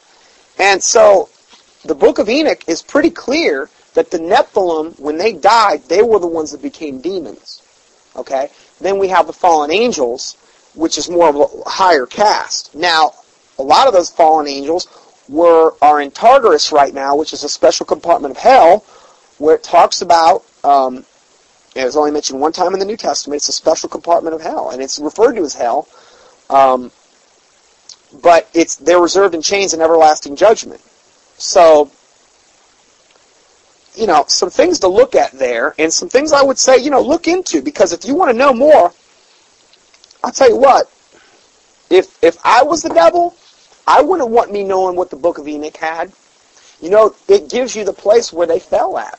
And 0.59 0.83
so, 0.83 1.29
the 1.85 1.95
book 1.95 2.19
of 2.19 2.29
Enoch 2.29 2.65
is 2.67 2.83
pretty 2.83 3.11
clear 3.11 3.69
that 3.95 4.11
the 4.11 4.19
Nephilim, 4.19 4.99
when 4.99 5.17
they 5.19 5.33
died, 5.33 5.85
they 5.89 6.03
were 6.03 6.19
the 6.19 6.27
ones 6.27 6.53
that 6.53 6.63
became 6.63 7.01
demons. 7.01 7.63
Okay? 8.17 8.51
Then 8.81 8.99
we 8.99 9.09
have 9.09 9.27
the 9.27 9.33
fallen 9.33 9.71
angels, 9.71 10.37
which 10.75 10.99
is 10.99 11.09
more 11.09 11.29
of 11.29 11.37
a 11.37 11.69
higher 11.69 12.07
caste. 12.07 12.75
Now, 12.75 13.13
a 13.59 13.63
lot 13.63 13.87
of 13.87 13.93
those 13.93 14.11
fallen 14.11 14.47
angels 14.47 14.87
were 15.29 15.75
are 15.83 16.01
in 16.01 16.11
Tartarus 16.11 16.73
right 16.73 16.95
now, 16.95 17.17
which 17.17 17.33
is 17.33 17.43
a 17.45 17.49
special 17.49 17.87
compartment 17.87 18.33
of 18.33 18.39
hell, 18.39 18.85
where 19.39 19.57
it 19.57 19.63
talks 19.63 20.03
about 20.03 20.45
um, 20.63 21.05
it 21.75 21.85
was 21.85 21.97
only 21.97 22.11
mentioned 22.11 22.41
one 22.41 22.53
time 22.53 22.73
in 22.73 22.79
the 22.79 22.87
New 22.87 22.97
Testament. 22.97 23.41
It's 23.41 23.49
a 23.49 23.53
special 23.53 23.89
compartment 23.89 24.35
of 24.35 24.41
hell, 24.41 24.71
and 24.71 24.81
it's 24.83 24.99
referred 24.99 25.35
to 25.35 25.43
as 25.43 25.55
hell. 25.55 25.89
Um, 26.49 26.91
but 28.23 28.49
it's 28.55 28.77
they're 28.77 29.01
reserved 29.01 29.35
in 29.35 29.43
chains 29.43 29.75
and 29.75 29.83
everlasting 29.83 30.37
judgment. 30.37 30.81
So 31.39 31.91
you 33.97 34.07
know, 34.07 34.25
some 34.29 34.51
things 34.51 34.81
to 34.81 34.89
look 34.89 35.15
at 35.15 35.33
there 35.33 35.75
and 35.79 35.93
some 35.93 36.09
things 36.09 36.33
I 36.33 36.43
would 36.43 36.59
say, 36.59 36.77
you 36.79 36.91
know, 36.91 37.01
look 37.01 37.27
into 37.27 37.63
because 37.63 37.93
if 37.93 38.05
you 38.05 38.15
want 38.15 38.31
to 38.31 38.37
know 38.37 38.53
more, 38.53 38.93
I'll 40.23 40.33
tell 40.33 40.49
you 40.49 40.57
what, 40.57 40.91
if 41.89 42.23
if 42.23 42.37
I 42.45 42.63
was 42.63 42.83
the 42.83 42.91
devil, 42.91 43.35
I 43.87 44.03
wouldn't 44.03 44.31
want 44.31 44.53
me 44.53 44.65
knowing 44.65 44.97
what 44.97 45.11
the 45.11 45.17
book 45.17 45.39
of 45.39 45.49
Enoch 45.49 45.77
had. 45.77 46.13
You 46.81 46.91
know, 46.91 47.15
it 47.29 47.49
gives 47.49 47.75
you 47.75 47.85
the 47.85 47.93
place 47.93 48.33
where 48.33 48.47
they 48.47 48.59
fell 48.59 48.99
at. 48.99 49.19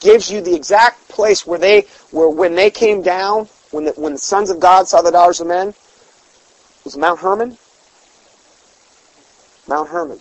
Gives 0.00 0.30
you 0.30 0.40
the 0.40 0.54
exact 0.54 1.08
place 1.08 1.46
where 1.46 1.58
they 1.58 1.86
where 2.12 2.28
when 2.28 2.54
they 2.54 2.70
came 2.70 3.02
down, 3.02 3.48
when 3.72 3.84
the 3.84 3.92
when 3.92 4.12
the 4.12 4.18
sons 4.18 4.50
of 4.50 4.60
God 4.60 4.88
saw 4.88 5.02
the 5.02 5.10
daughters 5.10 5.40
of 5.40 5.48
men, 5.48 5.74
was 6.84 6.96
Mount 6.96 7.20
Hermon? 7.20 7.58
Mount 9.66 9.88
Hermon. 9.88 10.20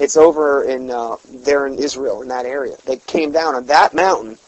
It's 0.00 0.16
over 0.16 0.64
in 0.64 0.90
uh, 0.90 1.16
there 1.28 1.66
in 1.66 1.78
Israel 1.78 2.22
in 2.22 2.28
that 2.28 2.46
area. 2.46 2.74
They 2.86 2.96
came 2.96 3.32
down 3.32 3.54
on 3.54 3.66
that 3.66 3.92
mountain, 3.92 4.38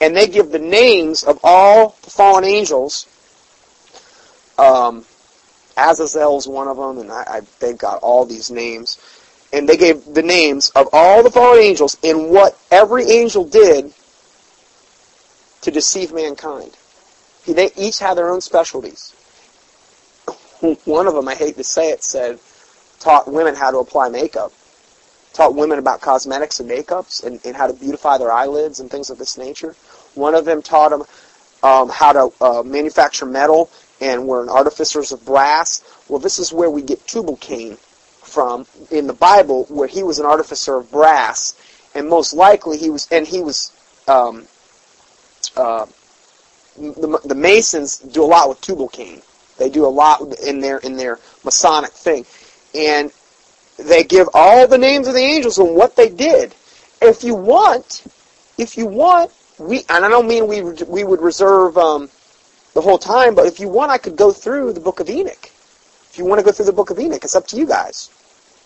and 0.00 0.16
they 0.16 0.26
give 0.26 0.50
the 0.50 0.58
names 0.58 1.22
of 1.22 1.38
all 1.44 1.96
the 2.02 2.10
fallen 2.10 2.44
angels. 2.44 3.06
Um, 4.58 5.04
Azazel's 5.76 6.48
one 6.48 6.66
of 6.66 6.78
them, 6.78 6.98
and 6.98 7.12
I, 7.12 7.24
I, 7.26 7.40
they've 7.60 7.76
got 7.76 8.02
all 8.02 8.24
these 8.24 8.50
names. 8.50 8.98
And 9.52 9.68
they 9.68 9.76
gave 9.76 10.02
the 10.14 10.22
names 10.22 10.70
of 10.70 10.88
all 10.94 11.22
the 11.22 11.30
fallen 11.30 11.60
angels 11.60 11.98
and 12.02 12.30
what 12.30 12.58
every 12.70 13.04
angel 13.10 13.44
did 13.44 13.92
to 15.60 15.70
deceive 15.70 16.14
mankind. 16.14 16.74
They 17.46 17.70
each 17.76 17.98
had 17.98 18.14
their 18.14 18.30
own 18.30 18.40
specialties. 18.40 19.14
One 20.86 21.06
of 21.06 21.12
them, 21.12 21.28
I 21.28 21.34
hate 21.34 21.56
to 21.56 21.64
say 21.64 21.90
it, 21.90 22.02
said 22.02 22.38
taught 22.98 23.30
women 23.30 23.54
how 23.54 23.70
to 23.70 23.78
apply 23.78 24.08
makeup 24.08 24.52
taught 25.32 25.54
women 25.54 25.78
about 25.78 26.00
cosmetics 26.00 26.60
and 26.60 26.70
makeups 26.70 27.24
and, 27.24 27.40
and 27.44 27.56
how 27.56 27.66
to 27.66 27.72
beautify 27.72 28.18
their 28.18 28.32
eyelids 28.32 28.80
and 28.80 28.90
things 28.90 29.10
of 29.10 29.18
this 29.18 29.38
nature. 29.38 29.74
One 30.14 30.34
of 30.34 30.44
them 30.44 30.62
taught 30.62 30.90
them 30.90 31.04
um, 31.62 31.88
how 31.88 32.12
to 32.12 32.32
uh, 32.40 32.62
manufacture 32.62 33.26
metal 33.26 33.70
and 34.00 34.26
were 34.26 34.42
an 34.42 34.48
artificers 34.48 35.12
of 35.12 35.24
brass. 35.24 35.82
Well, 36.08 36.18
this 36.18 36.38
is 36.38 36.52
where 36.52 36.70
we 36.70 36.82
get 36.82 37.06
Tubal-Cain 37.06 37.76
from 38.22 38.66
in 38.90 39.06
the 39.06 39.12
Bible, 39.12 39.64
where 39.68 39.88
he 39.88 40.02
was 40.02 40.18
an 40.18 40.26
artificer 40.26 40.76
of 40.76 40.90
brass, 40.90 41.54
and 41.94 42.08
most 42.08 42.32
likely 42.34 42.78
he 42.78 42.90
was, 42.90 43.06
and 43.12 43.26
he 43.26 43.40
was, 43.40 43.70
um, 44.08 44.46
uh, 45.56 45.86
the, 46.76 47.20
the 47.24 47.34
Masons 47.34 47.98
do 47.98 48.24
a 48.24 48.26
lot 48.26 48.48
with 48.48 48.60
Tubal-Cain. 48.60 49.22
They 49.58 49.68
do 49.68 49.86
a 49.86 49.88
lot 49.88 50.22
in 50.40 50.60
their 50.60 50.78
in 50.78 50.96
their 50.96 51.18
Masonic 51.44 51.92
thing, 51.92 52.24
and 52.74 53.12
they 53.86 54.04
give 54.04 54.28
all 54.34 54.66
the 54.66 54.78
names 54.78 55.08
of 55.08 55.14
the 55.14 55.20
angels 55.20 55.58
and 55.58 55.74
what 55.74 55.96
they 55.96 56.08
did. 56.08 56.54
If 57.00 57.24
you 57.24 57.34
want, 57.34 58.04
if 58.58 58.76
you 58.76 58.86
want, 58.86 59.32
we 59.58 59.84
and 59.88 60.04
I 60.04 60.08
don't 60.08 60.28
mean 60.28 60.46
we 60.46 60.62
we 60.62 61.04
would 61.04 61.20
reserve 61.20 61.76
um, 61.76 62.10
the 62.74 62.80
whole 62.80 62.98
time, 62.98 63.34
but 63.34 63.46
if 63.46 63.60
you 63.60 63.68
want, 63.68 63.90
I 63.90 63.98
could 63.98 64.16
go 64.16 64.32
through 64.32 64.72
the 64.72 64.80
book 64.80 65.00
of 65.00 65.10
Enoch. 65.10 65.50
If 66.10 66.18
you 66.18 66.24
want 66.24 66.40
to 66.40 66.44
go 66.44 66.52
through 66.52 66.66
the 66.66 66.72
book 66.72 66.90
of 66.90 66.98
Enoch, 66.98 67.24
it's 67.24 67.34
up 67.34 67.46
to 67.48 67.56
you 67.56 67.66
guys. 67.66 68.10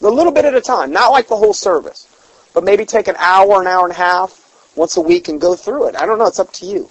A 0.02 0.08
little 0.08 0.32
bit 0.32 0.44
at 0.44 0.54
a 0.54 0.60
time, 0.60 0.92
not 0.92 1.10
like 1.10 1.28
the 1.28 1.36
whole 1.36 1.54
service, 1.54 2.06
but 2.52 2.64
maybe 2.64 2.84
take 2.84 3.08
an 3.08 3.16
hour, 3.18 3.60
an 3.60 3.66
hour 3.66 3.84
and 3.84 3.92
a 3.92 3.96
half 3.96 4.42
once 4.76 4.96
a 4.96 5.00
week 5.00 5.28
and 5.28 5.40
go 5.40 5.56
through 5.56 5.88
it. 5.88 5.96
I 5.96 6.04
don't 6.04 6.18
know. 6.18 6.26
It's 6.26 6.38
up 6.38 6.52
to 6.54 6.66
you. 6.66 6.90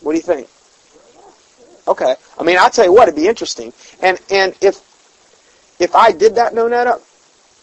What 0.00 0.12
do 0.12 0.16
you 0.16 0.22
think? 0.22 0.48
Okay. 1.86 2.16
I 2.38 2.42
mean, 2.42 2.58
I'll 2.58 2.70
tell 2.70 2.84
you 2.84 2.92
what, 2.92 3.08
it'd 3.08 3.16
be 3.16 3.28
interesting. 3.28 3.72
And 4.02 4.18
and 4.30 4.54
if 4.60 4.80
if 5.78 5.94
I 5.94 6.12
did 6.12 6.34
that, 6.36 6.54
no, 6.54 6.68
Nonetta, 6.68 7.00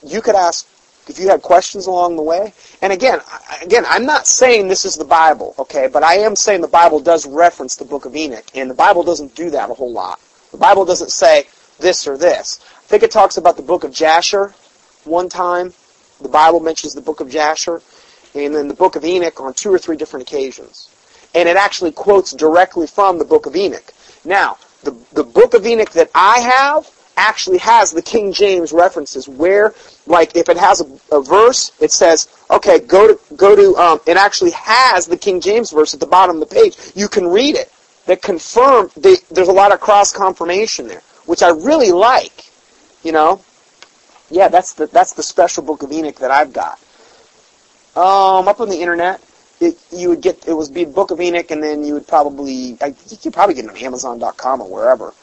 you 0.03 0.21
could 0.21 0.35
ask 0.35 0.67
if 1.07 1.19
you 1.19 1.27
had 1.29 1.41
questions 1.41 1.87
along 1.87 2.15
the 2.15 2.21
way. 2.21 2.53
And 2.81 2.91
again, 2.91 3.19
again, 3.61 3.83
I'm 3.87 4.05
not 4.05 4.27
saying 4.27 4.67
this 4.67 4.85
is 4.85 4.95
the 4.95 5.05
Bible, 5.05 5.53
okay, 5.59 5.87
but 5.87 6.03
I 6.03 6.15
am 6.15 6.35
saying 6.35 6.61
the 6.61 6.67
Bible 6.67 6.99
does 6.99 7.25
reference 7.25 7.75
the 7.75 7.85
book 7.85 8.05
of 8.05 8.15
Enoch, 8.15 8.45
and 8.55 8.69
the 8.69 8.75
Bible 8.75 9.03
doesn't 9.03 9.35
do 9.35 9.49
that 9.51 9.69
a 9.69 9.73
whole 9.73 9.91
lot. 9.91 10.19
The 10.51 10.57
Bible 10.57 10.85
doesn't 10.85 11.11
say 11.11 11.45
this 11.79 12.07
or 12.07 12.17
this. 12.17 12.59
I 12.77 12.87
think 12.87 13.03
it 13.03 13.11
talks 13.11 13.37
about 13.37 13.57
the 13.57 13.63
book 13.63 13.83
of 13.83 13.91
Jasher 13.91 14.53
one 15.03 15.29
time. 15.29 15.73
The 16.21 16.29
Bible 16.29 16.59
mentions 16.59 16.93
the 16.93 17.01
book 17.01 17.19
of 17.19 17.29
Jasher, 17.29 17.81
and 18.33 18.55
then 18.55 18.67
the 18.67 18.73
book 18.73 18.95
of 18.95 19.03
Enoch 19.03 19.39
on 19.41 19.53
two 19.53 19.73
or 19.73 19.77
three 19.77 19.97
different 19.97 20.27
occasions. 20.27 20.89
And 21.33 21.49
it 21.49 21.57
actually 21.57 21.91
quotes 21.91 22.31
directly 22.31 22.87
from 22.87 23.19
the 23.19 23.25
book 23.25 23.45
of 23.45 23.55
Enoch. 23.55 23.93
Now, 24.23 24.57
the, 24.83 24.91
the 25.11 25.23
book 25.23 25.53
of 25.53 25.65
Enoch 25.65 25.91
that 25.91 26.09
I 26.15 26.39
have 26.39 26.89
actually 27.17 27.57
has 27.59 27.91
the 27.91 28.01
King 28.01 28.31
James 28.31 28.71
references 28.71 29.27
where, 29.27 29.73
like, 30.05 30.35
if 30.35 30.49
it 30.49 30.57
has 30.57 30.81
a, 30.81 31.15
a 31.15 31.21
verse, 31.21 31.71
it 31.79 31.91
says, 31.91 32.27
okay, 32.51 32.79
go 32.79 33.13
to, 33.13 33.35
go 33.35 33.55
to, 33.55 33.75
um, 33.77 33.99
it 34.05 34.17
actually 34.17 34.51
has 34.51 35.07
the 35.07 35.17
King 35.17 35.39
James 35.41 35.71
verse 35.71 35.93
at 35.93 35.99
the 35.99 36.05
bottom 36.05 36.41
of 36.41 36.47
the 36.47 36.55
page. 36.55 36.77
You 36.95 37.07
can 37.07 37.27
read 37.27 37.55
it. 37.55 37.71
That 38.05 38.21
confirm, 38.21 38.91
they, 38.95 39.15
there's 39.31 39.47
a 39.47 39.53
lot 39.53 39.73
of 39.73 39.79
cross 39.79 40.13
confirmation 40.13 40.87
there, 40.87 41.01
which 41.25 41.41
I 41.41 41.49
really 41.49 41.91
like, 41.91 42.51
you 43.03 43.11
know. 43.11 43.41
Yeah, 44.29 44.47
that's 44.47 44.73
the, 44.73 44.85
that's 44.87 45.13
the 45.13 45.23
special 45.23 45.63
book 45.63 45.81
of 45.81 45.91
Enoch 45.91 46.17
that 46.17 46.29
I've 46.29 46.53
got. 46.53 46.79
Um, 47.95 48.47
up 48.47 48.59
on 48.59 48.69
the 48.69 48.79
internet, 48.79 49.21
it, 49.59 49.77
you 49.91 50.09
would 50.09 50.21
get, 50.21 50.47
it 50.47 50.53
was 50.53 50.69
be 50.69 50.85
Book 50.85 51.11
of 51.11 51.21
Enoch, 51.21 51.49
and 51.51 51.63
then 51.63 51.83
you 51.83 51.93
would 51.93 52.07
probably, 52.07 52.77
I 52.81 52.93
you 53.21 53.31
probably 53.31 53.55
get 53.55 53.65
it 53.65 53.71
on 53.71 53.77
Amazon.com 53.77 54.61
or 54.61 54.69
wherever. 54.69 55.13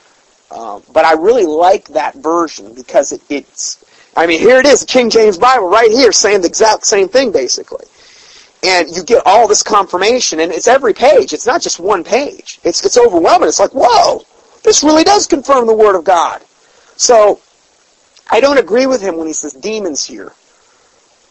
Um, 0.53 0.83
but 0.93 1.05
I 1.05 1.15
really 1.15 1.47
like 1.47 1.89
that 1.89 2.15
version 2.15 2.75
because 2.75 3.13
it, 3.13 3.23
it's, 3.29 3.83
I 4.17 4.27
mean, 4.27 4.41
here 4.41 4.59
it 4.59 4.67
is, 4.67 4.85
King 4.85 5.09
James 5.09 5.39
Bible 5.39 5.69
right 5.69 5.91
here 5.91 6.13
saying 6.13 6.43
the 6.43 6.49
exact 6.49 6.85
same 6.85 7.09
thing 7.09 7.33
basically. 7.33 7.87
And 8.63 8.95
you 8.95 9.03
get 9.03 9.23
all 9.27 9.49
this 9.49 9.63
confirmation 9.63 10.41
and 10.41 10.53
it's 10.53 10.69
every 10.69 10.93
page. 10.95 11.33
It's 11.33 11.47
not 11.47 11.63
just 11.63 11.81
one 11.81 12.05
page. 12.05 12.61
It's, 12.63 12.85
it's 12.85 12.99
overwhelming. 12.99 13.49
It's 13.49 13.59
like, 13.59 13.73
whoa, 13.75 14.25
this 14.63 14.85
really 14.85 15.05
does 15.05 15.27
confirm 15.27 15.67
the 15.67 15.75
Word 15.75 15.97
of 15.97 16.05
God. 16.05 16.43
So, 16.97 17.41
I 18.31 18.41
don't 18.41 18.59
agree 18.59 18.87
with 18.87 19.03
him 19.03 19.17
when 19.17 19.27
he 19.27 19.33
says 19.33 19.53
demons 19.53 20.05
here. 20.05 20.33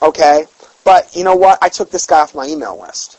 Okay? 0.02 0.46
But 0.84 1.16
you 1.16 1.24
know 1.24 1.36
what? 1.36 1.60
I 1.62 1.70
took 1.70 1.90
this 1.90 2.06
guy 2.06 2.20
off 2.20 2.36
my 2.36 2.46
email 2.46 2.80
list. 2.80 3.18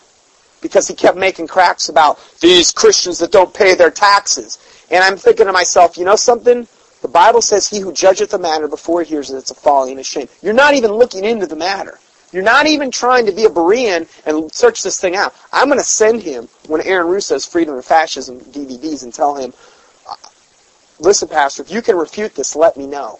Because 0.61 0.87
he 0.87 0.95
kept 0.95 1.17
making 1.17 1.49
cracks 1.49 1.89
about 1.89 2.21
these 2.41 2.71
Christians 2.71 3.19
that 3.19 3.33
don't 3.33 3.53
pay 3.53 3.75
their 3.75 3.91
taxes. 3.91 4.59
And 4.93 5.03
I'm 5.03 5.17
thinking 5.17 5.47
to 5.47 5.53
myself, 5.53 5.97
you 5.97 6.05
know 6.05 6.17
something? 6.17 6.69
The 7.01 7.09
Bible 7.09 7.41
says 7.41 7.67
he 7.67 7.81
who 7.81 7.93
judgeth 7.93 8.31
the 8.31 8.39
matter 8.39 8.69
before 8.69 9.03
he 9.03 9.09
hears 9.09 9.31
it, 9.31 9.37
it's 9.37 9.51
a 9.51 9.55
folly 9.55 9.91
and 9.91 10.01
a 10.01 10.05
shame. 10.05 10.29
You're 10.43 10.53
not 10.53 10.75
even 10.75 10.93
looking 10.93 11.25
into 11.25 11.47
the 11.47 11.57
matter. 11.57 11.99
You're 12.31 12.43
not 12.43 12.67
even 12.67 12.91
trying 12.91 13.27
to 13.27 13.33
be 13.33 13.45
a 13.45 13.49
Berean 13.49 14.07
and 14.25 14.53
search 14.53 14.83
this 14.83 15.01
thing 15.01 15.17
out. 15.17 15.35
I'm 15.53 15.67
going 15.67 15.79
to 15.79 15.85
send 15.85 16.23
him, 16.23 16.49
when 16.69 16.81
Aaron 16.83 17.09
Russo's 17.09 17.45
Freedom 17.45 17.75
and 17.75 17.85
Fascism 17.85 18.39
DVDs, 18.41 19.03
and 19.03 19.13
tell 19.13 19.35
him, 19.35 19.53
listen, 20.99 21.29
Pastor, 21.29 21.63
if 21.63 21.71
you 21.71 21.83
can 21.83 21.97
refute 21.97 22.35
this, 22.35 22.55
let 22.55 22.77
me 22.77 22.87
know. 22.87 23.19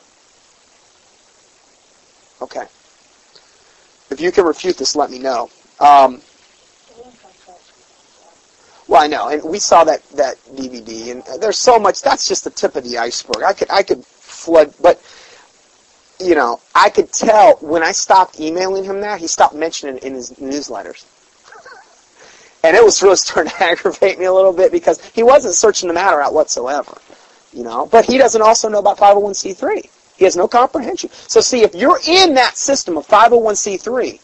Okay. 2.41 2.67
If 4.11 4.21
you 4.21 4.31
can 4.31 4.45
refute 4.45 4.77
this, 4.77 4.95
let 4.95 5.11
me 5.11 5.19
know. 5.19 5.51
Um, 5.81 6.21
well, 8.93 9.03
I 9.03 9.07
know, 9.07 9.29
and 9.29 9.43
we 9.43 9.59
saw 9.59 9.85
that 9.85 10.07
that 10.11 10.37
DVD, 10.55 11.13
and 11.13 11.25
there's 11.41 11.59
so 11.59 11.79
much. 11.79 12.03
That's 12.03 12.29
just 12.29 12.45
the 12.45 12.51
tip 12.51 12.77
of 12.77 12.85
the 12.85 12.99
iceberg. 12.99 13.43
I 13.43 13.55
could 13.55 13.71
I 13.71 13.83
could 13.83 14.05
flood, 14.05 14.75
but 14.83 15.03
you 16.21 16.35
know, 16.35 16.61
I 16.75 16.91
could 16.91 17.11
tell 17.11 17.55
when 17.63 17.83
I 17.83 17.93
stopped 17.93 18.39
emailing 18.39 18.85
him 18.85 19.01
that, 19.01 19.19
he 19.19 19.29
stopped 19.29 19.55
mentioning 19.55 19.97
it 19.97 20.05
in 20.05 20.13
his 20.13 20.33
newsletters. 20.33 21.07
and 22.65 22.77
it 22.77 22.85
was 22.85 23.03
really 23.03 23.17
starting 23.17 23.51
to 23.51 23.65
aggravate 23.65 24.19
me 24.19 24.27
a 24.27 24.33
little 24.33 24.53
bit 24.53 24.71
because 24.71 25.03
he 25.15 25.23
wasn't 25.23 25.55
searching 25.55 25.89
the 25.89 25.95
matter 25.95 26.21
out 26.21 26.35
whatsoever. 26.35 26.99
You 27.55 27.63
know, 27.65 27.87
but 27.87 28.05
he 28.05 28.19
doesn't 28.19 28.43
also 28.43 28.69
know 28.69 28.79
about 28.79 28.99
501c3. 28.99 29.89
He 30.19 30.25
has 30.25 30.37
no 30.37 30.49
comprehension. 30.49 31.09
So 31.29 31.41
see, 31.41 31.63
if 31.63 31.75
you're 31.75 31.99
in 32.07 32.35
that 32.35 32.59
system 32.59 32.99
of 32.99 33.07
501c3, 33.07 34.21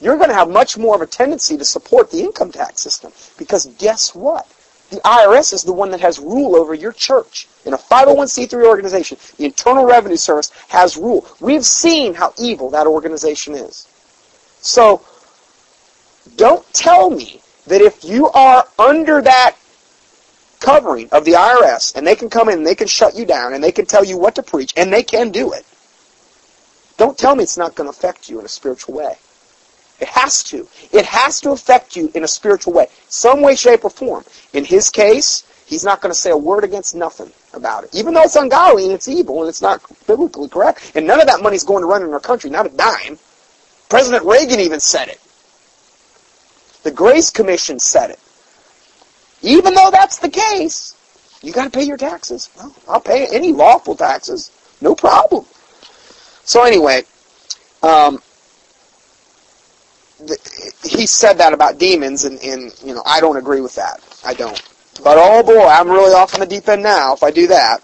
you're 0.00 0.16
going 0.16 0.28
to 0.28 0.34
have 0.34 0.50
much 0.50 0.76
more 0.76 0.94
of 0.94 1.00
a 1.00 1.06
tendency 1.06 1.56
to 1.56 1.64
support 1.64 2.10
the 2.10 2.20
income 2.20 2.52
tax 2.52 2.82
system 2.82 3.12
because 3.38 3.66
guess 3.78 4.14
what? 4.14 4.46
The 4.90 4.96
IRS 4.98 5.52
is 5.52 5.64
the 5.64 5.72
one 5.72 5.90
that 5.90 6.00
has 6.00 6.18
rule 6.18 6.54
over 6.54 6.72
your 6.72 6.92
church. 6.92 7.48
In 7.64 7.72
a 7.72 7.78
501c3 7.78 8.64
organization, 8.64 9.18
the 9.36 9.46
Internal 9.46 9.84
Revenue 9.84 10.16
Service 10.16 10.50
has 10.68 10.96
rule. 10.96 11.26
We've 11.40 11.64
seen 11.64 12.14
how 12.14 12.32
evil 12.38 12.70
that 12.70 12.86
organization 12.86 13.54
is. 13.54 13.88
So, 14.60 15.04
don't 16.36 16.64
tell 16.72 17.10
me 17.10 17.40
that 17.66 17.80
if 17.80 18.04
you 18.04 18.28
are 18.30 18.68
under 18.78 19.20
that 19.22 19.56
covering 20.60 21.08
of 21.10 21.24
the 21.24 21.32
IRS 21.32 21.96
and 21.96 22.06
they 22.06 22.16
can 22.16 22.30
come 22.30 22.48
in 22.48 22.58
and 22.58 22.66
they 22.66 22.74
can 22.74 22.86
shut 22.86 23.16
you 23.16 23.24
down 23.24 23.54
and 23.54 23.62
they 23.62 23.72
can 23.72 23.86
tell 23.86 24.04
you 24.04 24.16
what 24.16 24.36
to 24.36 24.42
preach 24.42 24.72
and 24.76 24.92
they 24.92 25.02
can 25.02 25.30
do 25.30 25.52
it, 25.52 25.64
don't 26.96 27.18
tell 27.18 27.34
me 27.34 27.42
it's 27.42 27.58
not 27.58 27.74
going 27.74 27.90
to 27.90 27.96
affect 27.96 28.28
you 28.28 28.38
in 28.38 28.44
a 28.44 28.48
spiritual 28.48 28.94
way. 28.94 29.16
It 30.00 30.08
has 30.08 30.42
to. 30.44 30.68
It 30.92 31.06
has 31.06 31.40
to 31.40 31.50
affect 31.50 31.96
you 31.96 32.10
in 32.14 32.24
a 32.24 32.28
spiritual 32.28 32.72
way, 32.74 32.88
some 33.08 33.40
way, 33.40 33.56
shape, 33.56 33.84
or 33.84 33.90
form. 33.90 34.24
In 34.52 34.64
his 34.64 34.90
case, 34.90 35.46
he's 35.66 35.84
not 35.84 36.00
going 36.00 36.12
to 36.12 36.18
say 36.18 36.30
a 36.30 36.36
word 36.36 36.64
against 36.64 36.94
nothing 36.94 37.32
about 37.54 37.84
it, 37.84 37.94
even 37.94 38.12
though 38.12 38.22
it's 38.22 38.36
ungodly 38.36 38.84
and 38.84 38.92
it's 38.92 39.08
evil 39.08 39.40
and 39.40 39.48
it's 39.48 39.62
not 39.62 39.80
biblically 40.06 40.48
correct. 40.48 40.92
And 40.94 41.06
none 41.06 41.20
of 41.20 41.26
that 41.26 41.42
money's 41.42 41.64
going 41.64 41.82
to 41.82 41.86
run 41.86 42.02
in 42.02 42.12
our 42.12 42.20
country, 42.20 42.50
not 42.50 42.66
a 42.66 42.70
dime. 42.70 43.18
President 43.88 44.24
Reagan 44.24 44.60
even 44.60 44.80
said 44.80 45.08
it. 45.08 45.20
The 46.82 46.90
Grace 46.90 47.30
Commission 47.30 47.78
said 47.78 48.10
it. 48.10 48.20
Even 49.42 49.74
though 49.74 49.90
that's 49.90 50.18
the 50.18 50.28
case, 50.28 50.94
you 51.42 51.52
got 51.52 51.64
to 51.64 51.70
pay 51.70 51.84
your 51.84 51.96
taxes. 51.96 52.50
Well, 52.56 52.74
I'll 52.88 53.00
pay 53.00 53.26
any 53.26 53.52
lawful 53.52 53.94
taxes, 53.94 54.50
no 54.80 54.94
problem. 54.94 55.44
So 56.44 56.64
anyway, 56.64 57.02
um, 57.82 58.22
he 60.84 61.06
said 61.06 61.34
that 61.38 61.52
about 61.52 61.78
demons, 61.78 62.24
and, 62.24 62.38
and 62.42 62.74
you 62.84 62.94
know 62.94 63.02
I 63.04 63.20
don't 63.20 63.36
agree 63.36 63.60
with 63.60 63.74
that. 63.76 64.00
I 64.24 64.34
don't. 64.34 64.60
But 65.02 65.18
oh 65.18 65.42
boy, 65.42 65.66
I'm 65.66 65.88
really 65.88 66.14
off 66.14 66.34
on 66.34 66.40
the 66.40 66.46
deep 66.46 66.68
end 66.68 66.82
now 66.82 67.14
if 67.14 67.22
I 67.22 67.30
do 67.30 67.46
that. 67.48 67.82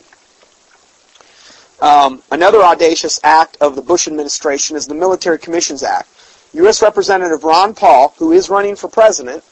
Um, 1.81 2.23
another 2.31 2.63
audacious 2.63 3.19
act 3.25 3.57
of 3.61 3.75
the 3.75 3.83
Bush 3.83 4.07
administration 4.07 4.77
is 4.77 4.87
the 4.87 4.95
Military 4.95 5.39
Commissions 5.39 5.83
Act. 5.83 6.09
U.S. 6.55 6.81
Representative 6.81 7.43
Ron 7.43 7.75
Paul, 7.75 8.15
who 8.19 8.31
is 8.33 8.49
running 8.49 8.77
for 8.77 8.89
president, 8.89 9.43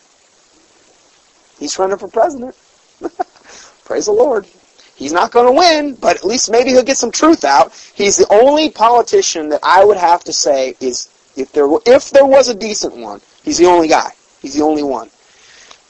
he's 1.59 1.77
running 1.79 1.99
for 1.99 2.09
president. 2.09 2.55
Praise 3.85 4.07
the 4.07 4.13
Lord. 4.13 4.47
He's 4.95 5.13
not 5.13 5.33
going 5.33 5.47
to 5.47 5.53
win, 5.53 5.95
but 5.95 6.17
at 6.17 6.25
least 6.25 6.51
maybe 6.51 6.71
he'll 6.71 6.85
get 6.85 6.99
some 6.99 7.11
truth 7.11 7.43
out. 7.43 7.73
He's 7.95 8.19
the 8.19 8.31
only 8.31 8.71
politician 8.71 9.49
that 9.49 9.61
I 9.63 9.83
would 9.83 9.97
have 9.97 10.23
to 10.25 10.33
say 10.33 10.77
is 10.79 11.09
if 11.41 11.53
there 11.53 11.69
if 11.87 12.11
there 12.11 12.27
was 12.27 12.49
a 12.49 12.55
decent 12.55 12.97
one, 12.97 13.21
he's 13.43 13.59
the 13.59 13.67
only 13.67 13.89
guy. 13.89 14.11
He's 14.41 14.55
the 14.55 14.63
only 14.63 14.83
one. 14.83 15.11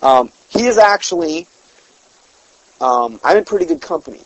Um, 0.03 0.31
he 0.49 0.67
is 0.67 0.79
actually. 0.79 1.47
Um, 2.81 3.21
I'm 3.23 3.37
in 3.37 3.45
pretty 3.45 3.67
good 3.67 3.83
company 3.83 4.23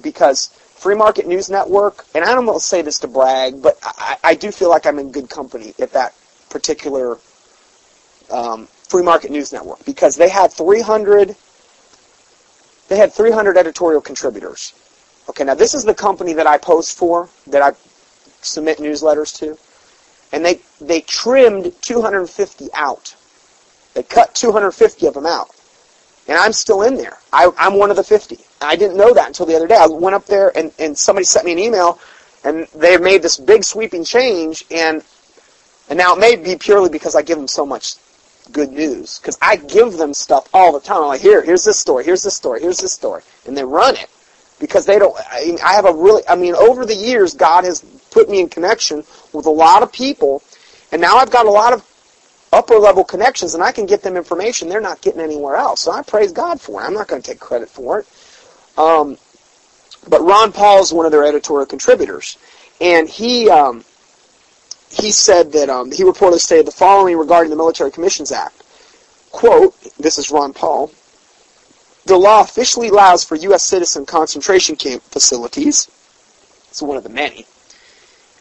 because 0.00 0.48
Free 0.76 0.94
Market 0.94 1.26
News 1.26 1.50
Network, 1.50 2.06
and 2.14 2.24
I 2.24 2.32
don't 2.32 2.46
want 2.46 2.60
to 2.60 2.64
say 2.64 2.82
this 2.82 3.00
to 3.00 3.08
brag, 3.08 3.60
but 3.60 3.76
I, 3.82 4.16
I 4.22 4.34
do 4.34 4.52
feel 4.52 4.68
like 4.68 4.86
I'm 4.86 5.00
in 5.00 5.10
good 5.10 5.28
company 5.28 5.74
at 5.80 5.92
that 5.94 6.14
particular 6.50 7.18
um, 8.30 8.68
Free 8.88 9.02
Market 9.02 9.32
News 9.32 9.52
Network 9.52 9.84
because 9.84 10.14
they 10.14 10.28
had 10.28 10.52
300. 10.52 11.34
They 12.88 12.96
had 12.96 13.12
300 13.12 13.56
editorial 13.56 14.00
contributors. 14.00 14.72
Okay, 15.28 15.44
now 15.44 15.54
this 15.54 15.74
is 15.74 15.84
the 15.84 15.94
company 15.94 16.32
that 16.34 16.46
I 16.46 16.56
post 16.56 16.96
for, 16.96 17.28
that 17.48 17.60
I 17.60 17.72
submit 18.40 18.78
newsletters 18.78 19.36
to 19.38 19.58
and 20.32 20.44
they 20.44 20.60
they 20.80 21.00
trimmed 21.02 21.72
250 21.82 22.68
out. 22.74 23.14
They 23.94 24.02
cut 24.02 24.34
250 24.34 25.06
of 25.06 25.14
them 25.14 25.26
out, 25.26 25.50
and 26.28 26.38
I'm 26.38 26.52
still 26.52 26.82
in 26.82 26.96
there. 26.96 27.18
I, 27.32 27.50
I'm 27.58 27.74
one 27.74 27.90
of 27.90 27.96
the 27.96 28.04
50. 28.04 28.38
I 28.60 28.76
didn't 28.76 28.96
know 28.96 29.14
that 29.14 29.28
until 29.28 29.46
the 29.46 29.56
other 29.56 29.66
day. 29.66 29.76
I 29.76 29.86
went 29.86 30.14
up 30.14 30.26
there 30.26 30.56
and, 30.56 30.72
and 30.78 30.96
somebody 30.96 31.24
sent 31.24 31.46
me 31.46 31.52
an 31.52 31.58
email, 31.58 31.98
and 32.44 32.66
they 32.74 32.96
made 32.98 33.22
this 33.22 33.36
big 33.36 33.64
sweeping 33.64 34.04
change, 34.04 34.64
and 34.70 35.04
and 35.88 35.98
now 35.98 36.14
it 36.14 36.20
may 36.20 36.36
be 36.36 36.56
purely 36.56 36.90
because 36.90 37.16
I 37.16 37.22
give 37.22 37.38
them 37.38 37.48
so 37.48 37.64
much 37.64 37.94
good 38.52 38.72
news 38.72 39.18
because 39.18 39.38
I 39.42 39.56
give 39.56 39.94
them 39.94 40.14
stuff 40.14 40.48
all 40.52 40.72
the 40.72 40.80
time. 40.80 41.02
I'm 41.02 41.08
like, 41.08 41.20
here, 41.20 41.42
here's 41.42 41.64
this 41.64 41.78
story, 41.78 42.04
here's 42.04 42.22
this 42.22 42.34
story, 42.34 42.60
here's 42.60 42.78
this 42.78 42.92
story, 42.92 43.22
and 43.46 43.56
they 43.56 43.64
run 43.64 43.96
it 43.96 44.08
because 44.58 44.86
they 44.86 44.98
don't. 44.98 45.16
I, 45.30 45.44
mean, 45.44 45.58
I 45.64 45.74
have 45.74 45.84
a 45.84 45.92
really. 45.92 46.22
I 46.28 46.36
mean, 46.36 46.54
over 46.54 46.84
the 46.84 46.94
years, 46.94 47.34
God 47.34 47.64
has 47.64 47.80
put 48.10 48.28
me 48.28 48.40
in 48.40 48.48
connection 48.48 49.04
with 49.32 49.46
a 49.46 49.50
lot 49.50 49.82
of 49.82 49.92
people, 49.92 50.42
and 50.92 51.00
now 51.00 51.16
I've 51.16 51.30
got 51.30 51.46
a 51.46 51.50
lot 51.50 51.72
of 51.72 51.84
upper 52.52 52.76
level 52.76 53.04
connections, 53.04 53.54
and 53.54 53.62
I 53.62 53.72
can 53.72 53.86
get 53.86 54.02
them 54.02 54.16
information 54.16 54.68
they're 54.68 54.80
not 54.80 55.00
getting 55.00 55.20
anywhere 55.20 55.56
else. 55.56 55.80
So 55.80 55.92
I 55.92 56.02
praise 56.02 56.32
God 56.32 56.60
for 56.60 56.82
it. 56.82 56.86
I'm 56.86 56.94
not 56.94 57.08
going 57.08 57.20
to 57.22 57.30
take 57.30 57.40
credit 57.40 57.68
for 57.68 58.00
it. 58.00 58.06
Um, 58.78 59.18
but 60.08 60.22
Ron 60.22 60.52
Paul 60.52 60.80
is 60.80 60.92
one 60.92 61.06
of 61.06 61.12
their 61.12 61.24
editorial 61.24 61.66
contributors, 61.66 62.38
and 62.80 63.08
he 63.08 63.50
um, 63.50 63.84
he 64.90 65.10
said 65.10 65.52
that 65.52 65.68
um, 65.68 65.92
he 65.92 66.02
reportedly 66.02 66.40
stated 66.40 66.66
the 66.66 66.72
following 66.72 67.16
regarding 67.16 67.50
the 67.50 67.56
Military 67.56 67.90
Commissions 67.90 68.32
Act. 68.32 68.62
Quote, 69.30 69.74
this 69.98 70.18
is 70.18 70.30
Ron 70.30 70.54
Paul. 70.54 70.90
The 72.06 72.16
law 72.16 72.40
officially 72.40 72.88
allows 72.88 73.22
for 73.22 73.36
U.S. 73.36 73.62
citizen 73.62 74.06
concentration 74.06 74.76
camp 74.76 75.02
facilities. 75.02 75.88
It's 76.70 76.80
one 76.80 76.96
of 76.96 77.02
the 77.02 77.10
many 77.10 77.44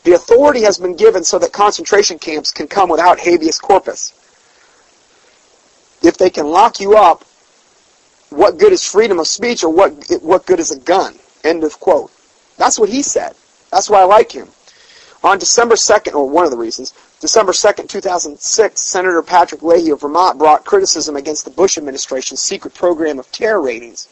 the 0.07 0.13
authority 0.13 0.61
has 0.61 0.77
been 0.77 0.95
given 0.95 1.21
so 1.21 1.37
that 1.37 1.51
concentration 1.51 2.17
camps 2.17 2.51
can 2.51 2.65
come 2.65 2.87
without 2.87 3.19
habeas 3.19 3.59
corpus. 3.59 4.13
If 6.01 6.17
they 6.17 6.29
can 6.29 6.47
lock 6.47 6.79
you 6.79 6.95
up, 6.95 7.25
what 8.29 8.57
good 8.57 8.71
is 8.71 8.89
freedom 8.89 9.19
of 9.19 9.27
speech 9.27 9.65
or 9.65 9.69
what, 9.69 9.91
what 10.21 10.45
good 10.45 10.61
is 10.61 10.71
a 10.71 10.79
gun? 10.79 11.15
End 11.43 11.65
of 11.65 11.77
quote. 11.81 12.09
That's 12.55 12.79
what 12.79 12.87
he 12.87 13.01
said. 13.01 13.35
That's 13.69 13.89
why 13.89 13.99
I 13.99 14.05
like 14.05 14.31
him. 14.31 14.47
On 15.25 15.37
December 15.37 15.75
2nd, 15.75 16.13
or 16.13 16.29
one 16.29 16.45
of 16.45 16.51
the 16.51 16.57
reasons, 16.57 16.93
December 17.19 17.51
2nd, 17.51 17.89
2006, 17.89 18.79
Senator 18.79 19.21
Patrick 19.21 19.61
Leahy 19.61 19.89
of 19.89 19.99
Vermont 19.99 20.39
brought 20.39 20.63
criticism 20.63 21.17
against 21.17 21.43
the 21.43 21.51
Bush 21.51 21.77
administration's 21.77 22.39
secret 22.39 22.73
program 22.73 23.19
of 23.19 23.29
terror 23.33 23.61
ratings 23.61 24.07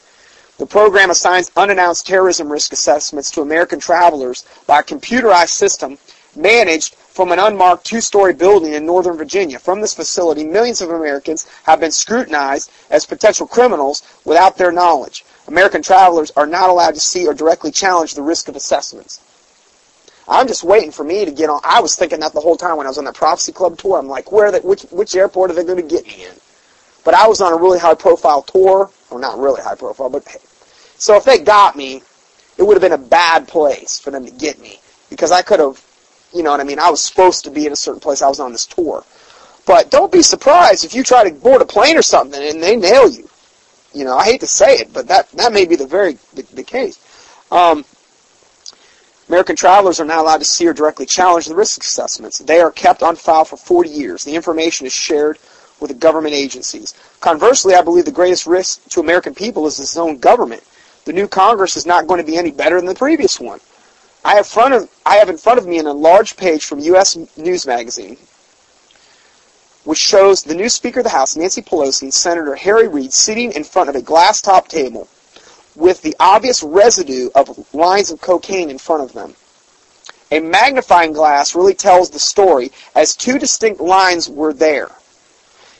the 0.58 0.66
program 0.66 1.10
assigns 1.10 1.52
unannounced 1.58 2.08
terrorism 2.08 2.52
risk 2.52 2.72
assessments 2.72 3.30
to 3.32 3.42
American 3.42 3.80
travelers 3.80 4.46
by 4.68 4.80
a 4.80 4.84
computerized 4.84 5.50
system 5.50 5.98
managed 6.36 6.96
from 6.96 7.32
an 7.32 7.40
unmarked 7.40 7.86
two-story 7.86 8.34
building 8.34 8.74
in 8.74 8.86
Northern 8.86 9.18
Virginia. 9.18 9.58
From 9.60 9.82
this 9.82 9.94
facility, 9.94 10.44
millions 10.44 10.82
of 10.82 10.90
Americans 10.90 11.48
have 11.64 11.80
been 11.80 11.92
scrutinized 11.92 12.72
as 12.90 13.06
potential 13.06 13.48
criminals 13.48 14.04
without 14.26 14.58
their 14.58 14.72
knowledge. 14.72 15.24
American 15.48 15.82
travelers 15.82 16.32
are 16.36 16.48
not 16.48 16.70
allowed 16.70 16.94
to 16.94 17.00
see 17.00 17.28
or 17.28 17.34
directly 17.34 17.72
challenge 17.72 18.16
the 18.16 18.22
risk 18.22 18.48
of 18.48 18.56
assessments. 18.56 19.22
I'm 20.28 20.48
just 20.48 20.64
waiting 20.64 20.92
for 20.92 21.04
me 21.04 21.24
to 21.24 21.32
get 21.32 21.50
on. 21.50 21.62
I 21.64 21.82
was 21.82 21.96
thinking 21.96 22.20
that 22.22 22.34
the 22.34 22.42
whole 22.42 22.58
time 22.58 22.78
when 22.78 22.88
I 22.88 22.90
was 22.90 22.98
on 22.98 23.06
that 23.06 23.16
Prophecy 23.16 23.52
Club 23.52 23.78
tour. 23.78 24.00
I'm 24.00 24.08
like, 24.08 24.32
where? 24.32 24.52
Which 24.60 24.84
which 24.84 25.16
airport 25.16 25.52
are 25.52 25.54
they 25.54 25.64
going 25.64 25.78
to 25.78 25.84
get 25.84 26.06
me 26.08 26.26
in? 26.26 26.34
But 27.04 27.14
I 27.14 27.28
was 27.28 27.42
on 27.42 27.54
a 27.54 27.58
really 27.58 27.78
high 27.78 27.94
profile 27.94 28.42
tour. 28.42 28.90
Well, 29.16 29.22
not 29.22 29.40
really 29.40 29.62
high 29.62 29.76
profile, 29.76 30.10
but 30.10 30.28
hey. 30.28 30.40
So 30.98 31.16
if 31.16 31.24
they 31.24 31.38
got 31.38 31.78
me, 31.78 32.04
it 32.58 32.64
would 32.64 32.74
have 32.74 32.82
been 32.82 32.92
a 32.92 32.98
bad 32.98 33.48
place 33.48 33.98
for 33.98 34.12
them 34.12 34.26
to 34.26 34.32
get 34.32 34.60
me 34.60 34.82
because 35.10 35.32
I 35.32 35.42
could 35.42 35.62
have, 35.62 35.82
you 36.34 36.44
know 36.44 36.52
what 36.52 36.60
I 36.60 36.66
mean. 36.66 36.80
I 36.80 36.90
was 36.90 37.02
supposed 37.02 37.46
to 37.46 37.50
be 37.50 37.66
in 37.66 37.72
a 37.72 37.78
certain 37.78 38.02
place. 38.02 38.22
I 38.22 38.28
was 38.28 38.42
on 38.42 38.52
this 38.52 38.66
tour, 38.66 39.06
but 39.66 39.90
don't 39.90 40.12
be 40.12 40.22
surprised 40.22 40.84
if 40.84 40.94
you 40.94 41.02
try 41.02 41.24
to 41.24 41.34
board 41.34 41.62
a 41.62 41.66
plane 41.66 41.96
or 41.96 42.02
something 42.02 42.44
and 42.44 42.62
they 42.62 42.76
nail 42.76 43.10
you. 43.10 43.30
You 43.94 44.04
know, 44.04 44.18
I 44.18 44.26
hate 44.26 44.42
to 44.42 44.48
say 44.48 44.74
it, 44.80 44.92
but 44.92 45.08
that 45.08 45.32
that 45.32 45.54
may 45.54 45.64
be 45.64 45.78
the 45.78 45.88
very 45.88 46.18
the, 46.34 46.42
the 46.54 46.64
case. 46.64 47.00
Um, 47.52 47.86
American 49.30 49.56
travelers 49.56 50.02
are 50.02 50.06
not 50.06 50.20
allowed 50.20 50.40
to 50.40 50.46
see 50.46 50.68
or 50.68 50.74
directly 50.74 51.06
challenge 51.06 51.46
the 51.46 51.56
risk 51.56 51.82
assessments. 51.82 52.40
They 52.40 52.60
are 52.60 52.70
kept 52.70 53.02
on 53.02 53.16
file 53.16 53.46
for 53.46 53.56
40 53.56 53.90
years. 53.90 54.26
The 54.26 54.36
information 54.36 54.86
is 54.86 54.92
shared 54.92 55.38
with 55.80 55.90
the 55.90 55.98
government 55.98 56.34
agencies. 56.34 56.94
Conversely, 57.20 57.76
I 57.76 57.82
believe 57.82 58.06
the 58.06 58.12
greatest 58.12 58.48
risk 58.48 58.88
to 58.90 59.00
American 59.00 59.34
people 59.36 59.68
is 59.68 59.80
its 59.80 59.98
own 59.98 60.18
government. 60.18 60.64
The 61.06 61.14
new 61.14 61.28
Congress 61.28 61.76
is 61.78 61.86
not 61.86 62.08
going 62.08 62.20
to 62.20 62.26
be 62.26 62.38
any 62.38 62.52
better 62.52 62.78
than 62.78 62.88
the 62.88 62.96
previous 62.96 63.40
one. 63.40 63.60
I 64.24 64.36
have, 64.36 64.48
front 64.48 64.74
of, 64.74 64.90
I 65.06 65.18
have 65.18 65.30
in 65.30 65.38
front 65.38 65.60
of 65.60 65.68
me 65.68 65.78
an 65.78 65.86
enlarged 65.86 66.38
page 66.38 66.66
from 66.66 66.80
U.S. 66.80 67.16
News 67.38 67.68
Magazine, 67.68 68.18
which 69.84 70.00
shows 70.00 70.42
the 70.42 70.56
new 70.56 70.68
Speaker 70.68 71.02
of 71.02 71.04
the 71.04 71.12
House, 71.12 71.36
Nancy 71.36 71.62
Pelosi, 71.62 72.04
and 72.04 72.14
Senator 72.14 72.56
Harry 72.56 72.88
Reid 72.88 73.14
sitting 73.14 73.52
in 73.52 73.64
front 73.64 73.90
of 73.90 73.96
a 73.96 74.02
glass-top 74.02 74.68
table 74.68 75.08
with 75.76 76.02
the 76.02 76.16
obvious 76.20 76.64
residue 76.64 77.30
of 77.36 77.72
lines 77.74 78.10
of 78.10 78.20
cocaine 78.20 78.72
in 78.72 78.80
front 78.80 79.04
of 79.04 79.14
them. 79.14 79.36
A 80.32 80.40
magnifying 80.40 81.14
glass 81.14 81.54
really 81.54 81.76
tells 81.76 82.10
the 82.10 82.20
story 82.20 82.72
as 82.96 83.16
two 83.16 83.38
distinct 83.38 83.80
lines 83.80 84.28
were 84.28 84.54
there. 84.54 84.90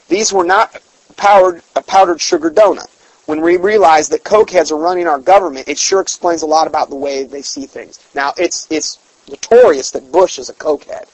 These 0.08 0.32
were 0.32 0.44
not 0.44 0.82
powdered, 1.18 1.62
a 1.76 1.82
powdered 1.82 2.22
sugar 2.22 2.52
donut. 2.52 2.90
When 3.26 3.42
we 3.42 3.58
realize 3.58 4.10
that 4.10 4.24
cokeheads 4.24 4.72
are 4.72 4.78
running 4.78 5.08
our 5.08 5.20
government, 5.20 5.68
it 5.68 5.80
sure 5.80 6.00
explains 6.00 6.44
a 6.44 6.46
lot 6.46 6.68
about 6.68 6.90
the 6.90 6.96
way 6.96 7.24
they 7.24 7.42
see 7.42 7.66
things. 7.66 8.00
Now, 8.14 8.34
it's 8.38 8.68
it's 8.70 9.00
notorious 9.28 9.90
that 9.92 10.12
Bush 10.12 10.38
is 10.38 10.50
a 10.50 10.54
cokehead. 10.54 11.06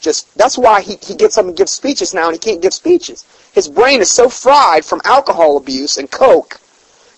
Just 0.00 0.36
that's 0.36 0.58
why 0.58 0.80
he, 0.80 0.96
he 1.00 1.14
gets 1.14 1.38
up 1.38 1.46
and 1.46 1.56
gives 1.56 1.70
speeches 1.70 2.12
now, 2.12 2.26
and 2.26 2.34
he 2.34 2.38
can't 2.38 2.60
give 2.60 2.74
speeches. 2.74 3.24
His 3.52 3.68
brain 3.68 4.00
is 4.00 4.10
so 4.10 4.28
fried 4.28 4.84
from 4.84 5.00
alcohol 5.04 5.56
abuse 5.56 5.96
and 5.96 6.10
coke 6.10 6.60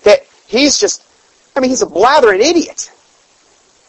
that 0.03 0.27
he's 0.47 0.79
just, 0.79 1.03
I 1.57 1.61
mean, 1.61 1.71
he's 1.71 1.81
a 1.81 1.87
blathering 1.87 2.43
idiot. 2.43 2.91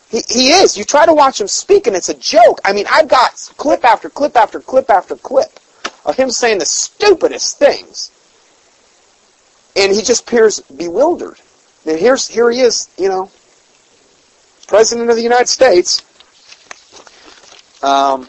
He, 0.10 0.22
he 0.30 0.52
is. 0.52 0.78
You 0.78 0.86
try 0.86 1.06
to 1.06 1.14
watch 1.14 1.42
him 1.42 1.50
speak, 1.50 1.88
and 1.88 1.96
it's 1.98 2.08
a 2.08 2.14
joke. 2.14 2.62
I 2.64 2.72
mean, 2.72 2.86
I've 2.90 3.10
got 3.10 3.34
clip 3.58 3.84
after 3.84 4.10
clip 4.10 4.38
after 4.38 4.62
clip 4.62 4.90
after 4.90 5.18
clip 5.18 5.60
of 6.06 6.16
him 6.16 6.30
saying 6.30 6.60
the 6.60 6.66
stupidest 6.66 7.58
things. 7.58 8.12
And 9.76 9.92
he 9.92 10.02
just 10.02 10.28
appears 10.28 10.60
bewildered. 10.62 11.40
And 11.86 12.00
here's 12.00 12.28
here 12.28 12.50
he 12.50 12.62
is, 12.62 12.90
you 12.98 13.10
know, 13.10 13.30
President 14.68 15.10
of 15.10 15.16
the 15.16 15.22
United 15.22 15.48
States. 15.48 16.04
Um, 17.84 18.28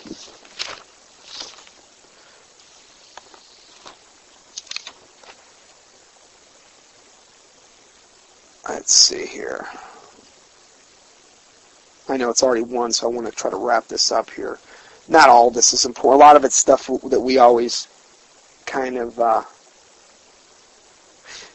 let's 8.69 8.93
see 8.93 9.27
here. 9.27 9.67
I 12.09 12.17
know 12.17 12.31
it's 12.31 12.43
already 12.43 12.63
one, 12.63 12.93
so 12.93 13.07
I 13.07 13.11
want 13.11 13.27
to 13.27 13.33
try 13.33 13.51
to 13.51 13.57
wrap 13.57 13.89
this 13.89 14.13
up 14.13 14.31
here 14.31 14.59
not 15.09 15.29
all 15.29 15.51
this 15.51 15.73
is 15.73 15.85
important. 15.85 16.23
A 16.23 16.25
lot 16.25 16.37
of 16.37 16.45
it's 16.45 16.57
stuff 16.57 16.91
that 17.05 17.21
we 17.21 17.39
always 17.39 17.89
kind 18.67 18.99
of. 18.99 19.19
Uh, 19.19 19.43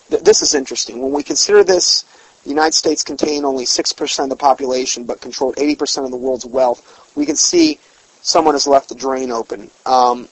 th- 0.10 0.24
this 0.24 0.42
is 0.42 0.56
interesting. 0.56 1.02
When 1.02 1.12
we 1.12 1.24
consider 1.24 1.64
this, 1.64 2.06
the 2.44 2.50
United 2.50 2.74
States 2.74 3.04
contain 3.04 3.46
only 3.46 3.66
6% 3.66 4.24
of 4.24 4.30
the 4.30 4.36
population 4.36 5.04
but 5.04 5.22
control 5.22 5.54
80% 5.54 6.06
of 6.06 6.12
the 6.12 6.18
world's 6.18 6.46
wealth. 6.46 7.12
We 7.16 7.26
can 7.26 7.36
see 7.36 7.80
someone 8.22 8.56
has 8.56 8.68
left 8.68 8.90
the 8.90 8.96
drain 8.96 9.32
open. 9.32 9.70
Um, 9.86 10.28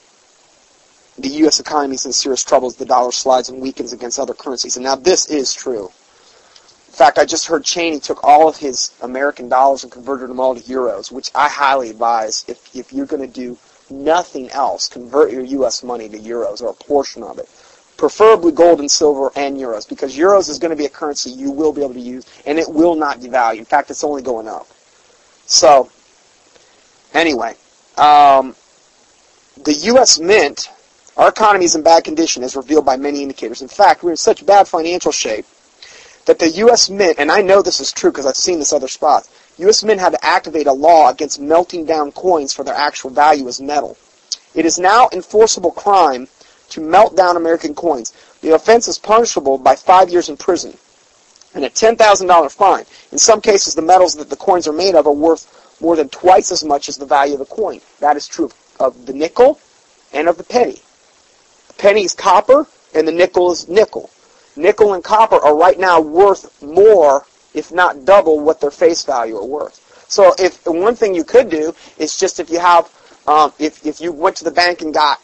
the 1.18 1.28
U.S. 1.44 1.60
economy 1.60 1.96
is 1.96 2.06
in 2.06 2.12
serious 2.12 2.42
trouble 2.42 2.68
as 2.68 2.76
the 2.76 2.86
dollar 2.86 3.12
slides 3.12 3.48
and 3.48 3.60
weakens 3.60 3.92
against 3.92 4.18
other 4.18 4.34
currencies. 4.34 4.76
And 4.76 4.84
now 4.84 4.96
this 4.96 5.26
is 5.26 5.52
true. 5.52 5.90
In 6.90 6.96
fact, 6.96 7.18
I 7.18 7.24
just 7.24 7.46
heard 7.46 7.64
Cheney 7.64 8.00
took 8.00 8.24
all 8.24 8.48
of 8.48 8.56
his 8.56 8.90
American 9.00 9.48
dollars 9.48 9.84
and 9.84 9.92
converted 9.92 10.28
them 10.28 10.40
all 10.40 10.56
to 10.56 10.60
euros, 10.60 11.12
which 11.12 11.30
I 11.36 11.48
highly 11.48 11.88
advise 11.88 12.44
if, 12.48 12.74
if 12.74 12.92
you're 12.92 13.06
going 13.06 13.22
to 13.22 13.28
do 13.28 13.56
nothing 13.88 14.50
else, 14.50 14.88
convert 14.88 15.30
your 15.30 15.44
U.S. 15.44 15.84
money 15.84 16.08
to 16.08 16.18
euros 16.18 16.60
or 16.60 16.70
a 16.70 16.74
portion 16.74 17.22
of 17.22 17.38
it. 17.38 17.48
Preferably 17.96 18.50
gold 18.50 18.80
and 18.80 18.90
silver 18.90 19.30
and 19.36 19.56
euros, 19.56 19.88
because 19.88 20.16
euros 20.16 20.50
is 20.50 20.58
going 20.58 20.72
to 20.72 20.76
be 20.76 20.84
a 20.84 20.90
currency 20.90 21.30
you 21.30 21.52
will 21.52 21.72
be 21.72 21.80
able 21.80 21.94
to 21.94 22.00
use, 22.00 22.26
and 22.44 22.58
it 22.58 22.68
will 22.68 22.96
not 22.96 23.20
devalue. 23.20 23.58
In 23.58 23.64
fact, 23.64 23.90
it's 23.90 24.02
only 24.02 24.20
going 24.22 24.48
up. 24.48 24.66
So, 25.46 25.90
anyway, 27.14 27.54
um, 27.98 28.56
the 29.62 29.74
U.S. 29.84 30.18
Mint, 30.18 30.70
our 31.16 31.28
economy 31.28 31.66
is 31.66 31.76
in 31.76 31.84
bad 31.84 32.02
condition, 32.02 32.42
as 32.42 32.56
revealed 32.56 32.84
by 32.84 32.96
many 32.96 33.22
indicators. 33.22 33.62
In 33.62 33.68
fact, 33.68 34.02
we're 34.02 34.10
in 34.10 34.16
such 34.16 34.44
bad 34.44 34.66
financial 34.66 35.12
shape 35.12 35.46
that 36.26 36.38
the 36.38 36.50
U.S. 36.50 36.90
Mint, 36.90 37.18
and 37.18 37.30
I 37.30 37.42
know 37.42 37.62
this 37.62 37.80
is 37.80 37.92
true 37.92 38.10
because 38.10 38.26
I've 38.26 38.36
seen 38.36 38.58
this 38.58 38.72
other 38.72 38.88
spot, 38.88 39.28
U.S. 39.58 39.82
Mint 39.82 40.00
had 40.00 40.12
to 40.12 40.24
activate 40.24 40.66
a 40.66 40.72
law 40.72 41.10
against 41.10 41.40
melting 41.40 41.84
down 41.84 42.12
coins 42.12 42.52
for 42.52 42.64
their 42.64 42.74
actual 42.74 43.10
value 43.10 43.48
as 43.48 43.60
metal. 43.60 43.96
It 44.54 44.66
is 44.66 44.78
now 44.78 45.08
enforceable 45.12 45.70
crime 45.70 46.28
to 46.70 46.80
melt 46.80 47.16
down 47.16 47.36
American 47.36 47.74
coins. 47.74 48.12
The 48.42 48.54
offense 48.54 48.88
is 48.88 48.98
punishable 48.98 49.58
by 49.58 49.76
five 49.76 50.10
years 50.10 50.28
in 50.28 50.36
prison 50.36 50.76
and 51.54 51.64
a 51.64 51.70
$10,000 51.70 52.52
fine. 52.52 52.84
In 53.12 53.18
some 53.18 53.40
cases, 53.40 53.74
the 53.74 53.82
metals 53.82 54.14
that 54.14 54.30
the 54.30 54.36
coins 54.36 54.68
are 54.68 54.72
made 54.72 54.94
of 54.94 55.06
are 55.06 55.12
worth 55.12 55.78
more 55.80 55.96
than 55.96 56.08
twice 56.08 56.52
as 56.52 56.62
much 56.62 56.88
as 56.88 56.96
the 56.96 57.06
value 57.06 57.34
of 57.34 57.40
the 57.40 57.46
coin. 57.46 57.80
That 57.98 58.16
is 58.16 58.28
true 58.28 58.50
of 58.78 59.06
the 59.06 59.12
nickel 59.12 59.58
and 60.12 60.28
of 60.28 60.36
the 60.36 60.44
penny. 60.44 60.80
The 61.68 61.74
penny 61.74 62.04
is 62.04 62.14
copper 62.14 62.66
and 62.94 63.06
the 63.06 63.12
nickel 63.12 63.50
is 63.50 63.68
nickel 63.68 64.10
nickel 64.60 64.94
and 64.94 65.02
copper 65.02 65.36
are 65.36 65.56
right 65.56 65.78
now 65.78 66.00
worth 66.00 66.62
more, 66.62 67.26
if 67.54 67.72
not 67.72 68.04
double, 68.04 68.40
what 68.40 68.60
their 68.60 68.70
face 68.70 69.04
value 69.04 69.36
are 69.36 69.44
worth. 69.44 69.86
So 70.08 70.34
if 70.38 70.66
one 70.66 70.96
thing 70.96 71.14
you 71.14 71.24
could 71.24 71.48
do 71.50 71.74
is 71.98 72.16
just 72.16 72.40
if 72.40 72.50
you 72.50 72.58
have, 72.58 72.90
um, 73.26 73.52
if 73.58 73.86
if 73.86 74.00
you 74.00 74.12
went 74.12 74.36
to 74.36 74.44
the 74.44 74.50
bank 74.50 74.82
and 74.82 74.92
got 74.92 75.20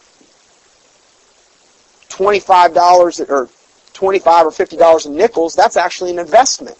twenty 2.08 2.40
five 2.40 2.72
dollars 2.72 3.20
or 3.20 3.48
twenty 3.92 4.18
five 4.18 4.46
or 4.46 4.50
fifty 4.50 4.76
dollars 4.76 5.06
in 5.06 5.16
nickels, 5.16 5.54
that's 5.54 5.76
actually 5.76 6.12
an 6.12 6.18
investment. 6.18 6.78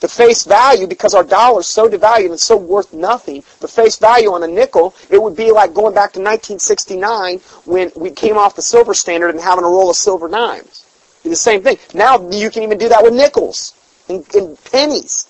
The 0.00 0.08
face 0.08 0.44
value, 0.44 0.86
because 0.86 1.12
our 1.12 1.24
dollar 1.24 1.60
is 1.60 1.66
so 1.66 1.86
devalued 1.86 2.30
and 2.30 2.40
so 2.40 2.56
worth 2.56 2.94
nothing, 2.94 3.42
the 3.60 3.68
face 3.68 3.98
value 3.98 4.32
on 4.32 4.42
a 4.42 4.46
nickel, 4.46 4.94
it 5.10 5.20
would 5.20 5.36
be 5.36 5.50
like 5.50 5.74
going 5.74 5.92
back 5.92 6.12
to 6.14 6.20
1969 6.20 7.38
when 7.66 7.92
we 7.96 8.10
came 8.10 8.38
off 8.38 8.56
the 8.56 8.62
silver 8.62 8.94
standard 8.94 9.28
and 9.28 9.40
having 9.40 9.64
a 9.64 9.68
roll 9.68 9.90
of 9.90 9.96
silver 9.96 10.26
dimes 10.26 10.86
the 11.24 11.36
same 11.36 11.62
thing. 11.62 11.78
Now 11.94 12.28
you 12.30 12.50
can 12.50 12.62
even 12.62 12.78
do 12.78 12.88
that 12.88 13.02
with 13.02 13.14
nickels 13.14 13.74
and, 14.08 14.26
and 14.34 14.64
pennies. 14.64 15.26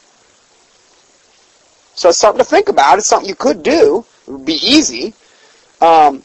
So 1.94 2.08
it's 2.08 2.18
something 2.18 2.38
to 2.38 2.44
think 2.44 2.68
about. 2.68 2.98
It's 2.98 3.06
something 3.06 3.28
you 3.28 3.34
could 3.34 3.62
do. 3.62 4.04
It 4.26 4.30
would 4.30 4.46
be 4.46 4.54
easy. 4.54 5.14
Um, 5.80 6.22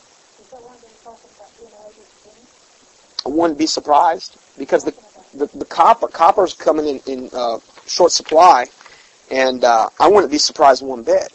I 3.26 3.30
wouldn't 3.30 3.58
be 3.58 3.66
surprised 3.66 4.38
because 4.58 4.84
the 4.84 4.94
the, 5.34 5.48
the 5.58 5.66
copper 5.66 6.08
copper's 6.08 6.54
coming 6.54 6.88
in 6.88 7.00
in 7.08 7.30
uh, 7.34 7.60
short 7.86 8.12
supply, 8.12 8.68
and 9.30 9.64
uh, 9.64 9.90
I 10.00 10.08
wouldn't 10.08 10.32
be 10.32 10.38
surprised 10.38 10.84
one 10.84 11.04
bit. 11.04 11.32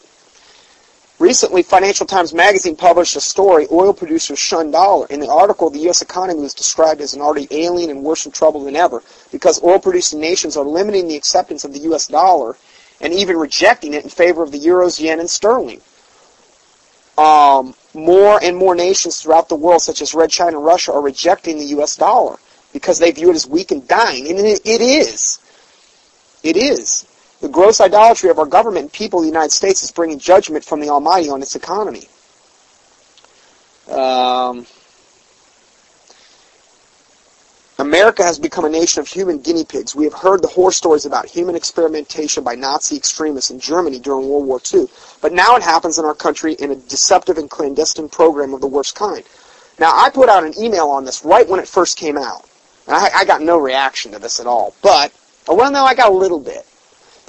Recently, 1.20 1.62
Financial 1.62 2.06
Times 2.06 2.32
Magazine 2.32 2.76
published 2.76 3.14
a 3.14 3.20
story, 3.20 3.66
Oil 3.70 3.92
Producers 3.92 4.38
Shun 4.38 4.70
Dollar. 4.70 5.06
In 5.08 5.20
the 5.20 5.30
article, 5.30 5.68
the 5.68 5.80
U.S. 5.80 6.00
economy 6.00 6.40
was 6.40 6.54
described 6.54 7.02
as 7.02 7.12
an 7.12 7.20
already 7.20 7.46
alien 7.50 7.90
and 7.90 8.02
worse 8.02 8.24
in 8.24 8.32
trouble 8.32 8.64
than 8.64 8.74
ever 8.74 9.02
because 9.30 9.62
oil-producing 9.62 10.18
nations 10.18 10.56
are 10.56 10.64
limiting 10.64 11.08
the 11.08 11.16
acceptance 11.16 11.62
of 11.62 11.74
the 11.74 11.80
U.S. 11.80 12.06
dollar 12.06 12.56
and 13.02 13.12
even 13.12 13.36
rejecting 13.36 13.92
it 13.92 14.02
in 14.02 14.08
favor 14.08 14.42
of 14.42 14.50
the 14.50 14.58
euros, 14.58 14.98
yen, 14.98 15.20
and 15.20 15.28
sterling. 15.28 15.82
Um, 17.18 17.74
more 17.92 18.42
and 18.42 18.56
more 18.56 18.74
nations 18.74 19.20
throughout 19.20 19.50
the 19.50 19.56
world, 19.56 19.82
such 19.82 20.00
as 20.00 20.14
Red 20.14 20.30
China 20.30 20.56
and 20.56 20.64
Russia, 20.64 20.94
are 20.94 21.02
rejecting 21.02 21.58
the 21.58 21.66
U.S. 21.66 21.96
dollar 21.96 22.38
because 22.72 22.98
they 22.98 23.10
view 23.10 23.28
it 23.28 23.36
as 23.36 23.46
weak 23.46 23.72
and 23.72 23.86
dying. 23.86 24.26
And 24.26 24.38
it, 24.38 24.62
it 24.64 24.80
is. 24.80 25.38
It 26.42 26.56
is. 26.56 27.04
The 27.40 27.48
gross 27.48 27.80
idolatry 27.80 28.28
of 28.28 28.38
our 28.38 28.46
government 28.46 28.84
and 28.84 28.92
people 28.92 29.20
of 29.20 29.24
the 29.24 29.30
United 29.30 29.52
States 29.52 29.82
is 29.82 29.90
bringing 29.90 30.18
judgment 30.18 30.64
from 30.64 30.80
the 30.80 30.90
Almighty 30.90 31.30
on 31.30 31.40
its 31.40 31.56
economy. 31.56 32.06
Um, 33.90 34.66
America 37.78 38.22
has 38.22 38.38
become 38.38 38.66
a 38.66 38.68
nation 38.68 39.00
of 39.00 39.08
human 39.08 39.38
guinea 39.38 39.64
pigs. 39.64 39.94
We 39.96 40.04
have 40.04 40.12
heard 40.12 40.42
the 40.42 40.48
horror 40.48 40.70
stories 40.70 41.06
about 41.06 41.26
human 41.26 41.56
experimentation 41.56 42.44
by 42.44 42.54
Nazi 42.54 42.94
extremists 42.94 43.50
in 43.50 43.58
Germany 43.58 43.98
during 43.98 44.28
World 44.28 44.46
War 44.46 44.60
II. 44.72 44.86
But 45.22 45.32
now 45.32 45.56
it 45.56 45.62
happens 45.62 45.98
in 45.98 46.04
our 46.04 46.14
country 46.14 46.52
in 46.54 46.72
a 46.72 46.76
deceptive 46.76 47.38
and 47.38 47.48
clandestine 47.48 48.10
program 48.10 48.52
of 48.52 48.60
the 48.60 48.66
worst 48.66 48.96
kind. 48.96 49.24
Now, 49.78 49.92
I 49.94 50.10
put 50.10 50.28
out 50.28 50.44
an 50.44 50.52
email 50.60 50.88
on 50.88 51.06
this 51.06 51.24
right 51.24 51.48
when 51.48 51.58
it 51.58 51.66
first 51.66 51.96
came 51.96 52.18
out. 52.18 52.44
And 52.86 52.96
I, 52.96 53.08
I 53.20 53.24
got 53.24 53.40
no 53.40 53.56
reaction 53.56 54.12
to 54.12 54.18
this 54.18 54.40
at 54.40 54.46
all. 54.46 54.74
But, 54.82 55.10
well, 55.48 55.72
no, 55.72 55.84
I 55.84 55.94
got 55.94 56.12
a 56.12 56.14
little 56.14 56.40
bit. 56.40 56.66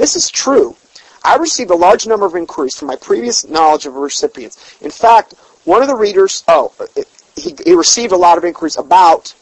This 0.01 0.15
is 0.15 0.31
true. 0.31 0.75
I 1.23 1.35
received 1.35 1.69
a 1.69 1.75
large 1.75 2.07
number 2.07 2.25
of 2.25 2.35
inquiries 2.35 2.75
from 2.75 2.87
my 2.87 2.95
previous 2.95 3.47
knowledge 3.47 3.85
of 3.85 3.93
recipients. 3.93 4.81
In 4.81 4.89
fact, 4.89 5.35
one 5.63 5.83
of 5.83 5.87
the 5.87 5.95
readers, 5.95 6.43
oh, 6.47 6.73
he, 7.35 7.53
he 7.63 7.75
received 7.75 8.11
a 8.11 8.17
lot 8.17 8.39
of 8.39 8.43
inquiries 8.43 8.77
about 8.77 9.35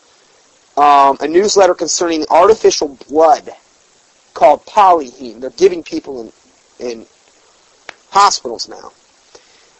um, 0.75 1.15
a 1.21 1.29
newsletter 1.29 1.73
concerning 1.73 2.25
artificial 2.29 2.89
blood 3.07 3.51
called 4.33 4.65
polyheme. 4.65 5.39
They're 5.39 5.51
giving 5.51 5.81
people 5.81 6.33
in, 6.79 6.85
in 6.85 7.05
hospitals 8.09 8.67
now. 8.67 8.91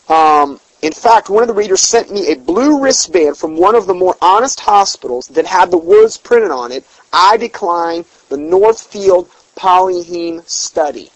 Um, 0.07 0.61
in 0.81 0.93
fact, 0.93 1.29
one 1.29 1.43
of 1.43 1.49
the 1.49 1.53
readers 1.53 1.81
sent 1.81 2.09
me 2.09 2.31
a 2.31 2.37
blue 2.37 2.81
wristband 2.81 3.35
from 3.35 3.57
one 3.57 3.75
of 3.75 3.85
the 3.85 3.93
more 3.93 4.15
honest 4.21 4.61
hospitals 4.61 5.27
that 5.27 5.45
had 5.45 5.71
the 5.71 5.77
words 5.77 6.15
printed 6.15 6.51
on 6.51 6.71
it, 6.71 6.85
I 7.11 7.35
decline 7.35 8.05
the 8.29 8.37
Northfield 8.37 9.29
polyheme 9.59 10.47
study. 10.49 11.11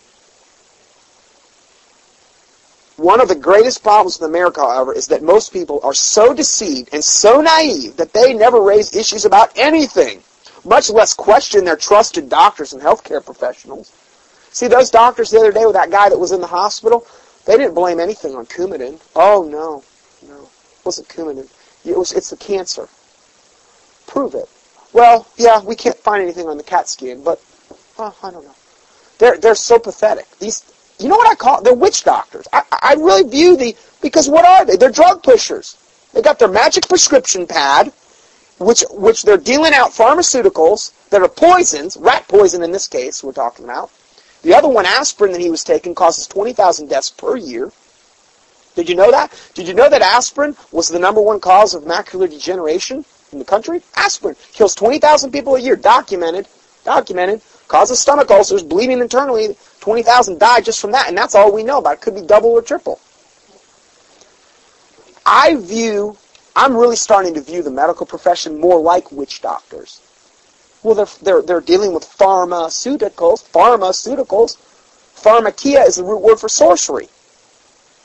One 2.97 3.21
of 3.21 3.29
the 3.29 3.35
greatest 3.35 3.81
problems 3.81 4.19
in 4.19 4.25
America, 4.25 4.61
however, 4.61 4.93
is 4.93 5.07
that 5.07 5.23
most 5.23 5.53
people 5.53 5.79
are 5.81 5.93
so 5.93 6.33
deceived 6.33 6.89
and 6.93 7.03
so 7.03 7.41
naive 7.41 7.95
that 7.95 8.13
they 8.13 8.33
never 8.33 8.61
raise 8.61 8.95
issues 8.95 9.25
about 9.25 9.57
anything, 9.57 10.21
much 10.65 10.89
less 10.89 11.13
question 11.13 11.63
their 11.63 11.77
trusted 11.77 12.29
doctors 12.29 12.73
and 12.73 12.81
healthcare 12.81 13.23
professionals. 13.25 13.91
See, 14.51 14.67
those 14.67 14.91
doctors 14.91 15.31
the 15.31 15.39
other 15.39 15.53
day 15.53 15.65
with 15.65 15.75
that 15.75 15.89
guy 15.89 16.09
that 16.09 16.19
was 16.19 16.33
in 16.33 16.41
the 16.41 16.47
hospital, 16.47 17.07
they 17.45 17.57
didn't 17.57 17.73
blame 17.73 17.99
anything 17.99 18.35
on 18.35 18.45
Coumadin. 18.45 18.99
Oh, 19.15 19.47
no. 19.49 19.83
No. 20.29 20.43
It 20.43 20.85
wasn't 20.85 21.07
Coumadin. 21.07 21.49
It 21.85 21.97
was, 21.97 22.11
it's 22.11 22.29
the 22.29 22.37
cancer. 22.37 22.87
Prove 24.05 24.35
it. 24.35 24.49
Well, 24.91 25.27
yeah, 25.37 25.61
we 25.61 25.75
can't 25.75 25.97
find 25.97 26.21
anything 26.21 26.47
on 26.47 26.57
the 26.57 26.63
CAT 26.63 26.87
scan, 26.87 27.23
but 27.23 27.41
oh, 27.99 28.15
I 28.23 28.31
don't 28.31 28.45
know. 28.45 28.55
They're 29.19 29.37
they're 29.37 29.55
so 29.55 29.79
pathetic. 29.79 30.29
These, 30.39 30.63
you 30.99 31.07
know 31.07 31.15
what 31.15 31.29
I 31.29 31.35
call? 31.35 31.61
They're 31.61 31.73
witch 31.73 32.03
doctors. 32.03 32.47
I 32.51 32.63
I 32.71 32.93
really 32.95 33.29
view 33.29 33.55
the 33.55 33.75
because 34.01 34.29
what 34.29 34.45
are 34.45 34.65
they? 34.65 34.75
They're 34.75 34.91
drug 34.91 35.23
pushers. 35.23 35.77
They 36.13 36.21
got 36.21 36.39
their 36.39 36.47
magic 36.47 36.87
prescription 36.87 37.47
pad, 37.47 37.91
which 38.59 38.83
which 38.91 39.23
they're 39.23 39.37
dealing 39.37 39.73
out 39.73 39.91
pharmaceuticals 39.91 40.91
that 41.09 41.21
are 41.21 41.29
poisons, 41.29 41.97
rat 41.97 42.27
poison 42.27 42.63
in 42.63 42.71
this 42.71 42.87
case. 42.87 43.23
We're 43.23 43.33
talking 43.33 43.65
about. 43.65 43.91
The 44.43 44.53
other 44.53 44.67
one, 44.67 44.85
aspirin, 44.85 45.31
that 45.31 45.39
he 45.39 45.49
was 45.49 45.63
taking 45.63 45.95
causes 45.95 46.27
20,000 46.27 46.89
deaths 46.89 47.09
per 47.09 47.37
year. 47.37 47.71
Did 48.75 48.89
you 48.89 48.95
know 48.95 49.09
that? 49.09 49.31
Did 49.53 49.67
you 49.67 49.73
know 49.73 49.89
that 49.89 50.01
aspirin 50.01 50.57
was 50.71 50.89
the 50.89 50.99
number 50.99 51.21
one 51.21 51.39
cause 51.39 51.73
of 51.73 51.83
macular 51.83 52.29
degeneration 52.29 53.05
in 53.31 53.39
the 53.39 53.45
country? 53.45 53.81
Aspirin 53.95 54.35
kills 54.51 54.75
20,000 54.75 55.31
people 55.31 55.55
a 55.55 55.59
year, 55.59 55.75
documented, 55.75 56.47
documented, 56.83 57.41
causes 57.73 57.99
stomach 57.99 58.29
ulcers, 58.29 58.61
bleeding 58.61 58.99
internally. 58.99 59.57
20,000 59.79 60.39
die 60.39 60.61
just 60.61 60.79
from 60.79 60.91
that, 60.91 61.07
and 61.07 61.17
that's 61.17 61.33
all 61.33 61.51
we 61.51 61.63
know 61.63 61.79
about. 61.79 61.95
It 61.95 62.01
could 62.01 62.13
be 62.13 62.21
double 62.21 62.51
or 62.51 62.61
triple. 62.61 62.99
I 65.25 65.55
view, 65.55 66.15
I'm 66.55 66.77
really 66.77 66.95
starting 66.95 67.33
to 67.33 67.41
view 67.41 67.63
the 67.63 67.71
medical 67.71 68.05
profession 68.05 68.59
more 68.59 68.79
like 68.79 69.11
witch 69.11 69.41
doctors. 69.41 70.01
Well, 70.83 70.93
they're, 70.93 71.07
they're, 71.23 71.41
they're 71.41 71.61
dealing 71.61 71.95
with 71.95 72.03
pharmaceuticals. 72.03 73.43
Pharmaceuticals. 73.51 74.57
Pharmakeia 75.15 75.87
is 75.87 75.95
the 75.95 76.03
root 76.03 76.21
word 76.21 76.39
for 76.39 76.49
sorcery. 76.49 77.09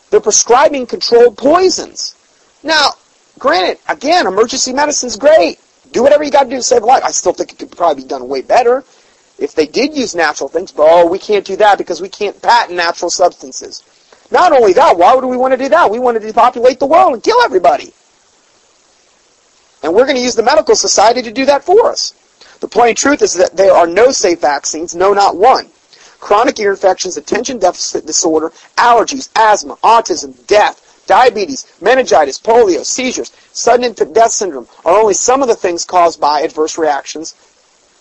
They're 0.08 0.20
prescribing 0.20 0.86
controlled 0.86 1.36
poisons. 1.36 2.16
Now, 2.62 2.92
granted, 3.38 3.80
again, 3.86 4.26
emergency 4.26 4.72
medicine 4.72 5.08
is 5.08 5.16
great. 5.16 5.60
Do 5.92 6.02
whatever 6.02 6.24
you 6.24 6.30
got 6.30 6.44
to 6.44 6.48
do 6.48 6.56
to 6.56 6.62
save 6.62 6.84
a 6.84 6.86
life. 6.86 7.02
I 7.04 7.10
still 7.10 7.34
think 7.34 7.52
it 7.52 7.58
could 7.58 7.76
probably 7.76 8.04
be 8.04 8.08
done 8.08 8.28
way 8.28 8.40
better 8.40 8.82
if 9.38 9.54
they 9.54 9.66
did 9.66 9.96
use 9.96 10.14
natural 10.14 10.48
things, 10.48 10.72
but 10.72 10.86
oh, 10.88 11.06
we 11.06 11.18
can't 11.18 11.44
do 11.44 11.56
that 11.56 11.78
because 11.78 12.00
we 12.00 12.08
can't 12.08 12.40
patent 12.42 12.76
natural 12.76 13.10
substances. 13.10 13.82
Not 14.30 14.52
only 14.52 14.72
that, 14.74 14.98
why 14.98 15.14
would 15.14 15.24
we 15.24 15.36
want 15.36 15.52
to 15.52 15.56
do 15.56 15.68
that? 15.70 15.90
We 15.90 15.98
want 15.98 16.20
to 16.20 16.26
depopulate 16.26 16.78
the 16.80 16.86
world 16.86 17.14
and 17.14 17.22
kill 17.22 17.40
everybody. 17.42 17.94
And 19.82 19.94
we're 19.94 20.04
going 20.04 20.16
to 20.16 20.22
use 20.22 20.34
the 20.34 20.42
medical 20.42 20.74
society 20.74 21.22
to 21.22 21.32
do 21.32 21.46
that 21.46 21.64
for 21.64 21.88
us. 21.88 22.12
The 22.60 22.68
plain 22.68 22.96
truth 22.96 23.22
is 23.22 23.34
that 23.34 23.56
there 23.56 23.72
are 23.72 23.86
no 23.86 24.10
safe 24.10 24.40
vaccines, 24.40 24.94
no, 24.94 25.14
not 25.14 25.36
one. 25.36 25.68
Chronic 26.18 26.58
ear 26.58 26.72
infections, 26.72 27.16
attention 27.16 27.58
deficit 27.58 28.04
disorder, 28.04 28.50
allergies, 28.76 29.28
asthma, 29.36 29.76
autism, 29.76 30.44
death, 30.48 31.04
diabetes, 31.06 31.72
meningitis, 31.80 32.40
polio, 32.40 32.84
seizures, 32.84 33.32
sudden 33.52 33.84
infant 33.84 34.12
death 34.14 34.32
syndrome 34.32 34.66
are 34.84 34.98
only 34.98 35.14
some 35.14 35.42
of 35.42 35.48
the 35.48 35.54
things 35.54 35.84
caused 35.84 36.20
by 36.20 36.40
adverse 36.40 36.76
reactions 36.76 37.34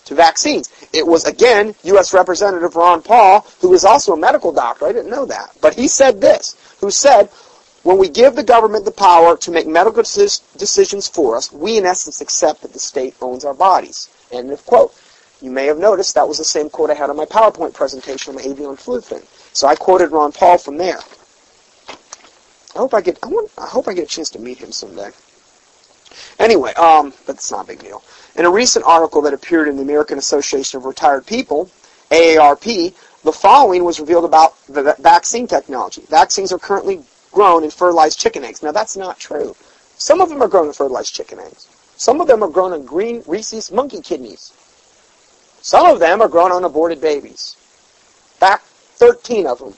to 0.08 0.14
vaccines. 0.14 0.68
It 0.92 1.06
was, 1.06 1.24
again, 1.24 1.74
U.S. 1.84 2.12
Representative 2.12 2.76
Ron 2.76 3.02
Paul, 3.02 3.46
who 3.60 3.72
is 3.74 3.84
also 3.84 4.12
a 4.12 4.18
medical 4.18 4.52
doctor. 4.52 4.86
I 4.86 4.92
didn't 4.92 5.10
know 5.10 5.26
that. 5.26 5.56
But 5.60 5.74
he 5.74 5.86
said 5.86 6.20
this, 6.20 6.56
who 6.80 6.90
said, 6.90 7.30
when 7.84 7.98
we 7.98 8.08
give 8.08 8.34
the 8.34 8.42
government 8.42 8.84
the 8.84 8.90
power 8.90 9.36
to 9.36 9.50
make 9.50 9.66
medical 9.66 10.02
decisions 10.02 11.08
for 11.08 11.36
us, 11.36 11.52
we 11.52 11.78
in 11.78 11.86
essence 11.86 12.20
accept 12.20 12.62
that 12.62 12.72
the 12.72 12.78
state 12.78 13.14
owns 13.20 13.44
our 13.44 13.54
bodies. 13.54 14.10
End 14.32 14.50
of 14.50 14.64
quote. 14.66 14.94
You 15.40 15.50
may 15.50 15.66
have 15.66 15.78
noticed 15.78 16.14
that 16.14 16.26
was 16.26 16.38
the 16.38 16.44
same 16.44 16.68
quote 16.68 16.90
I 16.90 16.94
had 16.94 17.10
on 17.10 17.16
my 17.16 17.24
PowerPoint 17.24 17.74
presentation 17.74 18.34
on 18.34 18.42
the 18.42 18.50
avian 18.50 18.76
flu 18.76 19.00
thing. 19.00 19.22
So 19.52 19.68
I 19.68 19.76
quoted 19.76 20.10
Ron 20.10 20.32
Paul 20.32 20.58
from 20.58 20.76
there. 20.76 20.98
I 22.74 22.78
hope 22.78 22.92
I 22.92 23.00
get 23.00 23.18
I, 23.22 23.28
want, 23.28 23.50
I 23.56 23.66
hope 23.66 23.88
I 23.88 23.94
get 23.94 24.04
a 24.04 24.08
chance 24.08 24.30
to 24.30 24.38
meet 24.38 24.58
him 24.58 24.72
someday. 24.72 25.10
Anyway, 26.38 26.72
um, 26.74 27.12
but 27.26 27.36
it's 27.36 27.50
not 27.50 27.64
a 27.64 27.68
big 27.68 27.80
deal. 27.80 28.02
In 28.36 28.44
a 28.44 28.50
recent 28.50 28.84
article 28.84 29.20
that 29.22 29.34
appeared 29.34 29.68
in 29.68 29.76
the 29.76 29.82
American 29.82 30.18
Association 30.18 30.78
of 30.78 30.84
Retired 30.84 31.26
People, 31.26 31.70
AARP, 32.10 32.94
the 33.24 33.32
following 33.32 33.84
was 33.84 34.00
revealed 34.00 34.24
about 34.24 34.54
the 34.66 34.94
vaccine 35.00 35.46
technology. 35.46 36.02
Vaccines 36.08 36.52
are 36.52 36.58
currently 36.58 37.02
grown 37.32 37.64
in 37.64 37.70
fertilized 37.70 38.18
chicken 38.18 38.44
eggs. 38.44 38.62
Now 38.62 38.72
that's 38.72 38.96
not 38.96 39.18
true. 39.18 39.54
Some 39.96 40.20
of 40.20 40.28
them 40.28 40.42
are 40.42 40.48
grown 40.48 40.66
in 40.66 40.72
fertilized 40.72 41.14
chicken 41.14 41.40
eggs. 41.40 41.66
Some 41.96 42.20
of 42.20 42.28
them 42.28 42.42
are 42.44 42.48
grown 42.48 42.72
in 42.72 42.84
green 42.84 43.22
rhesus 43.26 43.72
monkey 43.72 44.00
kidneys. 44.00 44.52
Some 45.60 45.86
of 45.86 45.98
them 45.98 46.22
are 46.22 46.28
grown 46.28 46.52
on 46.52 46.64
aborted 46.64 47.00
babies. 47.00 47.56
Back 48.38 48.62
13 48.62 49.46
of 49.46 49.58
them, 49.58 49.74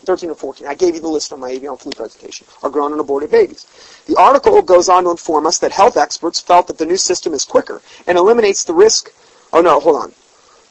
13 0.00 0.30
or 0.30 0.34
14, 0.34 0.66
I 0.66 0.74
gave 0.74 0.94
you 0.94 1.00
the 1.00 1.08
list 1.08 1.32
on 1.32 1.40
my 1.40 1.50
avian 1.50 1.76
flu 1.76 1.92
presentation, 1.92 2.46
are 2.62 2.70
grown 2.70 2.92
on 2.92 3.00
aborted 3.00 3.30
babies. 3.30 3.66
The 4.06 4.16
article 4.16 4.60
goes 4.62 4.88
on 4.88 5.04
to 5.04 5.10
inform 5.10 5.46
us 5.46 5.58
that 5.58 5.72
health 5.72 5.96
experts 5.96 6.40
felt 6.40 6.66
that 6.68 6.78
the 6.78 6.86
new 6.86 6.96
system 6.96 7.32
is 7.32 7.44
quicker 7.44 7.80
and 8.06 8.18
eliminates 8.18 8.64
the 8.64 8.74
risk. 8.74 9.12
Oh 9.52 9.60
no, 9.60 9.80
hold 9.80 9.96
on. 9.96 10.12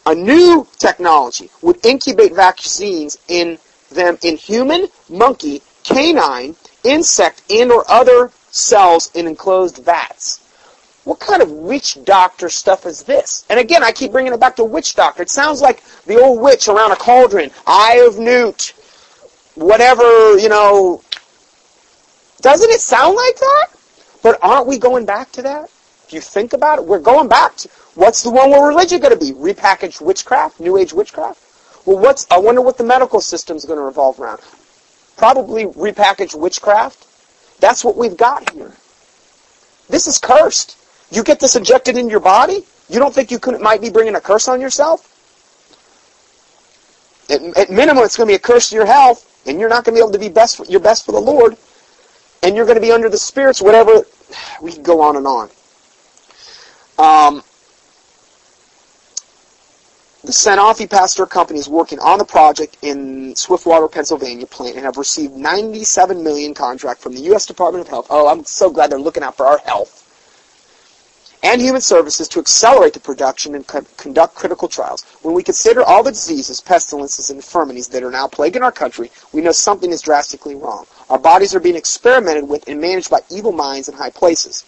A 0.06 0.16
new 0.16 0.68
technology 0.80 1.52
would 1.62 1.86
incubate 1.86 2.34
vaccines 2.34 3.18
in 3.28 3.60
them 3.92 4.18
in 4.24 4.38
human, 4.38 4.88
monkey, 5.10 5.62
canine, 5.84 6.56
insect, 6.84 7.44
and 7.52 7.72
or 7.72 7.90
other 7.90 8.32
cells 8.50 9.12
in 9.14 9.28
enclosed 9.28 9.84
vats. 9.84 10.40
What 11.04 11.20
kind 11.20 11.42
of 11.42 11.50
witch 11.52 11.98
doctor 12.04 12.50
stuff 12.50 12.86
is 12.86 13.04
this? 13.04 13.44
And 13.50 13.60
again, 13.60 13.84
I 13.84 13.92
keep 13.92 14.12
bringing 14.12 14.34
it 14.34 14.40
back 14.40 14.56
to 14.58 14.64
witch 14.64 14.94
doctor. 14.94 15.24
It 15.24 15.30
sounds 15.30 15.62
like 15.62 15.84
the 16.06 16.22
old 16.22 16.40
witch 16.40 16.68
around 16.68 16.92
a 16.92 16.96
cauldron, 16.96 17.50
Eye 17.66 18.04
of 18.08 18.20
Newt, 18.20 18.74
whatever, 19.62 20.38
you 20.38 20.50
know. 20.50 21.02
Doesn't 22.42 22.70
it 22.70 22.82
sound 22.82 23.16
like 23.16 23.38
that? 23.38 23.68
But 24.24 24.40
aren't 24.42 24.68
we 24.68 24.78
going 24.78 25.06
back 25.06 25.32
to 25.34 25.42
that? 25.44 25.66
If 26.06 26.14
you 26.14 26.22
think 26.22 26.54
about 26.54 26.80
it, 26.80 26.86
we're 26.86 27.00
going 27.00 27.28
back 27.28 27.56
to 27.58 27.70
what's 27.96 28.24
the 28.24 28.32
one 28.32 28.52
religion 28.52 29.00
going 29.00 29.18
to 29.18 29.20
be? 29.20 29.32
Repackaged 29.34 30.02
witchcraft, 30.02 30.60
New 30.60 30.78
Age 30.78 30.94
witchcraft? 30.94 31.42
Well, 31.86 31.98
what's 32.00 32.28
I 32.30 32.38
wonder 32.38 32.62
what 32.62 32.78
the 32.78 32.84
medical 32.84 33.22
system's 33.22 33.66
going 33.66 33.80
to 33.80 33.86
revolve 33.86 34.20
around. 34.20 34.42
Probably 35.18 35.66
repackaged 35.66 36.40
witchcraft. 36.40 37.08
That's 37.60 37.84
what 37.84 37.96
we've 37.96 38.18
got 38.18 38.50
here. 38.52 38.74
This 39.88 40.08
is 40.08 40.18
cursed. 40.18 40.78
You 41.12 41.24
get 41.24 41.40
this 41.40 41.56
injected 41.56 41.98
in 41.98 42.10
your 42.10 42.20
body? 42.20 42.66
You 42.90 43.00
don't 43.00 43.14
think 43.14 43.32
you 43.32 43.40
could, 43.40 43.60
might 43.62 43.82
be 43.82 43.90
bringing 43.90 44.16
a 44.16 44.22
curse 44.22 44.48
on 44.48 44.62
yourself? 44.62 45.08
At, 47.30 47.42
at 47.58 47.70
minimum, 47.70 48.04
it's 48.04 48.18
going 48.18 48.28
to 48.28 48.32
be 48.32 48.36
a 48.36 48.40
curse 48.40 48.70
to 48.70 48.76
your 48.76 48.86
health, 48.86 49.26
and 49.46 49.60
you're 49.60 49.70
not 49.70 49.84
going 49.84 49.96
to 49.96 50.00
be 50.00 50.04
able 50.04 50.12
to 50.12 50.20
be 50.20 50.30
best 50.30 50.58
for, 50.58 50.66
your 50.66 50.80
best 50.80 51.06
for 51.06 51.12
the 51.12 51.20
Lord, 51.20 51.58
and 52.44 52.56
you're 52.56 52.66
going 52.66 52.76
to 52.76 52.82
be 52.82 52.92
under 52.92 53.10
the 53.10 53.18
spirits, 53.18 53.62
whatever. 53.62 54.02
We 54.62 54.72
can 54.72 54.84
go 54.84 55.02
on 55.02 55.18
and 55.18 55.28
on. 55.28 55.50
Um, 56.98 57.44
the 60.24 60.32
Sanofi 60.32 60.90
Pasteur 60.90 61.26
Company 61.26 61.60
is 61.60 61.68
working 61.68 62.00
on 62.00 62.18
the 62.18 62.24
project 62.24 62.78
in 62.82 63.36
Swiftwater, 63.36 63.90
Pennsylvania 63.90 64.46
plant 64.46 64.78
and 64.78 64.86
have 64.86 64.96
received 64.96 65.34
97 65.34 66.24
million 66.24 66.54
contract 66.54 67.02
from 67.02 67.14
the 67.14 67.22
U.S. 67.24 67.46
Department 67.46 67.84
of 67.84 67.90
Health. 67.90 68.08
Oh, 68.10 68.30
I'm 68.30 68.46
so 68.46 68.70
glad 68.70 68.90
they're 68.90 69.00
looking 69.00 69.24
out 69.24 69.36
for 69.36 69.46
our 69.48 69.58
health 69.58 70.01
and 71.44 71.62
human 71.62 71.82
services 71.82 72.28
to 72.28 72.40
accelerate 72.40 72.94
the 72.94 73.00
production 73.00 73.56
and 73.56 73.66
co- 73.66 73.86
conduct 73.98 74.36
critical 74.36 74.68
trials. 74.68 75.04
When 75.22 75.34
we 75.34 75.44
consider 75.44 75.82
all 75.82 76.04
the 76.04 76.12
diseases, 76.12 76.62
pestilences, 76.62 77.30
and 77.30 77.38
infirmities 77.38 77.88
that 77.90 78.04
are 78.04 78.12
now 78.12 78.28
plaguing 78.28 78.64
our 78.64 78.72
country, 78.72 79.12
we 79.34 79.42
know 79.42 79.52
something 79.52 79.92
is 79.92 80.02
drastically 80.02 80.56
wrong. 80.56 80.86
Our 81.10 81.20
bodies 81.20 81.56
are 81.56 81.60
being 81.60 81.76
experimented 81.76 82.48
with 82.48 82.68
and 82.68 82.80
managed 82.80 83.10
by 83.10 83.22
evil 83.30 83.52
minds 83.52 83.90
in 83.90 83.96
high 83.96 84.12
places. 84.12 84.66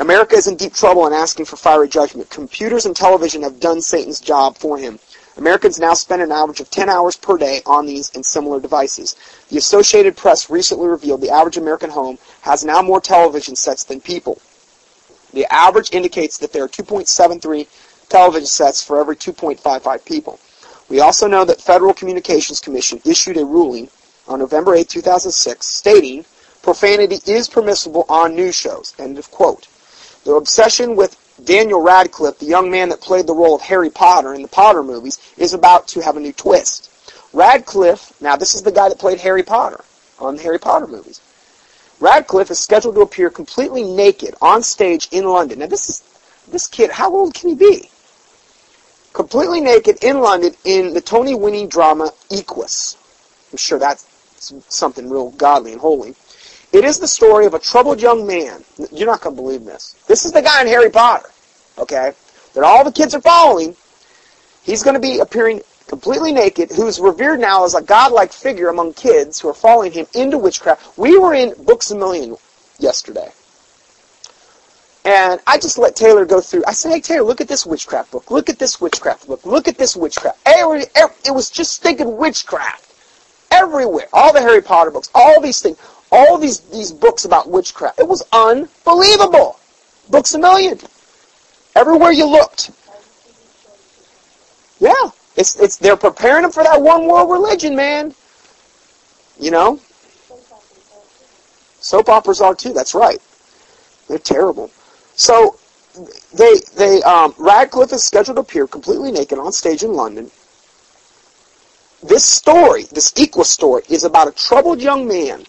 America 0.00 0.34
is 0.34 0.46
in 0.46 0.56
deep 0.56 0.72
trouble 0.72 1.06
and 1.06 1.14
asking 1.14 1.44
for 1.44 1.56
fiery 1.56 1.88
judgment. 1.88 2.30
Computers 2.30 2.86
and 2.86 2.96
television 2.96 3.42
have 3.42 3.60
done 3.60 3.82
Satan's 3.82 4.18
job 4.18 4.56
for 4.56 4.78
him. 4.78 4.98
Americans 5.36 5.78
now 5.78 5.94
spend 5.94 6.22
an 6.22 6.32
average 6.32 6.60
of 6.60 6.70
10 6.70 6.88
hours 6.88 7.16
per 7.16 7.38
day 7.38 7.62
on 7.64 7.86
these 7.86 8.10
and 8.14 8.24
similar 8.24 8.60
devices. 8.60 9.14
The 9.48 9.58
Associated 9.58 10.16
Press 10.16 10.50
recently 10.50 10.88
revealed 10.88 11.20
the 11.20 11.30
average 11.30 11.56
American 11.58 11.90
home 11.90 12.18
has 12.40 12.64
now 12.64 12.82
more 12.82 13.00
television 13.00 13.54
sets 13.56 13.84
than 13.84 14.00
people. 14.00 14.40
The 15.32 15.46
average 15.52 15.92
indicates 15.92 16.38
that 16.38 16.52
there 16.52 16.64
are 16.64 16.68
2.73 16.68 17.66
television 18.08 18.46
sets 18.46 18.82
for 18.82 19.00
every 19.00 19.16
2.55 19.16 20.04
people. 20.04 20.40
We 20.88 21.00
also 21.00 21.28
know 21.28 21.44
that 21.44 21.60
Federal 21.60 21.94
Communications 21.94 22.58
Commission 22.58 23.00
issued 23.04 23.36
a 23.36 23.44
ruling 23.44 23.88
on 24.26 24.40
November 24.40 24.74
8, 24.74 24.88
2006, 24.88 25.66
stating 25.66 26.24
profanity 26.62 27.18
is 27.26 27.48
permissible 27.48 28.04
on 28.08 28.34
news 28.34 28.54
shows. 28.54 28.94
End 28.98 29.18
of 29.18 29.30
quote. 29.30 29.68
The 30.24 30.34
obsession 30.34 30.96
with 30.96 31.16
Daniel 31.44 31.80
Radcliffe, 31.80 32.38
the 32.38 32.46
young 32.46 32.70
man 32.70 32.90
that 32.90 33.00
played 33.00 33.26
the 33.26 33.34
role 33.34 33.54
of 33.54 33.62
Harry 33.62 33.88
Potter 33.88 34.34
in 34.34 34.42
the 34.42 34.48
Potter 34.48 34.82
movies, 34.82 35.18
is 35.38 35.54
about 35.54 35.88
to 35.88 36.00
have 36.00 36.16
a 36.16 36.20
new 36.20 36.32
twist. 36.32 36.90
Radcliffe, 37.32 38.12
now 38.20 38.36
this 38.36 38.54
is 38.54 38.62
the 38.62 38.72
guy 38.72 38.88
that 38.88 38.98
played 38.98 39.20
Harry 39.20 39.42
Potter 39.42 39.82
on 40.18 40.36
the 40.36 40.42
Harry 40.42 40.58
Potter 40.58 40.86
movies. 40.86 41.20
Radcliffe 42.00 42.50
is 42.50 42.58
scheduled 42.58 42.94
to 42.94 43.02
appear 43.02 43.30
completely 43.30 43.84
naked 43.84 44.34
on 44.40 44.62
stage 44.62 45.08
in 45.12 45.24
London. 45.26 45.58
Now 45.60 45.66
this 45.66 45.88
is 45.88 46.02
this 46.48 46.66
kid, 46.66 46.90
how 46.90 47.14
old 47.14 47.34
can 47.34 47.50
he 47.50 47.54
be? 47.54 47.90
Completely 49.12 49.60
naked 49.60 50.02
in 50.02 50.20
London 50.20 50.54
in 50.64 50.94
the 50.94 51.00
Tony-winning 51.00 51.68
drama 51.68 52.10
Equus. 52.30 52.96
I'm 53.52 53.58
sure 53.58 53.78
that's 53.78 54.06
something 54.68 55.08
real 55.08 55.30
godly 55.30 55.72
and 55.72 55.80
holy. 55.80 56.14
It 56.72 56.84
is 56.84 56.98
the 56.98 57.08
story 57.08 57.46
of 57.46 57.54
a 57.54 57.58
troubled 57.58 58.00
young 58.00 58.26
man. 58.26 58.64
You're 58.92 59.06
not 59.06 59.20
going 59.20 59.36
to 59.36 59.42
believe 59.42 59.64
this. 59.64 59.96
This 60.06 60.24
is 60.24 60.32
the 60.32 60.42
guy 60.42 60.62
in 60.62 60.68
Harry 60.68 60.90
Potter, 60.90 61.28
okay, 61.78 62.12
that 62.54 62.64
all 62.64 62.84
the 62.84 62.92
kids 62.92 63.14
are 63.14 63.20
following. 63.20 63.76
He's 64.62 64.82
going 64.82 64.94
to 64.94 65.00
be 65.00 65.18
appearing 65.18 65.62
completely 65.90 66.32
naked, 66.32 66.70
who's 66.70 66.98
revered 66.98 67.40
now 67.40 67.64
as 67.64 67.74
a 67.74 67.82
godlike 67.82 68.32
figure 68.32 68.68
among 68.68 68.94
kids 68.94 69.38
who 69.38 69.48
are 69.48 69.54
following 69.54 69.92
him 69.92 70.06
into 70.14 70.38
witchcraft. 70.38 70.96
We 70.96 71.18
were 71.18 71.34
in 71.34 71.52
Books 71.64 71.90
a 71.90 71.96
Million 71.96 72.36
yesterday. 72.78 73.30
And 75.04 75.40
I 75.46 75.58
just 75.58 75.76
let 75.76 75.96
Taylor 75.96 76.24
go 76.24 76.40
through. 76.40 76.62
I 76.66 76.72
said, 76.72 76.90
hey, 76.90 77.00
Taylor, 77.00 77.26
look 77.26 77.40
at 77.40 77.48
this 77.48 77.66
witchcraft 77.66 78.12
book. 78.12 78.30
Look 78.30 78.48
at 78.48 78.58
this 78.58 78.80
witchcraft 78.80 79.26
book. 79.26 79.44
Look 79.44 79.66
at 79.68 79.76
this 79.76 79.96
witchcraft. 79.96 80.38
Every 80.46 80.82
It 80.94 81.34
was 81.34 81.50
just 81.50 81.82
thinking 81.82 82.16
witchcraft. 82.16 82.86
Everywhere. 83.50 84.08
All 84.12 84.32
the 84.32 84.40
Harry 84.40 84.62
Potter 84.62 84.90
books. 84.90 85.10
All 85.14 85.40
these 85.40 85.60
things 85.60 85.78
all 86.12 86.38
these, 86.38 86.60
these 86.60 86.92
books 86.92 87.24
about 87.24 87.48
witchcraft. 87.48 87.98
It 87.98 88.08
was 88.08 88.22
unbelievable. 88.32 89.58
Books 90.08 90.34
a 90.34 90.38
million. 90.38 90.78
Everywhere 91.76 92.10
you 92.10 92.26
looked. 92.26 92.70
Yeah. 94.80 95.10
It's, 95.40 95.56
it's, 95.56 95.78
they're 95.78 95.96
preparing 95.96 96.42
them 96.42 96.52
for 96.52 96.62
that 96.62 96.82
one 96.82 97.06
world 97.06 97.30
religion, 97.30 97.74
man. 97.74 98.14
You 99.38 99.50
know? 99.50 99.80
Soap 101.80 102.10
operas 102.10 102.42
are 102.42 102.54
too, 102.54 102.74
that's 102.74 102.94
right. 102.94 103.18
They're 104.06 104.18
terrible. 104.18 104.70
So, 105.14 105.58
they, 106.34 106.56
they, 106.76 107.02
um, 107.04 107.34
Radcliffe 107.38 107.90
is 107.94 108.04
scheduled 108.04 108.36
to 108.36 108.42
appear 108.42 108.66
completely 108.66 109.12
naked 109.12 109.38
on 109.38 109.50
stage 109.52 109.82
in 109.82 109.94
London. 109.94 110.30
This 112.02 112.24
story, 112.26 112.82
this 112.92 113.10
Equus 113.16 113.48
story, 113.48 113.82
is 113.88 114.04
about 114.04 114.28
a 114.28 114.32
troubled 114.32 114.82
young 114.82 115.08
man 115.08 115.44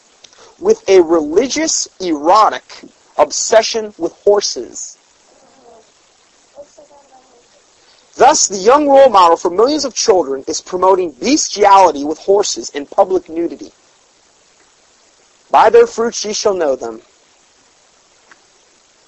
with 0.58 0.88
a 0.88 1.02
religious, 1.02 1.90
erotic 2.00 2.64
obsession 3.18 3.94
with 3.98 4.14
horses. 4.24 4.98
Thus, 8.22 8.48
the 8.48 8.58
young 8.60 8.88
role 8.88 9.10
model 9.10 9.36
for 9.36 9.50
millions 9.50 9.84
of 9.84 9.96
children 9.96 10.44
is 10.48 10.62
promoting 10.62 11.12
bestiality 11.12 12.04
with 12.04 12.20
horses 12.20 12.70
and 12.76 12.88
public 12.88 13.28
nudity. 13.28 13.72
By 15.50 15.72
their 15.72 15.88
fruits 15.88 16.24
ye 16.24 16.32
shall 16.32 16.54
know 16.54 16.76
them. 16.76 17.02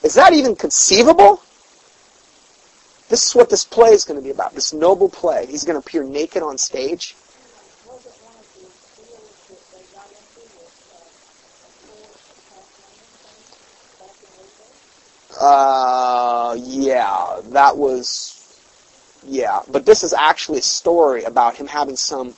Is 0.01 0.15
that 0.15 0.33
even 0.33 0.55
conceivable? 0.55 1.43
This 3.09 3.27
is 3.27 3.35
what 3.35 3.51
this 3.51 3.63
play 3.63 3.91
is 3.91 4.03
going 4.03 4.19
to 4.19 4.23
be 4.23 4.31
about, 4.31 4.55
this 4.55 4.73
noble 4.73 5.09
play. 5.09 5.45
He's 5.45 5.63
going 5.63 5.79
to 5.79 5.87
appear 5.87 6.03
naked 6.03 6.41
on 6.41 6.57
stage. 6.57 7.15
Uh, 15.39 16.57
yeah, 16.57 17.41
that 17.49 17.77
was, 17.77 18.32
yeah. 19.25 19.61
But 19.71 19.85
this 19.85 20.03
is 20.03 20.13
actually 20.13 20.59
a 20.59 20.63
story 20.63 21.23
about 21.23 21.55
him 21.55 21.67
having 21.67 21.95
some 21.95 22.33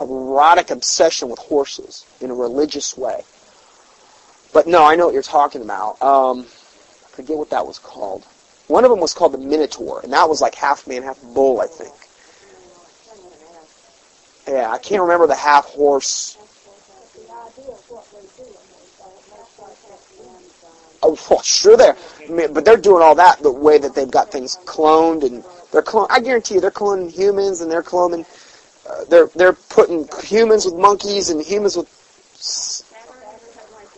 erotic 0.00 0.70
obsession 0.70 1.28
with 1.28 1.38
horses 1.38 2.04
in 2.20 2.30
a 2.30 2.34
religious 2.34 2.96
way. 2.96 3.22
But 4.52 4.66
no, 4.66 4.84
I 4.84 4.96
know 4.96 5.06
what 5.06 5.14
you're 5.14 5.22
talking 5.22 5.62
about. 5.62 6.00
Um, 6.00 6.40
I 6.40 7.16
forget 7.16 7.36
what 7.36 7.50
that 7.50 7.66
was 7.66 7.78
called. 7.78 8.24
One 8.68 8.84
of 8.84 8.90
them 8.90 9.00
was 9.00 9.12
called 9.12 9.32
the 9.32 9.38
Minotaur, 9.38 10.00
and 10.02 10.12
that 10.12 10.28
was 10.28 10.40
like 10.40 10.54
half 10.54 10.86
man, 10.86 11.02
half 11.02 11.20
bull, 11.22 11.60
I 11.60 11.66
think. 11.66 11.92
Yeah, 14.46 14.70
I 14.70 14.78
can't 14.78 15.02
remember 15.02 15.26
the 15.26 15.34
half 15.34 15.66
horse. 15.66 16.38
Oh, 21.02 21.40
sure 21.42 21.76
they're, 21.76 21.96
but 22.48 22.64
they're 22.64 22.76
doing 22.76 23.02
all 23.02 23.14
that 23.16 23.42
the 23.42 23.52
way 23.52 23.78
that 23.78 23.94
they've 23.94 24.10
got 24.10 24.30
things 24.30 24.56
cloned 24.64 25.24
and 25.24 25.44
they're. 25.74 26.06
I 26.10 26.20
guarantee 26.20 26.54
you, 26.54 26.60
they're 26.60 26.70
cloning 26.70 27.10
humans 27.10 27.60
and 27.60 27.70
they're 27.70 27.82
cloning. 27.82 28.24
Uh, 28.88 29.04
they're 29.04 29.28
they're 29.34 29.52
putting 29.52 30.08
humans 30.22 30.64
with 30.64 30.74
monkeys 30.74 31.30
and 31.30 31.42
humans 31.42 31.76
with. 31.76 31.88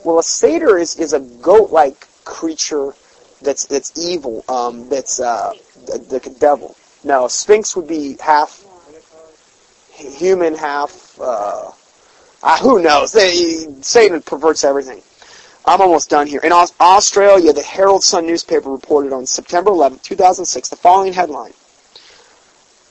Well, 0.05 0.18
a 0.18 0.22
satyr 0.22 0.78
is 0.78 0.96
is 0.96 1.12
a 1.12 1.20
goat-like 1.20 2.06
creature 2.24 2.94
that's 3.42 3.66
that's 3.66 3.96
evil. 3.98 4.44
Um, 4.48 4.88
that's 4.88 5.20
uh, 5.20 5.52
the, 5.86 5.98
the 5.98 6.36
devil. 6.38 6.76
A 7.08 7.30
sphinx 7.30 7.76
would 7.76 7.86
be 7.86 8.16
half 8.20 8.64
human, 9.96 10.55
half. 10.55 11.18
Uh, 11.20 11.70
uh, 12.42 12.58
who 12.58 12.82
knows? 12.82 13.12
They, 13.12 13.66
Satan 13.80 14.22
perverts 14.22 14.64
everything. 14.64 15.02
I'm 15.64 15.80
almost 15.80 16.10
done 16.10 16.26
here. 16.26 16.40
In 16.44 16.52
Australia, 16.52 17.52
the 17.52 17.62
Herald 17.62 18.05
Sun 18.05 18.26
newspaper 18.26 18.70
reported 18.70 19.12
on 19.12 19.26
September 19.26 19.70
11, 19.70 19.98
2006, 19.98 20.68
the 20.68 20.76
following 20.76 21.12
headline. 21.12 21.52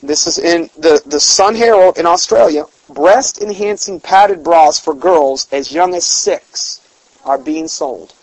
This 0.08 0.28
is 0.28 0.38
in 0.38 0.70
the, 0.78 1.02
the 1.06 1.20
Sun 1.20 1.56
Herald 1.56 1.98
in 1.98 2.06
Australia. 2.06 2.66
Breast 2.90 3.42
enhancing 3.42 4.00
padded 4.00 4.44
bras 4.44 4.80
for 4.80 4.94
girls 4.94 5.48
as 5.52 5.72
young 5.72 5.96
as 5.96 6.06
six 6.06 6.82
are 7.24 7.38
being 7.38 7.68
sold. 7.68 8.14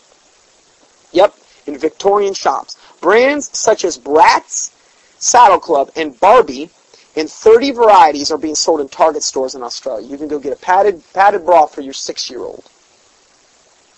Yep, 1.13 1.35
in 1.67 1.79
Victorian 1.79 2.35
shops. 2.35 2.77
Brands 3.01 3.57
such 3.57 3.85
as 3.85 3.99
Bratz, 3.99 4.73
Saddle 5.19 5.59
Club, 5.59 5.91
and 5.97 6.19
Barbie 6.21 6.71
in 7.17 7.29
30 7.29 7.73
varieties 7.73 8.31
are 8.31 8.39
being 8.39 8.55
sold 8.55 8.81
in 8.81 8.89
Target 8.89 9.23
stores 9.23 9.55
in 9.55 9.63
Australia. 9.63 10.07
You 10.07 10.17
can 10.17 10.29
go 10.29 10.39
get 10.39 10.53
a 10.53 10.57
padded 10.57 11.03
padded 11.13 11.45
bra 11.45 11.67
for 11.67 11.81
your 11.81 11.93
six-year-old. 11.93 12.71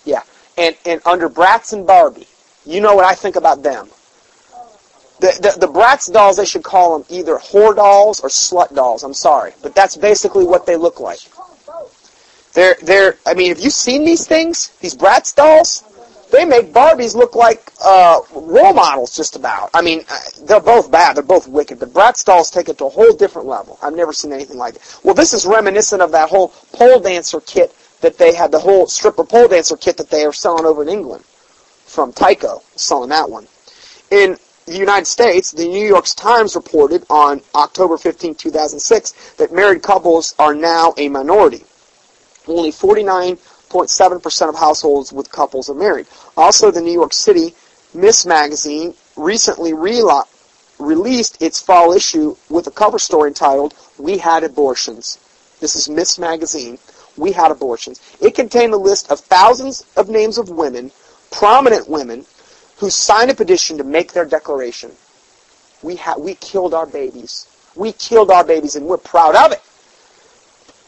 Yeah 0.03 0.21
and, 0.57 0.75
and 0.85 1.01
under 1.05 1.29
Bratz 1.29 1.73
and 1.73 1.85
Barbie, 1.85 2.27
you 2.65 2.81
know 2.81 2.95
what 2.95 3.05
I 3.05 3.15
think 3.15 3.35
about 3.35 3.63
them. 3.63 3.89
The, 5.19 5.53
the, 5.57 5.65
the 5.65 5.71
Bratz 5.71 6.11
dolls, 6.11 6.37
they 6.37 6.45
should 6.45 6.63
call 6.63 6.97
them 6.97 7.07
either 7.09 7.37
whore 7.37 7.75
dolls 7.75 8.19
or 8.19 8.29
slut 8.29 8.75
dolls. 8.75 9.03
I'm 9.03 9.13
sorry. 9.13 9.53
But 9.63 9.73
that's 9.73 9.95
basically 9.95 10.45
what 10.45 10.65
they 10.65 10.75
look 10.75 10.99
like. 10.99 11.19
They're, 12.53 12.75
they're, 12.83 13.17
I 13.25 13.33
mean, 13.33 13.49
have 13.49 13.59
you 13.59 13.69
seen 13.69 14.05
these 14.05 14.27
things? 14.27 14.69
These 14.79 14.95
Bratz 14.95 15.35
dolls? 15.35 15.83
They 16.31 16.43
make 16.43 16.73
Barbies 16.73 17.15
look 17.15 17.35
like 17.35 17.71
uh, 17.83 18.19
role 18.33 18.73
models 18.73 19.15
just 19.15 19.35
about. 19.35 19.69
I 19.73 19.81
mean, 19.81 20.03
uh, 20.09 20.19
they're 20.43 20.59
both 20.59 20.91
bad. 20.91 21.15
They're 21.15 21.23
both 21.23 21.47
wicked. 21.47 21.79
But 21.79 21.93
Bratz 21.93 22.25
dolls 22.25 22.49
take 22.49 22.67
it 22.67 22.77
to 22.79 22.85
a 22.85 22.89
whole 22.89 23.13
different 23.13 23.47
level. 23.47 23.77
I've 23.81 23.95
never 23.95 24.11
seen 24.11 24.33
anything 24.33 24.57
like 24.57 24.75
it. 24.75 24.99
Well, 25.03 25.13
this 25.13 25.33
is 25.33 25.45
reminiscent 25.45 26.01
of 26.01 26.11
that 26.11 26.29
whole 26.29 26.49
pole 26.73 26.99
dancer 26.99 27.39
kit 27.41 27.73
that 28.01 28.17
they 28.17 28.33
had 28.33 28.51
the 28.51 28.59
whole 28.59 28.87
stripper 28.87 29.23
pole 29.23 29.47
dancer 29.47 29.77
kit 29.77 29.97
that 29.97 30.09
they 30.09 30.25
are 30.25 30.33
selling 30.33 30.65
over 30.65 30.81
in 30.81 30.89
England 30.89 31.23
from 31.85 32.11
Tyco, 32.11 32.61
selling 32.77 33.09
that 33.09 33.29
one. 33.29 33.47
In 34.11 34.37
the 34.65 34.77
United 34.77 35.05
States, 35.05 35.51
the 35.51 35.67
New 35.67 35.85
York 35.85 36.05
Times 36.15 36.55
reported 36.55 37.05
on 37.09 37.41
October 37.53 37.97
15, 37.97 38.35
2006, 38.35 39.33
that 39.37 39.53
married 39.53 39.83
couples 39.83 40.33
are 40.39 40.55
now 40.55 40.93
a 40.97 41.07
minority. 41.07 41.63
Only 42.47 42.71
49.7% 42.71 44.49
of 44.49 44.55
households 44.55 45.13
with 45.13 45.31
couples 45.31 45.69
are 45.69 45.75
married. 45.75 46.07
Also, 46.35 46.71
the 46.71 46.81
New 46.81 46.93
York 46.93 47.13
City 47.13 47.53
Miss 47.93 48.25
magazine 48.25 48.93
recently 49.15 49.73
re- 49.73 50.03
released 50.79 51.41
its 51.41 51.61
fall 51.61 51.93
issue 51.93 52.35
with 52.49 52.67
a 52.67 52.71
cover 52.71 52.99
story 52.99 53.29
entitled 53.29 53.73
"We 53.97 54.17
Had 54.17 54.43
Abortions." 54.43 55.17
This 55.59 55.75
is 55.75 55.87
Miss 55.87 56.19
magazine 56.19 56.77
we 57.17 57.31
had 57.31 57.51
abortions. 57.51 58.01
It 58.19 58.35
contained 58.35 58.73
a 58.73 58.77
list 58.77 59.09
of 59.09 59.19
thousands 59.19 59.85
of 59.95 60.09
names 60.09 60.37
of 60.37 60.49
women, 60.49 60.91
prominent 61.31 61.87
women, 61.89 62.25
who 62.77 62.89
signed 62.89 63.31
a 63.31 63.35
petition 63.35 63.77
to 63.77 63.83
make 63.83 64.13
their 64.13 64.25
declaration. 64.25 64.91
We, 65.81 65.95
ha- 65.95 66.17
we 66.17 66.35
killed 66.35 66.73
our 66.73 66.85
babies. 66.85 67.47
We 67.75 67.91
killed 67.93 68.31
our 68.31 68.43
babies 68.43 68.75
and 68.75 68.85
we're 68.85 68.97
proud 68.97 69.35
of 69.35 69.51
it. 69.51 69.61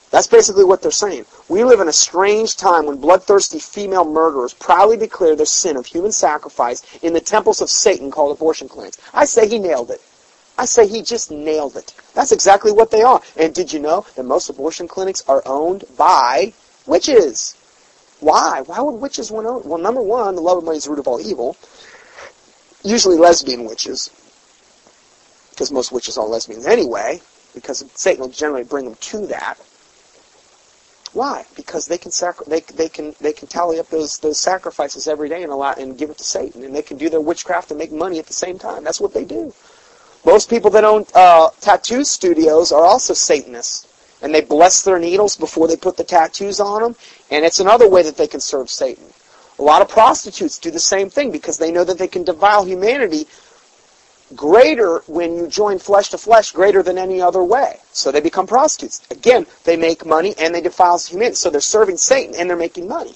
That's 0.10 0.28
basically 0.28 0.64
what 0.64 0.82
they're 0.82 0.92
saying. 0.92 1.26
We 1.50 1.64
live 1.64 1.82
in 1.82 1.90
a 1.90 1.94
strange 1.94 2.56
time 2.56 2.86
when 2.86 2.98
bloodthirsty 2.98 3.60
female 3.60 4.06
murderers 4.06 4.54
proudly 4.54 4.96
declare 4.96 5.36
their 5.36 5.46
sin 5.46 5.76
of 5.76 5.86
human 5.86 6.14
sacrifice 6.14 6.82
in 7.04 7.14
the 7.14 7.20
temples 7.20 7.62
of 7.62 7.70
Satan 7.70 8.10
called 8.10 8.36
abortion 8.36 8.70
clinics. 8.70 8.98
I 9.14 9.26
say 9.26 9.48
he 9.48 9.60
nailed 9.60 9.92
it. 9.92 10.02
I 10.58 10.66
say 10.66 10.88
he 10.88 11.02
just 11.04 11.30
nailed 11.30 11.76
it. 11.76 11.94
That's 12.14 12.32
exactly 12.32 12.72
what 12.72 12.90
they 12.90 13.04
are. 13.04 13.22
And 13.36 13.54
did 13.54 13.72
you 13.72 13.80
know 13.80 14.06
that 14.16 14.24
most 14.24 14.50
abortion 14.50 14.88
clinics 14.88 15.24
are 15.28 15.44
owned 15.46 15.84
by 15.98 16.54
witches? 16.86 17.56
Why? 18.20 18.62
Why 18.66 18.80
would 18.80 19.00
witches 19.00 19.30
want 19.30 19.46
to 19.46 19.50
own? 19.50 19.64
Well, 19.66 19.78
number 19.78 20.02
one, 20.02 20.36
the 20.36 20.42
love 20.42 20.58
of 20.58 20.64
money 20.64 20.78
is 20.78 20.86
the 20.86 20.92
root 20.92 21.00
of 21.00 21.08
all 21.08 21.22
evil. 21.22 21.56
Usually 22.84 23.18
lesbian 23.18 23.66
witches. 23.66 24.10
Because 25.52 25.72
most 25.72 25.92
witches 25.92 26.18
are 26.18 26.26
lesbians 26.26 26.66
anyway. 26.66 27.22
Because 27.54 27.84
Satan 27.96 28.22
will 28.22 28.30
generally 28.30 28.64
bring 28.64 28.86
them 28.86 28.96
to 28.96 29.28
that. 29.28 29.58
Why? 31.14 31.46
Because 31.56 31.88
they 31.88 31.98
can 31.98 32.12
sacri- 32.12 32.46
they, 32.48 32.60
they 32.60 32.90
can 32.90 33.16
they 33.20 33.34
can 33.34 33.48
tally 33.48 33.80
up 33.80 33.90
those 33.90 34.20
those 34.20 34.40
sacrifices 34.40 35.08
every 35.08 35.30
day 35.30 35.42
and 35.42 35.52
allow 35.52 35.74
and 35.74 35.98
give 35.98 36.10
it 36.12 36.18
to 36.20 36.24
Satan, 36.24 36.64
and 36.64 36.76
they 36.76 36.82
can 36.84 36.98
do 36.98 37.10
their 37.10 37.22
witchcraft 37.22 37.72
and 37.72 37.78
make 37.80 37.92
money 37.92 38.20
at 38.20 38.28
the 38.28 38.34
same 38.34 38.60
time. 38.60 38.84
That's 38.84 39.02
what 39.02 39.14
they 39.14 39.26
do. 39.26 39.54
Most 40.26 40.50
people 40.50 40.70
that 40.72 40.84
own 40.84 41.06
uh, 41.16 41.50
tattoo 41.62 42.04
studios 42.04 42.72
are 42.72 42.84
also 42.84 43.14
Satanists, 43.14 43.88
and 44.22 44.36
they 44.36 44.42
bless 44.42 44.84
their 44.84 45.00
needles 45.00 45.38
before 45.38 45.68
they 45.68 45.78
put 45.78 45.98
the 45.98 46.04
tattoos 46.04 46.60
on 46.60 46.82
them, 46.82 46.96
and 47.32 47.46
it's 47.46 47.60
another 47.60 47.90
way 47.90 48.04
that 48.04 48.18
they 48.18 48.28
can 48.28 48.42
serve 48.42 48.70
Satan. 48.70 49.06
A 49.60 49.64
lot 49.64 49.82
of 49.82 49.90
prostitutes 49.90 50.60
do 50.60 50.70
the 50.70 50.80
same 50.80 51.10
thing 51.10 51.32
because 51.32 51.58
they 51.58 51.72
know 51.72 51.84
that 51.84 51.98
they 51.98 52.08
can 52.08 52.24
defile 52.24 52.64
humanity 52.66 53.28
greater 54.36 55.00
when 55.08 55.36
you 55.38 55.48
join 55.48 55.80
flesh 55.80 56.10
to 56.10 56.18
flesh 56.18 56.52
greater 56.52 56.84
than 56.84 56.98
any 56.98 57.22
other 57.22 57.44
way. 57.44 57.80
So 57.92 58.12
they 58.12 58.20
become 58.20 58.46
prostitutes. 58.46 59.02
Again, 59.10 59.48
they 59.64 59.78
make 59.78 60.06
money 60.06 60.36
and 60.38 60.54
they 60.54 60.62
defile 60.62 61.00
humanity. 61.00 61.36
So 61.36 61.50
they're 61.50 61.62
serving 61.62 61.98
Satan 61.98 62.36
and 62.36 62.50
they're 62.50 62.58
making 62.58 62.88
money. 62.88 63.16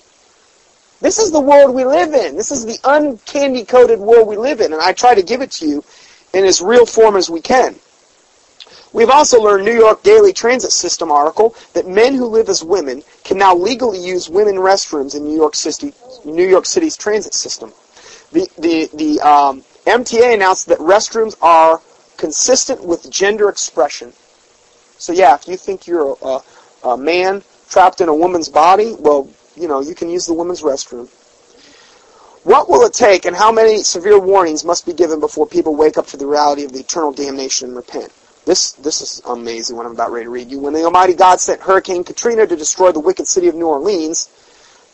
This 1.01 1.19
is 1.19 1.31
the 1.31 1.39
world 1.39 1.75
we 1.75 1.83
live 1.83 2.13
in. 2.13 2.35
This 2.35 2.51
is 2.51 2.65
the 2.65 2.77
uncandy 2.83 3.67
coated 3.67 3.99
world 3.99 4.27
we 4.27 4.37
live 4.37 4.61
in. 4.61 4.71
And 4.71 4.81
I 4.81 4.93
try 4.93 5.15
to 5.15 5.23
give 5.23 5.41
it 5.41 5.51
to 5.53 5.67
you 5.67 5.83
in 6.33 6.45
as 6.45 6.61
real 6.61 6.85
form 6.85 7.15
as 7.15 7.29
we 7.29 7.41
can. 7.41 7.75
We've 8.93 9.09
also 9.09 9.41
learned 9.41 9.65
New 9.65 9.77
York 9.77 10.03
Daily 10.03 10.33
Transit 10.33 10.71
System 10.71 11.11
article 11.11 11.55
that 11.73 11.87
men 11.87 12.13
who 12.13 12.25
live 12.25 12.49
as 12.49 12.63
women 12.63 13.03
can 13.23 13.37
now 13.37 13.55
legally 13.55 13.99
use 13.99 14.29
women 14.29 14.55
restrooms 14.55 15.15
in 15.15 15.23
New 15.23 15.35
York 15.35 15.55
City, 15.55 15.93
New 16.25 16.47
York 16.47 16.65
City's 16.65 16.97
transit 16.97 17.33
system. 17.33 17.71
The 18.31 18.47
the 18.57 18.89
the 18.93 19.21
um, 19.21 19.63
MTA 19.85 20.33
announced 20.33 20.67
that 20.67 20.79
restrooms 20.79 21.35
are 21.41 21.81
consistent 22.17 22.83
with 22.83 23.09
gender 23.09 23.49
expression. 23.49 24.13
So 24.97 25.11
yeah, 25.13 25.35
if 25.35 25.47
you 25.47 25.57
think 25.57 25.87
you're 25.87 26.15
a, 26.21 26.39
a 26.83 26.97
man 26.97 27.43
trapped 27.69 28.01
in 28.01 28.09
a 28.09 28.13
woman's 28.13 28.49
body, 28.49 28.95
well, 28.99 29.29
you 29.55 29.67
know, 29.67 29.81
you 29.81 29.95
can 29.95 30.09
use 30.09 30.25
the 30.27 30.33
women's 30.33 30.61
restroom. 30.61 31.09
What 32.43 32.69
will 32.69 32.85
it 32.85 32.93
take 32.93 33.25
and 33.25 33.35
how 33.35 33.51
many 33.51 33.83
severe 33.83 34.19
warnings 34.19 34.63
must 34.63 34.85
be 34.85 34.93
given 34.93 35.19
before 35.19 35.45
people 35.45 35.75
wake 35.75 35.97
up 35.97 36.07
to 36.07 36.17
the 36.17 36.25
reality 36.25 36.63
of 36.63 36.71
the 36.71 36.79
eternal 36.79 37.11
damnation 37.11 37.69
and 37.69 37.77
repent? 37.77 38.11
This, 38.45 38.71
this 38.73 39.01
is 39.01 39.21
amazing 39.27 39.77
what 39.77 39.85
I'm 39.85 39.91
about 39.91 40.11
ready 40.11 40.25
to 40.25 40.31
read 40.31 40.49
you. 40.49 40.59
When 40.59 40.73
the 40.73 40.83
Almighty 40.83 41.13
God 41.13 41.39
sent 41.39 41.61
Hurricane 41.61 42.03
Katrina 42.03 42.47
to 42.47 42.55
destroy 42.55 42.91
the 42.91 42.99
wicked 42.99 43.27
city 43.27 43.47
of 43.47 43.55
New 43.55 43.67
Orleans, 43.67 44.29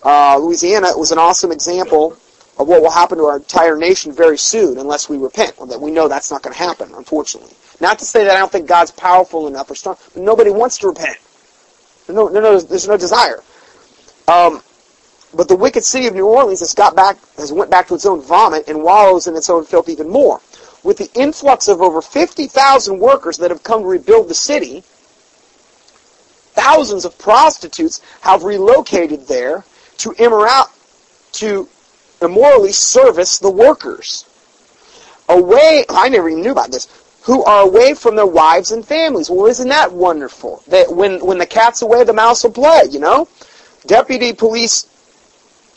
uh, 0.03 0.37
Louisiana 0.37 0.89
was 0.97 1.11
an 1.11 1.17
awesome 1.17 1.51
example 1.51 2.17
of 2.59 2.67
what 2.67 2.81
will 2.81 2.91
happen 2.91 3.17
to 3.19 3.25
our 3.25 3.37
entire 3.37 3.77
nation 3.77 4.11
very 4.11 4.37
soon 4.37 4.77
unless 4.77 5.07
we 5.07 5.17
repent. 5.17 5.55
That 5.69 5.79
we 5.79 5.91
know 5.91 6.07
that's 6.07 6.31
not 6.31 6.41
going 6.41 6.53
to 6.55 6.59
happen, 6.59 6.91
unfortunately. 6.95 7.53
Not 7.79 7.99
to 7.99 8.05
say 8.05 8.25
that 8.25 8.35
I 8.35 8.39
don't 8.39 8.51
think 8.51 8.67
God's 8.67 8.91
powerful 8.91 9.47
enough 9.47 9.69
or 9.69 9.75
strong, 9.75 9.97
but 10.13 10.23
nobody 10.23 10.49
wants 10.49 10.79
to 10.79 10.87
repent. 10.87 11.17
There's 12.05 12.15
no, 12.15 12.27
no, 12.27 12.41
no, 12.41 12.59
there's 12.59 12.87
no 12.87 12.97
desire. 12.97 13.43
Um, 14.27 14.61
but 15.33 15.47
the 15.47 15.55
wicked 15.55 15.83
city 15.83 16.07
of 16.07 16.15
New 16.15 16.25
Orleans 16.25 16.61
has 16.61 16.73
got 16.73 16.95
back, 16.95 17.17
has 17.37 17.53
went 17.53 17.69
back 17.69 17.87
to 17.87 17.95
its 17.95 18.05
own 18.05 18.21
vomit 18.21 18.67
and 18.67 18.81
wallows 18.81 19.27
in 19.27 19.35
its 19.35 19.49
own 19.49 19.63
filth 19.63 19.87
even 19.89 20.09
more. 20.09 20.41
With 20.87 20.99
the 20.99 21.11
influx 21.19 21.67
of 21.67 21.81
over 21.81 22.01
50,000 22.01 22.97
workers 22.97 23.39
that 23.39 23.51
have 23.51 23.61
come 23.61 23.81
to 23.81 23.87
rebuild 23.87 24.29
the 24.29 24.33
city, 24.33 24.85
thousands 26.53 27.03
of 27.03 27.17
prostitutes 27.17 27.99
have 28.21 28.45
relocated 28.45 29.27
there 29.27 29.65
to 29.97 30.13
immoral, 30.17 30.67
to 31.33 31.67
immorally 32.21 32.71
service 32.71 33.37
the 33.37 33.51
workers. 33.51 34.23
Away, 35.27 35.83
I 35.89 36.07
never 36.07 36.29
even 36.29 36.41
knew 36.41 36.53
about 36.53 36.71
this, 36.71 36.87
who 37.23 37.43
are 37.43 37.63
away 37.63 37.93
from 37.93 38.15
their 38.15 38.25
wives 38.25 38.71
and 38.71 38.87
families. 38.87 39.29
Well, 39.29 39.47
isn't 39.47 39.67
that 39.67 39.91
wonderful? 39.91 40.63
That 40.69 40.89
when, 40.89 41.19
when 41.19 41.37
the 41.37 41.45
cat's 41.45 41.81
away, 41.81 42.05
the 42.05 42.13
mouse 42.13 42.45
will 42.45 42.51
play, 42.51 42.83
you 42.89 42.99
know? 42.99 43.27
Deputy 43.85 44.31
Police 44.31 44.87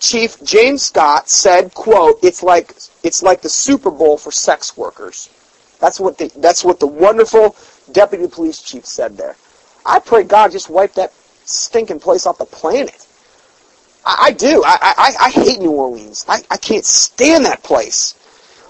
Chief 0.01 0.43
James 0.43 0.83
Scott 0.83 1.29
said, 1.29 1.75
quote, 1.75 2.19
it's 2.23 2.43
like, 2.43 2.75
it's 3.03 3.23
like 3.23 3.43
the 3.43 3.49
Super 3.49 3.91
Bowl 3.91 4.17
for 4.17 4.33
sex 4.33 4.77
workers. 4.77 5.29
That's 5.79 6.01
what 6.01 6.19
the, 6.19 6.31
that's 6.37 6.65
what 6.65 6.81
the 6.81 6.87
wonderful 6.87 7.57
Deputy 7.93 8.27
Police 8.27 8.61
Chief 8.61 8.85
said 8.87 9.17
there. 9.17 9.37
I 9.85 9.99
pray 9.99 10.25
God 10.25 10.53
just 10.53 10.69
wipe 10.69 10.95
that 10.95 11.12
stinking 11.45 12.01
place 12.01 12.27
off 12.27 12.39
the 12.39 12.45
planet. 12.45 13.07
I, 14.05 14.17
I 14.27 14.31
do. 14.33 14.62
I, 14.65 14.79
I, 14.81 15.27
I 15.27 15.31
hate 15.31 15.61
New 15.61 15.73
Orleans. 15.73 16.25
I, 16.29 16.41
I 16.51 16.57
can't 16.57 16.85
stand 16.85 17.45
that 17.45 17.62
place. 17.62 18.15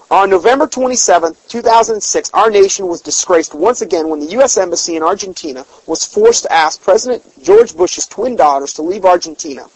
On 0.09 0.29
November 0.29 0.67
27, 0.67 1.37
2006, 1.47 2.31
our 2.33 2.49
nation 2.49 2.87
was 2.87 2.99
disgraced 2.99 3.55
once 3.55 3.81
again 3.81 4.09
when 4.09 4.19
the 4.19 4.31
U.S. 4.31 4.57
Embassy 4.57 4.97
in 4.97 5.03
Argentina 5.03 5.65
was 5.85 6.05
forced 6.05 6.43
to 6.43 6.51
ask 6.51 6.81
President 6.81 7.23
George 7.41 7.75
Bush's 7.77 8.07
twin 8.07 8.35
daughters 8.35 8.73
to 8.73 8.81
leave 8.81 9.05
Argentina. 9.05 9.67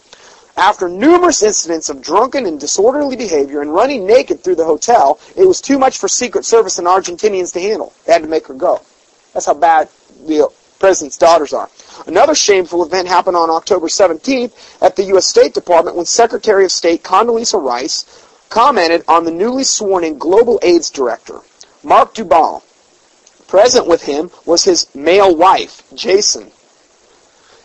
After 0.56 0.88
numerous 0.88 1.42
incidents 1.42 1.90
of 1.90 2.00
drunken 2.00 2.46
and 2.46 2.58
disorderly 2.58 3.14
behavior 3.14 3.60
and 3.60 3.74
running 3.74 4.06
naked 4.06 4.42
through 4.42 4.54
the 4.54 4.64
hotel, 4.64 5.20
it 5.36 5.46
was 5.46 5.60
too 5.60 5.78
much 5.78 5.98
for 5.98 6.08
Secret 6.08 6.46
Service 6.46 6.78
and 6.78 6.86
Argentinians 6.86 7.52
to 7.52 7.60
handle. 7.60 7.92
They 8.06 8.14
had 8.14 8.22
to 8.22 8.28
make 8.28 8.46
her 8.46 8.54
go. 8.54 8.80
That's 9.34 9.46
how 9.46 9.54
bad 9.54 9.90
the 10.26 10.48
president's 10.78 11.18
daughters 11.18 11.52
are. 11.52 11.68
Another 12.06 12.34
shameful 12.34 12.84
event 12.84 13.06
happened 13.06 13.36
on 13.36 13.50
October 13.50 13.88
17th 13.88 14.82
at 14.82 14.96
the 14.96 15.04
U.S. 15.04 15.26
State 15.26 15.52
Department 15.52 15.96
when 15.96 16.06
Secretary 16.06 16.64
of 16.64 16.72
State 16.72 17.02
Condoleezza 17.02 17.62
Rice 17.62 18.04
commented 18.48 19.04
on 19.08 19.24
the 19.24 19.30
newly 19.30 19.64
sworn-in 19.64 20.16
Global 20.16 20.58
AIDS 20.62 20.88
Director, 20.88 21.40
Mark 21.82 22.14
Dybul. 22.14 22.62
Present 23.46 23.86
with 23.86 24.02
him 24.02 24.30
was 24.44 24.64
his 24.64 24.92
male 24.94 25.36
wife, 25.36 25.82
Jason, 25.94 26.50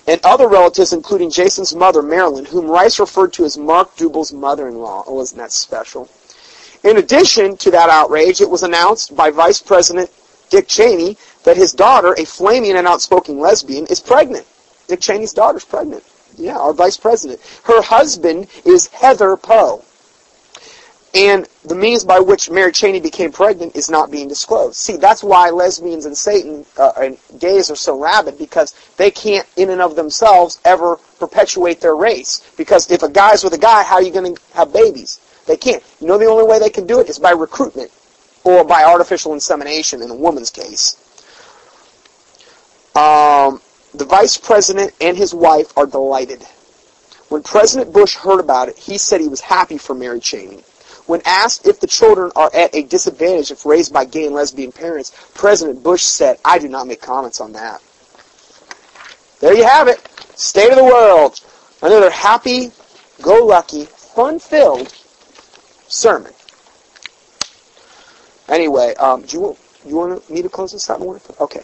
and 0.08 0.20
other 0.24 0.48
relatives, 0.48 0.94
including 0.94 1.30
Jason's 1.30 1.76
mother, 1.76 2.02
Marilyn, 2.02 2.46
whom 2.46 2.70
Rice 2.70 3.00
referred 3.00 3.34
to 3.34 3.46
as 3.46 3.58
Mark 3.58 3.96
Dybul's 3.96 4.34
mother-in-law. 4.34 5.04
Oh, 5.08 5.22
isn't 5.22 5.38
that 5.38 5.52
special? 5.52 6.10
In 6.84 6.98
addition 6.98 7.58
to 7.58 7.72
that 7.72 7.90
outrage, 7.90 8.42
it 8.42 8.50
was 8.50 8.64
announced 8.64 9.16
by 9.16 9.30
Vice 9.30 9.62
President 9.62 10.10
Dick 10.50 10.68
Cheney 10.68 11.18
that 11.44 11.58
his 11.58 11.74
daughter, 11.74 12.14
a 12.18 12.26
flaming 12.26 12.76
and 12.76 12.88
outspoken 12.88 13.40
lesbian, 13.40 13.86
is 13.88 14.00
pregnant. 14.00 14.46
Dick 14.88 15.00
Cheney's 15.00 15.34
daughter's 15.34 15.66
pregnant. 15.66 16.04
Yeah, 16.38 16.58
our 16.58 16.74
vice 16.74 16.98
president. 16.98 17.40
Her 17.64 17.82
husband 17.82 18.48
is 18.66 18.88
Heather 18.88 19.36
Poe. 19.38 19.84
And 21.14 21.46
the 21.66 21.76
means 21.76 22.06
by 22.06 22.20
which 22.20 22.50
Mary 22.50 22.72
Cheney 22.72 23.02
became 23.02 23.34
pregnant 23.34 23.76
is 23.76 23.90
not 23.90 24.12
being 24.12 24.30
disclosed. 24.30 24.78
See, 24.78 24.96
that's 24.96 25.22
why 25.22 25.50
lesbians 25.50 26.06
and 26.06 26.18
Satan 26.18 26.66
uh, 26.78 26.94
and 26.98 27.18
gays 27.38 27.70
are 27.70 27.76
so 27.76 28.00
rabid 28.00 28.38
because 28.38 28.74
they 28.96 29.12
can't, 29.12 29.46
in 29.58 29.70
and 29.70 29.82
of 29.82 29.98
themselves, 29.98 30.62
ever 30.64 30.96
perpetuate 31.20 31.82
their 31.82 31.96
race. 31.96 32.50
Because 32.56 32.90
if 32.90 33.04
a 33.04 33.10
guy's 33.10 33.44
with 33.44 33.54
a 33.54 33.58
guy, 33.58 33.84
how 33.84 33.96
are 33.96 34.02
you 34.02 34.12
going 34.12 34.36
to 34.36 34.42
have 34.54 34.72
babies? 34.72 35.20
They 35.48 35.58
can't. 35.58 35.84
You 36.00 36.08
know 36.08 36.18
the 36.18 36.28
only 36.28 36.46
way 36.46 36.60
they 36.60 36.70
can 36.70 36.88
do 36.88 37.02
it 37.02 37.10
is 37.10 37.20
by 37.20 37.32
recruitment 37.32 37.92
or 38.46 38.64
by 38.64 38.86
artificial 38.86 39.34
insemination 39.34 40.02
in 40.02 40.12
a 40.12 40.16
woman's 40.16 40.50
case. 40.50 40.96
Um, 42.96 43.62
the 43.94 44.06
vice 44.06 44.38
president 44.38 44.94
and 45.02 45.18
his 45.18 45.34
wife 45.34 45.78
are 45.78 45.86
delighted. 45.86 46.44
When 47.28 47.44
President 47.44 47.94
Bush 47.94 48.16
heard 48.16 48.40
about 48.40 48.70
it, 48.70 48.78
he 48.78 48.98
said 48.98 49.22
he 49.22 49.28
was 49.28 49.42
happy 49.42 49.78
for 49.78 49.94
Mary 49.94 50.20
Cheney. 50.20 50.64
When 51.08 51.22
asked 51.26 51.68
if 51.68 51.80
the 51.80 51.88
children 51.88 52.32
are 52.36 52.50
at 52.54 52.74
a 52.76 52.84
disadvantage 52.84 53.52
if 53.52 53.66
raised 53.66 53.94
by 53.94 54.06
gay 54.06 54.26
and 54.26 54.36
lesbian 54.36 54.72
parents, 54.72 55.12
President 55.34 55.84
Bush 55.84 56.04
said, 56.04 56.40
I 56.46 56.60
do 56.60 56.68
not 56.68 56.88
make 56.88 57.02
comments 57.02 57.42
on 57.42 57.54
that. 57.54 57.82
There 59.40 59.56
you 59.56 59.64
have 59.64 59.88
it. 59.88 60.00
State 60.36 60.70
of 60.70 60.78
the 60.78 60.84
world. 60.84 61.40
Another 61.82 62.12
happy, 62.12 62.72
go 63.22 63.46
lucky, 63.46 63.86
fun 63.86 64.40
filled 64.40 64.94
sermon. 65.88 66.32
Anyway, 68.48 68.94
um, 68.96 69.24
do 69.24 69.38
you, 69.38 69.58
you 69.86 69.96
want 69.96 70.30
me 70.30 70.42
to 70.42 70.50
close 70.50 70.72
this 70.74 70.90
out? 70.90 71.02
Okay. 71.40 71.62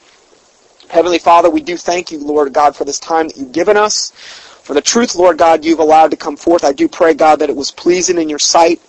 Heavenly 0.90 1.20
Father, 1.20 1.50
we 1.50 1.62
do 1.62 1.78
thank 1.78 2.12
you, 2.12 2.20
Lord 2.20 2.54
God, 2.54 2.76
for 2.76 2.86
this 2.86 3.00
time 3.00 3.28
that 3.28 3.38
you've 3.38 3.52
given 3.52 3.78
us. 3.78 4.12
For 4.12 4.74
the 4.74 4.82
truth, 4.82 5.16
Lord 5.16 5.38
God, 5.38 5.64
you've 5.64 5.80
allowed 5.80 6.12
to 6.12 6.18
come 6.18 6.36
forth. 6.36 6.64
I 6.64 6.74
do 6.74 6.88
pray, 6.88 7.14
God, 7.14 7.40
that 7.40 7.50
it 7.50 7.56
was 7.56 7.72
pleasing 7.72 8.18
in 8.18 8.30
your 8.30 8.40
sight. 8.40 8.82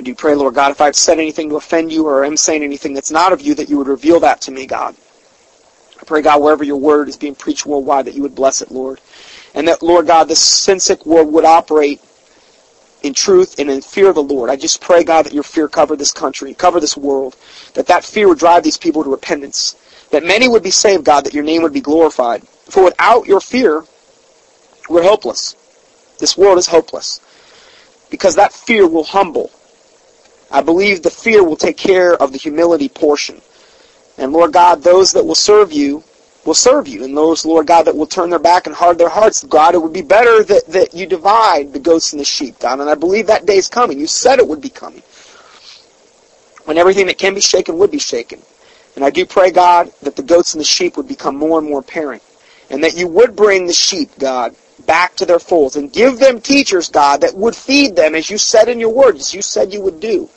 I 0.00 0.02
do 0.02 0.14
pray, 0.14 0.34
Lord 0.34 0.54
God, 0.54 0.70
if 0.70 0.80
I've 0.80 0.96
said 0.96 1.18
anything 1.18 1.50
to 1.50 1.56
offend 1.56 1.92
you 1.92 2.06
or 2.06 2.24
am 2.24 2.38
saying 2.38 2.62
anything 2.62 2.94
that's 2.94 3.10
not 3.10 3.34
of 3.34 3.42
you, 3.42 3.54
that 3.56 3.68
you 3.68 3.76
would 3.76 3.86
reveal 3.86 4.20
that 4.20 4.40
to 4.42 4.50
me, 4.50 4.64
God. 4.64 4.96
I 6.00 6.04
pray, 6.04 6.22
God, 6.22 6.40
wherever 6.40 6.64
your 6.64 6.78
word 6.78 7.10
is 7.10 7.18
being 7.18 7.34
preached 7.34 7.66
worldwide, 7.66 8.06
that 8.06 8.14
you 8.14 8.22
would 8.22 8.34
bless 8.34 8.62
it, 8.62 8.70
Lord. 8.70 8.98
And 9.54 9.68
that, 9.68 9.82
Lord 9.82 10.06
God, 10.06 10.26
this 10.26 10.40
sin-sick 10.40 11.04
world 11.04 11.30
would 11.34 11.44
operate 11.44 12.00
in 13.02 13.12
truth 13.12 13.58
and 13.58 13.68
in 13.68 13.82
fear 13.82 14.08
of 14.08 14.14
the 14.14 14.22
Lord. 14.22 14.48
I 14.48 14.56
just 14.56 14.80
pray, 14.80 15.04
God, 15.04 15.26
that 15.26 15.34
your 15.34 15.42
fear 15.42 15.68
cover 15.68 15.96
this 15.96 16.14
country, 16.14 16.54
cover 16.54 16.80
this 16.80 16.96
world, 16.96 17.36
that 17.74 17.88
that 17.88 18.02
fear 18.02 18.26
would 18.26 18.38
drive 18.38 18.62
these 18.62 18.78
people 18.78 19.04
to 19.04 19.10
repentance, 19.10 19.76
that 20.12 20.24
many 20.24 20.48
would 20.48 20.62
be 20.62 20.70
saved, 20.70 21.04
God, 21.04 21.26
that 21.26 21.34
your 21.34 21.44
name 21.44 21.60
would 21.60 21.74
be 21.74 21.82
glorified. 21.82 22.42
For 22.48 22.82
without 22.82 23.26
your 23.26 23.42
fear, 23.42 23.84
we're 24.88 25.02
hopeless. 25.02 25.56
This 26.18 26.38
world 26.38 26.56
is 26.56 26.68
hopeless. 26.68 27.20
Because 28.08 28.36
that 28.36 28.54
fear 28.54 28.88
will 28.88 29.04
humble. 29.04 29.50
I 30.50 30.60
believe 30.62 31.02
the 31.02 31.10
fear 31.10 31.44
will 31.44 31.56
take 31.56 31.76
care 31.76 32.14
of 32.14 32.32
the 32.32 32.38
humility 32.38 32.88
portion. 32.88 33.40
And 34.18 34.32
Lord 34.32 34.52
God, 34.52 34.82
those 34.82 35.12
that 35.12 35.24
will 35.24 35.34
serve 35.34 35.72
you 35.72 36.04
will 36.44 36.54
serve 36.54 36.88
you. 36.88 37.04
And 37.04 37.16
those, 37.16 37.44
Lord 37.44 37.66
God, 37.66 37.84
that 37.84 37.96
will 37.96 38.06
turn 38.06 38.30
their 38.30 38.38
back 38.38 38.66
and 38.66 38.74
hard 38.74 38.98
their 38.98 39.08
hearts, 39.08 39.44
God, 39.44 39.74
it 39.74 39.82
would 39.82 39.92
be 39.92 40.02
better 40.02 40.42
that, 40.44 40.66
that 40.68 40.94
you 40.94 41.06
divide 41.06 41.72
the 41.72 41.78
goats 41.78 42.12
and 42.12 42.20
the 42.20 42.24
sheep, 42.24 42.58
God. 42.58 42.80
And 42.80 42.88
I 42.88 42.94
believe 42.94 43.26
that 43.26 43.46
day 43.46 43.56
is 43.56 43.68
coming. 43.68 43.98
You 43.98 44.06
said 44.06 44.38
it 44.38 44.46
would 44.46 44.60
be 44.60 44.70
coming. 44.70 45.02
When 46.64 46.78
everything 46.78 47.06
that 47.06 47.18
can 47.18 47.34
be 47.34 47.40
shaken 47.40 47.78
would 47.78 47.90
be 47.90 47.98
shaken. 47.98 48.40
And 48.96 49.04
I 49.04 49.10
do 49.10 49.24
pray, 49.24 49.50
God, 49.50 49.92
that 50.02 50.16
the 50.16 50.22
goats 50.22 50.54
and 50.54 50.60
the 50.60 50.64
sheep 50.64 50.96
would 50.96 51.08
become 51.08 51.36
more 51.36 51.58
and 51.58 51.68
more 51.68 51.80
apparent. 51.80 52.22
And 52.70 52.84
that 52.84 52.96
you 52.96 53.08
would 53.08 53.34
bring 53.34 53.66
the 53.66 53.72
sheep, 53.72 54.10
God, 54.18 54.54
back 54.86 55.16
to 55.16 55.26
their 55.26 55.38
folds 55.38 55.76
and 55.76 55.92
give 55.92 56.18
them 56.18 56.40
teachers, 56.40 56.88
God, 56.88 57.20
that 57.20 57.34
would 57.34 57.56
feed 57.56 57.96
them 57.96 58.14
as 58.14 58.30
you 58.30 58.38
said 58.38 58.68
in 58.68 58.80
your 58.80 58.92
word, 58.92 59.16
as 59.16 59.34
you 59.34 59.42
said 59.42 59.72
you 59.72 59.82
would 59.82 60.00
do. 60.00 60.28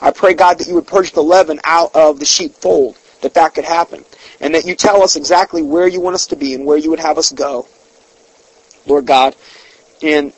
I 0.00 0.10
pray, 0.10 0.34
God, 0.34 0.58
that 0.58 0.68
you 0.68 0.74
would 0.74 0.86
purge 0.86 1.12
the 1.12 1.22
leaven 1.22 1.60
out 1.64 1.94
of 1.94 2.18
the 2.18 2.24
sheepfold, 2.24 2.98
that 3.22 3.34
that 3.34 3.54
could 3.54 3.64
happen 3.64 4.04
and 4.40 4.54
that 4.54 4.64
you 4.64 4.74
tell 4.74 5.02
us 5.02 5.16
exactly 5.16 5.62
where 5.62 5.86
you 5.86 6.00
want 6.00 6.14
us 6.14 6.26
to 6.28 6.36
be 6.36 6.54
and 6.54 6.64
where 6.64 6.78
you 6.78 6.90
would 6.90 7.00
have 7.00 7.18
us 7.18 7.30
go, 7.32 7.68
Lord 8.86 9.06
God. 9.06 9.36
And 10.02 10.32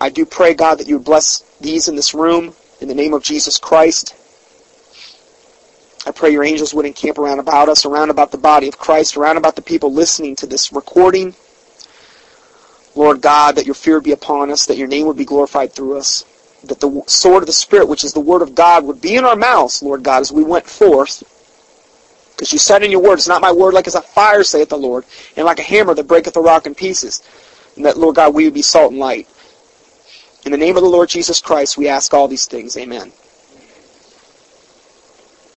I 0.00 0.08
do 0.08 0.24
pray, 0.24 0.54
God, 0.54 0.78
that 0.78 0.88
you 0.88 0.96
would 0.96 1.04
bless 1.04 1.40
these 1.60 1.88
in 1.88 1.96
this 1.96 2.14
room 2.14 2.54
in 2.80 2.88
the 2.88 2.94
name 2.94 3.12
of 3.12 3.22
Jesus 3.22 3.58
Christ. 3.58 4.14
I 6.06 6.10
pray 6.10 6.30
your 6.30 6.44
angels 6.44 6.72
would 6.72 6.86
encamp 6.86 7.18
around 7.18 7.38
about 7.38 7.68
us, 7.68 7.84
around 7.84 8.08
about 8.08 8.30
the 8.30 8.38
body 8.38 8.66
of 8.66 8.78
Christ, 8.78 9.16
around 9.16 9.36
about 9.36 9.56
the 9.56 9.62
people 9.62 9.92
listening 9.92 10.36
to 10.36 10.46
this 10.46 10.72
recording. 10.72 11.34
Lord 12.94 13.20
God, 13.20 13.56
that 13.56 13.66
your 13.66 13.74
fear 13.74 14.00
be 14.00 14.12
upon 14.12 14.50
us, 14.50 14.66
that 14.66 14.78
your 14.78 14.88
name 14.88 15.06
would 15.06 15.18
be 15.18 15.26
glorified 15.26 15.72
through 15.72 15.98
us, 15.98 16.24
that 16.68 16.80
the 16.80 17.02
sword 17.06 17.42
of 17.42 17.46
the 17.46 17.52
Spirit, 17.52 17.88
which 17.88 18.04
is 18.04 18.12
the 18.12 18.20
word 18.20 18.42
of 18.42 18.54
God, 18.54 18.84
would 18.84 19.00
be 19.00 19.16
in 19.16 19.24
our 19.24 19.36
mouths, 19.36 19.82
Lord 19.82 20.02
God, 20.02 20.20
as 20.20 20.32
we 20.32 20.44
went 20.44 20.66
forth 20.66 21.22
because 22.38 22.52
you 22.52 22.58
said 22.60 22.84
in 22.84 22.92
your 22.92 23.02
word, 23.02 23.14
it's 23.14 23.26
not 23.26 23.42
my 23.42 23.50
word 23.50 23.74
like 23.74 23.88
as 23.88 23.96
a 23.96 24.00
fire, 24.00 24.44
saith 24.44 24.68
the 24.68 24.78
Lord, 24.78 25.04
and 25.36 25.44
like 25.44 25.58
a 25.58 25.62
hammer 25.62 25.92
that 25.94 26.06
breaketh 26.06 26.34
the 26.34 26.40
rock 26.40 26.66
in 26.66 26.74
pieces. 26.76 27.20
And 27.74 27.84
that, 27.84 27.98
Lord 27.98 28.14
God, 28.14 28.32
we 28.32 28.44
would 28.44 28.54
be 28.54 28.62
salt 28.62 28.92
and 28.92 29.00
light. 29.00 29.28
In 30.46 30.52
the 30.52 30.58
name 30.58 30.76
of 30.76 30.84
the 30.84 30.88
Lord 30.88 31.08
Jesus 31.08 31.40
Christ, 31.40 31.76
we 31.76 31.88
ask 31.88 32.14
all 32.14 32.28
these 32.28 32.46
things. 32.46 32.76
Amen. 32.76 33.10